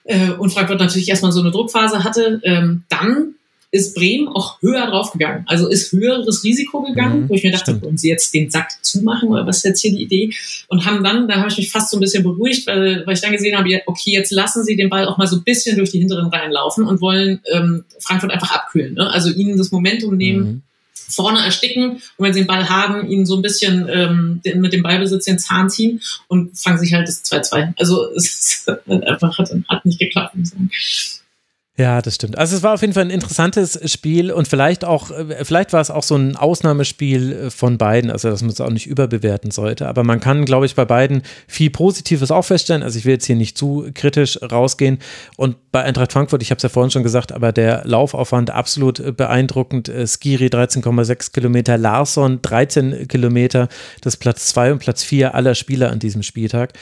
äh, 0.04 0.32
und 0.32 0.52
Frankfurt 0.52 0.80
natürlich 0.80 1.08
erstmal 1.08 1.32
so 1.32 1.40
eine 1.40 1.52
Druckphase 1.52 2.04
hatte, 2.04 2.42
ähm, 2.44 2.84
dann 2.90 3.36
ist 3.74 3.96
Bremen 3.96 4.28
auch 4.28 4.62
höher 4.62 4.86
draufgegangen. 4.86 5.44
Also 5.48 5.68
ist 5.68 5.92
höheres 5.92 6.44
Risiko 6.44 6.84
gegangen, 6.84 7.24
Mhm, 7.24 7.30
wo 7.30 7.34
ich 7.34 7.44
mir 7.44 7.52
dachte, 7.52 7.72
stimmt. 7.72 7.82
wollen 7.84 7.98
sie 7.98 8.08
jetzt 8.08 8.34
den 8.34 8.50
Sack 8.52 8.70
zumachen 8.84 9.30
oder 9.30 9.48
was 9.48 9.58
ist 9.58 9.64
jetzt 9.66 9.82
hier 9.82 9.92
die 9.92 10.04
Idee? 10.04 10.32
Und 10.68 10.86
haben 10.86 11.04
dann, 11.04 11.28
da 11.28 11.38
habe 11.38 11.50
ich 11.50 11.58
mich 11.58 11.72
fast 11.72 11.90
so 11.90 11.98
ein 11.98 12.00
bisschen 12.00 12.22
beruhigt, 12.24 12.68
weil, 12.68 13.04
weil 13.06 13.16
ich 13.16 13.22
dann 13.22 13.32
gesehen 13.32 13.58
habe, 13.58 13.68
okay, 13.88 14.12
jetzt 14.12 14.32
lassen 14.32 14.64
sie 14.64 14.76
den 14.76 14.90
Ball 14.90 15.08
auch 15.08 15.18
mal 15.18 15.26
so 15.28 15.38
ein 15.38 15.44
bisschen 15.44 15.76
durch 15.76 15.90
die 15.92 16.00
hinteren 16.00 16.28
Reihen 16.28 16.52
laufen 16.52 16.86
und 16.86 17.02
wollen 17.02 17.40
ähm, 17.52 17.84
Frankfurt 18.00 18.32
einfach 18.32 18.52
abkühlen. 18.52 18.94
Ne? 18.94 19.10
Also 19.10 19.32
ihnen 19.32 19.58
das 19.58 19.72
Momentum 19.72 20.16
nehmen, 20.18 20.44
Mhm. 20.46 20.62
vorne 21.10 21.40
ersticken 21.44 21.94
und 21.94 22.02
wenn 22.20 22.34
sie 22.34 22.42
den 22.42 22.48
Ball 22.48 22.70
haben, 22.70 23.10
ihnen 23.10 23.26
so 23.26 23.36
ein 23.36 23.42
bisschen 23.42 23.88
ähm, 23.92 24.42
den, 24.46 24.62
mit 24.62 24.74
dem 24.74 24.84
Ballbesitz 24.84 25.26
den 25.26 25.40
Zahn 25.40 25.70
ziehen 25.70 26.00
und 26.28 26.58
fangen 26.58 26.78
sich 26.78 26.94
halt 26.94 27.08
das 27.08 27.24
2-2. 27.26 27.74
Also 27.78 28.06
es 28.16 28.66
ist 28.68 28.70
einfach 28.88 29.38
hat, 29.40 29.52
hat 29.68 29.86
nicht 29.86 30.00
geklappt, 30.00 30.36
muss 30.36 30.50
ich 30.50 30.54
sagen. 30.54 30.70
Ja, 31.76 32.04
das 32.04 32.14
stimmt. 32.16 32.38
Also 32.38 32.56
es 32.56 32.62
war 32.62 32.76
auf 32.76 32.82
jeden 32.82 32.94
Fall 32.94 33.06
ein 33.06 33.10
interessantes 33.10 33.92
Spiel 33.92 34.32
und 34.32 34.48
vielleicht 34.48 34.86
auch, 34.86 35.10
äh, 35.10 35.44
vielleicht 35.44 35.74
war 35.74 35.82
es 35.82 35.90
auch 35.90 36.04
so 36.04 36.16
ein 36.16 36.36
Ausnahmespiel 36.36 37.34
äh, 37.34 37.50
von 37.50 37.80
beiden, 37.80 38.12
also 38.12 38.30
dass 38.30 38.44
man 38.44 38.52
es 38.52 38.62
auch 38.62 38.70
nicht 38.70 38.86
überbewerten 38.86 39.50
sollte. 39.50 39.88
Aber 39.88 40.04
man 40.04 40.20
kann, 40.20 40.46
glaube 40.46 40.68
ich, 40.68 40.76
bei 40.76 40.86
beiden 40.86 41.24
viel 41.48 41.72
Positives 41.72 42.30
auch 42.30 42.44
feststellen. 42.44 42.84
Also 42.84 43.00
ich 43.00 43.06
will 43.06 43.14
jetzt 43.14 43.26
hier 43.26 43.36
nicht 43.36 43.58
zu 43.58 43.90
kritisch 43.96 44.40
rausgehen. 44.44 45.00
Und 45.36 45.56
bei 45.72 45.82
Eintracht 45.82 46.14
Frankfurt, 46.14 46.44
ich 46.44 46.52
habe 46.52 46.58
es 46.58 46.64
ja 46.64 46.70
vorhin 46.70 46.92
schon 46.92 47.02
gesagt, 47.02 47.32
aber 47.32 47.52
der 47.52 47.82
Laufaufwand 47.86 48.52
absolut 48.52 49.00
äh, 49.00 49.12
beeindruckend. 49.12 49.92
Skiri 50.06 50.50
13,6 50.50 51.34
Kilometer, 51.34 51.80
Larsson 51.80 52.40
13 52.44 53.08
Kilometer, 53.08 53.68
das 54.02 54.14
ist 54.14 54.20
Platz 54.20 54.46
zwei 54.46 54.72
und 54.72 54.78
Platz 54.78 55.02
vier 55.02 55.34
aller 55.34 55.56
Spieler 55.56 55.90
an 55.90 55.98
diesem 55.98 56.22
Spieltag. 56.22 56.74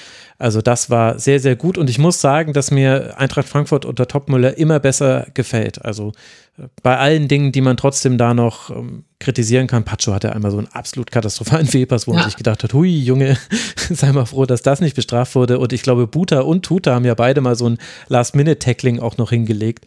Also 0.41 0.61
das 0.61 0.89
war 0.89 1.19
sehr, 1.19 1.39
sehr 1.39 1.55
gut 1.55 1.77
und 1.77 1.89
ich 1.89 1.99
muss 1.99 2.19
sagen, 2.19 2.53
dass 2.53 2.71
mir 2.71 3.13
Eintracht 3.19 3.47
Frankfurt 3.47 3.85
unter 3.85 4.07
Topmüller 4.07 4.57
immer 4.57 4.79
besser 4.79 5.27
gefällt. 5.33 5.85
Also 5.85 6.13
äh, 6.57 6.63
bei 6.81 6.97
allen 6.97 7.27
Dingen, 7.27 7.51
die 7.51 7.61
man 7.61 7.77
trotzdem 7.77 8.17
da 8.17 8.33
noch 8.33 8.69
ähm, 8.71 9.05
kritisieren 9.19 9.67
kann. 9.67 9.83
Pacho 9.83 10.13
hatte 10.13 10.33
einmal 10.33 10.49
so 10.51 10.57
einen 10.57 10.67
absolut 10.67 11.11
katastrophalen 11.11 11.67
Fehlpass, 11.67 12.07
wo 12.07 12.11
man 12.11 12.21
Ja. 12.21 12.25
sich 12.25 12.37
gedacht 12.37 12.63
hat, 12.63 12.73
hui 12.73 12.89
Junge, 12.89 13.37
sei 13.89 14.11
mal 14.11 14.25
froh, 14.25 14.45
dass 14.45 14.63
das 14.63 14.81
nicht 14.81 14.95
bestraft 14.95 15.35
wurde. 15.35 15.59
Und 15.59 15.73
ich 15.73 15.83
glaube, 15.83 16.07
Buta 16.07 16.39
und 16.41 16.63
Tuta 16.65 16.95
haben 16.95 17.05
ja 17.05 17.13
beide 17.13 17.41
mal 17.41 17.55
so 17.55 17.69
ein 17.69 17.77
Last-Minute-Tackling 18.07 18.99
auch 18.99 19.17
noch 19.17 19.29
hingelegt. 19.29 19.85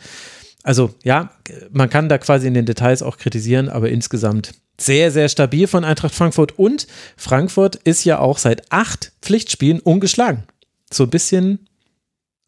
Also 0.62 0.94
ja, 1.02 1.30
man 1.72 1.90
kann 1.90 2.08
da 2.08 2.16
quasi 2.18 2.46
in 2.46 2.54
den 2.54 2.64
Details 2.64 3.02
auch 3.02 3.18
kritisieren, 3.18 3.68
aber 3.68 3.90
insgesamt 3.90 4.52
sehr, 4.78 5.10
sehr 5.10 5.28
stabil 5.28 5.66
von 5.66 5.84
Eintracht 5.84 6.14
Frankfurt. 6.14 6.58
Und 6.58 6.86
Frankfurt 7.16 7.76
ist 7.76 8.04
ja 8.04 8.18
auch 8.18 8.38
seit 8.38 8.70
acht 8.70 9.12
Pflichtspielen 9.22 9.80
ungeschlagen. 9.80 10.44
So 10.92 11.04
ein 11.04 11.10
bisschen 11.10 11.66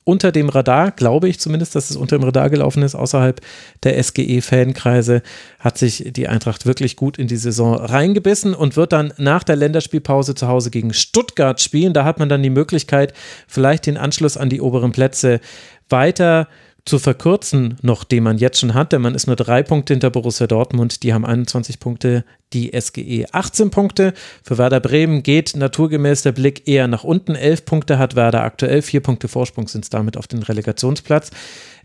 unter 0.09 0.31
dem 0.31 0.49
Radar, 0.49 0.93
glaube 0.93 1.29
ich 1.29 1.41
zumindest, 1.41 1.75
dass 1.75 1.91
es 1.91 1.97
unter 1.97 2.17
dem 2.17 2.23
Radar 2.23 2.49
gelaufen 2.49 2.85
ist, 2.85 2.95
außerhalb 2.95 3.41
der 3.83 4.01
SGE-Fankreise, 4.01 5.21
hat 5.59 5.79
sich 5.79 6.05
die 6.13 6.29
Eintracht 6.29 6.65
wirklich 6.65 6.95
gut 6.95 7.19
in 7.19 7.27
die 7.27 7.37
Saison 7.37 7.75
reingebissen 7.75 8.55
und 8.55 8.77
wird 8.77 8.93
dann 8.93 9.13
nach 9.17 9.43
der 9.43 9.57
Länderspielpause 9.57 10.37
zu 10.37 10.47
Hause 10.47 10.71
gegen 10.71 10.95
Stuttgart 10.95 11.61
spielen. 11.61 11.93
Da 11.93 12.05
hat 12.05 12.21
man 12.21 12.29
dann 12.29 12.45
die 12.45 12.51
Möglichkeit, 12.51 13.15
vielleicht 13.49 13.87
den 13.87 13.97
Anschluss 13.97 14.37
an 14.37 14.49
die 14.49 14.61
oberen 14.61 14.93
Plätze 14.93 15.41
weiter 15.89 16.47
zu 16.87 17.01
verkürzen, 17.01 17.77
noch 17.83 18.05
den 18.05 18.23
man 18.23 18.39
jetzt 18.39 18.61
schon 18.61 18.73
hat, 18.73 18.93
denn 18.93 19.03
man 19.03 19.17
ist 19.17 19.27
nur 19.27 19.35
drei 19.35 19.65
Punkte 19.65 19.93
hinter 19.93 20.09
Borussia 20.09 20.47
Dortmund, 20.47 21.03
die 21.03 21.13
haben 21.13 21.27
21 21.27 21.81
Punkte, 21.81 22.25
die 22.53 22.71
SGE 22.81 23.27
18 23.33 23.71
Punkte. 23.71 24.15
Für 24.45 24.57
Werder 24.57 24.79
Bremen 24.79 25.25
geht 25.25 25.57
naturgemäß 25.57 26.23
der 26.23 26.31
Blick 26.31 26.69
eher 26.69 26.87
nach 26.87 27.03
unten. 27.03 27.35
11 27.35 27.65
Punkte 27.65 27.99
hat 27.99 28.15
Werder 28.15 28.45
aktuell, 28.45 28.83
vier 28.83 29.01
Punkte 29.01 29.27
Vorsprung 29.27 29.67
sind 29.67 29.85
es 29.85 29.91
damit 29.91 30.17
auf 30.17 30.29
den 30.29 30.45
Relegationsplatz. 30.45 31.31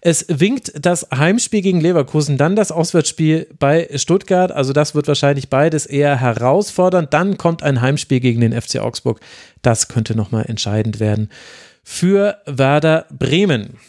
Es 0.02 0.26
winkt 0.30 0.72
das 0.80 1.08
Heimspiel 1.14 1.62
gegen 1.62 1.82
Leverkusen, 1.82 2.38
dann 2.38 2.56
das 2.56 2.72
Auswärtsspiel 2.72 3.48
bei 3.58 3.90
Stuttgart. 3.96 4.52
Also 4.52 4.72
das 4.72 4.94
wird 4.94 5.08
wahrscheinlich 5.08 5.50
beides 5.50 5.88
eher 5.88 6.16
herausfordernd. 6.20 7.12
Dann 7.12 7.40
kommt 7.40 7.64
ein 7.64 7.82
Heimspiel 7.82 8.20
gegen 8.20 8.42
den 8.42 8.60
FC 8.60 8.80
Augsburg. 8.80 9.20
Das 9.64 9.88
könnte 9.88 10.16
nochmal 10.16 10.46
entscheidend 10.48 11.00
werden 11.00 11.30
für 11.84 12.38
Werder 12.46 13.08
Bremen. 13.10 13.80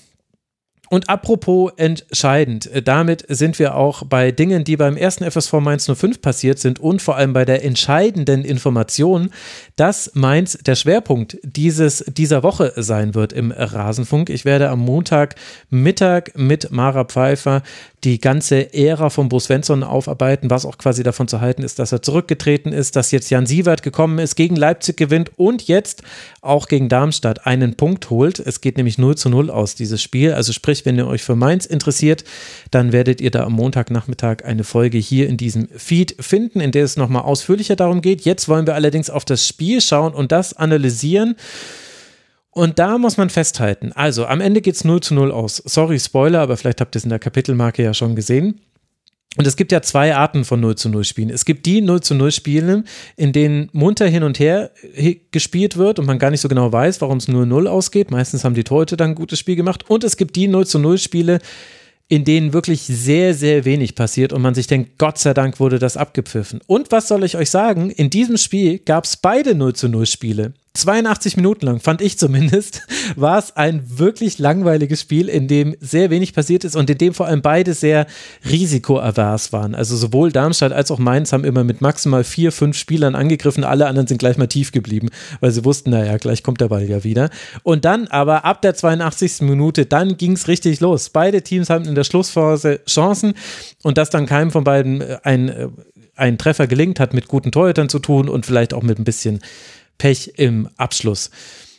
Und 0.93 1.09
apropos 1.09 1.73
entscheidend, 1.79 2.67
äh, 2.67 2.83
damit 2.83 3.25
sind 3.27 3.59
wir 3.59 3.77
auch 3.77 4.03
bei 4.05 4.31
Dingen, 4.31 4.63
die 4.63 4.77
beim 4.77 4.99
ersten 4.99 5.25
FSV 5.25 5.55
Mainz 5.55 5.91
05 5.91 6.21
passiert 6.21 6.59
sind 6.59 6.81
und 6.81 7.01
vor 7.01 7.17
allem 7.17 7.33
bei 7.33 7.47
der 7.47 7.65
entscheidenden 7.65 8.45
Information, 8.45 9.31
dass 9.77 10.11
Mainz 10.13 10.59
der 10.59 10.75
Schwerpunkt 10.75 11.39
dieses, 11.45 12.05
dieser 12.09 12.43
Woche 12.43 12.75
sein 12.77 13.15
wird 13.15 13.33
im 13.33 13.53
Rasenfunk. 13.53 14.29
Ich 14.29 14.45
werde 14.45 14.69
am 14.69 14.81
Montagmittag 14.81 16.25
mit 16.35 16.71
Mara 16.73 17.05
Pfeiffer 17.05 17.63
die 18.05 18.19
ganze 18.19 18.75
Ära 18.75 19.11
von 19.11 19.29
Bo 19.29 19.39
Svensson 19.39 19.85
aufarbeiten, 19.85 20.51
was 20.51 20.67
auch 20.67 20.77
quasi 20.77 21.05
davon 21.05 21.29
zu 21.29 21.41
halten 21.41 21.63
ist, 21.63 21.79
dass 21.79 21.93
er 21.93 22.03
zurückgetreten 22.03 22.73
ist, 22.73 22.97
dass 22.97 23.13
jetzt 23.13 23.31
Jan 23.31 23.47
Sievert 23.47 23.85
gekommen 23.85 24.19
ist, 24.19 24.35
gegen 24.35 24.57
Leipzig 24.57 24.97
gewinnt 24.97 25.31
und 25.37 25.69
jetzt 25.69 26.03
auch 26.41 26.67
gegen 26.67 26.89
Darmstadt 26.89 27.47
einen 27.47 27.77
Punkt 27.77 28.11
holt. 28.11 28.41
Es 28.41 28.61
geht 28.61 28.77
nämlich 28.77 28.99
0 28.99 29.17
zu 29.17 29.29
0 29.29 29.51
aus, 29.51 29.77
dieses 29.77 30.03
Spiel. 30.03 30.33
Also 30.33 30.53
sprich, 30.53 30.85
wenn 30.85 30.99
ihr 30.99 31.07
euch 31.07 31.23
für 31.23 31.37
Mainz 31.37 31.65
interessiert, 31.65 32.25
dann 32.73 32.93
werdet 32.93 33.21
ihr 33.21 33.31
da 33.31 33.45
am 33.45 33.53
Montagnachmittag 33.53 34.45
eine 34.45 34.65
Folge 34.65 34.99
hier 34.99 35.29
in 35.29 35.37
diesem 35.37 35.69
Feed 35.77 36.17
finden, 36.19 36.61
in 36.61 36.73
der 36.73 36.85
es 36.85 36.97
nochmal 36.97 37.23
ausführlicher 37.23 37.77
darum 37.77 38.03
geht. 38.03 38.23
Jetzt 38.23 38.49
wollen 38.49 38.67
wir 38.67 38.75
allerdings 38.75 39.11
auf 39.11 39.25
das 39.25 39.47
Spiel 39.47 39.81
schauen 39.81 40.13
und 40.13 40.33
das 40.33 40.55
analysieren. 40.55 41.37
Und 42.55 42.79
da 42.79 42.99
muss 42.99 43.17
man 43.17 43.31
festhalten, 43.31 43.93
also 43.93 44.27
am 44.27 44.43
Ende 44.43 44.61
geht 44.61 44.75
es 44.75 44.85
0 44.85 45.01
zu 45.01 45.15
0 45.15 45.33
aus. 45.33 45.57
Sorry, 45.65 45.99
Spoiler, 45.99 46.41
aber 46.41 46.59
vielleicht 46.59 46.83
habt 46.83 46.95
ihr 46.95 46.99
es 46.99 47.05
in 47.05 47.11
der 47.11 47.19
Kapitelmarke 47.19 47.83
ja 47.83 47.95
schon 47.95 48.15
gesehen. 48.15 48.61
Und 49.39 49.47
es 49.47 49.57
gibt 49.57 49.73
ja 49.73 49.81
zwei 49.81 50.15
Arten 50.15 50.45
von 50.45 50.61
0 50.61 50.77
zu 50.77 50.91
0 50.91 51.05
Spielen. 51.05 51.31
Es 51.31 51.47
gibt 51.47 51.65
die 51.65 51.81
0 51.81 52.03
zu 52.03 52.15
0 52.15 52.31
Spiele, 52.31 52.85
in 53.17 53.33
denen 53.33 53.71
munter 53.73 54.07
hin 54.07 54.23
und 54.23 54.39
her 54.39 54.71
gespielt 55.31 55.79
wird 55.79 55.99
und 55.99 56.05
man 56.05 56.19
gar 56.19 56.31
nicht 56.31 56.43
so 56.43 56.49
genau 56.49 56.71
weiß, 56.71 57.01
warum 57.01 57.17
es 57.17 57.29
0-0 57.29 57.67
ausgeht. 57.67 58.11
Meistens 58.11 58.45
haben 58.45 58.55
die 58.55 58.65
Torhüter 58.65 58.99
dann 58.99 59.13
ein 59.13 59.15
gutes 59.15 59.39
Spiel 59.39 59.57
gemacht. 59.57 59.89
Und 59.89 60.05
es 60.05 60.19
gibt 60.19 60.37
die 60.37 60.49
0 60.49 60.67
zu 60.67 60.79
0 60.79 60.99
Spiele, 60.99 61.39
in 62.09 62.25
denen 62.25 62.53
wirklich 62.53 62.83
sehr, 62.83 63.33
sehr 63.33 63.65
wenig 63.65 63.95
passiert 63.95 64.35
und 64.35 64.43
man 64.43 64.55
sich 64.55 64.67
denkt, 64.67 64.99
Gott 64.99 65.17
sei 65.17 65.33
Dank 65.33 65.59
wurde 65.61 65.79
das 65.79 65.97
abgepfiffen. 65.97 66.61
Und 66.67 66.93
was 66.93 67.09
soll 67.09 67.25
ich 67.25 67.39
euch 67.39 67.49
sagen? 67.49 67.89
In 67.89 68.11
diesem 68.11 68.37
Spiel 68.37 68.81
gab 68.81 69.05
es 69.05 69.17
beide 69.17 69.55
0 69.55 69.73
zu 69.73 69.89
0 69.89 70.05
Spiele. 70.05 70.53
82 70.75 71.37
Minuten 71.37 71.67
lang, 71.67 71.81
fand 71.81 72.01
ich 72.01 72.19
zumindest, 72.19 72.83
war 73.17 73.39
es 73.39 73.57
ein 73.57 73.83
wirklich 73.99 74.39
langweiliges 74.39 75.03
Spiel, 75.03 75.29
in 75.29 75.47
dem 75.47 75.77
sehr 75.81 76.09
wenig 76.09 76.33
passiert 76.33 76.65
ist 76.65 76.77
und 76.77 76.89
in 76.89 76.97
dem 76.97 77.13
vor 77.13 77.27
allem 77.27 77.43
beide 77.43 77.75
sehr 77.75 78.07
risikoavers 78.49 79.53
waren. 79.53 79.75
Also 79.75 79.97
sowohl 79.97 80.33
Darmstadt 80.33 80.73
als 80.73 80.91
auch 80.91 80.99
Mainz 80.99 81.33
haben 81.33 81.45
immer 81.45 81.63
mit 81.63 81.83
maximal 81.83 82.25
vier, 82.25 82.53
fünf 82.53 82.79
Spielern 82.79 83.15
angegriffen, 83.15 83.65
alle 83.65 83.87
anderen 83.87 84.07
sind 84.07 84.19
gleich 84.19 84.39
mal 84.39 84.47
tief 84.47 84.73
geblieben, 84.73 85.11
weil 85.41 85.51
sie 85.51 85.65
wussten, 85.65 85.91
naja, 85.91 86.17
gleich 86.17 86.43
kommt 86.43 86.61
der 86.63 86.69
Ball 86.69 86.89
ja 86.89 87.05
wieder. 87.05 87.29
Und 87.63 87.85
dann 87.85 88.09
aber 88.09 88.47
ab 88.47 88.63
der 88.63 88.75
82. 88.75 89.43
Minute, 89.43 89.85
dann 89.85 90.17
ging 90.17 90.33
es 90.33 90.49
richtig 90.49 90.81
los. 90.81 91.11
Beide 91.11 91.43
Teams 91.43 91.69
hatten 91.69 91.87
in 91.87 91.95
der 91.95 92.05
Schlussphase 92.05 92.81
Chancen 92.87 93.35
und 93.83 93.99
dass 93.99 94.09
dann 94.09 94.27
keinem 94.27 94.51
von 94.51 94.65
beiden 94.65 95.03
äh, 95.03 95.19
ein, 95.23 95.49
äh, 95.49 95.69
ein 96.17 96.39
Treffer 96.39 96.67
gelingt, 96.67 97.01
hat 97.01 97.15
mit 97.15 97.29
guten 97.29 97.53
Torhütern 97.53 97.89
zu 97.89 97.99
tun 97.99 98.29
und 98.29 98.47
vielleicht 98.47 98.75
auch 98.75 98.83
mit 98.83 98.99
ein 98.99 99.05
bisschen 99.05 99.41
Pech 99.99 100.33
im 100.37 100.69
Abschluss. 100.77 101.31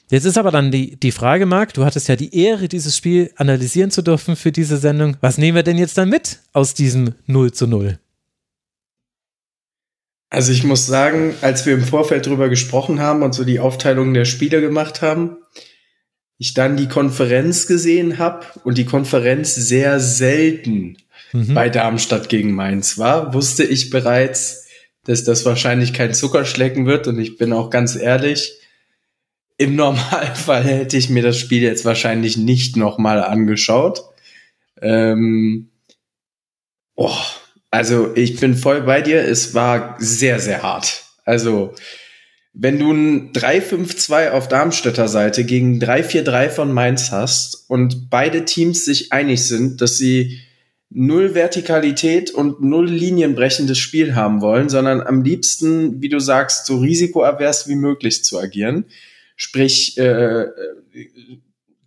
Jetzt 0.10 0.26
ist 0.26 0.38
aber 0.38 0.52
dann 0.52 0.72
die, 0.72 0.96
die 0.96 1.12
Frage, 1.12 1.46
Marc, 1.46 1.74
du 1.74 1.86
hattest 1.86 2.08
ja 2.08 2.16
die 2.16 2.38
Ehre, 2.38 2.68
dieses 2.68 2.96
Spiel 2.96 3.32
analysieren 3.36 3.90
zu 3.90 4.02
dürfen 4.02 4.36
für 4.36 4.52
diese 4.52 4.78
Sendung. 4.78 5.18
Was 5.22 5.38
nehmen 5.38 5.56
wir 5.56 5.64
denn 5.64 5.78
jetzt 5.78 5.98
dann 5.98 6.10
mit 6.10 6.40
aus 6.52 6.74
diesem 6.74 7.16
0 7.26 7.52
zu 7.52 7.68
0? 7.68 7.98
Also 10.30 10.52
ich 10.52 10.64
muss 10.64 10.86
sagen, 10.88 11.36
als 11.42 11.66
wir 11.66 11.74
im 11.74 11.84
Vorfeld 11.84 12.26
drüber 12.26 12.50
gesprochen 12.50 13.00
haben 13.00 13.24
und 13.24 13.34
so 13.34 13.44
die 13.44 13.60
Aufteilung 13.60 14.14
der 14.14 14.26
Spiele 14.26 14.62
gemacht 14.62 15.02
haben, 15.02 15.38
ich 16.38 16.54
dann 16.54 16.76
die 16.76 16.88
Konferenz 16.88 17.68
gesehen 17.68 18.18
habe 18.18 18.46
und 18.64 18.78
die 18.78 18.86
Konferenz 18.86 19.56
sehr 19.56 20.00
selten 20.00 20.98
mhm. 21.32 21.54
bei 21.54 21.70
Darmstadt 21.70 22.30
gegen 22.30 22.54
Mainz 22.54 22.98
war, 22.98 23.34
wusste 23.34 23.64
ich 23.64 23.90
bereits, 23.90 24.63
dass 25.06 25.24
das 25.24 25.46
wahrscheinlich 25.46 25.94
kein 25.94 26.14
Zuckerschlecken 26.14 26.86
wird. 26.86 27.08
Und 27.08 27.20
ich 27.20 27.38
bin 27.38 27.54
auch 27.54 27.70
ganz 27.70 27.96
ehrlich, 27.96 28.54
im 29.58 29.76
Normalfall 29.78 30.64
hätte 30.64 30.98
ich 30.98 31.10
mir 31.10 31.24
das 31.24 31.38
Spiel 31.38 31.62
jetzt 31.62 31.86
wahrscheinlich 31.86 32.38
nicht 32.38 32.76
nochmal 32.78 33.24
angeschaut. 33.24 34.04
Ähm, 34.82 35.70
oh, 36.96 37.16
also 37.72 38.16
ich 38.16 38.40
bin 38.40 38.56
voll 38.56 38.82
bei 38.82 39.02
dir. 39.02 39.22
Es 39.22 39.54
war 39.54 39.96
sehr, 40.00 40.40
sehr 40.40 40.64
hart. 40.64 41.04
Also 41.26 41.74
wenn 42.54 42.78
du 42.78 42.92
ein 42.92 43.34
3-5-2 43.34 44.30
auf 44.30 44.48
Darmstädter 44.48 45.08
Seite 45.08 45.44
gegen 45.44 45.80
3-4-3 45.80 46.50
von 46.50 46.72
Mainz 46.72 47.12
hast 47.12 47.66
und 47.68 48.12
beide 48.12 48.46
Teams 48.46 48.86
sich 48.86 49.12
einig 49.12 49.44
sind, 49.48 49.82
dass 49.82 49.98
sie 49.98 50.40
null 50.94 51.34
Vertikalität 51.34 52.32
und 52.32 52.62
null 52.62 52.88
linienbrechendes 52.88 53.78
Spiel 53.78 54.16
haben 54.16 54.42
wollen, 54.42 54.70
sondern 54.70 55.02
am 55.02 55.24
liebsten, 55.24 56.02
wie 56.02 56.10
du 56.10 56.20
sagst, 56.20 56.66
so 56.66 56.78
risikoavers 56.78 57.68
wie 57.68 57.76
möglich 57.76 58.24
zu 58.24 58.40
agieren. 58.40 58.86
Sprich, 59.36 59.98
äh, 59.98 60.46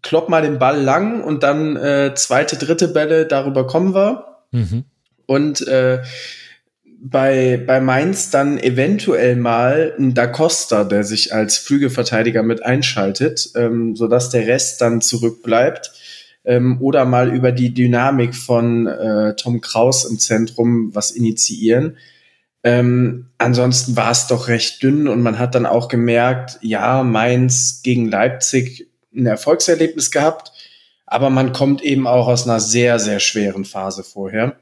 klopp 0.03 0.29
mal 0.29 0.43
den 0.43 0.59
Ball 0.59 0.81
lang 0.83 1.23
und 1.23 1.43
dann 1.43 1.77
äh, 1.77 2.13
zweite, 2.15 2.57
dritte 2.57 2.89
Bälle, 2.89 3.27
darüber 3.27 3.67
kommen 3.67 3.95
wir. 3.95 4.43
Mhm. 4.51 4.85
Und 5.27 5.67
äh, 5.67 6.03
bei, 6.99 7.63
bei 7.65 7.81
Mainz 7.81 8.31
dann 8.31 8.59
eventuell 8.59 9.37
mal 9.37 9.95
ein 9.99 10.15
Da 10.15 10.27
Costa, 10.27 10.83
der 10.85 11.05
sich 11.05 11.33
als 11.33 11.59
Flügelverteidiger 11.59 12.43
mit 12.43 12.65
einschaltet, 12.65 13.51
ähm, 13.55 13.95
sodass 13.95 14.31
der 14.31 14.47
Rest 14.47 14.81
dann 14.81 15.01
zurückbleibt 15.01 15.93
ähm, 16.47 16.81
oder 16.81 17.05
mal 17.05 17.35
über 17.35 17.53
die 17.53 17.75
Dynamik 17.75 18.35
von 18.35 18.87
äh, 18.87 19.35
Tom 19.37 19.61
Kraus 19.61 20.05
im 20.05 20.19
Zentrum 20.19 20.95
was 20.95 21.11
initiieren. 21.11 21.99
Ähm, 22.63 23.27
ansonsten 23.39 23.97
war 23.97 24.11
es 24.11 24.29
doch 24.29 24.49
recht 24.49 24.83
dünn 24.83 25.09
und 25.09 25.23
man 25.23 25.39
hat 25.39 25.55
dann 25.55 25.67
auch 25.67 25.89
gemerkt, 25.89 26.59
ja, 26.63 27.03
Mainz 27.03 27.83
gegen 27.83 28.09
Leipzig 28.09 28.89
ein 29.15 29.27
Erfolgserlebnis 29.27 30.11
gehabt, 30.11 30.53
aber 31.05 31.31
man 31.31 31.53
kommt 31.53 31.83
eben 31.83 32.07
auch 32.07 32.29
aus 32.29 32.45
einer 32.49 32.61
sehr, 32.61 32.99
sehr 32.99 33.21
schweren 33.21 33.65
Phase 33.65 34.03
vorher. 34.03 34.57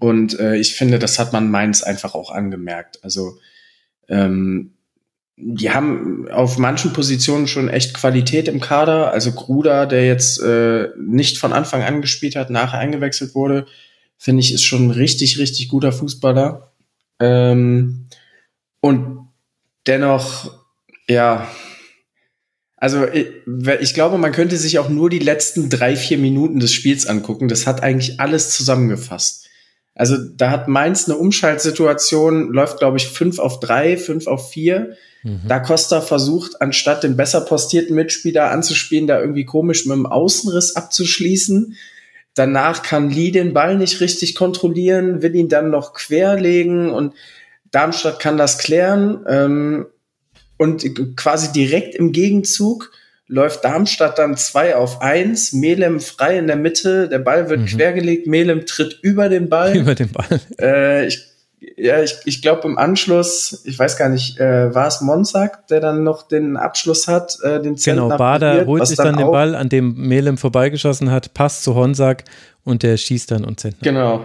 Und 0.00 0.38
äh, 0.38 0.56
ich 0.56 0.74
finde, 0.74 0.98
das 0.98 1.18
hat 1.18 1.32
man 1.32 1.50
Mainz 1.50 1.82
einfach 1.82 2.14
auch 2.14 2.30
angemerkt. 2.30 3.04
Also 3.04 3.38
ähm, 4.08 4.74
die 5.36 5.70
haben 5.70 6.28
auf 6.30 6.58
manchen 6.58 6.92
Positionen 6.92 7.48
schon 7.48 7.68
echt 7.68 7.94
Qualität 7.94 8.46
im 8.48 8.60
Kader. 8.60 9.10
Also 9.10 9.32
Gruder, 9.32 9.86
der 9.86 10.06
jetzt 10.06 10.40
äh, 10.40 10.88
nicht 10.96 11.38
von 11.38 11.52
Anfang 11.52 11.82
an 11.82 12.00
gespielt 12.00 12.36
hat, 12.36 12.50
nachher 12.50 12.78
eingewechselt 12.78 13.34
wurde, 13.34 13.66
finde 14.16 14.40
ich, 14.40 14.54
ist 14.54 14.62
schon 14.62 14.86
ein 14.86 14.90
richtig, 14.92 15.38
richtig 15.38 15.68
guter 15.68 15.92
Fußballer. 15.92 16.72
Ähm, 17.20 18.06
und 18.80 19.28
dennoch, 19.86 20.52
ja, 21.08 21.48
also 22.76 23.06
ich, 23.08 23.26
ich 23.80 23.94
glaube, 23.94 24.18
man 24.18 24.32
könnte 24.32 24.56
sich 24.56 24.78
auch 24.78 24.88
nur 24.88 25.10
die 25.10 25.18
letzten 25.18 25.68
drei, 25.68 25.96
vier 25.96 26.18
Minuten 26.18 26.60
des 26.60 26.72
Spiels 26.72 27.06
angucken. 27.06 27.48
Das 27.48 27.66
hat 27.66 27.82
eigentlich 27.82 28.20
alles 28.20 28.50
zusammengefasst. 28.50 29.48
Also 29.94 30.16
da 30.18 30.50
hat 30.50 30.68
Mainz 30.68 31.08
eine 31.08 31.18
Umschaltsituation, 31.18 32.52
läuft, 32.52 32.78
glaube 32.78 32.98
ich, 32.98 33.08
fünf 33.08 33.38
auf 33.38 33.58
drei, 33.58 33.96
fünf 33.96 34.26
auf 34.26 34.50
vier 34.50 34.96
Mhm. 35.24 35.40
Da 35.48 35.58
Costa 35.58 36.00
versucht, 36.00 36.60
anstatt 36.60 37.02
den 37.02 37.16
besser 37.16 37.40
postierten 37.40 37.96
Mitspieler 37.96 38.50
anzuspielen, 38.50 39.06
da 39.06 39.20
irgendwie 39.20 39.44
komisch 39.44 39.86
mit 39.86 39.96
dem 39.96 40.06
Außenriss 40.06 40.76
abzuschließen. 40.76 41.76
Danach 42.34 42.82
kann 42.82 43.10
Lee 43.10 43.30
den 43.30 43.54
Ball 43.54 43.76
nicht 43.76 44.00
richtig 44.00 44.34
kontrollieren, 44.34 45.22
will 45.22 45.34
ihn 45.34 45.48
dann 45.48 45.70
noch 45.70 45.94
querlegen 45.94 46.90
und 46.90 47.14
Darmstadt 47.70 48.20
kann 48.20 48.36
das 48.36 48.58
klären. 48.58 49.24
Ähm, 49.28 49.86
und 50.56 51.16
quasi 51.16 51.52
direkt 51.52 51.94
im 51.94 52.12
Gegenzug 52.12 52.92
läuft 53.26 53.64
Darmstadt 53.64 54.18
dann 54.18 54.36
zwei 54.36 54.76
auf 54.76 55.00
eins, 55.00 55.52
Melem 55.52 56.00
frei 56.00 56.38
in 56.38 56.46
der 56.46 56.56
Mitte, 56.56 57.08
der 57.08 57.18
Ball 57.18 57.48
wird 57.48 57.60
mhm. 57.60 57.66
quergelegt, 57.66 58.26
Melem 58.26 58.66
tritt 58.66 58.98
über 59.02 59.28
den 59.28 59.48
Ball. 59.48 59.76
Über 59.76 59.94
den 59.94 60.12
Ball. 60.12 60.40
Äh, 60.60 61.06
ich 61.06 61.33
ja, 61.76 62.02
ich, 62.02 62.16
ich 62.24 62.42
glaube 62.42 62.66
im 62.68 62.78
Anschluss, 62.78 63.62
ich 63.64 63.78
weiß 63.78 63.96
gar 63.96 64.08
nicht, 64.08 64.38
äh, 64.38 64.74
war 64.74 64.86
es 64.86 65.00
Monsack, 65.00 65.66
der 65.68 65.80
dann 65.80 66.02
noch 66.02 66.26
den 66.26 66.56
Abschluss 66.56 67.08
hat, 67.08 67.38
äh, 67.42 67.60
den 67.60 67.76
Zentner 67.76 68.04
Genau, 68.04 68.16
Bader 68.16 68.66
holt 68.66 68.86
sich 68.86 68.96
dann, 68.96 69.08
dann 69.08 69.16
den 69.18 69.30
Ball, 69.30 69.54
an 69.54 69.68
dem 69.68 69.94
Melem 69.94 70.38
vorbeigeschossen 70.38 71.10
hat, 71.10 71.34
passt 71.34 71.62
zu 71.62 71.74
Honsack 71.74 72.24
und 72.64 72.82
der 72.82 72.96
schießt 72.96 73.30
dann 73.30 73.44
und 73.44 73.60
Zentner. 73.60 73.82
Genau. 73.82 74.24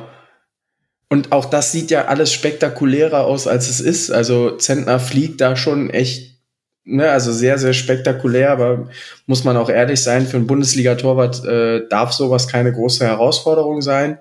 und 1.10 1.32
auch 1.32 1.46
das 1.46 1.72
sieht 1.72 1.92
ja 1.92 2.06
alles 2.06 2.32
spektakulärer 2.34 3.26
aus, 3.26 3.48
als 3.48 3.70
es 3.70 3.80
ist. 3.80 4.12
Also 4.12 4.52
Zentner 4.58 5.00
fliegt 5.00 5.42
da 5.42 5.56
schon 5.56 5.90
echt, 5.90 6.38
ne, 6.84 7.10
also 7.10 7.32
sehr, 7.32 7.58
sehr 7.58 7.74
spektakulär, 7.74 8.52
aber 8.52 8.90
muss 9.26 9.44
man 9.44 9.58
auch 9.58 9.70
ehrlich 9.70 10.02
sein, 10.02 10.26
für 10.26 10.38
einen 10.38 10.48
Bundesliga-Torwart 10.48 11.46
äh, 11.46 11.88
darf 11.90 12.14
sowas 12.14 12.48
keine 12.48 12.72
große 12.74 13.06
Herausforderung 13.06 13.82
sein. 13.82 14.20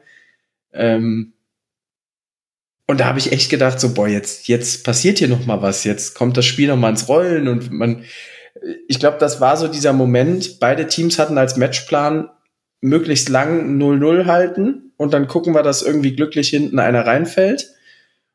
Ähm, 0.73 1.32
und 2.89 3.01
da 3.01 3.05
habe 3.05 3.19
ich 3.19 3.32
echt 3.32 3.51
gedacht, 3.51 3.78
so, 3.78 3.93
boah, 3.93 4.09
jetzt, 4.09 4.48
jetzt 4.48 4.82
passiert 4.82 5.19
hier 5.19 5.28
noch 5.28 5.44
mal 5.44 5.60
was, 5.60 5.85
jetzt 5.85 6.15
kommt 6.15 6.39
das 6.39 6.47
Spiel 6.47 6.69
noch 6.69 6.78
mal 6.78 6.89
ins 6.89 7.06
Rollen 7.06 7.47
und 7.47 7.70
man, 7.70 8.05
ich 8.89 8.98
glaube, 8.98 9.19
das 9.20 9.43
war 9.43 9.59
so 9.59 9.69
dieser 9.69 9.93
Moment. 9.93 10.59
Beide 10.59 10.86
Teams 10.86 11.19
hatten 11.19 11.36
als 11.36 11.59
Matchplan 11.59 12.31
möglichst 12.81 13.28
lang 13.28 13.78
0-0 13.78 14.24
halten 14.24 14.93
und 14.97 15.12
dann 15.12 15.28
gucken 15.28 15.55
wir, 15.55 15.62
dass 15.62 15.82
irgendwie 15.82 16.16
glücklich 16.16 16.48
hinten 16.48 16.78
einer 16.78 17.06
reinfällt. 17.06 17.69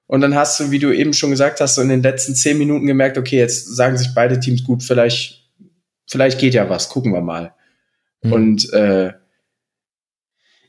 Und 0.05 0.21
dann 0.21 0.35
hast 0.35 0.59
du, 0.59 0.69
wie 0.69 0.80
du 0.80 0.91
eben 0.91 1.13
schon 1.13 1.31
gesagt 1.31 1.59
hast, 1.59 1.73
so 1.73 1.81
in 1.81 1.89
den 1.89 2.03
letzten 2.03 2.35
zehn 2.35 2.59
Minuten 2.59 2.85
gemerkt, 2.85 3.17
okay, 3.17 3.38
jetzt 3.38 3.75
sagen 3.75 3.97
sich 3.97 4.13
beide 4.13 4.39
Teams 4.39 4.63
gut, 4.63 4.84
vielleicht, 4.84 5.49
vielleicht 6.07 6.39
geht 6.39 6.53
ja 6.53 6.69
was, 6.69 6.89
gucken 6.89 7.11
wir 7.11 7.21
mal. 7.21 7.55
Mhm. 8.21 8.34
Und 8.34 8.73
äh, 8.73 9.13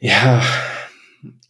ja, 0.00 0.42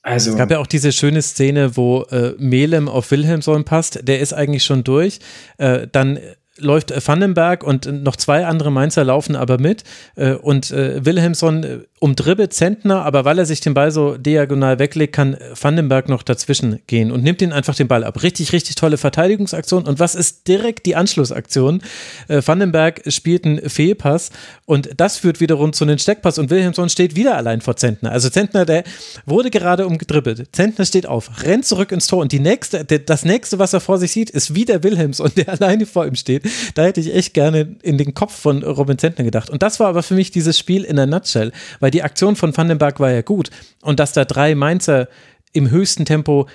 also. 0.04 0.30
Es 0.30 0.36
gab 0.36 0.50
ja 0.50 0.58
auch 0.58 0.66
diese 0.66 0.92
schöne 0.92 1.22
Szene, 1.22 1.76
wo 1.76 2.02
äh, 2.10 2.34
Melem 2.38 2.88
auf 2.88 3.10
Wilhelmsson 3.10 3.64
passt. 3.64 4.06
Der 4.06 4.20
ist 4.20 4.32
eigentlich 4.32 4.62
schon 4.62 4.84
durch. 4.84 5.18
Äh, 5.58 5.88
dann 5.90 6.18
läuft 6.58 6.92
Vandenberg 7.06 7.64
und 7.64 7.86
noch 8.04 8.16
zwei 8.16 8.46
andere 8.46 8.70
Mainzer 8.70 9.04
laufen 9.04 9.34
aber 9.34 9.58
mit 9.58 9.82
äh, 10.14 10.34
und 10.34 10.70
äh, 10.70 11.04
Wilhelmsson 11.04 11.64
äh, 11.64 11.78
umdribbelt 12.04 12.52
Zentner, 12.52 13.02
aber 13.06 13.24
weil 13.24 13.38
er 13.38 13.46
sich 13.46 13.62
den 13.62 13.72
Ball 13.72 13.90
so 13.90 14.18
diagonal 14.18 14.78
weglegt, 14.78 15.14
kann 15.14 15.38
Vandenberg 15.58 16.10
noch 16.10 16.22
dazwischen 16.22 16.80
gehen 16.86 17.10
und 17.10 17.24
nimmt 17.24 17.40
ihn 17.40 17.50
einfach 17.50 17.74
den 17.74 17.88
Ball 17.88 18.04
ab. 18.04 18.22
Richtig, 18.22 18.52
richtig 18.52 18.74
tolle 18.74 18.98
Verteidigungsaktion 18.98 19.84
und 19.84 20.00
was 20.00 20.14
ist 20.14 20.46
direkt 20.46 20.84
die 20.84 20.96
Anschlussaktion? 20.96 21.80
Äh, 22.28 22.42
Vandenberg 22.44 23.04
spielt 23.06 23.46
einen 23.46 23.70
Fehlpass 23.70 24.32
und 24.66 24.90
das 24.98 25.16
führt 25.16 25.40
wiederum 25.40 25.72
zu 25.72 25.84
einem 25.84 25.96
Steckpass 25.96 26.38
und 26.38 26.50
Wilhelmsson 26.50 26.90
steht 26.90 27.16
wieder 27.16 27.38
allein 27.38 27.62
vor 27.62 27.76
Zentner. 27.76 28.12
Also 28.12 28.28
Zentner, 28.28 28.66
der 28.66 28.84
wurde 29.24 29.48
gerade 29.48 29.86
umgedribbelt. 29.86 30.54
Zentner 30.54 30.84
steht 30.84 31.06
auf, 31.06 31.30
rennt 31.42 31.64
zurück 31.64 31.90
ins 31.90 32.06
Tor 32.06 32.20
und 32.20 32.32
die 32.32 32.38
nächste, 32.38 32.84
das 32.84 33.24
nächste, 33.24 33.58
was 33.58 33.72
er 33.72 33.80
vor 33.80 33.96
sich 33.96 34.12
sieht, 34.12 34.28
ist 34.28 34.54
wieder 34.54 34.82
Wilhelmsson, 34.82 35.30
der 35.38 35.48
alleine 35.58 35.86
vor 35.86 36.06
ihm 36.06 36.16
steht. 36.16 36.42
Da 36.74 36.84
hätte 36.84 37.00
ich 37.00 37.14
echt 37.14 37.32
gerne 37.32 37.76
in 37.80 37.96
den 37.96 38.12
Kopf 38.12 38.34
von 38.34 38.62
Robin 38.62 38.98
Zentner 38.98 39.24
gedacht. 39.24 39.48
Und 39.48 39.62
das 39.62 39.80
war 39.80 39.88
aber 39.88 40.02
für 40.02 40.12
mich 40.12 40.30
dieses 40.30 40.58
Spiel 40.58 40.84
in 40.84 40.96
der 40.96 41.06
Nutshell, 41.06 41.50
weil 41.80 41.93
die 41.94 42.02
Aktion 42.02 42.36
von 42.36 42.54
Vandenberg 42.54 43.00
war 43.00 43.10
ja 43.10 43.22
gut. 43.22 43.50
Und 43.80 44.00
dass 44.00 44.12
da 44.12 44.24
drei 44.24 44.54
Mainzer 44.54 45.08
im 45.52 45.70
höchsten 45.70 46.04
Tempo 46.04 46.46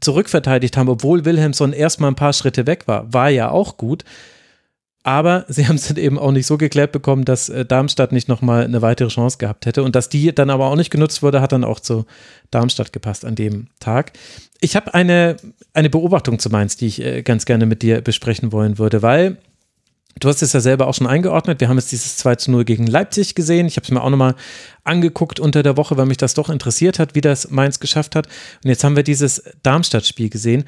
zurückverteidigt 0.00 0.76
haben, 0.76 0.88
obwohl 0.88 1.24
Wilhelmsson 1.24 1.72
erstmal 1.72 2.10
ein 2.10 2.16
paar 2.16 2.32
Schritte 2.32 2.66
weg 2.66 2.86
war, 2.86 3.12
war 3.12 3.28
ja 3.28 3.50
auch 3.50 3.76
gut. 3.76 4.04
Aber 5.02 5.44
sie 5.48 5.68
haben 5.68 5.76
es 5.76 5.88
dann 5.88 5.98
eben 5.98 6.18
auch 6.18 6.32
nicht 6.32 6.46
so 6.46 6.56
geklärt 6.56 6.92
bekommen, 6.92 7.24
dass 7.24 7.48
äh, 7.48 7.66
Darmstadt 7.66 8.12
nicht 8.12 8.28
nochmal 8.28 8.64
eine 8.64 8.82
weitere 8.82 9.08
Chance 9.08 9.38
gehabt 9.38 9.66
hätte. 9.66 9.82
Und 9.82 9.94
dass 9.94 10.08
die 10.08 10.34
dann 10.34 10.48
aber 10.48 10.66
auch 10.66 10.76
nicht 10.76 10.90
genutzt 10.90 11.22
wurde, 11.22 11.40
hat 11.40 11.52
dann 11.52 11.64
auch 11.64 11.80
zu 11.80 12.06
Darmstadt 12.50 12.92
gepasst 12.92 13.24
an 13.24 13.34
dem 13.34 13.66
Tag. 13.80 14.12
Ich 14.60 14.76
habe 14.76 14.94
eine, 14.94 15.36
eine 15.74 15.90
Beobachtung 15.90 16.38
zu 16.38 16.48
Mainz, 16.48 16.76
die 16.76 16.86
ich 16.86 17.02
äh, 17.02 17.22
ganz 17.22 17.44
gerne 17.44 17.66
mit 17.66 17.82
dir 17.82 18.00
besprechen 18.00 18.52
wollen 18.52 18.78
würde, 18.78 19.02
weil 19.02 19.38
Du 20.20 20.28
hast 20.28 20.42
es 20.42 20.52
ja 20.52 20.60
selber 20.60 20.86
auch 20.86 20.94
schon 20.94 21.06
eingeordnet. 21.06 21.60
Wir 21.60 21.68
haben 21.68 21.76
jetzt 21.76 21.90
dieses 21.92 22.16
2 22.18 22.36
zu 22.36 22.50
0 22.50 22.64
gegen 22.64 22.86
Leipzig 22.86 23.34
gesehen. 23.34 23.66
Ich 23.66 23.76
habe 23.76 23.84
es 23.84 23.90
mir 23.90 24.02
auch 24.02 24.10
nochmal 24.10 24.36
angeguckt 24.84 25.40
unter 25.40 25.62
der 25.62 25.76
Woche, 25.76 25.96
weil 25.96 26.06
mich 26.06 26.16
das 26.16 26.34
doch 26.34 26.50
interessiert 26.50 26.98
hat, 26.98 27.14
wie 27.14 27.20
das 27.20 27.50
Mainz 27.50 27.80
geschafft 27.80 28.14
hat. 28.14 28.26
Und 28.62 28.70
jetzt 28.70 28.84
haben 28.84 28.96
wir 28.96 29.02
dieses 29.02 29.42
Darmstadt-Spiel 29.62 30.30
gesehen. 30.30 30.64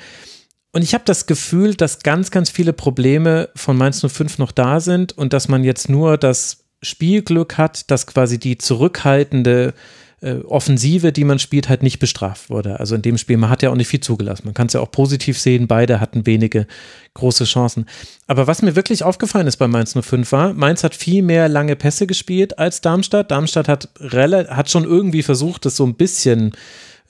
Und 0.72 0.82
ich 0.82 0.94
habe 0.94 1.04
das 1.06 1.26
Gefühl, 1.26 1.74
dass 1.74 2.00
ganz, 2.00 2.30
ganz 2.30 2.50
viele 2.50 2.72
Probleme 2.72 3.48
von 3.54 3.78
Mainz 3.78 4.04
05 4.06 4.38
noch 4.38 4.52
da 4.52 4.80
sind 4.80 5.16
und 5.16 5.32
dass 5.32 5.48
man 5.48 5.64
jetzt 5.64 5.88
nur 5.88 6.18
das 6.18 6.64
Spielglück 6.82 7.56
hat, 7.56 7.90
dass 7.90 8.06
quasi 8.06 8.38
die 8.38 8.58
zurückhaltende 8.58 9.74
äh, 10.22 10.36
Offensive, 10.44 11.12
die 11.12 11.24
man 11.24 11.38
spielt, 11.38 11.68
halt 11.68 11.82
nicht 11.82 11.98
bestraft 11.98 12.48
wurde. 12.48 12.80
Also 12.80 12.94
in 12.94 13.02
dem 13.02 13.18
Spiel, 13.18 13.36
man 13.36 13.50
hat 13.50 13.62
ja 13.62 13.70
auch 13.70 13.76
nicht 13.76 13.88
viel 13.88 14.00
zugelassen. 14.00 14.42
Man 14.46 14.54
kann 14.54 14.68
es 14.68 14.72
ja 14.72 14.80
auch 14.80 14.90
positiv 14.90 15.38
sehen, 15.38 15.66
beide 15.66 16.00
hatten 16.00 16.26
wenige 16.26 16.66
große 17.14 17.44
Chancen. 17.44 17.86
Aber 18.26 18.46
was 18.46 18.62
mir 18.62 18.76
wirklich 18.76 19.04
aufgefallen 19.04 19.46
ist 19.46 19.56
bei 19.58 19.68
Mainz 19.68 19.94
05 19.98 20.32
war, 20.32 20.52
Mainz 20.54 20.84
hat 20.84 20.94
viel 20.94 21.22
mehr 21.22 21.48
lange 21.48 21.76
Pässe 21.76 22.06
gespielt 22.06 22.58
als 22.58 22.80
Darmstadt. 22.80 23.30
Darmstadt 23.30 23.68
hat, 23.68 23.90
hat 24.00 24.70
schon 24.70 24.84
irgendwie 24.84 25.22
versucht, 25.22 25.66
das 25.66 25.76
so 25.76 25.84
ein 25.84 25.94
bisschen 25.94 26.52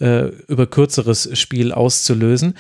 äh, 0.01 0.27
über 0.49 0.67
kürzeres 0.67 1.31
Spiel 1.39 1.73
auszulösen. 1.73 2.55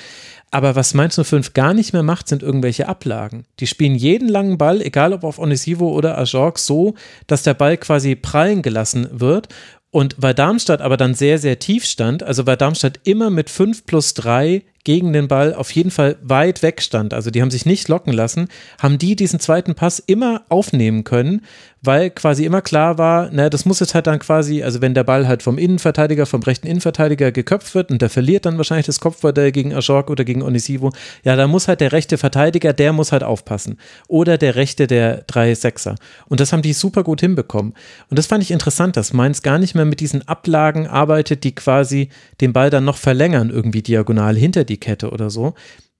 Aber 0.52 0.76
was 0.76 0.94
Mainz 0.94 1.20
05 1.20 1.54
gar 1.54 1.74
nicht 1.74 1.92
mehr 1.92 2.04
macht, 2.04 2.28
sind 2.28 2.42
irgendwelche 2.42 2.88
Ablagen. 2.88 3.44
Die 3.58 3.66
spielen 3.66 3.96
jeden 3.96 4.28
langen 4.28 4.58
Ball, 4.58 4.80
egal 4.80 5.12
ob 5.12 5.24
auf 5.24 5.38
Onisivo 5.38 5.88
oder 5.90 6.16
Ajorg, 6.16 6.58
so, 6.58 6.94
dass 7.26 7.42
der 7.42 7.54
Ball 7.54 7.76
quasi 7.76 8.14
prallen 8.14 8.62
gelassen 8.62 9.08
wird. 9.10 9.48
Und 9.90 10.16
weil 10.18 10.34
Darmstadt 10.34 10.82
aber 10.82 10.96
dann 10.96 11.14
sehr, 11.14 11.38
sehr 11.38 11.58
tief 11.58 11.84
stand, 11.84 12.22
also 12.22 12.46
weil 12.46 12.56
Darmstadt 12.56 13.00
immer 13.04 13.30
mit 13.30 13.48
5 13.48 13.86
plus 13.86 14.14
3 14.14 14.62
gegen 14.84 15.12
den 15.12 15.26
Ball 15.26 15.54
auf 15.54 15.70
jeden 15.72 15.90
Fall 15.90 16.16
weit 16.22 16.62
weg 16.62 16.80
stand, 16.80 17.12
also 17.12 17.30
die 17.30 17.42
haben 17.42 17.50
sich 17.50 17.66
nicht 17.66 17.88
locken 17.88 18.12
lassen, 18.12 18.48
haben 18.78 18.98
die 18.98 19.16
diesen 19.16 19.40
zweiten 19.40 19.74
Pass 19.74 19.98
immer 19.98 20.42
aufnehmen 20.48 21.02
können, 21.02 21.42
weil 21.82 22.10
quasi 22.10 22.44
immer 22.44 22.62
klar 22.62 22.98
war, 22.98 23.28
na, 23.32 23.48
das 23.48 23.64
muss 23.64 23.80
jetzt 23.80 23.94
halt 23.94 24.06
dann 24.06 24.18
quasi, 24.18 24.62
also 24.62 24.80
wenn 24.80 24.94
der 24.94 25.04
Ball 25.04 25.28
halt 25.28 25.42
vom 25.42 25.58
Innenverteidiger, 25.58 26.26
vom 26.26 26.42
rechten 26.42 26.66
Innenverteidiger 26.66 27.32
geköpft 27.32 27.74
wird 27.74 27.90
und 27.90 28.02
der 28.02 28.10
verliert 28.10 28.46
dann 28.46 28.56
wahrscheinlich 28.56 28.86
das 28.86 29.00
Kopfball 29.00 29.32
gegen 29.52 29.74
Ajork 29.74 30.10
oder 30.10 30.24
gegen 30.24 30.42
Onisivo, 30.42 30.92
ja, 31.22 31.36
da 31.36 31.46
muss 31.46 31.68
halt 31.68 31.80
der 31.80 31.92
rechte 31.92 32.18
Verteidiger, 32.18 32.72
der 32.72 32.92
muss 32.92 33.12
halt 33.12 33.22
aufpassen. 33.22 33.78
Oder 34.08 34.38
der 34.38 34.56
rechte 34.56 34.86
der 34.86 35.22
drei 35.26 35.54
Sechser. 35.54 35.94
Und 36.28 36.40
das 36.40 36.52
haben 36.52 36.62
die 36.62 36.72
super 36.72 37.04
gut 37.04 37.20
hinbekommen. 37.20 37.74
Und 38.10 38.18
das 38.18 38.26
fand 38.26 38.42
ich 38.42 38.50
interessant, 38.50 38.96
dass 38.96 39.12
Mainz 39.12 39.42
gar 39.42 39.58
nicht 39.58 39.74
mehr 39.74 39.84
mit 39.84 40.00
diesen 40.00 40.26
Ablagen 40.26 40.86
arbeitet, 40.86 41.44
die 41.44 41.54
quasi 41.54 42.08
den 42.40 42.52
Ball 42.52 42.70
dann 42.70 42.84
noch 42.84 42.96
verlängern, 42.96 43.50
irgendwie 43.50 43.82
diagonal 43.82 44.36
hinter 44.36 44.64
die 44.64 44.78
Kette 44.78 45.10
oder 45.10 45.30
so. 45.30 45.54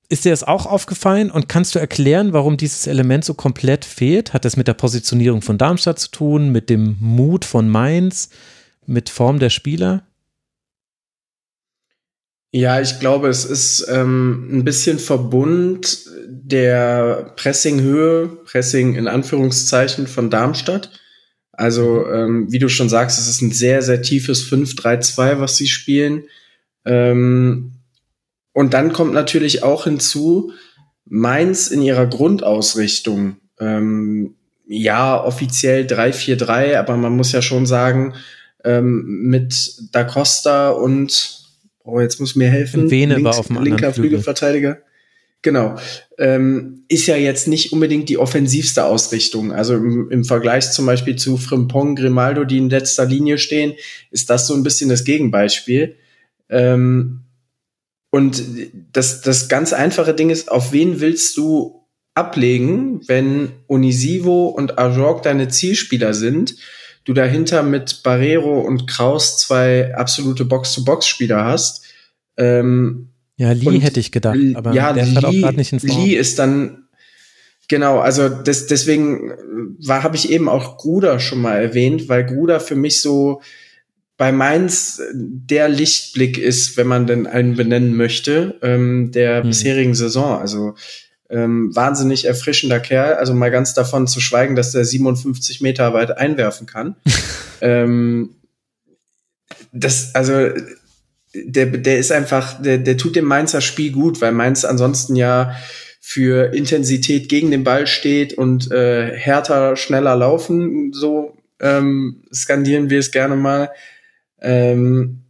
Ist 0.08 0.24
dir 0.24 0.30
das 0.30 0.44
auch 0.44 0.66
aufgefallen 0.66 1.30
und 1.32 1.48
kannst 1.48 1.74
du 1.74 1.80
erklären, 1.80 2.32
warum 2.32 2.56
dieses 2.56 2.86
Element 2.86 3.24
so 3.24 3.34
komplett 3.34 3.84
fehlt? 3.84 4.32
Hat 4.32 4.44
das 4.44 4.56
mit 4.56 4.68
der 4.68 4.74
Positionierung 4.74 5.42
von 5.42 5.58
Darmstadt 5.58 5.98
zu 5.98 6.10
tun, 6.10 6.50
mit 6.52 6.70
dem 6.70 6.96
Mut 7.00 7.44
von 7.44 7.68
Mainz, 7.68 8.30
mit 8.86 9.08
Form 9.08 9.40
der 9.40 9.50
Spieler? 9.50 10.06
Ja, 12.52 12.80
ich 12.80 13.00
glaube, 13.00 13.28
es 13.28 13.44
ist 13.44 13.86
ähm, 13.90 14.48
ein 14.50 14.64
bisschen 14.64 14.98
Verbund 14.98 16.06
der 16.26 17.32
Pressinghöhe, 17.36 18.28
Pressing 18.28 18.94
in 18.94 19.08
Anführungszeichen 19.08 20.06
von 20.06 20.30
Darmstadt. 20.30 20.90
Also, 21.52 22.06
ähm, 22.08 22.50
wie 22.50 22.58
du 22.58 22.68
schon 22.68 22.88
sagst, 22.88 23.18
es 23.18 23.28
ist 23.28 23.42
ein 23.42 23.50
sehr, 23.50 23.82
sehr 23.82 24.02
tiefes 24.02 24.48
5-3-2, 24.50 25.40
was 25.40 25.56
sie 25.56 25.66
spielen. 25.66 26.24
Ähm, 26.84 27.75
und 28.56 28.72
dann 28.72 28.94
kommt 28.94 29.12
natürlich 29.12 29.62
auch 29.62 29.84
hinzu, 29.84 30.50
Mainz 31.04 31.66
in 31.66 31.82
ihrer 31.82 32.06
Grundausrichtung, 32.06 33.36
ähm, 33.60 34.34
ja, 34.66 35.22
offiziell 35.22 35.84
3-4-3, 35.84 36.78
aber 36.78 36.96
man 36.96 37.14
muss 37.14 37.32
ja 37.32 37.42
schon 37.42 37.66
sagen, 37.66 38.14
ähm, 38.64 39.04
mit 39.28 39.74
Da 39.92 40.04
Costa 40.04 40.70
und, 40.70 41.44
oh, 41.84 42.00
jetzt 42.00 42.18
muss 42.18 42.34
mir 42.34 42.48
helfen, 42.48 42.90
Vene 42.90 43.16
links, 43.16 43.30
war 43.30 43.38
auf 43.38 43.48
dem 43.48 43.62
linker 43.62 43.92
Flügelverteidiger. 43.92 44.78
Genau. 45.42 45.76
Ähm, 46.16 46.84
ist 46.88 47.06
ja 47.06 47.16
jetzt 47.16 47.48
nicht 47.48 47.74
unbedingt 47.74 48.08
die 48.08 48.16
offensivste 48.16 48.86
Ausrichtung. 48.86 49.52
Also 49.52 49.74
im, 49.74 50.10
im 50.10 50.24
Vergleich 50.24 50.72
zum 50.72 50.86
Beispiel 50.86 51.16
zu 51.16 51.36
Frimpong, 51.36 51.94
Grimaldo, 51.94 52.44
die 52.44 52.56
in 52.56 52.70
letzter 52.70 53.04
Linie 53.04 53.36
stehen, 53.36 53.74
ist 54.10 54.30
das 54.30 54.46
so 54.46 54.54
ein 54.54 54.62
bisschen 54.62 54.88
das 54.88 55.04
Gegenbeispiel. 55.04 55.96
Ähm, 56.48 57.25
und 58.16 58.42
das, 58.92 59.20
das 59.20 59.46
ganz 59.50 59.74
einfache 59.74 60.14
Ding 60.14 60.30
ist, 60.30 60.50
auf 60.50 60.72
wen 60.72 61.00
willst 61.00 61.36
du 61.36 61.86
ablegen, 62.14 63.06
wenn 63.08 63.50
Onisivo 63.68 64.46
und 64.46 64.78
Ajorg 64.78 65.22
deine 65.22 65.48
Zielspieler 65.48 66.14
sind, 66.14 66.56
du 67.04 67.12
dahinter 67.12 67.62
mit 67.62 68.02
Barrero 68.02 68.60
und 68.60 68.86
Kraus 68.86 69.36
zwei 69.36 69.94
absolute 69.94 70.46
Box-to-Box-Spieler 70.46 71.44
hast. 71.44 71.84
Ähm, 72.38 73.10
ja, 73.36 73.52
Lee 73.52 73.80
hätte 73.80 74.00
ich 74.00 74.12
gedacht, 74.12 74.38
aber 74.54 74.72
ja, 74.72 74.94
der 74.94 75.04
Lee, 75.04 75.18
auch 75.18 75.32
gerade 75.32 75.58
nicht 75.58 75.74
in 75.74 75.80
Form. 75.80 76.04
Lee 76.04 76.14
ist 76.14 76.38
dann 76.38 76.84
Genau, 77.68 77.98
also 77.98 78.28
das, 78.28 78.68
deswegen 78.68 79.32
war 79.84 80.04
habe 80.04 80.14
ich 80.14 80.30
eben 80.30 80.48
auch 80.48 80.78
Gruder 80.78 81.18
schon 81.18 81.42
mal 81.42 81.60
erwähnt, 81.60 82.08
weil 82.08 82.24
Gruder 82.24 82.60
für 82.60 82.76
mich 82.76 83.02
so 83.02 83.42
bei 84.16 84.32
Mainz 84.32 85.00
der 85.12 85.68
Lichtblick 85.68 86.38
ist, 86.38 86.76
wenn 86.76 86.86
man 86.86 87.06
denn 87.06 87.26
einen 87.26 87.54
benennen 87.54 87.96
möchte, 87.96 88.58
ähm, 88.62 89.12
der 89.12 89.42
hm. 89.42 89.48
bisherigen 89.48 89.94
Saison. 89.94 90.38
Also 90.38 90.74
ähm, 91.28 91.74
wahnsinnig 91.74 92.24
erfrischender 92.24 92.80
Kerl. 92.80 93.14
Also 93.14 93.34
mal 93.34 93.50
ganz 93.50 93.74
davon 93.74 94.06
zu 94.06 94.20
schweigen, 94.20 94.56
dass 94.56 94.72
der 94.72 94.84
57 94.84 95.60
Meter 95.60 95.92
weit 95.92 96.16
einwerfen 96.16 96.66
kann. 96.66 96.96
ähm, 97.60 98.36
das, 99.72 100.14
also 100.14 100.48
der, 101.34 101.66
der 101.66 101.98
ist 101.98 102.12
einfach, 102.12 102.60
der, 102.62 102.78
der 102.78 102.96
tut 102.96 103.16
dem 103.16 103.26
Mainzer 103.26 103.60
Spiel 103.60 103.92
gut, 103.92 104.20
weil 104.20 104.32
Mainz 104.32 104.64
ansonsten 104.64 105.16
ja 105.16 105.54
für 106.00 106.54
Intensität 106.54 107.28
gegen 107.28 107.50
den 107.50 107.64
Ball 107.64 107.86
steht 107.86 108.32
und 108.34 108.70
äh, 108.70 109.14
härter, 109.16 109.76
schneller 109.76 110.14
laufen, 110.16 110.92
so 110.92 111.36
ähm, 111.60 112.22
skandieren 112.32 112.90
wir 112.90 113.00
es 113.00 113.10
gerne 113.10 113.36
mal. 113.36 113.70
Ähm, 114.40 115.24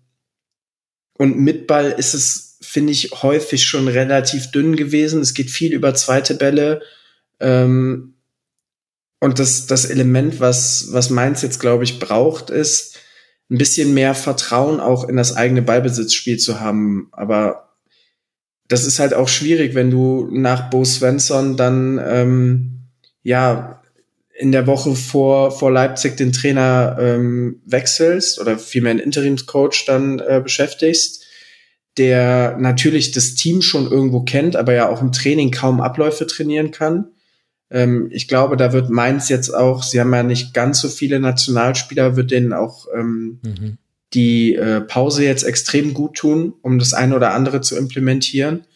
und 1.18 1.38
mit 1.38 1.66
Ball 1.66 1.92
ist 1.92 2.14
es, 2.14 2.58
finde 2.60 2.92
ich, 2.92 3.10
häufig 3.22 3.64
schon 3.64 3.88
relativ 3.88 4.50
dünn 4.50 4.76
gewesen. 4.76 5.20
Es 5.20 5.34
geht 5.34 5.50
viel 5.50 5.72
über 5.72 5.94
zweite 5.94 6.34
Bälle. 6.34 6.82
Ähm, 7.40 8.14
und 9.20 9.38
das, 9.38 9.66
das 9.66 9.86
Element, 9.86 10.40
was, 10.40 10.88
was 10.90 11.10
Mainz 11.10 11.42
jetzt, 11.42 11.60
glaube 11.60 11.84
ich, 11.84 11.98
braucht, 11.98 12.50
ist, 12.50 12.98
ein 13.50 13.58
bisschen 13.58 13.94
mehr 13.94 14.14
Vertrauen 14.14 14.80
auch 14.80 15.08
in 15.08 15.16
das 15.16 15.36
eigene 15.36 15.62
Ballbesitzspiel 15.62 16.38
zu 16.38 16.60
haben. 16.60 17.08
Aber 17.12 17.76
das 18.68 18.84
ist 18.84 18.98
halt 18.98 19.14
auch 19.14 19.28
schwierig, 19.28 19.74
wenn 19.74 19.90
du 19.90 20.28
nach 20.32 20.70
Bo 20.70 20.84
Svensson 20.84 21.56
dann 21.56 22.00
ähm, 22.04 22.88
ja 23.22 23.82
in 24.38 24.52
der 24.52 24.66
Woche 24.66 24.94
vor, 24.94 25.50
vor 25.50 25.72
Leipzig 25.72 26.16
den 26.16 26.32
Trainer 26.32 26.96
ähm, 27.00 27.62
wechselst 27.64 28.38
oder 28.38 28.58
vielmehr 28.58 28.90
einen 28.90 29.00
Interimscoach 29.00 29.84
dann 29.86 30.18
äh, 30.18 30.40
beschäftigst, 30.42 31.24
der 31.96 32.56
natürlich 32.58 33.12
das 33.12 33.34
Team 33.34 33.62
schon 33.62 33.90
irgendwo 33.90 34.20
kennt, 34.20 34.54
aber 34.54 34.74
ja 34.74 34.88
auch 34.88 35.00
im 35.00 35.12
Training 35.12 35.50
kaum 35.50 35.80
Abläufe 35.80 36.26
trainieren 36.26 36.70
kann. 36.70 37.08
Ähm, 37.70 38.08
ich 38.12 38.28
glaube, 38.28 38.58
da 38.58 38.72
wird 38.74 38.90
Mainz 38.90 39.30
jetzt 39.30 39.50
auch, 39.50 39.82
sie 39.82 40.00
haben 40.00 40.12
ja 40.12 40.22
nicht 40.22 40.52
ganz 40.52 40.80
so 40.80 40.88
viele 40.88 41.18
Nationalspieler, 41.18 42.16
wird 42.16 42.30
denen 42.30 42.52
auch 42.52 42.86
ähm, 42.94 43.40
mhm. 43.42 43.78
die 44.12 44.54
äh, 44.54 44.82
Pause 44.82 45.24
jetzt 45.24 45.44
extrem 45.44 45.94
gut 45.94 46.16
tun, 46.16 46.52
um 46.60 46.78
das 46.78 46.92
eine 46.92 47.16
oder 47.16 47.32
andere 47.32 47.62
zu 47.62 47.76
implementieren. 47.76 48.66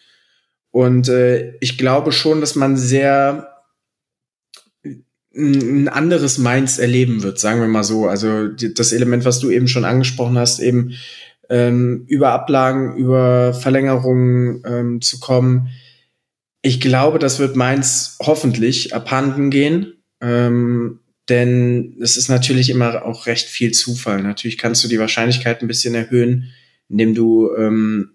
Und 0.71 1.09
äh, 1.09 1.55
ich 1.61 1.77
glaube 1.77 2.13
schon, 2.13 2.41
dass 2.41 2.55
man 2.55 2.79
sehr 2.79 3.51
ein 5.41 5.89
anderes 5.89 6.39
Mainz 6.39 6.79
erleben 6.79 7.23
wird, 7.23 7.39
sagen 7.39 7.61
wir 7.61 7.69
mal 7.69 7.85
so. 7.85 8.07
Also 8.07 8.49
das 8.49 8.93
Element, 8.93 9.25
was 9.25 9.41
du 9.41 9.51
eben 9.51 9.69
schon 9.69 9.85
angesprochen 9.85 10.39
hast, 10.39 10.61
eben 10.61 10.93
ähm, 11.49 12.05
über 12.07 12.33
Ablagen, 12.33 12.97
über 12.97 13.55
Verlängerungen 13.55 14.63
ähm, 14.67 15.01
zu 15.01 15.19
kommen, 15.21 15.69
ich 16.63 16.81
glaube, 16.81 17.19
das 17.19 17.39
wird 17.39 17.57
Mainz 17.57 18.19
hoffentlich 18.21 18.95
abhanden 18.95 19.51
gehen. 19.51 19.95
Ähm, 20.21 21.01
denn 21.29 21.97
es 22.01 22.17
ist 22.17 22.29
natürlich 22.29 22.71
immer 22.71 23.05
auch 23.05 23.27
recht 23.27 23.49
viel 23.49 23.71
Zufall. 23.71 24.23
Natürlich 24.23 24.59
kannst 24.59 24.83
du 24.85 24.89
die 24.89 24.99
Wahrscheinlichkeit 24.99 25.63
ein 25.63 25.69
bisschen 25.69 25.95
erhöhen, 25.95 26.51
indem 26.89 27.15
du 27.15 27.55
ähm, 27.57 28.11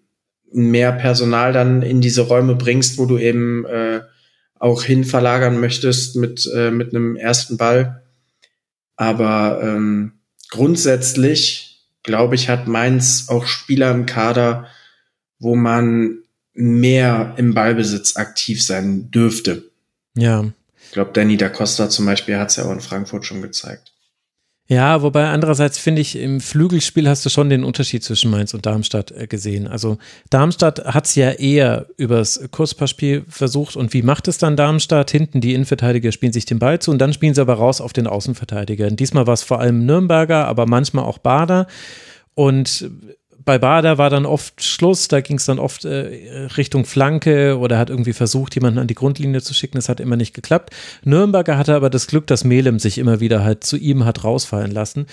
mehr 0.52 0.92
Personal 0.92 1.54
dann 1.54 1.82
in 1.82 2.02
diese 2.02 2.22
Räume 2.22 2.56
bringst, 2.56 2.98
wo 2.98 3.06
du 3.06 3.18
eben 3.18 3.66
äh, 3.66 4.02
auch 4.60 4.84
hin 4.84 5.04
verlagern 5.04 5.60
möchtest 5.60 6.16
mit, 6.16 6.50
äh, 6.54 6.72
mit 6.72 6.94
einem 6.94 7.16
ersten 7.16 7.58
Ball. 7.58 8.04
Aber 8.96 9.60
ähm, 9.62 10.14
grundsätzlich, 10.50 11.86
glaube 12.04 12.36
ich, 12.36 12.50
hat 12.50 12.68
Mainz 12.68 13.26
auch 13.28 13.46
Spieler 13.46 13.92
im 13.92 14.06
Kader, 14.06 14.68
wo 15.40 15.56
man 15.56 16.20
mehr 16.54 17.34
im 17.38 17.54
Ballbesitz 17.54 18.16
aktiv 18.16 18.64
sein 18.64 19.12
dürfte. 19.12 19.64
Ja. 20.16 20.46
Ich 20.86 20.92
glaube, 20.92 21.12
Danny 21.12 21.36
da 21.36 21.50
Costa 21.50 21.90
zum 21.90 22.06
Beispiel 22.06 22.38
hat 22.38 22.50
es 22.50 22.56
ja 22.56 22.66
auch 22.66 22.72
in 22.72 22.80
Frankfurt 22.80 23.26
schon 23.26 23.42
gezeigt. 23.42 23.95
Ja, 24.68 25.04
wobei 25.04 25.28
andererseits 25.30 25.78
finde 25.78 26.02
ich, 26.02 26.16
im 26.16 26.42
Flügelspiel 26.42 27.08
hast 27.08 27.24
du 27.24 27.30
schon 27.30 27.52
den 27.52 27.64
Unterschied 27.64 28.04
zwischen 28.04 28.32
Mainz 28.32 28.56
und 28.56 28.66
Darmstadt 28.66 29.12
äh, 29.12 29.28
gesehen. 29.28 29.68
Also 29.68 30.00
Darmstadt 30.32 30.86
hat 30.86 31.06
es 31.06 31.14
ja 31.14 31.30
eher 31.32 31.86
übers 31.98 32.42
Kurzpassspiel 32.50 33.26
versucht 33.30 33.76
und 33.76 33.94
wie 33.94 34.02
macht 34.02 34.28
es 34.28 34.40
dann 34.40 34.58
Darmstadt? 34.58 35.12
Hinten 35.12 35.40
die 35.40 35.54
Innenverteidiger 35.54 36.12
spielen 36.12 36.34
sich 36.34 36.46
den 36.46 36.58
Ball 36.58 36.80
zu 36.80 36.90
und 36.90 36.98
dann 36.98 37.14
spielen 37.14 37.36
sie 37.36 37.42
aber 37.42 37.54
raus 37.54 37.80
auf 37.80 37.94
den 37.94 38.08
Außenverteidiger. 38.08 38.88
Und 38.88 39.00
diesmal 39.00 39.28
war 39.28 39.36
es 39.36 39.44
vor 39.44 39.60
allem 39.60 39.86
Nürnberger, 39.86 40.48
aber 40.48 40.66
manchmal 40.66 41.06
auch 41.06 41.20
Bader. 41.20 41.68
Und 42.34 42.90
bei 43.46 43.60
Bader 43.60 43.98
war 44.00 44.10
dann 44.10 44.26
oft 44.26 44.64
Schluss, 44.64 45.08
da 45.08 45.22
ging 45.22 45.38
es 45.38 45.46
dann 45.46 45.60
oft 45.60 45.86
äh, 45.86 46.48
Richtung 46.58 46.84
Flanke 46.84 47.58
oder 47.58 47.78
hat 47.78 47.92
irgendwie 47.92 48.14
versucht, 48.14 48.56
jemanden 48.56 48.80
an 48.80 48.88
die 48.88 48.96
Grundlinie 48.96 49.42
zu 49.42 49.54
schicken. 49.54 49.78
Das 49.78 49.88
hat 49.88 50.00
immer 50.00 50.18
nicht 50.18 50.34
geklappt. 50.34 50.72
Nürnberger 51.04 51.58
hatte 51.58 51.76
aber 51.76 51.92
das 51.92 52.08
Glück, 52.08 52.26
dass 52.28 52.44
Melem 52.44 52.80
sich 52.80 52.98
immer 52.98 53.20
wieder 53.20 53.44
halt 53.44 53.64
zu 53.64 53.78
ihm 53.78 54.04
hat 54.04 54.24
rausfallen 54.24 54.72
lassen. 54.72 55.06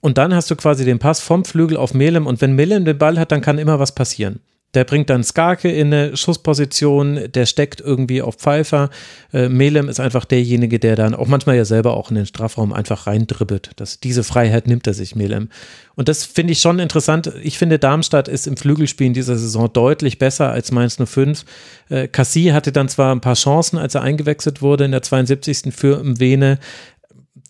Und 0.00 0.18
dann 0.18 0.34
hast 0.34 0.50
du 0.50 0.56
quasi 0.56 0.84
den 0.84 0.98
Pass 0.98 1.20
vom 1.20 1.44
Flügel 1.44 1.76
auf 1.76 1.92
Melem 1.92 2.26
und 2.26 2.40
wenn 2.40 2.54
Melem 2.54 2.84
den 2.84 2.96
Ball 2.96 3.18
hat, 3.18 3.32
dann 3.32 3.42
kann 3.42 3.58
immer 3.58 3.78
was 3.78 3.92
passieren. 3.92 4.40
Der 4.74 4.84
bringt 4.84 5.10
dann 5.10 5.24
Skarke 5.24 5.70
in 5.70 5.92
eine 5.92 6.16
Schussposition, 6.16 7.28
der 7.34 7.46
steckt 7.46 7.80
irgendwie 7.80 8.22
auf 8.22 8.36
Pfeiffer. 8.36 8.90
Äh, 9.32 9.48
Melem 9.48 9.88
ist 9.88 9.98
einfach 9.98 10.24
derjenige, 10.24 10.78
der 10.78 10.94
dann 10.94 11.14
auch 11.14 11.26
manchmal 11.26 11.56
ja 11.56 11.64
selber 11.64 11.96
auch 11.96 12.10
in 12.10 12.16
den 12.16 12.26
Strafraum 12.26 12.72
einfach 12.72 13.06
reindribbelt. 13.06 13.70
Das, 13.76 13.98
diese 13.98 14.22
Freiheit 14.22 14.68
nimmt 14.68 14.86
er 14.86 14.94
sich, 14.94 15.16
Melem. 15.16 15.48
Und 15.96 16.08
das 16.08 16.24
finde 16.24 16.52
ich 16.52 16.60
schon 16.60 16.78
interessant. 16.78 17.32
Ich 17.42 17.58
finde, 17.58 17.78
Darmstadt 17.78 18.28
ist 18.28 18.46
im 18.46 18.56
Flügelspiel 18.56 19.08
in 19.08 19.14
dieser 19.14 19.36
Saison 19.36 19.70
deutlich 19.72 20.18
besser 20.18 20.50
als 20.50 20.70
Mainz 20.70 20.98
05. 21.04 21.44
Äh, 21.88 22.08
Cassie 22.08 22.52
hatte 22.52 22.70
dann 22.70 22.88
zwar 22.88 23.14
ein 23.14 23.20
paar 23.20 23.34
Chancen, 23.34 23.76
als 23.76 23.96
er 23.96 24.02
eingewechselt 24.02 24.62
wurde 24.62 24.84
in 24.84 24.92
der 24.92 25.02
72. 25.02 25.74
für 25.74 26.02
Mwene, 26.04 26.58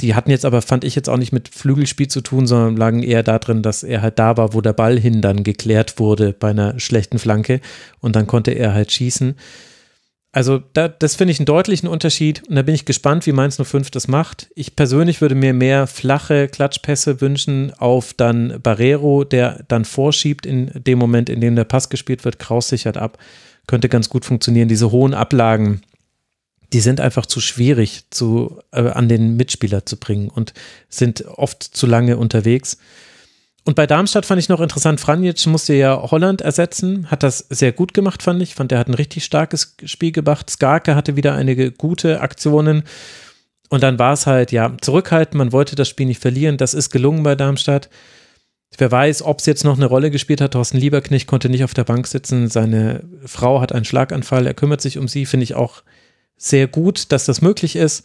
die 0.01 0.15
hatten 0.15 0.31
jetzt 0.31 0.45
aber, 0.45 0.63
fand 0.63 0.85
ich 0.85 0.95
jetzt 0.95 1.09
auch 1.09 1.17
nicht 1.17 1.33
mit 1.33 1.49
Flügelspiel 1.49 2.09
zu 2.09 2.21
tun, 2.21 2.47
sondern 2.47 2.77
lagen 2.77 3.03
eher 3.03 3.23
darin, 3.23 3.63
dass 3.63 3.83
er 3.83 4.03
halt 4.03 4.19
da 4.19 4.37
war, 4.37 4.55
wo 4.55 4.61
der 4.61 4.73
Ball 4.73 4.99
hin 4.99 5.21
dann 5.23 5.45
geklärt 5.45 5.99
wurde 5.99 6.33
bei 6.33 6.51
einer 6.51 6.79
schlechten 6.79 7.19
Flanke 7.19 7.61
und 8.01 8.17
dann 8.17 8.27
konnte 8.27 8.53
er 8.53 8.75
halt 8.75 8.93
schießen. 8.93 9.37
Also 10.33 10.63
da, 10.75 10.87
das 10.87 11.17
finde 11.17 11.33
ich 11.33 11.41
einen 11.41 11.47
deutlichen 11.47 11.89
Unterschied 11.89 12.43
und 12.49 12.55
da 12.55 12.63
bin 12.63 12.75
ich 12.75 12.85
gespannt, 12.85 13.27
wie 13.27 13.33
Mainz 13.33 13.61
05 13.61 13.91
das 13.91 14.07
macht. 14.07 14.49
Ich 14.55 14.77
persönlich 14.77 15.21
würde 15.21 15.35
mir 15.35 15.53
mehr 15.53 15.89
flache 15.89 16.47
Klatschpässe 16.47 17.21
wünschen 17.21 17.73
auf 17.75 18.15
dann 18.15 18.61
Barrero, 18.63 19.25
der 19.25 19.65
dann 19.67 19.85
vorschiebt 19.85 20.47
in 20.47 20.71
dem 20.75 20.99
Moment, 20.99 21.29
in 21.29 21.41
dem 21.41 21.57
der 21.57 21.65
Pass 21.65 21.89
gespielt 21.89 22.25
wird, 22.25 22.39
Kraus 22.39 22.69
sichert 22.69 22.97
ab. 22.97 23.19
Könnte 23.67 23.89
ganz 23.89 24.09
gut 24.09 24.25
funktionieren. 24.25 24.69
Diese 24.69 24.93
hohen 24.93 25.15
Ablagen, 25.15 25.81
die 26.73 26.81
sind 26.81 27.01
einfach 27.01 27.27
zu 27.27 27.41
schwierig 27.41 28.05
zu, 28.11 28.61
äh, 28.73 28.89
an 28.89 29.09
den 29.09 29.37
Mitspieler 29.37 29.87
zu 29.87 29.97
bringen 29.97 30.29
und 30.29 30.55
sind 30.89 31.25
oft 31.27 31.63
zu 31.63 31.87
lange 31.87 32.17
unterwegs. 32.17 32.79
Und 33.65 33.75
bei 33.75 33.87
Darmstadt 33.87 34.25
fand 34.25 34.41
ich 34.41 34.49
noch 34.49 34.61
interessant, 34.61 35.01
Franjic 35.01 35.47
musste 35.47 35.75
ja 35.75 36.11
Holland 36.11 36.41
ersetzen, 36.41 37.11
hat 37.11 37.23
das 37.23 37.47
sehr 37.51 37.73
gut 37.73 37.93
gemacht, 37.93 38.23
fand 38.23 38.41
ich. 38.43 38.55
Fand, 38.55 38.71
der 38.71 38.79
hat 38.79 38.89
ein 38.89 38.95
richtig 38.95 39.25
starkes 39.25 39.77
Spiel 39.85 40.13
gemacht. 40.13 40.49
Skarke 40.49 40.95
hatte 40.95 41.17
wieder 41.17 41.35
einige 41.35 41.71
gute 41.71 42.21
Aktionen. 42.21 42.85
Und 43.69 43.83
dann 43.83 43.99
war 43.99 44.15
es 44.15 44.27
halt, 44.27 44.51
ja, 44.51 44.75
zurückhalten, 44.81 45.39
man 45.39 45.53
wollte 45.53 45.77
das 45.77 45.89
Spiel 45.89 46.07
nicht 46.07 46.21
verlieren. 46.21 46.57
Das 46.57 46.75
ist 46.75 46.91
gelungen 46.91 47.23
bei 47.23 47.35
Darmstadt. 47.35 47.91
Wer 48.79 48.91
weiß, 48.91 49.23
ob 49.23 49.41
es 49.41 49.47
jetzt 49.47 49.65
noch 49.65 49.77
eine 49.77 49.87
Rolle 49.87 50.11
gespielt 50.11 50.41
hat. 50.41 50.53
Thorsten 50.53 50.79
Lieberknecht 50.79 51.27
konnte 51.27 51.49
nicht 51.49 51.65
auf 51.65 51.75
der 51.75 51.85
Bank 51.85 52.07
sitzen. 52.07 52.49
Seine 52.49 53.05
Frau 53.27 53.61
hat 53.61 53.73
einen 53.73 53.85
Schlaganfall. 53.85 54.47
Er 54.47 54.55
kümmert 54.55 54.81
sich 54.81 54.97
um 54.97 55.07
sie, 55.07 55.27
finde 55.27 55.45
ich 55.45 55.55
auch 55.55 55.83
sehr 56.43 56.67
gut, 56.67 57.13
dass 57.13 57.27
das 57.27 57.43
möglich 57.43 57.77
ist 57.77 58.03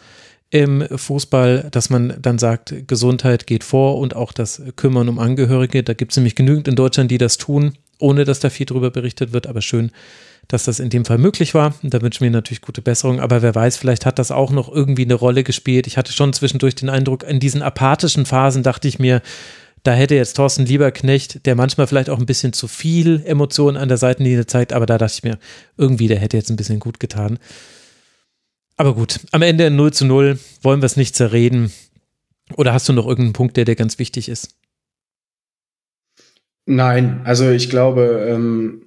im 0.49 0.85
Fußball, 0.93 1.69
dass 1.71 1.89
man 1.89 2.15
dann 2.21 2.37
sagt, 2.37 2.87
Gesundheit 2.87 3.47
geht 3.47 3.63
vor 3.63 3.97
und 3.97 4.15
auch 4.15 4.33
das 4.33 4.61
Kümmern 4.75 5.09
um 5.09 5.19
Angehörige. 5.19 5.83
Da 5.83 5.93
gibt 5.93 6.11
es 6.11 6.17
nämlich 6.17 6.35
genügend 6.35 6.67
in 6.67 6.75
Deutschland, 6.75 7.09
die 7.09 7.17
das 7.17 7.37
tun, 7.37 7.77
ohne 7.97 8.25
dass 8.25 8.41
da 8.41 8.49
viel 8.49 8.65
drüber 8.65 8.91
berichtet 8.91 9.31
wird. 9.31 9.47
Aber 9.47 9.61
schön, 9.61 9.91
dass 10.49 10.65
das 10.65 10.79
in 10.79 10.89
dem 10.89 11.05
Fall 11.05 11.17
möglich 11.17 11.53
war. 11.53 11.73
Und 11.81 11.93
da 11.93 12.01
wünschen 12.01 12.25
wir 12.25 12.29
natürlich 12.29 12.61
gute 12.61 12.81
Besserung. 12.81 13.21
Aber 13.21 13.41
wer 13.41 13.55
weiß, 13.55 13.77
vielleicht 13.77 14.05
hat 14.05 14.19
das 14.19 14.31
auch 14.31 14.51
noch 14.51 14.71
irgendwie 14.71 15.05
eine 15.05 15.15
Rolle 15.15 15.43
gespielt. 15.43 15.87
Ich 15.87 15.97
hatte 15.97 16.11
schon 16.11 16.33
zwischendurch 16.33 16.75
den 16.75 16.89
Eindruck, 16.89 17.23
in 17.23 17.39
diesen 17.39 17.61
apathischen 17.61 18.25
Phasen 18.25 18.63
dachte 18.63 18.89
ich 18.89 18.99
mir, 18.99 19.21
da 19.83 19.93
hätte 19.93 20.15
jetzt 20.15 20.33
Thorsten 20.33 20.65
Lieberknecht, 20.65 21.45
der 21.45 21.55
manchmal 21.55 21.87
vielleicht 21.87 22.09
auch 22.09 22.19
ein 22.19 22.25
bisschen 22.25 22.53
zu 22.53 22.67
viel 22.67 23.21
Emotionen 23.25 23.77
an 23.77 23.87
der 23.87 23.97
Seitenlinie 23.97 24.45
zeigt, 24.47 24.73
aber 24.73 24.87
da 24.87 24.97
dachte 24.97 25.13
ich 25.15 25.23
mir, 25.23 25.37
irgendwie, 25.77 26.07
der 26.07 26.17
hätte 26.17 26.37
jetzt 26.37 26.49
ein 26.49 26.55
bisschen 26.55 26.79
gut 26.79 26.99
getan. 26.99 27.37
Aber 28.77 28.93
gut, 28.93 29.19
am 29.31 29.41
Ende 29.41 29.71
0 29.71 29.93
zu 29.93 30.05
0 30.05 30.39
wollen 30.61 30.81
wir 30.81 30.85
es 30.85 30.97
nicht 30.97 31.15
zerreden. 31.15 31.71
Oder 32.57 32.73
hast 32.73 32.87
du 32.89 32.93
noch 32.93 33.07
irgendeinen 33.07 33.33
Punkt, 33.33 33.57
der 33.57 33.65
dir 33.65 33.75
ganz 33.75 33.99
wichtig 33.99 34.29
ist? 34.29 34.55
Nein, 36.65 37.21
also 37.23 37.49
ich 37.49 37.69
glaube, 37.69 38.25
ähm, 38.27 38.85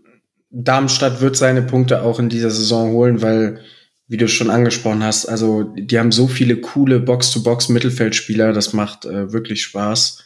Darmstadt 0.50 1.20
wird 1.20 1.36
seine 1.36 1.62
Punkte 1.62 2.02
auch 2.02 2.18
in 2.18 2.28
dieser 2.28 2.50
Saison 2.50 2.92
holen, 2.92 3.22
weil, 3.22 3.60
wie 4.08 4.16
du 4.16 4.28
schon 4.28 4.50
angesprochen 4.50 5.02
hast, 5.02 5.26
also 5.26 5.62
die 5.62 5.98
haben 5.98 6.12
so 6.12 6.26
viele 6.26 6.56
coole 6.56 7.00
Box-to-Box-Mittelfeldspieler, 7.00 8.52
das 8.52 8.72
macht 8.72 9.04
äh, 9.04 9.32
wirklich 9.32 9.62
Spaß. 9.62 10.24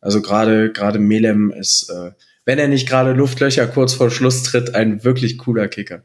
Also 0.00 0.22
gerade 0.22 0.72
gerade 0.72 0.98
Melem 0.98 1.50
ist, 1.50 1.90
äh, 1.90 2.12
wenn 2.44 2.58
er 2.58 2.68
nicht 2.68 2.88
gerade 2.88 3.12
Luftlöcher 3.12 3.66
kurz 3.66 3.94
vor 3.94 4.10
Schluss 4.10 4.42
tritt, 4.42 4.74
ein 4.74 5.04
wirklich 5.04 5.38
cooler 5.38 5.68
Kicker. 5.68 6.04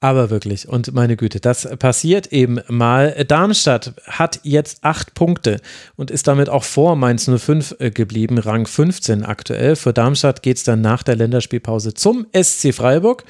Aber 0.00 0.30
wirklich, 0.30 0.68
und 0.68 0.94
meine 0.94 1.16
Güte, 1.16 1.40
das 1.40 1.68
passiert 1.76 2.28
eben 2.28 2.60
mal. 2.68 3.24
Darmstadt 3.26 3.94
hat 4.06 4.38
jetzt 4.44 4.84
acht 4.84 5.14
Punkte 5.14 5.60
und 5.96 6.12
ist 6.12 6.28
damit 6.28 6.48
auch 6.48 6.62
vor 6.62 6.94
Mainz 6.94 7.28
05 7.28 7.74
äh, 7.80 7.90
geblieben, 7.90 8.38
Rang 8.38 8.68
15 8.68 9.24
aktuell. 9.24 9.74
Für 9.74 9.92
Darmstadt 9.92 10.44
geht 10.44 10.58
es 10.58 10.62
dann 10.62 10.82
nach 10.82 11.02
der 11.02 11.16
Länderspielpause 11.16 11.94
zum 11.94 12.28
SC 12.32 12.72
Freiburg 12.72 13.24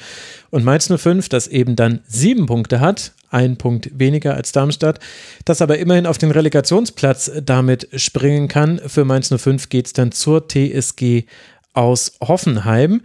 und 0.51 0.63
Mainz 0.63 0.93
05, 0.95 1.31
das 1.31 1.49
eben 1.49 1.75
dann 1.75 2.01
sieben 2.07 2.45
Punkte 2.45 2.81
hat, 2.81 3.13
ein 3.31 3.57
Punkt 3.57 3.89
weniger 3.99 4.35
als 4.35 4.53
Darmstadt, 4.53 5.01
das 5.47 5.63
aber 5.63 5.79
immerhin 5.79 6.07
auf 6.07 6.19
den 6.19 6.33
Relegationsplatz 6.33 7.31
damit 7.47 7.89
springen 7.95 8.49
kann. 8.49 8.79
Für 8.87 9.07
Mainz 9.07 9.33
05 9.35 9.71
geht 9.71 9.87
es 9.87 9.93
dann 9.95 10.13
zur 10.13 10.47
TSG 10.47 11.25
aus 11.73 12.13
Hoffenheim. 12.21 13.01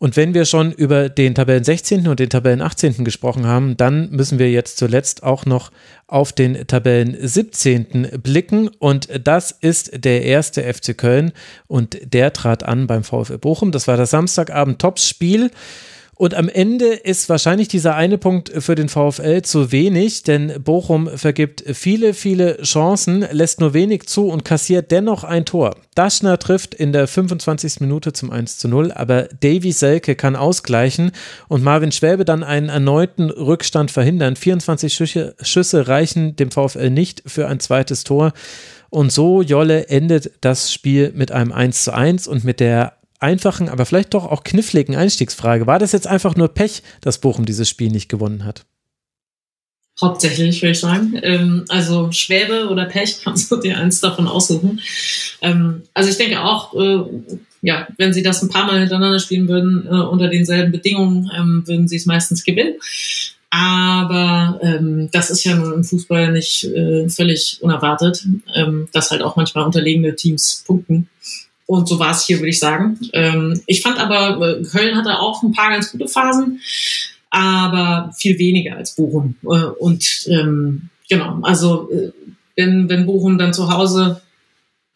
Und 0.00 0.16
wenn 0.16 0.34
wir 0.34 0.44
schon 0.44 0.72
über 0.72 1.08
den 1.08 1.34
Tabellen 1.34 1.62
16. 1.62 2.08
und 2.08 2.18
den 2.18 2.28
Tabellen 2.28 2.60
18. 2.60 3.04
gesprochen 3.04 3.46
haben, 3.46 3.76
dann 3.76 4.10
müssen 4.10 4.38
wir 4.38 4.50
jetzt 4.50 4.76
zuletzt 4.76 5.22
auch 5.22 5.46
noch 5.46 5.70
auf 6.06 6.32
den 6.32 6.66
Tabellen 6.66 7.16
17. 7.18 8.20
blicken. 8.22 8.68
Und 8.68 9.08
das 9.22 9.52
ist 9.52 10.04
der 10.04 10.22
erste 10.22 10.62
FC 10.62 10.98
Köln. 10.98 11.32
Und 11.68 11.96
der 12.12 12.32
trat 12.32 12.64
an 12.64 12.86
beim 12.86 13.04
VfL 13.04 13.38
Bochum. 13.38 13.70
Das 13.70 13.86
war 13.86 13.96
das 13.96 14.10
Samstagabend-Tops-Spiel. 14.10 15.50
Und 16.16 16.34
am 16.34 16.48
Ende 16.48 16.86
ist 16.86 17.28
wahrscheinlich 17.28 17.66
dieser 17.68 17.96
eine 17.96 18.18
Punkt 18.18 18.50
für 18.62 18.76
den 18.76 18.88
VfL 18.88 19.42
zu 19.42 19.72
wenig, 19.72 20.22
denn 20.22 20.62
Bochum 20.62 21.08
vergibt 21.08 21.64
viele, 21.74 22.14
viele 22.14 22.62
Chancen, 22.62 23.26
lässt 23.32 23.60
nur 23.60 23.74
wenig 23.74 24.06
zu 24.06 24.28
und 24.28 24.44
kassiert 24.44 24.92
dennoch 24.92 25.24
ein 25.24 25.44
Tor. 25.44 25.76
Daschner 25.96 26.38
trifft 26.38 26.74
in 26.74 26.92
der 26.92 27.08
25. 27.08 27.80
Minute 27.80 28.12
zum 28.12 28.30
1 28.30 28.58
zu 28.58 28.68
0, 28.68 28.92
aber 28.92 29.24
Davy 29.40 29.72
Selke 29.72 30.14
kann 30.14 30.36
ausgleichen 30.36 31.10
und 31.48 31.64
Marvin 31.64 31.90
Schwäbe 31.90 32.24
dann 32.24 32.44
einen 32.44 32.68
erneuten 32.68 33.30
Rückstand 33.30 33.90
verhindern. 33.90 34.36
24 34.36 34.94
Schüsse, 34.94 35.34
Schüsse 35.40 35.88
reichen 35.88 36.36
dem 36.36 36.52
VfL 36.52 36.90
nicht 36.90 37.22
für 37.26 37.48
ein 37.48 37.58
zweites 37.58 38.04
Tor. 38.04 38.32
Und 38.88 39.10
so, 39.10 39.42
Jolle, 39.42 39.88
endet 39.88 40.30
das 40.40 40.72
Spiel 40.72 41.12
mit 41.14 41.32
einem 41.32 41.50
1 41.50 41.82
zu 41.82 41.92
1 41.92 42.28
und 42.28 42.44
mit 42.44 42.60
der 42.60 42.92
einfachen, 43.20 43.68
aber 43.68 43.86
vielleicht 43.86 44.14
doch 44.14 44.26
auch 44.26 44.44
kniffligen 44.44 44.96
Einstiegsfrage. 44.96 45.66
War 45.66 45.78
das 45.78 45.92
jetzt 45.92 46.06
einfach 46.06 46.36
nur 46.36 46.48
Pech, 46.48 46.82
dass 47.00 47.18
Bochum 47.18 47.44
dieses 47.46 47.68
Spiel 47.68 47.90
nicht 47.90 48.08
gewonnen 48.08 48.44
hat? 48.44 48.64
Hauptsächlich, 50.00 50.60
würde 50.60 50.72
ich 50.72 50.80
sagen. 50.80 51.18
Ähm, 51.22 51.64
also 51.68 52.10
Schwäbe 52.10 52.68
oder 52.68 52.86
Pech, 52.86 53.20
kannst 53.24 53.50
du 53.50 53.56
dir 53.56 53.78
eins 53.78 54.00
davon 54.00 54.26
aussuchen. 54.26 54.80
Ähm, 55.40 55.82
also 55.94 56.10
ich 56.10 56.16
denke 56.16 56.42
auch, 56.42 56.74
äh, 56.74 57.04
ja, 57.62 57.86
wenn 57.96 58.12
sie 58.12 58.22
das 58.22 58.42
ein 58.42 58.48
paar 58.48 58.66
Mal 58.66 58.80
hintereinander 58.80 59.20
spielen 59.20 59.48
würden, 59.48 59.86
äh, 59.86 59.90
unter 59.90 60.28
denselben 60.28 60.72
Bedingungen, 60.72 61.30
ähm, 61.36 61.62
würden 61.66 61.88
sie 61.88 61.96
es 61.96 62.06
meistens 62.06 62.44
gewinnen. 62.44 62.74
Aber 63.50 64.58
ähm, 64.62 65.08
das 65.12 65.30
ist 65.30 65.44
ja 65.44 65.52
im 65.52 65.84
Fußball 65.84 66.32
nicht 66.32 66.64
äh, 66.64 67.08
völlig 67.08 67.58
unerwartet, 67.62 68.26
ähm, 68.52 68.88
dass 68.92 69.12
halt 69.12 69.22
auch 69.22 69.36
manchmal 69.36 69.64
unterlegene 69.64 70.16
Teams 70.16 70.64
punkten. 70.66 71.08
Und 71.66 71.88
so 71.88 71.98
war 71.98 72.10
es 72.12 72.26
hier, 72.26 72.38
würde 72.38 72.50
ich 72.50 72.58
sagen. 72.58 72.98
Ähm, 73.12 73.60
ich 73.66 73.82
fand 73.82 73.98
aber, 73.98 74.58
äh, 74.58 74.62
Köln 74.64 74.96
hatte 74.96 75.18
auch 75.18 75.42
ein 75.42 75.52
paar 75.52 75.70
ganz 75.70 75.90
gute 75.92 76.08
Phasen, 76.08 76.60
aber 77.30 78.12
viel 78.16 78.38
weniger 78.38 78.76
als 78.76 78.94
Bochum. 78.94 79.36
Äh, 79.44 79.46
und 79.46 80.26
ähm, 80.28 80.90
genau, 81.08 81.38
also 81.42 81.90
äh, 81.90 82.12
wenn, 82.56 82.88
wenn 82.88 83.06
Bochum 83.06 83.38
dann 83.38 83.54
zu 83.54 83.70
Hause 83.70 84.20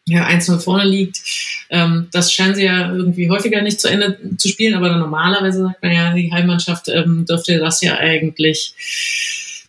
ja, 0.05 0.27
1-0 0.27 0.59
vorne 0.59 0.85
liegt, 0.85 1.21
ähm, 1.69 2.07
das 2.11 2.33
scheinen 2.33 2.55
sie 2.55 2.65
ja 2.65 2.91
irgendwie 2.93 3.29
häufiger 3.29 3.61
nicht 3.61 3.79
zu 3.79 3.87
Ende 3.87 4.17
zu 4.37 4.47
spielen, 4.47 4.73
aber 4.73 4.95
normalerweise 4.95 5.63
sagt 5.63 5.83
man 5.83 5.91
ja, 5.91 6.13
die 6.13 6.31
Heimmannschaft 6.31 6.87
ähm, 6.89 7.25
dürfte 7.25 7.59
das 7.59 7.81
ja 7.81 7.97
eigentlich 7.97 8.73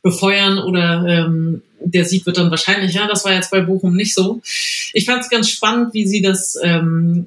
befeuern 0.03 0.59
oder 0.59 1.07
ähm, 1.07 1.63
der 1.83 2.05
Sieg 2.05 2.27
wird 2.27 2.39
dann 2.39 2.51
wahrscheinlich, 2.51 2.95
ja, 2.95 3.07
das 3.07 3.25
war 3.25 3.33
jetzt 3.33 3.51
bei 3.51 3.61
Bochum 3.61 3.97
nicht 3.97 4.15
so. 4.15 4.41
Ich 4.93 5.05
fand 5.07 5.23
es 5.23 5.31
ganz 5.31 5.49
spannend, 5.49 5.95
wie 5.95 6.07
sie 6.07 6.23
das 6.23 6.57
ähm, 6.63 7.27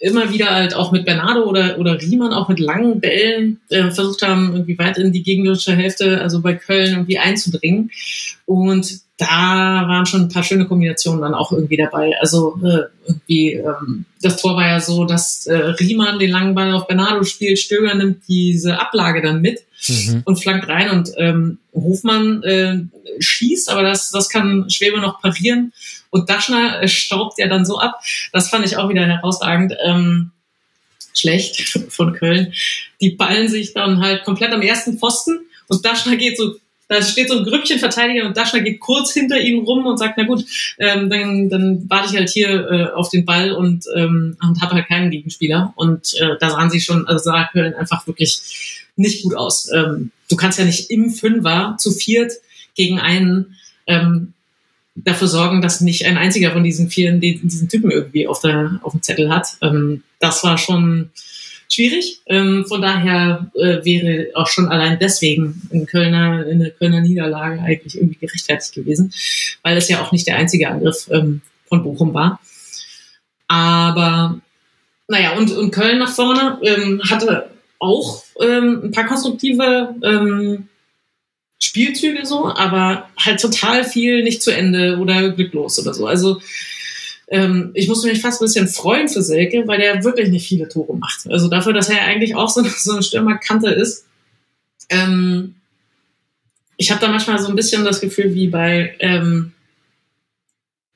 immer 0.00 0.32
wieder 0.32 0.50
halt 0.50 0.74
auch 0.74 0.92
mit 0.92 1.04
Bernardo 1.04 1.44
oder, 1.44 1.78
oder 1.78 2.00
Riemann 2.00 2.32
auch 2.32 2.48
mit 2.48 2.58
langen 2.58 3.00
Bällen 3.00 3.60
äh, 3.68 3.90
versucht 3.90 4.22
haben, 4.22 4.52
irgendwie 4.52 4.78
weit 4.78 4.96
in 4.96 5.12
die 5.12 5.22
gegnerische 5.22 5.76
Hälfte, 5.76 6.20
also 6.22 6.40
bei 6.40 6.54
Köln 6.54 6.92
irgendwie 6.92 7.18
einzudringen. 7.18 7.90
Und 8.46 9.00
da 9.18 9.84
waren 9.86 10.06
schon 10.06 10.22
ein 10.22 10.28
paar 10.30 10.42
schöne 10.42 10.64
Kombinationen 10.64 11.20
dann 11.20 11.34
auch 11.34 11.52
irgendwie 11.52 11.76
dabei. 11.76 12.14
Also 12.18 12.58
äh, 12.64 12.84
irgendwie, 13.06 13.52
ähm, 13.52 14.06
das 14.22 14.40
Tor 14.40 14.56
war 14.56 14.66
ja 14.66 14.80
so, 14.80 15.04
dass 15.04 15.46
äh, 15.46 15.54
Riemann 15.54 16.18
den 16.18 16.30
langen 16.30 16.54
Ball 16.54 16.72
auf 16.72 16.86
Bernardo 16.86 17.22
spielt, 17.24 17.58
Stöger 17.58 17.94
nimmt 17.94 18.22
diese 18.26 18.80
Ablage 18.80 19.20
dann 19.20 19.42
mit 19.42 19.60
mhm. 19.88 20.22
und 20.24 20.36
flankt 20.36 20.68
rein 20.68 20.90
und 20.90 21.10
ähm, 21.16 21.58
Hofmann 21.72 22.42
äh, 22.42 22.78
schießt, 23.18 23.70
aber 23.70 23.82
das, 23.82 24.10
das 24.10 24.28
kann 24.28 24.68
Schwebe 24.70 25.00
noch 25.00 25.20
parieren 25.20 25.72
und 26.10 26.28
Daschner 26.28 26.82
äh, 26.82 26.88
staubt 26.88 27.38
ja 27.38 27.48
dann 27.48 27.64
so 27.64 27.78
ab. 27.78 28.00
Das 28.32 28.48
fand 28.48 28.66
ich 28.66 28.76
auch 28.76 28.88
wieder 28.88 29.06
herausragend. 29.06 29.74
Ähm, 29.84 30.32
schlecht 31.12 31.78
von 31.88 32.12
Köln. 32.12 32.52
Die 33.00 33.10
ballen 33.10 33.48
sich 33.48 33.74
dann 33.74 34.00
halt 34.00 34.24
komplett 34.24 34.52
am 34.52 34.62
ersten 34.62 34.98
Pfosten 34.98 35.40
und 35.68 35.84
Daschner 35.84 36.16
geht 36.16 36.36
so 36.36 36.56
da 36.90 37.00
steht 37.02 37.28
so 37.28 37.38
ein 37.38 37.44
Grüppchen 37.44 37.78
Verteidiger 37.78 38.26
und 38.26 38.36
Daschner 38.36 38.62
geht 38.62 38.80
kurz 38.80 39.12
hinter 39.12 39.40
ihm 39.40 39.60
rum 39.60 39.86
und 39.86 39.96
sagt, 39.96 40.14
na 40.16 40.24
gut, 40.24 40.44
ähm, 40.76 41.08
dann, 41.08 41.48
dann 41.48 41.88
warte 41.88 42.08
ich 42.10 42.18
halt 42.18 42.30
hier 42.30 42.68
äh, 42.68 42.90
auf 42.92 43.10
den 43.10 43.24
Ball 43.24 43.52
und, 43.52 43.84
ähm, 43.94 44.36
und 44.42 44.60
habe 44.60 44.74
halt 44.74 44.88
keinen 44.88 45.12
Gegenspieler. 45.12 45.72
Und 45.76 46.14
äh, 46.20 46.36
da 46.40 46.50
sahen 46.50 46.68
sie 46.68 46.80
schon, 46.80 47.06
also 47.06 47.22
sah 47.22 47.48
Köln 47.52 47.74
einfach 47.74 48.08
wirklich 48.08 48.79
nicht 49.00 49.22
gut 49.22 49.34
aus. 49.34 49.68
Ähm, 49.72 50.10
du 50.28 50.36
kannst 50.36 50.58
ja 50.58 50.64
nicht 50.64 50.90
im 50.90 51.10
Fünfer 51.10 51.76
zu 51.78 51.90
viert 51.90 52.32
gegen 52.74 52.98
einen 52.98 53.56
ähm, 53.86 54.34
dafür 54.94 55.28
sorgen, 55.28 55.62
dass 55.62 55.80
nicht 55.80 56.04
ein 56.06 56.16
einziger 56.16 56.52
von 56.52 56.64
diesen 56.64 56.90
vielen 56.90 57.20
diesen 57.20 57.68
Typen 57.68 57.90
irgendwie 57.90 58.26
auf, 58.26 58.40
der, 58.40 58.80
auf 58.82 58.92
dem 58.92 59.02
Zettel 59.02 59.30
hat. 59.30 59.56
Ähm, 59.62 60.02
das 60.18 60.44
war 60.44 60.58
schon 60.58 61.10
schwierig. 61.68 62.20
Ähm, 62.26 62.64
von 62.66 62.82
daher 62.82 63.50
äh, 63.54 63.84
wäre 63.84 64.28
auch 64.34 64.48
schon 64.48 64.68
allein 64.68 64.98
deswegen 64.98 65.62
in 65.70 65.86
Kölner, 65.86 66.46
in 66.46 66.58
der 66.58 66.70
Kölner 66.70 67.00
Niederlage 67.00 67.60
eigentlich 67.60 67.96
irgendwie 67.96 68.18
gerechtfertigt 68.18 68.74
gewesen, 68.74 69.12
weil 69.62 69.76
es 69.76 69.88
ja 69.88 70.02
auch 70.02 70.12
nicht 70.12 70.26
der 70.26 70.36
einzige 70.36 70.68
Angriff 70.68 71.08
ähm, 71.10 71.40
von 71.68 71.82
Bochum 71.82 72.12
war. 72.12 72.40
Aber 73.48 74.40
naja, 75.08 75.36
und, 75.36 75.50
und 75.52 75.70
Köln 75.70 75.98
nach 75.98 76.12
vorne 76.12 76.58
ähm, 76.62 77.00
hatte 77.08 77.50
auch 77.78 78.22
ähm, 78.40 78.80
ein 78.84 78.90
paar 78.92 79.06
konstruktive 79.06 79.94
ähm, 80.02 80.68
Spielzüge 81.58 82.24
so, 82.24 82.46
aber 82.46 83.08
halt 83.18 83.40
total 83.40 83.84
viel 83.84 84.22
nicht 84.22 84.42
zu 84.42 84.50
Ende 84.50 84.98
oder 84.98 85.30
glücklos 85.30 85.78
oder 85.78 85.92
so. 85.92 86.06
Also 86.06 86.40
ähm, 87.28 87.70
ich 87.74 87.86
musste 87.86 88.08
mich 88.08 88.20
fast 88.20 88.40
ein 88.40 88.46
bisschen 88.46 88.66
freuen 88.66 89.08
für 89.08 89.22
Selke, 89.22 89.66
weil 89.66 89.78
der 89.78 90.02
wirklich 90.02 90.30
nicht 90.30 90.48
viele 90.48 90.68
Tore 90.68 90.96
macht. 90.96 91.30
Also 91.30 91.48
dafür, 91.48 91.72
dass 91.72 91.88
er 91.88 92.02
eigentlich 92.02 92.34
auch 92.34 92.48
so, 92.48 92.64
so 92.76 92.92
eine 92.92 93.02
Stürmerkante 93.02 93.70
ist. 93.70 94.06
Ähm, 94.88 95.54
ich 96.76 96.90
habe 96.90 97.00
da 97.00 97.08
manchmal 97.08 97.38
so 97.38 97.48
ein 97.48 97.56
bisschen 97.56 97.84
das 97.84 98.00
Gefühl 98.00 98.34
wie 98.34 98.48
bei 98.48 98.96
ähm, 98.98 99.52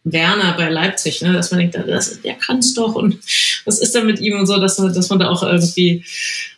Werner 0.02 0.54
bei 0.56 0.68
Leipzig, 0.70 1.22
ne, 1.22 1.32
dass 1.32 1.50
man 1.50 1.60
denkt, 1.60 1.76
das, 1.76 2.20
der 2.22 2.34
kann's 2.34 2.74
doch 2.74 2.94
und 2.94 3.18
was 3.64 3.80
ist 3.80 3.94
denn 3.94 4.06
mit 4.06 4.20
ihm 4.20 4.38
und 4.38 4.46
so, 4.46 4.58
dass, 4.58 4.76
dass 4.76 5.10
man 5.10 5.18
da 5.18 5.30
auch 5.30 5.42
irgendwie 5.42 6.04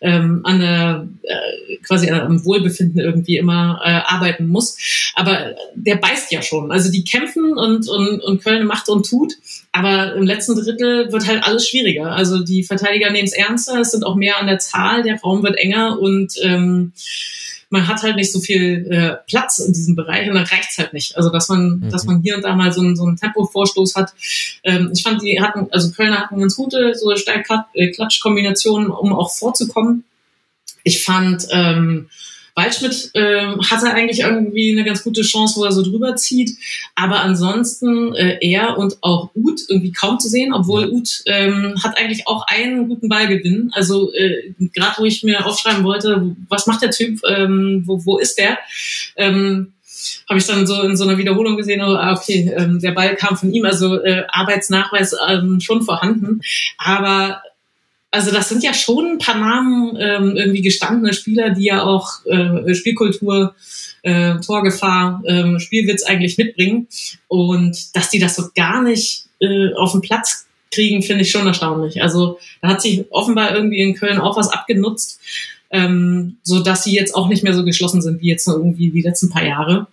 ähm, 0.00 0.40
an 0.44 0.60
der 0.60 1.08
äh, 1.22 1.76
quasi 1.78 2.10
am 2.10 2.44
Wohlbefinden 2.44 3.00
irgendwie 3.00 3.36
immer 3.36 3.80
äh, 3.84 4.00
arbeiten 4.04 4.48
muss. 4.48 4.76
Aber 5.14 5.54
der 5.74 5.96
beißt 5.96 6.32
ja 6.32 6.42
schon. 6.42 6.72
Also 6.72 6.90
die 6.90 7.04
kämpfen 7.04 7.56
und, 7.56 7.88
und, 7.88 8.22
und 8.22 8.42
Köln 8.42 8.66
macht 8.66 8.88
und 8.88 9.08
tut, 9.08 9.34
aber 9.72 10.14
im 10.14 10.24
letzten 10.24 10.54
Drittel 10.54 11.12
wird 11.12 11.26
halt 11.26 11.42
alles 11.44 11.68
schwieriger. 11.68 12.12
Also 12.12 12.42
die 12.42 12.62
Verteidiger 12.62 13.10
nehmen 13.10 13.26
es 13.26 13.34
ernster, 13.34 13.80
es 13.80 13.92
sind 13.92 14.04
auch 14.04 14.16
mehr 14.16 14.38
an 14.38 14.46
der 14.46 14.58
Zahl, 14.58 15.02
der 15.02 15.20
Raum 15.20 15.42
wird 15.42 15.56
enger 15.58 15.98
und 15.98 16.34
ähm, 16.42 16.92
man 17.68 17.88
hat 17.88 18.02
halt 18.02 18.16
nicht 18.16 18.32
so 18.32 18.40
viel 18.40 18.86
äh, 18.90 19.16
Platz 19.26 19.58
in 19.58 19.72
diesem 19.72 19.96
Bereich 19.96 20.28
und 20.28 20.34
dann 20.34 20.44
reicht's 20.44 20.78
halt 20.78 20.92
nicht. 20.92 21.16
Also 21.16 21.30
dass 21.30 21.48
man, 21.48 21.80
mhm. 21.80 21.90
dass 21.90 22.04
man 22.04 22.22
hier 22.22 22.36
und 22.36 22.42
da 22.42 22.54
mal 22.54 22.72
so, 22.72 22.80
einen, 22.80 22.96
so 22.96 23.04
einen 23.04 23.16
Tempovorstoß 23.16 23.96
hat. 23.96 24.12
Ähm, 24.62 24.90
ich 24.92 25.02
fand, 25.02 25.22
die 25.22 25.40
hatten, 25.40 25.66
also 25.70 25.90
Kölner 25.90 26.20
hatten 26.20 26.38
ganz 26.38 26.56
gute 26.56 26.94
so 26.94 27.14
Steil-Klatsch-Kombinationen, 27.14 28.90
um 28.90 29.12
auch 29.12 29.32
vorzukommen. 29.34 30.04
Ich 30.84 31.02
fand 31.02 31.46
ähm, 31.50 32.08
Waldschmidt 32.56 33.10
äh, 33.12 33.54
hatte 33.70 33.92
eigentlich 33.92 34.20
irgendwie 34.20 34.72
eine 34.72 34.84
ganz 34.84 35.04
gute 35.04 35.20
Chance, 35.20 35.60
wo 35.60 35.64
er 35.64 35.72
so 35.72 35.82
drüber 35.82 36.16
zieht. 36.16 36.56
Aber 36.94 37.20
ansonsten 37.20 38.14
äh, 38.14 38.38
er 38.40 38.78
und 38.78 38.96
auch 39.02 39.30
Uth 39.34 39.60
irgendwie 39.68 39.92
kaum 39.92 40.18
zu 40.18 40.28
sehen, 40.28 40.54
obwohl 40.54 40.90
Uth 40.90 41.22
ähm, 41.26 41.74
hat 41.84 41.98
eigentlich 41.98 42.26
auch 42.26 42.46
einen 42.46 42.88
guten 42.88 43.10
Ballgewinn. 43.10 43.70
Also 43.74 44.12
äh, 44.14 44.54
gerade 44.72 44.96
wo 44.98 45.04
ich 45.04 45.22
mir 45.22 45.46
aufschreiben 45.46 45.84
wollte, 45.84 46.34
was 46.48 46.66
macht 46.66 46.82
der 46.82 46.90
Typ, 46.90 47.20
ähm, 47.28 47.82
wo, 47.84 48.04
wo 48.06 48.18
ist 48.18 48.38
der? 48.38 48.58
Ähm, 49.16 49.74
habe 50.28 50.38
ich 50.38 50.46
dann 50.46 50.66
so 50.66 50.82
in 50.82 50.96
so 50.96 51.04
einer 51.04 51.18
Wiederholung 51.18 51.56
gesehen, 51.56 51.82
oh, 51.82 51.94
ah, 51.94 52.14
okay, 52.14 52.52
ähm, 52.56 52.80
der 52.80 52.92
Ball 52.92 53.16
kam 53.16 53.36
von 53.36 53.52
ihm, 53.52 53.64
also 53.64 54.02
äh, 54.02 54.24
Arbeitsnachweis 54.28 55.14
ähm, 55.28 55.60
schon 55.60 55.82
vorhanden. 55.82 56.40
Aber 56.78 57.42
also 58.16 58.30
das 58.30 58.48
sind 58.48 58.64
ja 58.64 58.72
schon 58.72 59.12
ein 59.12 59.18
paar 59.18 59.38
Namen, 59.38 59.94
ähm, 60.00 60.36
irgendwie 60.36 60.62
gestandene 60.62 61.12
Spieler, 61.12 61.50
die 61.50 61.64
ja 61.64 61.82
auch 61.82 62.24
äh, 62.24 62.74
Spielkultur, 62.74 63.54
äh, 64.00 64.40
Torgefahr, 64.40 65.22
äh, 65.26 65.60
Spielwitz 65.60 66.02
eigentlich 66.02 66.38
mitbringen. 66.38 66.88
Und 67.28 67.94
dass 67.94 68.08
die 68.08 68.18
das 68.18 68.36
so 68.36 68.44
gar 68.54 68.82
nicht 68.82 69.26
äh, 69.40 69.74
auf 69.74 69.92
den 69.92 70.00
Platz 70.00 70.46
kriegen, 70.72 71.02
finde 71.02 71.22
ich 71.22 71.30
schon 71.30 71.46
erstaunlich. 71.46 72.02
Also 72.02 72.38
da 72.62 72.68
hat 72.68 72.80
sich 72.80 73.04
offenbar 73.10 73.54
irgendwie 73.54 73.82
in 73.82 73.94
Köln 73.94 74.18
auch 74.18 74.38
was 74.38 74.48
abgenutzt, 74.48 75.20
ähm, 75.70 76.38
so 76.42 76.60
dass 76.60 76.84
sie 76.84 76.94
jetzt 76.94 77.14
auch 77.14 77.28
nicht 77.28 77.44
mehr 77.44 77.52
so 77.52 77.64
geschlossen 77.64 78.00
sind 78.00 78.22
wie 78.22 78.28
jetzt 78.28 78.48
irgendwie 78.48 78.90
die 78.90 79.02
letzten 79.02 79.28
paar 79.28 79.44
Jahre 79.44 79.88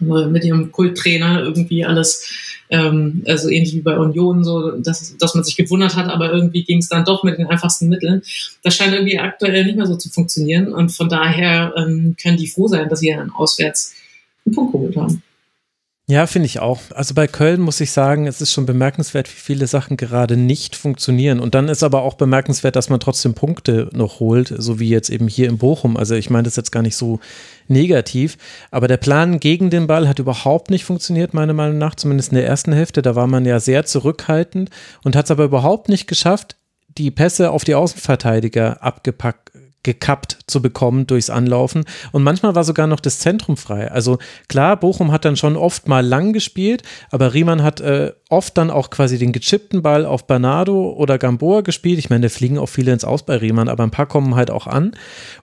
mit 0.00 0.44
ihrem 0.44 0.72
Kulttrainer 0.72 1.42
irgendwie 1.42 1.84
alles, 1.84 2.30
ähm, 2.70 3.22
also 3.26 3.48
ähnlich 3.48 3.74
wie 3.74 3.80
bei 3.80 3.98
Union, 3.98 4.44
so 4.44 4.72
dass, 4.72 5.16
dass 5.16 5.34
man 5.34 5.44
sich 5.44 5.56
gewundert 5.56 5.96
hat, 5.96 6.08
aber 6.08 6.32
irgendwie 6.32 6.64
ging 6.64 6.78
es 6.78 6.88
dann 6.88 7.04
doch 7.04 7.22
mit 7.24 7.38
den 7.38 7.46
einfachsten 7.46 7.88
Mitteln. 7.88 8.22
Das 8.62 8.76
scheint 8.76 8.94
irgendwie 8.94 9.18
aktuell 9.18 9.64
nicht 9.64 9.76
mehr 9.76 9.86
so 9.86 9.96
zu 9.96 10.10
funktionieren 10.10 10.72
und 10.72 10.90
von 10.90 11.08
daher 11.08 11.74
ähm, 11.76 12.16
können 12.20 12.36
die 12.36 12.48
froh 12.48 12.68
sein, 12.68 12.88
dass 12.88 13.00
sie 13.00 13.10
dann 13.10 13.30
auswärts 13.30 13.94
einen 14.44 14.54
Punkt 14.54 14.72
geholt 14.72 14.96
haben. 14.96 15.22
Ja, 16.08 16.28
finde 16.28 16.46
ich 16.46 16.60
auch. 16.60 16.82
Also 16.94 17.14
bei 17.14 17.26
Köln 17.26 17.60
muss 17.60 17.80
ich 17.80 17.90
sagen, 17.90 18.28
es 18.28 18.40
ist 18.40 18.52
schon 18.52 18.64
bemerkenswert, 18.64 19.28
wie 19.28 19.40
viele 19.40 19.66
Sachen 19.66 19.96
gerade 19.96 20.36
nicht 20.36 20.76
funktionieren. 20.76 21.40
Und 21.40 21.56
dann 21.56 21.68
ist 21.68 21.82
aber 21.82 22.02
auch 22.02 22.14
bemerkenswert, 22.14 22.76
dass 22.76 22.88
man 22.88 23.00
trotzdem 23.00 23.34
Punkte 23.34 23.90
noch 23.92 24.20
holt, 24.20 24.54
so 24.56 24.78
wie 24.78 24.88
jetzt 24.88 25.10
eben 25.10 25.26
hier 25.26 25.48
in 25.48 25.58
Bochum. 25.58 25.96
Also 25.96 26.14
ich 26.14 26.30
meine 26.30 26.44
das 26.44 26.54
jetzt 26.54 26.70
gar 26.70 26.82
nicht 26.82 26.94
so 26.94 27.18
negativ. 27.66 28.38
Aber 28.70 28.86
der 28.86 28.98
Plan 28.98 29.40
gegen 29.40 29.68
den 29.68 29.88
Ball 29.88 30.06
hat 30.08 30.20
überhaupt 30.20 30.70
nicht 30.70 30.84
funktioniert, 30.84 31.34
meiner 31.34 31.54
Meinung 31.54 31.78
nach, 31.78 31.96
zumindest 31.96 32.30
in 32.30 32.36
der 32.36 32.46
ersten 32.46 32.72
Hälfte. 32.72 33.02
Da 33.02 33.16
war 33.16 33.26
man 33.26 33.44
ja 33.44 33.58
sehr 33.58 33.84
zurückhaltend 33.84 34.70
und 35.02 35.16
hat 35.16 35.24
es 35.24 35.32
aber 35.32 35.42
überhaupt 35.42 35.88
nicht 35.88 36.06
geschafft, 36.06 36.54
die 36.98 37.10
Pässe 37.10 37.50
auf 37.50 37.64
die 37.64 37.74
Außenverteidiger 37.74 38.80
abgepackt 38.80 39.45
gekappt 39.86 40.38
zu 40.48 40.60
bekommen 40.60 41.06
durchs 41.06 41.30
Anlaufen. 41.30 41.84
Und 42.12 42.24
manchmal 42.24 42.54
war 42.54 42.64
sogar 42.64 42.86
noch 42.86 43.00
das 43.00 43.20
Zentrum 43.20 43.56
frei. 43.56 43.90
Also 43.90 44.18
klar, 44.48 44.76
Bochum 44.76 45.12
hat 45.12 45.24
dann 45.24 45.36
schon 45.36 45.56
oft 45.56 45.88
mal 45.88 46.04
lang 46.04 46.32
gespielt, 46.32 46.82
aber 47.10 47.32
Riemann 47.32 47.62
hat 47.62 47.80
äh, 47.80 48.12
oft 48.28 48.58
dann 48.58 48.70
auch 48.70 48.90
quasi 48.90 49.16
den 49.16 49.32
gechippten 49.32 49.82
Ball 49.82 50.04
auf 50.04 50.26
Bernardo 50.26 50.90
oder 50.90 51.18
Gamboa 51.18 51.60
gespielt. 51.60 52.00
Ich 52.00 52.10
meine, 52.10 52.26
da 52.26 52.28
fliegen 52.28 52.58
auch 52.58 52.66
viele 52.66 52.92
ins 52.92 53.04
Aus 53.04 53.24
bei 53.24 53.36
Riemann, 53.36 53.68
aber 53.68 53.84
ein 53.84 53.92
paar 53.92 54.06
kommen 54.06 54.34
halt 54.34 54.50
auch 54.50 54.66
an. 54.66 54.92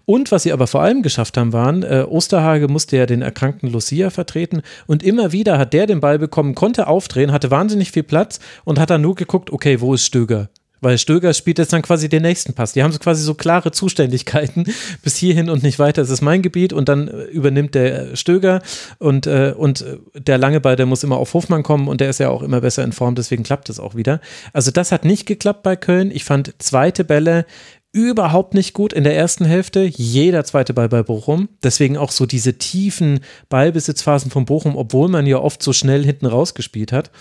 Und 0.05 0.31
was 0.31 0.43
sie 0.43 0.51
aber 0.51 0.67
vor 0.67 0.81
allem 0.81 1.01
geschafft 1.01 1.37
haben, 1.37 1.53
waren, 1.53 1.83
äh, 1.83 2.05
Osterhage 2.07 2.67
musste 2.67 2.97
ja 2.97 3.05
den 3.05 3.21
erkrankten 3.21 3.71
Lucia 3.71 4.09
vertreten 4.09 4.61
und 4.85 5.03
immer 5.03 5.31
wieder 5.31 5.57
hat 5.57 5.73
der 5.73 5.87
den 5.87 6.01
Ball 6.01 6.19
bekommen, 6.19 6.53
konnte 6.53 6.87
aufdrehen, 6.87 7.31
hatte 7.31 7.49
wahnsinnig 7.49 7.91
viel 7.91 8.03
Platz 8.03 8.39
und 8.65 8.77
hat 8.77 8.89
dann 8.89 9.01
nur 9.01 9.15
geguckt, 9.15 9.51
okay, 9.51 9.79
wo 9.79 9.93
ist 9.93 10.05
Stöger? 10.05 10.49
Weil 10.83 10.97
Stöger 10.97 11.33
spielt 11.33 11.59
jetzt 11.59 11.73
dann 11.73 11.81
quasi 11.81 12.09
den 12.09 12.21
nächsten 12.23 12.53
Pass. 12.53 12.73
Die 12.73 12.83
haben 12.83 12.91
so 12.91 12.99
quasi 12.99 13.23
so 13.23 13.33
klare 13.33 13.71
Zuständigkeiten 13.71 14.65
bis 15.01 15.15
hierhin 15.15 15.49
und 15.49 15.63
nicht 15.63 15.79
weiter. 15.79 16.01
Es 16.01 16.09
ist 16.09 16.21
mein 16.21 16.41
Gebiet 16.41 16.73
und 16.73 16.89
dann 16.89 17.07
äh, 17.07 17.23
übernimmt 17.25 17.73
der 17.73 18.15
Stöger 18.15 18.61
und, 18.99 19.25
äh, 19.27 19.53
und 19.55 19.81
äh, 19.81 19.97
der 20.19 20.37
lange 20.37 20.59
Ball, 20.59 20.75
der 20.75 20.85
muss 20.85 21.03
immer 21.03 21.17
auf 21.17 21.33
Hofmann 21.33 21.63
kommen 21.63 21.87
und 21.87 22.01
der 22.01 22.09
ist 22.09 22.19
ja 22.19 22.29
auch 22.29 22.43
immer 22.43 22.61
besser 22.61 22.83
in 22.83 22.91
Form, 22.91 23.15
deswegen 23.15 23.43
klappt 23.43 23.69
es 23.69 23.79
auch 23.79 23.95
wieder. 23.95 24.19
Also 24.51 24.71
das 24.71 24.91
hat 24.91 25.05
nicht 25.05 25.25
geklappt 25.25 25.63
bei 25.63 25.75
Köln. 25.75 26.11
Ich 26.11 26.25
fand 26.25 26.53
zweite 26.59 27.03
Bälle 27.03 27.45
überhaupt 27.93 28.55
nicht 28.55 28.73
gut 28.73 28.91
in 28.91 29.03
der 29.03 29.15
ersten 29.15 29.45
Hälfte. 29.45 29.83
Jeder 29.83 30.43
zweite 30.43 30.73
Ball 30.73 30.89
bei 30.89 31.03
Bochum. 31.03 31.47
Deswegen 31.63 31.95
auch 31.95 32.11
so 32.11 32.25
diese 32.25 32.57
tiefen 32.57 33.19
Ballbesitzphasen 33.49 34.31
von 34.31 34.45
Bochum, 34.45 34.75
obwohl 34.75 35.09
man 35.09 35.27
ja 35.27 35.37
oft 35.37 35.61
so 35.61 35.73
schnell 35.73 36.03
hinten 36.03 36.25
rausgespielt 36.25 36.91
hat. 36.91 37.11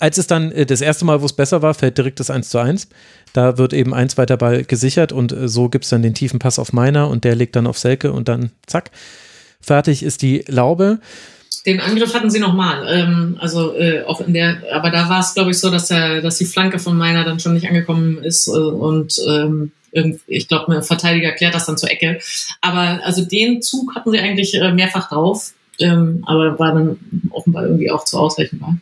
Als 0.00 0.18
es 0.18 0.26
dann 0.26 0.50
äh, 0.52 0.66
das 0.66 0.80
erste 0.80 1.04
Mal, 1.04 1.22
wo 1.22 1.26
es 1.26 1.32
besser 1.32 1.62
war, 1.62 1.74
fällt 1.74 1.96
direkt 1.98 2.18
das 2.18 2.30
1 2.30 2.48
zu 2.48 2.58
1. 2.58 2.88
Da 3.32 3.56
wird 3.58 3.72
eben 3.72 3.94
ein 3.94 4.08
zweiter 4.08 4.36
Ball 4.36 4.64
gesichert 4.64 5.12
und 5.12 5.32
äh, 5.32 5.48
so 5.48 5.68
gibt 5.68 5.84
es 5.84 5.90
dann 5.90 6.02
den 6.02 6.14
tiefen 6.14 6.38
Pass 6.38 6.58
auf 6.58 6.72
Meiner 6.72 7.08
und 7.08 7.24
der 7.24 7.36
legt 7.36 7.54
dann 7.54 7.66
auf 7.66 7.78
Selke 7.78 8.12
und 8.12 8.28
dann 8.28 8.50
zack, 8.66 8.90
fertig 9.60 10.02
ist 10.02 10.22
die 10.22 10.44
Laube. 10.48 10.98
Den 11.66 11.80
Angriff 11.80 12.14
hatten 12.14 12.30
sie 12.30 12.40
nochmal. 12.40 12.86
Ähm, 12.88 13.36
also 13.40 13.74
äh, 13.74 14.02
auch 14.04 14.20
in 14.20 14.34
der, 14.34 14.58
aber 14.72 14.90
da 14.90 15.08
war 15.08 15.20
es, 15.20 15.34
glaube 15.34 15.50
ich, 15.50 15.58
so, 15.58 15.70
dass 15.70 15.88
der, 15.88 16.20
dass 16.20 16.38
die 16.38 16.46
Flanke 16.46 16.78
von 16.78 16.96
Meiner 16.96 17.24
dann 17.24 17.40
schon 17.40 17.54
nicht 17.54 17.68
angekommen 17.68 18.18
ist 18.18 18.48
äh, 18.48 18.52
und 18.52 19.20
ähm, 19.26 19.72
ich 20.26 20.48
glaube, 20.48 20.76
ein 20.76 20.82
Verteidiger 20.82 21.32
klärt 21.32 21.54
das 21.54 21.66
dann 21.66 21.78
zur 21.78 21.90
Ecke. 21.90 22.18
Aber 22.60 23.00
also 23.02 23.24
den 23.24 23.62
Zug 23.62 23.94
hatten 23.94 24.10
sie 24.10 24.18
eigentlich 24.18 24.54
äh, 24.54 24.72
mehrfach 24.72 25.08
drauf, 25.08 25.54
ähm, 25.78 26.22
aber 26.26 26.58
war 26.58 26.74
dann 26.74 26.98
offenbar 27.30 27.64
irgendwie 27.64 27.90
auch 27.90 28.04
zu 28.04 28.18
ausrechenbar. 28.18 28.76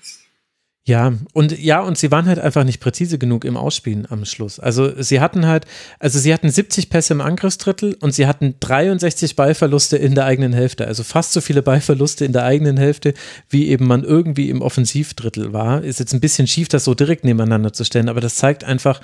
Ja, 0.86 1.14
und 1.32 1.58
ja, 1.58 1.80
und 1.80 1.96
sie 1.96 2.10
waren 2.10 2.26
halt 2.26 2.38
einfach 2.38 2.62
nicht 2.62 2.78
präzise 2.78 3.16
genug 3.16 3.46
im 3.46 3.56
Ausspielen 3.56 4.06
am 4.10 4.26
Schluss. 4.26 4.60
Also 4.60 5.00
sie 5.02 5.18
hatten 5.18 5.46
halt, 5.46 5.64
also 5.98 6.18
sie 6.18 6.34
hatten 6.34 6.50
70 6.50 6.90
Pässe 6.90 7.14
im 7.14 7.22
Angriffsdrittel 7.22 7.96
und 8.00 8.12
sie 8.12 8.26
hatten 8.26 8.56
63 8.60 9.34
Ballverluste 9.34 9.96
in 9.96 10.14
der 10.14 10.26
eigenen 10.26 10.52
Hälfte. 10.52 10.86
Also 10.86 11.02
fast 11.02 11.32
so 11.32 11.40
viele 11.40 11.62
Ballverluste 11.62 12.26
in 12.26 12.34
der 12.34 12.44
eigenen 12.44 12.76
Hälfte, 12.76 13.14
wie 13.48 13.68
eben 13.68 13.86
man 13.86 14.04
irgendwie 14.04 14.50
im 14.50 14.60
Offensivdrittel 14.60 15.54
war. 15.54 15.82
Ist 15.82 16.00
jetzt 16.00 16.12
ein 16.12 16.20
bisschen 16.20 16.46
schief, 16.46 16.68
das 16.68 16.84
so 16.84 16.94
direkt 16.94 17.24
nebeneinander 17.24 17.72
zu 17.72 17.84
stellen, 17.84 18.10
aber 18.10 18.20
das 18.20 18.34
zeigt 18.34 18.62
einfach, 18.62 19.00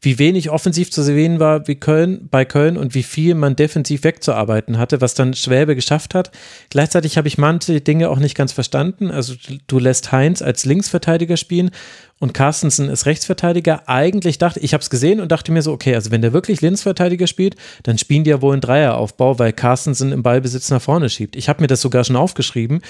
wie 0.00 0.18
wenig 0.18 0.50
offensiv 0.50 0.90
zu 0.90 1.02
sehen 1.02 1.40
war 1.40 1.66
wie 1.68 1.76
Köln, 1.76 2.28
bei 2.30 2.44
Köln 2.44 2.76
und 2.76 2.94
wie 2.94 3.02
viel 3.02 3.34
man 3.34 3.56
defensiv 3.56 4.04
wegzuarbeiten 4.04 4.78
hatte, 4.78 5.00
was 5.00 5.14
dann 5.14 5.34
Schwäbe 5.34 5.74
geschafft 5.74 6.14
hat. 6.14 6.30
Gleichzeitig 6.70 7.16
habe 7.16 7.28
ich 7.28 7.38
manche 7.38 7.80
Dinge 7.80 8.10
auch 8.10 8.18
nicht 8.18 8.36
ganz 8.36 8.52
verstanden. 8.52 9.10
Also 9.10 9.34
du 9.66 9.78
lässt 9.78 10.12
Heinz 10.12 10.42
als 10.42 10.64
Linksverteidiger 10.64 11.36
spielen 11.36 11.70
und 12.18 12.32
Carstensen 12.32 12.88
ist 12.88 13.06
Rechtsverteidiger. 13.06 13.88
Eigentlich 13.88 14.38
dachte 14.38 14.60
ich, 14.60 14.72
habe 14.72 14.82
es 14.82 14.90
gesehen 14.90 15.20
und 15.20 15.32
dachte 15.32 15.52
mir 15.52 15.62
so, 15.62 15.72
okay, 15.72 15.94
also 15.94 16.10
wenn 16.10 16.22
der 16.22 16.32
wirklich 16.32 16.62
Linksverteidiger 16.62 17.26
spielt, 17.26 17.56
dann 17.82 17.98
spielen 17.98 18.24
die 18.24 18.30
ja 18.30 18.40
wohl 18.40 18.52
einen 18.52 18.62
Dreieraufbau, 18.62 19.38
weil 19.38 19.52
Carstensen 19.52 20.12
im 20.12 20.22
Ballbesitz 20.22 20.70
nach 20.70 20.80
vorne 20.80 21.10
schiebt. 21.10 21.36
Ich 21.36 21.48
habe 21.48 21.60
mir 21.62 21.66
das 21.66 21.80
sogar 21.80 22.04
schon 22.04 22.16
aufgeschrieben 22.16 22.80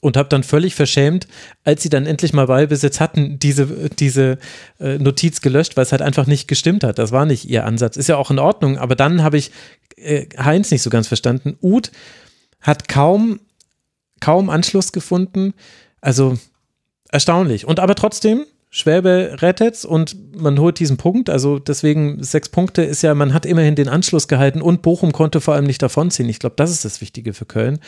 und 0.00 0.16
habe 0.16 0.28
dann 0.28 0.42
völlig 0.42 0.74
verschämt, 0.74 1.28
als 1.64 1.82
sie 1.82 1.88
dann 1.88 2.06
endlich 2.06 2.32
mal 2.32 2.46
Ballbesitz 2.46 3.00
hatten, 3.00 3.38
diese, 3.38 3.90
diese 3.90 4.38
äh, 4.78 4.98
Notiz 4.98 5.40
gelöscht, 5.40 5.76
weil 5.76 5.84
es 5.84 5.92
halt 5.92 6.02
einfach 6.02 6.26
nicht 6.26 6.48
gestimmt 6.48 6.84
hat. 6.84 6.98
Das 6.98 7.12
war 7.12 7.26
nicht 7.26 7.44
ihr 7.44 7.66
Ansatz. 7.66 7.96
Ist 7.96 8.08
ja 8.08 8.16
auch 8.16 8.30
in 8.30 8.38
Ordnung, 8.38 8.78
aber 8.78 8.96
dann 8.96 9.22
habe 9.22 9.36
ich 9.36 9.50
äh, 9.96 10.26
Heinz 10.38 10.70
nicht 10.70 10.82
so 10.82 10.90
ganz 10.90 11.06
verstanden. 11.08 11.56
Uth 11.62 11.92
hat 12.60 12.88
kaum, 12.88 13.40
kaum 14.20 14.50
Anschluss 14.50 14.92
gefunden. 14.92 15.54
Also 16.00 16.38
erstaunlich. 17.10 17.66
Und 17.66 17.80
aber 17.80 17.94
trotzdem, 17.94 18.46
Schwäbe 18.72 19.36
rettet's 19.40 19.84
und 19.84 20.16
man 20.40 20.58
holt 20.60 20.78
diesen 20.78 20.96
Punkt. 20.96 21.28
Also 21.28 21.58
deswegen 21.58 22.22
sechs 22.22 22.48
Punkte 22.48 22.82
ist 22.82 23.02
ja, 23.02 23.14
man 23.14 23.34
hat 23.34 23.44
immerhin 23.44 23.74
den 23.74 23.88
Anschluss 23.88 24.28
gehalten 24.28 24.62
und 24.62 24.82
Bochum 24.82 25.12
konnte 25.12 25.40
vor 25.40 25.54
allem 25.54 25.66
nicht 25.66 25.82
davonziehen. 25.82 26.28
Ich 26.28 26.38
glaube, 26.38 26.54
das 26.56 26.70
ist 26.70 26.84
das 26.84 27.00
Wichtige 27.00 27.32
für 27.32 27.46
Köln 27.46 27.80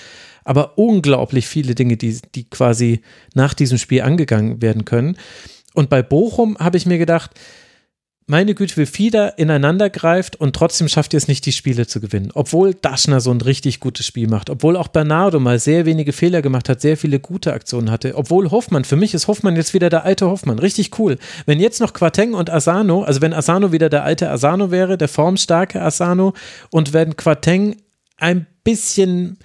aber 0.44 0.78
unglaublich 0.78 1.46
viele 1.46 1.74
Dinge, 1.74 1.96
die, 1.96 2.18
die 2.34 2.44
quasi 2.44 3.02
nach 3.34 3.54
diesem 3.54 3.78
Spiel 3.78 4.02
angegangen 4.02 4.62
werden 4.62 4.84
können. 4.84 5.16
Und 5.74 5.88
bei 5.88 6.02
Bochum 6.02 6.58
habe 6.58 6.76
ich 6.76 6.86
mir 6.86 6.98
gedacht, 6.98 7.30
meine 8.26 8.54
Güte, 8.54 8.76
wie 8.76 8.86
viel 8.86 9.10
da 9.10 9.28
ineinander 9.28 9.90
greift 9.90 10.36
und 10.36 10.54
trotzdem 10.54 10.88
schafft 10.88 11.12
ihr 11.12 11.18
es 11.18 11.28
nicht, 11.28 11.44
die 11.44 11.52
Spiele 11.52 11.86
zu 11.86 12.00
gewinnen. 12.00 12.30
Obwohl 12.34 12.74
Daschner 12.74 13.20
so 13.20 13.30
ein 13.30 13.40
richtig 13.40 13.80
gutes 13.80 14.06
Spiel 14.06 14.28
macht, 14.28 14.50
obwohl 14.50 14.76
auch 14.76 14.88
Bernardo 14.88 15.40
mal 15.40 15.58
sehr 15.58 15.86
wenige 15.86 16.12
Fehler 16.12 16.42
gemacht 16.42 16.68
hat, 16.68 16.80
sehr 16.80 16.96
viele 16.96 17.20
gute 17.20 17.52
Aktionen 17.52 17.90
hatte, 17.90 18.14
obwohl 18.16 18.50
Hoffmann, 18.50 18.84
für 18.84 18.96
mich 18.96 19.14
ist 19.14 19.28
Hoffmann 19.28 19.56
jetzt 19.56 19.74
wieder 19.74 19.90
der 19.90 20.04
alte 20.04 20.26
Hoffmann, 20.26 20.58
richtig 20.58 20.98
cool. 20.98 21.18
Wenn 21.46 21.60
jetzt 21.60 21.80
noch 21.80 21.92
Quateng 21.92 22.34
und 22.34 22.50
Asano, 22.50 23.02
also 23.02 23.20
wenn 23.20 23.34
Asano 23.34 23.72
wieder 23.72 23.88
der 23.88 24.04
alte 24.04 24.30
Asano 24.30 24.70
wäre, 24.70 24.96
der 24.96 25.08
formstarke 25.08 25.82
Asano 25.82 26.34
und 26.70 26.92
wenn 26.92 27.16
Quateng 27.16 27.76
ein 28.18 28.46
bisschen 28.64 29.38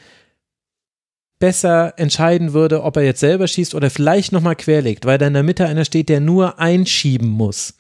besser 1.40 1.94
entscheiden 1.98 2.54
würde, 2.54 2.84
ob 2.84 2.98
er 2.98 3.04
jetzt 3.04 3.20
selber 3.20 3.48
schießt 3.48 3.76
oder 3.76 3.90
vielleicht 3.90 4.32
nochmal 4.32 4.56
querlegt, 4.56 5.06
weil 5.06 5.18
da 5.18 5.28
in 5.28 5.34
der 5.34 5.44
Mitte 5.44 5.66
einer 5.66 5.86
steht, 5.86 6.10
der 6.10 6.20
nur 6.20 6.60
einschieben 6.60 7.30
muss. 7.30 7.76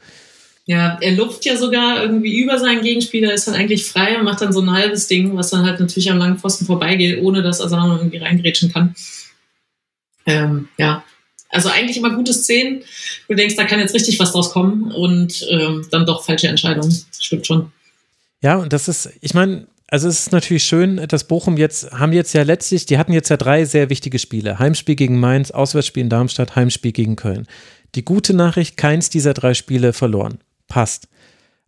Ja, 0.67 0.97
er 0.99 1.13
luft 1.13 1.45
ja 1.45 1.55
sogar 1.55 2.03
irgendwie 2.03 2.37
über 2.41 2.59
seinen 2.59 2.81
Gegenspieler, 2.81 3.33
ist 3.33 3.47
dann 3.47 3.55
eigentlich 3.55 3.85
frei 3.85 4.17
und 4.17 4.25
macht 4.25 4.41
dann 4.41 4.51
so 4.51 4.59
ein 4.59 4.71
halbes 4.71 5.07
Ding, 5.07 5.35
was 5.37 5.49
dann 5.49 5.65
halt 5.65 5.79
natürlich 5.79 6.11
am 6.11 6.17
langen 6.17 6.37
Pfosten 6.37 6.65
vorbeigeht, 6.65 7.21
ohne 7.21 7.41
dass 7.41 7.61
Asano 7.61 7.95
irgendwie 7.95 8.17
reingrätschen 8.17 8.73
kann. 8.73 8.93
Ähm, 10.25 10.67
ja, 10.77 11.05
also 11.49 11.69
eigentlich 11.69 11.95
immer 11.95 12.13
gute 12.13 12.33
Szenen. 12.33 12.83
Du 13.29 13.35
denkst, 13.35 13.55
da 13.55 13.63
kann 13.63 13.79
jetzt 13.79 13.95
richtig 13.95 14.19
was 14.19 14.33
draus 14.33 14.51
kommen 14.51 14.91
und 14.91 15.47
ähm, 15.49 15.87
dann 15.89 16.05
doch 16.05 16.25
falsche 16.25 16.49
Entscheidungen. 16.49 16.93
Stimmt 17.17 17.47
schon. 17.47 17.71
Ja, 18.43 18.57
und 18.57 18.73
das 18.73 18.89
ist, 18.89 19.09
ich 19.21 19.33
meine, 19.33 19.67
also 19.87 20.09
es 20.09 20.19
ist 20.19 20.31
natürlich 20.33 20.65
schön, 20.65 21.07
dass 21.07 21.29
Bochum 21.29 21.55
jetzt, 21.55 21.91
haben 21.91 22.11
jetzt 22.11 22.33
ja 22.33 22.43
letztlich, 22.43 22.85
die 22.85 22.97
hatten 22.97 23.13
jetzt 23.13 23.29
ja 23.29 23.37
drei 23.37 23.63
sehr 23.63 23.89
wichtige 23.89 24.19
Spiele. 24.19 24.59
Heimspiel 24.59 24.95
gegen 24.95 25.17
Mainz, 25.17 25.51
Auswärtsspiel 25.51 26.03
in 26.03 26.09
Darmstadt, 26.09 26.57
Heimspiel 26.57 26.91
gegen 26.91 27.15
Köln. 27.15 27.47
Die 27.95 28.03
gute 28.03 28.33
Nachricht, 28.33 28.75
keins 28.75 29.09
dieser 29.09 29.33
drei 29.33 29.53
Spiele 29.53 29.93
verloren. 29.93 30.39
Passt. 30.67 31.07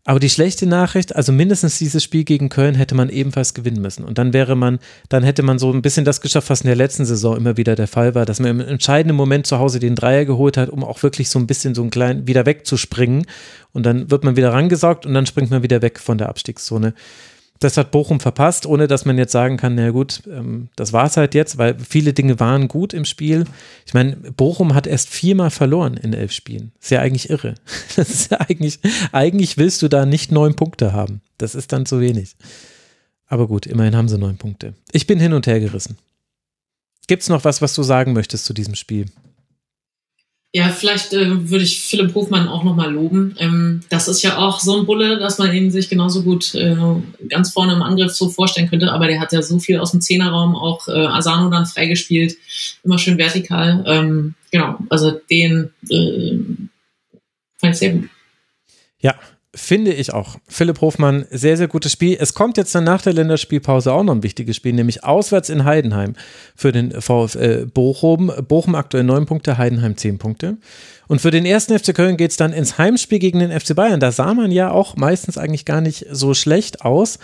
Aber 0.09 0.19
die 0.19 0.29
schlechte 0.29 0.65
Nachricht, 0.65 1.15
also 1.15 1.31
mindestens 1.31 1.77
dieses 1.77 2.03
Spiel 2.03 2.23
gegen 2.23 2.49
Köln 2.49 2.73
hätte 2.73 2.95
man 2.95 3.09
ebenfalls 3.09 3.53
gewinnen 3.53 3.79
müssen. 3.79 4.03
Und 4.03 4.17
dann 4.17 4.33
wäre 4.33 4.55
man, 4.55 4.79
dann 5.07 5.23
hätte 5.23 5.43
man 5.43 5.59
so 5.59 5.71
ein 5.71 5.83
bisschen 5.83 6.03
das 6.03 6.21
geschafft, 6.21 6.49
was 6.49 6.61
in 6.61 6.67
der 6.67 6.75
letzten 6.75 7.05
Saison 7.05 7.37
immer 7.37 7.57
wieder 7.57 7.75
der 7.75 7.87
Fall 7.87 8.15
war, 8.15 8.25
dass 8.25 8.39
man 8.39 8.49
im 8.49 8.59
entscheidenden 8.59 9.15
Moment 9.15 9.45
zu 9.45 9.59
Hause 9.59 9.79
den 9.79 9.93
Dreier 9.93 10.25
geholt 10.25 10.57
hat, 10.57 10.69
um 10.69 10.83
auch 10.83 11.03
wirklich 11.03 11.29
so 11.29 11.37
ein 11.37 11.45
bisschen 11.45 11.75
so 11.75 11.83
ein 11.83 11.91
klein 11.91 12.25
wieder 12.25 12.47
wegzuspringen. 12.47 13.27
Und 13.71 13.85
dann 13.85 14.09
wird 14.09 14.23
man 14.23 14.35
wieder 14.35 14.51
rangesaugt 14.51 15.05
und 15.05 15.13
dann 15.13 15.27
springt 15.27 15.51
man 15.51 15.61
wieder 15.61 15.83
weg 15.83 15.99
von 15.99 16.17
der 16.17 16.29
Abstiegszone. 16.29 16.95
Das 17.59 17.75
hat 17.75 17.91
Bochum 17.91 18.21
verpasst, 18.21 18.65
ohne 18.65 18.87
dass 18.87 19.03
man 19.03 19.17
jetzt 19.17 19.33
sagen 19.33 19.57
kann, 19.57 19.75
na 19.75 19.89
gut, 19.91 20.23
ähm, 20.31 20.69
das 20.77 20.93
war 20.93 21.05
es 21.05 21.17
halt 21.17 21.35
jetzt, 21.35 21.57
weil 21.57 21.77
viele 21.77 22.13
Dinge 22.13 22.39
waren 22.39 22.69
gut 22.69 22.93
im 22.93 23.03
Spiel. 23.03 23.43
Ich 23.85 23.93
meine, 23.93 24.15
Bochum 24.15 24.75
hat 24.75 24.87
erst 24.87 25.09
viermal 25.09 25.49
verloren 25.49 25.97
in 25.97 26.13
elf 26.13 26.31
Spielen. 26.31 26.71
Ist 26.81 26.91
ja 26.91 27.01
eigentlich 27.01 27.29
irre. 27.29 27.55
Das 27.95 28.09
ist 28.09 28.31
ja 28.31 28.39
eigentlich, 28.39 28.79
eigentlich 29.11 29.57
willst 29.57 29.81
du 29.81 29.89
da 29.89 30.05
nicht 30.05 30.31
neun 30.31 30.55
Punkte 30.55 30.93
haben. 30.93 31.21
Das 31.37 31.53
ist 31.53 31.73
dann 31.73 31.85
zu 31.85 31.99
wenig. 31.99 32.35
Aber 33.27 33.47
gut, 33.47 33.65
immerhin 33.65 33.95
haben 33.95 34.07
sie 34.07 34.17
neun 34.17 34.37
Punkte. 34.37 34.73
Ich 34.91 35.05
bin 35.05 35.19
hin 35.19 35.33
und 35.33 35.45
her 35.45 35.59
gerissen. 35.59 35.97
Gibt 37.07 37.23
es 37.23 37.29
noch 37.29 37.43
was, 37.43 37.61
was 37.61 37.73
du 37.73 37.83
sagen 37.83 38.13
möchtest 38.13 38.45
zu 38.45 38.53
diesem 38.53 38.75
Spiel? 38.75 39.07
Ja, 40.51 40.69
vielleicht 40.69 41.13
äh, 41.13 41.49
würde 41.51 41.63
ich 41.63 41.79
Philipp 41.79 42.15
Hofmann 42.15 42.47
auch 42.47 42.63
nochmal 42.63 42.91
loben. 42.91 43.35
Ähm, 43.37 43.81
das 43.89 44.07
ist 44.07 44.23
ja 44.23 44.37
auch 44.37 44.59
so 44.59 44.79
ein 44.79 44.87
Bulle, 44.87 45.19
dass 45.19 45.37
man 45.37 45.53
ihn 45.53 45.69
sich 45.69 45.89
genauso 45.89 46.23
gut 46.23 46.55
äh, 46.55 46.75
ganz 47.27 47.51
vorne 47.51 47.73
im 47.73 47.83
Angriff 47.83 48.13
so 48.13 48.29
vorstellen 48.29 48.67
könnte, 48.67 48.91
aber 48.91 49.05
der 49.05 49.19
hat 49.19 49.31
ja 49.31 49.43
so 49.43 49.59
viel 49.59 49.77
aus 49.77 49.91
dem 49.91 50.01
Zehnerraum 50.01 50.55
auch 50.55 50.87
äh, 50.87 51.05
Asano 51.05 51.51
dann 51.51 51.67
freigespielt, 51.67 52.35
immer 52.83 52.97
schön 52.97 53.19
vertikal. 53.19 53.83
Ähm, 53.85 54.33
genau, 54.49 54.79
also 54.89 55.11
den 55.29 55.69
äh, 55.87 56.39
fand 57.59 57.73
ich 57.73 57.77
sehr 57.77 57.91
gut. 57.91 58.09
Ja, 59.01 59.13
Finde 59.61 59.93
ich 59.93 60.13
auch. 60.13 60.37
Philipp 60.47 60.81
Hofmann, 60.81 61.25
sehr, 61.29 61.57
sehr 61.57 61.67
gutes 61.67 61.91
Spiel. 61.91 62.17
Es 62.19 62.33
kommt 62.33 62.57
jetzt 62.57 62.73
dann 62.73 62.85
nach 62.85 63.01
der 63.01 63.13
Länderspielpause 63.13 63.91
auch 63.91 64.03
noch 64.03 64.15
ein 64.15 64.23
wichtiges 64.23 64.55
Spiel, 64.55 64.73
nämlich 64.73 65.03
auswärts 65.03 65.49
in 65.49 65.65
Heidenheim 65.65 66.15
für 66.55 66.71
den 66.71 66.99
VfL 66.99 67.67
Bochum. 67.67 68.31
Bochum 68.47 68.73
aktuell 68.73 69.03
neun 69.03 69.25
Punkte, 69.25 69.57
Heidenheim 69.57 69.97
zehn 69.97 70.17
Punkte. 70.17 70.57
Und 71.07 71.19
für 71.19 71.29
den 71.29 71.45
ersten 71.45 71.77
FC 71.77 71.93
Köln 71.93 72.17
geht 72.17 72.31
es 72.31 72.37
dann 72.37 72.53
ins 72.53 72.77
Heimspiel 72.77 73.19
gegen 73.19 73.39
den 73.39 73.51
FC 73.51 73.75
Bayern. 73.75 73.99
Da 73.99 74.11
sah 74.11 74.33
man 74.33 74.49
ja 74.49 74.71
auch 74.71 74.95
meistens 74.95 75.37
eigentlich 75.37 75.65
gar 75.65 75.81
nicht 75.81 76.05
so 76.09 76.33
schlecht 76.33 76.81
aus. 76.81 77.19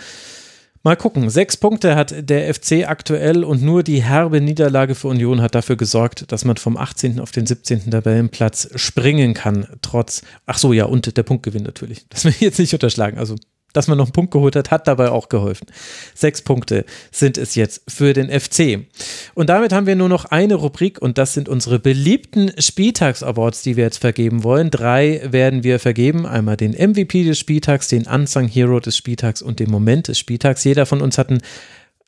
Mal 0.82 0.96
gucken. 0.96 1.30
Sechs 1.30 1.56
Punkte 1.56 1.96
hat 1.96 2.14
der 2.28 2.52
FC 2.54 2.88
aktuell 2.88 3.44
und 3.44 3.62
nur 3.62 3.82
die 3.82 4.02
herbe 4.02 4.40
Niederlage 4.40 4.94
für 4.94 5.08
Union 5.08 5.42
hat 5.42 5.54
dafür 5.54 5.76
gesorgt, 5.76 6.30
dass 6.30 6.44
man 6.44 6.56
vom 6.56 6.76
18. 6.76 7.20
auf 7.20 7.32
den 7.32 7.46
17. 7.46 7.90
Tabellenplatz 7.90 8.68
springen 8.76 9.34
kann. 9.34 9.66
Trotz, 9.82 10.22
ach 10.46 10.58
so, 10.58 10.72
ja, 10.72 10.84
und 10.84 11.16
der 11.16 11.22
Punktgewinn 11.22 11.64
natürlich. 11.64 12.06
Das 12.08 12.24
will 12.24 12.32
ich 12.32 12.40
jetzt 12.40 12.58
nicht 12.58 12.72
unterschlagen. 12.72 13.18
Also 13.18 13.36
dass 13.72 13.88
man 13.88 13.98
noch 13.98 14.06
einen 14.06 14.12
Punkt 14.12 14.32
geholt 14.32 14.56
hat, 14.56 14.70
hat 14.70 14.88
dabei 14.88 15.10
auch 15.10 15.28
geholfen. 15.28 15.66
Sechs 16.14 16.40
Punkte 16.42 16.84
sind 17.10 17.36
es 17.36 17.54
jetzt 17.54 17.82
für 17.88 18.12
den 18.12 18.28
FC. 18.28 18.86
Und 19.34 19.50
damit 19.50 19.72
haben 19.72 19.86
wir 19.86 19.96
nur 19.96 20.08
noch 20.08 20.24
eine 20.24 20.54
Rubrik 20.54 21.00
und 21.00 21.18
das 21.18 21.34
sind 21.34 21.48
unsere 21.48 21.78
beliebten 21.78 22.52
Spieltags-Awards, 22.58 23.62
die 23.62 23.76
wir 23.76 23.84
jetzt 23.84 23.98
vergeben 23.98 24.44
wollen. 24.44 24.70
Drei 24.70 25.20
werden 25.24 25.62
wir 25.62 25.78
vergeben. 25.78 26.26
Einmal 26.26 26.56
den 26.56 26.72
MVP 26.72 27.24
des 27.24 27.38
Spieltags, 27.38 27.88
den 27.88 28.06
Unsung 28.06 28.48
Hero 28.48 28.80
des 28.80 28.96
Spieltags 28.96 29.42
und 29.42 29.60
den 29.60 29.70
Moment 29.70 30.08
des 30.08 30.18
Spieltags. 30.18 30.64
Jeder 30.64 30.86
von 30.86 31.02
uns 31.02 31.18
hat 31.18 31.28
einen 31.28 31.42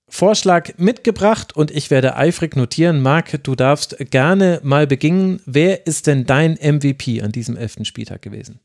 Vorschlag 0.08 0.70
mitgebracht 0.78 1.54
und 1.54 1.70
ich 1.70 1.90
werde 1.90 2.16
eifrig 2.16 2.56
notieren. 2.56 3.02
Marc, 3.02 3.44
du 3.44 3.54
darfst 3.54 3.96
gerne 4.10 4.60
mal 4.62 4.86
beginnen. 4.86 5.40
Wer 5.44 5.86
ist 5.86 6.06
denn 6.06 6.24
dein 6.24 6.54
MVP 6.54 7.20
an 7.20 7.30
diesem 7.30 7.56
elften 7.56 7.84
Spieltag 7.84 8.22
gewesen? 8.22 8.60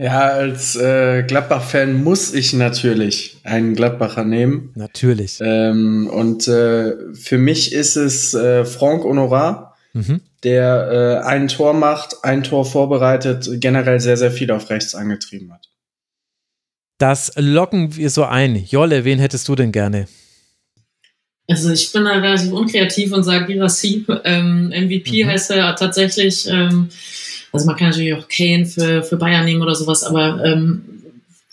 Ja, 0.00 0.30
als 0.30 0.76
äh, 0.76 1.24
Gladbach-Fan 1.24 2.02
muss 2.02 2.32
ich 2.32 2.54
natürlich 2.54 3.36
einen 3.44 3.74
Gladbacher 3.74 4.24
nehmen. 4.24 4.72
Natürlich. 4.74 5.36
Ähm, 5.42 6.08
und 6.10 6.48
äh, 6.48 7.12
für 7.12 7.36
mich 7.36 7.74
ist 7.74 7.96
es 7.96 8.32
äh, 8.32 8.64
Franck 8.64 9.04
Honorat, 9.04 9.74
mhm. 9.92 10.22
der 10.42 11.20
äh, 11.22 11.26
ein 11.26 11.48
Tor 11.48 11.74
macht, 11.74 12.24
ein 12.24 12.42
Tor 12.44 12.64
vorbereitet, 12.64 13.46
generell 13.60 14.00
sehr, 14.00 14.16
sehr 14.16 14.30
viel 14.30 14.50
auf 14.52 14.70
rechts 14.70 14.94
angetrieben 14.94 15.52
hat. 15.52 15.68
Das 16.96 17.32
locken 17.36 17.94
wir 17.94 18.08
so 18.08 18.24
ein. 18.24 18.56
Jolle, 18.56 19.04
wen 19.04 19.18
hättest 19.18 19.48
du 19.48 19.54
denn 19.54 19.70
gerne? 19.70 20.08
Also 21.46 21.72
ich 21.72 21.92
bin 21.92 22.06
da 22.06 22.12
relativ 22.12 22.52
unkreativ 22.52 23.12
und 23.12 23.24
sage 23.24 23.52
Girassi. 23.52 24.06
Ähm, 24.24 24.68
MVP 24.68 25.24
mhm. 25.24 25.28
heißt 25.28 25.50
er 25.50 25.76
tatsächlich. 25.76 26.48
Ähm, 26.48 26.88
also 27.52 27.66
man 27.66 27.76
kann 27.76 27.90
natürlich 27.90 28.14
auch 28.14 28.28
Kane 28.28 28.66
für, 28.66 29.02
für 29.02 29.16
Bayern 29.16 29.44
nehmen 29.44 29.62
oder 29.62 29.74
sowas, 29.74 30.04
aber 30.04 30.44
ähm, 30.44 30.82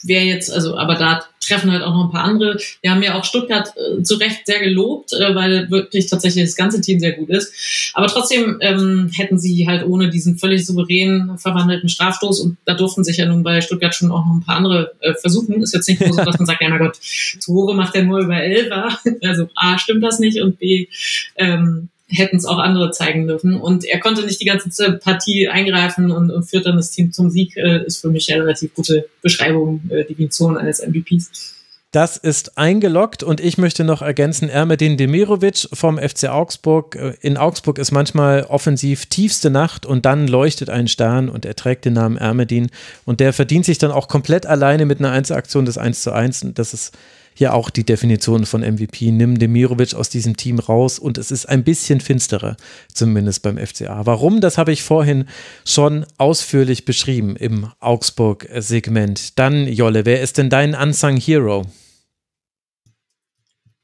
wer 0.04 0.24
jetzt, 0.24 0.52
also, 0.52 0.78
aber 0.78 0.96
da 0.96 1.24
treffen 1.48 1.72
halt 1.72 1.82
auch 1.82 1.94
noch 1.94 2.06
ein 2.06 2.12
paar 2.12 2.24
andere. 2.24 2.58
Wir 2.82 2.92
haben 2.92 3.02
ja 3.02 3.16
auch 3.16 3.24
Stuttgart 3.24 3.72
äh, 3.78 4.04
zu 4.04 4.16
Recht 4.16 4.46
sehr 4.46 4.60
gelobt, 4.60 5.14
äh, 5.14 5.34
weil 5.34 5.70
wirklich 5.72 6.08
tatsächlich 6.10 6.44
das 6.44 6.56
ganze 6.56 6.82
Team 6.82 7.00
sehr 7.00 7.14
gut 7.14 7.30
ist. 7.30 7.92
Aber 7.94 8.08
trotzdem 8.08 8.58
ähm, 8.62 9.10
hätten 9.16 9.40
sie 9.40 9.68
halt 9.68 9.86
ohne 9.86 10.10
diesen 10.10 10.38
völlig 10.38 10.66
souverän 10.66 11.38
verwandelten 11.38 11.90
Strafstoß 11.90 12.42
und 12.42 12.58
da 12.66 12.74
durften 12.74 13.04
sich 13.04 13.18
ja 13.18 13.26
nun 13.26 13.44
bei 13.44 13.62
Stuttgart 13.62 13.96
schon 13.96 14.12
auch 14.12 14.26
noch 14.26 14.34
ein 14.34 14.44
paar 14.44 14.58
andere 14.58 14.94
äh, 15.00 15.14
versuchen. 15.14 15.62
Ist 15.62 15.74
jetzt 15.74 15.88
nicht 15.88 16.04
so, 16.04 16.16
dass 16.16 16.38
man 16.38 16.46
sagt, 16.46 16.62
ja, 16.62 16.70
na 16.70 16.78
Gott, 16.78 16.98
Tore 17.44 17.76
macht 17.76 17.96
er 17.96 18.04
nur 18.04 18.20
über 18.20 18.38
Elfer. 18.38 18.98
Also 19.24 19.50
A, 19.56 19.78
stimmt 19.80 20.04
das 20.04 20.20
nicht 20.20 20.42
und 20.42 20.60
B, 20.60 20.88
ähm, 21.36 21.90
hätten 22.10 22.38
es 22.38 22.46
auch 22.46 22.58
andere 22.58 22.92
zeigen 22.92 23.28
dürfen. 23.28 23.56
Und 23.56 23.86
er 23.86 24.00
konnte 24.00 24.26
nicht 24.26 24.40
die 24.40 24.46
ganze 24.46 24.94
Partie 24.94 25.50
eingreifen 25.50 26.12
und, 26.12 26.32
und 26.32 26.44
führt 26.44 26.66
dann 26.66 26.78
das 26.78 26.92
Team 26.92 27.12
zum 27.12 27.30
Sieg, 27.30 27.58
äh, 27.58 27.86
ist 27.86 28.02
für 28.02 28.10
mich 28.10 28.32
eine 28.32 28.44
relativ 28.44 28.74
gute 28.74 29.08
Beschreibung, 29.22 29.82
äh, 29.90 30.06
Definition 30.06 30.58
eines 30.58 30.80
MVPs. 30.80 31.56
Das 31.92 32.18
ist 32.18 32.58
eingeloggt 32.58 33.24
und 33.24 33.40
ich 33.40 33.58
möchte 33.58 33.86
noch 33.86 34.02
ergänzen, 34.02 34.50
Ermedin 34.50 34.98
Demirovic 34.98 35.70
vom 35.72 35.98
FC 35.98 36.26
Augsburg. 36.26 36.96
Äh, 36.96 37.14
in 37.22 37.38
Augsburg 37.38 37.80
ist 37.80 37.92
manchmal 37.92 38.44
offensiv 38.44 39.06
tiefste 39.06 39.50
Nacht 39.50 39.86
und 39.86 40.06
dann 40.06 40.28
leuchtet 40.28 40.70
ein 40.70 40.88
Stern 40.88 41.30
und 41.30 41.46
er 41.46 41.56
trägt 41.56 41.86
den 41.86 41.94
Namen 41.94 42.18
Ermedin 42.18 42.70
und 43.06 43.20
der 43.20 43.34
verdient 43.34 43.66
sich 43.66 43.78
dann 43.78 43.92
auch 43.92 44.08
komplett 44.08 44.46
alleine 44.46 44.86
mit 44.86 45.00
einer 45.00 45.12
Einzelaktion 45.12 45.66
des 45.66 45.78
1 45.78 46.04
zu 46.04 46.12
1. 46.12 46.48
Das 46.54 46.74
ist 46.74 46.98
hier 47.38 47.54
auch 47.54 47.70
die 47.70 47.84
Definition 47.84 48.48
von 48.48 48.62
MVP. 48.62 49.12
Nimm 49.12 49.38
Demirovic 49.38 49.94
aus 49.94 50.10
diesem 50.10 50.38
Team 50.38 50.58
raus 50.58 50.98
und 50.98 51.20
es 51.20 51.30
ist 51.30 51.48
ein 51.48 51.64
bisschen 51.64 52.02
finsterer, 52.02 52.58
zumindest 52.92 53.44
beim 53.44 53.60
FCA. 53.60 54.08
Warum? 54.08 54.42
Das 54.42 54.58
habe 54.58 54.72
ich 54.72 54.82
vorhin 54.82 55.26
schon 55.64 56.08
ausführlich 56.18 56.84
beschrieben 56.84 57.36
im 57.36 57.70
Augsburg-Segment. 57.80 59.38
Dann, 59.38 59.68
Jolle, 59.68 60.04
wer 60.06 60.22
ist 60.22 60.40
denn 60.40 60.50
dein 60.50 60.74
Unsung 60.74 61.18
Hero? 61.18 61.68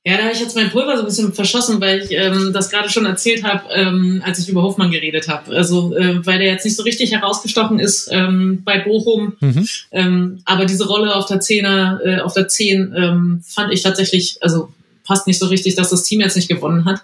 Ja, 0.06 0.17
da 0.17 0.23
habe 0.23 0.33
ich 0.33 0.41
jetzt 0.41 0.56
mein 0.56 0.69
Pulver 0.69 0.98
so 0.98 1.03
ein 1.03 1.06
bisschen 1.06 1.32
verschossen, 1.32 1.80
weil 1.80 1.99
ich 1.99 2.11
ähm, 2.11 2.51
das 2.51 2.69
gerade 2.69 2.90
schon 2.90 3.06
erzählt 3.06 3.43
habe, 3.43 3.69
ähm, 3.73 4.22
als 4.25 4.38
ich 4.40 4.49
über 4.49 4.61
Hofmann 4.61 4.91
geredet 4.91 5.30
habe. 5.30 5.56
Also, 5.56 5.95
äh, 5.95 6.25
weil 6.25 6.40
der 6.40 6.49
jetzt 6.49 6.65
nicht 6.65 6.75
so 6.75 6.83
richtig 6.83 7.14
herausgestochen 7.14 7.80
ist 7.80 8.09
ähm, 8.11 8.64
bei 8.65 8.80
Bochum. 8.80 9.38
Mhm. 9.40 9.67
Ähm, 9.91 10.41
aber 10.43 10.65
diese 10.65 10.88
Rolle 10.88 11.15
auf 11.15 11.27
der 11.27 11.40
Zehner, 11.40 12.01
äh, 12.03 12.19
auf 12.19 12.33
der 12.33 12.49
Zehn 12.49 12.93
ähm, 12.98 13.43
fand 13.48 13.72
ich 13.72 13.82
tatsächlich, 13.82 14.38
also 14.41 14.73
passt 15.06 15.25
nicht 15.25 15.40
so 15.40 15.48
richtig, 15.48 15.75
dass 15.75 15.91
das 15.91 16.03
Team 16.03 16.19
jetzt 16.19 16.35
nicht 16.35 16.49
gewonnen 16.49 16.83
hat. 16.83 17.01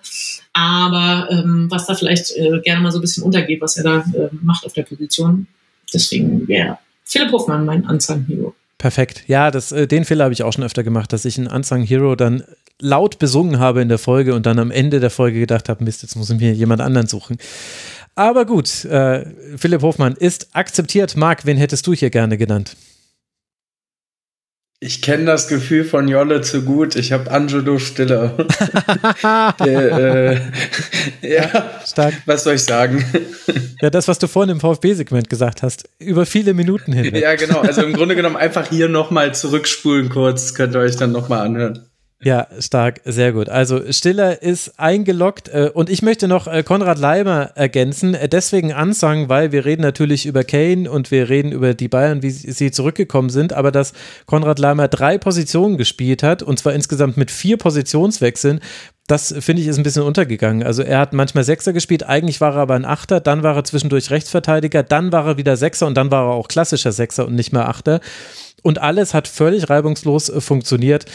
Aber 0.51 1.29
ähm, 1.31 1.67
was 1.69 1.85
da 1.85 1.95
vielleicht 1.95 2.35
äh, 2.35 2.59
gerne 2.65 2.81
mal 2.81 2.91
so 2.91 2.97
ein 2.97 3.01
bisschen 3.01 3.23
untergeht, 3.23 3.61
was 3.61 3.77
er 3.77 3.83
da 3.83 3.97
äh, 3.99 4.27
macht 4.41 4.65
auf 4.65 4.73
der 4.73 4.83
Position. 4.83 5.47
Deswegen 5.93 6.45
wäre 6.49 6.67
ja, 6.67 6.79
Philipp 7.05 7.31
Hofmann 7.31 7.65
mein 7.65 7.85
Anzeigen-Hero. 7.85 8.53
Perfekt. 8.77 9.23
Ja, 9.27 9.51
das, 9.51 9.71
äh, 9.71 9.87
den 9.87 10.03
Fehler 10.03 10.25
habe 10.25 10.33
ich 10.33 10.43
auch 10.43 10.51
schon 10.51 10.63
öfter 10.65 10.83
gemacht, 10.83 11.13
dass 11.13 11.23
ich 11.23 11.37
einen 11.37 11.47
Unsung 11.47 11.83
Hero 11.83 12.15
dann 12.15 12.43
laut 12.81 13.19
besungen 13.19 13.59
habe 13.59 13.81
in 13.81 13.89
der 13.89 13.97
Folge 13.97 14.33
und 14.33 14.45
dann 14.45 14.59
am 14.59 14.71
Ende 14.71 14.99
der 14.99 15.09
Folge 15.09 15.39
gedacht 15.39 15.69
habe, 15.69 15.83
Mist, 15.83 16.01
jetzt 16.01 16.15
muss 16.15 16.29
ich 16.29 16.39
mir 16.39 16.53
jemand 16.53 16.81
anderen 16.81 17.07
suchen. 17.07 17.37
Aber 18.15 18.45
gut, 18.45 18.85
äh, 18.85 19.25
Philipp 19.57 19.81
Hofmann 19.81 20.15
ist 20.15 20.49
akzeptiert. 20.53 21.15
Marc, 21.15 21.45
wen 21.45 21.57
hättest 21.57 21.87
du 21.87 21.93
hier 21.93 22.09
gerne 22.09 22.37
genannt? 22.37 22.75
Ich 24.81 25.01
kenne 25.01 25.25
das 25.25 25.49
Gefühl 25.49 25.83
von 25.83 26.07
Jolle 26.07 26.39
zu 26.39 26.61
gut. 26.61 26.95
Ich 26.95 27.11
habe 27.11 27.29
Angelo 27.31 27.79
Stiller. 27.79 28.37
Der, 29.65 29.91
äh, 29.91 30.41
ja, 31.21 31.81
stark. 31.85 32.13
Was 32.25 32.45
soll 32.45 32.55
ich 32.55 32.63
sagen? 32.63 33.03
Ja, 33.81 33.89
das, 33.89 34.07
was 34.07 34.19
du 34.19 34.27
vorhin 34.27 34.51
im 34.51 34.61
VfB-Segment 34.61 35.29
gesagt 35.29 35.63
hast, 35.63 35.89
über 35.99 36.25
viele 36.25 36.53
Minuten 36.53 36.93
hin. 36.93 37.13
ja, 37.13 37.35
genau. 37.35 37.59
Also 37.59 37.83
im 37.83 37.91
Grunde 37.91 38.15
genommen 38.15 38.37
einfach 38.37 38.69
hier 38.69 38.87
nochmal 38.87 39.33
zurückspulen 39.33 40.07
kurz. 40.07 40.53
Könnt 40.53 40.75
ihr 40.75 40.79
euch 40.79 40.95
dann 40.95 41.11
nochmal 41.11 41.45
anhören. 41.45 41.89
Ja, 42.21 42.47
stark, 42.59 42.99
sehr 43.05 43.31
gut. 43.31 43.47
Also 43.47 43.93
Stiller 43.93 44.41
ist 44.41 44.77
eingeloggt 44.77 45.47
äh, 45.47 45.71
und 45.73 45.89
ich 45.89 46.01
möchte 46.01 46.27
noch 46.27 46.47
äh, 46.47 46.63
Konrad 46.63 46.99
Leimer 46.99 47.51
ergänzen, 47.55 48.13
äh, 48.13 48.27
deswegen 48.27 48.73
ansagen, 48.73 49.29
weil 49.29 49.53
wir 49.53 49.63
reden 49.63 49.83
natürlich 49.83 50.25
über 50.25 50.43
Kane 50.43 50.91
und 50.91 51.11
wir 51.11 51.29
reden 51.29 51.53
über 51.53 51.73
die 51.73 51.87
Bayern, 51.87 52.21
wie 52.21 52.29
sie 52.29 52.71
zurückgekommen 52.71 53.29
sind, 53.29 53.53
aber 53.53 53.71
dass 53.71 53.93
Konrad 54.25 54.59
Leimer 54.59 54.89
drei 54.89 55.17
Positionen 55.17 55.77
gespielt 55.77 56.21
hat 56.21 56.43
und 56.43 56.59
zwar 56.59 56.73
insgesamt 56.73 57.15
mit 57.15 57.31
vier 57.31 57.55
Positionswechseln, 57.55 58.59
das 59.07 59.33
finde 59.39 59.61
ich 59.61 59.69
ist 59.69 59.77
ein 59.77 59.83
bisschen 59.83 60.03
untergegangen. 60.03 60.63
Also 60.63 60.83
er 60.83 60.99
hat 60.99 61.13
manchmal 61.13 61.45
Sechser 61.45 61.71
gespielt, 61.71 62.03
eigentlich 62.03 62.41
war 62.41 62.55
er 62.55 62.61
aber 62.63 62.75
ein 62.75 62.85
Achter, 62.85 63.21
dann 63.21 63.43
war 63.43 63.55
er 63.55 63.63
zwischendurch 63.63 64.11
Rechtsverteidiger, 64.11 64.83
dann 64.83 65.13
war 65.13 65.25
er 65.25 65.37
wieder 65.37 65.55
Sechser 65.55 65.87
und 65.87 65.95
dann 65.95 66.11
war 66.11 66.25
er 66.25 66.33
auch 66.33 66.49
klassischer 66.49 66.91
Sechser 66.91 67.25
und 67.25 67.35
nicht 67.35 67.53
mehr 67.53 67.69
Achter. 67.69 68.01
Und 68.61 68.79
alles 68.79 69.13
hat 69.13 69.29
völlig 69.29 69.69
reibungslos 69.69 70.29
funktioniert 70.39 71.05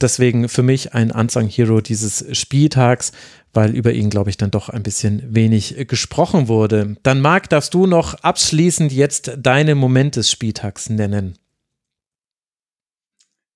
deswegen 0.00 0.48
für 0.48 0.62
mich 0.62 0.94
ein 0.94 1.10
Unsung 1.10 1.48
Hero 1.48 1.80
dieses 1.80 2.24
Spieltags, 2.36 3.12
weil 3.52 3.74
über 3.74 3.92
ihn, 3.92 4.10
glaube 4.10 4.30
ich, 4.30 4.36
dann 4.36 4.50
doch 4.50 4.68
ein 4.68 4.82
bisschen 4.82 5.22
wenig 5.34 5.88
gesprochen 5.88 6.48
wurde. 6.48 6.96
Dann, 7.02 7.20
Marc, 7.20 7.48
darfst 7.48 7.74
du 7.74 7.86
noch 7.86 8.14
abschließend 8.14 8.92
jetzt 8.92 9.32
deine 9.38 9.74
Moment 9.74 10.16
des 10.16 10.30
Spieltags 10.30 10.90
nennen. 10.90 11.38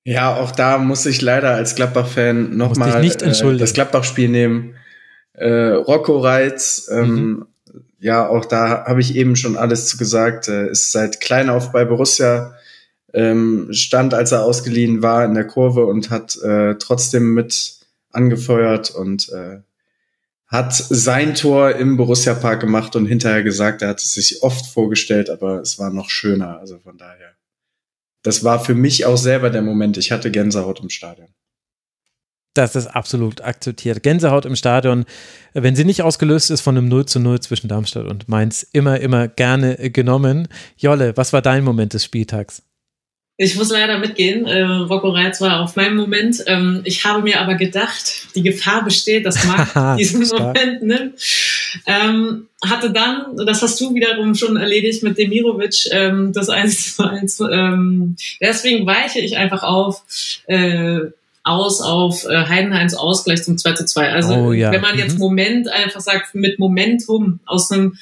Ja, 0.05 0.35
auch 0.37 0.51
da 0.51 0.79
muss 0.79 1.05
ich 1.05 1.21
leider 1.21 1.51
als 1.51 1.75
Gladbach-Fan 1.75 2.57
nochmal 2.57 3.05
äh, 3.05 3.59
das 3.59 3.75
Gladbach-Spiel 3.75 4.31
nehmen. 4.31 4.75
Äh, 5.35 5.73
Rocco 5.73 6.19
Reitz, 6.19 6.89
ähm, 6.91 7.15
mhm. 7.15 7.47
ja, 7.99 8.27
auch 8.27 8.47
da 8.47 8.87
habe 8.87 9.01
ich 9.01 9.15
eben 9.15 9.37
schon 9.37 9.57
alles 9.57 9.87
zu 9.87 9.99
gesagt. 9.99 10.49
Äh, 10.49 10.71
ist 10.71 10.93
seit 10.93 11.21
klein 11.21 11.51
auf 11.51 11.71
bei 11.73 11.85
Borussia 11.85 12.55
ähm, 13.15 13.69
stand, 13.73 14.15
als 14.15 14.33
er 14.33 14.45
ausgeliehen 14.45 15.03
war 15.03 15.25
in 15.25 15.35
der 15.35 15.47
Kurve 15.47 15.87
und 15.87 16.11
hat 16.11 16.37
äh, 16.43 16.77
trotzdem 16.77 17.35
mit 17.35 17.79
angefeuert 18.11 18.91
und 18.91 19.29
äh, 19.31 19.61
hat 20.47 20.75
sein 20.75 21.35
Tor 21.35 21.77
im 21.77 21.97
Borussia 21.97 22.35
Park 22.35 22.61
gemacht 22.61 22.97
und 22.97 23.07
hinterher 23.07 23.45
gesagt, 23.45 23.83
er 23.83 23.89
hat 23.89 24.01
es 24.01 24.15
sich 24.15 24.43
oft 24.43 24.67
vorgestellt, 24.67 25.31
aber 25.31 25.61
es 25.61 25.79
war 25.79 25.91
noch 25.91 26.11
schöner. 26.11 26.59
Also 26.59 26.79
von 26.79 26.99
daher. 26.99 27.35
Das 28.23 28.43
war 28.43 28.63
für 28.63 28.75
mich 28.75 29.07
auch 29.07 29.17
selber 29.17 29.51
der 29.51 29.63
Moment. 29.63 29.97
Ich 29.97 30.11
hatte 30.11 30.31
Gänsehaut 30.31 30.81
im 30.81 30.91
Stadion. 30.91 31.29
Das 32.55 32.75
ist 32.75 32.89
absolut 32.89 33.43
akzeptiert. 33.43 34.03
Gänsehaut 34.03 34.45
im 34.45 34.57
Stadion, 34.57 35.05
wenn 35.55 35.77
sie 35.77 35.85
nicht 35.85 36.03
ausgelöst 36.03 36.51
ist 36.51 36.63
von 36.63 36.77
einem 36.77 36.89
0 36.89 37.07
zu 37.07 37.21
0 37.21 37.39
zwischen 37.41 37.69
Darmstadt 37.69 38.07
und 38.07 38.29
Mainz, 38.29 38.67
immer, 38.73 38.99
immer 38.99 39.29
gerne 39.29 39.77
genommen. 39.91 40.49
Jolle, 40.77 41.17
was 41.17 41.33
war 41.33 41.43
dein 41.43 41.63
Moment 41.63 41.95
des 41.95 42.05
Spieltags? 42.05 42.65
Ich 43.43 43.57
muss 43.57 43.71
leider 43.71 43.99
mitgehen. 43.99 44.45
Äh, 44.45 44.61
Rocco 44.61 45.09
Reitz 45.09 45.41
war 45.41 45.61
auf 45.61 45.75
meinem 45.75 45.97
Moment. 45.97 46.45
Ähm, 46.47 46.83
ich 46.85 47.07
habe 47.07 47.23
mir 47.23 47.41
aber 47.41 47.55
gedacht, 47.55 48.27
die 48.35 48.43
Gefahr 48.43 48.85
besteht, 48.85 49.25
dass 49.25 49.47
Marc 49.47 49.97
diesen 49.99 50.29
Moment 50.29 50.83
nimmt. 50.83 51.15
Ähm, 51.87 52.49
hatte 52.63 52.91
dann, 52.91 53.35
das 53.47 53.63
hast 53.63 53.81
du 53.81 53.95
wiederum 53.95 54.35
schon 54.35 54.59
erledigt 54.59 55.03
mit 55.03 55.17
Demirovic, 55.17 55.87
ähm, 55.91 56.35
das 56.35 56.51
1 56.51 56.97
zu 56.97 57.09
1. 57.09 57.41
Ähm, 57.51 58.17
deswegen 58.43 58.85
weiche 58.85 59.21
ich 59.21 59.39
einfach 59.39 59.63
auf. 59.63 60.03
Äh, 60.47 61.01
aus 61.43 61.81
auf 61.81 62.27
äh, 62.27 62.45
Heidenheims 62.47 62.95
Ausgleich 62.95 63.43
zum 63.43 63.57
2 63.57 63.73
zu 63.73 63.87
2. 63.87 64.13
Also 64.13 64.35
oh, 64.35 64.53
ja. 64.53 64.71
wenn 64.71 64.83
man 64.83 64.99
jetzt 64.99 65.15
mhm. 65.15 65.21
Moment 65.21 65.69
einfach 65.69 66.03
sagt, 66.03 66.35
mit 66.35 66.59
Momentum 66.59 67.41
aus 67.47 67.71
einem 67.71 67.97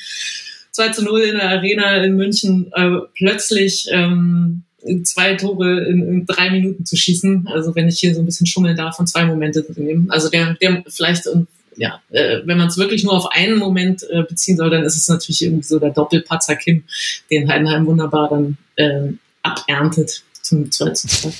2 0.73 0.89
zu 0.89 1.05
0 1.05 1.20
in 1.20 1.36
der 1.36 1.49
Arena 1.49 2.02
in 2.02 2.17
München 2.17 2.73
äh, 2.75 2.99
plötzlich 3.15 3.86
ähm, 3.92 4.65
zwei 5.05 5.34
Tore 5.34 5.84
in, 5.84 6.07
in, 6.07 6.26
drei 6.26 6.50
Minuten 6.50 6.84
zu 6.84 6.97
schießen. 6.97 7.48
Also 7.48 7.74
wenn 7.74 7.89
ich 7.89 7.98
hier 7.98 8.15
so 8.15 8.20
ein 8.20 8.26
bisschen 8.26 8.47
schummeln 8.47 8.76
darf 8.76 8.98
und 8.98 9.08
zwei 9.08 9.24
Momente 9.24 9.66
zu 9.66 9.81
nehmen. 9.81 10.10
Also 10.10 10.28
der, 10.28 10.55
der 10.55 10.84
vielleicht 10.89 11.26
und 11.26 11.48
ja, 11.76 12.00
äh, 12.10 12.40
wenn 12.44 12.58
man 12.58 12.68
es 12.68 12.76
wirklich 12.76 13.05
nur 13.05 13.12
auf 13.12 13.31
einen 13.31 13.57
Moment 13.57 14.02
äh, 14.10 14.23
beziehen 14.23 14.57
soll, 14.57 14.70
dann 14.70 14.82
ist 14.82 14.97
es 14.97 15.08
natürlich 15.08 15.42
irgendwie 15.42 15.62
so 15.62 15.78
der 15.78 15.90
Doppelpatzer 15.90 16.57
Kim, 16.57 16.82
den 17.31 17.48
Heidenheim 17.48 17.86
wunderbar 17.86 18.28
dann 18.28 18.58
äh, 18.76 19.12
aberntet 19.42 20.24
zum 20.42 20.70
2 20.70 20.90
zu 20.90 21.08
2. 21.08 21.32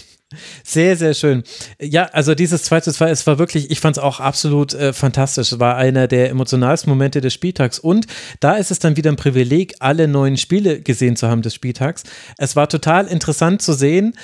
Sehr, 0.63 0.95
sehr 0.99 1.15
schön. 1.15 1.43
Ja, 1.81 2.05
also 2.13 2.35
dieses 2.35 2.63
2 2.65 2.83
zu 2.83 2.93
2, 2.93 3.09
es 3.09 3.27
war 3.27 3.39
wirklich, 3.39 3.71
ich 3.71 3.81
fand 3.81 3.97
es 3.97 4.03
auch 4.03 4.21
absolut 4.21 4.75
äh, 4.75 4.93
fantastisch. 4.93 5.53
Es 5.53 5.59
war 5.59 5.77
einer 5.77 6.07
der 6.07 6.29
emotionalsten 6.29 6.91
Momente 6.91 7.23
des 7.23 7.33
Spieltags. 7.33 7.79
Und 7.79 8.07
da 8.41 8.57
ist 8.57 8.71
es 8.71 8.79
dann 8.79 8.99
wieder 8.99 9.11
ein 9.11 9.17
Privileg, 9.17 9.77
alle 9.79 10.07
neuen 10.07 10.37
Spiele 10.37 10.83
gesehen 10.83 11.17
zu 11.17 11.29
haben 11.29 11.41
des 11.41 11.55
Spieltags. 11.55 12.03
Es 12.37 12.57
war 12.57 12.69
total 12.69 13.07
interessant 13.07 13.63
zu 13.63 13.73
sehen, 13.73 14.17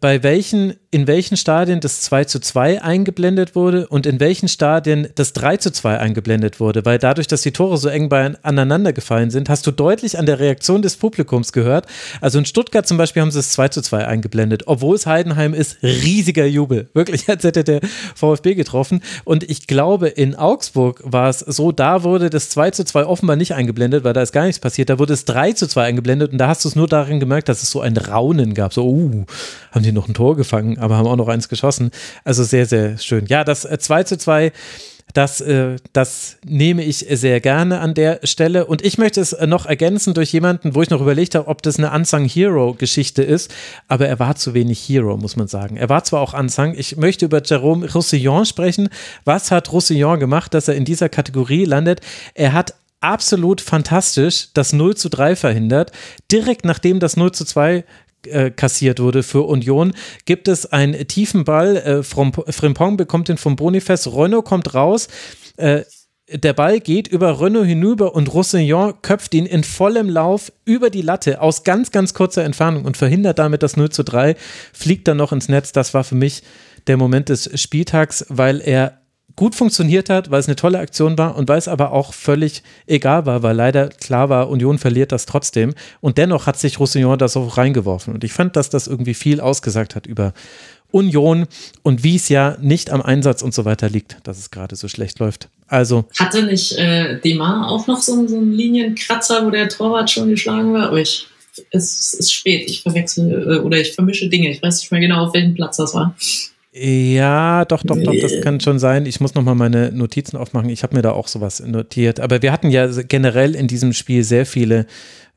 bei 0.00 0.24
welchen, 0.24 0.74
in 0.90 1.06
welchen 1.06 1.36
Stadien 1.36 1.78
das 1.78 2.00
2 2.00 2.24
zu 2.24 2.40
2 2.40 2.82
eingeblendet 2.82 3.54
wurde 3.54 3.86
und 3.86 4.04
in 4.04 4.18
welchen 4.18 4.48
Stadien 4.48 5.10
das 5.14 5.32
3 5.32 5.58
zu 5.58 5.70
2 5.70 6.00
eingeblendet 6.00 6.58
wurde. 6.58 6.84
Weil 6.84 6.98
dadurch, 6.98 7.28
dass 7.28 7.42
die 7.42 7.52
Tore 7.52 7.78
so 7.78 7.88
eng 7.88 8.12
aneinander 8.42 8.92
gefallen 8.92 9.30
sind, 9.30 9.48
hast 9.48 9.64
du 9.68 9.70
deutlich 9.70 10.18
an 10.18 10.26
der 10.26 10.40
Reaktion 10.40 10.82
des 10.82 10.96
Publikums 10.96 11.52
gehört. 11.52 11.86
Also 12.20 12.40
in 12.40 12.46
Stuttgart 12.46 12.84
zum 12.84 12.96
Beispiel 12.96 13.22
haben 13.22 13.30
sie 13.30 13.38
es 13.38 13.50
2 13.50 13.68
zu 13.68 13.80
2 13.80 14.08
eingeblendet, 14.08 14.64
obwohl 14.66 14.96
es 14.96 15.06
Heidenheim 15.06 15.51
Mannheim 15.52 15.54
ist 15.54 15.82
riesiger 15.82 16.46
Jubel. 16.46 16.88
Wirklich, 16.94 17.28
als 17.28 17.44
hätte 17.44 17.64
der 17.64 17.80
VfB 18.14 18.54
getroffen. 18.54 19.02
Und 19.24 19.48
ich 19.48 19.66
glaube, 19.66 20.08
in 20.08 20.34
Augsburg 20.34 21.02
war 21.04 21.28
es 21.28 21.40
so, 21.40 21.72
da 21.72 22.02
wurde 22.02 22.30
das 22.30 22.50
2 22.50 22.70
zu 22.72 22.84
2 22.84 23.06
offenbar 23.06 23.36
nicht 23.36 23.54
eingeblendet, 23.54 24.04
weil 24.04 24.12
da 24.12 24.22
ist 24.22 24.32
gar 24.32 24.44
nichts 24.44 24.60
passiert. 24.60 24.90
Da 24.90 24.98
wurde 24.98 25.12
es 25.12 25.24
3 25.24 25.52
zu 25.52 25.66
2 25.66 25.84
eingeblendet 25.84 26.32
und 26.32 26.38
da 26.38 26.48
hast 26.48 26.64
du 26.64 26.68
es 26.68 26.76
nur 26.76 26.88
darin 26.88 27.20
gemerkt, 27.20 27.48
dass 27.48 27.62
es 27.62 27.70
so 27.70 27.80
ein 27.80 27.96
Raunen 27.96 28.54
gab. 28.54 28.72
So, 28.72 28.86
uh, 28.86 29.24
haben 29.70 29.82
die 29.82 29.92
noch 29.92 30.08
ein 30.08 30.14
Tor 30.14 30.36
gefangen, 30.36 30.78
aber 30.78 30.96
haben 30.96 31.06
auch 31.06 31.16
noch 31.16 31.28
eins 31.28 31.48
geschossen. 31.48 31.90
Also 32.24 32.44
sehr, 32.44 32.66
sehr 32.66 32.98
schön. 32.98 33.26
Ja, 33.26 33.44
das 33.44 33.62
2 33.62 34.00
äh, 34.00 34.04
zu 34.04 34.18
2 34.18 34.52
das, 35.12 35.40
äh, 35.40 35.76
das 35.92 36.38
nehme 36.44 36.82
ich 36.84 36.98
sehr 37.10 37.40
gerne 37.40 37.80
an 37.80 37.94
der 37.94 38.20
Stelle. 38.24 38.66
Und 38.66 38.84
ich 38.84 38.98
möchte 38.98 39.20
es 39.20 39.36
noch 39.46 39.66
ergänzen 39.66 40.14
durch 40.14 40.32
jemanden, 40.32 40.74
wo 40.74 40.82
ich 40.82 40.90
noch 40.90 41.00
überlegt 41.00 41.34
habe, 41.34 41.48
ob 41.48 41.62
das 41.62 41.78
eine 41.78 41.90
Unsung 41.92 42.24
Hero-Geschichte 42.24 43.22
ist. 43.22 43.52
Aber 43.88 44.06
er 44.06 44.18
war 44.18 44.36
zu 44.36 44.54
wenig 44.54 44.88
Hero, 44.88 45.16
muss 45.16 45.36
man 45.36 45.48
sagen. 45.48 45.76
Er 45.76 45.88
war 45.88 46.04
zwar 46.04 46.20
auch 46.20 46.34
Unsung. 46.34 46.74
Ich 46.76 46.96
möchte 46.96 47.24
über 47.24 47.42
Jerome 47.42 47.90
Roussillon 47.92 48.46
sprechen. 48.46 48.88
Was 49.24 49.50
hat 49.50 49.72
Roussillon 49.72 50.20
gemacht, 50.20 50.54
dass 50.54 50.68
er 50.68 50.74
in 50.74 50.84
dieser 50.84 51.08
Kategorie 51.08 51.64
landet? 51.64 52.00
Er 52.34 52.52
hat 52.52 52.74
absolut 53.02 53.60
fantastisch 53.60 54.48
das 54.54 54.72
0 54.72 54.96
zu 54.96 55.10
3 55.10 55.36
verhindert. 55.36 55.92
Direkt 56.30 56.64
nachdem 56.64 57.00
das 57.00 57.16
0 57.16 57.32
zu 57.32 57.44
2 57.44 57.76
äh, 57.76 57.82
kassiert 58.50 59.00
wurde 59.00 59.22
für 59.22 59.42
Union, 59.42 59.92
gibt 60.24 60.48
es 60.48 60.66
einen 60.66 61.06
tiefen 61.08 61.44
Ball. 61.44 61.76
Äh, 61.76 62.02
Frimpong 62.02 62.96
bekommt 62.96 63.28
den 63.28 63.38
von 63.38 63.56
Boniface. 63.56 64.06
Renault 64.06 64.44
kommt 64.44 64.74
raus. 64.74 65.08
Äh, 65.56 65.82
der 66.28 66.52
Ball 66.52 66.80
geht 66.80 67.08
über 67.08 67.40
Renault 67.40 67.66
hinüber 67.66 68.14
und 68.14 68.32
Roussillon 68.32 68.94
köpft 69.02 69.34
ihn 69.34 69.44
in 69.44 69.64
vollem 69.64 70.08
Lauf 70.08 70.52
über 70.64 70.88
die 70.88 71.02
Latte 71.02 71.40
aus 71.40 71.64
ganz, 71.64 71.90
ganz 71.90 72.14
kurzer 72.14 72.44
Entfernung 72.44 72.84
und 72.84 72.96
verhindert 72.96 73.38
damit 73.38 73.62
das 73.62 73.76
0 73.76 73.90
zu 73.90 74.02
3, 74.02 74.36
fliegt 74.72 75.08
dann 75.08 75.16
noch 75.18 75.32
ins 75.32 75.48
Netz. 75.48 75.72
Das 75.72 75.94
war 75.94 76.04
für 76.04 76.14
mich 76.14 76.42
der 76.86 76.96
Moment 76.96 77.28
des 77.28 77.60
Spieltags, 77.60 78.24
weil 78.28 78.60
er 78.60 79.01
gut 79.36 79.54
funktioniert 79.54 80.10
hat, 80.10 80.30
weil 80.30 80.40
es 80.40 80.46
eine 80.46 80.56
tolle 80.56 80.78
Aktion 80.78 81.16
war 81.18 81.36
und 81.36 81.48
weil 81.48 81.58
es 81.58 81.68
aber 81.68 81.92
auch 81.92 82.12
völlig 82.12 82.62
egal 82.86 83.26
war, 83.26 83.42
weil 83.42 83.56
leider 83.56 83.88
klar 83.88 84.28
war, 84.28 84.48
Union 84.48 84.78
verliert 84.78 85.12
das 85.12 85.26
trotzdem. 85.26 85.74
Und 86.00 86.18
dennoch 86.18 86.46
hat 86.46 86.58
sich 86.58 86.78
Roussillon 86.78 87.18
das 87.18 87.36
auch 87.36 87.56
reingeworfen. 87.56 88.14
Und 88.14 88.24
ich 88.24 88.32
fand, 88.32 88.56
dass 88.56 88.70
das 88.70 88.86
irgendwie 88.86 89.14
viel 89.14 89.40
ausgesagt 89.40 89.94
hat 89.94 90.06
über 90.06 90.32
Union 90.92 91.46
und 91.82 92.04
wie 92.04 92.16
es 92.16 92.28
ja 92.28 92.56
nicht 92.60 92.90
am 92.90 93.02
Einsatz 93.02 93.42
und 93.42 93.54
so 93.54 93.64
weiter 93.64 93.88
liegt, 93.88 94.18
dass 94.24 94.38
es 94.38 94.50
gerade 94.50 94.76
so 94.76 94.88
schlecht 94.88 95.18
läuft. 95.18 95.48
Also. 95.66 96.04
Hatte 96.18 96.44
nicht 96.44 96.72
äh, 96.72 97.18
Demar 97.20 97.70
auch 97.70 97.86
noch 97.86 98.00
so, 98.00 98.26
so 98.28 98.36
einen 98.36 98.52
Linienkratzer, 98.52 99.44
wo 99.46 99.50
der 99.50 99.68
Torwart 99.68 100.10
schon 100.10 100.28
geschlagen 100.28 100.74
war? 100.74 100.88
Aber 100.88 100.98
ich, 100.98 101.26
es 101.70 102.12
ist 102.12 102.32
spät. 102.32 102.70
Ich 102.70 102.82
verwechsel 102.82 103.56
äh, 103.56 103.60
oder 103.60 103.78
ich 103.78 103.92
vermische 103.92 104.28
Dinge. 104.28 104.50
Ich 104.50 104.62
weiß 104.62 104.80
nicht 104.80 104.92
mehr 104.92 105.00
genau, 105.00 105.26
auf 105.26 105.34
welchem 105.34 105.54
Platz 105.54 105.78
das 105.78 105.94
war. 105.94 106.14
Ja, 106.74 107.66
doch, 107.66 107.82
doch, 107.82 107.98
doch, 108.02 108.14
das 108.18 108.40
kann 108.40 108.58
schon 108.60 108.78
sein. 108.78 109.04
Ich 109.04 109.20
muss 109.20 109.34
nochmal 109.34 109.54
meine 109.54 109.92
Notizen 109.92 110.38
aufmachen. 110.38 110.70
Ich 110.70 110.82
habe 110.82 110.96
mir 110.96 111.02
da 111.02 111.12
auch 111.12 111.28
sowas 111.28 111.60
notiert. 111.60 112.18
Aber 112.18 112.40
wir 112.40 112.50
hatten 112.50 112.70
ja 112.70 112.86
generell 113.02 113.54
in 113.54 113.68
diesem 113.68 113.92
Spiel 113.92 114.24
sehr 114.24 114.46
viele, 114.46 114.86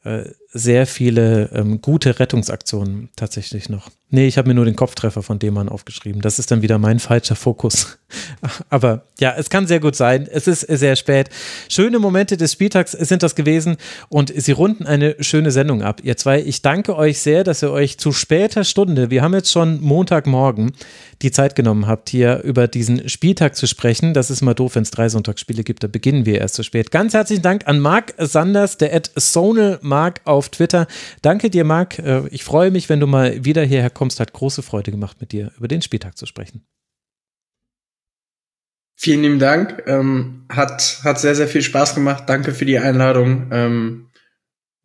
äh, 0.06 0.24
sehr 0.58 0.88
viele 0.88 1.50
ähm, 1.54 1.82
gute 1.82 2.18
Rettungsaktionen 2.18 3.10
tatsächlich 3.18 3.68
noch. 3.68 3.90
Nee, 4.10 4.28
ich 4.28 4.38
habe 4.38 4.48
mir 4.48 4.54
nur 4.54 4.64
den 4.64 4.78
Kopftreffer 4.78 5.22
von 5.22 5.40
dem 5.40 5.56
Mann 5.56 5.68
aufgeschrieben. 5.68 6.22
Das 6.22 6.40
ist 6.40 6.50
dann 6.50 6.62
wieder 6.62 6.78
mein 6.78 7.00
falscher 7.00 7.36
Fokus. 7.36 7.98
Aber 8.70 9.04
ja, 9.20 9.34
es 9.36 9.50
kann 9.50 9.68
sehr 9.68 9.82
gut 9.82 9.96
sein. 9.96 10.28
Es 10.32 10.48
ist 10.48 10.62
sehr 10.62 10.96
spät. 10.96 11.30
Schöne 11.68 12.00
Momente 12.00 12.38
des 12.38 12.54
Spieltags 12.54 12.94
sind 12.94 13.24
das 13.24 13.36
gewesen 13.36 13.76
und 14.08 14.32
sie 14.34 14.54
runden 14.54 14.86
eine 14.86 15.16
schöne 15.22 15.52
Sendung 15.52 15.82
ab. 15.82 16.02
Ihr 16.04 16.16
zwei, 16.16 16.40
ich 16.40 16.62
danke 16.62 16.96
euch 16.96 17.20
sehr, 17.20 17.44
dass 17.44 17.62
ihr 17.62 17.72
euch 17.72 17.98
zu 17.98 18.14
später 18.14 18.64
Stunde, 18.64 19.10
wir 19.10 19.22
haben 19.22 19.34
jetzt 19.34 19.52
schon 19.52 19.82
Montagmorgen, 19.82 20.72
die 21.22 21.32
Zeit 21.32 21.56
genommen 21.56 21.88
habt, 21.88 22.10
hier 22.10 22.42
über 22.44 22.68
diesen 22.68 23.10
Spieltag 23.10 23.56
zu 23.56 23.68
sprechen. 23.68 24.14
Das 24.14 24.30
ist 24.30 24.42
mal 24.42 24.54
doof, 24.54 24.76
wenn 24.76 24.84
es 24.84 24.92
drei 24.92 25.10
Sonntagsspiele 25.10 25.64
gibt. 25.64 25.84
Da 25.84 25.88
beginnen 25.88 26.26
wir 26.26 26.40
erst 26.40 26.56
zu 26.56 26.64
spät. 26.64 26.92
Ganz 26.92 27.14
herzlichen 27.14 27.42
Dank 27.42 27.68
an 27.68 27.80
Marc 27.80 28.14
Sanders, 28.18 28.78
der 28.78 28.94
at 28.94 29.12
Sonal 29.16 29.80
Marc 29.82 30.22
auf 30.26 30.45
Twitter. 30.50 30.88
Danke 31.22 31.50
dir, 31.50 31.64
Marc. 31.64 32.00
Äh, 32.00 32.28
ich 32.30 32.44
freue 32.44 32.72
mich, 32.72 32.90
wenn 32.90 33.00
du 33.00 33.08
mal 33.08 33.44
wieder 33.46 33.64
hierher 33.64 33.90
kommst. 33.90 34.20
Hat 34.20 34.34
große 34.34 34.62
Freude 34.62 34.92
gemacht, 34.92 35.18
mit 35.20 35.32
dir 35.32 35.52
über 35.58 35.68
den 35.68 35.82
Spieltag 35.82 36.18
zu 36.18 36.26
sprechen. 36.26 36.66
Vielen 38.98 39.24
lieben 39.24 39.40
Dank. 39.40 39.84
Ähm, 39.88 40.46
hat, 40.50 41.02
hat 41.04 41.20
sehr, 41.20 41.36
sehr 41.36 41.48
viel 41.48 41.62
Spaß 41.62 41.96
gemacht. 41.96 42.24
Danke 42.28 42.54
für 42.54 42.66
die 42.66 42.80
Einladung. 42.80 43.50
Ähm, 43.52 44.06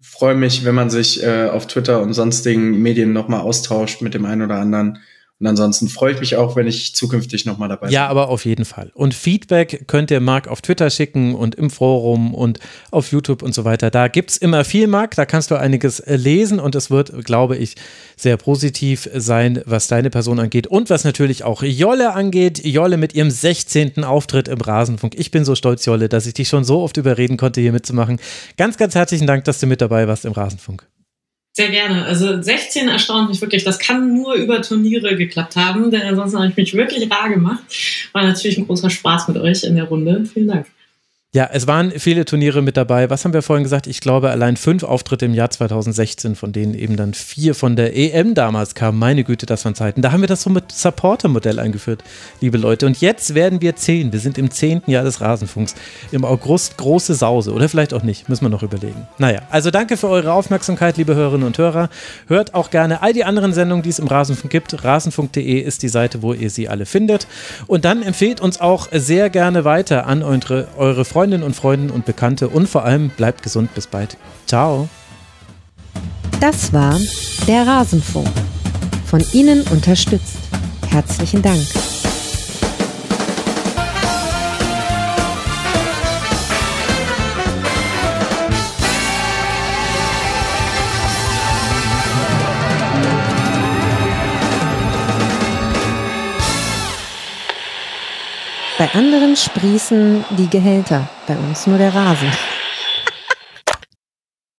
Freue 0.03 0.35
mich, 0.35 0.65
wenn 0.65 0.75
man 0.75 0.89
sich 0.89 1.23
äh, 1.23 1.45
auf 1.45 1.67
Twitter 1.67 2.01
und 2.01 2.15
sonstigen 2.15 2.81
Medien 2.81 3.13
nochmal 3.13 3.41
austauscht 3.41 4.01
mit 4.01 4.15
dem 4.15 4.25
einen 4.25 4.43
oder 4.43 4.57
anderen. 4.57 4.99
Und 5.41 5.47
ansonsten 5.47 5.89
freue 5.89 6.13
ich 6.13 6.21
mich 6.21 6.37
auch, 6.37 6.55
wenn 6.55 6.67
ich 6.67 6.95
zukünftig 6.95 7.47
nochmal 7.47 7.71
dabei 7.71 7.87
bin. 7.87 7.95
Ja, 7.95 8.09
aber 8.09 8.29
auf 8.29 8.45
jeden 8.45 8.67
Fall. 8.67 8.91
Und 8.93 9.15
Feedback 9.15 9.85
könnt 9.87 10.11
ihr 10.11 10.21
Marc 10.21 10.47
auf 10.49 10.61
Twitter 10.61 10.91
schicken 10.91 11.35
und 11.35 11.55
im 11.55 11.71
Forum 11.71 12.35
und 12.35 12.59
auf 12.91 13.11
YouTube 13.11 13.43
und 13.43 13.55
so 13.55 13.65
weiter. 13.65 13.91
Da 13.91 14.09
gibt 14.09 14.33
es 14.33 14.37
immer 14.37 14.65
viel, 14.67 14.87
Marc. 14.87 15.15
Da 15.15 15.25
kannst 15.25 15.51
du 15.51 15.55
einiges 15.55 15.99
äh, 16.01 16.17
lesen 16.17 16.61
und 16.61 16.75
es 16.75 16.91
wird, 16.91 17.25
glaube 17.25 17.57
ich, 17.57 17.77
sehr 18.17 18.37
positiv 18.37 19.09
sein, 19.15 19.63
was 19.65 19.89
deine 19.89 20.11
Person 20.11 20.39
angeht 20.39 20.67
und 20.67 20.91
was 20.91 21.05
natürlich 21.05 21.43
auch 21.43 21.63
Jolle 21.63 22.13
angeht. 22.13 22.63
Jolle 22.63 22.99
mit 22.99 23.15
ihrem 23.15 23.31
16. 23.31 24.05
Auftritt 24.05 24.47
im 24.47 24.61
Rasenfunk. 24.61 25.15
Ich 25.17 25.31
bin 25.31 25.47
so 25.47 25.55
stolz, 25.55 25.87
Jolle, 25.87 26.11
dass 26.11 26.27
ich 26.27 26.35
dich 26.35 26.49
schon 26.49 26.65
so 26.65 26.83
oft 26.83 26.99
überreden 26.99 27.39
konnte, 27.39 27.63
hier 27.63 27.73
mitzumachen. 27.73 28.21
Ganz, 28.59 28.77
ganz 28.77 28.95
herzlichen 28.95 29.27
Dank, 29.27 29.45
dass 29.45 29.59
du 29.59 29.67
mit 29.67 29.81
dabei 29.81 30.07
warst 30.07 30.27
im 30.27 30.33
Rasenfunk. 30.33 30.90
Sehr 31.53 31.69
gerne. 31.69 32.05
Also 32.05 32.41
16 32.41 32.89
erstaunt 32.89 33.29
mich 33.29 33.41
wirklich. 33.41 33.65
Das 33.65 33.79
kann 33.79 34.15
nur 34.15 34.35
über 34.35 34.63
Turniere 34.63 35.17
geklappt 35.17 35.57
haben, 35.57 35.91
denn 35.91 36.03
ansonsten 36.03 36.39
habe 36.39 36.49
ich 36.49 36.57
mich 36.57 36.75
wirklich 36.75 37.11
rar 37.11 37.29
gemacht. 37.29 37.63
War 38.13 38.23
natürlich 38.23 38.59
ein 38.59 38.67
großer 38.67 38.91
Spaß 38.91 39.29
mit 39.29 39.37
euch 39.39 39.65
in 39.65 39.75
der 39.75 39.85
Runde. 39.85 40.25
Vielen 40.33 40.49
Dank. 40.49 40.67
Ja, 41.33 41.49
es 41.53 41.69
waren 41.69 41.93
viele 41.93 42.25
Turniere 42.25 42.61
mit 42.61 42.77
dabei. 42.77 43.09
Was 43.09 43.25
haben 43.25 43.33
wir 43.33 43.43
vorhin 43.43 43.63
gesagt? 43.63 43.87
Ich 43.87 44.01
glaube, 44.01 44.31
allein 44.31 44.57
fünf 44.57 44.83
Auftritte 44.83 45.27
im 45.27 45.35
Jahr 45.35 45.49
2016, 45.49 46.35
von 46.35 46.51
denen 46.51 46.75
eben 46.75 46.97
dann 46.97 47.15
vier 47.15 47.55
von 47.55 47.77
der 47.77 47.97
EM 47.97 48.35
damals 48.35 48.75
kamen. 48.75 48.99
Meine 48.99 49.23
Güte, 49.23 49.47
das 49.47 49.65
waren 49.65 49.77
Zeiten. 49.77 50.03
Da 50.03 50.11
haben 50.11 50.23
wir 50.23 50.27
das 50.27 50.43
so 50.43 50.51
mit 50.51 50.73
Supporter-Modell 50.73 51.61
eingeführt, 51.61 52.03
liebe 52.41 52.59
Leute. 52.59 52.85
Und 52.85 53.01
jetzt 53.01 53.37
werden 53.37 53.61
wir 53.61 53.77
zehn. 53.77 54.13
Wir 54.13 54.19
sind 54.19 54.39
im 54.39 54.51
zehnten 54.51 54.91
Jahr 54.91 55.05
des 55.05 55.21
Rasenfunks. 55.21 55.77
Im 56.11 56.25
August 56.25 56.77
große 56.79 57.15
Sause. 57.15 57.53
Oder 57.53 57.69
vielleicht 57.69 57.95
auch 57.95 58.03
nicht. 58.03 58.29
Müssen 58.29 58.47
wir 58.47 58.49
noch 58.49 58.65
überlegen. 58.65 59.07
Naja, 59.19 59.43
also 59.51 59.71
danke 59.71 59.97
für 59.97 60.09
eure 60.09 60.33
Aufmerksamkeit, 60.33 60.97
liebe 60.97 61.15
Hörerinnen 61.15 61.47
und 61.47 61.57
Hörer. 61.59 61.91
Hört 62.27 62.55
auch 62.55 62.71
gerne 62.71 63.03
all 63.03 63.13
die 63.13 63.23
anderen 63.23 63.53
Sendungen, 63.53 63.85
die 63.85 63.91
es 63.91 64.01
im 64.01 64.09
Rasenfunk 64.09 64.51
gibt. 64.51 64.83
Rasenfunk.de 64.83 65.61
ist 65.61 65.85
die 65.85 65.89
Seite, 65.91 66.23
wo 66.23 66.33
ihr 66.33 66.51
sie 66.51 66.69
alle 66.69 66.87
findet. 66.87 67.29
Und 67.69 67.85
dann 67.85 68.03
empfehlt 68.03 68.41
uns 68.41 68.61
auch 68.61 68.89
sehr 68.91 69.31
gerne 69.31 69.65
weiter 69.65 70.09
an 70.09 70.25
eure, 70.25 70.67
eure 70.77 71.05
Freunde 71.05 71.20
Freundinnen 71.21 71.45
und 71.45 71.55
Freunden 71.55 71.91
und 71.91 72.07
Bekannte 72.07 72.49
und 72.49 72.67
vor 72.67 72.83
allem 72.87 73.11
bleibt 73.11 73.43
gesund. 73.43 73.75
Bis 73.75 73.87
bald. 73.87 74.17
Ciao. 74.47 74.89
Das 76.41 76.73
war 76.73 76.99
der 77.47 77.67
Rasenfunk. 77.67 78.27
Von 79.05 79.23
Ihnen 79.35 79.61
unterstützt. 79.71 80.39
Herzlichen 80.89 81.43
Dank. 81.43 81.61
Bei 98.81 98.89
anderen 98.95 99.37
sprießen 99.37 100.25
die 100.39 100.49
Gehälter, 100.49 101.07
bei 101.27 101.37
uns 101.37 101.67
nur 101.67 101.77
der 101.77 101.95
Rasen. 101.95 102.33